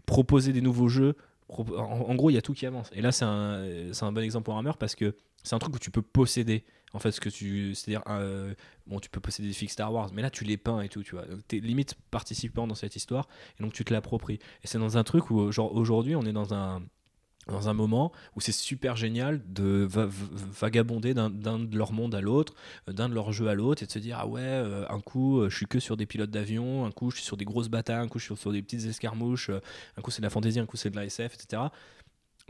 proposer 0.07 0.53
des 0.53 0.61
nouveaux 0.63 0.89
jeux, 0.89 1.17
en, 1.49 2.15
gros, 2.15 2.31
il 2.31 2.35
y 2.35 2.39
a 2.39 2.43
tout 2.43 2.55
qui 2.55 2.65
avance. 2.65 2.91
Et 2.93 3.03
là, 3.03 3.11
c'est 3.11 3.25
un, 3.25 3.91
un 4.01 4.13
bon 4.13 4.23
exemple 4.23 4.45
pour 4.45 4.57
Hammer 4.57 4.71
parce 4.79 4.95
que 4.95 5.17
c'est 5.43 5.55
un 5.55 5.59
truc 5.59 5.75
où 5.75 5.79
tu 5.79 5.91
peux 5.91 6.03
posséder 6.03 6.65
en 6.93 6.99
fait 6.99 7.13
ce 7.13 7.21
que 7.21 7.29
tu 7.29 7.75
c'est 7.75 7.91
à 7.91 7.93
dire 7.93 8.03
euh, 8.09 8.55
bon 8.87 9.01
tu 9.01 9.09
peux 9.09 9.21
posséder 9.21 9.49
des 9.49 9.55
fixes 9.55 9.75
Star 9.75 9.93
Wars 9.93 10.11
mais 10.13 10.23
là 10.23 10.31
tu 10.31 10.45
les 10.45 10.57
peins 10.57 10.81
et 10.81 10.89
tout 10.89 11.03
tu 11.03 11.15
vois. 11.15 11.25
T'es 11.49 11.59
limite 11.59 11.95
participant 12.11 12.67
dans 12.67 12.75
cette 12.75 12.97
histoire 12.97 13.29
et 13.59 13.63
donc 13.63 13.73
tu 13.73 13.85
te 13.85 13.93
l'appropries. 13.93 14.39
Et 14.63 14.67
c'est 14.67 14.79
dans 14.79 14.97
un 14.97 15.05
truc 15.05 15.31
où 15.31 15.51
genre 15.53 15.75
aujourd'hui 15.75 16.17
on 16.17 16.23
est 16.23 16.33
dans 16.33 16.55
un 16.55 16.83
dans 17.47 17.69
un 17.69 17.73
moment 17.73 18.13
où 18.37 18.41
c'est 18.41 18.53
super 18.53 18.97
génial 18.97 19.43
de 19.47 19.89
vagabonder 19.91 21.15
d'un 21.15 21.31
de 21.31 21.77
leur 21.77 21.93
monde 21.93 22.15
à 22.15 22.21
l'autre, 22.21 22.55
euh, 22.89 22.93
d'un 22.93 23.09
de 23.09 23.15
leur 23.15 23.33
jeu 23.33 23.49
à 23.49 23.55
l'autre, 23.55 23.83
et 23.83 23.87
de 23.87 23.91
se 23.91 23.99
dire 23.99 24.19
ah 24.21 24.27
ouais, 24.27 24.41
euh, 24.43 24.85
un 24.89 25.01
coup 25.01 25.49
je 25.49 25.57
suis 25.57 25.67
que 25.67 25.81
sur 25.81 25.97
des 25.97 26.07
pilotes 26.07 26.31
d'avion, 26.31 26.85
un 26.85 26.93
coup 26.93 27.11
je 27.11 27.17
suis 27.17 27.25
sur 27.25 27.37
des 27.37 27.47
grosses 27.47 27.69
batailles, 27.69 28.05
un 28.05 28.09
coup 28.09 28.19
je 28.19 28.27
suis 28.27 28.37
sur 28.37 28.53
des 28.53 28.63
petites 28.63 28.85
escarmouches, 28.85 29.51
un 29.97 30.03
coup 30.03 30.11
c'est 30.11 30.21
de 30.21 30.27
la 30.27 30.31
fantaisie, 30.31 30.61
un 30.61 30.67
coup 30.67 30.77
c'est 30.77 30.91
de 30.91 30.97
la 30.97 31.07
SF, 31.07 31.35
etc 31.35 31.63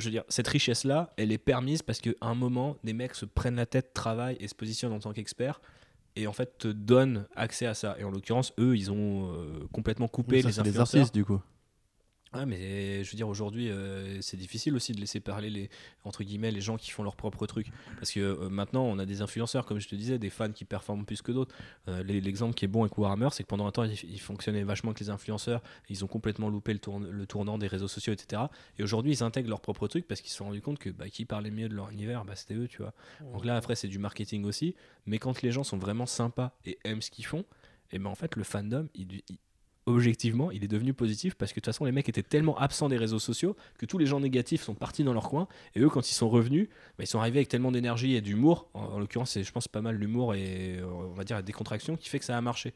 je 0.01 0.07
veux 0.07 0.11
dire, 0.11 0.25
cette 0.29 0.49
richesse-là, 0.49 1.13
elle 1.17 1.33
est 1.33 1.39
permise 1.39 1.83
parce 1.83 2.01
qu'à 2.01 2.11
un 2.21 2.35
moment, 2.35 2.77
des 2.85 2.93
mecs 2.93 3.15
se 3.15 3.25
prennent 3.25 3.57
la 3.57 3.67
tête, 3.67 3.93
travaillent 3.95 4.37
et 4.41 4.49
se 4.49 4.55
positionnent 4.55 4.93
en 4.93 4.99
tant 4.99 5.13
qu'experts 5.13 5.61
et 6.17 6.27
en 6.27 6.33
fait 6.33 6.59
te 6.59 6.69
donnent 6.69 7.27
accès 7.37 7.67
à 7.67 7.75
ça. 7.75 7.97
Et 7.99 8.05
en 8.05 8.11
l'occurrence, 8.11 8.53
eux, 8.59 8.77
ils 8.77 8.91
ont 8.91 9.33
euh, 9.33 9.69
complètement 9.73 10.09
coupé 10.09 10.43
les 10.43 10.59
influenceurs. 10.59 11.11
du 11.11 11.25
coup. 11.25 11.41
Ouais, 12.33 12.47
mais 12.47 13.03
je 13.03 13.11
veux 13.11 13.17
dire, 13.17 13.29
aujourd'hui, 13.29 13.71
euh, 13.71 14.21
c'est 14.21 14.37
difficile 14.37 14.77
aussi 14.77 14.93
de 14.93 15.01
laisser 15.01 15.19
parler 15.19 15.51
les, 15.51 15.69
entre 16.05 16.23
guillemets, 16.23 16.53
les 16.53 16.61
gens 16.61 16.77
qui 16.77 16.93
font 16.93 17.03
leur 17.03 17.17
propre 17.17 17.45
truc. 17.47 17.67
Parce 17.97 18.13
que 18.13 18.21
euh, 18.21 18.49
maintenant, 18.49 18.85
on 18.85 19.01
a 19.01 19.07
des 19.07 19.21
influenceurs, 19.21 19.67
comme 19.67 19.81
je 19.81 19.89
te 19.89 19.97
disais, 19.97 20.17
des 20.21 20.31
fans 20.31 20.53
qui 20.53 20.65
performent 20.65 21.05
plus 21.05 21.23
que 21.23 21.33
d'autres. 21.33 21.53
Euh, 21.89 22.05
l'exemple 22.05 22.55
qui 22.55 22.65
est 22.65 22.69
bon 22.69 22.83
avec 22.83 22.97
Warhammer, 22.97 23.31
c'est 23.33 23.43
que 23.43 23.49
pendant 23.49 23.67
un 23.67 23.73
temps, 23.73 23.83
ils, 23.83 24.21
fonctionnaient 24.21 24.63
vachement 24.63 24.91
avec 24.91 25.01
les 25.01 25.11
influenceurs. 25.11 25.61
Ils 25.89 26.05
ont 26.05 26.07
complètement 26.07 26.49
loupé 26.51 26.73
le, 26.73 27.27
tournant 27.27 27.59
des 27.59 27.67
réseaux 27.67 27.89
sociaux, 27.89 28.13
etc. 28.13 28.43
Et 28.79 28.85
aujourd'hui, 28.85 29.11
ils 29.11 29.23
intègrent 29.25 29.51
leur 29.51 29.61
propre 29.61 29.89
truc 29.89 30.07
parce 30.07 30.21
qu'ils 30.21 30.31
se 30.31 30.37
sont 30.37 30.45
rendus 30.45 30.63
compte 30.63 30.79
que 30.79 30.91
bah, 30.91 31.09
qui 31.09 31.25
parlait 31.25 31.51
mieux 31.51 31.69
de 31.69 31.75
leur 31.75 31.91
univers, 31.91 32.25
bah, 32.25 32.37
c'était 32.37 32.55
eux, 32.55 32.69
tu 32.69 32.79
vois. 32.79 32.95
Donc 33.33 33.45
là, 33.45 33.57
après, 33.57 33.75
c'est 33.75 33.89
du 33.89 33.99
marketing 33.99 34.45
aussi. 34.45 34.77
Mais 35.05 35.19
quand 35.19 35.43
les 35.43 35.51
gens 35.51 35.65
sont 35.65 35.79
vraiment 35.79 36.07
sympas 36.07 36.57
et 36.65 36.79
aiment 36.85 37.03
ce 37.03 37.11
qu'ils 37.11 37.27
font, 37.27 37.45
et 37.91 37.99
ben 37.99 38.09
en 38.09 38.15
fait, 38.15 38.37
le 38.37 38.45
fandom, 38.45 38.89
il 38.95 39.21
objectivement, 39.87 40.51
il 40.51 40.65
est 40.65 40.69
devenu 40.69 40.93
positif 40.95 41.35
parce 41.35 41.53
que 41.53 41.57
de 41.57 41.61
toute 41.61 41.73
façon, 41.73 41.85
les 41.85 41.93
mecs 41.93 42.09
étaient 42.09 42.23
tellement 42.23 42.59
absents 42.59 42.89
des 42.89 42.97
réseaux 42.97 43.19
sociaux 43.19 43.57
que 43.79 43.87
tous 43.87 43.99
les 43.99 44.07
gens 44.07 44.21
négatifs 44.21 44.63
sont 44.63 44.75
partis 44.75 45.05
dans 45.05 45.13
leur 45.13 45.29
coin. 45.29 45.49
Et 45.75 45.81
eux, 45.81 45.89
quand 45.89 46.11
ils 46.11 46.15
sont 46.15 46.29
revenus, 46.29 46.69
bah, 46.99 47.05
ils 47.05 47.07
sont 47.07 47.19
arrivés 47.19 47.39
avec 47.39 47.49
tellement 47.49 47.73
d'énergie 47.73 48.15
et 48.15 48.21
d'humour. 48.21 48.69
En, 48.75 48.99
l'occurrence, 48.99 49.39
je 49.41 49.53
pense 49.53 49.69
pas 49.69 49.81
mal 49.81 49.97
l'humour 49.97 50.35
et 50.35 50.79
euh, 50.79 50.87
on 50.87 51.13
va 51.13 51.25
dire 51.25 51.37
la 51.37 51.43
décontraction 51.43 51.97
qui 51.97 52.09
fait 52.09 52.19
que 52.19 52.25
ça 52.25 52.37
a 52.37 52.41
marché. 52.41 52.75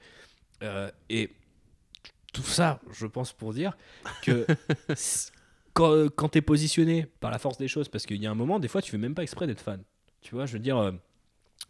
Euh, 0.62 0.90
et 1.10 1.30
tout 2.32 2.42
ça, 2.42 2.80
je 2.92 3.06
pense 3.06 3.32
pour 3.32 3.52
dire 3.52 3.76
que 4.22 4.46
quand, 5.72 6.08
quand 6.14 6.30
tu 6.30 6.38
es 6.38 6.42
positionné 6.42 7.06
par 7.20 7.30
la 7.30 7.38
force 7.38 7.58
des 7.58 7.68
choses, 7.68 7.88
parce 7.88 8.06
qu'il 8.06 8.22
y 8.22 8.26
a 8.26 8.30
un 8.30 8.34
moment, 8.34 8.58
des 8.58 8.68
fois, 8.68 8.82
tu 8.82 8.90
fais 8.90 8.98
même 8.98 9.14
pas 9.14 9.22
exprès 9.22 9.46
d'être 9.46 9.60
fan. 9.60 9.82
Tu 10.20 10.34
vois, 10.34 10.46
je 10.46 10.54
veux 10.54 10.58
dire. 10.58 10.92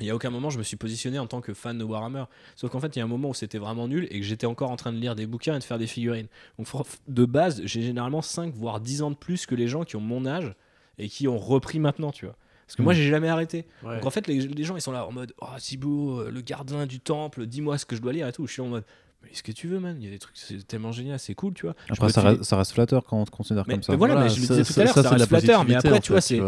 Euh, 0.01 0.03
il 0.03 0.05
n'y 0.05 0.11
a 0.11 0.15
aucun 0.15 0.31
moment 0.31 0.51
je 0.51 0.59
me 0.59 0.63
suis 0.63 0.77
positionné 0.77 1.19
en 1.19 1.27
tant 1.27 1.41
que 1.41 1.55
fan 1.55 1.79
de 1.79 1.85
Warhammer. 1.85 2.25
Sauf 2.57 2.71
qu'en 2.71 2.81
fait, 2.81 2.97
il 2.97 2.99
y 2.99 3.03
a 3.03 3.05
un 3.05 3.09
moment 3.09 3.31
où 3.31 3.35
c'était 3.35 3.59
vraiment 3.59 3.89
nul 3.89 4.07
et 4.11 4.21
que 4.21 4.27
j'étais 4.27 4.47
encore 4.47 4.71
en 4.71 4.77
train 4.77 4.93
de 4.93 4.99
lire 4.99 5.15
des 5.15 5.27
bouquins 5.27 5.57
et 5.57 5.59
de 5.59 5.65
faire 5.65 5.79
des 5.79 5.87
figurines. 5.87 6.27
Donc, 6.59 6.69
de 7.07 7.25
base, 7.25 7.63
j'ai 7.65 7.83
généralement 7.83 8.23
5 8.23 8.55
voire 8.55 8.81
10 8.81 9.03
ans 9.03 9.11
de 9.11 9.17
plus 9.17 9.47
que 9.47 9.55
les 9.55 9.69
gens 9.69 9.85
qui 9.85 9.97
ont 9.97 10.01
mon 10.01 10.27
âge 10.27 10.55
et 10.99 11.09
qui 11.09 11.29
ont 11.29 11.39
repris 11.39 11.79
maintenant, 11.79 12.13
tu 12.13 12.27
vois. 12.27 12.37
Parce 12.67 12.77
que 12.77 12.83
moi, 12.83 12.95
j'ai 12.95 13.09
jamais 13.09 13.29
arrêté. 13.29 13.67
Donc 13.83 14.07
en 14.07 14.11
fait, 14.11 14.27
les, 14.27 14.65
gens, 14.65 14.77
ils 14.77 14.81
sont 14.81 14.93
là 14.93 15.07
en 15.07 15.13
mode 15.13 15.35
Oh, 15.41 15.47
Thibaut, 15.59 16.31
le 16.31 16.41
gardien 16.41 16.87
du 16.87 16.99
temple, 16.99 17.47
dis-moi 17.47 17.77
ce 17.77 17.85
que 17.85 17.95
je 17.95 18.01
dois 18.01 18.13
lire 18.13 18.27
et 18.27 18.33
tout. 18.33 18.47
Je 18.47 18.53
suis 18.53 18.63
en 18.63 18.69
mode 18.69 18.85
mais 19.25 19.31
ce 19.33 19.43
que 19.43 19.53
tu 19.53 19.69
veux, 19.69 19.81
man? 19.81 19.97
Il 19.99 20.05
y 20.05 20.09
a 20.09 20.11
des 20.11 20.19
trucs, 20.19 20.37
c'est 20.37 20.67
tellement 20.67 20.93
génial, 20.93 21.19
c'est 21.19 21.35
cool, 21.35 21.55
tu 21.55 21.63
vois. 21.63 21.75
Après, 21.89 22.11
ça, 22.11 22.21
reste, 22.21 22.43
ça, 22.43 22.57
reste, 22.57 22.73
flatteur 22.73 23.05
quand 23.05 23.19
on 23.19 23.25
te 23.25 23.31
considère 23.31 23.65
comme 23.65 23.83
ça. 23.83 23.93
Mais 23.93 23.99
voilà, 23.99 24.17
mais 24.17 24.29
je 24.29 24.41
le 24.41 24.47
disais 24.47 24.65
tout 24.65 24.81
à 24.81 24.85
l'heure, 24.85 24.95
ça, 24.95 25.11
reste 25.11 25.27
flatteur. 25.27 25.65
Mais 25.65 25.75
après, 25.75 26.01
tu 26.01 26.13
vois, 26.13 26.21
c'est 26.21 26.41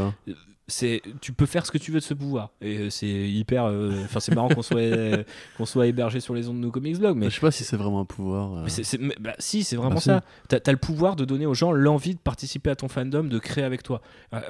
c'est 0.68 1.01
tu 1.20 1.32
peux 1.32 1.47
faire 1.47 1.64
ce 1.64 1.70
que 1.70 1.78
tu 1.78 1.93
veux 1.93 2.01
de 2.01 2.05
ce 2.05 2.14
pouvoir. 2.14 2.51
Et 2.60 2.78
euh, 2.78 2.90
c'est 2.90 3.06
hyper 3.06 3.66
euh, 3.66 4.02
enfin 4.05 4.18
c'est 4.18 4.34
marrant 4.34 4.48
qu'on 4.48 4.62
soit 4.62 5.24
qu'on 5.56 5.66
soit 5.66 5.86
hébergé 5.86 6.18
sur 6.18 6.34
les 6.34 6.48
ondes 6.48 6.56
de 6.56 6.62
nos 6.62 6.72
comics 6.72 6.98
blog 6.98 7.16
mais 7.16 7.30
je 7.30 7.36
sais 7.36 7.40
pas 7.40 7.52
si 7.52 7.62
c'est 7.62 7.76
vraiment 7.76 8.01
un 8.01 8.05
pouvoir 8.05 8.56
euh. 8.56 8.66
mais 9.01 9.14
bah, 9.20 9.34
si 9.38 9.62
c'est 9.62 9.76
vraiment 9.76 9.97
bah, 9.97 10.01
ça. 10.01 10.22
t'as 10.48 10.59
as 10.64 10.72
le 10.72 10.78
pouvoir 10.78 11.14
de 11.14 11.24
donner 11.24 11.47
aux 11.47 11.55
gens 11.55 11.70
l'envie 11.70 12.14
de 12.14 12.20
participer 12.20 12.70
à 12.70 12.76
ton 12.76 12.88
fandom 12.88 13.24
de 13.24 13.38
créer 13.38 13.64
avec 13.64 13.82
toi. 13.82 14.01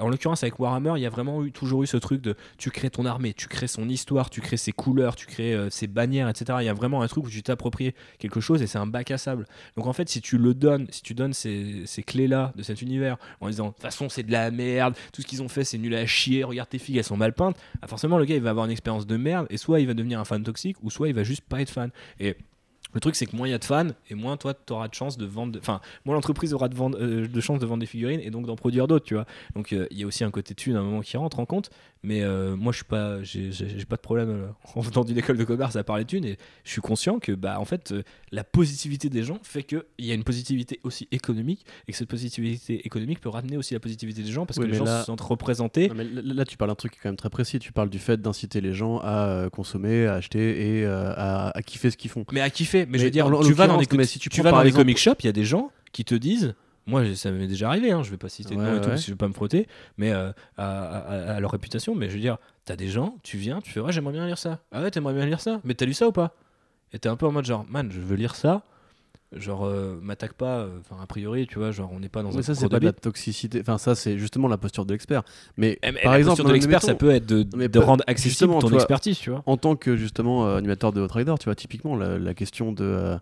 En 0.01 0.09
l'occurrence 0.09 0.43
avec 0.43 0.59
Warhammer 0.59 0.95
il 0.97 1.03
y 1.03 1.07
a 1.07 1.11
vraiment 1.11 1.45
eu, 1.45 1.53
toujours 1.53 1.83
eu 1.83 1.87
ce 1.87 1.97
truc 1.99 2.23
de 2.23 2.35
tu 2.57 2.71
crées 2.71 2.91
ton 2.91 3.05
armée 3.05 3.35
tu 3.35 3.49
crées 3.49 3.67
son 3.67 3.89
histoire 3.89 4.31
tu 4.31 4.41
crées 4.41 4.57
ses 4.57 4.73
couleurs 4.73 5.17
tu 5.17 5.27
crées 5.27 5.57
ses 5.71 5.87
bannières 5.87 6.29
etc 6.29 6.59
il 6.61 6.67
y 6.67 6.71
a 6.71 6.75
vraiment 6.75 7.03
un 7.03 7.09
truc 7.09 7.27
où 7.27 7.31
tu 7.31 7.43
t'appropries 7.43 7.93
quelque 8.19 8.41
chose 8.41 8.63
et 8.63 8.67
c'est 8.67 8.79
un 8.79 8.87
bac 8.87 9.11
à 9.11 9.19
sable. 9.19 9.47
Donc 9.77 9.87
en 9.87 9.93
fait 9.93 10.09
si 10.09 10.23
tu 10.23 10.39
le 10.39 10.55
donnes 10.55 10.87
si 10.91 11.03
tu 11.03 11.15
donnes 11.15 11.35
ces, 11.35 11.83
ces 11.85 12.03
clés 12.03 12.29
là 12.29 12.53
de 12.57 12.63
cet 12.63 12.81
univers 12.81 13.19
en 13.41 13.49
disant 13.49 13.69
de 13.69 13.73
toute 13.73 13.83
façon 13.83 14.09
c'est 14.09 14.23
de 14.23 14.33
la 14.33 14.51
merde 14.51 14.95
tout 15.13 15.21
ce 15.21 15.27
qu'ils 15.27 15.43
ont 15.43 15.49
fait 15.49 15.65
c'est 15.65 15.79
nul 15.79 15.95
à 15.95 16.06
chier, 16.07 16.45
regarde 16.45 16.69
tes 16.69 16.79
filles, 16.79 16.99
elles 16.99 17.05
sont 17.05 17.17
mal 17.17 17.33
peintes, 17.33 17.57
ah, 17.83 17.87
forcément 17.87 18.19
le 18.19 18.25
gars 18.25 18.37
il 18.37 18.43
va 18.43 18.51
avoir 18.51 18.67
une 18.67 18.73
expérience 18.73 19.07
de 19.07 19.17
merde 19.17 19.47
et 19.51 19.57
soit 19.57 19.81
il 19.81 19.87
va 19.87 19.95
devenir 19.95 20.21
un 20.21 20.25
fan 20.25 20.43
toxique 20.43 20.77
ou 20.83 20.91
soit 20.91 21.09
il 21.09 21.15
va 21.15 21.23
juste 21.23 21.45
pas 21.49 21.61
être 21.61 21.71
fan. 21.71 21.91
Et 22.21 22.37
le 22.95 23.01
truc, 23.01 23.17
c'est 23.17 23.27
que 23.27 23.37
moins 23.37 23.47
il 23.47 23.51
y 23.51 23.55
a 23.55 23.59
de 23.59 23.65
fans, 23.65 23.89
et 24.09 24.15
moins 24.15 24.37
toi, 24.37 24.55
tu 24.55 24.73
auras 24.73 24.89
de 24.89 24.95
chance 24.95 25.19
de 25.19 25.27
vendre. 25.27 25.59
Enfin, 25.61 25.81
moins 26.05 26.15
l'entreprise 26.15 26.55
aura 26.55 26.69
de, 26.69 26.75
vendre, 26.75 26.99
euh, 27.01 27.27
de 27.27 27.41
chance 27.41 27.59
de 27.59 27.67
vendre 27.67 27.81
des 27.81 27.87
figurines 27.87 28.21
et 28.21 28.31
donc 28.31 28.47
d'en 28.47 28.57
produire 28.57 28.87
d'autres, 28.87 29.05
tu 29.05 29.15
vois. 29.15 29.27
Donc, 29.55 29.73
euh, 29.73 29.87
il 29.91 29.99
y 29.99 30.05
a 30.05 30.07
aussi 30.07 30.25
un 30.25 30.31
côté 30.31 30.55
thune 30.55 30.77
à 30.77 30.81
un 30.81 30.83
moment 30.83 31.01
qui 31.01 31.17
rentre 31.17 31.39
en 31.39 31.47
compte. 31.47 31.71
Mais 32.03 32.23
euh, 32.23 32.55
moi, 32.55 32.73
je 32.73 32.77
suis 32.77 32.85
pas, 32.85 33.23
j'ai 33.23 33.51
pas 33.89 33.97
de 33.97 34.01
problème 34.01 34.53
en 34.75 34.81
venant 34.81 35.05
d'une 35.05 35.19
école 35.19 35.37
de 35.37 35.45
commerce 35.45 35.75
à 35.75 35.83
parler 35.83 36.05
de 36.05 36.09
thunes, 36.09 36.25
et 36.25 36.39
je 36.65 36.71
suis 36.71 36.81
conscient 36.81 37.19
que, 37.19 37.33
bah, 37.33 37.59
en 37.59 37.65
fait, 37.65 37.93
la 38.31 38.45
positivité 38.45 39.09
des 39.09 39.25
gens 39.25 39.41
fait 39.43 39.65
qu'il 39.65 39.83
y 39.99 40.13
a 40.13 40.15
une 40.15 40.25
positivité 40.25 40.79
aussi 40.85 41.09
économique, 41.11 41.67
et 41.89 41.93
que 41.93 41.99
cette 41.99 42.09
positivité 42.09 42.87
économique 42.87 43.21
peut 43.21 43.29
ramener 43.29 43.57
aussi 43.57 43.75
la 43.75 43.81
positivité 43.81 44.23
des 44.23 44.31
gens 44.31 44.47
parce 44.47 44.59
que 44.59 44.65
les 44.65 44.75
gens 44.75 44.87
se 44.87 45.05
sentent 45.05 45.21
représentés. 45.21 45.91
là, 45.91 46.45
tu 46.45 46.57
parles 46.57 46.71
d'un 46.71 46.77
truc 46.77 46.97
quand 47.03 47.09
même 47.09 47.17
très 47.17 47.31
précis. 47.31 47.59
Tu 47.59 47.73
parles 47.73 47.91
du 47.91 47.99
fait 47.99 48.21
d'inciter 48.21 48.61
les 48.61 48.73
gens 48.73 48.99
à 48.99 49.49
consommer, 49.53 50.07
à 50.07 50.15
acheter 50.15 50.79
et 50.79 50.87
à, 50.87 51.49
à 51.49 51.63
kiffer 51.63 51.91
ce 51.91 51.97
qu'ils 51.97 52.11
font. 52.11 52.25
Mais 52.33 52.41
à 52.41 52.51
kiffer 52.51 52.86
mais, 52.89 52.99
je 52.99 53.05
veux 53.05 53.11
dire, 53.11 53.31
tu 53.45 53.53
vas 53.53 53.67
dans 53.67 53.79
des, 53.79 54.05
si 54.05 54.19
tu, 54.19 54.43
vas 54.43 54.51
dans 54.51 54.63
les 54.63 54.73
comic 54.73 54.99
shops, 54.99 55.17
il 55.21 55.27
y 55.27 55.29
a 55.29 55.33
des 55.33 55.45
gens 55.45 55.71
qui 55.93 56.05
te 56.05 56.15
disent 56.15 56.55
moi 56.87 57.03
ça 57.15 57.31
m'est 57.33 57.49
déjà 57.49 57.69
arrivé 57.69 57.91
hein, 57.91 58.03
je 58.03 58.11
vais 58.11 58.17
pas 58.17 58.29
citer 58.29 58.55
de 58.55 58.61
nom 58.61 58.77
et 58.77 58.81
tout 58.81 58.89
parce 58.89 59.01
que 59.01 59.07
je 59.07 59.13
vais 59.13 59.17
pas 59.17 59.27
me 59.27 59.33
frotter 59.33 59.67
mais 59.99 60.13
euh, 60.13 60.31
à, 60.57 61.39
leur 61.41 61.51
réputation 61.51 61.95
mais 61.97 62.09
je 62.09 62.15
veux 62.15 62.21
dire 62.21 62.39
t'as 62.65 62.77
des 62.77 62.89
gens 62.89 63.17
tu 63.25 63.39
viens 63.39 63.61
tu 63.61 63.73
fais 63.73 63.81
ouais 63.81 63.93
j'aimerais 63.93 64.13
bien 64.13 64.27
lire 64.27 64.39
ça. 64.39 64.61
Ah 64.71 64.83
ouais 64.83 64.91
t'aimerais 64.91 65.15
bien 65.15 65.27
lire 65.27 65.41
ça 65.41 65.61
mais 65.65 65.75
t'as 65.75 65.85
lu 65.85 65.95
ça 65.95 66.07
ou 66.07 66.13
pas? 66.13 66.37
Et 66.93 66.99
t'es 66.99 67.09
un 67.09 67.17
peu 67.17 67.27
en 67.27 67.33
mode 67.33 67.45
genre 67.45 67.67
man 67.69 67.91
je 67.91 68.01
veux 68.01 68.17
lire 68.17 68.37
ça 68.37 68.63
genre 69.39 69.65
euh, 69.65 69.99
m'attaque 70.03 70.33
pas 70.35 70.61
euh, 70.61 70.79
enfin 70.81 71.01
a 71.03 71.07
priori 71.07 71.47
tu 71.47 71.59
vois 71.59 71.71
genre 71.71 71.91
on 71.93 72.01
n'est 72.01 72.09
pas 72.09 72.23
dans 72.23 72.31
mais 72.31 72.39
un 72.39 72.43
ça 72.43 72.55
c'est 72.55 72.69
pas 72.69 72.81
de 72.81 72.85
la 72.85 72.93
toxicité. 72.93 73.61
Enfin 73.61 73.79
ça 73.79 73.95
c'est 73.95 74.19
justement 74.19 74.49
la 74.49 74.59
posture 74.59 74.87
de 74.87 74.93
l'expert. 74.93 75.23
Mais, 75.57 75.79
eh, 75.83 75.93
par 75.93 76.13
la 76.13 76.19
exemple 76.19 76.37
posture 76.37 76.45
de 76.47 76.53
l'expert 76.53 76.83
ça 76.83 76.95
peut 76.95 77.11
être 77.11 77.27
de, 77.27 77.43
de 77.43 77.79
rendre 77.79 78.05
accessible 78.07 78.59
ton 78.59 78.73
expertise 78.75 79.19
tu 79.19 79.31
vois. 79.31 79.43
en 79.47 79.57
tant 79.57 79.77
que 79.77 79.97
justement 79.97 80.47
euh, 80.47 80.57
animateur 80.57 80.93
de 80.93 81.01
Outrider 81.01 81.35
tu 81.39 81.45
vois 81.45 81.55
typiquement 81.55 81.97
la, 81.97 82.35
question 82.35 82.73
de 82.73 83.17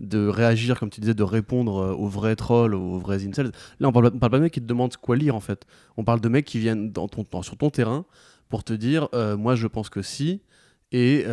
de 0.00 0.26
réagir 0.26 0.78
comme 0.78 0.90
tu 0.90 1.00
disais 1.00 1.14
de 1.14 1.22
répondre 1.22 1.94
aux 1.98 2.08
vrais 2.08 2.36
trolls 2.36 2.74
aux 2.74 2.98
vrais 2.98 3.26
incels. 3.26 3.52
Là 3.78 3.88
on 3.88 3.92
parle, 3.92 4.10
parle 4.10 4.30
pas 4.30 4.38
de 4.38 4.42
mecs 4.42 4.52
qui 4.52 4.60
te 4.60 4.66
demandent 4.66 4.96
quoi 4.96 5.16
lire 5.16 5.34
en 5.34 5.40
fait. 5.40 5.66
On 5.96 6.04
parle 6.04 6.20
de 6.20 6.28
mecs 6.28 6.44
qui 6.44 6.58
viennent 6.58 6.90
dans 6.90 7.08
ton, 7.08 7.24
sur 7.42 7.56
ton 7.56 7.70
terrain 7.70 8.04
pour 8.48 8.64
te 8.64 8.72
dire 8.72 9.08
moi 9.38 9.54
je 9.54 9.66
pense 9.66 9.90
que 9.90 10.02
si 10.02 10.40
et 10.92 11.24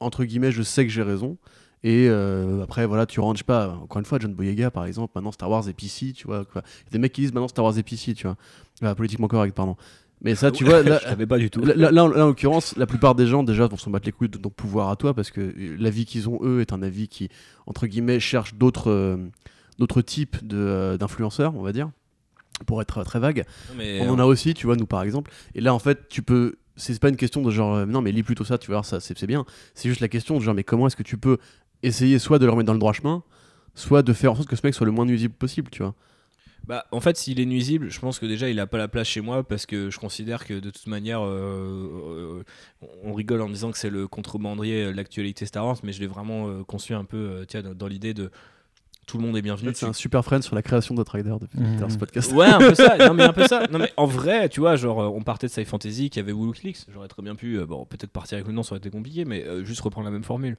entre 0.00 0.24
guillemets 0.24 0.52
je 0.52 0.62
sais 0.62 0.84
que 0.84 0.92
j'ai 0.92 1.02
raison 1.02 1.36
et 1.82 2.08
euh, 2.08 2.62
après, 2.62 2.86
voilà, 2.86 3.06
tu 3.06 3.20
ranges 3.20 3.42
pas. 3.42 3.78
Encore 3.82 4.00
une 4.00 4.04
fois, 4.04 4.18
John 4.20 4.34
Boyega, 4.34 4.70
par 4.70 4.84
exemple, 4.84 5.12
maintenant 5.14 5.32
Star 5.32 5.48
Wars 5.48 5.64
PC, 5.64 6.12
tu 6.12 6.26
vois. 6.26 6.44
Quoi. 6.44 6.62
Il 6.64 6.84
y 6.84 6.88
a 6.88 6.92
des 6.92 6.98
mecs 6.98 7.12
qui 7.12 7.22
disent 7.22 7.32
maintenant 7.32 7.48
Star 7.48 7.64
Wars 7.64 7.78
et 7.78 7.82
PC, 7.82 8.14
tu 8.14 8.26
vois. 8.26 8.36
Ah, 8.82 8.94
politiquement 8.94 9.28
correct, 9.28 9.54
pardon. 9.54 9.76
Mais 10.22 10.34
ça, 10.34 10.50
tu 10.50 10.64
vois, 10.64 10.82
là, 10.82 11.00
je 11.08 11.24
pas 11.24 11.38
du 11.38 11.48
tout. 11.48 11.62
Là, 11.64 12.04
en, 12.04 12.08
l'occurrence, 12.08 12.76
la 12.76 12.86
plupart 12.86 13.14
des 13.14 13.26
gens 13.26 13.42
déjà 13.42 13.66
vont 13.66 13.78
s'en 13.78 13.90
battre 13.90 14.04
les 14.04 14.12
couilles 14.12 14.28
de 14.28 14.36
ton 14.36 14.50
pouvoir 14.50 14.90
à 14.90 14.96
toi 14.96 15.14
parce 15.14 15.30
que 15.30 15.54
l'avis 15.78 16.04
qu'ils 16.04 16.28
ont 16.28 16.38
eux 16.42 16.60
est 16.60 16.74
un 16.74 16.82
avis 16.82 17.08
qui, 17.08 17.30
entre 17.66 17.86
guillemets, 17.86 18.20
cherche 18.20 18.54
d'autres 18.54 18.90
euh, 18.90 19.16
d'autres 19.78 20.02
types 20.02 20.36
euh, 20.52 20.98
d'influenceurs, 20.98 21.56
on 21.56 21.62
va 21.62 21.72
dire, 21.72 21.90
pour 22.66 22.82
être 22.82 23.02
très 23.02 23.18
vague. 23.18 23.46
on 23.78 24.10
en 24.10 24.18
a 24.18 24.26
aussi, 24.26 24.52
tu 24.52 24.66
vois, 24.66 24.76
nous 24.76 24.84
par 24.84 25.02
exemple. 25.02 25.30
Et 25.54 25.62
là, 25.62 25.72
en 25.72 25.78
fait, 25.78 26.10
tu 26.10 26.20
peux 26.20 26.56
c'est 26.76 26.98
pas 26.98 27.08
une 27.08 27.16
question 27.16 27.42
de 27.42 27.50
genre 27.50 27.86
non 27.86 28.00
mais 28.00 28.10
lis 28.10 28.22
plutôt 28.22 28.44
ça 28.44 28.56
tu 28.56 28.70
vois 28.70 28.82
ça 28.82 29.00
c'est 29.00 29.26
bien 29.26 29.44
c'est 29.74 29.90
juste 29.90 30.00
la 30.00 30.08
question 30.08 30.38
de 30.38 30.42
genre 30.42 30.54
mais 30.54 30.64
comment 30.64 30.86
est-ce 30.86 30.96
que 30.96 31.02
tu 31.02 31.18
peux 31.18 31.36
essayer 31.82 32.18
soit 32.18 32.38
de 32.38 32.44
le 32.44 32.50
remettre 32.50 32.66
dans 32.66 32.72
le 32.74 32.78
droit 32.78 32.92
chemin, 32.92 33.22
soit 33.74 34.02
de 34.02 34.12
faire 34.12 34.32
en 34.32 34.36
sorte 34.36 34.48
que 34.48 34.56
ce 34.56 34.62
mec 34.64 34.74
soit 34.74 34.86
le 34.86 34.92
moins 34.92 35.06
nuisible 35.06 35.34
possible, 35.34 35.70
tu 35.70 35.82
vois. 35.82 35.94
Bah, 36.66 36.86
en 36.92 37.00
fait, 37.00 37.16
s'il 37.16 37.40
est 37.40 37.46
nuisible, 37.46 37.90
je 37.90 37.98
pense 38.00 38.18
que 38.18 38.26
déjà 38.26 38.48
il 38.48 38.60
a 38.60 38.66
pas 38.66 38.78
la 38.78 38.88
place 38.88 39.08
chez 39.08 39.20
moi 39.20 39.42
parce 39.42 39.66
que 39.66 39.90
je 39.90 39.98
considère 39.98 40.46
que 40.46 40.54
de 40.54 40.70
toute 40.70 40.86
manière, 40.86 41.20
euh, 41.22 42.38
euh, 42.38 42.44
on 43.02 43.14
rigole 43.14 43.40
en 43.40 43.48
disant 43.48 43.70
que 43.70 43.78
c'est 43.78 43.90
le 43.90 44.06
contrebandier 44.06 44.86
de 44.86 44.90
l'actualité 44.90 45.46
Star 45.46 45.66
Wars, 45.66 45.78
mais 45.82 45.92
je 45.92 46.00
l'ai 46.00 46.06
vraiment 46.06 46.48
euh, 46.48 46.62
conçu 46.62 46.94
un 46.94 47.04
peu 47.04 47.44
tiens, 47.48 47.62
dans, 47.62 47.86
l'idée 47.86 48.14
de 48.14 48.30
tout 49.06 49.18
le 49.18 49.24
monde 49.24 49.36
est 49.36 49.42
bienvenu. 49.42 49.72
C'est 49.74 49.86
un 49.86 49.92
super 49.92 50.24
friend 50.24 50.44
sur 50.44 50.54
la 50.54 50.62
création 50.62 50.94
de 50.94 51.02
Rider 51.02 51.34
depuis 51.40 51.58
mmh. 51.58 51.90
ce 51.90 51.98
podcast. 51.98 52.32
Ouais, 52.32 52.46
un 52.46 52.58
peu 52.58 52.74
ça. 52.74 52.96
Non, 52.98 53.14
mais 53.14 53.24
un 53.24 53.32
peu 53.32 53.46
ça. 53.48 53.66
Non, 53.66 53.78
mais 53.78 53.92
en 53.96 54.06
vrai, 54.06 54.48
tu 54.48 54.60
vois, 54.60 54.76
genre, 54.76 54.98
on 55.12 55.22
partait 55.22 55.48
de 55.48 55.52
Sci 55.52 55.64
Fantasy 55.64 56.10
qui 56.10 56.20
avait 56.20 56.30
Woolix. 56.30 56.86
J'aurais 56.92 57.08
très 57.08 57.22
bien 57.22 57.34
pu, 57.34 57.58
bon, 57.64 57.84
peut-être 57.86 58.12
partir 58.12 58.36
avec 58.36 58.46
le 58.46 58.52
nom, 58.52 58.62
ça 58.62 58.74
aurait 58.74 58.78
été 58.78 58.90
compliqué, 58.90 59.24
mais 59.24 59.44
juste 59.64 59.80
reprendre 59.80 60.04
la 60.04 60.12
même 60.12 60.22
formule. 60.22 60.56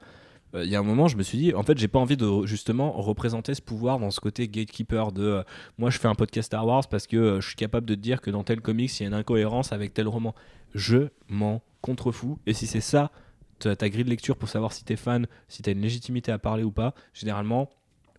Euh, 0.56 0.66
il 0.66 0.72
y 0.72 0.76
a 0.76 0.80
un 0.80 0.84
moment, 0.84 1.08
je 1.08 1.18
me 1.18 1.24
suis 1.24 1.38
dit, 1.38 1.54
en 1.54 1.64
fait, 1.64 1.78
j'ai 1.78 1.88
pas 1.88 2.00
envie 2.00 2.18
de 2.18 2.46
justement 2.46 2.92
représenter 2.92 3.54
ce 3.54 3.62
pouvoir 3.62 4.00
dans 4.00 4.12
ce 4.12 4.20
côté 4.20 4.48
gatekeeper 4.48 5.12
de 5.12 5.24
euh, 5.24 5.44
moi, 5.78 5.90
je 5.90 5.98
fais 6.00 6.08
un 6.08 6.16
podcast 6.16 6.48
Star 6.48 6.66
Wars 6.66 6.88
parce 6.90 7.08
que 7.08 7.18
euh, 7.18 7.42
je 7.42 7.48
suis 7.48 7.56
capable 7.56 7.86
de 7.86 7.96
dire 7.96 8.22
que 8.22 8.30
dans 8.30 8.44
tel 8.44 8.62
comics, 8.62 9.00
il 9.00 9.04
y 9.04 9.06
a 9.06 9.08
une 9.08 9.14
incohérence 9.14 9.72
avec 9.72 9.94
tel 9.94 10.08
roman. 10.08 10.36
Je 10.74 11.10
m'en 11.30 11.62
contrefous. 11.82 12.38
Et 12.46 12.54
si 12.54 12.68
c'est 12.68 12.82
ça, 12.82 13.12
ta, 13.60 13.76
ta 13.76 13.90
grille 13.90 14.04
de 14.04 14.10
lecture 14.10 14.38
pour 14.38 14.50
savoir 14.50 14.74
si 14.74 14.84
t'es 14.84 14.96
fan, 14.96 15.28
si 15.48 15.62
t'as 15.62 15.72
une 15.72 15.82
légitimité 15.82 16.32
à 16.32 16.38
parler 16.38 16.64
ou 16.64 16.72
pas, 16.72 16.94
généralement, 17.14 17.70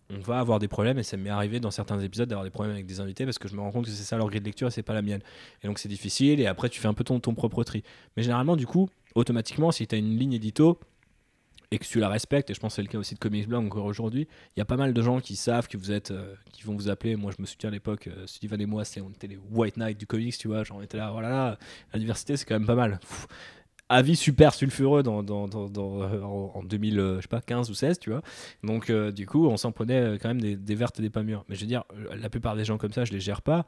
on 0.09 0.19
va 0.19 0.39
avoir 0.39 0.59
des 0.59 0.67
problèmes 0.67 0.99
et 0.99 1.03
ça 1.03 1.17
m'est 1.17 1.29
arrivé 1.29 1.59
dans 1.59 1.71
certains 1.71 1.99
épisodes 1.99 2.27
d'avoir 2.27 2.43
des 2.43 2.51
problèmes 2.51 2.73
avec 2.73 2.85
des 2.85 2.99
invités 2.99 3.25
parce 3.25 3.39
que 3.39 3.47
je 3.47 3.55
me 3.55 3.61
rends 3.61 3.71
compte 3.71 3.85
que 3.85 3.91
c'est 3.91 4.03
ça 4.03 4.17
leur 4.17 4.27
grille 4.27 4.41
de 4.41 4.45
lecture 4.45 4.67
et 4.67 4.71
c'est 4.71 4.83
pas 4.83 4.93
la 4.93 5.01
mienne. 5.01 5.21
Et 5.63 5.67
donc 5.67 5.79
c'est 5.79 5.89
difficile 5.89 6.39
et 6.39 6.45
après 6.45 6.69
tu 6.69 6.79
fais 6.79 6.87
un 6.87 6.93
peu 6.93 7.03
ton, 7.03 7.19
ton 7.19 7.33
propre 7.33 7.63
tri. 7.63 7.83
Mais 8.15 8.23
généralement, 8.23 8.55
du 8.55 8.67
coup, 8.67 8.89
automatiquement, 9.15 9.71
si 9.71 9.87
tu 9.87 9.95
as 9.95 9.97
une 9.97 10.17
ligne 10.17 10.33
édito, 10.33 10.79
et 11.73 11.79
que 11.79 11.85
tu 11.85 11.99
la 11.99 12.07
respectes, 12.07 12.51
et 12.51 12.53
je 12.53 12.59
pense 12.59 12.73
que 12.73 12.75
c'est 12.75 12.81
le 12.83 12.87
cas 12.87 12.99
aussi 12.99 13.15
de 13.15 13.19
Comics 13.19 13.47
Blog 13.47 13.65
encore 13.65 13.85
aujourd'hui, 13.85 14.27
il 14.55 14.59
y 14.59 14.61
a 14.61 14.65
pas 14.65 14.77
mal 14.77 14.93
de 14.93 15.01
gens 15.01 15.19
qui 15.19 15.35
savent 15.35 15.67
que 15.67 15.75
vous 15.75 15.91
êtes, 15.91 16.11
euh, 16.11 16.35
qui 16.51 16.61
vont 16.61 16.75
vous 16.75 16.87
appeler. 16.87 17.15
Moi, 17.15 17.31
je 17.35 17.41
me 17.41 17.47
souviens 17.47 17.69
à 17.69 17.71
l'époque, 17.71 18.05
euh, 18.05 18.27
Steven 18.27 18.61
et 18.61 18.67
moi, 18.67 18.83
on 19.03 19.09
était 19.09 19.25
les 19.25 19.39
White 19.49 19.77
Knight 19.77 19.97
du 19.97 20.05
comics, 20.05 20.37
tu 20.37 20.47
vois, 20.47 20.63
genre 20.63 20.77
on 20.77 20.81
était 20.83 20.97
là, 20.97 21.09
voilà, 21.09 21.57
la 21.91 21.99
diversité 21.99 22.37
c'est 22.37 22.45
quand 22.45 22.53
même 22.53 22.67
pas 22.67 22.75
mal. 22.75 22.99
avis 23.89 24.15
super 24.15 24.53
sulfureux 24.53 25.01
dans, 25.01 25.23
euh, 25.23 26.21
en 26.21 26.63
2015 26.63 27.71
ou 27.71 27.73
16, 27.73 27.97
tu 27.97 28.11
vois. 28.11 28.21
Donc, 28.63 28.91
du 28.91 29.25
coup, 29.25 29.47
on 29.47 29.57
s'en 29.57 29.71
prenait 29.71 30.19
quand 30.19 30.27
même 30.27 30.41
des, 30.41 30.55
des, 30.55 30.75
vertes 30.75 30.99
et 30.99 31.01
des 31.01 31.09
pas 31.09 31.23
mûres. 31.23 31.43
Mais 31.49 31.55
je 31.55 31.61
veux 31.61 31.67
dire, 31.67 31.85
la 32.15 32.29
plupart 32.29 32.55
des 32.55 32.65
gens 32.65 32.77
comme 32.77 32.93
ça, 32.93 33.03
je 33.03 33.13
les 33.13 33.19
gère 33.19 33.41
pas. 33.41 33.65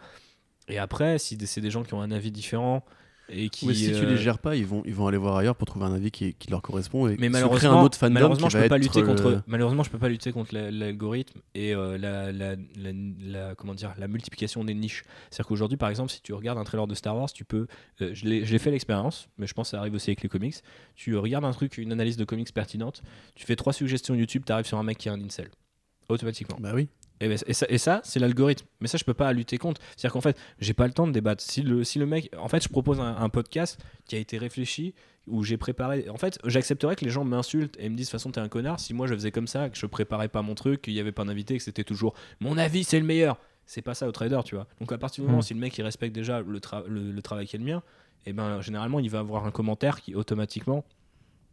Et 0.68 0.78
après, 0.78 1.18
si 1.18 1.40
c'est 1.48 1.62
des 1.62 1.72
gens 1.72 1.82
qui 1.82 1.96
ont 1.96 2.02
un 2.02 2.12
avis 2.12 2.32
différent, 2.32 2.86
et 3.30 3.50
qui, 3.50 3.74
si 3.76 3.88
tu 3.88 4.06
les 4.06 4.14
euh, 4.14 4.18
gères 4.18 4.40
pas, 4.40 4.56
ils 4.56 4.66
vont, 4.66 4.84
ils 4.86 4.94
vont 4.94 5.08
aller 5.08 5.18
voir 5.18 5.38
ailleurs 5.38 5.56
pour 5.56 5.68
trouver 5.68 5.86
un 5.86 5.94
avis 5.94 6.12
qui, 6.12 6.34
qui 6.34 6.50
leur 6.50 6.62
correspond 6.62 7.08
et 7.08 7.18
mais 7.20 7.30
malheureusement, 7.30 7.82
un 7.82 7.84
autre 7.84 7.98
fandom 7.98 8.14
malheureusement, 8.14 8.50
je 8.50 8.58
peux 8.58 8.68
pas 8.68 8.78
lutter 8.78 9.04
contre, 9.04 9.26
euh, 9.28 9.40
malheureusement, 9.48 9.84
je 9.84 9.90
peux 9.90 9.98
pas 9.98 10.10
lutter 10.10 10.32
contre 10.32 10.54
l'algorithme 10.54 11.40
et 11.54 11.74
euh, 11.74 11.98
la, 11.98 12.32
la, 12.32 12.56
la, 12.76 13.56
comment 13.56 13.74
dire, 13.74 13.94
la 13.98 14.08
multiplication 14.08 14.64
des 14.64 14.74
niches. 14.74 15.04
C'est-à-dire 15.30 15.48
qu'aujourd'hui, 15.48 15.78
par 15.78 15.90
exemple, 15.90 16.12
si 16.12 16.22
tu 16.22 16.34
regardes 16.34 16.58
un 16.58 16.64
trailer 16.64 16.88
de 16.88 16.96
Star 16.96 17.16
Wars, 17.18 17.32
tu 17.32 17.46
peux, 17.46 17.68
je 18.00 18.26
l'ai 18.26 18.60
fait 18.60 18.72
l'expérience, 18.72 19.30
mais 19.38 19.48
je 19.48 19.54
pense 19.54 19.68
que 19.68 19.72
ça 19.72 19.80
arrive 19.80 19.96
aussi 19.96 20.10
avec 20.10 20.22
les 20.22 20.30
comics. 20.30 20.56
Tu 20.96 21.18
regardes 21.18 21.46
un 21.46 21.52
truc, 21.52 21.78
une 21.78 21.92
analyse 21.92 22.18
de 22.18 22.26
comics 22.26 22.54
pertinente, 22.54 23.02
tu 23.36 23.46
fais 23.46 23.56
trois 23.56 23.74
suggestions 23.74 24.16
YouTube, 24.16 24.44
tu 24.46 24.52
arrives 24.52 24.66
sur 24.66 24.78
un 24.78 24.84
mec 24.84 24.98
qui 24.98 25.10
a 25.10 25.14
un 25.14 25.22
incel 25.22 25.50
automatiquement. 26.10 26.58
Bah 26.60 26.72
oui. 26.74 26.88
Ben, 27.20 27.32
et, 27.32 27.54
ça, 27.54 27.66
et 27.70 27.78
ça 27.78 28.02
c'est 28.04 28.20
l'algorithme. 28.20 28.66
Mais 28.80 28.88
ça, 28.88 28.98
je 28.98 29.04
peux 29.04 29.14
pas 29.14 29.32
lutter 29.34 29.58
contre. 29.58 29.82
C'est-à-dire 29.96 30.14
qu'en 30.14 30.22
fait, 30.22 30.38
j'ai 30.60 30.74
pas 30.74 30.88
le 30.88 30.94
temps 30.94 31.08
de 31.08 31.12
débattre. 31.12 31.42
Si 31.42 31.62
le, 31.62 31.84
si 31.84 32.00
le 32.00 32.06
mec. 32.06 32.30
En 32.38 32.48
fait, 32.48 32.64
je 32.64 32.70
propose 32.70 33.00
un, 33.00 33.30
podcast 33.30 33.84
qui 34.06 34.16
a 34.16 34.20
été 34.20 34.38
réfléchi, 34.38 34.94
où 35.28 35.44
j'ai 35.44 35.58
préparé. 35.58 36.08
En 36.10 36.18
fait, 36.18 36.40
j'accepterais 36.46 36.96
que 36.96 37.04
les 37.04 37.12
gens 37.12 37.24
m'insultent 37.24 37.78
et 37.80 37.90
me 37.90 37.96
disent 37.96 38.08
de 38.08 38.12
toute 38.12 38.20
façon, 38.20 38.32
t'es 38.32 38.40
un 38.40 38.50
connard. 38.50 38.80
Si 38.80 38.94
moi, 38.94 39.08
je 39.08 39.14
faisais 39.14 39.32
comme 39.32 39.48
ça, 39.48 39.70
que 39.70 39.78
je 39.78 39.86
préparais 39.86 40.30
pas 40.30 40.42
mon 40.42 40.56
truc, 40.56 40.84
qu'il 40.84 40.94
y 40.94 41.00
avait 41.00 41.12
pas 41.12 41.26
d'invité, 41.26 41.58
que 41.58 41.64
c'était 41.64 41.84
toujours 41.84 42.14
mon 42.40 42.58
avis, 42.58 42.84
c'est 42.84 43.00
le 43.00 43.06
meilleur. 43.06 43.40
C'est 43.66 43.82
pas 43.82 43.96
ça 43.96 44.08
au 44.08 44.12
trader, 44.12 44.42
tu 44.46 44.56
vois. 44.56 44.68
Donc, 44.80 44.92
à 44.92 44.98
partir 44.98 45.24
du 45.24 45.28
moment, 45.28 45.40
où 45.40 45.42
hmm. 45.42 45.44
si 45.44 45.54
le 45.56 45.60
mec, 45.60 45.78
il 45.78 45.82
respecte 45.82 46.14
déjà 46.14 46.42
le, 46.42 46.60
le, 46.88 47.22
travail 47.22 47.48
qui 47.48 47.56
est 47.56 47.60
le 47.60 47.66
mien, 47.66 47.82
et 48.26 48.30
eh 48.30 48.34
ben, 48.34 48.62
généralement, 48.62 49.00
il 49.00 49.10
va 49.10 49.20
avoir 49.20 49.46
un 49.46 49.52
commentaire 49.52 50.02
qui 50.02 50.16
automatiquement 50.16 50.84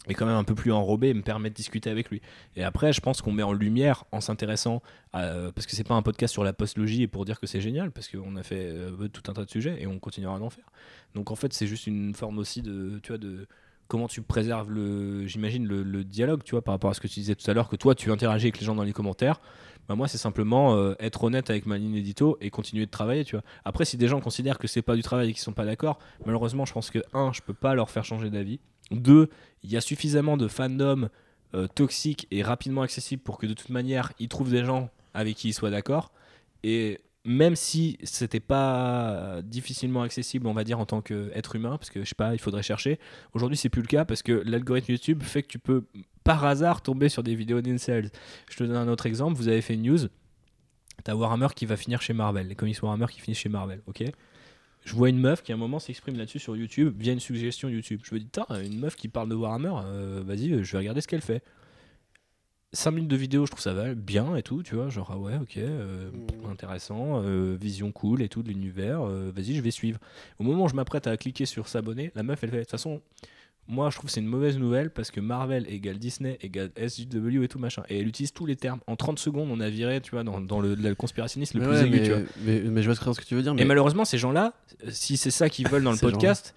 est 0.09 0.15
quand 0.15 0.27
même 0.27 0.37
un 0.37 0.45
peu 0.45 0.55
plus 0.55 0.73
enrobé 0.73 1.09
et 1.09 1.15
me 1.15 1.23
permet 1.23 1.49
de 1.51 1.55
discuter 1.55 1.91
avec 1.91 2.11
lui. 2.11 2.21
Et 2.57 2.65
après, 2.65 2.93
je 2.93 3.01
pense 3.01 3.23
qu'on 3.23 3.33
met 3.33 3.43
en 3.43 3.53
lumière 3.53 4.05
en 4.13 4.21
s'intéressant 4.21 4.83
à, 5.13 5.51
parce 5.55 5.67
que 5.67 5.77
c'est 5.77 5.87
pas 5.87 5.95
un 5.95 6.03
podcast 6.03 6.33
sur 6.33 6.45
la 6.45 6.53
postlogie 6.53 7.03
et 7.03 7.09
pour 7.09 7.25
dire 7.25 7.39
que 7.39 7.47
c'est 7.47 7.61
génial, 7.61 7.93
parce 7.93 8.09
qu'on 8.09 8.37
a 8.37 8.43
fait 8.43 8.67
euh, 8.67 9.09
tout 9.09 9.23
un 9.31 9.35
tas 9.35 9.45
de 9.45 9.51
sujets 9.51 9.81
et 9.81 9.87
on 9.87 9.99
continuera 9.99 10.39
d'en 10.39 10.51
faire. 10.51 10.71
Donc 11.15 11.31
en 11.31 11.37
fait, 11.37 11.53
c'est 11.53 11.67
juste 11.67 11.87
une 11.87 12.15
forme 12.15 12.39
aussi 12.39 12.63
de, 12.63 12.99
tu 13.03 13.09
vois, 13.09 13.19
de 13.19 13.47
comment 13.93 14.09
tu 14.09 14.23
préserves 14.23 14.71
le, 14.71 15.27
j'imagine 15.27 15.67
le, 15.67 16.05
dialogue, 16.05 16.43
tu 16.45 16.53
vois, 16.53 16.63
par 16.63 16.73
rapport 16.73 16.91
à 16.91 16.95
ce 16.95 17.01
que 17.01 17.09
tu 17.09 17.21
disais 17.21 17.35
tout 17.35 17.49
à 17.51 17.55
l'heure, 17.55 17.69
que 17.69 17.77
toi 17.77 17.95
tu 17.95 18.11
interagis 18.11 18.47
avec 18.47 18.59
les 18.59 18.67
gens 18.67 18.75
dans 18.75 18.85
les 18.85 18.93
commentaires. 18.93 19.41
Bah 19.89 19.97
moi, 19.97 20.09
c'est 20.09 20.19
simplement 20.19 20.77
euh, 20.77 20.95
être 21.01 21.25
honnête 21.25 21.51
avec 21.51 21.67
ma 21.67 21.77
ligne 21.77 21.97
édito 21.97 22.39
et 22.41 22.51
continuer 22.51 22.87
de 22.87 22.91
travailler, 22.91 23.25
tu 23.25 23.35
vois. 23.35 23.45
Après, 23.65 23.85
si 23.85 23.97
des 23.97 24.09
gens 24.09 24.21
considèrent 24.21 24.59
que 24.59 24.69
c'est 24.69 24.81
pas 24.81 24.95
du 24.95 25.03
travail 25.03 25.31
et 25.31 25.33
qu'ils 25.33 25.43
sont 25.43 25.53
pas 25.53 25.65
d'accord, 25.65 25.99
malheureusement, 26.25 26.65
je 26.65 26.73
pense 26.73 26.91
que 26.91 27.01
un, 27.13 27.33
je 27.33 27.43
peux 27.43 27.53
pas 27.53 27.75
leur 27.75 27.91
faire 27.91 28.05
changer 28.05 28.31
d'avis. 28.31 28.61
Deux, 28.93 29.29
il 29.63 29.71
y 29.71 29.77
a 29.77 29.81
suffisamment 29.81 30.37
de 30.37 30.49
fandom 30.49 31.09
euh, 31.55 31.67
toxiques 31.67 32.27
et 32.31 32.43
rapidement 32.43 32.83
accessibles 32.83 33.23
pour 33.23 33.39
que 33.39 33.47
de 33.47 33.55
toute 33.55 33.71
manière, 33.71 34.13
ils 34.19 34.29
trouvent 34.29 34.51
des 34.51 34.65
gens 34.65 34.91
avec 35.15 35.37
qui 35.37 35.49
ils 35.49 35.55
soient 35.55 35.71
d'accord. 35.71 36.13
Et 36.63 37.01
même 37.25 37.55
si 37.57 37.99
c'était 38.03 38.41
pas 38.41 39.41
difficilement 39.43 40.03
accessible, 40.03 40.47
on 40.47 40.55
va 40.55 40.65
dire, 40.65 40.81
en 40.81 40.87
tant 40.87 41.01
qu'être 41.01 41.55
humain, 41.57 41.77
parce 41.79 41.91
que 41.91 42.03
je 42.03 42.09
sais 42.09 42.15
pas, 42.15 42.35
il 42.35 42.39
faudrait 42.39 42.63
chercher. 42.63 42.99
Aujourd'hui, 43.33 43.57
c'est 43.57 43.69
plus 43.69 43.83
le 43.83 43.87
cas 43.87 44.05
parce 44.05 44.23
que 44.23 44.43
l'algorithme 44.45 44.93
YouTube 44.93 45.23
fait 45.23 45.43
que 45.43 45.49
tu 45.49 45.59
peux 45.59 45.85
par 46.25 46.45
hasard 46.45 46.83
tomber 46.83 47.09
sur 47.09 47.23
des 47.23 47.35
vidéos 47.35 47.61
d'incels. 47.61 48.11
Je 48.51 48.57
te 48.57 48.65
donne 48.65 48.77
un 48.77 48.89
autre 48.89 49.07
exemple. 49.07 49.37
Vous 49.37 49.49
avez 49.49 49.61
fait 49.61 49.75
une 49.75 49.83
news. 49.83 49.99
T'as 51.05 51.15
Warhammer 51.15 51.49
qui 51.55 51.67
va 51.67 51.77
finir 51.77 52.01
chez 52.01 52.13
Marvel, 52.13 52.49
les 52.49 52.55
comics 52.55 52.81
Warhammer 52.83 53.07
qui 53.11 53.21
finissent 53.21 53.41
chez 53.41 53.49
Marvel, 53.49 53.81
ok? 53.87 54.05
Je 54.85 54.95
vois 54.95 55.09
une 55.09 55.19
meuf 55.19 55.43
qui 55.43 55.53
à 55.53 55.55
un 55.55 55.59
moment 55.59 55.79
s'exprime 55.79 56.17
là-dessus 56.17 56.39
sur 56.39 56.57
YouTube 56.57 56.95
via 56.99 57.13
une 57.13 57.21
suggestion 57.21 57.69
YouTube. 57.69 58.01
Je 58.05 58.15
me 58.15 58.21
dis, 58.21 58.29
une 58.65 58.79
meuf 58.79 58.97
qui 58.97 59.09
parle 59.09 59.29
de 59.29 59.35
Warhammer, 59.35 59.73
euh, 59.85 60.23
vas-y, 60.25 60.65
je 60.65 60.73
vais 60.73 60.79
regarder 60.79 61.01
ce 61.01 61.09
qu'elle 61.09 61.21
fait. 61.21 61.43
5 62.75 62.91
minutes 62.91 63.11
de 63.11 63.17
vidéo, 63.17 63.45
je 63.45 63.51
trouve 63.51 63.63
ça 63.63 63.75
va 63.75 63.95
bien 63.95 64.35
et 64.35 64.43
tout, 64.43 64.63
tu 64.63 64.77
vois, 64.77 64.89
genre 64.89 65.11
ah 65.13 65.19
ouais, 65.19 65.37
ok, 65.37 65.59
euh, 65.59 66.11
mm. 66.11 66.51
intéressant, 66.51 67.23
euh, 67.23 67.55
vision 67.55 67.93
cool 67.93 68.23
et 68.23 68.31
tout 68.31 68.43
de 68.43 68.49
l'univers, 68.49 69.03
vas-y, 69.05 69.55
je 69.55 69.61
vais 69.61 69.71
suivre. 69.71 69.99
Au 70.39 70.43
moment 70.43 70.65
où 70.65 70.69
je 70.69 70.75
m'apprête 70.75 71.07
à 71.07 71.17
cliquer 71.17 71.45
sur 71.45 71.69
s'abonner, 71.69 72.11
la 72.15 72.23
meuf 72.23 72.43
elle 72.43 72.51
fait, 72.51 72.57
de 72.57 72.63
toute 72.63 72.71
façon, 72.71 73.03
moi 73.69 73.91
je 73.91 73.97
trouve 73.97 74.09
que 74.09 74.13
c'est 74.13 74.21
une 74.21 74.27
mauvaise 74.27 74.59
nouvelle 74.59 74.91
parce 74.91 75.11
que 75.11 75.21
Marvel 75.21 75.67
égale 75.69 75.99
Disney 75.99 76.39
égale 76.41 76.71
SJW 76.77 77.43
et 77.43 77.49
tout 77.49 77.59
machin. 77.59 77.83
Et 77.89 78.01
elle 78.01 78.09
utilise 78.09 78.33
tous 78.33 78.47
les 78.47 78.57
termes. 78.57 78.81
En 78.87 78.97
30 78.97 79.19
secondes, 79.19 79.49
on 79.51 79.61
a 79.61 79.69
viré, 79.69 80.01
tu 80.01 80.13
vois, 80.13 80.25
dans, 80.25 80.41
dans 80.41 80.61
le, 80.61 80.75
le 80.75 80.95
conspirationnisme 80.95 81.59
le 81.59 81.67
plus 81.67 81.81
aigu, 81.81 81.91
mais, 81.91 82.03
tu 82.03 82.11
vois. 82.11 82.23
Mais, 82.45 82.83
je 82.83 82.91
vois 82.91 83.15
ce 83.15 83.21
que 83.21 83.25
tu 83.25 83.35
veux 83.35 83.43
dire. 83.43 83.55
Mais... 83.55 83.63
Et 83.63 83.65
malheureusement, 83.65 84.05
ces 84.05 84.19
gens-là, 84.19 84.53
si 84.89 85.17
c'est 85.17 85.31
ça 85.31 85.49
qu'ils 85.49 85.69
veulent 85.69 85.85
dans 85.85 85.93
le 85.93 85.99
podcast, 86.01 86.55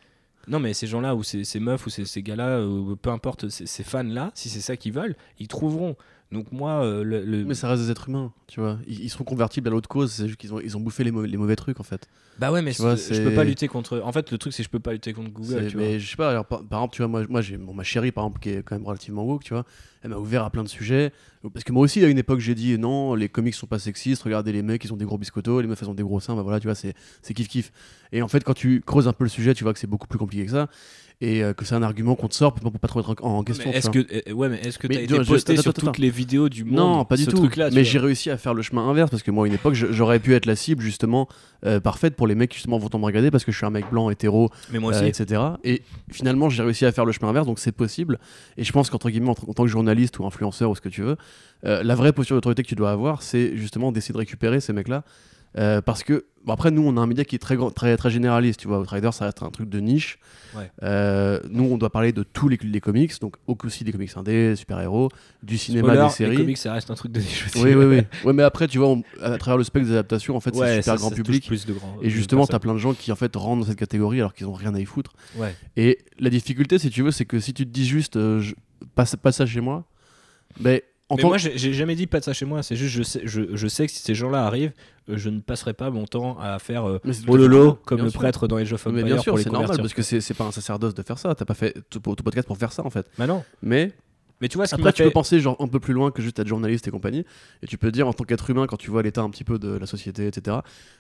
non, 0.48 0.60
mais 0.60 0.74
ces 0.74 0.88
gens-là, 0.88 1.16
ou 1.16 1.24
ces, 1.24 1.44
ces 1.44 1.60
meufs, 1.60 1.86
ou 1.86 1.90
ces, 1.90 2.06
ces 2.06 2.22
gars-là, 2.22 2.62
ou 2.62 2.96
peu 2.96 3.10
importe, 3.10 3.50
ces, 3.50 3.66
ces 3.66 3.84
fans-là, 3.84 4.32
si 4.34 4.50
c'est 4.50 4.62
ça 4.62 4.78
qu'ils 4.78 4.94
veulent, 4.94 5.16
ils 5.40 5.48
trouveront. 5.48 5.96
Donc 6.32 6.52
moi, 6.52 6.84
euh, 6.84 7.04
le, 7.04 7.46
Mais 7.46 7.54
ça 7.54 7.70
reste 7.70 7.84
des 7.84 7.92
êtres 7.92 8.10
humains, 8.10 8.34
tu 8.48 8.60
vois. 8.60 8.80
Ils, 8.88 9.10
seront 9.10 9.24
convertibles 9.24 9.68
à 9.68 9.72
l'autre 9.72 9.88
cause, 9.88 10.12
c'est 10.12 10.28
juste 10.28 10.40
qu'ils 10.40 10.54
ont, 10.54 10.60
ils 10.60 10.76
ont 10.76 10.80
bouffé 10.80 11.04
les, 11.04 11.12
mauvais, 11.12 11.28
les 11.28 11.38
mauvais 11.38 11.56
trucs, 11.56 11.80
en 11.80 11.84
fait. 11.84 12.08
Bah 12.40 12.52
ouais, 12.52 12.62
mais 12.62 12.74
je 12.74 13.24
peux 13.24 13.34
pas 13.34 13.44
lutter 13.44 13.68
contre... 13.68 14.02
En 14.04 14.12
fait, 14.12 14.32
le 14.32 14.38
truc, 14.38 14.52
c'est 14.52 14.64
que 14.64 14.66
je 14.66 14.72
peux 14.72 14.80
pas 14.80 14.92
lutter 14.92 15.14
contre 15.14 15.30
Google, 15.30 15.68
tu 15.68 15.78
mais 15.78 16.00
je 16.00 16.10
sais 16.10 16.18
pas, 16.18 16.44
par, 16.44 16.60
exemple, 16.62 16.94
tu 16.94 17.02
vois, 17.04 17.08
moi, 17.08 17.24
moi 17.30 17.42
j'ai 17.42 17.58
ma 17.58 17.84
chérie, 17.84 18.12
par 18.12 18.24
exemple, 18.24 18.40
qui 18.40 18.50
est 18.50 18.64
quand 18.64 18.76
même 18.76 18.86
relativement 18.86 19.24
woke, 19.24 19.44
tu 19.44 19.54
vois. 19.54 19.66
Elle 20.02 20.10
m'a 20.10 20.18
ouvert 20.18 20.44
à 20.44 20.50
plein 20.50 20.64
de 20.64 20.70
sujets. 20.70 21.12
Parce 21.54 21.64
que 21.64 21.72
moi 21.72 21.84
aussi, 21.84 22.04
à 22.04 22.08
une 22.08 22.18
époque, 22.18 22.40
j'ai 22.40 22.56
dit, 22.56 22.78
non, 22.78 23.14
les 23.14 23.30
comics 23.30 23.54
sont 23.54 23.68
pas 23.68 23.80
sexistes, 23.80 24.24
regardez 24.24 24.52
les 24.52 24.64
mecs, 24.64 24.84
ils 24.84 24.92
ont 24.92 24.98
des 24.98 25.06
gros 25.06 25.18
biscottos, 25.18 25.62
les 25.62 25.68
meufs, 25.68 25.82
elles 25.82 25.90
ont 25.90 25.94
des 25.94 26.04
gros 26.04 26.20
seins, 26.20 26.36
bah 26.36 26.42
voilà, 26.42 26.60
tu 26.60 26.68
vois, 26.68 26.76
c'est 26.76 26.94
kiff-kiff. 27.24 27.72
Et 28.12 28.22
en 28.22 28.28
fait, 28.28 28.44
quand 28.44 28.54
tu 28.54 28.82
creuses 28.86 29.08
un 29.08 29.14
peu 29.14 29.24
le 29.24 29.30
sujet, 29.30 29.54
tu 29.54 29.64
vois 29.64 29.74
que 29.74 29.80
c'est 29.80 29.88
beaucoup 29.88 30.08
plus 30.08 30.20
compliqué 30.20 30.46
que 30.46 30.52
ça 30.52 30.70
et 31.22 31.44
euh, 31.44 31.54
que 31.54 31.64
c'est 31.66 31.76
un 31.76 31.84
argument 31.84 32.16
qu'on 32.16 32.28
te 32.28 32.36
sort 32.36 32.54
pour, 32.54 32.72
pas 32.72 32.88
trop 32.88 33.00
être 33.00 33.16
en, 33.22 33.44
question. 33.44 33.72
Est-ce 33.72 33.90
que, 33.90 34.00
euh, 34.00 34.34
ouais, 34.34 34.50
mais 34.50 34.60
est-ce 34.60 34.78
que 34.78 34.88
tu 34.88 34.98
as 34.98 35.02
été 35.02 35.18
posté 35.24 35.56
sur 35.58 35.74
toutes 35.74 35.98
les 35.98 36.10
vidéos 36.10 36.50
du 36.50 36.66
monde 36.66 36.76
Non, 36.76 37.06
pas 37.06 37.16
du 37.16 37.26
tout. 37.26 37.50
mais 37.74 37.84
j'ai 37.84 38.00
réussi 38.00 38.30
à 38.30 38.38
faire 38.38 38.54
le 38.54 38.62
chemin 38.62 38.88
inverse 38.88 39.10
parce 39.10 39.24
que 39.24 39.32
moi, 39.32 39.46
à 39.46 39.48
une 39.48 39.54
époque, 39.54 39.74
j'aurais 39.74 40.20
pu 40.20 40.36
être 40.36 40.46
la 40.46 40.56
cible 40.56 40.82
justement 40.82 41.28
euh, 41.66 41.80
parfaite 41.80 42.16
pour 42.16 42.28
les 42.28 42.36
mecs 42.36 42.52
qui 42.52 42.58
justement 42.58 42.78
vont 42.78 42.90
me 42.98 43.06
regarder 43.06 43.32
parce 43.32 43.46
que 43.46 43.52
je 43.52 43.58
suis 43.58 43.66
un 43.66 43.72
mec 43.72 43.90
blanc, 43.90 44.10
hétéro, 44.10 44.50
mais 44.72 44.80
moi 44.80 44.92
aussi. 44.92 45.06
etc. 45.06 45.42
Et 45.64 45.82
finalement, 46.12 46.50
j'ai 46.50 46.64
réussi 46.64 46.86
à 46.86 46.92
faire 46.92 47.06
le 47.06 47.12
chemin 47.12 47.30
inverse, 47.30 47.48
donc 47.48 47.60
c'est 47.60 47.72
possible. 47.72 48.20
Et 48.58 48.64
je 48.64 48.72
pense 48.72 48.90
qu'entre 48.90 49.10
guillemets, 49.10 49.30
en, 49.30 49.36
tant 49.36 49.64
que 49.64 49.70
journaliste 49.70 50.20
ou 50.20 50.26
influenceur 50.26 50.70
ou 50.70 50.76
ce 50.76 50.82
que 50.82 50.90
tu 50.90 51.02
veux, 51.02 51.18
la 51.64 51.96
vraie 51.96 52.14
posture 52.14 52.36
d'autorité 52.36 52.62
que 52.62 52.68
tu 52.68 52.76
dois 52.76 52.92
avoir, 52.92 53.24
c'est 53.24 53.56
justement 53.58 53.92
d'essayer 53.92 54.14
de 54.14 54.20
récupérer 54.20 54.60
ces 54.60 54.74
mecs-là 54.74 55.04
euh, 55.58 55.82
parce 55.82 56.04
que, 56.04 56.26
bon, 56.44 56.54
après, 56.54 56.72
nous, 56.72 56.82
on 56.86 56.98
a 56.98 57.02
un 57.02 57.08
média 57.08 57.24
qui 57.24 57.36
est 57.36 57.40
très, 57.40 57.58
très, 57.74 57.96
très 57.96 58.10
généraliste. 58.10 58.60
Tu 58.60 58.68
vois, 58.68 58.80
Outrider, 58.80 59.12
ça 59.12 59.26
reste 59.26 59.42
un 59.42 59.50
truc 59.50 59.70
de 59.70 59.80
niche. 59.80 60.20
Euh, 60.84 61.40
nous, 61.50 61.66
on 61.66 61.78
doit 61.78 61.90
parler 61.90 62.12
de 62.12 62.24
tous 62.24 62.50
les, 62.50 62.58
les 62.62 62.82
comics, 62.82 63.20
donc 63.22 63.36
aussi 63.48 63.84
des 63.84 63.92
comics 63.92 64.12
indés, 64.16 64.56
super-héros, 64.56 65.10
du 65.44 65.58
cinéma, 65.58 65.96
des 65.96 66.10
séries. 66.10 66.32
Les 66.32 66.44
comics, 66.44 66.58
ça 66.58 66.74
reste 66.74 66.92
un 66.92 66.96
truc 66.96 67.12
de 67.12 67.20
niche 67.20 67.46
aussi. 67.48 67.64
Oui, 67.64 67.74
oui, 67.74 67.86
oui. 67.86 68.02
ouais, 68.26 68.34
mais 68.34 68.44
après, 68.44 68.68
tu 68.68 68.78
vois, 68.80 68.98
à 69.22 69.38
travers 69.38 69.58
le 69.58 69.64
spectre 69.64 69.88
des 69.88 69.94
adaptations, 69.94 70.36
en 70.36 70.40
fait, 70.40 70.56
c'est 70.56 70.82
super 70.82 70.98
grand 70.98 71.12
public. 71.12 71.48
Plus 71.48 71.66
de 71.66 71.74
grand, 71.74 71.98
et 72.02 72.10
justement, 72.10 72.46
tu 72.46 72.56
as 72.56 72.60
plein 72.60 72.74
de 72.74 72.80
gens 72.80 72.94
qui, 72.94 73.12
en 73.12 73.16
fait, 73.16 73.36
rentrent 73.36 73.62
dans 73.62 73.68
cette 73.68 73.80
catégorie 73.80 74.20
alors 74.20 74.34
qu'ils 74.34 74.48
ont 74.48 74.54
rien 74.54 74.74
à 74.76 74.80
y 74.80 74.86
foutre. 74.86 75.14
Et 75.78 76.00
la 76.20 76.30
difficulté, 76.30 76.80
si 76.80 76.90
tu 76.90 77.02
veux, 77.02 77.12
c'est 77.12 77.26
que 77.26 77.40
si 77.40 77.54
tu 77.54 77.66
te 77.66 77.72
dis 77.72 77.86
juste, 77.86 78.16
euh, 78.16 78.40
je, 78.40 78.56
passe, 78.96 79.16
passe 79.16 79.38
ça 79.38 79.46
chez 79.46 79.62
moi, 79.62 79.86
ben 81.10 81.16
mais 81.18 81.24
moi, 81.24 81.38
j'ai 81.38 81.74
jamais 81.74 81.96
dit 81.96 82.08
pas 82.08 82.20
de 82.20 82.24
ça 82.24 82.34
chez 82.34 82.46
moi. 82.46 82.64
C'est 82.64 82.76
juste, 82.76 82.96
je 82.96 83.04
sais, 83.04 83.22
je, 83.26 83.56
je, 83.56 83.68
sais 83.68 83.86
que 83.86 83.92
si 83.92 84.00
ces 84.00 84.16
gens-là 84.16 84.46
arrivent, 84.46 84.74
euh, 85.08 85.18
je 85.18 85.30
ne 85.30 85.40
passerai 85.40 85.74
pas 85.74 85.92
mon 85.92 86.06
temps 86.06 86.40
à 86.40 86.58
faire 86.58 86.88
euh, 86.88 87.00
Ololo 87.28 87.78
comme 87.86 88.02
le 88.02 88.10
prêtre 88.10 88.48
dans 88.48 88.58
Age 88.58 88.74
of 88.74 88.88
Empires. 88.88 88.96
Mais 88.96 89.04
bien 89.04 89.20
sûr, 89.20 89.38
c'est 89.38 89.52
normal 89.52 89.78
parce 89.78 89.94
que 89.94 90.02
c'est 90.02 90.34
pas 90.34 90.46
un 90.46 90.52
sacerdoce 90.52 90.96
de 90.96 91.04
faire 91.04 91.20
ça. 91.20 91.36
T'as 91.36 91.46
pas 91.46 91.54
fait 91.54 91.76
tout, 91.90 92.00
tout, 92.00 92.24
podcast 92.24 92.48
pour 92.48 92.58
faire 92.58 92.72
ça 92.72 92.84
en 92.84 92.90
fait. 92.90 93.06
Bah 93.20 93.28
non. 93.28 93.44
Mais 93.62 93.92
mais 94.42 94.50
tu 94.50 94.58
vois, 94.58 94.68
ce 94.68 94.76
Après, 94.76 94.92
tu 94.92 95.04
peux 95.04 95.12
penser 95.12 95.40
genre 95.40 95.56
un 95.60 95.68
peu 95.68 95.80
plus 95.80 95.94
loin 95.94 96.12
que 96.12 96.22
juste 96.22 96.40
être 96.40 96.48
journaliste 96.48 96.88
et 96.88 96.92
compagnie. 96.92 97.24
Et 97.62 97.68
tu 97.68 97.78
peux 97.78 97.92
dire, 97.92 98.08
en 98.08 98.14
tant 98.14 98.26
qu'être 98.26 98.50
humain, 98.50 98.68
quand 98.68 98.78
tu 98.78 98.92
vois 98.92 99.02
l'état 99.02 99.22
un 99.22 99.30
petit 99.30 99.46
peu 99.46 99.58
de 99.60 99.78
la 99.78 99.86
société, 99.86 100.28
etc., 100.28 100.58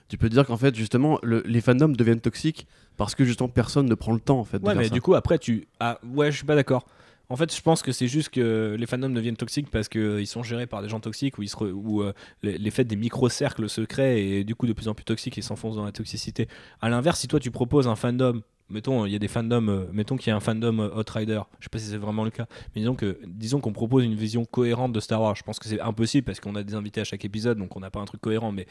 tu 0.07 0.17
peux 0.17 0.29
dire 0.29 0.45
qu'en 0.45 0.55
fait, 0.55 0.73
justement, 0.73 1.19
les 1.23 1.61
fandoms 1.61 1.89
deviennent 1.89 2.21
toxiques 2.21 2.67
parce 2.95 3.13
que 3.13 3.25
justement 3.25 3.49
personne 3.49 3.87
ne 3.87 3.95
prend 3.95 4.13
le 4.13 4.21
temps 4.21 4.39
en 4.39 4.45
fait. 4.45 4.61
Ouais, 4.61 4.75
mais 4.75 4.89
du 4.89 5.01
coup, 5.01 5.15
après, 5.15 5.37
tu. 5.37 5.67
Ah, 5.79 5.99
ouais, 6.13 6.31
je 6.31 6.37
suis 6.37 6.45
pas 6.45 6.55
d'accord. 6.55 6.85
En 7.29 7.35
fait, 7.35 7.55
je 7.55 7.61
pense 7.61 7.81
que 7.81 7.91
c'est 7.91 8.07
juste 8.07 8.29
que 8.29 8.75
les 8.77 8.85
fandoms 8.85 9.09
deviennent 9.09 9.37
toxiques 9.37 9.69
parce 9.71 9.89
qu'ils 9.89 10.27
sont 10.27 10.43
gérés 10.43 10.67
par 10.67 10.81
des 10.81 10.89
gens 10.89 10.99
toxiques 10.99 11.37
ou, 11.37 11.45
se 11.45 11.55
euh, 11.63 12.13
les, 12.43 12.71
faits 12.71 12.87
des 12.87 12.95
micro-cercles 12.95 13.67
se 13.69 13.81
créent 13.81 14.23
et 14.23 14.43
du 14.43 14.55
coup 14.55 14.67
de 14.67 14.73
plus 14.73 14.87
en 14.87 14.93
plus 14.93 15.05
toxiques 15.05 15.37
et 15.37 15.41
s'enfoncent 15.41 15.75
dans 15.75 15.85
la 15.85 15.91
toxicité. 15.91 16.47
À 16.81 16.89
l'inverse, 16.89 17.19
si 17.19 17.27
toi 17.27 17.39
tu 17.39 17.51
proposes 17.51 17.87
un 17.87 17.95
fandom, 17.95 18.41
mettons, 18.69 19.05
il 19.05 19.11
y 19.11 19.15
a 19.15 19.19
des 19.19 19.27
fandoms, 19.27 19.69
euh, 19.69 19.85
mettons 19.91 20.17
qu'il 20.17 20.29
y 20.29 20.33
a 20.33 20.35
un 20.35 20.39
fandom 20.39 20.79
euh, 20.79 20.99
Outrider, 20.99 21.41
je 21.59 21.65
sais 21.65 21.69
pas 21.69 21.79
si 21.79 21.85
c'est 21.85 21.97
vraiment 21.97 22.23
le 22.23 22.31
cas, 22.31 22.47
mais 22.75 22.81
disons 22.81 22.95
que 22.95 23.19
disons 23.25 23.59
qu'on 23.59 23.73
propose 23.73 24.03
une 24.03 24.15
vision 24.15 24.45
cohérente 24.45 24.93
de 24.93 24.99
Star 24.99 25.21
Wars. 25.21 25.35
Je 25.35 25.43
pense 25.43 25.59
que 25.59 25.67
c'est 25.67 25.81
impossible 25.81 26.25
parce 26.25 26.39
qu'on 26.39 26.55
a 26.55 26.63
des 26.63 26.75
invités 26.75 27.01
à 27.01 27.05
chaque 27.05 27.25
épisode, 27.25 27.57
donc 27.57 27.75
on 27.75 27.79
n'a 27.79 27.89
pas 27.89 27.99
un 27.99 28.05
truc 28.05 28.21
cohérent, 28.21 28.51
mais 28.51 28.67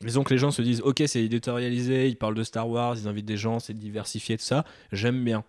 Disons 0.00 0.22
que 0.22 0.32
les 0.32 0.38
gens 0.38 0.52
se 0.52 0.62
disent, 0.62 0.80
ok, 0.82 1.02
c'est 1.06 1.24
éditorialisé, 1.24 2.08
ils 2.08 2.16
parlent 2.16 2.36
de 2.36 2.44
Star 2.44 2.68
Wars, 2.68 2.96
ils 2.96 3.08
invitent 3.08 3.26
des 3.26 3.36
gens, 3.36 3.58
c'est 3.58 3.74
diversifié, 3.74 4.36
tout 4.36 4.44
ça. 4.44 4.64
J'aime 4.92 5.24
bien. 5.24 5.42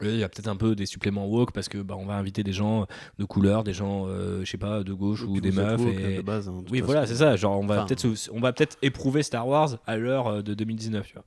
Il 0.00 0.16
y 0.16 0.24
a 0.24 0.28
peut-être 0.28 0.48
un 0.48 0.56
peu 0.56 0.74
des 0.74 0.86
suppléments 0.86 1.26
woke 1.26 1.52
parce 1.52 1.68
que 1.68 1.76
bah, 1.78 1.96
on 1.98 2.06
va 2.06 2.14
inviter 2.14 2.42
des 2.42 2.54
gens 2.54 2.86
de 3.18 3.24
couleur, 3.24 3.62
des 3.62 3.74
gens, 3.74 4.06
euh, 4.06 4.42
je 4.42 4.50
sais 4.50 4.56
pas, 4.56 4.82
de 4.82 4.92
gauche 4.94 5.22
ou, 5.22 5.38
des 5.40 5.52
meufs. 5.52 5.80
Et... 5.80 6.22
base, 6.22 6.48
hein, 6.48 6.64
oui, 6.70 6.80
voilà, 6.80 7.06
c'est 7.06 7.16
ça. 7.16 7.36
Genre, 7.36 7.58
on 7.58 7.66
va 7.66 7.84
peut-être, 7.84 8.06
on 8.32 8.40
va 8.40 8.54
peut-être 8.54 8.78
éprouver 8.80 9.22
Star 9.22 9.46
Wars 9.46 9.78
à 9.86 9.96
l'heure 9.98 10.28
euh, 10.28 10.42
de 10.42 10.54
2019. 10.54 11.06
Tu 11.06 11.12
vois. 11.12 11.24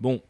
Bon, 0.00 0.22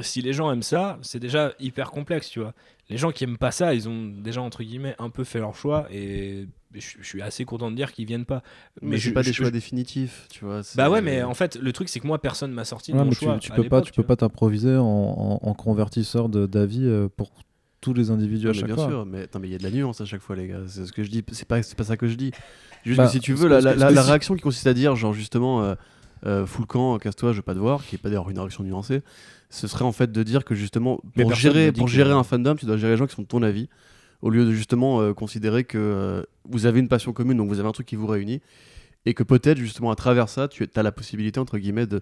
si 0.00 0.22
les 0.22 0.32
gens 0.32 0.50
aiment 0.50 0.62
ça, 0.62 0.98
c'est 1.02 1.18
déjà 1.18 1.52
hyper 1.60 1.90
complexe, 1.90 2.30
tu 2.30 2.40
vois. 2.40 2.54
Les 2.88 2.96
gens 2.96 3.10
qui 3.10 3.24
aiment 3.24 3.38
pas 3.38 3.50
ça, 3.50 3.74
ils 3.74 3.88
ont 3.88 4.06
déjà 4.06 4.40
entre 4.40 4.62
guillemets 4.62 4.94
un 4.98 5.10
peu 5.10 5.24
fait 5.24 5.38
leur 5.38 5.54
choix 5.54 5.86
et 5.90 6.46
je, 6.74 7.02
suis 7.02 7.22
assez 7.22 7.44
content 7.44 7.70
de 7.70 7.76
dire 7.76 7.92
qu'ils 7.92 8.06
viennent 8.06 8.24
pas. 8.24 8.42
Mais, 8.80 8.96
je, 8.96 9.10
pas 9.10 9.22
des 9.22 9.32
choix 9.32 9.50
définitifs, 9.50 10.26
tu 10.30 10.44
vois. 10.44 10.62
Bah 10.74 10.90
ouais, 10.90 11.02
mais 11.02 11.22
en 11.22 11.34
fait, 11.34 11.56
le 11.56 11.72
truc 11.72 11.88
c'est 11.88 12.00
que 12.00 12.06
moi 12.06 12.20
personne 12.20 12.52
m'a 12.52 12.64
sorti 12.64 12.92
de 12.92 12.98
mon 12.98 13.10
choix. 13.10 13.38
Tu, 13.38 13.50
peux 13.52 13.68
pas, 13.68 13.82
tu, 13.82 13.92
peux 13.92 14.02
pas 14.02 14.16
t'improviser 14.16 14.76
en, 14.76 15.38
en, 15.42 15.54
convertisseur 15.54 16.28
d'avis 16.28 16.84
euh, 16.86 17.08
pour 17.14 17.30
tous 17.80 17.94
les 17.94 18.10
individus 18.10 18.48
à 18.48 18.52
chaque 18.52 18.66
bien 18.66 18.76
fois. 18.76 18.88
sûr, 18.88 19.06
mais 19.06 19.26
il 19.42 19.50
y 19.50 19.54
a 19.54 19.58
de 19.58 19.62
la 19.62 19.70
nuance 19.70 20.00
à 20.00 20.04
chaque 20.04 20.22
fois, 20.22 20.36
les 20.36 20.48
gars. 20.48 20.60
C'est 20.66 20.86
ce 20.86 20.92
que 20.92 21.02
je 21.02 21.10
dis. 21.10 21.24
C'est 21.32 21.48
pas, 21.48 21.60
pas 21.76 21.84
ça 21.84 21.96
que 21.96 22.06
je 22.06 22.14
dis. 22.14 22.30
Juste 22.84 22.98
bah, 22.98 23.06
que 23.06 23.12
si 23.12 23.20
tu 23.20 23.34
veux, 23.34 23.48
la, 23.48 23.60
la, 23.60 24.02
réaction 24.02 24.34
qui 24.34 24.40
consiste 24.40 24.66
à 24.66 24.74
dire, 24.74 24.96
genre 24.96 25.12
justement, 25.12 25.62
euh, 25.62 25.74
euh, 26.26 26.46
full 26.46 26.66
camp, 26.66 26.98
casse-toi, 26.98 27.32
je 27.32 27.38
veux 27.38 27.42
pas 27.42 27.54
te 27.54 27.58
voir, 27.58 27.84
qui 27.84 27.96
est 27.96 27.98
pas 27.98 28.08
d'ailleurs 28.08 28.30
une 28.30 28.38
réaction 28.38 28.64
nuancée, 28.64 29.02
ce 29.50 29.66
serait 29.66 29.84
en 29.84 29.92
fait 29.92 30.10
de 30.12 30.22
dire 30.22 30.44
que 30.44 30.54
justement, 30.54 31.00
pour 31.14 31.34
gérer, 31.34 31.72
pour 31.72 31.88
gérer 31.88 32.12
un 32.12 32.22
fandom, 32.22 32.54
tu 32.54 32.66
dois 32.66 32.76
gérer 32.76 32.92
les 32.92 32.98
gens 32.98 33.06
qui 33.06 33.14
sont 33.14 33.22
de 33.22 33.26
ton 33.26 33.42
avis 33.42 33.68
au 34.22 34.30
lieu 34.30 34.44
de 34.44 34.52
justement 34.52 35.00
euh, 35.00 35.12
considérer 35.12 35.64
que 35.64 35.78
euh, 35.78 36.22
vous 36.48 36.66
avez 36.66 36.80
une 36.80 36.88
passion 36.88 37.12
commune, 37.12 37.36
donc 37.36 37.48
vous 37.48 37.58
avez 37.58 37.68
un 37.68 37.72
truc 37.72 37.86
qui 37.86 37.96
vous 37.96 38.06
réunit, 38.06 38.40
et 39.04 39.14
que 39.14 39.24
peut-être 39.24 39.58
justement 39.58 39.90
à 39.90 39.96
travers 39.96 40.28
ça, 40.28 40.48
tu 40.48 40.68
as 40.74 40.82
la 40.82 40.92
possibilité, 40.92 41.40
entre 41.40 41.58
guillemets, 41.58 41.86
de 41.86 42.00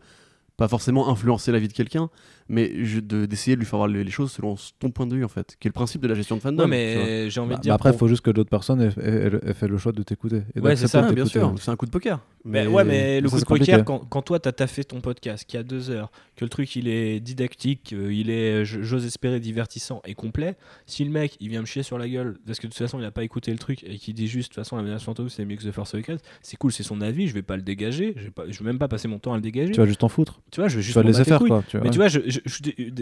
pas 0.57 0.69
forcément 0.69 1.09
influencer 1.09 1.53
la 1.53 1.59
vie 1.59 1.69
de 1.69 1.73
quelqu'un, 1.73 2.11
mais 2.49 2.69
d'essayer 2.69 3.57
de, 3.57 3.61
lui 3.61 3.67
faire 3.67 3.79
voir 3.79 3.89
les, 3.89 4.09
choses 4.11 4.33
selon 4.33 4.57
ton 4.79 4.91
point 4.91 5.07
de 5.07 5.15
vue 5.15 5.25
en 5.25 5.29
fait, 5.29 5.57
qui 5.61 5.69
est 5.69 5.71
le 5.71 5.75
principe 5.75 6.03
de 6.03 6.09
la 6.09 6.15
gestion 6.15 6.37
de 6.37 6.41
fandom. 6.41 6.63
Non, 6.63 6.69
mais 6.69 7.31
j'ai 7.31 7.41
envie 7.41 7.51
de 7.51 7.55
bah, 7.57 7.61
dire. 7.61 7.75
après, 7.75 7.91
il 7.91 7.97
faut 7.97 8.09
juste 8.09 8.23
que 8.23 8.31
d'autres 8.31 8.51
personnes 8.51 8.81
aient, 8.83 9.55
fait 9.55 9.69
le 9.69 9.79
choix 9.79 9.93
de 9.93 10.03
t'écouter. 10.03 10.43
Ouais, 10.61 10.77
c'est 10.77 10.89
ça, 10.89 11.11
bien 11.13 11.27
sûr. 11.27 11.55
C'est 11.59 11.71
un 11.71 11.77
coup 11.77 11.87
de 11.87 11.91
poker. 11.91 12.21
Mais, 12.45 12.67
ouais, 12.67 12.85
mais 12.85 13.21
le 13.21 13.29
coup 13.29 13.39
de 13.39 13.45
poker, 13.45 13.85
quand, 13.85 14.01
quand 14.01 14.23
toi, 14.23 14.41
t'as 14.41 14.53
taffé 14.53 14.85
ton 14.85 15.01
podcast 15.01 15.45
qui 15.47 15.57
a 15.57 15.63
deux 15.63 15.91
heures, 15.91 16.11
que 16.37 16.45
le 16.45 16.49
truc 16.49 16.75
il 16.75 16.89
est 16.89 17.21
didactique, 17.21 17.93
euh, 17.93 18.13
il 18.13 18.31
est, 18.31 18.65
j'ose 18.65 19.05
espérer, 19.05 19.41
divertissant 19.41 20.01
et 20.07 20.15
complet, 20.15 20.57
si 20.87 21.05
le 21.05 21.11
mec 21.11 21.37
il 21.39 21.51
vient 21.51 21.61
me 21.61 21.67
chier 21.67 21.83
sur 21.83 21.99
la 21.99 22.09
gueule 22.09 22.39
parce 22.47 22.59
que 22.59 22.67
de 22.67 22.73
toute 22.73 22.79
façon 22.79 22.99
il 22.99 23.05
a 23.05 23.11
pas 23.11 23.25
écouté 23.25 23.53
le 23.53 23.59
truc 23.59 23.85
et 23.85 23.99
qui 23.99 24.15
dit 24.15 24.27
juste 24.27 24.51
de 24.51 24.55
toute 24.55 24.65
façon 24.65 24.77
la 24.77 24.83
menace 24.83 25.03
fantôme 25.03 25.29
c'est 25.29 25.45
mieux 25.45 25.57
que 25.57 25.63
The 25.63 25.71
Force 25.71 25.95
Awakens, 25.95 26.21
c'est 26.43 26.57
cool, 26.57 26.73
c'est 26.73 26.83
son 26.83 27.01
avis, 27.03 27.29
je 27.29 27.35
vais 27.35 27.43
pas 27.43 27.57
le 27.57 27.63
dégager, 27.63 28.15
je 28.17 28.25
vais, 28.25 28.31
pas, 28.31 28.45
je 28.49 28.59
vais 28.59 28.65
même 28.65 28.79
pas 28.79 28.89
passer 28.89 29.07
mon 29.07 29.19
temps 29.19 29.33
à 29.33 29.37
le 29.37 29.43
dégager. 29.43 29.73
Tu 29.73 29.81
vas 29.81 29.87
juste 29.87 30.01
t'en 30.01 30.09
foutre. 30.09 30.40
Tu 30.51 30.61
vois, 30.61 30.69
je 30.69 30.77
vais 30.77 30.83
juste 30.83 30.97
tu 30.97 31.03
vas 31.03 31.07
laisser 31.07 31.25
faire 31.25 31.39
quoi. 31.41 31.63
Tu 31.69 31.77
vois, 31.77 31.85
mais 31.85 31.91
tu 31.91 31.99
vois, 31.99 32.09
je, 32.09 32.21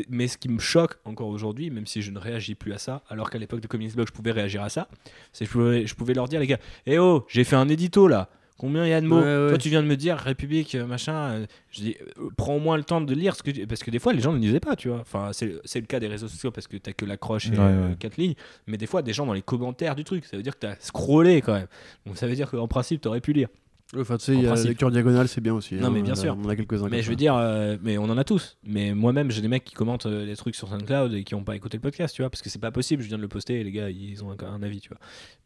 mais 0.09 0.29
ce 0.29 0.39
qui 0.39 0.49
me 0.49 0.59
choque 0.59 0.99
encore 1.05 1.29
aujourd'hui, 1.29 1.71
même 1.71 1.87
si 1.87 2.03
je 2.03 2.11
ne 2.11 2.19
réagis 2.19 2.55
plus 2.55 2.73
à 2.73 2.79
ça, 2.79 3.03
alors 3.09 3.31
qu'à 3.31 3.39
l'époque 3.39 3.61
de 3.61 3.67
Comics 3.67 3.95
Blog 3.95 4.09
je 4.09 4.13
pouvais 4.13 4.33
réagir 4.33 4.63
à 4.63 4.69
ça, 4.69 4.89
c'est 5.33 5.45
que 5.45 5.51
je 5.51 5.59
pouvais, 5.59 5.87
je 5.87 5.95
pouvais 5.95 6.15
leur 6.15 6.29
dire 6.29 6.41
les 6.41 6.47
gars, 6.47 6.59
eh 6.87 6.99
oh, 6.99 7.25
j'ai 7.29 7.45
fait 7.45 7.57
un 7.57 7.69
édito 7.69 8.09
là. 8.09 8.29
Combien 8.59 8.85
il 8.85 8.91
y 8.91 8.93
a 8.93 9.01
de 9.01 9.07
mots 9.07 9.21
Toi, 9.21 9.57
tu 9.57 9.69
viens 9.69 9.83
de 9.83 9.87
me 9.87 9.97
dire 9.97 10.17
République, 10.17 10.75
euh, 10.75 10.85
machin. 10.85 11.15
Euh, 11.15 11.47
je 11.71 11.81
dis, 11.81 11.97
euh, 12.19 12.29
prends 12.37 12.57
au 12.57 12.59
moins 12.59 12.77
le 12.77 12.83
temps 12.83 13.01
de 13.01 13.15
lire, 13.15 13.37
ce 13.37 13.43
que 13.45 13.65
parce 13.67 13.85
que 13.85 13.93
des 13.93 14.01
fois, 14.01 14.13
les 14.13 14.21
gens 14.21 14.33
ne 14.33 14.39
lisaient 14.39 14.59
pas, 14.59 14.75
tu 14.75 14.89
vois. 14.89 14.99
Enfin, 14.99 15.31
c'est 15.33 15.81
le 15.81 15.87
cas 15.87 16.01
des 16.01 16.09
réseaux 16.09 16.27
sociaux 16.27 16.51
parce 16.51 16.67
que 16.67 16.77
t'as 16.77 16.93
que 16.93 17.05
l'accroche 17.05 17.47
et 17.47 17.97
quatre 18.01 18.17
lignes. 18.17 18.35
Mais 18.67 18.77
des 18.77 18.87
fois, 18.87 19.03
des 19.03 19.13
gens 19.13 19.27
dans 19.27 19.33
les 19.33 19.43
commentaires 19.43 19.95
du 19.95 20.03
truc, 20.03 20.25
ça 20.25 20.37
veut 20.37 20.43
dire 20.43 20.55
que 20.55 20.67
t'as 20.67 20.75
scrollé 20.81 21.41
quand 21.41 21.55
même. 21.55 21.69
Donc 22.05 22.19
ça 22.19 22.27
veut 22.27 22.35
dire 22.35 22.51
qu'en 22.51 22.67
principe, 22.67 23.01
t'aurais 23.01 23.21
pu 23.21 23.33
lire. 23.33 23.49
Enfin, 23.97 24.19
tu 24.19 24.25
sais, 24.27 24.35
il 24.35 24.43
y 24.43 24.47
a 24.47 24.55
la 24.55 24.63
lecture 24.63 24.91
diagonale, 24.91 25.29
c'est 25.29 25.41
bien 25.41 25.55
aussi. 25.55 25.77
Non, 25.77 25.91
mais 25.91 26.01
hein, 26.01 26.03
bien 26.03 26.15
sûr. 26.15 26.37
On 26.39 26.49
a 26.49 26.55
quelques-uns. 26.55 26.89
Mais 26.91 27.03
je 27.03 27.09
veux 27.09 27.17
dire, 27.17 27.35
mais 27.83 27.97
on 27.97 28.05
en 28.05 28.19
a 28.19 28.25
tous. 28.25 28.59
Mais 28.63 28.93
moi-même, 28.93 29.31
j'ai 29.31 29.41
des 29.41 29.49
mecs 29.49 29.65
qui 29.65 29.75
commentent 29.75 30.07
des 30.07 30.37
trucs 30.37 30.55
sur 30.55 30.69
SoundCloud 30.69 31.15
et 31.15 31.25
qui 31.25 31.35
n'ont 31.35 31.45
pas 31.45 31.57
écouté 31.57 31.79
le 31.79 31.81
podcast, 31.81 32.15
tu 32.15 32.23
vois, 32.23 32.29
parce 32.31 32.43
que 32.43 32.51
c'est 32.51 32.59
pas 32.59 32.71
possible. 32.71 33.03
Je 33.03 33.09
viens 33.09 33.17
de 33.17 33.23
le 33.23 33.29
poster 33.29 33.61
et 33.61 33.65
les 33.65 33.73
gars, 33.73 33.89
ils 33.89 34.23
ont 34.23 34.31
un, 34.31 34.47
un 34.47 34.63
avis, 34.63 34.81
tu 34.81 34.91
vois. 34.91 34.99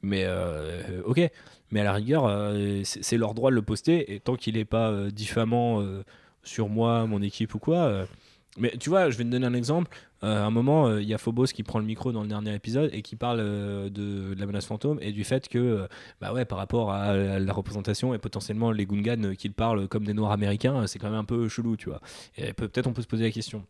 Mais 0.02 0.27
ok. 1.05 1.31
Mais 1.73 1.81
à 1.81 1.85
la 1.85 1.94
rigueur, 1.94 2.27
euh, 2.27 2.82
c'est 2.85 3.16
leur 3.16 3.32
droit 3.32 3.51
de 3.51 3.56
le 3.56 3.62
poster, 3.62 4.12
et 4.12 4.20
tant 4.20 4.36
qu'il 4.36 4.55
n'est 4.55 4.66
pas 4.66 4.90
euh, 4.90 5.10
diffamant 5.10 5.81
euh, 5.81 6.05
sur 6.44 6.69
moi, 6.69 7.06
mon 7.06 7.23
équipe 7.23 7.55
ou 7.55 7.59
quoi. 7.59 8.06
mais 8.59 8.74
tu 8.78 8.90
vois, 8.90 9.09
je 9.09 9.16
vais 9.16 9.24
te 9.24 9.31
donner 9.31 9.47
un 9.47 9.55
exemple. 9.55 9.90
À 10.23 10.44
un 10.44 10.51
moment, 10.51 10.97
il 10.99 11.07
y 11.07 11.15
a 11.15 11.19
Phobos 11.19 11.47
qui 11.47 11.62
prend 11.62 11.78
le 11.78 11.85
micro 11.85 12.12
dans 12.12 12.23
le 12.23 12.28
dernier 12.28 12.55
épisode 12.55 12.90
et 12.93 13.03
qui 13.03 13.16
parle 13.16 13.39
de, 13.90 14.35
la 14.39 14.47
menace 14.47 14.66
fantôme 14.66 14.99
et 15.03 15.12
du 15.12 15.24
fait 15.24 15.49
que, 15.49 15.89
bah 16.20 16.32
ouais, 16.32 16.44
par 16.44 16.59
rapport 16.59 16.93
à, 16.93 17.16
la 17.16 17.53
représentation 17.53 18.15
et 18.15 18.19
potentiellement 18.19 18.70
les 18.70 18.86
Gungans 18.86 19.35
qui 19.36 19.49
parlent 19.51 19.89
comme 19.89 20.05
des 20.05 20.15
Noirs 20.15 20.32
américains, 20.32 20.86
c'est 20.86 20.99
quand 20.99 21.11
même 21.11 21.19
un 21.19 21.24
peu 21.24 21.49
chelou, 21.49 21.77
tu 21.77 21.89
vois. 21.89 22.01
Et 22.36 22.53
peut-être 22.53 22.86
on 22.86 22.93
peut 22.93 23.03
se 23.03 23.09
poser 23.09 23.24
la 23.24 23.31
question 23.31 23.65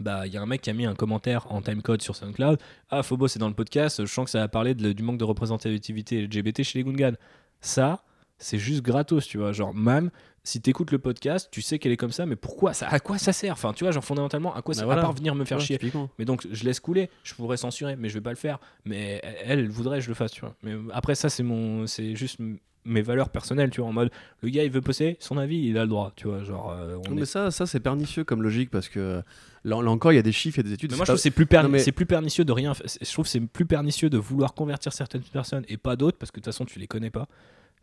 bah 0.00 0.26
il 0.26 0.32
y 0.32 0.36
a 0.36 0.42
un 0.42 0.46
mec 0.46 0.62
qui 0.62 0.70
a 0.70 0.72
mis 0.72 0.86
un 0.86 0.94
commentaire 0.94 1.50
en 1.52 1.60
timecode 1.60 2.02
sur 2.02 2.16
SoundCloud. 2.16 2.58
Ah 2.90 3.02
Phobos 3.02 3.28
c'est 3.28 3.38
dans 3.38 3.48
le 3.48 3.54
podcast, 3.54 4.04
je 4.04 4.12
sens 4.12 4.24
que 4.24 4.30
ça 4.30 4.40
va 4.40 4.48
parler 4.48 4.74
du 4.74 5.02
manque 5.02 5.18
de 5.18 5.24
représentativité 5.24 6.22
LGBT 6.22 6.62
chez 6.62 6.78
les 6.78 6.84
Gungans. 6.84 7.16
Ça, 7.60 8.02
c'est 8.38 8.58
juste 8.58 8.82
gratos, 8.82 9.26
tu 9.26 9.38
vois. 9.38 9.52
Genre, 9.52 9.72
man, 9.74 10.10
si 10.44 10.60
t'écoutes 10.60 10.90
le 10.90 10.98
podcast, 10.98 11.48
tu 11.50 11.62
sais 11.62 11.78
qu'elle 11.78 11.92
est 11.92 11.96
comme 11.96 12.12
ça, 12.12 12.26
mais 12.26 12.36
pourquoi 12.36 12.74
ça, 12.74 12.88
À 12.88 12.98
quoi 12.98 13.18
ça 13.18 13.32
sert? 13.32 13.52
Enfin, 13.52 13.72
tu 13.72 13.84
vois, 13.84 13.92
genre 13.92 14.04
fondamentalement, 14.04 14.54
à 14.54 14.62
quoi 14.62 14.74
ça 14.74 14.86
va 14.86 14.94
À 14.94 15.00
part 15.00 15.12
venir 15.12 15.34
me 15.34 15.44
faire 15.44 15.60
chier. 15.60 15.78
Mais 16.18 16.24
donc, 16.24 16.46
je 16.50 16.64
laisse 16.64 16.80
couler. 16.80 17.10
Je 17.22 17.34
pourrais 17.34 17.56
censurer, 17.56 17.96
mais 17.96 18.08
je 18.08 18.14
vais 18.14 18.20
pas 18.20 18.30
le 18.30 18.36
faire. 18.36 18.58
Mais 18.84 19.20
elle, 19.44 19.60
elle 19.60 19.68
voudrait 19.68 19.98
que 19.98 20.04
je 20.04 20.08
le 20.08 20.14
fasse, 20.14 20.32
tu 20.32 20.40
vois. 20.40 20.54
Mais 20.62 20.74
après, 20.92 21.14
ça, 21.14 21.28
c'est 21.30 21.42
mon, 21.42 21.86
c'est 21.86 22.16
juste 22.16 22.38
mes 22.84 23.02
valeurs 23.02 23.30
personnelles, 23.30 23.70
tu 23.70 23.80
vois, 23.80 23.90
en 23.90 23.92
mode 23.92 24.10
le 24.42 24.48
gars 24.48 24.64
il 24.64 24.70
veut 24.70 24.80
poser 24.80 25.16
son 25.20 25.38
avis, 25.38 25.68
il 25.68 25.78
a 25.78 25.82
le 25.82 25.88
droit, 25.88 26.12
tu 26.16 26.28
vois, 26.28 26.42
genre. 26.42 26.72
Euh, 26.72 26.98
mais 27.10 27.24
ça, 27.24 27.50
ça 27.50 27.66
c'est 27.66 27.80
pernicieux 27.80 28.24
comme 28.24 28.42
logique 28.42 28.70
parce 28.70 28.88
que 28.88 29.22
là, 29.64 29.76
encore 29.76 30.12
il 30.12 30.16
y 30.16 30.18
a 30.18 30.22
des 30.22 30.32
chiffres, 30.32 30.58
il 30.58 30.64
y 30.64 30.66
a 30.66 30.68
des 30.68 30.74
études. 30.74 30.90
Mais 30.90 30.96
moi 30.96 31.04
je 31.04 31.12
trouve 31.12 31.20
c'est 31.20 31.30
plus, 31.30 31.46
c'est 31.78 31.92
plus 31.92 32.06
pernicieux 32.06 32.44
de 32.44 32.52
rien. 32.52 32.72
Je 32.74 33.12
trouve 33.12 33.26
c'est 33.26 33.40
plus 33.40 33.66
pernicieux 33.66 34.10
de 34.10 34.18
vouloir 34.18 34.54
convertir 34.54 34.92
certaines 34.92 35.22
personnes 35.22 35.64
et 35.68 35.76
pas 35.76 35.96
d'autres 35.96 36.18
parce 36.18 36.30
que 36.30 36.40
de 36.40 36.44
toute 36.44 36.52
façon 36.52 36.64
tu 36.64 36.78
les 36.78 36.86
connais 36.86 37.10
pas. 37.10 37.28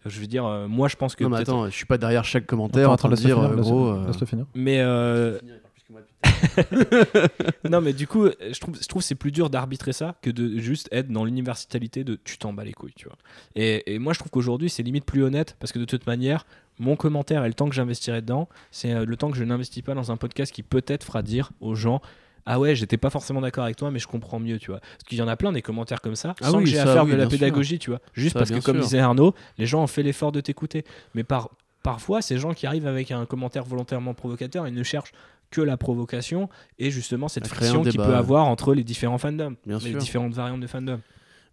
Je 0.05 0.19
veux 0.19 0.27
dire, 0.27 0.45
euh, 0.45 0.67
moi 0.67 0.87
je 0.87 0.95
pense 0.95 1.15
que. 1.15 1.23
Non, 1.23 1.29
mais 1.29 1.37
attends, 1.37 1.65
je 1.65 1.75
suis 1.75 1.85
pas 1.85 1.97
derrière 1.97 2.23
chaque 2.23 2.45
commentaire 2.45 2.91
en 2.91 2.97
train 2.97 3.09
de 3.09 3.15
dire, 3.15 3.39
euh, 3.39 3.55
gros. 3.55 3.95
Mais. 4.55 4.83
non, 7.69 7.81
mais 7.81 7.93
du 7.93 8.07
coup, 8.07 8.27
je 8.27 8.59
trouve, 8.59 8.77
je 8.79 8.87
trouve 8.87 9.01
c'est 9.01 9.15
plus 9.15 9.31
dur 9.31 9.49
d'arbitrer 9.49 9.93
ça 9.93 10.15
que 10.21 10.29
de 10.29 10.59
juste 10.59 10.87
être 10.91 11.09
dans 11.09 11.25
l'universalité 11.25 12.03
de 12.03 12.19
tu 12.23 12.37
t'en 12.37 12.53
bats 12.53 12.63
les 12.63 12.73
couilles, 12.73 12.93
tu 12.95 13.05
vois. 13.05 13.17
Et, 13.55 13.93
et 13.93 13.99
moi, 13.99 14.13
je 14.13 14.19
trouve 14.19 14.31
qu'aujourd'hui, 14.31 14.69
c'est 14.69 14.83
limite 14.83 15.05
plus 15.05 15.23
honnête 15.23 15.55
parce 15.59 15.71
que 15.71 15.79
de 15.79 15.85
toute 15.85 16.07
manière, 16.07 16.45
mon 16.79 16.95
commentaire 16.95 17.43
et 17.43 17.47
le 17.47 17.53
temps 17.53 17.69
que 17.69 17.75
j'investirai 17.75 18.21
dedans, 18.21 18.47
c'est 18.71 18.93
euh, 18.93 19.05
le 19.05 19.17
temps 19.17 19.29
que 19.29 19.37
je 19.37 19.43
n'investis 19.43 19.83
pas 19.83 19.93
dans 19.93 20.11
un 20.11 20.17
podcast 20.17 20.51
qui 20.51 20.63
peut-être 20.63 21.03
fera 21.03 21.21
dire 21.21 21.51
aux 21.59 21.75
gens 21.75 22.01
ah 22.51 22.59
ouais, 22.59 22.73
j'étais 22.73 22.97
pas 22.97 23.11
forcément 23.11 23.41
d'accord 23.41 23.63
avec 23.63 23.75
toi, 23.75 23.91
mais 23.91 23.99
je 23.99 24.07
comprends 24.07 24.39
mieux, 24.39 24.57
tu 24.57 24.71
vois. 24.71 24.79
Parce 24.79 25.03
qu'il 25.07 25.19
y 25.19 25.21
en 25.21 25.27
a 25.27 25.37
plein 25.37 25.51
des 25.51 25.61
commentaires 25.61 26.01
comme 26.01 26.15
ça, 26.15 26.33
ah 26.41 26.49
sans 26.49 26.57
que 26.57 26.65
j'ai 26.65 26.79
à 26.79 26.85
faire 26.87 27.05
de 27.05 27.13
la 27.13 27.27
pédagogie, 27.27 27.77
tu 27.77 27.91
vois. 27.91 27.99
Juste 28.13 28.35
parce 28.35 28.49
que, 28.49 28.59
comme 28.59 28.79
disait 28.79 28.97
Arnaud, 28.97 29.35
les 29.59 29.67
gens 29.67 29.83
ont 29.83 29.87
fait 29.87 30.01
l'effort 30.01 30.31
de 30.31 30.41
t'écouter. 30.41 30.83
Mais 31.13 31.23
par, 31.23 31.51
parfois, 31.83 32.23
ces 32.23 32.39
gens 32.39 32.55
qui 32.55 32.65
arrivent 32.65 32.87
avec 32.87 33.11
un 33.11 33.27
commentaire 33.27 33.65
volontairement 33.65 34.15
provocateur, 34.15 34.67
ils 34.67 34.73
ne 34.73 34.81
cherchent 34.81 35.11
que 35.51 35.61
la 35.61 35.77
provocation 35.77 36.49
et 36.79 36.89
justement 36.89 37.27
cette 37.27 37.47
friction 37.47 37.83
qu'il 37.83 37.97
peut 37.97 38.15
avoir 38.15 38.47
entre 38.47 38.73
les 38.73 38.83
différents 38.83 39.19
fandoms, 39.19 39.55
les 39.67 39.93
différentes 39.93 40.33
variantes 40.33 40.61
de 40.61 40.67
fandom. 40.67 40.99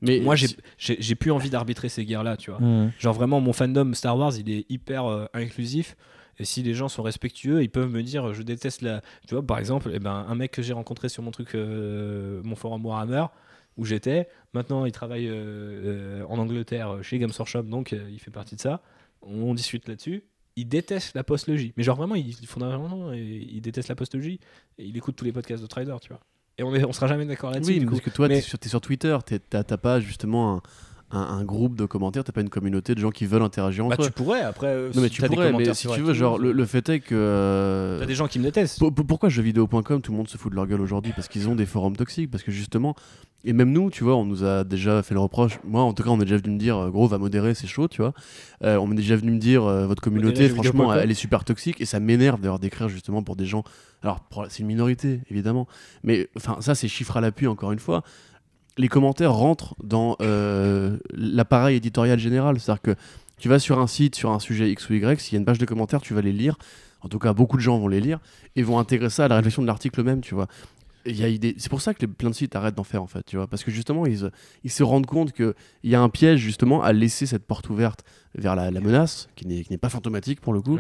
Mais 0.01 0.21
moi, 0.21 0.35
j'ai 0.79 1.15
plus 1.15 1.31
envie 1.31 1.51
d'arbitrer 1.51 1.91
ces 1.91 2.07
guerres-là, 2.07 2.39
tu 2.39 2.51
vois. 2.51 2.61
Mmh. 2.61 2.93
Genre 2.99 3.15
vraiment, 3.15 3.43
mon 3.43 3.53
fandom 3.53 3.93
Star 3.93 4.17
Wars, 4.17 4.33
il 4.39 4.51
est 4.51 4.65
hyper 4.71 5.05
euh, 5.05 5.27
inclusif. 5.35 5.95
Et 6.39 6.45
si 6.45 6.63
les 6.63 6.75
gens 6.75 6.89
sont 6.89 7.03
respectueux, 7.03 7.63
ils 7.63 7.71
peuvent 7.71 7.91
me 7.91 8.03
dire, 8.03 8.35
je 8.35 8.43
déteste 8.43 8.83
la. 8.83 9.01
Tu 9.27 9.35
vois, 9.35 9.47
par 9.47 9.59
exemple, 9.59 9.91
eh 9.93 9.99
ben, 9.99 10.27
un 10.29 10.35
mec 10.35 10.53
que 10.53 10.63
j'ai 10.63 10.73
rencontré 10.73 11.09
sur 11.09 11.23
mon 11.23 11.31
truc, 11.31 11.55
euh, 11.55 12.41
mon 12.45 12.57
forum 12.57 12.85
Warhammer, 12.85 13.27
où 13.77 13.85
j'étais, 13.85 14.29
maintenant 14.55 14.85
il 14.87 14.93
travaille 14.93 15.29
euh, 15.29 16.25
en 16.29 16.39
Angleterre 16.39 16.99
chez 17.03 17.19
Games 17.19 17.33
Workshop, 17.37 17.63
donc 17.63 17.93
il 17.93 18.19
fait 18.19 18.31
partie 18.31 18.57
de 18.57 18.61
ça. 18.61 18.83
On 19.23 19.55
discute 19.55 19.89
là-dessus 19.89 20.25
il 20.57 20.67
déteste 20.67 21.15
la 21.15 21.23
postlogie. 21.23 21.73
Mais 21.77 21.83
genre 21.83 21.97
vraiment, 21.97 22.15
il, 22.15 22.35
fondamentalement, 22.47 23.13
il 23.13 23.61
déteste 23.61 23.89
la 23.89 23.95
postlogie. 23.95 24.41
Et 24.79 24.87
il 24.87 24.97
écoute 24.97 25.15
tous 25.15 25.25
les 25.25 25.33
podcasts 25.33 25.63
de 25.63 25.69
Trader, 25.69 25.97
tu 26.01 26.09
vois. 26.09 26.21
Et 26.59 26.63
on, 26.63 26.75
est, 26.75 26.85
on 26.85 26.93
sera 26.93 27.07
jamais 27.07 27.27
d'accord 27.27 27.51
là-dessus. 27.51 27.73
Oui, 27.73 27.85
parce 27.85 28.01
que 28.01 28.11
toi, 28.11 28.29
tu 28.29 28.35
es, 28.35 28.41
sur 28.41 28.81
Twitter, 28.81 29.17
t'as 29.51 29.77
pas 29.77 30.01
justement 30.01 30.57
un, 30.57 30.63
groupe 31.45 31.77
de 31.77 31.87
commentaires, 31.87 32.25
t'as 32.25 32.33
pas 32.33 32.41
une 32.41 32.49
communauté 32.49 32.95
de 32.95 33.01
gens 33.01 33.11
qui 33.11 33.27
veulent 33.27 33.43
interagir 33.43 33.85
bah, 33.85 33.95
entre 33.95 34.03
eux. 34.03 34.07
tu 34.07 34.13
pourrais, 34.13 34.43
après. 34.43 34.67
Euh, 34.67 34.91
non, 34.95 35.03
mais 35.03 35.09
tu 35.09 35.23
pourrais, 35.23 35.53
mais 35.53 35.73
si 35.75 35.89
tu 35.89 36.01
veux, 36.01 36.15
genre, 36.15 36.39
le, 36.39 36.67
fait 36.67 36.89
est 36.89 37.01
que. 37.01 37.15
Euh, 37.15 38.01
t'as 38.01 38.07
des 38.07 38.15
gens 38.15 38.27
qui 38.27 38.39
me 38.39 38.45
détestent. 38.45 38.83
pourquoi 39.07 39.29
jeuxvideo.com, 39.29 40.01
tout 40.03 40.13
le 40.13 40.17
monde 40.17 40.29
se 40.29 40.37
fout 40.37 40.51
de 40.51 40.57
leur 40.57 40.67
gueule 40.67 40.81
aujourd'hui? 40.81 41.13
Parce 41.15 41.29
qu'ils 41.29 41.49
ont 41.49 41.55
des 41.55 41.67
forums 41.67 41.97
toxiques, 41.97 42.31
parce 42.31 42.43
que 42.43 42.51
justement, 42.51 42.97
et 43.45 43.53
même 43.53 43.71
nous, 43.71 43.91
tu 43.91 44.03
vois, 44.03 44.17
on 44.17 44.25
nous 44.25 44.45
a 44.45 44.65
déjà 44.65 45.03
fait 45.03 45.15
le 45.15 45.21
reproche. 45.21 45.61
Moi, 45.65 45.81
en 45.81 45.93
tout 45.93 46.03
cas, 46.03 46.11
on 46.11 46.21
est 46.21 46.25
déjà 46.25 46.39
venu 46.39 46.55
me 46.55 46.59
dire, 46.59 46.77
euh, 46.77 46.91
gros, 46.91 47.07
va 47.07 47.19
modérer, 47.19 47.55
c'est 47.55 47.69
chaud, 47.69 47.87
tu 47.87 48.03
vois. 48.03 48.13
Euh, 48.65 48.77
on 48.77 48.91
est 48.91 48.97
déjà 48.97 49.15
venu 49.15 49.31
me 49.31 49.39
dire, 49.39 49.63
votre 49.63 50.03
communauté, 50.03 50.49
franchement, 50.49 50.93
elle 50.93 51.11
est 51.11 51.15
super 51.15 51.45
toxique. 51.45 51.81
Et 51.81 51.85
ça 51.85 52.01
m'énerve 52.01 52.41
d'avoir 52.41 52.59
d'écrire 52.59 52.89
justement 52.89 53.23
pour 53.23 53.37
des 53.37 53.47
gens. 53.47 53.63
Alors, 54.03 54.21
c'est 54.49 54.61
une 54.61 54.67
minorité, 54.67 55.21
évidemment. 55.31 55.69
Mais 56.03 56.29
enfin, 56.37 56.59
ça, 56.61 56.75
c'est 56.75 56.89
chiffre 56.89 57.17
à 57.17 57.21
l'appui, 57.21 57.47
encore 57.47 57.73
une 57.73 57.79
fois. 57.79 58.03
Les 58.79 58.89
commentaires 58.89 59.33
rentrent 59.33 59.75
dans 59.83 60.17
l'appareil 61.13 61.77
éditorial 61.77 62.19
général. 62.19 62.61
C'est-à-dire 62.61 62.83
que 62.83 62.95
tu 63.39 63.49
vas 63.49 63.59
sur 63.59 63.79
un 63.79 63.87
site, 63.87 64.15
sur 64.15 64.31
un 64.31 64.39
sujet 64.39 64.71
X 64.71 64.89
ou 64.89 64.95
Y, 64.95 65.21
s'il 65.21 65.35
y 65.35 65.37
a 65.37 65.39
une 65.39 65.45
page 65.45 65.59
de 65.59 65.67
commentaires, 65.67 66.01
tu 66.01 66.15
vas 66.15 66.23
les 66.23 66.33
lire. 66.33 66.57
En 67.03 67.09
tout 67.09 67.19
cas, 67.19 67.33
beaucoup 67.33 67.57
de 67.57 67.63
gens 67.63 67.79
vont 67.79 67.89
les 67.89 68.01
lire 68.01 68.19
et 68.57 68.63
vont 68.63 68.79
intégrer 68.79 69.11
ça 69.11 69.27
à 69.27 69.29
la 69.29 69.37
réflexion 69.37 69.63
de 69.63 69.67
l'article 69.67 70.03
même, 70.03 70.21
tu 70.21 70.35
vois 70.35 70.49
c'est 71.13 71.69
pour 71.69 71.81
ça 71.81 71.95
que 71.95 72.01
les, 72.01 72.07
plein 72.07 72.31
de 72.31 72.35
sites 72.35 72.57
arrêtent 72.57 72.75
d'en 72.75 72.85
faire 72.85 73.03
en 73.03 73.07
fait, 73.07 73.25
tu 73.25 73.37
vois, 73.37 73.47
parce 73.47 73.65
que 73.65 73.71
justement 73.71 74.07
ils, 74.07 74.31
ils 74.65 74.71
se 74.71 74.83
rendent 74.83 75.07
compte 75.07 75.33
qu'il 75.33 75.55
y 75.85 75.95
a 75.95 76.01
un 76.01 76.09
piège 76.09 76.41
justement 76.41 76.83
à 76.83 76.93
laisser 76.93 77.27
cette 77.27 77.45
porte 77.45 77.69
ouverte 77.71 78.05
vers 78.35 78.57
la, 78.57 78.71
menace, 78.71 79.29
qui 79.37 79.47
n'est 79.47 79.79
pas 79.79 79.89
fantomatique 79.89 80.41
pour 80.41 80.53
le 80.53 80.61
coup. 80.61 80.79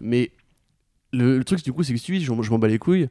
Mais 0.00 0.32
le, 1.12 1.42
truc 1.42 1.62
du 1.62 1.72
coup, 1.72 1.82
c'est 1.82 1.92
que 1.92 1.98
si 1.98 2.20
je, 2.20 2.42
je 2.42 2.50
m'en 2.50 2.58
bats 2.58 2.68
les 2.68 2.78
couilles. 2.78 3.08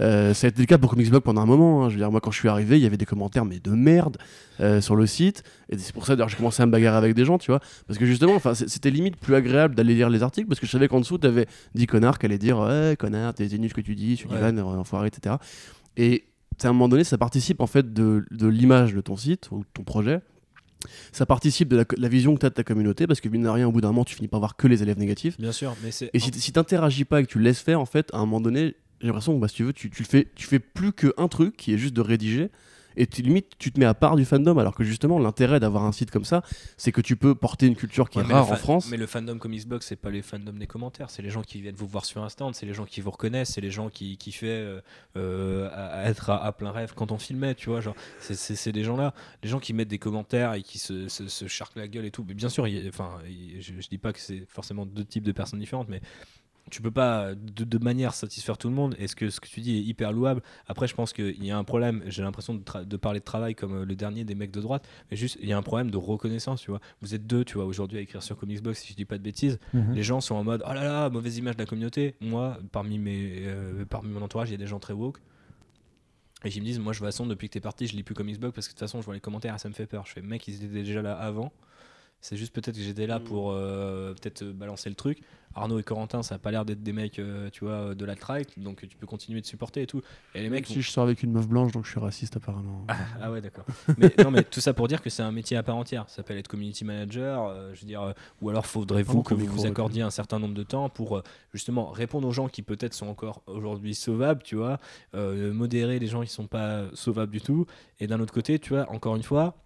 Euh, 0.00 0.32
ça 0.32 0.46
a 0.46 0.50
été 0.50 0.60
le 0.60 0.66
cas 0.66 0.78
pour 0.78 0.90
Comicsblog 0.90 1.22
pendant 1.22 1.40
un 1.40 1.46
moment. 1.46 1.84
Hein. 1.84 1.88
Je 1.88 1.94
veux 1.94 2.00
dire, 2.00 2.10
moi, 2.10 2.20
quand 2.20 2.30
je 2.30 2.38
suis 2.38 2.48
arrivé, 2.48 2.78
il 2.78 2.82
y 2.82 2.86
avait 2.86 2.96
des 2.96 3.06
commentaires, 3.06 3.44
mais 3.44 3.58
de 3.58 3.70
merde, 3.70 4.16
euh, 4.60 4.80
sur 4.80 4.96
le 4.96 5.06
site. 5.06 5.42
Et 5.68 5.78
c'est 5.78 5.92
pour 5.92 6.06
ça, 6.06 6.14
d'ailleurs, 6.14 6.28
j'ai 6.28 6.36
commencé 6.36 6.62
à 6.62 6.66
me 6.66 6.72
bagarrer 6.72 6.96
avec 6.96 7.14
des 7.14 7.24
gens, 7.24 7.38
tu 7.38 7.50
vois. 7.50 7.60
Parce 7.86 7.98
que 7.98 8.06
justement, 8.06 8.38
c'était 8.54 8.90
limite 8.90 9.16
plus 9.16 9.34
agréable 9.34 9.74
d'aller 9.74 9.94
lire 9.94 10.10
les 10.10 10.22
articles, 10.22 10.48
parce 10.48 10.60
que 10.60 10.66
je 10.66 10.72
savais 10.72 10.88
qu'en 10.88 11.00
dessous, 11.00 11.18
t'avais 11.18 11.46
10 11.74 11.86
connards 11.86 12.18
qui 12.18 12.26
allaient 12.26 12.38
dire, 12.38 12.58
ouais, 12.58 12.96
connard, 12.98 13.34
t'es 13.34 13.46
nul 13.58 13.68
ce 13.68 13.74
que 13.74 13.80
tu 13.80 13.94
dis, 13.94 14.16
Sullivan, 14.16 14.56
ouais. 14.56 14.62
enfoiré, 14.62 15.08
etc. 15.08 15.36
Et 15.96 16.24
à 16.62 16.68
un 16.68 16.72
moment 16.72 16.88
donné, 16.88 17.04
ça 17.04 17.18
participe 17.18 17.60
en 17.60 17.66
fait 17.66 17.92
de, 17.92 18.24
l'image 18.30 18.94
de 18.94 19.00
ton 19.00 19.16
site 19.16 19.48
ou 19.50 19.60
de 19.60 19.66
ton 19.74 19.82
projet. 19.82 20.20
Ça 21.10 21.26
participe 21.26 21.68
de 21.68 21.84
la, 21.96 22.08
vision 22.08 22.34
que 22.34 22.40
tu 22.40 22.46
as 22.46 22.50
de 22.50 22.54
ta 22.54 22.62
communauté, 22.62 23.08
parce 23.08 23.20
que 23.20 23.28
mine 23.28 23.42
de 23.42 23.48
rien, 23.48 23.66
au 23.66 23.72
bout 23.72 23.80
d'un 23.80 23.88
moment, 23.88 24.04
tu 24.04 24.14
finis 24.14 24.28
par 24.28 24.38
voir 24.38 24.56
que 24.56 24.68
les 24.68 24.82
élèves 24.82 24.98
négatifs. 24.98 25.36
Bien 25.38 25.50
sûr, 25.50 25.74
mais 25.82 25.90
Et 26.12 26.20
si, 26.20 26.30
si 26.32 26.52
tu 26.52 26.58
n'interagis 26.58 27.04
pas 27.04 27.20
et 27.20 27.24
que 27.24 27.28
tu 27.28 27.40
laisses 27.40 27.60
faire, 27.60 27.80
en 27.80 27.86
fait, 27.86 28.10
à 28.12 28.18
un 28.18 28.20
moment 28.20 28.40
donné, 28.40 28.76
j'ai 29.00 29.06
l'impression 29.06 29.34
que 29.34 29.40
bah, 29.40 29.48
si 29.48 29.56
tu 29.56 29.64
veux, 29.64 29.72
tu, 29.72 29.90
tu, 29.90 30.04
fais, 30.04 30.28
tu 30.34 30.46
fais 30.46 30.58
plus 30.58 30.92
qu'un 30.92 31.28
truc 31.28 31.56
qui 31.56 31.72
est 31.72 31.78
juste 31.78 31.94
de 31.94 32.00
rédiger 32.00 32.50
et 32.98 33.06
tu, 33.06 33.22
limite 33.22 33.52
tu 33.58 33.72
te 33.72 33.78
mets 33.78 33.86
à 33.86 33.94
part 33.94 34.16
du 34.16 34.24
fandom 34.24 34.58
alors 34.58 34.74
que 34.74 34.84
justement 34.84 35.18
l'intérêt 35.18 35.60
d'avoir 35.60 35.84
un 35.84 35.92
site 35.92 36.10
comme 36.10 36.24
ça 36.24 36.42
c'est 36.76 36.92
que 36.92 37.00
tu 37.00 37.16
peux 37.16 37.34
porter 37.34 37.66
une 37.66 37.76
culture 37.76 38.10
qui 38.10 38.18
est 38.18 38.22
rare 38.22 38.50
en 38.50 38.56
France. 38.56 38.88
mais 38.90 38.96
le 38.96 39.06
fandom 39.06 39.38
comme 39.38 39.54
Xbox 39.54 39.86
c'est 39.86 39.96
pas 39.96 40.10
les 40.10 40.20
fandoms 40.20 40.58
des 40.58 40.66
commentaires 40.66 41.08
c'est 41.08 41.22
les 41.22 41.30
gens 41.30 41.42
qui 41.42 41.60
viennent 41.60 41.76
vous 41.76 41.86
voir 41.86 42.04
sur 42.04 42.22
un 42.22 42.28
stand 42.28 42.54
c'est 42.54 42.66
les 42.66 42.74
gens 42.74 42.84
qui 42.84 43.00
vous 43.00 43.10
reconnaissent 43.10 43.52
c'est 43.52 43.60
les 43.60 43.70
gens 43.70 43.88
qui 43.88 44.18
qui 44.18 44.32
fait 44.32 44.48
euh, 44.48 44.80
euh, 45.16 45.70
à, 45.72 46.08
être 46.08 46.30
à, 46.30 46.52
plein 46.52 46.72
rêve 46.72 46.92
quand 46.94 47.12
on 47.12 47.18
filmait 47.18 47.54
tu 47.54 47.70
vois 47.70 47.80
genre 47.80 47.94
c'est 48.20 48.72
des 48.72 48.82
gens 48.82 48.96
là 48.96 49.14
les 49.42 49.48
gens 49.48 49.60
qui 49.60 49.72
mettent 49.72 49.88
des 49.88 49.98
commentaires 49.98 50.54
et 50.54 50.62
qui 50.62 50.78
se, 50.78 51.08
se, 51.08 51.46
charquent 51.46 51.76
la 51.76 51.88
gueule 51.88 52.04
et 52.04 52.10
tout. 52.10 52.24
Mais 52.26 52.34
bien 52.34 52.48
sûr 52.48 52.66
enfin 52.88 53.18
je, 53.60 53.72
je 53.78 53.88
dis 53.88 53.98
pas 53.98 54.12
que 54.12 54.18
c'est 54.18 54.44
forcément 54.48 54.84
deux 54.86 55.04
types 55.04 55.24
de 55.24 55.32
personnes 55.32 55.60
différentes 55.60 55.88
mais 55.88 56.00
tu 56.70 56.82
peux 56.82 56.90
pas 56.90 57.34
de, 57.34 57.78
manière 57.78 58.14
satisfaire 58.14 58.58
tout 58.58 58.68
le 58.68 58.74
monde. 58.74 58.94
Est-ce 58.98 59.16
que 59.16 59.30
ce 59.30 59.40
que 59.40 59.48
tu 59.48 59.60
dis 59.60 59.76
est 59.76 59.82
hyper 59.82 60.12
louable 60.12 60.42
Après, 60.66 60.86
je 60.86 60.94
pense 60.94 61.12
qu'il 61.12 61.44
y 61.44 61.50
a 61.50 61.58
un 61.58 61.64
problème. 61.64 62.02
J'ai 62.06 62.22
l'impression 62.22 62.54
de, 62.54 62.96
parler 62.96 63.20
de 63.20 63.24
travail 63.24 63.54
comme 63.54 63.82
euh, 63.82 63.84
le 63.84 63.94
dernier 63.94 64.24
des 64.24 64.34
mecs 64.34 64.50
de 64.50 64.60
droite, 64.60 64.88
mais 65.10 65.16
juste 65.16 65.38
il 65.40 65.48
y 65.48 65.52
a 65.52 65.58
un 65.58 65.62
problème 65.62 65.90
de 65.90 65.96
reconnaissance. 65.96 66.60
Tu 66.60 66.70
vois, 66.70 66.80
vous 67.00 67.14
êtes 67.14 67.26
deux, 67.26 67.44
tu 67.44 67.54
vois, 67.54 67.64
aujourd'hui 67.64 67.98
à 67.98 68.00
écrire 68.00 68.22
sur 68.22 68.36
Comicsbox, 68.36 68.80
si 68.80 68.92
je 68.92 68.96
dis 68.96 69.04
pas 69.04 69.18
de 69.18 69.22
bêtises, 69.22 69.58
mhm. 69.74 69.94
les 69.94 70.02
gens 70.02 70.20
sont 70.20 70.34
en 70.34 70.44
mode 70.44 70.62
oh 70.66 70.72
là 70.72 70.84
là, 70.84 71.10
mauvaise 71.10 71.36
image 71.38 71.56
de 71.56 71.62
la 71.62 71.66
communauté. 71.66 72.14
Moi, 72.20 72.58
parmi 72.72 72.98
mes, 72.98 73.44
euh, 73.46 73.84
parmi 73.84 74.10
mon 74.10 74.22
entourage, 74.22 74.48
il 74.48 74.52
y 74.52 74.54
a 74.54 74.58
des 74.58 74.66
gens 74.66 74.78
très 74.78 74.94
woke. 74.94 75.18
Et 76.44 76.50
qui 76.50 76.60
me 76.60 76.64
disent, 76.64 76.78
moi, 76.78 76.92
je 76.92 77.00
façon, 77.00 77.26
depuis 77.26 77.48
que 77.48 77.54
t'es 77.54 77.60
parti, 77.60 77.86
je 77.86 77.96
lis 77.96 78.04
plus 78.04 78.14
Comicsbox 78.14 78.54
parce 78.54 78.68
que 78.68 78.72
de 78.72 78.74
toute 78.74 78.80
façon, 78.80 79.00
je 79.00 79.04
vois 79.04 79.14
les 79.14 79.20
commentaires 79.20 79.54
et 79.54 79.58
ça 79.58 79.68
me 79.68 79.74
fait 79.74 79.86
peur. 79.86 80.06
Je 80.06 80.12
fais, 80.12 80.22
mec, 80.22 80.46
ils 80.46 80.56
étaient 80.56 80.68
déjà 80.68 81.02
là 81.02 81.14
avant. 81.14 81.52
C'est 82.20 82.36
juste 82.36 82.52
peut-être 82.52 82.76
que 82.76 82.82
j'étais 82.82 83.06
là 83.06 83.18
mm. 83.18 83.24
pour 83.24 83.52
euh, 83.52 84.12
peut-être 84.14 84.44
balancer 84.44 84.88
le 84.88 84.94
truc. 84.94 85.20
Arnaud 85.54 85.78
et 85.78 85.82
Corentin, 85.82 86.22
ça 86.22 86.36
a 86.36 86.38
pas 86.38 86.50
l'air 86.50 86.64
d'être 86.64 86.82
des 86.82 86.92
mecs, 86.92 87.18
euh, 87.18 87.48
tu 87.50 87.64
vois, 87.64 87.94
de 87.94 88.04
la 88.04 88.14
right 88.20 88.58
donc 88.58 88.86
tu 88.86 88.96
peux 88.96 89.06
continuer 89.06 89.40
de 89.40 89.46
supporter 89.46 89.82
et 89.82 89.86
tout. 89.86 90.02
Et 90.34 90.42
les 90.42 90.50
mecs. 90.50 90.66
Si 90.66 90.82
je 90.82 90.90
sors 90.90 91.04
avec 91.04 91.22
une 91.22 91.32
meuf 91.32 91.48
blanche, 91.48 91.72
donc 91.72 91.84
je 91.84 91.90
suis 91.90 91.98
raciste 91.98 92.36
apparemment. 92.36 92.84
Ah, 92.88 92.96
ah 93.22 93.30
ouais, 93.32 93.40
d'accord. 93.40 93.64
mais 93.96 94.12
non, 94.22 94.30
mais 94.30 94.42
tout 94.42 94.60
ça 94.60 94.74
pour 94.74 94.88
dire 94.88 95.02
que 95.02 95.10
c'est 95.10 95.22
un 95.22 95.32
métier 95.32 95.56
à 95.56 95.62
part 95.62 95.76
entière. 95.76 96.04
Ça 96.08 96.16
s'appelle 96.16 96.38
être 96.38 96.48
community 96.48 96.84
manager, 96.84 97.46
euh, 97.46 97.72
je 97.74 97.80
veux 97.80 97.86
dire, 97.86 98.14
ou 98.40 98.50
alors 98.50 98.66
faudrait-vous 98.66 99.22
que 99.22 99.34
vous 99.34 99.46
vous 99.46 99.66
accordiez 99.66 100.02
un 100.02 100.10
certain 100.10 100.38
nombre 100.38 100.54
de 100.54 100.62
temps 100.62 100.88
pour 100.88 101.22
justement 101.52 101.90
répondre 101.90 102.28
aux 102.28 102.32
gens 102.32 102.48
qui 102.48 102.62
peut-être 102.62 102.94
sont 102.94 103.08
encore 103.08 103.42
aujourd'hui 103.46 103.94
sauvables, 103.94 104.42
tu 104.42 104.56
vois, 104.56 104.78
modérer 105.14 105.98
les 105.98 106.06
gens 106.06 106.22
qui 106.22 106.30
sont 106.30 106.46
pas 106.46 106.84
sauvables 106.92 107.32
du 107.32 107.40
tout. 107.40 107.66
Et 108.00 108.06
d'un 108.06 108.20
autre 108.20 108.34
côté, 108.34 108.58
tu 108.58 108.74
vois, 108.74 108.88
encore 108.90 109.16
une 109.16 109.22
fois 109.22 109.56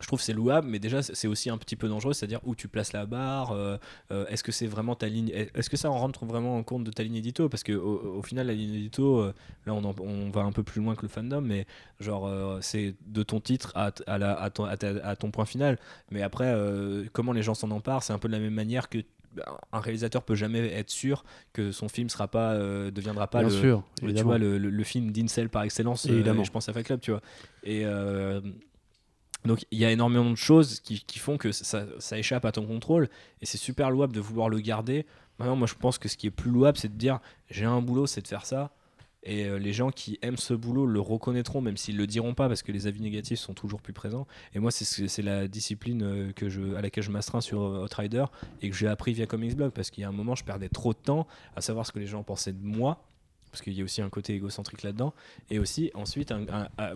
je 0.00 0.06
trouve 0.06 0.20
c'est 0.20 0.32
louable, 0.32 0.68
mais 0.68 0.78
déjà 0.78 1.02
c'est 1.02 1.28
aussi 1.28 1.50
un 1.50 1.58
petit 1.58 1.76
peu 1.76 1.88
dangereux, 1.88 2.12
c'est-à-dire 2.12 2.40
où 2.44 2.54
tu 2.54 2.68
places 2.68 2.92
la 2.92 3.06
barre, 3.06 3.52
euh, 3.52 3.76
euh, 4.10 4.26
est-ce 4.26 4.42
que 4.42 4.52
c'est 4.52 4.66
vraiment 4.66 4.94
ta 4.94 5.08
ligne, 5.08 5.30
est-ce 5.30 5.70
que 5.70 5.76
ça 5.76 5.90
en 5.90 5.98
rentre 5.98 6.24
vraiment 6.24 6.56
en 6.56 6.62
compte 6.62 6.84
de 6.84 6.90
ta 6.90 7.02
ligne 7.02 7.16
édito? 7.16 7.48
Parce 7.48 7.62
que 7.62 7.72
au, 7.72 8.22
final 8.22 8.48
la 8.48 8.54
ligne 8.54 8.74
édito, 8.74 9.20
euh, 9.20 9.34
là 9.66 9.74
on, 9.74 9.94
on, 10.00 10.30
va 10.30 10.42
un 10.42 10.52
peu 10.52 10.62
plus 10.62 10.82
loin 10.82 10.94
que 10.96 11.02
le 11.02 11.08
fandom, 11.08 11.40
mais 11.40 11.66
genre 12.00 12.30
c'est 12.60 12.94
de 13.06 13.22
ton 13.22 13.40
titre 13.40 13.72
à, 13.74 13.92
à, 14.06 14.18
la, 14.18 14.32
à, 14.40 14.50
ton, 14.50 14.64
à, 14.64 15.16
ton, 15.16 15.30
point 15.30 15.44
final. 15.44 15.78
Mais 16.10 16.22
après, 16.22 16.54
comment 17.12 17.32
les 17.32 17.42
gens 17.42 17.54
s'en 17.54 17.70
emparent, 17.70 18.02
c'est 18.02 18.12
un 18.12 18.18
peu 18.18 18.28
de 18.28 18.32
la 18.32 18.40
même 18.40 18.54
manière 18.54 18.88
que 18.88 18.98
un 19.72 19.80
réalisateur 19.80 20.22
peut 20.22 20.34
jamais 20.34 20.58
être 20.74 20.90
sûr 20.90 21.24
que 21.54 21.72
son 21.72 21.88
film 21.88 22.10
sera 22.10 22.28
pas 22.28 22.54
deviendra 22.90 23.28
pas 23.28 23.42
le, 23.42 23.48
sûr, 23.48 23.82
tu 23.98 24.12
vois, 24.22 24.36
le, 24.36 24.58
le, 24.58 24.84
film 24.84 25.10
d'Incel 25.10 25.48
par 25.48 25.62
excellence 25.62 26.06
je 26.06 26.50
pense 26.50 26.68
à 26.68 26.74
Fight 26.74 26.84
Club 26.84 27.00
tu 27.00 27.12
vois. 27.12 27.22
Et 27.64 27.86
donc 29.44 29.64
il 29.70 29.78
y 29.78 29.84
a 29.84 29.90
énormément 29.90 30.30
de 30.30 30.36
choses 30.36 30.80
qui, 30.80 31.18
font 31.18 31.36
que 31.36 31.52
ça, 31.52 31.86
échappe 32.12 32.44
à 32.44 32.52
ton 32.52 32.66
contrôle 32.66 33.08
et 33.40 33.46
c'est 33.46 33.58
super 33.58 33.90
louable 33.90 34.12
de 34.12 34.20
vouloir 34.20 34.48
le 34.48 34.60
garder. 34.60 35.06
Maintenant, 35.38 35.56
moi 35.56 35.66
je 35.66 35.74
pense 35.74 35.98
que 35.98 36.08
ce 36.08 36.16
qui 36.16 36.26
est 36.28 36.30
plus 36.30 36.50
louable, 36.50 36.78
c'est 36.78 36.92
de 36.92 36.98
dire 36.98 37.20
j'ai 37.50 37.64
un 37.64 37.80
boulot, 37.80 38.06
c'est 38.06 38.22
de 38.22 38.28
faire 38.28 38.46
ça. 38.46 38.72
Et 39.24 39.44
euh, 39.44 39.56
les 39.56 39.72
gens 39.72 39.90
qui 39.90 40.18
aiment 40.22 40.36
ce 40.36 40.52
boulot 40.52 40.84
le 40.84 41.00
reconnaîtront, 41.00 41.60
même 41.60 41.76
s'ils 41.76 41.96
le 41.96 42.06
diront 42.06 42.34
pas, 42.34 42.48
parce 42.48 42.62
que 42.62 42.72
les 42.72 42.86
avis 42.86 43.00
négatifs 43.00 43.38
sont 43.38 43.54
toujours 43.54 43.80
plus 43.80 43.92
présents. 43.92 44.26
Et 44.54 44.58
moi, 44.58 44.70
c'est 44.72 45.22
la 45.22 45.46
discipline 45.46 46.02
euh, 46.02 46.32
que 46.32 46.48
je, 46.48 46.74
à 46.74 46.80
laquelle 46.80 47.04
je 47.04 47.10
m'astreins 47.10 47.40
sur 47.40 47.62
euh, 47.62 47.84
Outrider 47.84 48.24
et 48.62 48.70
que 48.70 48.76
j'ai 48.76 48.88
appris 48.88 49.12
via 49.12 49.26
Comics 49.26 49.54
Blog, 49.54 49.70
parce 49.72 49.90
qu'il 49.90 50.02
y 50.02 50.04
a 50.04 50.08
un 50.08 50.12
moment, 50.12 50.34
je 50.34 50.44
perdais 50.44 50.68
trop 50.68 50.92
de 50.92 50.98
temps 50.98 51.28
à 51.54 51.60
savoir 51.60 51.86
ce 51.86 51.92
que 51.92 52.00
les 52.00 52.06
gens 52.06 52.24
pensaient 52.24 52.52
de 52.52 52.64
moi, 52.64 53.04
parce 53.52 53.62
qu'il 53.62 53.74
y 53.74 53.80
a 53.80 53.84
aussi 53.84 54.02
un 54.02 54.10
côté 54.10 54.34
égocentrique 54.34 54.82
là-dedans. 54.82 55.14
Et 55.50 55.60
aussi, 55.60 55.92
ensuite, 55.94 56.34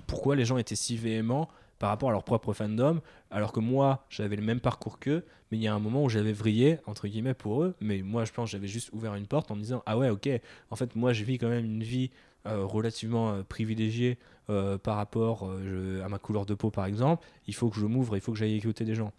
pourquoi 0.09 0.35
les 0.35 0.45
gens 0.45 0.59
étaient 0.59 0.75
si 0.75 0.97
véhéments 0.97 1.49
par 1.79 1.91
rapport 1.91 2.09
à 2.09 2.13
leur 2.13 2.25
propre 2.25 2.53
fandom, 2.53 3.01
alors 3.31 3.53
que 3.53 3.61
moi, 3.61 4.05
j'avais 4.09 4.37
le 4.37 4.43
même 4.43 4.61
parcours 4.61 4.99
qu'eux, 4.99 5.25
mais 5.51 5.59
il 5.59 5.63
y 5.63 5.69
a 5.69 5.75
un 5.75 5.79
moment 5.79 6.05
où 6.05 6.09
j'avais 6.09 6.33
vrillé, 6.33 6.79
entre 6.87 7.09
guillemets, 7.09 7.35
pour 7.35 7.63
eux, 7.63 7.75
mais 7.81 8.03
moi, 8.03 8.25
je 8.25 8.33
pense 8.33 8.51
j'avais 8.51 8.69
juste 8.69 8.91
ouvert 8.93 9.15
une 9.15 9.27
porte 9.27 9.51
en 9.51 9.57
me 9.57 9.61
disant, 9.61 9.83
ah 9.87 9.99
ouais, 9.99 10.09
ok, 10.09 10.29
en 10.71 10.77
fait, 10.77 10.95
moi, 10.97 11.13
je 11.13 11.25
vis 11.25 11.39
quand 11.39 11.49
même 11.49 11.65
une 11.65 11.83
vie 11.83 12.11
euh, 12.47 12.65
relativement 12.65 13.31
euh, 13.31 13.43
privilégiée 13.43 14.19
euh, 14.51 14.79
par 14.79 14.97
rapport 14.97 15.51
à 15.51 16.09
ma 16.09 16.19
couleur 16.19 16.47
de 16.47 16.55
peau, 16.55 16.71
par 16.71 16.87
exemple, 16.87 17.27
il 17.47 17.55
faut 17.55 17.69
que 17.71 17.81
je 17.81 17.87
m'ouvre, 17.87 18.17
il 18.17 18.21
faut 18.21 18.33
que 18.33 18.39
j'aille 18.39 18.55
écouter 18.55 18.85
des 18.85 18.95
gens. 18.95 19.13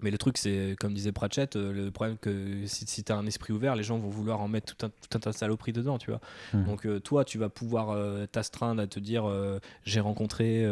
Mais 0.00 0.10
le 0.10 0.18
truc, 0.18 0.36
c'est, 0.36 0.76
comme 0.78 0.92
disait 0.92 1.12
Pratchett, 1.12 1.56
euh, 1.56 1.72
le 1.72 1.90
problème 1.90 2.18
que 2.18 2.66
si, 2.66 2.86
si 2.86 3.02
tu 3.02 3.12
as 3.12 3.16
un 3.16 3.26
esprit 3.26 3.52
ouvert, 3.52 3.74
les 3.74 3.82
gens 3.82 3.98
vont 3.98 4.10
vouloir 4.10 4.40
en 4.40 4.48
mettre 4.48 4.74
tout 4.74 4.86
un, 4.86 4.90
tout 4.90 5.16
un 5.16 5.18
tas 5.18 5.30
de 5.30 5.36
saloperies 5.36 5.72
dedans, 5.72 5.96
tu 5.96 6.10
vois. 6.10 6.20
Hmm. 6.52 6.64
Donc, 6.64 6.86
euh, 6.86 7.00
toi, 7.00 7.24
tu 7.24 7.38
vas 7.38 7.48
pouvoir 7.48 7.90
euh, 7.90 8.26
t'astreindre 8.26 8.82
à 8.82 8.86
te 8.86 9.00
dire 9.00 9.24
j'ai 9.84 10.00
rencontré, 10.00 10.66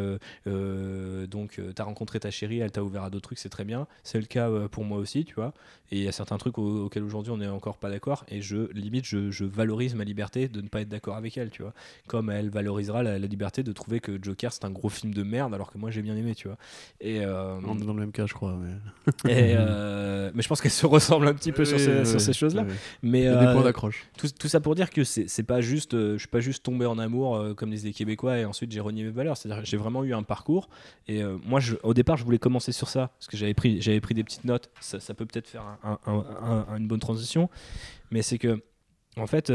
donc, 0.47 1.53
tu 1.53 1.83
as 1.83 1.85
rencontré 1.85 2.21
ta 2.21 2.31
chérie, 2.31 2.61
elle 2.61 2.71
t'a 2.71 2.83
ouvert 2.83 3.05
à 3.05 3.11
d'autres 3.11 3.29
trucs, 3.29 3.39
c'est 3.39 3.49
très 3.49 3.65
bien. 3.65 3.87
C'est 4.03 4.19
le 4.19 4.27
cas 4.27 4.51
pour 4.69 4.85
moi 4.85 4.99
aussi, 4.99 5.25
tu 5.25 5.35
vois. 5.35 5.53
Et 5.91 5.99
il 5.99 6.05
y 6.05 6.09
a 6.09 6.13
certains 6.13 6.39
trucs 6.39 6.59
auxquels 6.59 7.03
aujourd'hui 7.03 7.33
on 7.33 7.37
n'est 7.37 7.47
encore 7.47 7.77
pas 7.77 7.91
d'accord. 7.91 8.25
Et 8.29 8.43
je, 8.43 8.71
limite, 8.73 9.05
je, 9.05 9.31
je, 9.31 9.45
valorise 9.45 9.95
ma 9.95 10.05
liberté 10.05 10.49
de 10.49 10.61
ne 10.61 10.69
pas 10.69 10.81
être 10.81 10.89
d'accord 10.89 11.17
avec 11.17 11.37
elle, 11.39 11.51
tu 11.51 11.63
vois. 11.63 11.73
Comme 12.07 12.31
elle 12.31 12.51
valorisera 12.51 13.03
la, 13.03 13.19
liberté 13.19 13.63
de 13.63 13.73
trouver 13.73 14.01
que 14.01 14.19
Joker, 14.23 14.53
c'est 14.53 14.65
un 14.65 14.71
gros 14.71 14.89
film 14.89 15.15
de 15.15 15.23
merde, 15.23 15.55
alors 15.55 15.71
que 15.71 15.79
moi, 15.79 15.91
j'ai 15.91 16.03
bien 16.03 16.17
aimé, 16.17 16.35
tu 16.35 16.49
vois. 16.49 16.59
Et, 17.01 17.25
on 17.25 17.79
est 17.79 17.85
dans 17.85 17.95
le 17.95 18.01
même 18.01 18.13
cas, 18.13 18.27
je 18.27 18.35
crois. 18.35 18.57
Mais... 18.57 19.13
Euh, 19.27 20.31
mais 20.35 20.43
je 20.43 20.49
pense 20.49 20.61
qu'elles 20.61 20.71
se 20.71 20.87
ressemblent 20.87 21.27
un 21.27 21.35
petit 21.35 21.53
peu 21.53 21.65
sur, 21.65 21.79
ces, 21.79 22.33
choses-là. 22.33 22.67
Mais 23.03 23.27
euh, 23.27 23.63
d'accroche. 23.63 24.07
Tout, 24.17 24.49
ça 24.49 24.61
pour 24.61 24.75
dire 24.75 24.91
que 24.91 25.05
c'est 25.05 25.43
pas 25.43 25.61
juste, 25.61 25.95
euh, 25.95 26.15
je 26.15 26.19
suis 26.19 26.29
pas 26.29 26.41
juste 26.41 26.63
tombé 26.63 26.87
en 26.87 26.99
amour 26.99 27.55
comme 27.57 27.71
disent 27.71 27.85
les 27.85 27.93
Québécois 27.93 28.39
et 28.39 28.45
ensuite 28.45 28.73
j'ai 28.73 28.81
renié 28.81 29.05
mes 29.05 29.11
valeurs. 29.11 29.37
C'est-à-dire 29.37 29.65
j'ai 29.65 29.77
vraiment 29.77 30.05
eu 30.05 30.15
un 30.15 30.23
parcours. 30.23 30.69
Et 31.09 31.23
moi, 31.45 31.61
je, 31.61 31.77
au 31.83 31.95
départ, 31.95 32.17
je 32.17 32.25
voulais 32.25 32.39
commencer 32.39 32.73
sur 32.73 32.89
ça 32.89 33.11
parce 33.19 33.29
que 33.29 33.37
j'avais 33.37 33.55
pris, 33.55 33.81
j'avais 33.81 34.01
pris 34.01 34.15
des 34.15 34.25
petites 34.25 34.45
notes. 34.45 34.71
Ça, 34.81 35.15
peut 35.15 35.27
peut-être 35.27 35.49
faire 35.49 35.65
une 36.77 36.89
bonne 36.89 37.01
transition. 37.01 37.49
Mais 38.11 38.23
c'est 38.23 38.39
que, 38.39 38.63
en 39.17 39.27
fait 39.27 39.53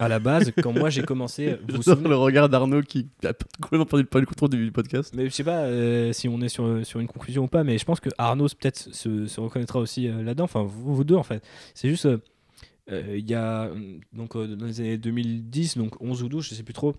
à 0.00 0.08
la 0.08 0.18
base, 0.18 0.50
quand 0.62 0.72
moi 0.72 0.88
j'ai 0.90 1.02
commencé. 1.02 1.56
Vous 1.68 1.82
souvenez... 1.82 2.08
le 2.08 2.16
regard 2.16 2.48
d'Arnaud 2.48 2.82
qui 2.82 3.06
a 3.22 3.34
complètement 3.60 3.84
perdu 3.84 4.06
le 4.12 4.26
contrôle 4.26 4.48
du 4.48 4.72
podcast. 4.72 5.12
Mais 5.14 5.26
je 5.26 5.30
sais 5.30 5.44
pas 5.44 5.64
euh, 5.64 6.12
si 6.12 6.26
on 6.26 6.40
est 6.40 6.48
sur, 6.48 6.84
sur 6.86 7.00
une 7.00 7.06
conclusion 7.06 7.44
ou 7.44 7.48
pas, 7.48 7.64
mais 7.64 7.76
je 7.76 7.84
pense 7.84 8.00
que 8.00 8.08
Arnaud 8.16 8.46
peut-être 8.48 8.78
se, 8.78 9.26
se, 9.26 9.40
reconnaîtra 9.40 9.78
aussi 9.78 10.08
euh, 10.08 10.22
là-dedans. 10.22 10.44
Enfin, 10.44 10.62
vous, 10.62 10.94
vous, 10.94 11.04
deux 11.04 11.16
en 11.16 11.22
fait. 11.22 11.44
C'est 11.74 11.90
juste. 11.90 12.06
Euh, 12.06 13.16
il 13.16 13.28
y 13.28 13.34
a. 13.34 13.70
Donc, 14.14 14.36
dans 14.36 14.66
les 14.66 14.80
années 14.80 14.98
2010, 14.98 15.76
donc 15.76 16.00
11 16.00 16.22
ou 16.22 16.28
12, 16.28 16.48
je 16.48 16.54
sais 16.54 16.62
plus 16.62 16.74
trop. 16.74 16.94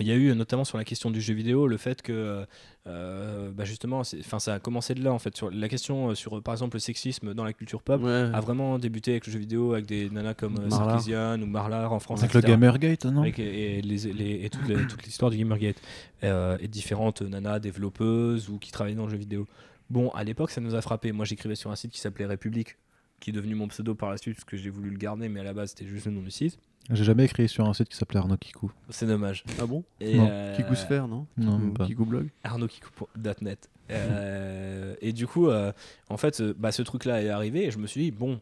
Il 0.00 0.06
y 0.06 0.12
a 0.12 0.14
eu 0.14 0.34
notamment 0.34 0.64
sur 0.64 0.78
la 0.78 0.84
question 0.84 1.10
du 1.10 1.20
jeu 1.20 1.34
vidéo 1.34 1.66
le 1.66 1.76
fait 1.76 2.02
que 2.02 2.46
euh, 2.86 3.50
bah 3.50 3.64
justement, 3.64 4.00
enfin 4.00 4.38
ça 4.38 4.54
a 4.54 4.58
commencé 4.60 4.94
de 4.94 5.02
là 5.02 5.12
en 5.12 5.18
fait. 5.18 5.36
Sur 5.36 5.50
la 5.50 5.68
question 5.68 6.10
euh, 6.10 6.14
sur 6.14 6.42
par 6.42 6.54
exemple 6.54 6.76
le 6.76 6.80
sexisme 6.80 7.34
dans 7.34 7.44
la 7.44 7.52
culture 7.52 7.82
pop 7.82 8.02
a 8.04 8.40
vraiment 8.40 8.78
débuté 8.78 9.12
avec 9.12 9.26
le 9.26 9.32
jeu 9.32 9.38
vidéo, 9.38 9.72
avec 9.72 9.86
des 9.86 10.08
nanas 10.08 10.34
comme 10.34 10.58
euh, 10.58 10.70
Sarkisian 10.70 11.40
ou 11.42 11.46
Marlar 11.46 11.92
en 11.92 11.98
France. 11.98 12.20
Avec 12.20 12.34
le 12.34 12.40
Gamergate, 12.40 13.04
non 13.04 13.22
avec, 13.22 13.38
et, 13.38 13.82
les, 13.82 14.06
et 14.08 14.50
toute, 14.50 15.04
l'histoire 15.04 15.30
du 15.30 15.36
Gamergate. 15.36 15.76
et 16.22 16.68
différentes 16.68 17.22
nanas 17.22 17.58
développeuses 17.58 18.48
ou 18.48 18.58
qui 18.58 18.72
travaillaient 18.72 18.96
dans 18.96 19.06
le 19.06 19.10
jeu 19.10 19.18
vidéo. 19.18 19.46
Bon, 19.90 20.10
à 20.10 20.22
l'époque, 20.22 20.50
ça 20.50 20.60
nous 20.60 20.74
a 20.74 20.82
frappé. 20.82 21.12
Moi, 21.12 21.24
j'écrivais 21.24 21.54
sur 21.54 21.70
un 21.70 21.76
site 21.76 21.92
qui 21.92 22.00
s'appelait 22.00 22.26
République, 22.26 22.76
qui 23.20 23.30
est 23.30 23.32
devenu 23.32 23.54
mon 23.54 23.68
pseudo 23.68 23.94
par 23.94 24.10
la 24.10 24.18
suite, 24.18 24.34
parce 24.34 24.44
que 24.44 24.56
j'ai 24.56 24.70
voulu 24.70 24.90
le 24.90 24.98
garder, 24.98 25.28
mais 25.28 25.40
à 25.40 25.44
la 25.44 25.54
base, 25.54 25.70
c'était 25.70 25.86
juste 25.86 26.06
le 26.06 26.12
nom 26.12 26.20
du 26.20 26.30
site. 26.30 26.58
J'ai 26.90 27.04
jamais 27.04 27.24
écrit 27.26 27.48
sur 27.48 27.68
un 27.68 27.74
site 27.74 27.88
qui 27.90 27.96
s'appelait 27.96 28.18
Arnaud 28.18 28.38
Kikou. 28.38 28.72
C'est 28.88 29.06
dommage. 29.06 29.44
Ah 29.60 29.66
bon 29.66 29.84
et 30.00 30.16
non. 30.16 30.28
Euh... 30.30 30.56
Kikou 30.56 30.74
Sphere, 30.74 31.06
non 31.06 31.26
Non, 31.36 31.58
Kikou, 31.60 31.84
Kikou 31.84 32.04
Blog 32.06 32.28
ArnaudKikou.net. 32.44 33.68
euh, 33.90 34.94
et 35.00 35.12
du 35.12 35.26
coup, 35.26 35.48
euh, 35.48 35.72
en 36.08 36.16
fait, 36.16 36.40
euh, 36.40 36.54
bah, 36.56 36.72
ce 36.72 36.82
truc-là 36.82 37.22
est 37.22 37.28
arrivé 37.28 37.66
et 37.66 37.70
je 37.70 37.78
me 37.78 37.86
suis 37.86 38.00
dit, 38.02 38.10
bon, 38.10 38.40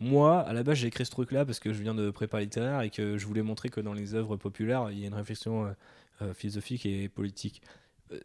moi, 0.00 0.40
à 0.40 0.52
la 0.52 0.62
base, 0.62 0.78
j'ai 0.78 0.88
écrit 0.88 1.04
ce 1.04 1.10
truc-là 1.10 1.44
parce 1.44 1.60
que 1.60 1.72
je 1.72 1.82
viens 1.82 1.94
de 1.94 2.10
prépa 2.10 2.40
littéraire 2.40 2.80
et 2.80 2.90
que 2.90 3.18
je 3.18 3.26
voulais 3.26 3.42
montrer 3.42 3.68
que 3.68 3.80
dans 3.80 3.92
les 3.94 4.14
œuvres 4.14 4.36
populaires, 4.36 4.88
il 4.90 4.98
y 5.00 5.04
a 5.04 5.06
une 5.06 5.14
réflexion 5.14 5.74
euh, 6.22 6.32
philosophique 6.34 6.86
et 6.86 7.08
politique 7.08 7.60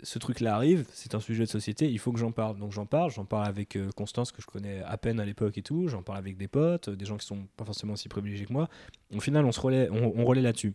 ce 0.03 0.19
truc-là 0.19 0.55
arrive, 0.55 0.85
c'est 0.93 1.15
un 1.15 1.19
sujet 1.19 1.43
de 1.43 1.49
société, 1.49 1.89
il 1.89 1.99
faut 1.99 2.11
que 2.11 2.19
j'en 2.19 2.31
parle. 2.31 2.57
Donc 2.57 2.71
j'en 2.71 2.85
parle, 2.85 3.11
j'en 3.11 3.25
parle 3.25 3.47
avec 3.47 3.75
euh, 3.75 3.89
Constance 3.95 4.31
que 4.31 4.41
je 4.41 4.47
connais 4.47 4.81
à 4.83 4.97
peine 4.97 5.19
à 5.19 5.25
l'époque 5.25 5.57
et 5.57 5.61
tout, 5.61 5.87
j'en 5.87 6.01
parle 6.01 6.17
avec 6.17 6.37
des 6.37 6.47
potes, 6.47 6.89
des 6.89 7.05
gens 7.05 7.17
qui 7.17 7.25
sont 7.25 7.47
pas 7.57 7.65
forcément 7.65 7.93
aussi 7.93 8.09
privilégiés 8.09 8.45
que 8.45 8.53
moi. 8.53 8.69
Au 9.13 9.19
final, 9.19 9.45
on 9.45 9.51
se 9.51 9.59
relaie, 9.59 9.89
on, 9.89 10.25
relaie 10.25 10.41
là-dessus. 10.41 10.73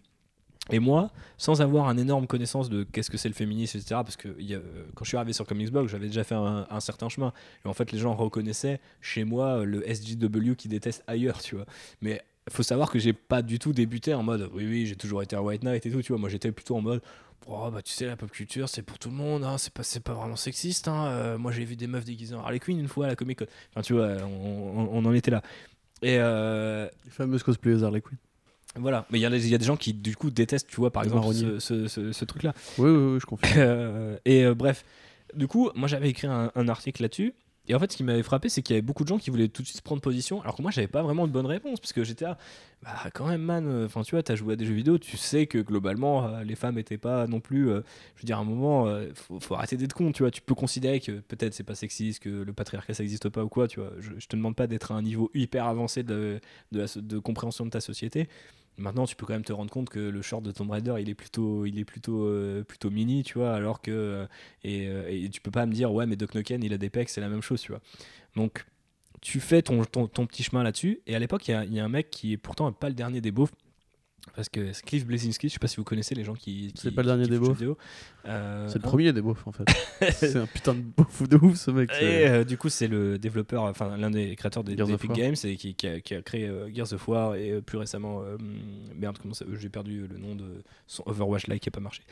Et 0.70 0.78
moi, 0.78 1.10
sans 1.36 1.60
avoir 1.60 1.88
un 1.88 1.98
énorme 1.98 2.26
connaissance 2.26 2.70
de 2.70 2.84
qu'est-ce 2.84 3.10
que 3.10 3.18
c'est 3.18 3.28
le 3.28 3.34
féminisme, 3.34 3.76
etc., 3.76 3.96
parce 3.96 4.16
que 4.16 4.28
euh, 4.28 4.60
quand 4.94 5.04
je 5.04 5.08
suis 5.10 5.16
arrivé 5.16 5.34
sur 5.34 5.46
Comicsblog, 5.46 5.88
j'avais 5.88 6.06
déjà 6.06 6.24
fait 6.24 6.34
un, 6.34 6.66
un, 6.70 6.80
certain 6.80 7.08
chemin. 7.10 7.32
Et 7.64 7.68
en 7.68 7.74
fait, 7.74 7.92
les 7.92 7.98
gens 7.98 8.14
reconnaissaient 8.14 8.80
chez 9.02 9.24
moi 9.24 9.64
le 9.64 9.82
SJW 9.82 10.54
qui 10.56 10.68
déteste 10.68 11.04
ailleurs, 11.06 11.42
tu 11.42 11.56
vois. 11.56 11.66
Mais 12.00 12.22
faut 12.50 12.62
savoir 12.62 12.90
que 12.90 12.98
j'ai 12.98 13.12
pas 13.12 13.42
du 13.42 13.58
tout 13.58 13.72
débuté 13.72 14.12
en 14.12 14.22
mode 14.22 14.50
oui 14.52 14.66
oui 14.66 14.86
j'ai 14.86 14.96
toujours 14.96 15.22
été 15.22 15.34
un 15.34 15.40
white 15.40 15.62
knight 15.62 15.86
et 15.86 15.90
tout 15.90 16.02
tu 16.02 16.12
vois 16.12 16.18
moi 16.18 16.28
j'étais 16.28 16.52
plutôt 16.52 16.76
en 16.76 16.82
mode 16.82 17.00
oh, 17.46 17.70
bah 17.70 17.82
tu 17.82 17.92
sais 17.92 18.06
la 18.06 18.16
pop 18.16 18.30
culture 18.30 18.68
c'est 18.68 18.82
pour 18.82 18.98
tout 18.98 19.10
le 19.10 19.14
monde 19.14 19.44
hein, 19.44 19.58
c'est 19.58 19.72
pas 19.72 19.82
pas 20.04 20.14
vraiment 20.14 20.36
sexiste 20.36 20.88
hein. 20.88 21.06
Euh, 21.06 21.38
moi 21.38 21.52
j'ai 21.52 21.64
vu 21.64 21.76
des 21.76 21.86
meufs 21.86 22.04
déguisées 22.04 22.34
en 22.34 22.40
Harley 22.40 22.60
Quinn 22.60 22.78
une 22.78 22.88
fois 22.88 23.06
à 23.06 23.08
la 23.08 23.16
Comic 23.16 23.38
Con. 23.40 23.46
Enfin 23.70 23.82
tu 23.82 23.94
vois 23.94 24.16
on, 24.22 24.88
on, 24.92 25.04
en 25.04 25.12
était 25.12 25.30
là. 25.30 25.42
Et 26.02 26.18
euh, 26.18 26.88
les 27.04 27.10
fameuses 27.10 27.42
cosplayers 27.42 27.82
Harley 27.82 28.00
Quinn. 28.00 28.18
voilà, 28.76 29.06
mais 29.10 29.18
il 29.18 29.22
y, 29.22 29.48
y, 29.48 29.54
a 29.54 29.58
des 29.58 29.64
gens 29.64 29.76
qui 29.76 29.94
du 29.94 30.16
coup 30.16 30.30
détestent, 30.30 30.68
tu 30.68 30.76
vois, 30.76 30.90
par 30.90 31.04
exemple, 31.04 31.32
ce, 31.60 31.86
ce, 31.88 32.12
ce, 32.12 32.24
truc-là. 32.24 32.52
Oui, 32.78 32.90
oui, 32.90 33.12
oui, 33.14 33.20
je 33.20 33.26
confirme. 33.26 33.54
Euh, 33.56 34.18
et 34.24 34.46
bref, 34.54 34.84
du 35.34 35.46
coup, 35.46 35.70
moi 35.74 35.88
j'avais 35.88 36.10
écrit 36.10 36.26
un, 36.26 36.50
un 36.54 36.68
article 36.68 37.02
là-dessus 37.02 37.32
et 37.66 37.74
en 37.74 37.78
fait, 37.78 37.90
ce 37.92 37.96
qui 37.96 38.04
m'avait 38.04 38.22
frappé, 38.22 38.50
c'est 38.50 38.60
qu'il 38.60 38.74
y 38.74 38.76
avait 38.76 38.82
beaucoup 38.82 39.04
de 39.04 39.08
gens 39.08 39.18
qui 39.18 39.30
voulaient 39.30 39.48
tout 39.48 39.62
de 39.62 39.66
suite 39.66 39.80
prendre 39.80 40.02
position, 40.02 40.42
alors 40.42 40.54
que 40.54 40.60
moi, 40.60 40.70
j'avais 40.70 40.86
pas 40.86 41.02
vraiment 41.02 41.26
de 41.26 41.32
bonne 41.32 41.46
réponse, 41.46 41.80
parce 41.80 41.94
que 41.94 42.04
j'étais 42.04 42.26
là, 42.26 42.36
bah 42.82 42.92
quand 43.14 43.26
même, 43.26 43.40
man, 43.40 43.66
euh, 43.66 43.86
enfin, 43.86 44.02
tu 44.02 44.10
vois, 44.14 44.22
t'as 44.22 44.36
joué 44.36 44.52
à 44.52 44.56
des 44.56 44.66
jeux 44.66 44.74
vidéo, 44.74 44.98
tu 44.98 45.16
sais 45.16 45.46
que 45.46 45.58
globalement, 45.58 46.26
euh, 46.26 46.44
les 46.44 46.56
femmes 46.56 46.76
étaient 46.76 46.98
pas 46.98 47.26
non 47.26 47.40
plus, 47.40 47.70
euh, 47.70 47.80
je 48.16 48.22
veux 48.22 48.26
dire, 48.26 48.36
à 48.36 48.42
un 48.42 48.44
moment, 48.44 48.86
faut, 49.14 49.40
faut, 49.40 49.54
arrêter 49.54 49.78
d'être 49.78 49.94
con, 49.94 50.12
tu 50.12 50.22
vois, 50.22 50.30
tu 50.30 50.42
peux 50.42 50.54
considérer 50.54 51.00
que 51.00 51.12
peut-être 51.20 51.54
c'est 51.54 51.64
pas 51.64 51.74
sexiste, 51.74 52.22
que 52.22 52.28
le 52.28 52.52
patriarcat 52.52 52.92
ça 52.92 53.02
existe 53.02 53.30
pas 53.30 53.42
ou 53.42 53.48
quoi, 53.48 53.66
tu 53.66 53.80
vois, 53.80 53.92
je, 53.98 54.10
je 54.18 54.26
te 54.26 54.36
demande 54.36 54.56
pas 54.56 54.66
d'être 54.66 54.92
à 54.92 54.96
un 54.96 55.02
niveau 55.02 55.30
hyper 55.34 55.66
avancé 55.66 56.02
de, 56.02 56.40
de 56.72 57.18
compréhension 57.18 57.64
de 57.64 57.70
ta 57.70 57.80
société, 57.80 58.28
Maintenant, 58.76 59.06
tu 59.06 59.14
peux 59.14 59.24
quand 59.24 59.34
même 59.34 59.44
te 59.44 59.52
rendre 59.52 59.70
compte 59.70 59.88
que 59.88 60.01
le 60.01 60.22
short 60.22 60.42
de 60.42 60.51
Tomb 60.51 60.70
Raider, 60.70 60.96
il 61.01 61.09
est 61.09 61.14
plutôt, 61.14 61.64
il 61.64 61.84
plutôt, 61.84 62.26
euh, 62.26 62.64
plutôt 62.64 62.90
mini, 62.90 63.22
tu 63.22 63.38
vois, 63.38 63.55
alors 63.55 63.80
que 63.80 63.90
euh, 63.90 64.26
euh, 64.64 65.09
et, 65.09 65.28
tu 65.28 65.40
peux 65.40 65.52
pas 65.52 65.64
me 65.66 65.72
dire 65.72 65.92
ouais, 65.92 66.06
mais 66.06 66.16
Doc 66.16 66.34
Nukem, 66.34 66.62
il 66.62 66.72
a 66.72 66.78
des 66.78 66.90
pecs, 66.90 67.09
c'est 67.09 67.20
la 67.20 67.28
même 67.28 67.42
chose, 67.42 67.60
tu 67.60 67.70
vois. 67.70 67.80
Donc, 68.34 68.66
tu 69.20 69.38
fais 69.40 69.62
ton, 69.62 69.84
ton, 69.84 70.26
petit 70.26 70.42
chemin 70.42 70.62
là-dessus. 70.64 71.01
Et 71.06 71.14
à 71.14 71.18
l'époque, 71.18 71.46
il 71.48 71.52
y, 71.52 71.74
y, 71.74 71.80
a 71.80 71.84
un 71.84 71.88
mec 71.88 72.10
qui 72.10 72.32
est 72.32 72.36
pourtant 72.36 72.70
pas 72.72 72.88
le 72.88 72.94
dernier 72.94 73.20
des 73.20 73.30
beaufs, 73.30 73.52
parce 74.34 74.48
que 74.48 74.72
Cliff 74.82 75.06
Blazinski, 75.06 75.48
je 75.48 75.55
sais 75.55 75.59
pas 75.59 75.68
si 75.68 75.76
vous 75.76 75.84
connaissez 75.84 76.14
les 76.14 76.24
gens 76.24 76.34
qui. 76.34 76.72
c'est 76.74 76.90
pas 76.90 77.02
le 77.02 77.09
dernier 77.09 77.26
des 77.26 77.38
beaufs. 77.38 77.62
Euh, 78.26 78.68
c'est 78.68 78.76
le 78.76 78.82
premier 78.82 79.12
des 79.12 79.20
beaufs 79.20 79.46
en 79.46 79.52
fait. 79.52 79.64
c'est 80.12 80.36
un 80.36 80.46
putain 80.46 80.74
de 80.74 80.80
beauf 80.80 81.28
de 81.28 81.36
ouf 81.36 81.56
ce 81.56 81.70
mec. 81.70 81.90
Et 82.01 82.26
euh, 82.26 82.44
du 82.44 82.56
coup, 82.56 82.68
c'est 82.68 82.88
le 82.88 83.18
développeur, 83.18 83.64
enfin 83.64 83.96
l'un 83.96 84.10
des 84.10 84.34
créateurs 84.34 84.64
des, 84.64 84.72
Epic 84.72 85.12
Games 85.12 85.34
et 85.44 85.56
qui, 85.56 85.74
qui, 85.74 85.86
a, 85.86 86.01
qui, 86.01 86.14
a, 86.14 86.22
créé 86.22 86.48
euh, 86.48 86.72
Gears 86.72 86.92
of 86.92 87.06
War 87.06 87.36
et 87.36 87.60
plus 87.60 87.78
récemment, 87.78 88.22
merde, 88.94 89.18
comment 89.20 89.34
ça, 89.34 89.44
j'ai 89.59 89.68
perdu 89.68 90.06
le 90.06 90.18
nom 90.18 90.34
de 90.34 90.62
son 90.86 91.02
Overwatch 91.06 91.46
Like 91.46 91.62
qui 91.62 91.68
a 91.68 91.72
pas 91.72 91.80
marché. 91.80 92.02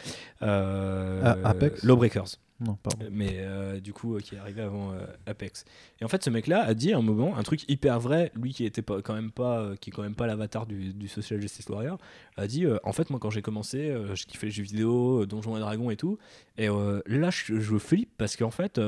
Ah, 0.41 1.37
Apex. 1.45 1.83
Lawbreakers. 1.83 2.39
Non, 2.65 2.77
pardon. 2.83 3.07
Mais 3.11 3.39
euh, 3.39 3.81
du 3.81 3.93
coup, 3.93 4.15
euh, 4.17 4.21
qui 4.21 4.37
est 4.37 4.39
arrivé 4.39 4.63
avant 4.63 4.93
euh, 4.93 5.05
Apex. 5.27 5.65
Et 6.01 6.05
en 6.05 6.09
fait, 6.09 6.23
ce 6.23 6.31
mec-là 6.31 6.63
a 6.63 6.75
dit 6.75 6.93
à 6.93 6.99
un 6.99 7.03
moment 7.03 7.37
un 7.37 7.43
truc 7.43 7.69
hyper 7.69 7.99
vrai, 7.99 8.31
lui 8.35 8.53
qui 8.53 8.65
était 8.65 8.83
pas, 8.83 9.03
quand 9.03 9.15
même 9.15 9.33
pas, 9.33 9.73
qui 9.81 9.91
est 9.91 9.93
quand 9.93 10.03
même 10.03 10.15
pas 10.15 10.27
l'avatar 10.27 10.67
du, 10.67 10.93
du, 10.93 11.09
Social 11.09 11.41
Justice 11.41 11.69
Warrior, 11.69 11.99
a 12.37 12.47
dit 12.47 12.67
en 12.85 12.93
fait, 12.93 13.11
moi 13.11 13.19
quand 13.21 13.31
j'ai 13.31 13.43
commencé, 13.43 13.95
je 14.15 14.27
kiffais 14.27 14.47
les 14.47 14.53
jeux 14.53 14.63
vidéo, 14.63 15.27
Donjons 15.27 15.57
et 15.57 15.61
Dragons 15.61 15.91
et 15.91 15.97
tout. 15.97 16.19
Et 16.57 16.69
là, 16.69 17.31
je, 17.31 17.59
je 17.59 17.79
flippe 17.79 18.11
parce 18.17 18.37
qu'en 18.37 18.51
fait, 18.51 18.81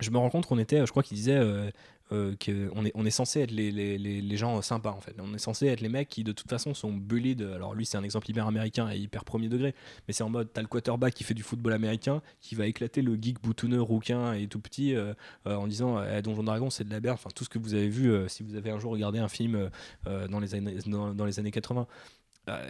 je 0.00 0.10
me 0.10 0.18
rends 0.18 0.30
compte 0.30 0.46
qu'on 0.46 0.58
était, 0.58 0.84
je 0.84 0.90
crois 0.90 1.02
qu'il 1.02 1.16
disait, 1.16 1.36
euh, 1.36 1.70
qu'on 2.10 2.84
est, 2.84 2.92
on 2.94 3.04
est 3.04 3.10
censé 3.10 3.40
être 3.40 3.50
les, 3.50 3.70
les, 3.70 3.98
les, 3.98 4.36
gens 4.36 4.60
sympas 4.62 4.92
en 4.92 5.00
fait. 5.00 5.14
On 5.18 5.34
est 5.34 5.38
censé 5.38 5.66
être 5.66 5.80
les 5.80 5.88
mecs 5.88 6.08
qui 6.08 6.24
de 6.24 6.32
toute 6.32 6.48
façon 6.48 6.74
sont 6.74 6.92
bullied. 6.92 7.42
Alors 7.42 7.74
lui 7.74 7.84
c'est 7.84 7.96
un 7.96 8.02
exemple 8.02 8.30
hyper 8.30 8.46
américain 8.46 8.90
et 8.90 8.96
hyper 8.96 9.24
premier 9.24 9.48
degré, 9.48 9.74
mais 10.06 10.14
c'est 10.14 10.22
en 10.22 10.30
mode 10.30 10.48
t'as 10.52 10.62
le 10.62 10.68
quarterback 10.68 11.14
qui 11.14 11.24
fait 11.24 11.34
du 11.34 11.42
football 11.42 11.72
américain 11.72 12.22
qui 12.40 12.54
va 12.54 12.66
éclater 12.66 13.02
le 13.02 13.16
geek 13.20 13.42
boutonneux 13.42 13.82
rouquin 13.82 14.32
et 14.32 14.46
tout 14.46 14.60
petit 14.60 14.94
euh, 14.94 15.12
euh, 15.46 15.56
en 15.56 15.66
disant 15.66 16.02
eh, 16.02 16.22
Donjon 16.22 16.44
Dragon 16.44 16.70
c'est 16.70 16.84
de 16.84 16.90
la 16.90 17.00
merde. 17.00 17.14
Enfin 17.14 17.30
tout 17.34 17.44
ce 17.44 17.50
que 17.50 17.58
vous 17.58 17.74
avez 17.74 17.88
vu 17.88 18.12
si 18.28 18.42
vous 18.42 18.56
avez 18.56 18.70
un 18.70 18.78
jour 18.78 18.92
regardé 18.92 19.18
un 19.18 19.28
film 19.28 19.70
dans, 20.04 20.40
les 20.40 20.54
années, 20.54 20.78
dans, 20.86 21.24
les 21.24 21.38
années 21.38 21.50
80. 21.50 21.86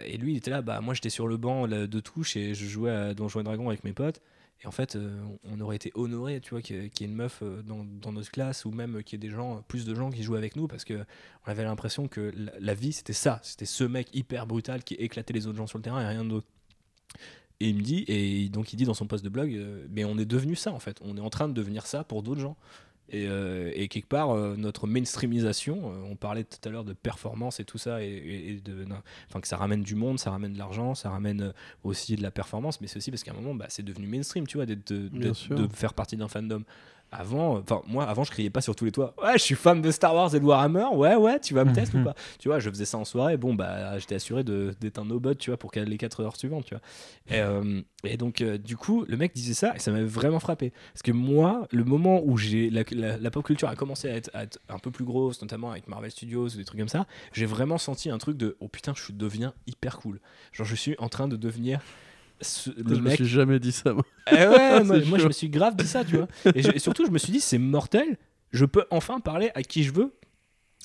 et 0.05 0.17
lui 0.17 0.33
il 0.33 0.37
était 0.37 0.51
là, 0.51 0.61
bah 0.61 0.81
moi 0.81 0.93
j'étais 0.93 1.09
sur 1.09 1.27
le 1.27 1.37
banc 1.37 1.67
de 1.67 1.99
touche 1.99 2.35
et 2.35 2.53
je 2.53 2.65
jouais 2.65 2.91
à 2.91 3.13
Donjon 3.13 3.43
Dragon 3.43 3.69
avec 3.69 3.83
mes 3.83 3.93
potes. 3.93 4.21
Et 4.61 4.67
en 4.67 4.71
fait, 4.71 4.95
euh, 4.95 5.21
on 5.43 5.61
aurait 5.61 5.77
été 5.77 5.91
honoré, 5.95 6.41
tu 6.41 6.49
vois, 6.49 6.61
qu'il 6.61 6.75
y, 6.75 6.79
ait 6.85 7.05
une 7.05 7.15
meuf 7.15 7.39
euh, 7.41 7.61
dans, 7.63 8.11
notre 8.11 8.29
classe 8.29 8.65
ou 8.65 8.71
même 8.71 9.03
qu'il 9.03 9.17
y 9.21 9.25
ait 9.25 9.29
des 9.29 9.33
gens, 9.33 9.63
plus 9.67 9.85
de 9.85 9.95
gens 9.95 10.09
qui 10.09 10.23
jouent 10.23 10.35
avec 10.35 10.55
nous 10.57 10.67
parce 10.67 10.83
que 10.83 11.05
on 11.45 11.51
avait 11.51 11.63
l'impression 11.63 12.07
que 12.07 12.33
la, 12.59 12.73
vie 12.73 12.91
c'était 12.91 13.13
ça, 13.13 13.39
c'était 13.41 13.65
ce 13.65 13.85
mec 13.85 14.13
hyper 14.13 14.47
brutal 14.47 14.83
qui 14.83 14.95
éclatait 14.95 15.33
les 15.33 15.47
autres 15.47 15.57
gens 15.57 15.67
sur 15.67 15.77
le 15.77 15.83
terrain 15.83 16.01
et 16.01 16.07
rien 16.07 16.25
d'autre. 16.25 16.47
Et 17.61 17.69
il 17.69 17.75
me 17.75 17.81
dit, 17.81 18.03
et 18.07 18.49
donc 18.49 18.73
il 18.73 18.77
dit 18.77 18.85
dans 18.85 18.93
son 18.93 19.07
post 19.07 19.23
de 19.23 19.29
blog, 19.29 19.53
euh, 19.53 19.85
mais 19.89 20.03
on 20.03 20.17
est 20.17 20.25
devenu 20.25 20.55
ça 20.55 20.73
en 20.73 20.79
fait, 20.79 20.97
on 21.01 21.15
est 21.15 21.21
en 21.21 21.29
train 21.29 21.47
de 21.47 21.53
devenir 21.53 21.85
ça 21.85 22.03
pour 22.03 22.21
d'autres 22.21 22.41
gens. 22.41 22.57
Euh, 23.13 23.71
et, 23.73 23.87
quelque 23.87 24.07
part, 24.07 24.31
euh, 24.31 24.55
notre 24.57 24.87
mainstreamisation, 24.87 25.91
euh, 25.91 26.09
on 26.09 26.15
parlait 26.15 26.43
tout 26.43 26.59
à 26.65 26.69
l'heure 26.69 26.83
de 26.83 26.93
performance 26.93 27.59
et 27.59 27.65
tout 27.65 27.77
ça, 27.77 28.03
et, 28.03 28.61
de, 28.63 28.85
enfin, 29.29 29.41
que 29.41 29.47
ça 29.47 29.57
ramène 29.57 29.81
du 29.81 29.95
monde, 29.95 30.19
ça 30.19 30.31
ramène 30.31 30.53
de 30.53 30.57
l'argent, 30.57 30.95
ça 30.95 31.09
ramène 31.09 31.53
aussi 31.83 32.15
de 32.15 32.21
la 32.21 32.31
performance, 32.31 32.81
mais 32.81 32.87
c'est 32.87 32.97
aussi 32.97 33.11
parce 33.11 33.23
qu'à 33.23 33.31
un 33.31 33.35
moment, 33.35 33.55
bah, 33.55 33.65
c'est 33.69 33.83
devenu 33.83 34.07
mainstream, 34.07 34.47
tu 34.47 34.57
vois, 34.57 34.65
de, 34.65 34.75
de 34.75 35.33
faire 35.73 35.93
partie 35.93 36.17
d'un 36.17 36.27
fandom 36.27 36.63
avant, 37.11 37.57
enfin 37.57 37.81
moi 37.87 38.05
avant 38.05 38.23
je 38.23 38.31
criais 38.31 38.49
pas 38.49 38.61
sur 38.61 38.75
tous 38.75 38.85
les 38.85 38.91
toits. 38.91 39.13
Ouais, 39.21 39.33
je 39.33 39.43
suis 39.43 39.55
fan 39.55 39.81
de 39.81 39.91
Star 39.91 40.13
Wars 40.13 40.33
et 40.35 40.39
de 40.39 40.45
Warhammer. 40.45 40.85
Ouais, 40.93 41.15
ouais, 41.15 41.39
tu 41.39 41.53
vas 41.53 41.65
me 41.65 41.73
tester 41.73 41.97
ou 41.97 42.03
pas 42.03 42.15
Tu 42.37 42.47
vois, 42.47 42.59
je 42.59 42.69
faisais 42.69 42.85
ça 42.85 42.97
en 42.97 43.05
soirée. 43.05 43.37
Bon 43.37 43.53
bah 43.53 43.97
j'étais 43.99 44.15
assuré 44.15 44.43
d'être 44.43 44.99
un 44.99 45.05
no-bot, 45.05 45.35
tu 45.35 45.49
vois, 45.49 45.57
pour 45.57 45.71
les 45.75 45.97
4 45.97 46.21
heures 46.21 46.35
suivantes, 46.35 46.65
tu 46.65 46.75
vois. 46.75 46.81
Et, 47.35 47.41
euh, 47.41 47.81
et 48.03 48.17
donc 48.17 48.41
euh, 48.41 48.57
du 48.57 48.77
coup, 48.77 49.05
le 49.07 49.17
mec 49.17 49.33
disait 49.33 49.53
ça 49.53 49.75
et 49.75 49.79
ça 49.79 49.91
m'avait 49.91 50.05
vraiment 50.05 50.39
frappé 50.39 50.71
parce 50.93 51.03
que 51.03 51.11
moi, 51.11 51.67
le 51.71 51.83
moment 51.83 52.21
où 52.23 52.37
j'ai 52.37 52.69
la, 52.69 52.83
la, 52.91 53.31
pop 53.31 53.45
culture 53.45 53.69
a 53.69 53.75
commencé 53.75 54.09
à 54.09 54.43
être, 54.43 54.59
un 54.69 54.79
peu 54.79 54.91
plus 54.91 55.05
grosse, 55.05 55.41
notamment 55.41 55.71
avec 55.71 55.87
Marvel 55.87 56.11
Studios 56.11 56.47
ou 56.47 56.57
des 56.57 56.65
trucs 56.65 56.79
comme 56.79 56.89
ça, 56.89 57.07
j'ai 57.33 57.45
vraiment 57.45 57.77
senti 57.77 58.09
un 58.09 58.17
truc 58.17 58.37
de 58.37 58.55
oh 58.59 58.67
putain, 58.67 58.93
je 58.95 59.11
deviens 59.11 59.53
hyper 59.67 59.97
cool. 59.97 60.19
Genre 60.53 60.65
je 60.67 60.75
suis 60.75 60.95
en 60.99 61.09
train 61.09 61.27
de 61.27 61.35
devenir 61.35 61.79
le 62.77 62.95
je 62.95 63.01
me 63.01 63.09
suis 63.09 63.25
jamais 63.25 63.59
dit 63.59 63.71
ça, 63.71 63.93
moi. 63.93 64.05
Eh 64.31 64.47
ouais, 64.47 64.83
moi, 65.05 65.19
je 65.19 65.27
me 65.27 65.31
suis 65.31 65.49
grave 65.49 65.75
dit 65.75 65.87
ça, 65.87 66.03
tu 66.03 66.17
vois. 66.17 66.27
Et, 66.55 66.79
surtout, 66.79 67.05
je 67.05 67.11
me 67.11 67.17
suis 67.17 67.31
dit, 67.31 67.39
c'est 67.39 67.57
mortel, 67.57 68.17
je 68.51 68.65
peux 68.65 68.85
enfin 68.91 69.19
parler 69.19 69.51
à 69.55 69.63
qui 69.63 69.83
je 69.83 69.93
veux. 69.93 70.13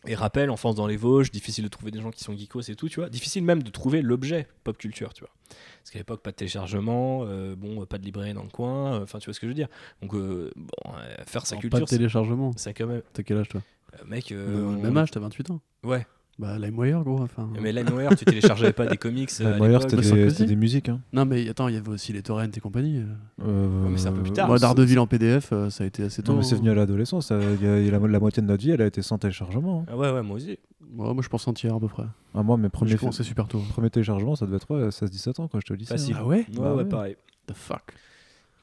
Et 0.06 0.14
rappel, 0.14 0.50
enfance 0.50 0.74
dans 0.74 0.86
les 0.86 0.98
Vosges, 0.98 1.30
difficile 1.30 1.64
de 1.64 1.68
trouver 1.68 1.90
des 1.90 2.00
gens 2.00 2.10
qui 2.10 2.22
sont 2.22 2.36
geekos 2.36 2.60
et 2.68 2.74
tout, 2.74 2.90
tu 2.90 3.00
vois. 3.00 3.08
Difficile 3.08 3.42
même 3.42 3.62
de 3.62 3.70
trouver 3.70 4.02
l'objet 4.02 4.46
pop 4.62 4.76
culture, 4.76 5.14
tu 5.14 5.20
vois. 5.20 5.30
Parce 5.78 5.90
qu'à 5.92 5.98
l'époque, 5.98 6.20
pas 6.20 6.30
de 6.30 6.36
téléchargement, 6.36 7.24
euh, 7.24 7.54
bon, 7.56 7.86
pas 7.86 7.96
de 7.96 8.04
librairie 8.04 8.34
dans 8.34 8.42
le 8.42 8.50
coin, 8.50 9.00
enfin, 9.00 9.18
tu 9.18 9.26
vois 9.26 9.34
ce 9.34 9.40
que 9.40 9.46
je 9.46 9.50
veux 9.50 9.54
dire. 9.54 9.68
Donc, 10.02 10.14
euh, 10.14 10.50
bon, 10.56 10.92
faire 11.26 11.46
sa 11.46 11.56
culture. 11.56 11.78
Pas 11.78 11.84
de 11.84 11.88
téléchargement. 11.88 12.52
C'est 12.56 12.74
quand 12.74 12.86
même. 12.86 13.02
T'as 13.14 13.22
quel 13.22 13.38
âge, 13.38 13.48
toi? 13.48 13.62
Mec. 14.04 14.30
Même 14.30 14.96
âge, 14.98 15.10
t'as 15.10 15.20
28 15.20 15.50
ans. 15.50 15.60
Ouais. 15.84 16.06
Bah, 16.38 16.58
LimeWire, 16.58 17.04
gros. 17.04 17.20
Enfin... 17.20 17.48
Mais 17.60 17.72
LimeWire, 17.72 18.16
tu 18.16 18.24
téléchargeais 18.24 18.72
pas 18.72 18.86
des 18.86 18.96
comics. 18.96 19.30
Euh, 19.40 19.54
LimeWire, 19.54 19.82
c'était 19.82 20.46
des, 20.46 20.56
musiques. 20.56 20.88
Hein. 20.88 21.00
Non, 21.12 21.24
mais 21.24 21.48
attends, 21.48 21.68
il 21.68 21.74
y 21.74 21.78
avait 21.78 21.90
aussi 21.90 22.12
les 22.12 22.22
torrents 22.22 22.42
et 22.42 22.60
compagnie. 22.60 23.02
Euh, 23.44 23.88
mais 23.88 23.98
c'est 23.98 24.08
un 24.08 24.12
peu 24.12 24.22
plus 24.22 24.32
tard. 24.32 24.48
Moi, 24.48 24.58
Daredevil 24.58 24.98
en 24.98 25.06
PDF, 25.06 25.50
euh, 25.52 25.70
ça 25.70 25.84
a 25.84 25.86
été 25.86 26.02
assez 26.02 26.22
tôt. 26.22 26.32
Non, 26.32 26.38
mais 26.38 26.44
c'est 26.44 26.56
venu 26.56 26.70
à 26.70 26.74
l'adolescence. 26.74 27.30
La, 27.30 27.38
la, 27.38 28.20
moitié 28.20 28.42
de 28.42 28.48
notre 28.48 28.62
vie, 28.62 28.72
elle 28.72 28.82
a 28.82 28.86
été 28.86 29.00
sans 29.00 29.18
téléchargement. 29.18 29.82
Hein. 29.82 29.92
Ah 29.92 29.96
ouais, 29.96 30.10
ouais, 30.10 30.22
moi 30.22 30.36
aussi. 30.36 30.58
moi, 30.92 31.14
je 31.20 31.28
pense 31.28 31.46
entière 31.46 31.74
à 31.74 31.80
peu 31.80 31.88
près. 31.88 32.04
Ah, 32.34 32.42
moi, 32.42 32.56
mes 32.56 32.68
premiers. 32.68 32.96
c'est 33.12 33.22
super 33.22 33.46
tôt. 33.46 33.62
Premier 33.70 33.90
téléchargement, 33.90 34.34
ça 34.34 34.46
devait 34.46 34.56
être 34.56 34.70
ouais, 34.74 34.88
16-17 34.88 35.40
ans, 35.40 35.48
quand 35.48 35.60
je 35.60 35.66
te 35.66 35.74
dis 35.74 35.86
ça. 35.86 35.94
Hein. 35.94 36.16
Ah 36.16 36.26
ouais 36.26 36.46
Ouais, 36.58 36.70
ouais, 36.70 36.84
pareil. 36.84 37.16
The 37.46 37.54
fuck. 37.54 37.94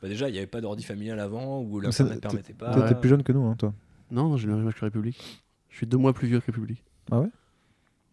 Bah, 0.01 0.09
déjà, 0.09 0.27
il 0.27 0.33
n'y 0.33 0.39
avait 0.39 0.47
pas 0.47 0.59
d'ordi 0.59 0.83
familial 0.83 1.19
avant, 1.21 1.61
ou 1.61 1.79
l'internet 1.79 2.15
ne 2.15 2.19
permettait 2.19 2.53
pas. 2.53 2.73
T'étais 2.73 2.99
plus 2.99 3.09
jeune 3.09 3.23
que 3.23 3.31
nous, 3.31 3.43
hein, 3.43 3.55
toi 3.57 3.73
Non, 4.11 4.35
j'ai 4.35 4.47
le 4.47 4.57
même 4.57 4.67
âge 4.67 4.75
que 4.75 4.83
République. 4.83 5.43
Je 5.69 5.77
suis 5.77 5.87
deux 5.87 5.97
mois 5.97 6.11
plus 6.11 6.27
vieux 6.27 6.41
que 6.41 6.47
République. 6.47 6.83
Ah 7.09 7.21
ouais? 7.21 7.29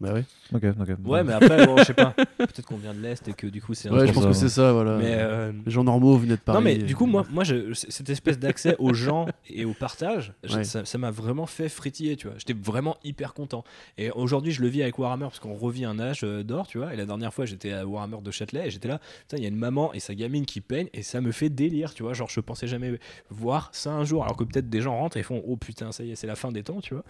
Bah 0.01 0.13
ouais. 0.13 0.25
Ok, 0.55 0.63
ok. 0.81 0.89
Ouais, 1.05 1.25
mais 1.25 1.33
après, 1.33 1.67
bon, 1.67 1.77
je 1.79 1.85
sais 1.85 1.95
pas. 1.95 2.13
Peut-être 2.39 2.67
qu'on 2.67 2.77
vient 2.77 2.95
de 2.95 3.01
l'Est 3.01 3.27
et 3.27 3.33
que 3.33 3.49
du 3.49 3.61
coup, 3.61 3.75
c'est 3.75 3.91
Ouais, 3.91 4.07
je 4.07 4.13
pense 4.13 4.27
que 4.27 4.33
c'est 4.33 4.49
ça, 4.49 4.73
voilà. 4.73 4.97
Mais, 4.97 5.17
euh, 5.19 5.53
Les 5.67 5.73
gens 5.73 5.83
normaux 5.83 6.17
venaient 6.17 6.37
de 6.37 6.41
Paris. 6.41 6.59
Non, 6.59 6.63
mais 6.63 6.77
du 6.77 6.95
coup, 6.95 7.07
moi, 7.07 7.27
moi 7.31 7.43
je, 7.43 7.73
cette 7.75 8.09
espèce 8.09 8.39
d'accès 8.39 8.77
aux 8.79 8.95
gens 8.95 9.27
et 9.49 9.65
au 9.65 9.73
partage, 9.73 10.33
ça 10.63 10.99
m'a 10.99 11.11
vraiment 11.11 11.47
fait 11.47 11.69
frétiller, 11.69 12.17
tu 12.17 12.29
vois. 12.29 12.37
J'étais 12.39 12.53
vraiment 12.53 12.97
hyper 13.03 13.35
content. 13.35 13.65
Et 13.97 14.11
aujourd'hui, 14.11 14.53
je 14.53 14.63
le 14.63 14.69
vis 14.69 14.83
avec 14.83 14.99
Warhammer 14.99 15.25
parce 15.25 15.41
qu'on 15.41 15.55
revit 15.55 15.85
un 15.85 15.99
âge 15.99 16.21
euh, 16.23 16.45
d'or, 16.45 16.69
tu 16.69 16.79
vois. 16.79 16.95
Et 16.95 16.97
la 16.97 17.05
dernière 17.05 17.35
fois, 17.35 17.45
j'étais 17.45 17.73
à 17.73 17.85
Warhammer 17.85 18.19
de 18.23 18.31
Châtelet 18.31 18.69
et 18.69 18.71
j'étais 18.71 18.89
là, 18.89 19.01
putain, 19.23 19.39
il 19.39 19.43
y 19.43 19.47
a 19.47 19.49
une 19.49 19.57
maman 19.57 19.93
et 19.95 20.01
sa 20.01 20.15
gamine 20.15 20.47
qui 20.47 20.61
peigne 20.61 20.89
et 20.93 21.03
ça 21.03 21.21
me 21.21 21.33
fait 21.33 21.49
délire, 21.49 21.93
tu 21.93 22.05
vois. 22.05 22.15
Genre, 22.15 22.29
je 22.31 22.41
pensais 22.41 22.69
jamais 22.69 23.01
voir 23.31 23.71
ça 23.73 23.91
un 23.91 24.05
jour. 24.05 24.23
Alors 24.23 24.37
que 24.37 24.45
peut-être 24.45 24.71
des 24.71 24.81
gens 24.81 24.97
rentrent 24.97 25.17
et 25.17 25.25
font, 25.25 25.43
oh 25.45 25.57
putain, 25.57 25.91
ça 25.91 26.05
y 26.05 26.13
est, 26.13 26.15
c'est 26.15 26.29
la 26.29 26.37
fin 26.37 26.53
des 26.53 26.63
temps, 26.63 26.81
tu 26.81 26.95
vois. 26.95 27.05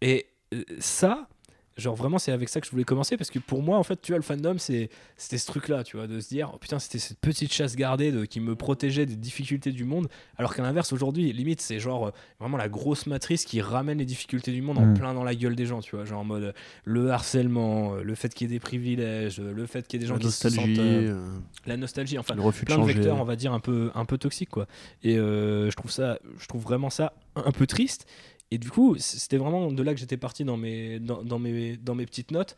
Et 0.00 0.26
euh, 0.54 0.64
ça, 0.78 1.28
genre 1.78 1.94
vraiment 1.94 2.18
c'est 2.18 2.32
avec 2.32 2.48
ça 2.48 2.60
que 2.60 2.66
je 2.66 2.70
voulais 2.70 2.84
commencer 2.84 3.16
parce 3.16 3.30
que 3.30 3.38
pour 3.38 3.62
moi 3.62 3.78
en 3.78 3.82
fait 3.82 4.00
tu 4.02 4.12
vois 4.12 4.18
le 4.18 4.22
fandom 4.22 4.58
c'est 4.58 4.90
c'était 5.16 5.38
ce 5.38 5.46
truc 5.46 5.68
là 5.68 5.84
tu 5.84 5.96
vois 5.96 6.06
de 6.06 6.20
se 6.20 6.28
dire 6.28 6.50
oh, 6.52 6.58
putain 6.58 6.78
c'était 6.78 6.98
cette 6.98 7.18
petite 7.20 7.52
chasse 7.52 7.76
gardée 7.76 8.10
de, 8.10 8.24
qui 8.24 8.40
me 8.40 8.56
protégeait 8.56 9.06
des 9.06 9.16
difficultés 9.16 9.70
du 9.70 9.84
monde 9.84 10.08
alors 10.36 10.54
qu'à 10.54 10.62
l'inverse 10.62 10.92
aujourd'hui 10.92 11.32
limite 11.32 11.60
c'est 11.60 11.78
genre 11.78 12.08
euh, 12.08 12.10
vraiment 12.40 12.56
la 12.56 12.68
grosse 12.68 13.06
matrice 13.06 13.44
qui 13.44 13.60
ramène 13.60 13.98
les 13.98 14.04
difficultés 14.04 14.52
du 14.52 14.60
monde 14.60 14.78
en 14.78 14.86
mm. 14.86 14.94
plein 14.94 15.14
dans 15.14 15.24
la 15.24 15.34
gueule 15.34 15.54
des 15.54 15.66
gens 15.66 15.80
tu 15.80 15.94
vois 15.94 16.04
genre 16.04 16.20
en 16.20 16.24
mode 16.24 16.52
le 16.84 17.10
harcèlement 17.10 17.94
euh, 17.94 18.02
le 18.02 18.14
fait 18.14 18.34
qu'il 18.34 18.48
y 18.48 18.50
ait 18.50 18.56
des 18.56 18.60
privilèges 18.60 19.40
le 19.40 19.66
fait 19.66 19.86
qu'il 19.86 20.00
y 20.00 20.02
ait 20.02 20.06
des 20.06 20.08
gens 20.08 20.14
la 20.14 20.20
qui 20.20 20.30
se 20.32 20.48
sentent 20.48 20.68
la 21.66 21.76
nostalgie 21.76 22.18
enfin 22.18 22.34
le 22.34 22.42
plein 22.64 22.78
de, 22.78 22.84
vecteurs 22.84 23.20
on 23.20 23.24
va 23.24 23.36
dire 23.36 23.52
un 23.52 23.60
peu 23.60 23.90
un 23.94 24.04
peu 24.04 24.18
toxiques 24.18 24.50
quoi. 24.50 24.66
Et 25.02 25.14
je 25.14 25.74
trouve 25.76 25.90
ça 25.90 26.18
je 26.38 26.46
trouve 26.46 26.62
vraiment 26.62 26.90
ça 26.90 27.12
un 27.36 27.52
peu 27.52 27.66
triste 27.66 28.06
Et 28.50 28.58
du 28.58 28.70
coup, 28.70 28.96
c'était 28.98 29.36
vraiment 29.36 29.70
de 29.70 29.82
là 29.82 29.94
que 29.94 30.00
j'étais 30.00 30.16
parti 30.16 30.44
dans 30.44 30.56
mes, 30.56 30.98
dans, 31.00 31.38
mes, 31.38 31.76
dans 31.76 31.94
mes 31.94 32.06
petites 32.06 32.30
notes. 32.30 32.56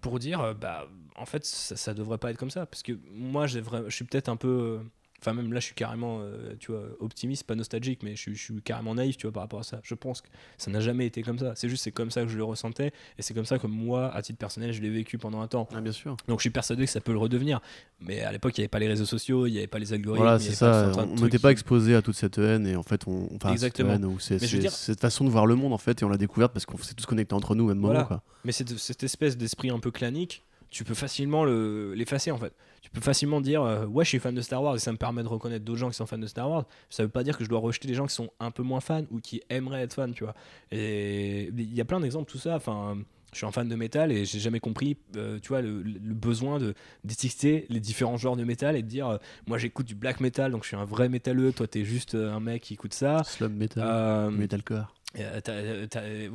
pour 0.00 0.18
dire 0.18 0.54
bah 0.54 0.88
en 1.16 1.26
fait 1.26 1.44
ça, 1.44 1.76
ça 1.76 1.94
devrait 1.94 2.18
pas 2.18 2.30
être 2.30 2.38
comme 2.38 2.50
ça 2.50 2.66
parce 2.66 2.82
que 2.82 2.92
moi 3.12 3.46
je 3.46 3.60
suis 3.90 4.04
peut-être 4.04 4.28
un 4.28 4.36
peu 4.36 4.80
Enfin, 5.20 5.34
même 5.34 5.52
là, 5.52 5.58
je 5.58 5.66
suis 5.66 5.74
carrément, 5.74 6.20
euh, 6.20 6.54
tu 6.60 6.70
vois, 6.70 6.82
optimiste, 7.00 7.44
pas 7.44 7.56
nostalgique, 7.56 8.02
mais 8.04 8.14
je, 8.14 8.32
suis 8.32 8.62
carrément 8.62 8.94
naïf, 8.94 9.16
tu 9.16 9.26
vois, 9.26 9.32
par 9.32 9.42
rapport 9.42 9.60
à 9.60 9.64
ça. 9.64 9.80
Je 9.82 9.94
pense 9.94 10.20
que 10.20 10.28
ça 10.58 10.70
n'a 10.70 10.80
jamais 10.80 11.06
été 11.06 11.22
comme 11.22 11.38
ça. 11.38 11.54
C'est 11.56 11.68
juste, 11.68 11.82
c'est 11.82 11.90
comme 11.90 12.12
ça 12.12 12.22
que 12.22 12.28
je 12.28 12.36
le 12.36 12.44
ressentais, 12.44 12.92
et 13.18 13.22
c'est 13.22 13.34
comme 13.34 13.44
ça 13.44 13.58
que 13.58 13.66
moi, 13.66 14.14
à 14.14 14.22
titre 14.22 14.38
personnel, 14.38 14.72
je 14.72 14.80
l'ai 14.80 14.90
vécu 14.90 15.18
pendant 15.18 15.40
un 15.40 15.48
temps. 15.48 15.68
Ah, 15.74 15.80
bien 15.80 15.90
sûr. 15.90 16.16
Donc, 16.28 16.38
je 16.38 16.42
suis 16.42 16.50
persuadé 16.50 16.84
que 16.84 16.90
ça 16.90 17.00
peut 17.00 17.12
le 17.12 17.18
redevenir. 17.18 17.60
Mais 18.00 18.20
à 18.20 18.30
l'époque, 18.30 18.56
il 18.56 18.60
n'y 18.60 18.64
avait 18.64 18.68
pas 18.68 18.78
les 18.78 18.86
réseaux 18.86 19.06
sociaux, 19.06 19.46
il 19.46 19.52
n'y 19.52 19.58
avait 19.58 19.66
pas 19.66 19.80
les 19.80 19.92
algorithmes. 19.92 20.22
Voilà, 20.22 20.38
c'est 20.38 20.54
ça. 20.54 20.92
on 20.96 21.24
n'était 21.24 21.40
pas 21.40 21.50
exposé 21.50 21.96
à 21.96 22.02
toute 22.02 22.14
cette 22.14 22.38
haine, 22.38 22.66
et 22.66 22.76
en 22.76 22.84
fait, 22.84 23.08
on. 23.08 23.28
Enfin, 23.34 23.52
Exactement. 23.52 23.98
c'est 24.20 24.38
cette 24.38 25.00
façon 25.00 25.24
de 25.24 25.30
voir 25.30 25.46
le 25.46 25.56
monde, 25.56 25.72
en 25.72 25.78
fait, 25.78 26.00
et 26.00 26.04
on 26.04 26.08
l'a 26.08 26.16
découverte 26.16 26.52
parce 26.52 26.64
qu'on 26.64 26.78
s'est 26.78 26.94
tous 26.94 27.06
connectés 27.06 27.34
entre 27.34 27.56
nous 27.56 27.64
au 27.64 27.68
même 27.68 27.78
moment. 27.78 28.04
Quoi. 28.04 28.22
Mais 28.44 28.52
cette, 28.52 28.78
cette 28.78 29.02
espèce 29.02 29.36
d'esprit 29.36 29.70
un 29.70 29.80
peu 29.80 29.90
clanique, 29.90 30.44
tu 30.70 30.84
peux 30.84 30.94
facilement 30.94 31.44
l'effacer 31.44 32.30
en 32.30 32.38
fait. 32.38 32.52
Tu 32.82 32.90
peux 32.90 33.00
facilement 33.00 33.40
dire 33.40 33.62
euh, 33.62 33.86
ouais 33.86 34.04
je 34.04 34.10
suis 34.10 34.18
fan 34.18 34.34
de 34.34 34.40
Star 34.40 34.62
Wars 34.62 34.76
et 34.76 34.78
ça 34.78 34.92
me 34.92 34.96
permet 34.96 35.22
de 35.22 35.28
reconnaître 35.28 35.64
d'autres 35.64 35.78
gens 35.78 35.90
qui 35.90 35.96
sont 35.96 36.06
fans 36.06 36.18
de 36.18 36.26
Star 36.26 36.48
Wars. 36.48 36.64
Ça 36.90 37.02
veut 37.02 37.08
pas 37.08 37.24
dire 37.24 37.36
que 37.36 37.44
je 37.44 37.48
dois 37.48 37.58
rejeter 37.58 37.88
des 37.88 37.94
gens 37.94 38.06
qui 38.06 38.14
sont 38.14 38.30
un 38.40 38.50
peu 38.50 38.62
moins 38.62 38.80
fans 38.80 39.04
ou 39.10 39.20
qui 39.20 39.42
aimeraient 39.50 39.82
être 39.82 39.94
fans, 39.94 40.10
tu 40.10 40.24
vois. 40.24 40.34
Et 40.70 41.48
il 41.56 41.74
y 41.74 41.80
a 41.80 41.84
plein 41.84 42.00
d'exemples 42.00 42.30
tout 42.30 42.38
ça. 42.38 42.56
Enfin, 42.56 42.98
je 43.32 43.38
suis 43.38 43.46
un 43.46 43.52
fan 43.52 43.68
de 43.68 43.76
métal 43.76 44.10
et 44.10 44.24
j'ai 44.24 44.38
jamais 44.38 44.60
compris, 44.60 44.96
euh, 45.16 45.38
tu 45.40 45.48
vois, 45.48 45.60
le, 45.60 45.82
besoin 46.14 46.58
de 46.58 46.74
d'étiqueter 47.04 47.66
les 47.68 47.80
différents 47.80 48.16
genres 48.16 48.36
de 48.36 48.44
métal 48.44 48.76
et 48.76 48.82
de 48.82 48.88
dire, 48.88 49.08
euh, 49.08 49.18
moi 49.46 49.58
j'écoute 49.58 49.86
du 49.86 49.94
black 49.94 50.20
metal, 50.20 50.52
donc 50.52 50.62
je 50.62 50.68
suis 50.68 50.76
un 50.76 50.84
vrai 50.84 51.08
métalleux, 51.08 51.52
toi 51.52 51.66
t'es 51.66 51.84
juste 51.84 52.14
un 52.14 52.40
mec 52.40 52.62
qui 52.62 52.74
écoute 52.74 52.94
ça. 52.94 53.22
Slum 53.24 53.54
metal, 53.54 54.30
metalcore. 54.30 54.94
Euh, 55.18 55.40
t'as, 55.40 56.02
euh, 56.02 56.28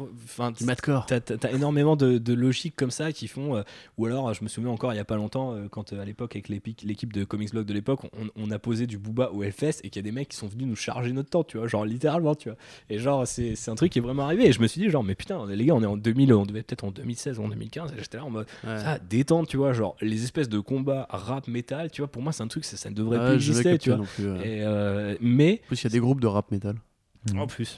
énormément 1.54 1.96
de, 1.96 2.18
de 2.18 2.34
logiques 2.34 2.76
comme 2.76 2.90
ça 2.90 3.12
qui 3.12 3.28
font. 3.28 3.56
Euh, 3.56 3.62
ou 3.98 4.08
alors, 4.08 4.34
je 4.34 4.44
me 4.44 4.50
souviens 4.50 4.72
encore 4.72 4.94
il 4.94 4.98
y 4.98 5.00
a 5.00 5.06
pas 5.06 5.16
longtemps, 5.16 5.56
quand 5.70 5.94
à 5.94 6.04
l'époque, 6.04 6.36
avec 6.36 6.50
l'équipe 6.50 7.14
de 7.14 7.24
Comics 7.24 7.52
Blog 7.52 7.68
de 7.68 7.74
l'époque, 7.74 8.02
on, 8.36 8.52
a 8.52 8.60
posé 8.60 8.88
du 8.88 8.98
booba 8.98 9.30
au 9.32 9.44
Hellfest 9.44 9.82
et 9.84 9.90
qu'il 9.90 9.98
y 9.98 10.00
a 10.00 10.10
des 10.10 10.12
mecs 10.12 10.30
qui 10.30 10.38
sont 10.38 10.48
venus 10.48 10.68
nous 10.68 10.76
charger 10.76 11.12
notre 11.12 11.30
temps, 11.30 11.44
tu 11.44 11.58
vois, 11.58 11.68
genre 11.68 11.86
littéralement, 11.86 12.34
tu 12.34 12.50
vois. 12.50 12.58
Et 12.90 12.98
genre, 12.98 13.28
c'est, 13.28 13.56
un 13.68 13.76
truc 13.76 13.92
qui 13.92 14.00
est 14.00 14.02
vraiment 14.02 14.24
arrivé. 14.24 14.48
Et 14.48 14.52
je 14.52 14.60
me 14.60 14.68
suis 14.68 14.82
dit, 14.82 14.90
genre, 14.90 15.04
mais 15.04 15.16
putain, 15.16 15.46
les 15.46 15.66
gars, 15.66 15.76
on 15.76 15.84
est 15.84 15.88
en 15.88 15.98
2000, 15.98 16.34
on 16.34 16.46
devait 16.46 16.64
peut-être 16.64 16.84
en 16.84 16.92
2016 16.92 17.40
ou 17.40 17.44
en 17.44 17.50
2015. 17.50 17.94
Et 17.94 18.00
j'étais 18.00 18.18
là 18.18 18.26
en 18.26 18.32
mode, 18.32 18.48
ça, 18.64 18.98
détente, 18.98 19.48
tu 19.48 19.58
vois, 19.58 19.74
genre, 19.74 19.96
les 20.02 20.24
espèces 20.24 20.50
de 20.50 20.60
combats 20.60 21.08
rap 21.10 21.48
metal, 21.48 21.92
tu 21.92 22.02
vois, 22.02 22.08
pour 22.10 22.24
moi, 22.24 22.32
c'est 22.32 22.44
un 22.44 22.48
truc, 22.48 22.66
ça, 22.66 22.76
ça 22.76 22.90
ne 22.90 22.96
devrait 22.96 23.24
plus 23.24 23.36
exister, 23.36 23.78
tu 23.78 23.92
vois. 23.92 24.06
et, 24.44 25.18
mais. 25.22 25.62
En 25.66 25.68
plus, 25.68 25.82
il 25.82 25.84
y 25.84 25.88
a 25.88 25.92
des 25.92 26.00
groupes 26.00 26.22
de 26.22 26.28
rap 26.28 26.52
metal. 26.52 26.76
En 27.38 27.46
plus. 27.46 27.78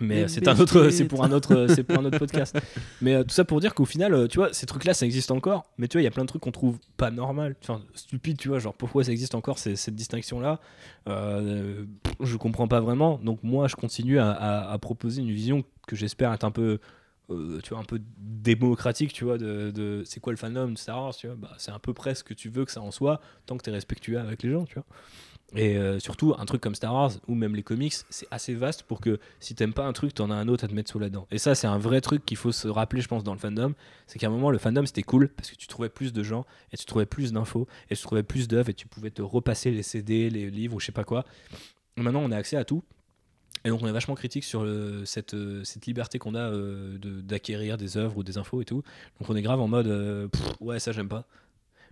Mais 0.00 0.28
c'est 0.28 0.46
un 0.48 0.58
autre, 0.58 0.90
c'est 0.90 1.06
pour 1.06 1.24
un 1.24 1.32
autre, 1.32 1.66
c'est 1.74 1.82
pour 1.82 1.98
un 1.98 2.04
autre 2.04 2.18
podcast. 2.18 2.58
Mais 3.00 3.14
euh, 3.14 3.22
tout 3.22 3.30
ça 3.30 3.44
pour 3.44 3.60
dire 3.60 3.74
qu'au 3.74 3.84
final, 3.84 4.12
euh, 4.12 4.26
tu 4.28 4.38
vois, 4.38 4.52
ces 4.52 4.66
trucs-là, 4.66 4.94
ça 4.94 5.06
existe 5.06 5.30
encore. 5.30 5.70
Mais 5.78 5.88
tu 5.88 5.96
vois, 5.96 6.02
il 6.02 6.04
y 6.04 6.08
a 6.08 6.10
plein 6.10 6.24
de 6.24 6.28
trucs 6.28 6.42
qu'on 6.42 6.52
trouve 6.52 6.78
pas 6.96 7.10
normal, 7.10 7.56
enfin 7.62 7.82
stupide, 7.94 8.36
tu 8.36 8.48
vois, 8.48 8.58
genre 8.58 8.74
pourquoi 8.74 9.04
ça 9.04 9.12
existe 9.12 9.34
encore 9.34 9.58
cette 9.58 9.94
distinction-là? 9.94 10.60
Euh, 11.08 11.84
je 12.20 12.36
comprends 12.36 12.68
pas 12.68 12.80
vraiment. 12.80 13.18
Donc 13.22 13.42
moi, 13.42 13.68
je 13.68 13.76
continue 13.76 14.18
à, 14.18 14.76
proposer 14.80 15.22
une 15.22 15.32
vision 15.32 15.64
que 15.86 15.96
j'espère 15.96 16.32
être 16.32 16.44
un 16.44 16.50
peu, 16.50 16.78
tu 17.28 17.70
vois, 17.70 17.78
un 17.78 17.84
peu 17.84 18.00
démocratique, 18.18 19.12
tu 19.12 19.24
vois, 19.24 19.38
de, 19.38 19.70
de 19.70 20.02
c'est 20.04 20.20
quoi 20.20 20.32
le 20.32 20.36
fandom 20.36 20.68
de 20.68 20.78
Star 20.78 21.02
Wars, 21.02 21.16
tu 21.16 21.26
vois? 21.26 21.36
Bah, 21.36 21.54
c'est 21.56 21.70
un 21.70 21.78
peu 21.78 21.94
près 21.94 22.14
ce 22.14 22.22
que 22.22 22.34
tu 22.34 22.50
veux 22.50 22.64
que 22.64 22.72
ça 22.72 22.82
en 22.82 22.90
soit, 22.90 23.20
tant 23.46 23.56
que 23.56 23.62
tu 23.62 23.70
es 23.70 23.72
respectueux 23.72 24.18
avec 24.18 24.42
les 24.42 24.50
gens, 24.50 24.64
tu 24.64 24.74
vois. 24.74 24.84
Et 25.54 25.76
euh, 25.76 26.00
surtout, 26.00 26.34
un 26.36 26.44
truc 26.44 26.60
comme 26.60 26.74
Star 26.74 26.92
Wars 26.92 27.12
ou 27.28 27.34
même 27.34 27.54
les 27.54 27.62
comics, 27.62 27.94
c'est 28.10 28.26
assez 28.30 28.54
vaste 28.54 28.82
pour 28.82 29.00
que 29.00 29.20
si 29.38 29.54
t'aimes 29.54 29.72
pas 29.72 29.86
un 29.86 29.92
truc, 29.92 30.12
t'en 30.12 30.30
as 30.30 30.34
un 30.34 30.48
autre 30.48 30.64
à 30.64 30.68
te 30.68 30.74
mettre 30.74 30.90
sous 30.90 30.98
la 30.98 31.08
dent. 31.08 31.26
Et 31.30 31.38
ça, 31.38 31.54
c'est 31.54 31.68
un 31.68 31.78
vrai 31.78 32.00
truc 32.00 32.24
qu'il 32.24 32.36
faut 32.36 32.52
se 32.52 32.66
rappeler, 32.66 33.00
je 33.00 33.08
pense, 33.08 33.22
dans 33.22 33.32
le 33.32 33.38
fandom. 33.38 33.72
C'est 34.06 34.18
qu'à 34.18 34.26
un 34.26 34.30
moment, 34.30 34.50
le 34.50 34.58
fandom 34.58 34.84
c'était 34.86 35.02
cool 35.02 35.28
parce 35.28 35.50
que 35.50 35.56
tu 35.56 35.68
trouvais 35.68 35.88
plus 35.88 36.12
de 36.12 36.22
gens 36.22 36.44
et 36.72 36.76
tu 36.76 36.84
trouvais 36.84 37.06
plus 37.06 37.32
d'infos 37.32 37.68
et 37.90 37.96
tu 37.96 38.02
trouvais 38.02 38.24
plus 38.24 38.48
d'œuvres 38.48 38.70
et 38.70 38.74
tu 38.74 38.88
pouvais 38.88 39.10
te 39.10 39.22
repasser 39.22 39.70
les 39.70 39.82
CD, 39.82 40.30
les 40.30 40.50
livres 40.50 40.76
ou 40.76 40.80
je 40.80 40.86
sais 40.86 40.92
pas 40.92 41.04
quoi. 41.04 41.24
maintenant, 41.96 42.22
on 42.22 42.32
a 42.32 42.36
accès 42.36 42.56
à 42.56 42.64
tout. 42.64 42.82
Et 43.64 43.68
donc 43.68 43.82
on 43.82 43.86
est 43.86 43.92
vachement 43.92 44.14
critique 44.14 44.44
sur 44.44 44.64
cette, 45.04 45.34
euh, 45.34 45.64
cette, 45.64 45.86
liberté 45.86 46.20
qu'on 46.20 46.36
a 46.36 46.52
euh, 46.52 46.98
d'acquérir 46.98 47.76
des 47.76 47.96
œuvres 47.96 48.18
ou 48.18 48.22
des 48.22 48.38
infos 48.38 48.60
et 48.60 48.64
tout. 48.64 48.82
Donc 49.18 49.28
on 49.28 49.34
est 49.34 49.42
grave 49.42 49.60
en 49.60 49.66
mode 49.66 50.30
ouais 50.60 50.78
ça 50.78 50.92
j'aime 50.92 51.08
pas. 51.08 51.26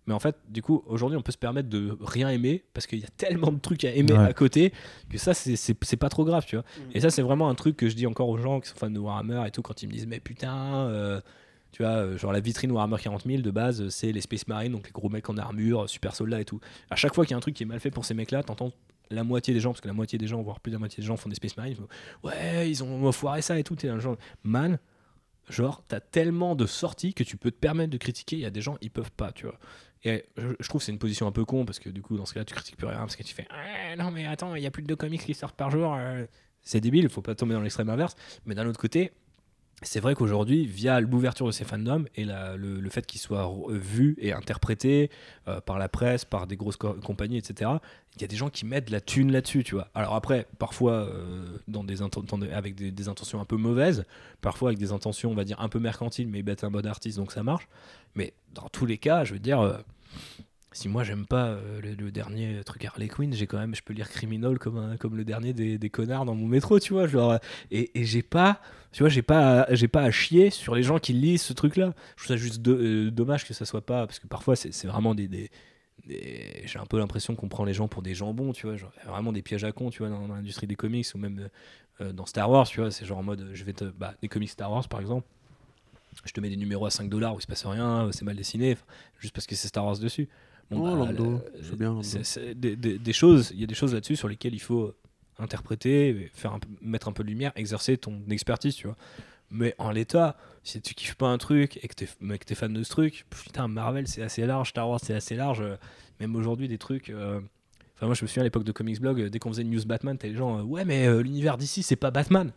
Mais 0.06 0.14
en 0.14 0.18
fait, 0.18 0.36
du 0.48 0.60
coup, 0.62 0.82
aujourd'hui, 0.86 1.16
on 1.16 1.22
peut 1.22 1.32
se 1.32 1.38
permettre 1.38 1.68
de 1.68 1.96
rien 2.00 2.28
aimer 2.28 2.64
parce 2.74 2.86
qu'il 2.86 2.98
y 2.98 3.04
a 3.04 3.10
tellement 3.16 3.52
de 3.52 3.58
trucs 3.58 3.84
à 3.84 3.94
aimer 3.94 4.16
à 4.16 4.32
côté 4.32 4.72
que 5.08 5.18
ça, 5.18 5.32
c'est 5.34 5.96
pas 5.96 6.08
trop 6.08 6.24
grave, 6.24 6.44
tu 6.46 6.56
vois. 6.56 6.64
Mm. 6.64 6.90
Et 6.94 7.00
ça, 7.00 7.10
c'est 7.10 7.22
vraiment 7.22 7.48
un 7.48 7.54
truc 7.54 7.76
que 7.76 7.88
je 7.88 7.94
dis 7.94 8.06
encore 8.06 8.28
aux 8.28 8.38
gens 8.38 8.60
qui 8.60 8.68
sont 8.68 8.76
fans 8.76 8.90
de 8.90 8.98
Warhammer 8.98 9.42
et 9.46 9.50
tout 9.50 9.62
quand 9.62 9.82
ils 9.82 9.86
me 9.86 9.92
disent, 9.92 10.06
mais 10.06 10.20
putain. 10.20 10.88
Euh, 10.88 11.20
tu 11.72 11.82
vois, 11.82 11.90
euh, 11.90 12.16
genre 12.16 12.30
la 12.30 12.38
vitrine 12.38 12.70
Warhammer 12.70 12.98
40 13.02 13.24
000 13.26 13.42
de 13.42 13.50
base, 13.50 13.88
c'est 13.88 14.12
les 14.12 14.20
Space 14.20 14.46
Marines, 14.46 14.70
donc 14.70 14.86
les 14.86 14.92
gros 14.92 15.08
mecs 15.08 15.28
en 15.28 15.36
armure, 15.36 15.90
super 15.90 16.14
soldats 16.14 16.40
et 16.40 16.44
tout. 16.44 16.60
À 16.88 16.94
chaque 16.94 17.12
fois 17.12 17.24
qu'il 17.24 17.32
y 17.32 17.34
a 17.34 17.36
un 17.36 17.40
truc 17.40 17.56
qui 17.56 17.64
est 17.64 17.66
mal 17.66 17.80
fait 17.80 17.90
pour 17.90 18.04
ces 18.04 18.14
mecs-là, 18.14 18.44
t'entends 18.44 18.70
la 19.10 19.24
moitié 19.24 19.52
des 19.52 19.58
gens, 19.58 19.70
parce 19.70 19.80
que 19.80 19.88
la 19.88 19.92
moitié 19.92 20.16
des 20.16 20.28
gens, 20.28 20.40
voire 20.40 20.60
plus 20.60 20.70
de 20.70 20.76
la 20.76 20.78
moitié 20.78 21.00
des 21.00 21.06
gens 21.08 21.16
font 21.16 21.28
des 21.28 21.34
Space 21.34 21.56
Marines, 21.56 21.76
ouais, 22.22 22.70
ils 22.70 22.84
ont 22.84 23.10
foiré 23.10 23.42
ça 23.42 23.58
et 23.58 23.64
tout. 23.64 23.74
T'es 23.74 23.88
un 23.88 23.98
genre, 23.98 24.16
man, 24.44 24.78
genre, 25.48 25.84
t'as 25.86 26.00
tellement 26.00 26.54
de 26.54 26.66
sorties 26.66 27.14
que 27.14 27.24
tu 27.24 27.36
peux 27.36 27.50
te 27.50 27.58
permettre 27.58 27.90
de 27.90 27.98
critiquer. 27.98 28.36
Il 28.36 28.42
y 28.42 28.46
a 28.46 28.50
des 28.50 28.60
gens, 28.60 28.76
ils 28.80 28.90
peuvent 28.90 29.12
pas, 29.12 29.32
tu 29.32 29.46
vois. 29.46 29.58
Et 30.04 30.24
je, 30.36 30.68
trouve 30.68 30.80
que 30.80 30.84
c'est 30.84 30.92
une 30.92 30.98
position 30.98 31.26
un 31.26 31.32
peu 31.32 31.44
con 31.44 31.64
parce 31.64 31.78
que 31.78 31.88
du 31.88 32.02
coup, 32.02 32.16
dans 32.16 32.26
ce 32.26 32.34
cas-là, 32.34 32.44
tu 32.44 32.54
critiques 32.54 32.76
plus 32.76 32.86
rien 32.86 32.98
parce 32.98 33.16
que 33.16 33.22
tu 33.22 33.34
fais 33.34 33.46
non, 33.96 34.10
mais 34.10 34.26
attends, 34.26 34.54
il 34.54 34.62
y 34.62 34.66
a 34.66 34.70
plus 34.70 34.82
de 34.82 34.88
deux 34.88 34.96
comics 34.96 35.22
qui 35.22 35.34
sortent 35.34 35.56
par 35.56 35.70
jour. 35.70 35.94
Euh. 35.94 36.26
c'est 36.62 36.80
débile, 36.80 37.04
il 37.04 37.08
faut 37.08 37.22
pas 37.22 37.34
tomber 37.34 37.54
dans 37.54 37.62
l'extrême 37.62 37.88
inverse. 37.88 38.14
Mais 38.44 38.54
d'un 38.54 38.66
autre 38.66 38.80
côté, 38.80 39.12
c'est 39.84 40.00
vrai 40.00 40.14
qu'aujourd'hui, 40.14 40.66
via 40.66 41.00
l'ouverture 41.00 41.46
de 41.46 41.52
ces 41.52 41.64
fandoms 41.64 42.04
et 42.16 42.24
le, 42.24 42.88
fait 42.90 43.06
qu'ils 43.06 43.20
soient 43.20 43.52
vus 43.68 44.16
et 44.18 44.32
interprétés 44.32 45.10
euh, 45.48 45.60
par 45.60 45.78
la 45.78 45.88
presse, 45.88 46.24
par 46.24 46.46
des 46.46 46.56
grosses 46.56 46.76
compagnies, 46.76 47.38
etc., 47.38 47.70
il 48.16 48.22
y 48.22 48.24
a 48.24 48.28
des 48.28 48.36
gens 48.36 48.48
qui 48.48 48.64
mettent 48.64 48.86
de 48.86 48.92
la 48.92 49.00
thune 49.00 49.32
là-dessus, 49.32 49.64
tu 49.64 49.74
vois. 49.74 49.88
Alors 49.94 50.14
après, 50.14 50.46
parfois 50.58 50.92
euh, 50.92 51.58
dans 51.66 51.82
des 51.82 52.00
avec 52.52 52.74
des, 52.76 53.08
intentions 53.08 53.40
un 53.40 53.44
peu 53.44 53.56
mauvaises, 53.56 54.04
parfois 54.40 54.68
avec 54.68 54.78
des 54.78 54.92
intentions, 54.92 55.32
on 55.32 55.34
va 55.34 55.44
dire, 55.44 55.60
un 55.60 55.68
peu 55.68 55.80
mercantiles, 55.80 56.28
mais 56.28 56.38
ils 56.38 56.44
mettent 56.44 56.62
un 56.62 56.70
bon 56.70 56.86
artiste, 56.86 57.18
donc 57.18 57.32
ça 57.32 57.42
marche. 57.42 57.66
Mais 58.14 58.32
dans 58.52 58.68
tous 58.68 58.86
les 58.86 58.98
cas, 58.98 59.24
je 59.24 59.32
veux 59.32 59.40
dire 59.40 59.82
si 60.74 60.88
moi 60.88 61.04
j'aime 61.04 61.24
pas 61.24 61.46
euh, 61.46 61.80
le, 61.80 62.10
dernier 62.10 62.62
truc 62.64 62.84
Harley 62.84 63.08
Quinn, 63.08 63.32
j'ai 63.32 63.46
quand 63.46 63.58
même, 63.58 63.74
je 63.74 63.82
peux 63.82 63.94
lire 63.94 64.08
Criminal 64.08 64.58
comme, 64.58 64.96
comme 64.98 65.16
le 65.16 65.24
dernier 65.24 65.52
des, 65.52 65.78
des, 65.78 65.88
connards 65.88 66.24
dans 66.24 66.34
mon 66.34 66.46
métro, 66.46 66.80
tu 66.80 66.92
vois. 66.92 67.06
Genre, 67.06 67.38
et, 67.70 67.98
et 67.98 68.04
j'ai 68.04 68.22
pas, 68.22 68.60
tu 68.92 69.02
vois, 69.02 69.08
j'ai 69.08 69.22
pas, 69.22 69.66
j'ai 69.70 69.88
pas 69.88 70.02
à 70.02 70.10
chier 70.10 70.50
sur 70.50 70.74
les 70.74 70.82
gens 70.82 70.98
qui 70.98 71.12
lisent 71.12 71.42
ce 71.42 71.52
truc-là. 71.52 71.94
Je 72.16 72.24
trouve 72.24 72.36
ça 72.36 72.36
juste 72.36 72.66
euh, 72.66 73.10
dommage 73.10 73.46
que 73.46 73.54
ça 73.54 73.64
soit 73.64 73.86
pas, 73.86 74.06
parce 74.06 74.18
que 74.18 74.26
parfois 74.26 74.56
c'est 74.56 74.86
vraiment 74.86 75.14
des, 75.14 75.48
j'ai 76.06 76.78
un 76.78 76.86
peu 76.86 76.98
l'impression 76.98 77.36
qu'on 77.36 77.48
prend 77.48 77.64
les 77.64 77.72
gens 77.72 77.86
pour 77.86 78.02
des 78.02 78.14
jambons, 78.14 78.52
tu 78.52 78.66
vois, 78.66 78.76
genre, 78.76 78.92
vraiment 79.06 79.32
des 79.32 79.42
pièges 79.42 79.64
à 79.64 79.70
con, 79.70 79.90
tu 79.90 80.00
vois, 80.00 80.08
dans, 80.10 80.26
l'industrie 80.26 80.66
des 80.66 80.76
comics 80.76 81.06
ou 81.14 81.18
même 81.18 81.48
euh, 82.00 82.12
dans 82.12 82.26
Star 82.26 82.50
Wars, 82.50 82.66
tu 82.66 82.80
vois, 82.80 82.90
c'est 82.90 83.06
genre 83.06 83.18
en 83.18 83.22
mode, 83.22 83.50
je 83.52 83.64
vais 83.64 83.72
te, 83.72 83.84
bah, 83.84 84.14
des 84.20 84.28
comics 84.28 84.50
Star 84.50 84.70
Wars 84.70 84.88
par 84.88 85.00
exemple 85.00 85.26
je 86.24 86.32
te 86.32 86.40
mets 86.40 86.48
des 86.48 86.56
numéros 86.56 86.86
à 86.86 86.90
5 86.90 87.08
dollars 87.08 87.34
où 87.34 87.38
il 87.38 87.42
se 87.42 87.46
passe 87.46 87.66
rien, 87.66 88.08
c'est 88.12 88.24
mal 88.24 88.36
dessiné, 88.36 88.76
juste 89.18 89.34
parce 89.34 89.46
que 89.46 89.54
c'est 89.54 89.68
Star 89.68 89.84
Wars 89.84 89.98
dessus. 89.98 90.28
Bon, 90.70 91.02
oh, 91.02 91.06
bah, 91.06 91.76
bien. 91.76 92.02
C'est 92.02 92.54
des, 92.54 93.12
choses, 93.12 93.50
il 93.54 93.60
y 93.60 93.64
a 93.64 93.66
des 93.66 93.74
choses 93.74 93.94
là-dessus 93.94 94.16
sur 94.16 94.28
lesquelles 94.28 94.54
il 94.54 94.60
faut 94.60 94.94
interpréter, 95.38 96.30
faire 96.34 96.58
mettre 96.80 97.08
un 97.08 97.12
peu 97.12 97.24
de 97.24 97.28
lumière, 97.28 97.52
exercer 97.56 97.96
ton 97.96 98.22
expertise, 98.30 98.74
tu 98.74 98.86
vois. 98.86 98.96
Mais 99.50 99.74
en 99.78 99.90
l'état, 99.90 100.36
si 100.62 100.80
tu 100.80 100.94
kiffes 100.94 101.14
pas 101.14 101.28
un 101.28 101.38
truc 101.38 101.78
et 101.82 101.88
que 101.88 101.94
t'es 101.94 102.06
es 102.06 102.54
fan 102.54 102.72
de 102.72 102.82
ce 102.82 102.90
truc, 102.90 103.24
putain, 103.30 103.68
Marvel 103.68 104.08
c'est 104.08 104.22
assez 104.22 104.44
large, 104.46 104.70
Star 104.70 104.88
Wars 104.88 105.00
c'est 105.02 105.14
assez 105.14 105.36
large. 105.36 105.60
Euh, 105.60 105.76
même 106.20 106.34
aujourd'hui, 106.36 106.68
des 106.68 106.78
trucs. 106.78 107.10
Euh, 107.10 107.40
enfin, 107.94 108.06
moi 108.06 108.14
je 108.14 108.22
me 108.22 108.26
souviens 108.26 108.42
à 108.42 108.44
l'époque 108.44 108.64
de 108.64 108.72
Comics 108.72 109.00
Blog, 109.00 109.20
euh, 109.20 109.28
dès 109.28 109.38
qu'on 109.38 109.50
faisait 109.50 109.62
une 109.62 109.70
news 109.70 109.84
Batman, 109.84 110.16
t'as 110.16 110.28
les 110.28 110.34
gens, 110.34 110.62
ouais, 110.62 110.84
mais 110.84 111.22
l'univers 111.22 111.56
d'ici 111.56 111.82
c'est 111.82 111.96
pas 111.96 112.10
Batman. 112.10 112.52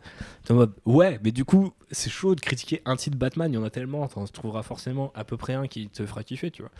Mode, 0.50 0.72
ouais, 0.86 1.20
mais 1.22 1.30
du 1.30 1.44
coup, 1.44 1.72
c'est 1.90 2.10
chaud 2.10 2.34
de 2.34 2.40
critiquer 2.40 2.82
un 2.84 2.96
titre 2.96 3.16
Batman, 3.16 3.52
il 3.52 3.56
y 3.56 3.58
en 3.58 3.64
a 3.64 3.70
tellement, 3.70 4.06
t'en 4.08 4.24
trouveras 4.24 4.62
forcément 4.62 5.12
à 5.14 5.24
peu 5.24 5.36
près 5.36 5.54
un 5.54 5.66
qui 5.66 5.88
te 5.88 6.04
fera 6.06 6.24
kiffer, 6.24 6.50
tu 6.50 6.62
vois. 6.62 6.72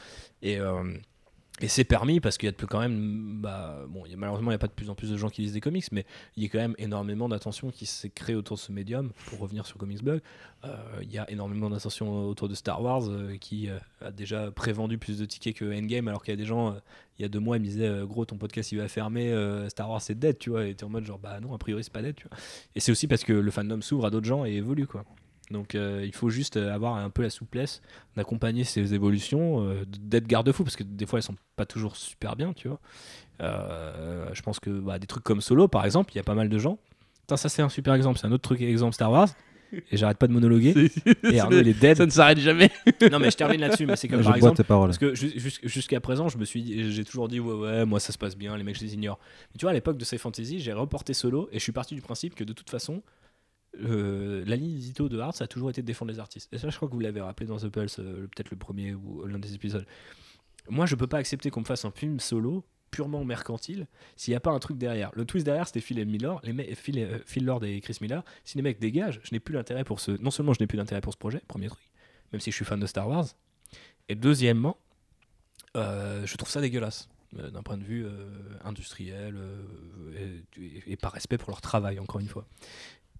Et. 0.42 0.58
Et 1.60 1.68
c'est 1.68 1.84
permis 1.84 2.20
parce 2.20 2.38
qu'il 2.38 2.48
y 2.48 2.52
a 2.52 2.66
quand 2.66 2.78
même, 2.78 3.40
bah, 3.40 3.84
bon, 3.88 4.04
malheureusement, 4.16 4.50
il 4.50 4.54
n'y 4.54 4.56
a 4.56 4.60
pas 4.60 4.68
de 4.68 4.72
plus 4.72 4.90
en 4.90 4.94
plus 4.94 5.10
de 5.10 5.16
gens 5.16 5.28
qui 5.28 5.42
lisent 5.42 5.54
des 5.54 5.60
comics, 5.60 5.84
mais 5.90 6.06
il 6.36 6.44
y 6.44 6.46
a 6.46 6.48
quand 6.48 6.58
même 6.58 6.76
énormément 6.78 7.28
d'attention 7.28 7.70
qui 7.70 7.86
s'est 7.86 8.10
créée 8.10 8.36
autour 8.36 8.56
de 8.56 8.60
ce 8.60 8.70
médium, 8.70 9.10
pour 9.26 9.40
revenir 9.40 9.66
sur 9.66 9.76
Comics 9.76 10.02
Blog. 10.02 10.20
Euh, 10.64 10.76
il 11.02 11.12
y 11.12 11.18
a 11.18 11.28
énormément 11.30 11.68
d'attention 11.68 12.28
autour 12.28 12.48
de 12.48 12.54
Star 12.54 12.80
Wars, 12.80 13.08
euh, 13.08 13.36
qui 13.36 13.68
euh, 13.68 13.78
a 14.00 14.12
déjà 14.12 14.50
prévendu 14.52 14.98
plus 14.98 15.18
de 15.18 15.24
tickets 15.24 15.56
que 15.56 15.64
Endgame, 15.64 16.06
alors 16.06 16.22
qu'il 16.22 16.32
y 16.32 16.34
a 16.34 16.36
des 16.36 16.44
gens, 16.44 16.76
il 17.18 17.22
y 17.22 17.24
a 17.24 17.28
deux 17.28 17.40
mois, 17.40 17.56
ils 17.56 17.60
me 17.60 17.66
disaient, 17.66 18.02
gros, 18.04 18.24
ton 18.24 18.36
podcast 18.36 18.70
il 18.70 18.78
va 18.78 18.86
fermer, 18.86 19.34
Star 19.68 19.90
Wars 19.90 20.00
c'est 20.00 20.18
dead, 20.18 20.38
tu 20.38 20.50
vois, 20.50 20.66
et 20.66 20.74
tu 20.74 20.84
en 20.84 20.88
mode 20.88 21.04
genre, 21.04 21.18
bah 21.18 21.40
non, 21.40 21.54
a 21.54 21.58
priori 21.58 21.82
c'est 21.82 21.92
pas 21.92 22.02
dead, 22.02 22.14
tu 22.14 22.28
vois. 22.28 22.38
Et 22.76 22.80
c'est 22.80 22.92
aussi 22.92 23.08
parce 23.08 23.24
que 23.24 23.32
le 23.32 23.50
fandom 23.50 23.80
s'ouvre 23.80 24.06
à 24.06 24.10
d'autres 24.10 24.26
gens 24.26 24.44
et 24.44 24.52
évolue, 24.52 24.86
quoi. 24.86 25.04
Donc 25.50 25.74
euh, 25.74 26.02
il 26.04 26.14
faut 26.14 26.28
juste 26.28 26.56
euh, 26.56 26.74
avoir 26.74 26.96
un 26.96 27.10
peu 27.10 27.22
la 27.22 27.30
souplesse 27.30 27.80
d'accompagner 28.16 28.64
ces 28.64 28.94
évolutions, 28.94 29.64
euh, 29.64 29.84
d'être 29.86 30.26
garde-fou, 30.26 30.62
parce 30.62 30.76
que 30.76 30.82
des 30.82 31.06
fois 31.06 31.18
elles 31.18 31.24
sont 31.24 31.36
pas 31.56 31.66
toujours 31.66 31.96
super 31.96 32.36
bien, 32.36 32.52
tu 32.52 32.68
vois. 32.68 32.80
je 33.40 34.42
pense 34.42 34.60
que 34.60 34.70
bah, 34.70 34.98
des 34.98 35.06
trucs 35.06 35.24
comme 35.24 35.40
Solo, 35.40 35.68
par 35.68 35.84
exemple, 35.84 36.12
il 36.12 36.16
y 36.16 36.20
a 36.20 36.24
pas 36.24 36.34
mal 36.34 36.48
de 36.48 36.58
gens 36.58 36.78
ça 37.36 37.48
c'est 37.48 37.62
un 37.62 37.68
super 37.68 37.94
exemple. 37.94 38.18
C'est 38.18 38.26
un 38.26 38.32
autre 38.32 38.42
truc, 38.42 38.60
exemple 38.60 38.94
Star 38.94 39.10
Wars. 39.10 39.28
Et 39.90 39.98
j'arrête 39.98 40.16
pas 40.16 40.26
de 40.26 40.32
monologuer. 40.32 40.90
et 41.24 41.40
Arnaud, 41.40 41.60
il 41.60 41.68
est 41.68 41.78
dead. 41.78 41.98
Ça 41.98 42.06
ne 42.06 42.10
s'arrête 42.10 42.38
jamais. 42.38 42.70
non, 43.12 43.18
mais 43.18 43.30
je 43.30 43.36
termine 43.36 43.60
là-dessus. 43.60 43.84
Mais 43.84 43.96
c'est 43.96 44.08
comme 44.08 44.22
par 44.22 44.34
exemple. 44.34 44.64
Parce 44.64 44.96
que 44.96 45.14
jusqu'à 45.14 46.00
présent, 46.00 46.28
je 46.28 46.38
me 46.38 46.46
suis, 46.46 46.90
j'ai 46.90 47.04
toujours 47.04 47.28
dit 47.28 47.38
ouais, 47.38 47.52
ouais, 47.52 47.84
moi 47.84 48.00
ça 48.00 48.12
se 48.12 48.18
passe 48.18 48.34
bien. 48.34 48.56
Les 48.56 48.64
mecs, 48.64 48.78
je 48.78 48.84
les 48.84 48.94
ignore. 48.94 49.18
Mais 49.52 49.58
tu 49.58 49.64
vois, 49.64 49.72
à 49.72 49.74
l'époque 49.74 49.98
de 49.98 50.04
ces 50.04 50.16
fantasy, 50.16 50.58
j'ai 50.58 50.72
reporté 50.72 51.12
solo 51.12 51.50
et 51.52 51.58
je 51.58 51.62
suis 51.62 51.72
parti 51.72 51.94
du 51.94 52.00
principe 52.00 52.34
que 52.34 52.44
de 52.44 52.54
toute 52.54 52.70
façon, 52.70 53.02
euh, 53.76 54.44
la 54.46 54.56
ligne 54.56 54.76
édito 54.76 55.08
de 55.08 55.18
Hard, 55.18 55.34
ça 55.34 55.44
a 55.44 55.46
toujours 55.46 55.70
été 55.70 55.82
de 55.82 55.86
défendre 55.86 56.10
les 56.10 56.18
artistes. 56.18 56.52
Et 56.52 56.58
ça, 56.58 56.70
je 56.70 56.76
crois 56.76 56.88
que 56.88 56.94
vous 56.94 57.00
l'avez 57.00 57.20
rappelé 57.20 57.46
dans 57.46 57.58
The 57.58 57.68
Pulse, 57.68 57.98
euh, 58.00 58.28
peut-être 58.34 58.50
le 58.50 58.56
premier 58.56 58.94
ou 58.94 59.24
l'un 59.26 59.38
des 59.38 59.54
épisodes. 59.54 59.86
Moi, 60.68 60.86
je 60.86 60.94
peux 60.94 61.06
pas 61.06 61.18
accepter 61.18 61.50
qu'on 61.50 61.60
me 61.60 61.66
fasse 61.66 61.84
un 61.84 61.90
film 61.90 62.20
solo 62.20 62.64
purement 62.90 63.24
mercantile 63.24 63.86
s'il 64.16 64.32
n'y 64.32 64.36
a 64.36 64.40
pas 64.40 64.50
un 64.50 64.58
truc 64.58 64.78
derrière. 64.78 65.10
Le 65.14 65.24
twist 65.24 65.44
derrière, 65.44 65.66
c'était 65.66 65.80
Phil 65.80 65.98
et 65.98 66.04
Miller, 66.04 66.40
les 66.42 66.74
Phil, 66.74 66.98
euh, 66.98 67.18
Phil, 67.26 67.44
Lord 67.44 67.64
et 67.64 67.80
Chris 67.80 67.98
Miller. 68.00 68.24
Si 68.44 68.56
les 68.56 68.62
mecs 68.62 68.80
dégagent, 68.80 69.20
je 69.22 69.30
n'ai 69.32 69.40
plus 69.40 69.54
l'intérêt 69.54 69.84
pour 69.84 70.00
ce. 70.00 70.12
Non 70.12 70.30
seulement 70.30 70.54
je 70.54 70.60
n'ai 70.60 70.66
plus 70.66 70.78
l'intérêt 70.78 71.00
pour 71.00 71.12
ce 71.12 71.18
projet, 71.18 71.40
premier 71.46 71.68
truc, 71.68 71.84
même 72.32 72.40
si 72.40 72.50
je 72.50 72.56
suis 72.56 72.64
fan 72.64 72.80
de 72.80 72.86
Star 72.86 73.08
Wars. 73.08 73.26
Et 74.08 74.14
deuxièmement, 74.14 74.78
euh, 75.76 76.24
je 76.24 76.36
trouve 76.36 76.48
ça 76.48 76.60
dégueulasse 76.60 77.08
d'un 77.34 77.62
point 77.62 77.76
de 77.76 77.84
vue 77.84 78.06
industriel 78.64 79.38
et, 80.56 80.92
et, 80.92 80.96
par 80.96 81.12
respect 81.12 81.36
pour 81.36 81.50
leur 81.50 81.60
travail, 81.60 81.98
encore 81.98 82.22
une 82.22 82.26
fois. 82.26 82.46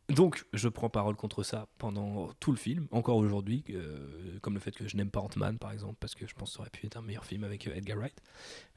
Donc, 0.09 0.47
je 0.55 0.69
prends 0.69 0.89
parole 0.89 1.17
contre 1.17 1.43
ça 1.43 1.69
pendant 1.77 2.31
tout 2.41 2.51
le 2.51 2.57
film, 2.57 2.87
encore 2.93 3.19
aujourd'hui, 3.19 3.63
euh, 3.71 4.39
comme 4.41 4.55
le 4.55 4.61
fait 4.61 4.71
que 4.71 4.89
je 4.89 4.97
n'aime 4.97 5.11
pas 5.11 5.21
Ant-Man, 5.21 5.59
par 5.59 5.71
exemple, 5.71 5.97
parce 6.01 6.15
que 6.15 6.27
je 6.27 6.35
pense 6.35 6.51
que 6.51 6.55
ça 6.55 6.61
aurait 6.61 6.71
pu 6.71 6.87
être 6.87 6.97
un 6.97 7.03
meilleur 7.03 7.27
film 7.27 7.45
avec 7.45 7.67
euh, 7.67 7.75
Edgar 7.75 7.99
Wright. 7.99 8.19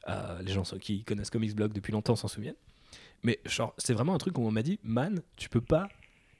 Euh, 0.09 0.41
les 0.41 0.51
gens 0.51 0.63
qui 0.81 1.05
connaissent 1.05 1.29
Comics 1.29 1.55
Blog 1.55 1.71
depuis 1.71 1.93
longtemps 1.93 2.17
s'en 2.17 2.27
souviennent. 2.27 2.55
Mais 3.23 3.39
c'est 3.77 3.93
vraiment 3.93 4.13
un 4.13 4.17
truc 4.17 4.37
où 4.37 4.41
on 4.41 4.51
m'a 4.51 4.63
dit, 4.63 4.79
man, 4.83 5.21
tu 5.37 5.47
peux 5.47 5.61
pas 5.61 5.87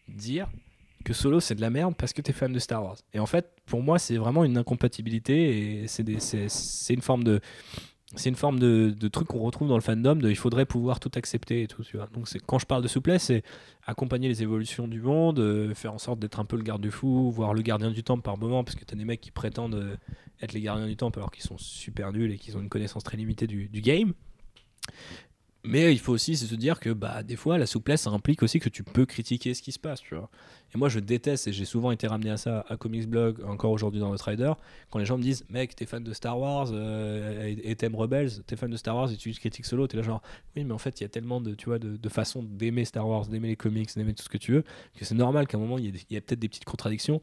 dire 0.09 0.49
que 1.05 1.13
Solo 1.13 1.39
c'est 1.39 1.55
de 1.55 1.61
la 1.61 1.69
merde 1.69 1.95
parce 1.95 2.11
que 2.11 2.21
tu 2.21 2.31
es 2.31 2.33
fan 2.33 2.51
de 2.51 2.59
Star 2.59 2.83
Wars. 2.83 2.97
Et 3.13 3.19
en 3.19 3.25
fait, 3.25 3.49
pour 3.65 3.81
moi, 3.81 3.97
c'est 3.97 4.17
vraiment 4.17 4.43
une 4.43 4.57
incompatibilité 4.57 5.83
et 5.83 5.87
c'est 5.87 6.93
une 6.93 7.01
forme 7.01 7.23
de 7.23 7.39
c'est 8.15 8.29
une 8.29 8.35
forme 8.35 8.59
de, 8.59 9.07
truc 9.07 9.27
qu'on 9.27 9.39
retrouve 9.39 9.69
dans 9.69 9.75
le 9.75 9.81
fandom 9.81 10.15
de 10.15 10.29
il 10.29 10.35
faudrait 10.35 10.65
pouvoir 10.65 10.99
tout 10.99 11.11
accepter 11.15 11.63
et 11.63 11.67
tout 11.67 11.83
tu 11.83 11.97
donc 12.13 12.27
c'est 12.27 12.39
quand 12.39 12.59
je 12.59 12.65
parle 12.65 12.83
de 12.83 12.87
souplesse 12.87 13.23
c'est 13.23 13.43
accompagner 13.85 14.27
les 14.27 14.43
évolutions 14.43 14.87
du 14.87 15.01
monde 15.01 15.39
euh, 15.39 15.73
faire 15.73 15.93
en 15.93 15.97
sorte 15.97 16.19
d'être 16.19 16.39
un 16.39 16.45
peu 16.45 16.57
le 16.57 16.63
garde-fou 16.63 17.31
voire 17.31 17.53
le 17.53 17.61
gardien 17.61 17.91
du 17.91 18.03
temps 18.03 18.19
par 18.19 18.37
moment 18.37 18.63
parce 18.63 18.75
que 18.75 18.85
tu 18.85 18.93
as 18.93 18.97
des 18.97 19.05
mecs 19.05 19.21
qui 19.21 19.31
prétendent 19.31 19.75
euh, 19.75 19.95
être 20.41 20.53
les 20.53 20.61
gardiens 20.61 20.87
du 20.87 20.97
temps 20.97 21.09
alors 21.09 21.31
qu'ils 21.31 21.43
sont 21.43 21.57
super 21.57 22.11
nuls 22.11 22.31
et 22.31 22.37
qu'ils 22.37 22.57
ont 22.57 22.61
une 22.61 22.69
connaissance 22.69 23.03
très 23.03 23.17
limitée 23.17 23.47
du, 23.47 23.69
du 23.69 23.81
game 23.81 24.13
mais 25.63 25.93
il 25.93 25.99
faut 25.99 26.11
aussi 26.11 26.35
se 26.35 26.55
dire 26.55 26.79
que 26.79 26.89
bah, 26.89 27.21
des 27.21 27.35
fois, 27.35 27.57
la 27.57 27.67
souplesse, 27.67 28.01
ça 28.01 28.09
implique 28.09 28.41
aussi 28.41 28.59
que 28.59 28.69
tu 28.69 28.83
peux 28.83 29.05
critiquer 29.05 29.53
ce 29.53 29.61
qui 29.61 29.71
se 29.71 29.79
passe, 29.79 30.01
tu 30.01 30.15
vois. 30.15 30.29
Et 30.73 30.77
moi, 30.77 30.89
je 30.89 30.99
déteste, 30.99 31.47
et 31.47 31.53
j'ai 31.53 31.65
souvent 31.65 31.91
été 31.91 32.07
ramené 32.07 32.31
à 32.31 32.37
ça 32.37 32.65
à 32.67 32.77
Comics 32.77 33.07
Blog, 33.07 33.43
encore 33.45 33.71
aujourd'hui 33.71 33.99
dans 33.99 34.09
notre 34.09 34.27
Rider, 34.27 34.53
quand 34.89 34.97
les 34.97 35.05
gens 35.05 35.17
me 35.17 35.23
disent, 35.23 35.45
mec, 35.49 35.75
t'es 35.75 35.85
fan 35.85 36.03
de 36.03 36.13
Star 36.13 36.39
Wars 36.39 36.69
euh, 36.71 37.53
et 37.63 37.75
t'aimes 37.75 37.95
Rebels, 37.95 38.41
t'es 38.47 38.55
fan 38.55 38.71
de 38.71 38.77
Star 38.77 38.95
Wars 38.95 39.11
et 39.11 39.17
tu 39.17 39.31
critiques 39.33 39.65
solo, 39.65 39.85
t'es 39.85 39.97
là 39.97 40.03
genre, 40.03 40.21
oui, 40.55 40.63
mais 40.63 40.73
en 40.73 40.79
fait, 40.79 40.99
il 40.99 41.03
y 41.03 41.05
a 41.05 41.09
tellement 41.09 41.41
de, 41.41 41.53
tu 41.53 41.65
vois, 41.65 41.77
de, 41.77 41.95
de 41.95 42.09
façons 42.09 42.41
d'aimer 42.41 42.85
Star 42.85 43.07
Wars, 43.07 43.27
d'aimer 43.27 43.49
les 43.49 43.55
comics, 43.55 43.89
d'aimer 43.95 44.13
tout 44.13 44.23
ce 44.23 44.29
que 44.29 44.37
tu 44.37 44.53
veux, 44.53 44.63
que 44.95 45.05
c'est 45.05 45.15
normal 45.15 45.45
qu'à 45.45 45.57
un 45.57 45.61
moment, 45.61 45.77
il 45.77 45.95
y 46.09 46.15
ait, 46.15 46.21
peut-être 46.21 46.39
des 46.39 46.49
petites 46.49 46.65
contradictions. 46.65 47.21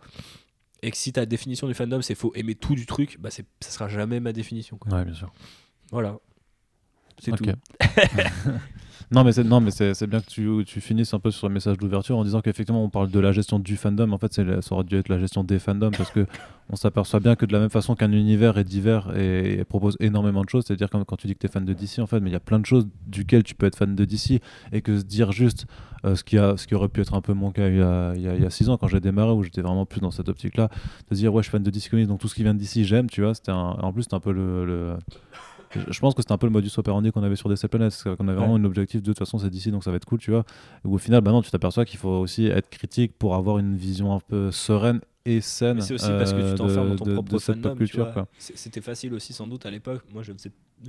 Et 0.82 0.93
que 0.93 0.97
si 0.97 1.12
ta 1.12 1.27
définition 1.27 1.66
du 1.66 1.74
fandom, 1.74 2.02
c'est 2.02 2.15
faut 2.15 2.32
aimer 2.36 2.55
tout 2.55 2.77
du 2.77 2.86
truc, 2.86 3.16
bah, 3.19 3.31
ça 3.31 3.43
sera 3.60 3.89
jamais 3.89 4.20
ma 4.20 4.32
définition. 4.32 4.78
Quoi. 4.78 4.93
Ouais, 4.93 5.05
bien 5.05 5.15
sûr. 5.15 5.32
Voilà. 5.90 6.20
C'est 7.20 7.32
tout. 7.32 7.45
non, 9.11 9.24
mais 9.24 9.32
c'est 9.32 9.45
non, 9.45 9.61
mais 9.61 9.70
c'est 9.70 10.07
bien 10.07 10.20
que 10.20 10.27
tu, 10.27 10.65
tu, 10.66 10.81
finisses 10.81 11.15
un 11.15 11.19
peu 11.19 11.31
sur 11.31 11.49
le 11.49 11.55
message 11.55 11.78
d'ouverture 11.78 12.19
en 12.19 12.24
disant 12.24 12.40
qu'effectivement 12.40 12.85
on 12.85 12.90
parle 12.90 13.11
de 13.11 13.20
la 13.20 13.32
gestion 13.32 13.59
du 13.59 13.77
fandom. 13.77 14.12
En 14.12 14.19
fait, 14.19 14.32
ça 14.32 14.43
aurait 14.70 14.85
dû 14.85 14.97
être 14.97 15.09
la 15.09 15.19
gestion 15.19 15.45
des 15.45 15.59
fandoms 15.59 15.90
parce 15.90 16.11
que 16.11 16.27
on 16.70 16.77
s'aperçoit 16.77 17.20
bien 17.20 17.35
que 17.35 17.47
de 17.47 17.53
la 17.53 17.61
même 17.61 17.70
façon 17.70 17.95
qu'un 17.95 18.12
univers 18.12 18.59
est 18.59 18.65
divers 18.65 19.16
et, 19.16 19.65
propose 19.65 19.97
énormément 20.01 20.43
de 20.43 20.49
choses, 20.49 20.65
c'est-à-dire 20.66 20.90
quand, 20.90 21.03
quand, 21.05 21.16
tu 21.16 21.27
dis 21.27 21.35
que 21.35 21.40
tu 21.40 21.47
es 21.47 21.51
fan 21.51 21.65
de 21.65 21.73
DC, 21.73 22.01
en 22.01 22.07
fait, 22.07 22.20
mais 22.20 22.28
il 22.28 22.32
y 22.32 22.36
a 22.36 22.40
plein 22.40 22.59
de 22.59 22.66
choses 22.66 22.86
duquel 23.07 23.43
tu 23.43 23.55
peux 23.55 23.66
être 23.66 23.77
fan 23.77 23.95
de 23.95 24.05
DC 24.05 24.40
et 24.73 24.82
que 24.82 24.99
se 24.99 25.05
dire 25.05 25.32
juste 25.32 25.66
euh, 26.05 26.15
ce, 26.15 26.24
qui 26.24 26.36
a, 26.36 26.57
ce 26.57 26.66
qui 26.66 26.74
aurait 26.74 26.89
pu 26.89 27.01
être 27.01 27.15
un 27.15 27.20
peu 27.20 27.32
mon 27.32 27.51
cas 27.51 27.69
il 27.69 27.77
y 27.77 27.82
a, 27.82 28.15
il 28.15 28.23
y 28.23 28.47
a, 28.47 28.51
six 28.51 28.69
ans 28.69 28.77
quand 28.77 28.89
j'ai 28.89 29.01
démarré 29.01 29.32
où 29.32 29.43
j'étais 29.43 29.62
vraiment 29.62 29.86
plus 29.86 30.01
dans 30.01 30.11
cette 30.11 30.28
optique-là, 30.28 30.69
de 31.11 31.15
dire 31.15 31.32
ouais, 31.32 31.43
je 31.43 31.49
suis 31.49 31.53
fan 31.53 31.62
de 31.62 31.70
DC 31.70 31.89
Comics 31.89 32.07
donc 32.07 32.20
tout 32.20 32.28
ce 32.28 32.35
qui 32.35 32.43
vient 32.43 32.55
de 32.55 32.61
DC, 32.61 32.85
j'aime, 32.85 33.09
tu 33.09 33.23
vois. 33.23 33.35
C'était 33.35 33.53
en 33.53 33.93
plus, 33.93 34.03
c'était 34.03 34.15
un 34.15 34.20
peu 34.20 34.32
le 34.32 34.97
je 35.74 36.01
pense 36.01 36.15
que 36.15 36.23
c'était 36.23 36.32
un 36.32 36.39
peu 36.39 36.47
le 36.47 36.53
modus 36.53 36.70
operandi 36.77 37.12
qu'on 37.12 37.23
avait 37.23 37.36
sur 37.36 37.49
DC 37.49 37.66
Planets, 37.69 37.90
qu'on 38.16 38.28
avait 38.28 38.36
vraiment 38.36 38.57
un 38.57 38.65
objectif 38.65 39.03
de, 39.03 39.07
toute 39.07 39.19
façon 39.19 39.39
c'est 39.39 39.51
d'ici 39.51 39.70
donc 39.70 39.85
ça 39.85 39.90
va 39.90 39.97
être 39.97 40.05
cool, 40.05 40.19
tu 40.19 40.31
vois. 40.31 40.45
Où 40.85 40.95
au 40.95 40.99
final, 40.99 41.20
bah 41.20 41.31
non, 41.31 41.43
tu 41.43 41.51
t'aperçois 41.51 41.85
qu'il 41.85 41.99
faut 41.99 42.09
aussi 42.09 42.47
être 42.47 42.70
critique 42.70 43.12
pour 43.19 43.35
avoir 43.35 43.59
une 43.59 43.77
vision 43.77 44.15
un 44.15 44.20
peu 44.20 44.51
sereine 44.51 45.01
et 45.28 45.40
saine. 45.40 45.80
C'est 45.80 45.94
aussi 45.94 46.09
parce 46.09 46.32
que 46.32 46.50
tu 46.50 46.56
t'enfermes 46.56 46.96
dans 46.96 47.05
ton 47.05 47.12
propre 47.14 47.38
fandom, 47.38 47.76
culture. 47.76 48.26
C'était 48.38 48.80
facile 48.80 49.14
aussi 49.14 49.32
sans 49.32 49.46
doute 49.46 49.66
à 49.66 49.70
l'époque. 49.70 50.02
Moi, 50.12 50.22
je, 50.22 50.32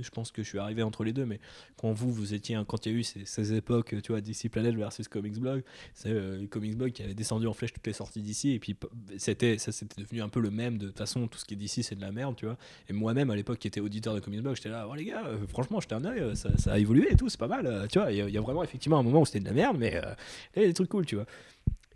je 0.00 0.10
pense 0.10 0.30
que 0.30 0.42
je 0.42 0.48
suis 0.48 0.58
arrivé 0.58 0.82
entre 0.82 1.04
les 1.04 1.12
deux, 1.12 1.26
mais 1.26 1.40
quand 1.76 1.92
vous, 1.92 2.12
vous 2.12 2.34
étiez, 2.34 2.58
quand 2.66 2.86
il 2.86 2.92
y 2.92 2.94
a 2.94 2.98
eu 2.98 3.02
ces, 3.02 3.54
époques, 3.54 3.94
tu 4.02 4.12
vois, 4.12 4.20
DC 4.20 4.48
Planet 4.50 4.74
versus 4.74 5.08
Comics 5.08 5.38
Blog, 5.38 5.62
c'est 5.94 6.10
euh, 6.10 6.46
Comics 6.46 6.76
Blog 6.76 6.92
qui 6.92 7.02
avait 7.02 7.14
descendu 7.14 7.46
en 7.46 7.52
flèche 7.52 7.72
toutes 7.72 7.86
les 7.86 7.92
sorties 7.92 8.22
d'ici, 8.22 8.52
et 8.52 8.58
puis 8.58 8.76
c'était, 9.18 9.58
ça 9.58 9.72
c'était 9.72 10.00
devenu 10.00 10.22
un 10.22 10.28
peu 10.28 10.40
le 10.40 10.50
même. 10.50 10.78
De 10.78 10.86
toute 10.86 10.98
façon, 10.98 11.26
tout 11.28 11.38
ce 11.38 11.44
qui 11.44 11.54
est 11.54 11.56
d'ici, 11.56 11.82
c'est 11.82 11.94
de 11.94 12.00
la 12.00 12.12
merde, 12.12 12.36
tu 12.36 12.46
vois. 12.46 12.56
Et 12.88 12.92
moi-même, 12.92 13.30
à 13.30 13.36
l'époque, 13.36 13.58
qui 13.58 13.68
était 13.68 13.80
auditeur 13.80 14.14
de 14.14 14.20
Comics 14.20 14.42
Blog, 14.42 14.56
j'étais 14.56 14.68
là, 14.68 14.86
oh 14.88 14.94
les 14.94 15.04
gars, 15.04 15.24
euh, 15.26 15.46
franchement, 15.48 15.80
j'étais 15.80 15.94
un 15.94 16.04
œil, 16.04 16.20
euh, 16.20 16.34
ça, 16.34 16.56
ça, 16.56 16.72
a 16.72 16.78
évolué 16.78 17.12
et 17.12 17.16
tout, 17.16 17.28
c'est 17.28 17.40
pas 17.40 17.48
mal, 17.48 17.86
tu 17.90 17.98
vois. 17.98 18.12
Il 18.12 18.30
y, 18.30 18.38
a 18.38 18.40
vraiment 18.40 18.62
effectivement 18.62 18.98
un 18.98 19.02
moment 19.02 19.22
où 19.22 19.26
c'était 19.26 19.40
de 19.40 19.44
la 19.46 19.52
merde, 19.52 19.76
mais 19.78 20.00
il 20.56 20.62
y 20.62 20.64
a 20.64 20.68
des 20.68 20.74
trucs 20.74 20.88
cool, 20.88 21.06
tu 21.06 21.16
vois. 21.16 21.26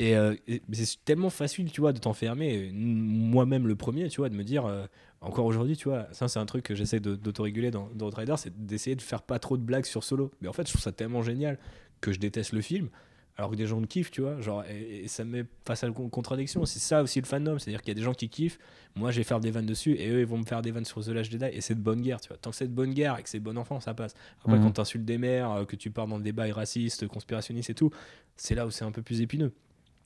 Euh, 0.00 0.34
et, 0.48 0.60
c'est 0.72 1.04
tellement 1.04 1.30
facile, 1.30 1.70
tu 1.70 1.80
vois, 1.80 1.92
de 1.92 1.98
t'enfermer, 1.98 2.70
moi-même 2.72 3.66
le 3.66 3.76
premier, 3.76 4.08
tu 4.08 4.20
vois, 4.20 4.28
de 4.28 4.34
me 4.34 4.42
dire, 4.42 4.66
euh, 4.66 4.86
encore 5.20 5.46
aujourd'hui, 5.46 5.76
tu 5.76 5.88
vois, 5.88 6.08
ça 6.12 6.28
c'est 6.28 6.38
un 6.38 6.46
truc 6.46 6.64
que 6.64 6.74
j'essaie 6.74 7.00
d'autoréguler 7.00 7.70
dans, 7.70 7.88
dans 7.94 8.08
Rider, 8.08 8.34
c'est 8.36 8.66
d'essayer 8.66 8.96
de 8.96 9.02
faire 9.02 9.22
pas 9.22 9.38
trop 9.38 9.56
de 9.56 9.62
blagues 9.62 9.86
sur 9.86 10.02
Solo. 10.02 10.30
Mais 10.40 10.48
en 10.48 10.52
fait, 10.52 10.66
je 10.66 10.72
trouve 10.72 10.82
ça 10.82 10.92
tellement 10.92 11.22
génial 11.22 11.58
que 12.00 12.12
je 12.12 12.18
déteste 12.18 12.52
le 12.52 12.60
film, 12.60 12.88
alors 13.36 13.52
que 13.52 13.56
des 13.56 13.66
gens 13.66 13.78
le 13.78 13.86
kiffent, 13.86 14.10
tu 14.10 14.20
vois, 14.20 14.40
genre, 14.40 14.64
et, 14.68 15.06
ça 15.06 15.24
me 15.24 15.30
met 15.30 15.44
face 15.64 15.84
à 15.84 15.86
la 15.86 15.92
contradiction. 15.92 16.64
C'est 16.66 16.80
ça 16.80 17.02
aussi 17.02 17.20
le 17.20 17.26
fandom, 17.26 17.58
c'est-à-dire 17.58 17.80
qu'il 17.80 17.88
y 17.88 17.92
a 17.92 17.94
des 17.94 18.02
gens 18.02 18.14
qui 18.14 18.28
kiffent, 18.28 18.58
moi 18.96 19.12
je 19.12 19.18
vais 19.18 19.24
faire 19.24 19.38
des 19.38 19.52
vannes 19.52 19.66
dessus, 19.66 19.94
et 19.94 20.08
eux 20.10 20.20
ils 20.20 20.26
vont 20.26 20.38
me 20.38 20.44
faire 20.44 20.60
des 20.60 20.72
vannes 20.72 20.84
sur 20.84 21.04
The 21.04 21.08
Last 21.08 21.30
Jedi, 21.30 21.46
et 21.52 21.60
c'est 21.60 21.76
de 21.76 21.80
bonne 21.80 22.00
guerre, 22.00 22.20
tu 22.20 22.28
vois. 22.28 22.36
Tant 22.36 22.50
que 22.50 22.56
c'est 22.56 22.68
de 22.68 22.74
bonne 22.74 22.94
guerre 22.94 23.16
et 23.18 23.22
que 23.22 23.28
c'est 23.28 23.40
bon 23.40 23.56
enfant, 23.56 23.78
ça 23.78 23.94
passe. 23.94 24.14
Après, 24.40 24.58
mhm. 24.58 24.64
quand 24.64 24.72
t'insultes 24.72 25.04
des 25.04 25.18
mères, 25.18 25.52
euh, 25.52 25.64
que 25.64 25.76
tu 25.76 25.90
pars 25.90 26.08
dans 26.08 26.16
le 26.16 26.24
débat 26.24 26.52
raciste, 26.52 27.06
conspirationniste 27.06 27.70
et 27.70 27.74
tout, 27.74 27.90
c'est 28.36 28.56
là 28.56 28.66
où 28.66 28.70
c'est 28.70 28.84
un 28.84 28.92
peu 28.92 29.02
plus 29.02 29.20
épineux. 29.20 29.52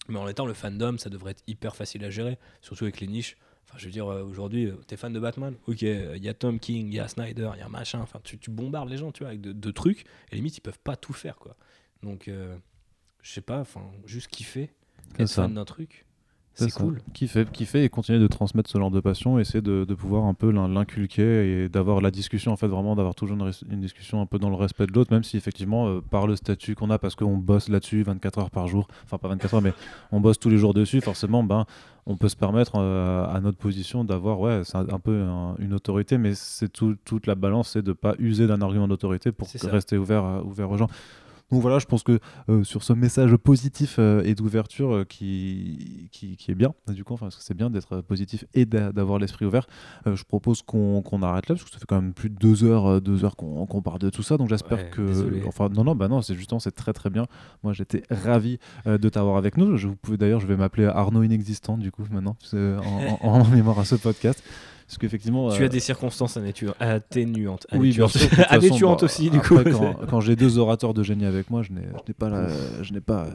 Mais 0.09 0.19
en 0.19 0.27
étant 0.29 0.47
le 0.47 0.55
fandom, 0.55 0.99
ça 0.99 1.11
devrait 1.11 1.33
être 1.33 1.43
hyper 1.47 1.77
facile 1.77 2.05
à 2.05 2.11
gérer, 2.11 2.39
surtout 2.63 2.85
avec 2.85 3.01
les 3.01 3.07
niches. 3.07 3.37
Enfin, 3.69 3.79
je 3.79 3.85
veux 3.85 3.91
dire, 3.91 4.07
euh, 4.11 4.23
aujourd'hui, 4.23 4.67
euh, 4.67 4.77
t'es 4.87 4.97
fan 4.97 5.13
de 5.13 5.21
Batman 5.21 5.55
Ok, 5.67 5.83
il 5.83 6.25
y 6.25 6.29
a 6.29 6.35
Tom 6.35 6.59
King, 6.59 6.89
il 6.89 6.95
y 6.95 7.01
a 7.01 7.09
Snyder, 7.09 7.51
il 7.55 7.61
y 7.61 7.63
a 7.63 7.69
machin. 7.69 8.01
Enfin, 8.01 8.19
tu, 8.25 8.39
tu, 8.39 8.51
bombardes 8.51 8.89
les 8.89 8.97
gens, 8.97 9.13
tu 9.13 9.25
vois, 9.25 9.29
avec 9.29 9.43
de, 9.43 9.71
trucs. 9.71 10.07
Et 10.33 10.37
limite, 10.37 10.57
ils 10.57 10.63
peuvent 10.63 10.79
pas 10.79 10.97
tout 10.97 11.13
faire, 11.13 11.37
quoi. 11.37 11.55
Donc, 12.03 12.29
euh, 12.29 12.57
je 13.23 13.31
sais 13.31 13.43
pas, 13.43 13.61
enfin, 13.61 13.83
juste 14.07 14.29
kiffer, 14.29 14.71
être 15.19 15.31
fan 15.31 15.53
d'un 15.53 15.67
truc. 15.67 16.07
C'est 16.59 16.73
cool. 16.73 17.01
Kiffer, 17.15 17.45
kiffer 17.53 17.85
et 17.85 17.89
continuer 17.89 18.19
de 18.19 18.27
transmettre 18.27 18.69
ce 18.69 18.79
genre 18.79 18.91
de 18.91 18.99
passion, 18.99 19.39
essayer 19.39 19.63
de, 19.63 19.85
de 19.85 19.95
pouvoir 19.95 20.25
un 20.25 20.35
peu 20.35 20.51
l'inculquer 20.51 21.63
et 21.65 21.69
d'avoir 21.69 22.01
la 22.01 22.11
discussion, 22.11 22.53
en 22.53 22.57
fait, 22.57 22.67
vraiment 22.67 22.97
d'avoir 22.97 23.15
toujours 23.15 23.37
une, 23.37 23.81
discussion 23.81 24.21
un 24.21 24.27
peu 24.27 24.39
dans 24.39 24.51
le 24.51 24.57
respect 24.57 24.87
de 24.87 24.93
l'autre, 24.93 25.13
même 25.13 25.23
si 25.23 25.37
effectivement, 25.37 25.87
euh, 25.89 26.01
par 26.01 26.27
le 26.27 26.35
statut 26.35 26.75
qu'on 26.75 26.91
a, 26.91 26.99
parce 26.99 27.15
qu'on 27.15 27.37
bosse 27.37 27.69
là-dessus 27.69 28.03
24 28.03 28.39
heures 28.39 28.51
par 28.51 28.67
jour, 28.67 28.89
enfin 29.05 29.19
pas 29.19 29.29
24 29.29 29.55
heures, 29.55 29.63
mais 29.63 29.73
on 30.11 30.21
bosse 30.21 30.39
tous 30.39 30.51
les 30.51 30.59
jours 30.59 30.75
dessus, 30.75 31.01
forcément, 31.01 31.45
ben, 31.45 31.65
on 32.07 32.17
peut 32.17 32.29
se 32.29 32.37
permettre 32.37 32.73
euh, 32.77 33.27
à 33.27 33.41
notre 33.41 33.59
position 33.59 34.03
d'avoir, 34.03 34.41
ouais, 34.41 34.63
c'est 34.65 34.77
un, 34.77 34.99
peu 34.99 35.27
une 35.59 35.75
autorité, 35.75 36.19
mais 36.19 36.35
c'est 36.35 36.73
toute 36.73 37.27
la 37.27 37.35
balance, 37.37 37.71
c'est 37.71 37.83
de 37.83 37.93
pas 37.93 38.15
user 38.19 38.47
d'un 38.47 38.63
argument 38.63 38.89
d'autorité 38.89 39.31
pour 39.31 39.47
rester 39.65 39.97
ouvert, 39.97 40.25
euh, 40.25 40.43
ouvert 40.43 40.71
aux 40.71 40.77
gens. 40.77 40.89
Donc 41.51 41.63
voilà, 41.63 41.79
je 41.79 41.87
pense 41.87 42.03
que 42.03 42.19
euh, 42.51 42.63
sur 42.63 42.83
ce 42.83 42.93
message 42.93 43.35
positif 43.37 43.97
euh, 43.99 44.23
et 44.25 44.35
d'ouverture 44.35 44.95
euh, 44.95 45.05
qui, 45.05 46.09
qui, 46.13 46.37
est 46.51 46.55
bien, 46.55 46.75
du 46.89 47.05
coup, 47.05 47.15
enfin, 47.15 47.29
c'est 47.31 47.57
bien 47.57 47.71
d'être 47.71 48.03
positif 48.03 48.45
et 48.55 48.67
d'avoir 48.67 49.19
l'esprit 49.19 49.47
ouvert, 49.47 49.67
je 50.07 50.23
propose 50.25 50.63
qu'on 50.63 51.03
arrête 51.23 51.49
là, 51.49 51.55
parce 51.55 51.65
que 51.65 51.71
ça 51.71 51.79
fait 51.79 51.87
quand 51.87 52.01
même 52.01 52.13
plus 52.13 52.29
de 52.31 52.37
deux 52.37 52.65
heures, 52.65 53.01
deux 53.01 53.25
heures 53.25 53.37
qu'on 53.37 53.83
parle 53.83 53.99
de 53.99 54.11
tout 54.11 54.23
ça. 54.23 54.37
Donc 54.37 54.49
j'espère 54.49 54.91
que. 54.91 55.47
Enfin, 55.47 55.69
non, 55.69 55.85
non, 55.85 55.95
bah 55.95 56.09
non, 56.09 56.23
c'est 56.23 56.35
justement, 56.35 56.59
c'est 56.59 56.73
très 56.73 56.93
très 56.93 57.11
bien. 57.11 57.27
Moi, 57.63 57.73
j'étais 57.73 58.03
ravi 58.11 58.59
de 58.87 59.09
t'avoir 59.09 59.37
avec 59.37 59.57
nous. 59.57 59.77
Je, 59.77 59.89
vous 59.89 59.97
pouvez 59.97 60.17
d'ailleurs, 60.17 60.41
je 60.41 60.47
vais 60.47 60.57
m'appeler 60.57 60.87
Arnaud 60.87 61.23
Inexistant, 61.23 61.79
du 61.79 61.91
coup, 61.91 62.05
maintenant, 62.11 62.37
en, 62.53 63.19
en 63.23 63.45
mémoire 63.49 63.79
à 63.79 63.85
ce 63.85 63.95
podcast. 63.95 64.43
Parce 64.89 64.97
qu'effectivement. 64.97 65.51
Tu 65.51 65.63
as 65.63 65.67
euh, 65.67 65.69
des 65.69 65.81
circonstances 65.81 66.39
atténuantes. 66.81 67.67
Oui, 67.75 67.95
atténuantes 68.49 69.03
aussi, 69.05 69.29
du 69.29 69.39
coup. 69.39 69.59
quand, 70.09 70.21
j'ai 70.21 70.35
deux 70.35 70.57
orateurs 70.57 70.95
de 70.95 71.03
génie 71.03 71.27
avec 71.27 71.51
moi. 71.51 71.63
Je 71.63 71.73
n'ai 71.73 72.15
pas, 72.19 72.49
je 72.81 72.95
n'ai 72.95 73.03
pas 73.03 73.27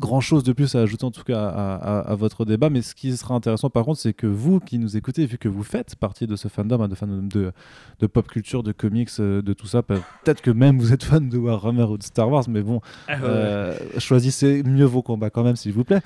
grand 0.00 0.20
chose 0.20 0.42
de 0.42 0.52
plus 0.52 0.74
à 0.74 0.80
ajouter 0.80 1.04
en 1.04 1.12
tout 1.12 1.22
cas 1.22 1.46
à, 1.46 2.14
votre 2.16 2.44
débat. 2.44 2.70
Mais 2.70 2.82
ce 2.82 2.96
qui 2.96 3.16
sera 3.16 3.36
intéressant 3.36 3.70
par 3.70 3.84
contre, 3.84 4.00
c'est 4.00 4.12
que 4.12 4.26
vous 4.26 4.58
qui 4.58 4.78
nous 4.78 4.96
écoutez, 4.96 5.26
vu 5.26 5.38
que 5.38 5.48
vous 5.48 5.62
faites 5.62 5.94
partie 5.94 6.26
de 6.26 6.34
ce 6.34 6.48
fandom, 6.48 6.82
hein, 6.82 6.88
de 6.88 6.96
fandom 6.96 7.22
de, 7.22 7.52
de, 8.00 8.06
pop 8.08 8.26
culture, 8.26 8.64
de 8.64 8.72
comics, 8.72 9.10
de 9.20 9.52
tout 9.52 9.68
ça, 9.68 9.84
peut-être 9.84 10.40
que 10.40 10.50
même 10.50 10.78
vous 10.80 10.92
êtes 10.92 11.04
fan 11.04 11.28
de 11.28 11.38
Warhammer 11.38 11.84
ou 11.84 11.98
de 11.98 12.02
Star 12.02 12.28
Wars, 12.28 12.46
mais 12.48 12.62
bon, 12.62 12.80
ah 13.06 13.74
choisissez 13.98 14.64
mieux 14.64 14.86
vos 14.86 15.02
combats 15.02 15.30
quand 15.30 15.44
même, 15.44 15.56
s'il 15.56 15.72
vous 15.72 15.84
plaît. 15.84 16.00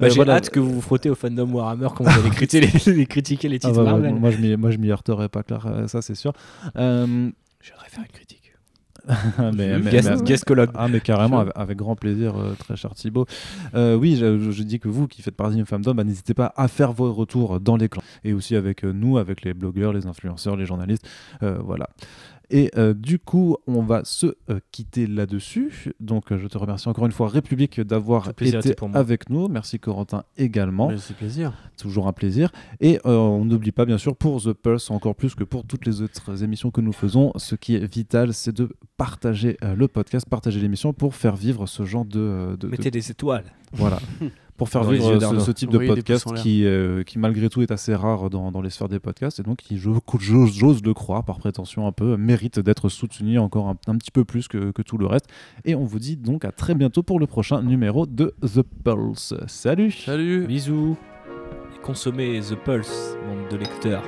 Bah, 0.00 0.08
j'ai 0.08 0.20
hâte 0.22 0.50
que 0.50 0.58
vous 0.58 0.72
vous 0.72 0.80
frottez 0.80 1.10
au 1.10 1.14
fandom 1.14 1.52
Warhammer 1.52 1.88
quand 1.94 2.04
vous 2.04 2.18
allez 2.18 2.30
critiquer 2.34 2.92
les, 2.92 3.06
critiquer 3.06 3.48
bah, 3.76 3.84
Marvel. 3.84 4.14
Moi, 4.56 4.70
je 4.70 4.78
m'y 4.78 4.90
heurterai 4.90 5.28
pas, 5.28 5.42
clair, 5.42 5.66
ça 5.86 6.02
c'est 6.02 6.14
sûr. 6.14 6.32
Euh, 6.76 7.06
je 7.60 7.72
voudrais 7.72 7.88
faire 7.88 8.04
une 8.04 8.12
critique. 8.12 8.40
mais, 9.54 9.78
mais, 9.78 10.00
Ah, 10.74 10.88
mais 10.88 11.00
carrément, 11.00 11.40
avec, 11.54 11.76
grand 11.76 11.94
plaisir, 11.94 12.36
euh, 12.36 12.54
très 12.58 12.74
cher 12.74 12.94
Thibaut. 12.94 13.26
Euh, 13.74 13.96
oui, 13.96 14.16
je, 14.16 14.62
dis 14.62 14.80
que 14.80 14.88
vous 14.88 15.08
qui 15.08 15.20
faites 15.20 15.36
partie 15.36 15.56
d'une 15.56 15.66
femme 15.66 15.82
d'homme, 15.82 15.98
bah, 15.98 16.04
n'hésitez 16.04 16.32
pas 16.32 16.54
à 16.56 16.68
faire 16.68 16.92
vos 16.92 17.12
retours 17.12 17.60
dans 17.60 17.76
les 17.76 17.88
clans. 17.90 18.02
Et 18.24 18.32
aussi 18.32 18.56
avec 18.56 18.82
nous, 18.82 19.18
avec 19.18 19.42
les 19.42 19.52
blogueurs, 19.52 19.92
les 19.92 20.06
influenceurs, 20.06 20.56
les 20.56 20.64
journalistes. 20.66 21.06
voilà. 21.40 21.88
Et 22.50 22.70
euh, 22.76 22.94
du 22.94 23.18
coup, 23.18 23.56
on 23.66 23.82
va 23.82 24.04
se 24.04 24.36
euh, 24.50 24.60
quitter 24.70 25.06
là-dessus. 25.06 25.92
Donc, 26.00 26.30
euh, 26.30 26.38
je 26.38 26.46
te 26.46 26.58
remercie 26.58 26.88
encore 26.88 27.06
une 27.06 27.12
fois, 27.12 27.28
République, 27.28 27.80
d'avoir 27.80 28.28
été 28.28 28.74
avec 28.92 29.30
nous. 29.30 29.48
Merci, 29.48 29.78
Corentin, 29.78 30.24
également. 30.36 30.90
C'est 30.98 31.16
plaisir. 31.16 31.52
Toujours 31.78 32.06
un 32.06 32.12
plaisir. 32.12 32.50
Et 32.80 32.98
on 33.04 33.44
n'oublie 33.44 33.72
pas, 33.72 33.84
bien 33.84 33.98
sûr, 33.98 34.16
pour 34.16 34.42
The 34.42 34.52
Pulse, 34.52 34.90
encore 34.90 35.14
plus 35.14 35.34
que 35.34 35.44
pour 35.44 35.64
toutes 35.64 35.86
les 35.86 36.02
autres 36.02 36.42
émissions 36.42 36.70
que 36.70 36.80
nous 36.80 36.92
faisons, 36.92 37.32
ce 37.36 37.54
qui 37.54 37.74
est 37.76 37.92
vital, 37.92 38.34
c'est 38.34 38.54
de 38.54 38.68
partager 38.96 39.56
le 39.62 39.88
podcast, 39.88 40.28
partager 40.28 40.60
l'émission 40.60 40.92
pour 40.92 41.14
faire 41.14 41.36
vivre 41.36 41.66
ce 41.66 41.84
genre 41.84 42.04
de. 42.04 42.56
de 42.58 42.68
Mettez 42.68 42.90
des 42.90 43.10
étoiles. 43.10 43.44
Voilà. 43.72 43.98
pour 44.56 44.68
faire 44.68 44.84
vivre 44.84 45.18
ce, 45.40 45.50
type 45.50 45.70
de 45.70 45.78
podcast 45.78 46.32
qui, 46.36 46.64
euh, 46.64 47.02
qui, 47.02 47.18
malgré 47.18 47.48
tout, 47.48 47.62
est 47.62 47.70
assez 47.70 47.94
rare 47.94 48.30
dans, 48.30 48.52
dans 48.52 48.62
les 48.62 48.70
sphères 48.70 48.88
des 48.88 49.00
podcasts 49.00 49.40
et 49.40 49.42
donc 49.42 49.58
qui, 49.58 49.78
j'ose 49.78 50.82
le 50.82 50.94
croire, 50.94 51.24
par 51.24 51.38
prétention 51.38 51.86
un 51.86 51.92
peu, 51.92 52.16
mérite 52.16 52.60
d'être 52.60 52.88
soutenu 52.88 53.38
encore 53.38 53.68
un, 53.68 53.96
petit 53.96 54.10
peu 54.10 54.24
plus 54.24 54.48
que, 54.48 54.70
que, 54.70 54.82
tout 54.82 54.98
le 54.98 55.06
reste. 55.06 55.26
Et 55.64 55.74
on 55.74 55.84
vous 55.84 55.98
dit 55.98 56.16
donc 56.16 56.44
à 56.44 56.52
très 56.52 56.74
bientôt 56.74 57.02
pour 57.02 57.18
le 57.18 57.26
prochain 57.26 57.62
numéro 57.62 58.06
de 58.06 58.34
The 58.42 58.62
Pulse. 58.84 59.34
Salut 59.46 59.90
Salut 59.90 60.46
Bisous 60.46 60.96
Et 61.74 61.80
consommez 61.80 62.40
The 62.40 62.56
Pulse, 62.56 63.16
monde 63.26 63.48
de 63.50 63.56
lecteurs. 63.56 64.04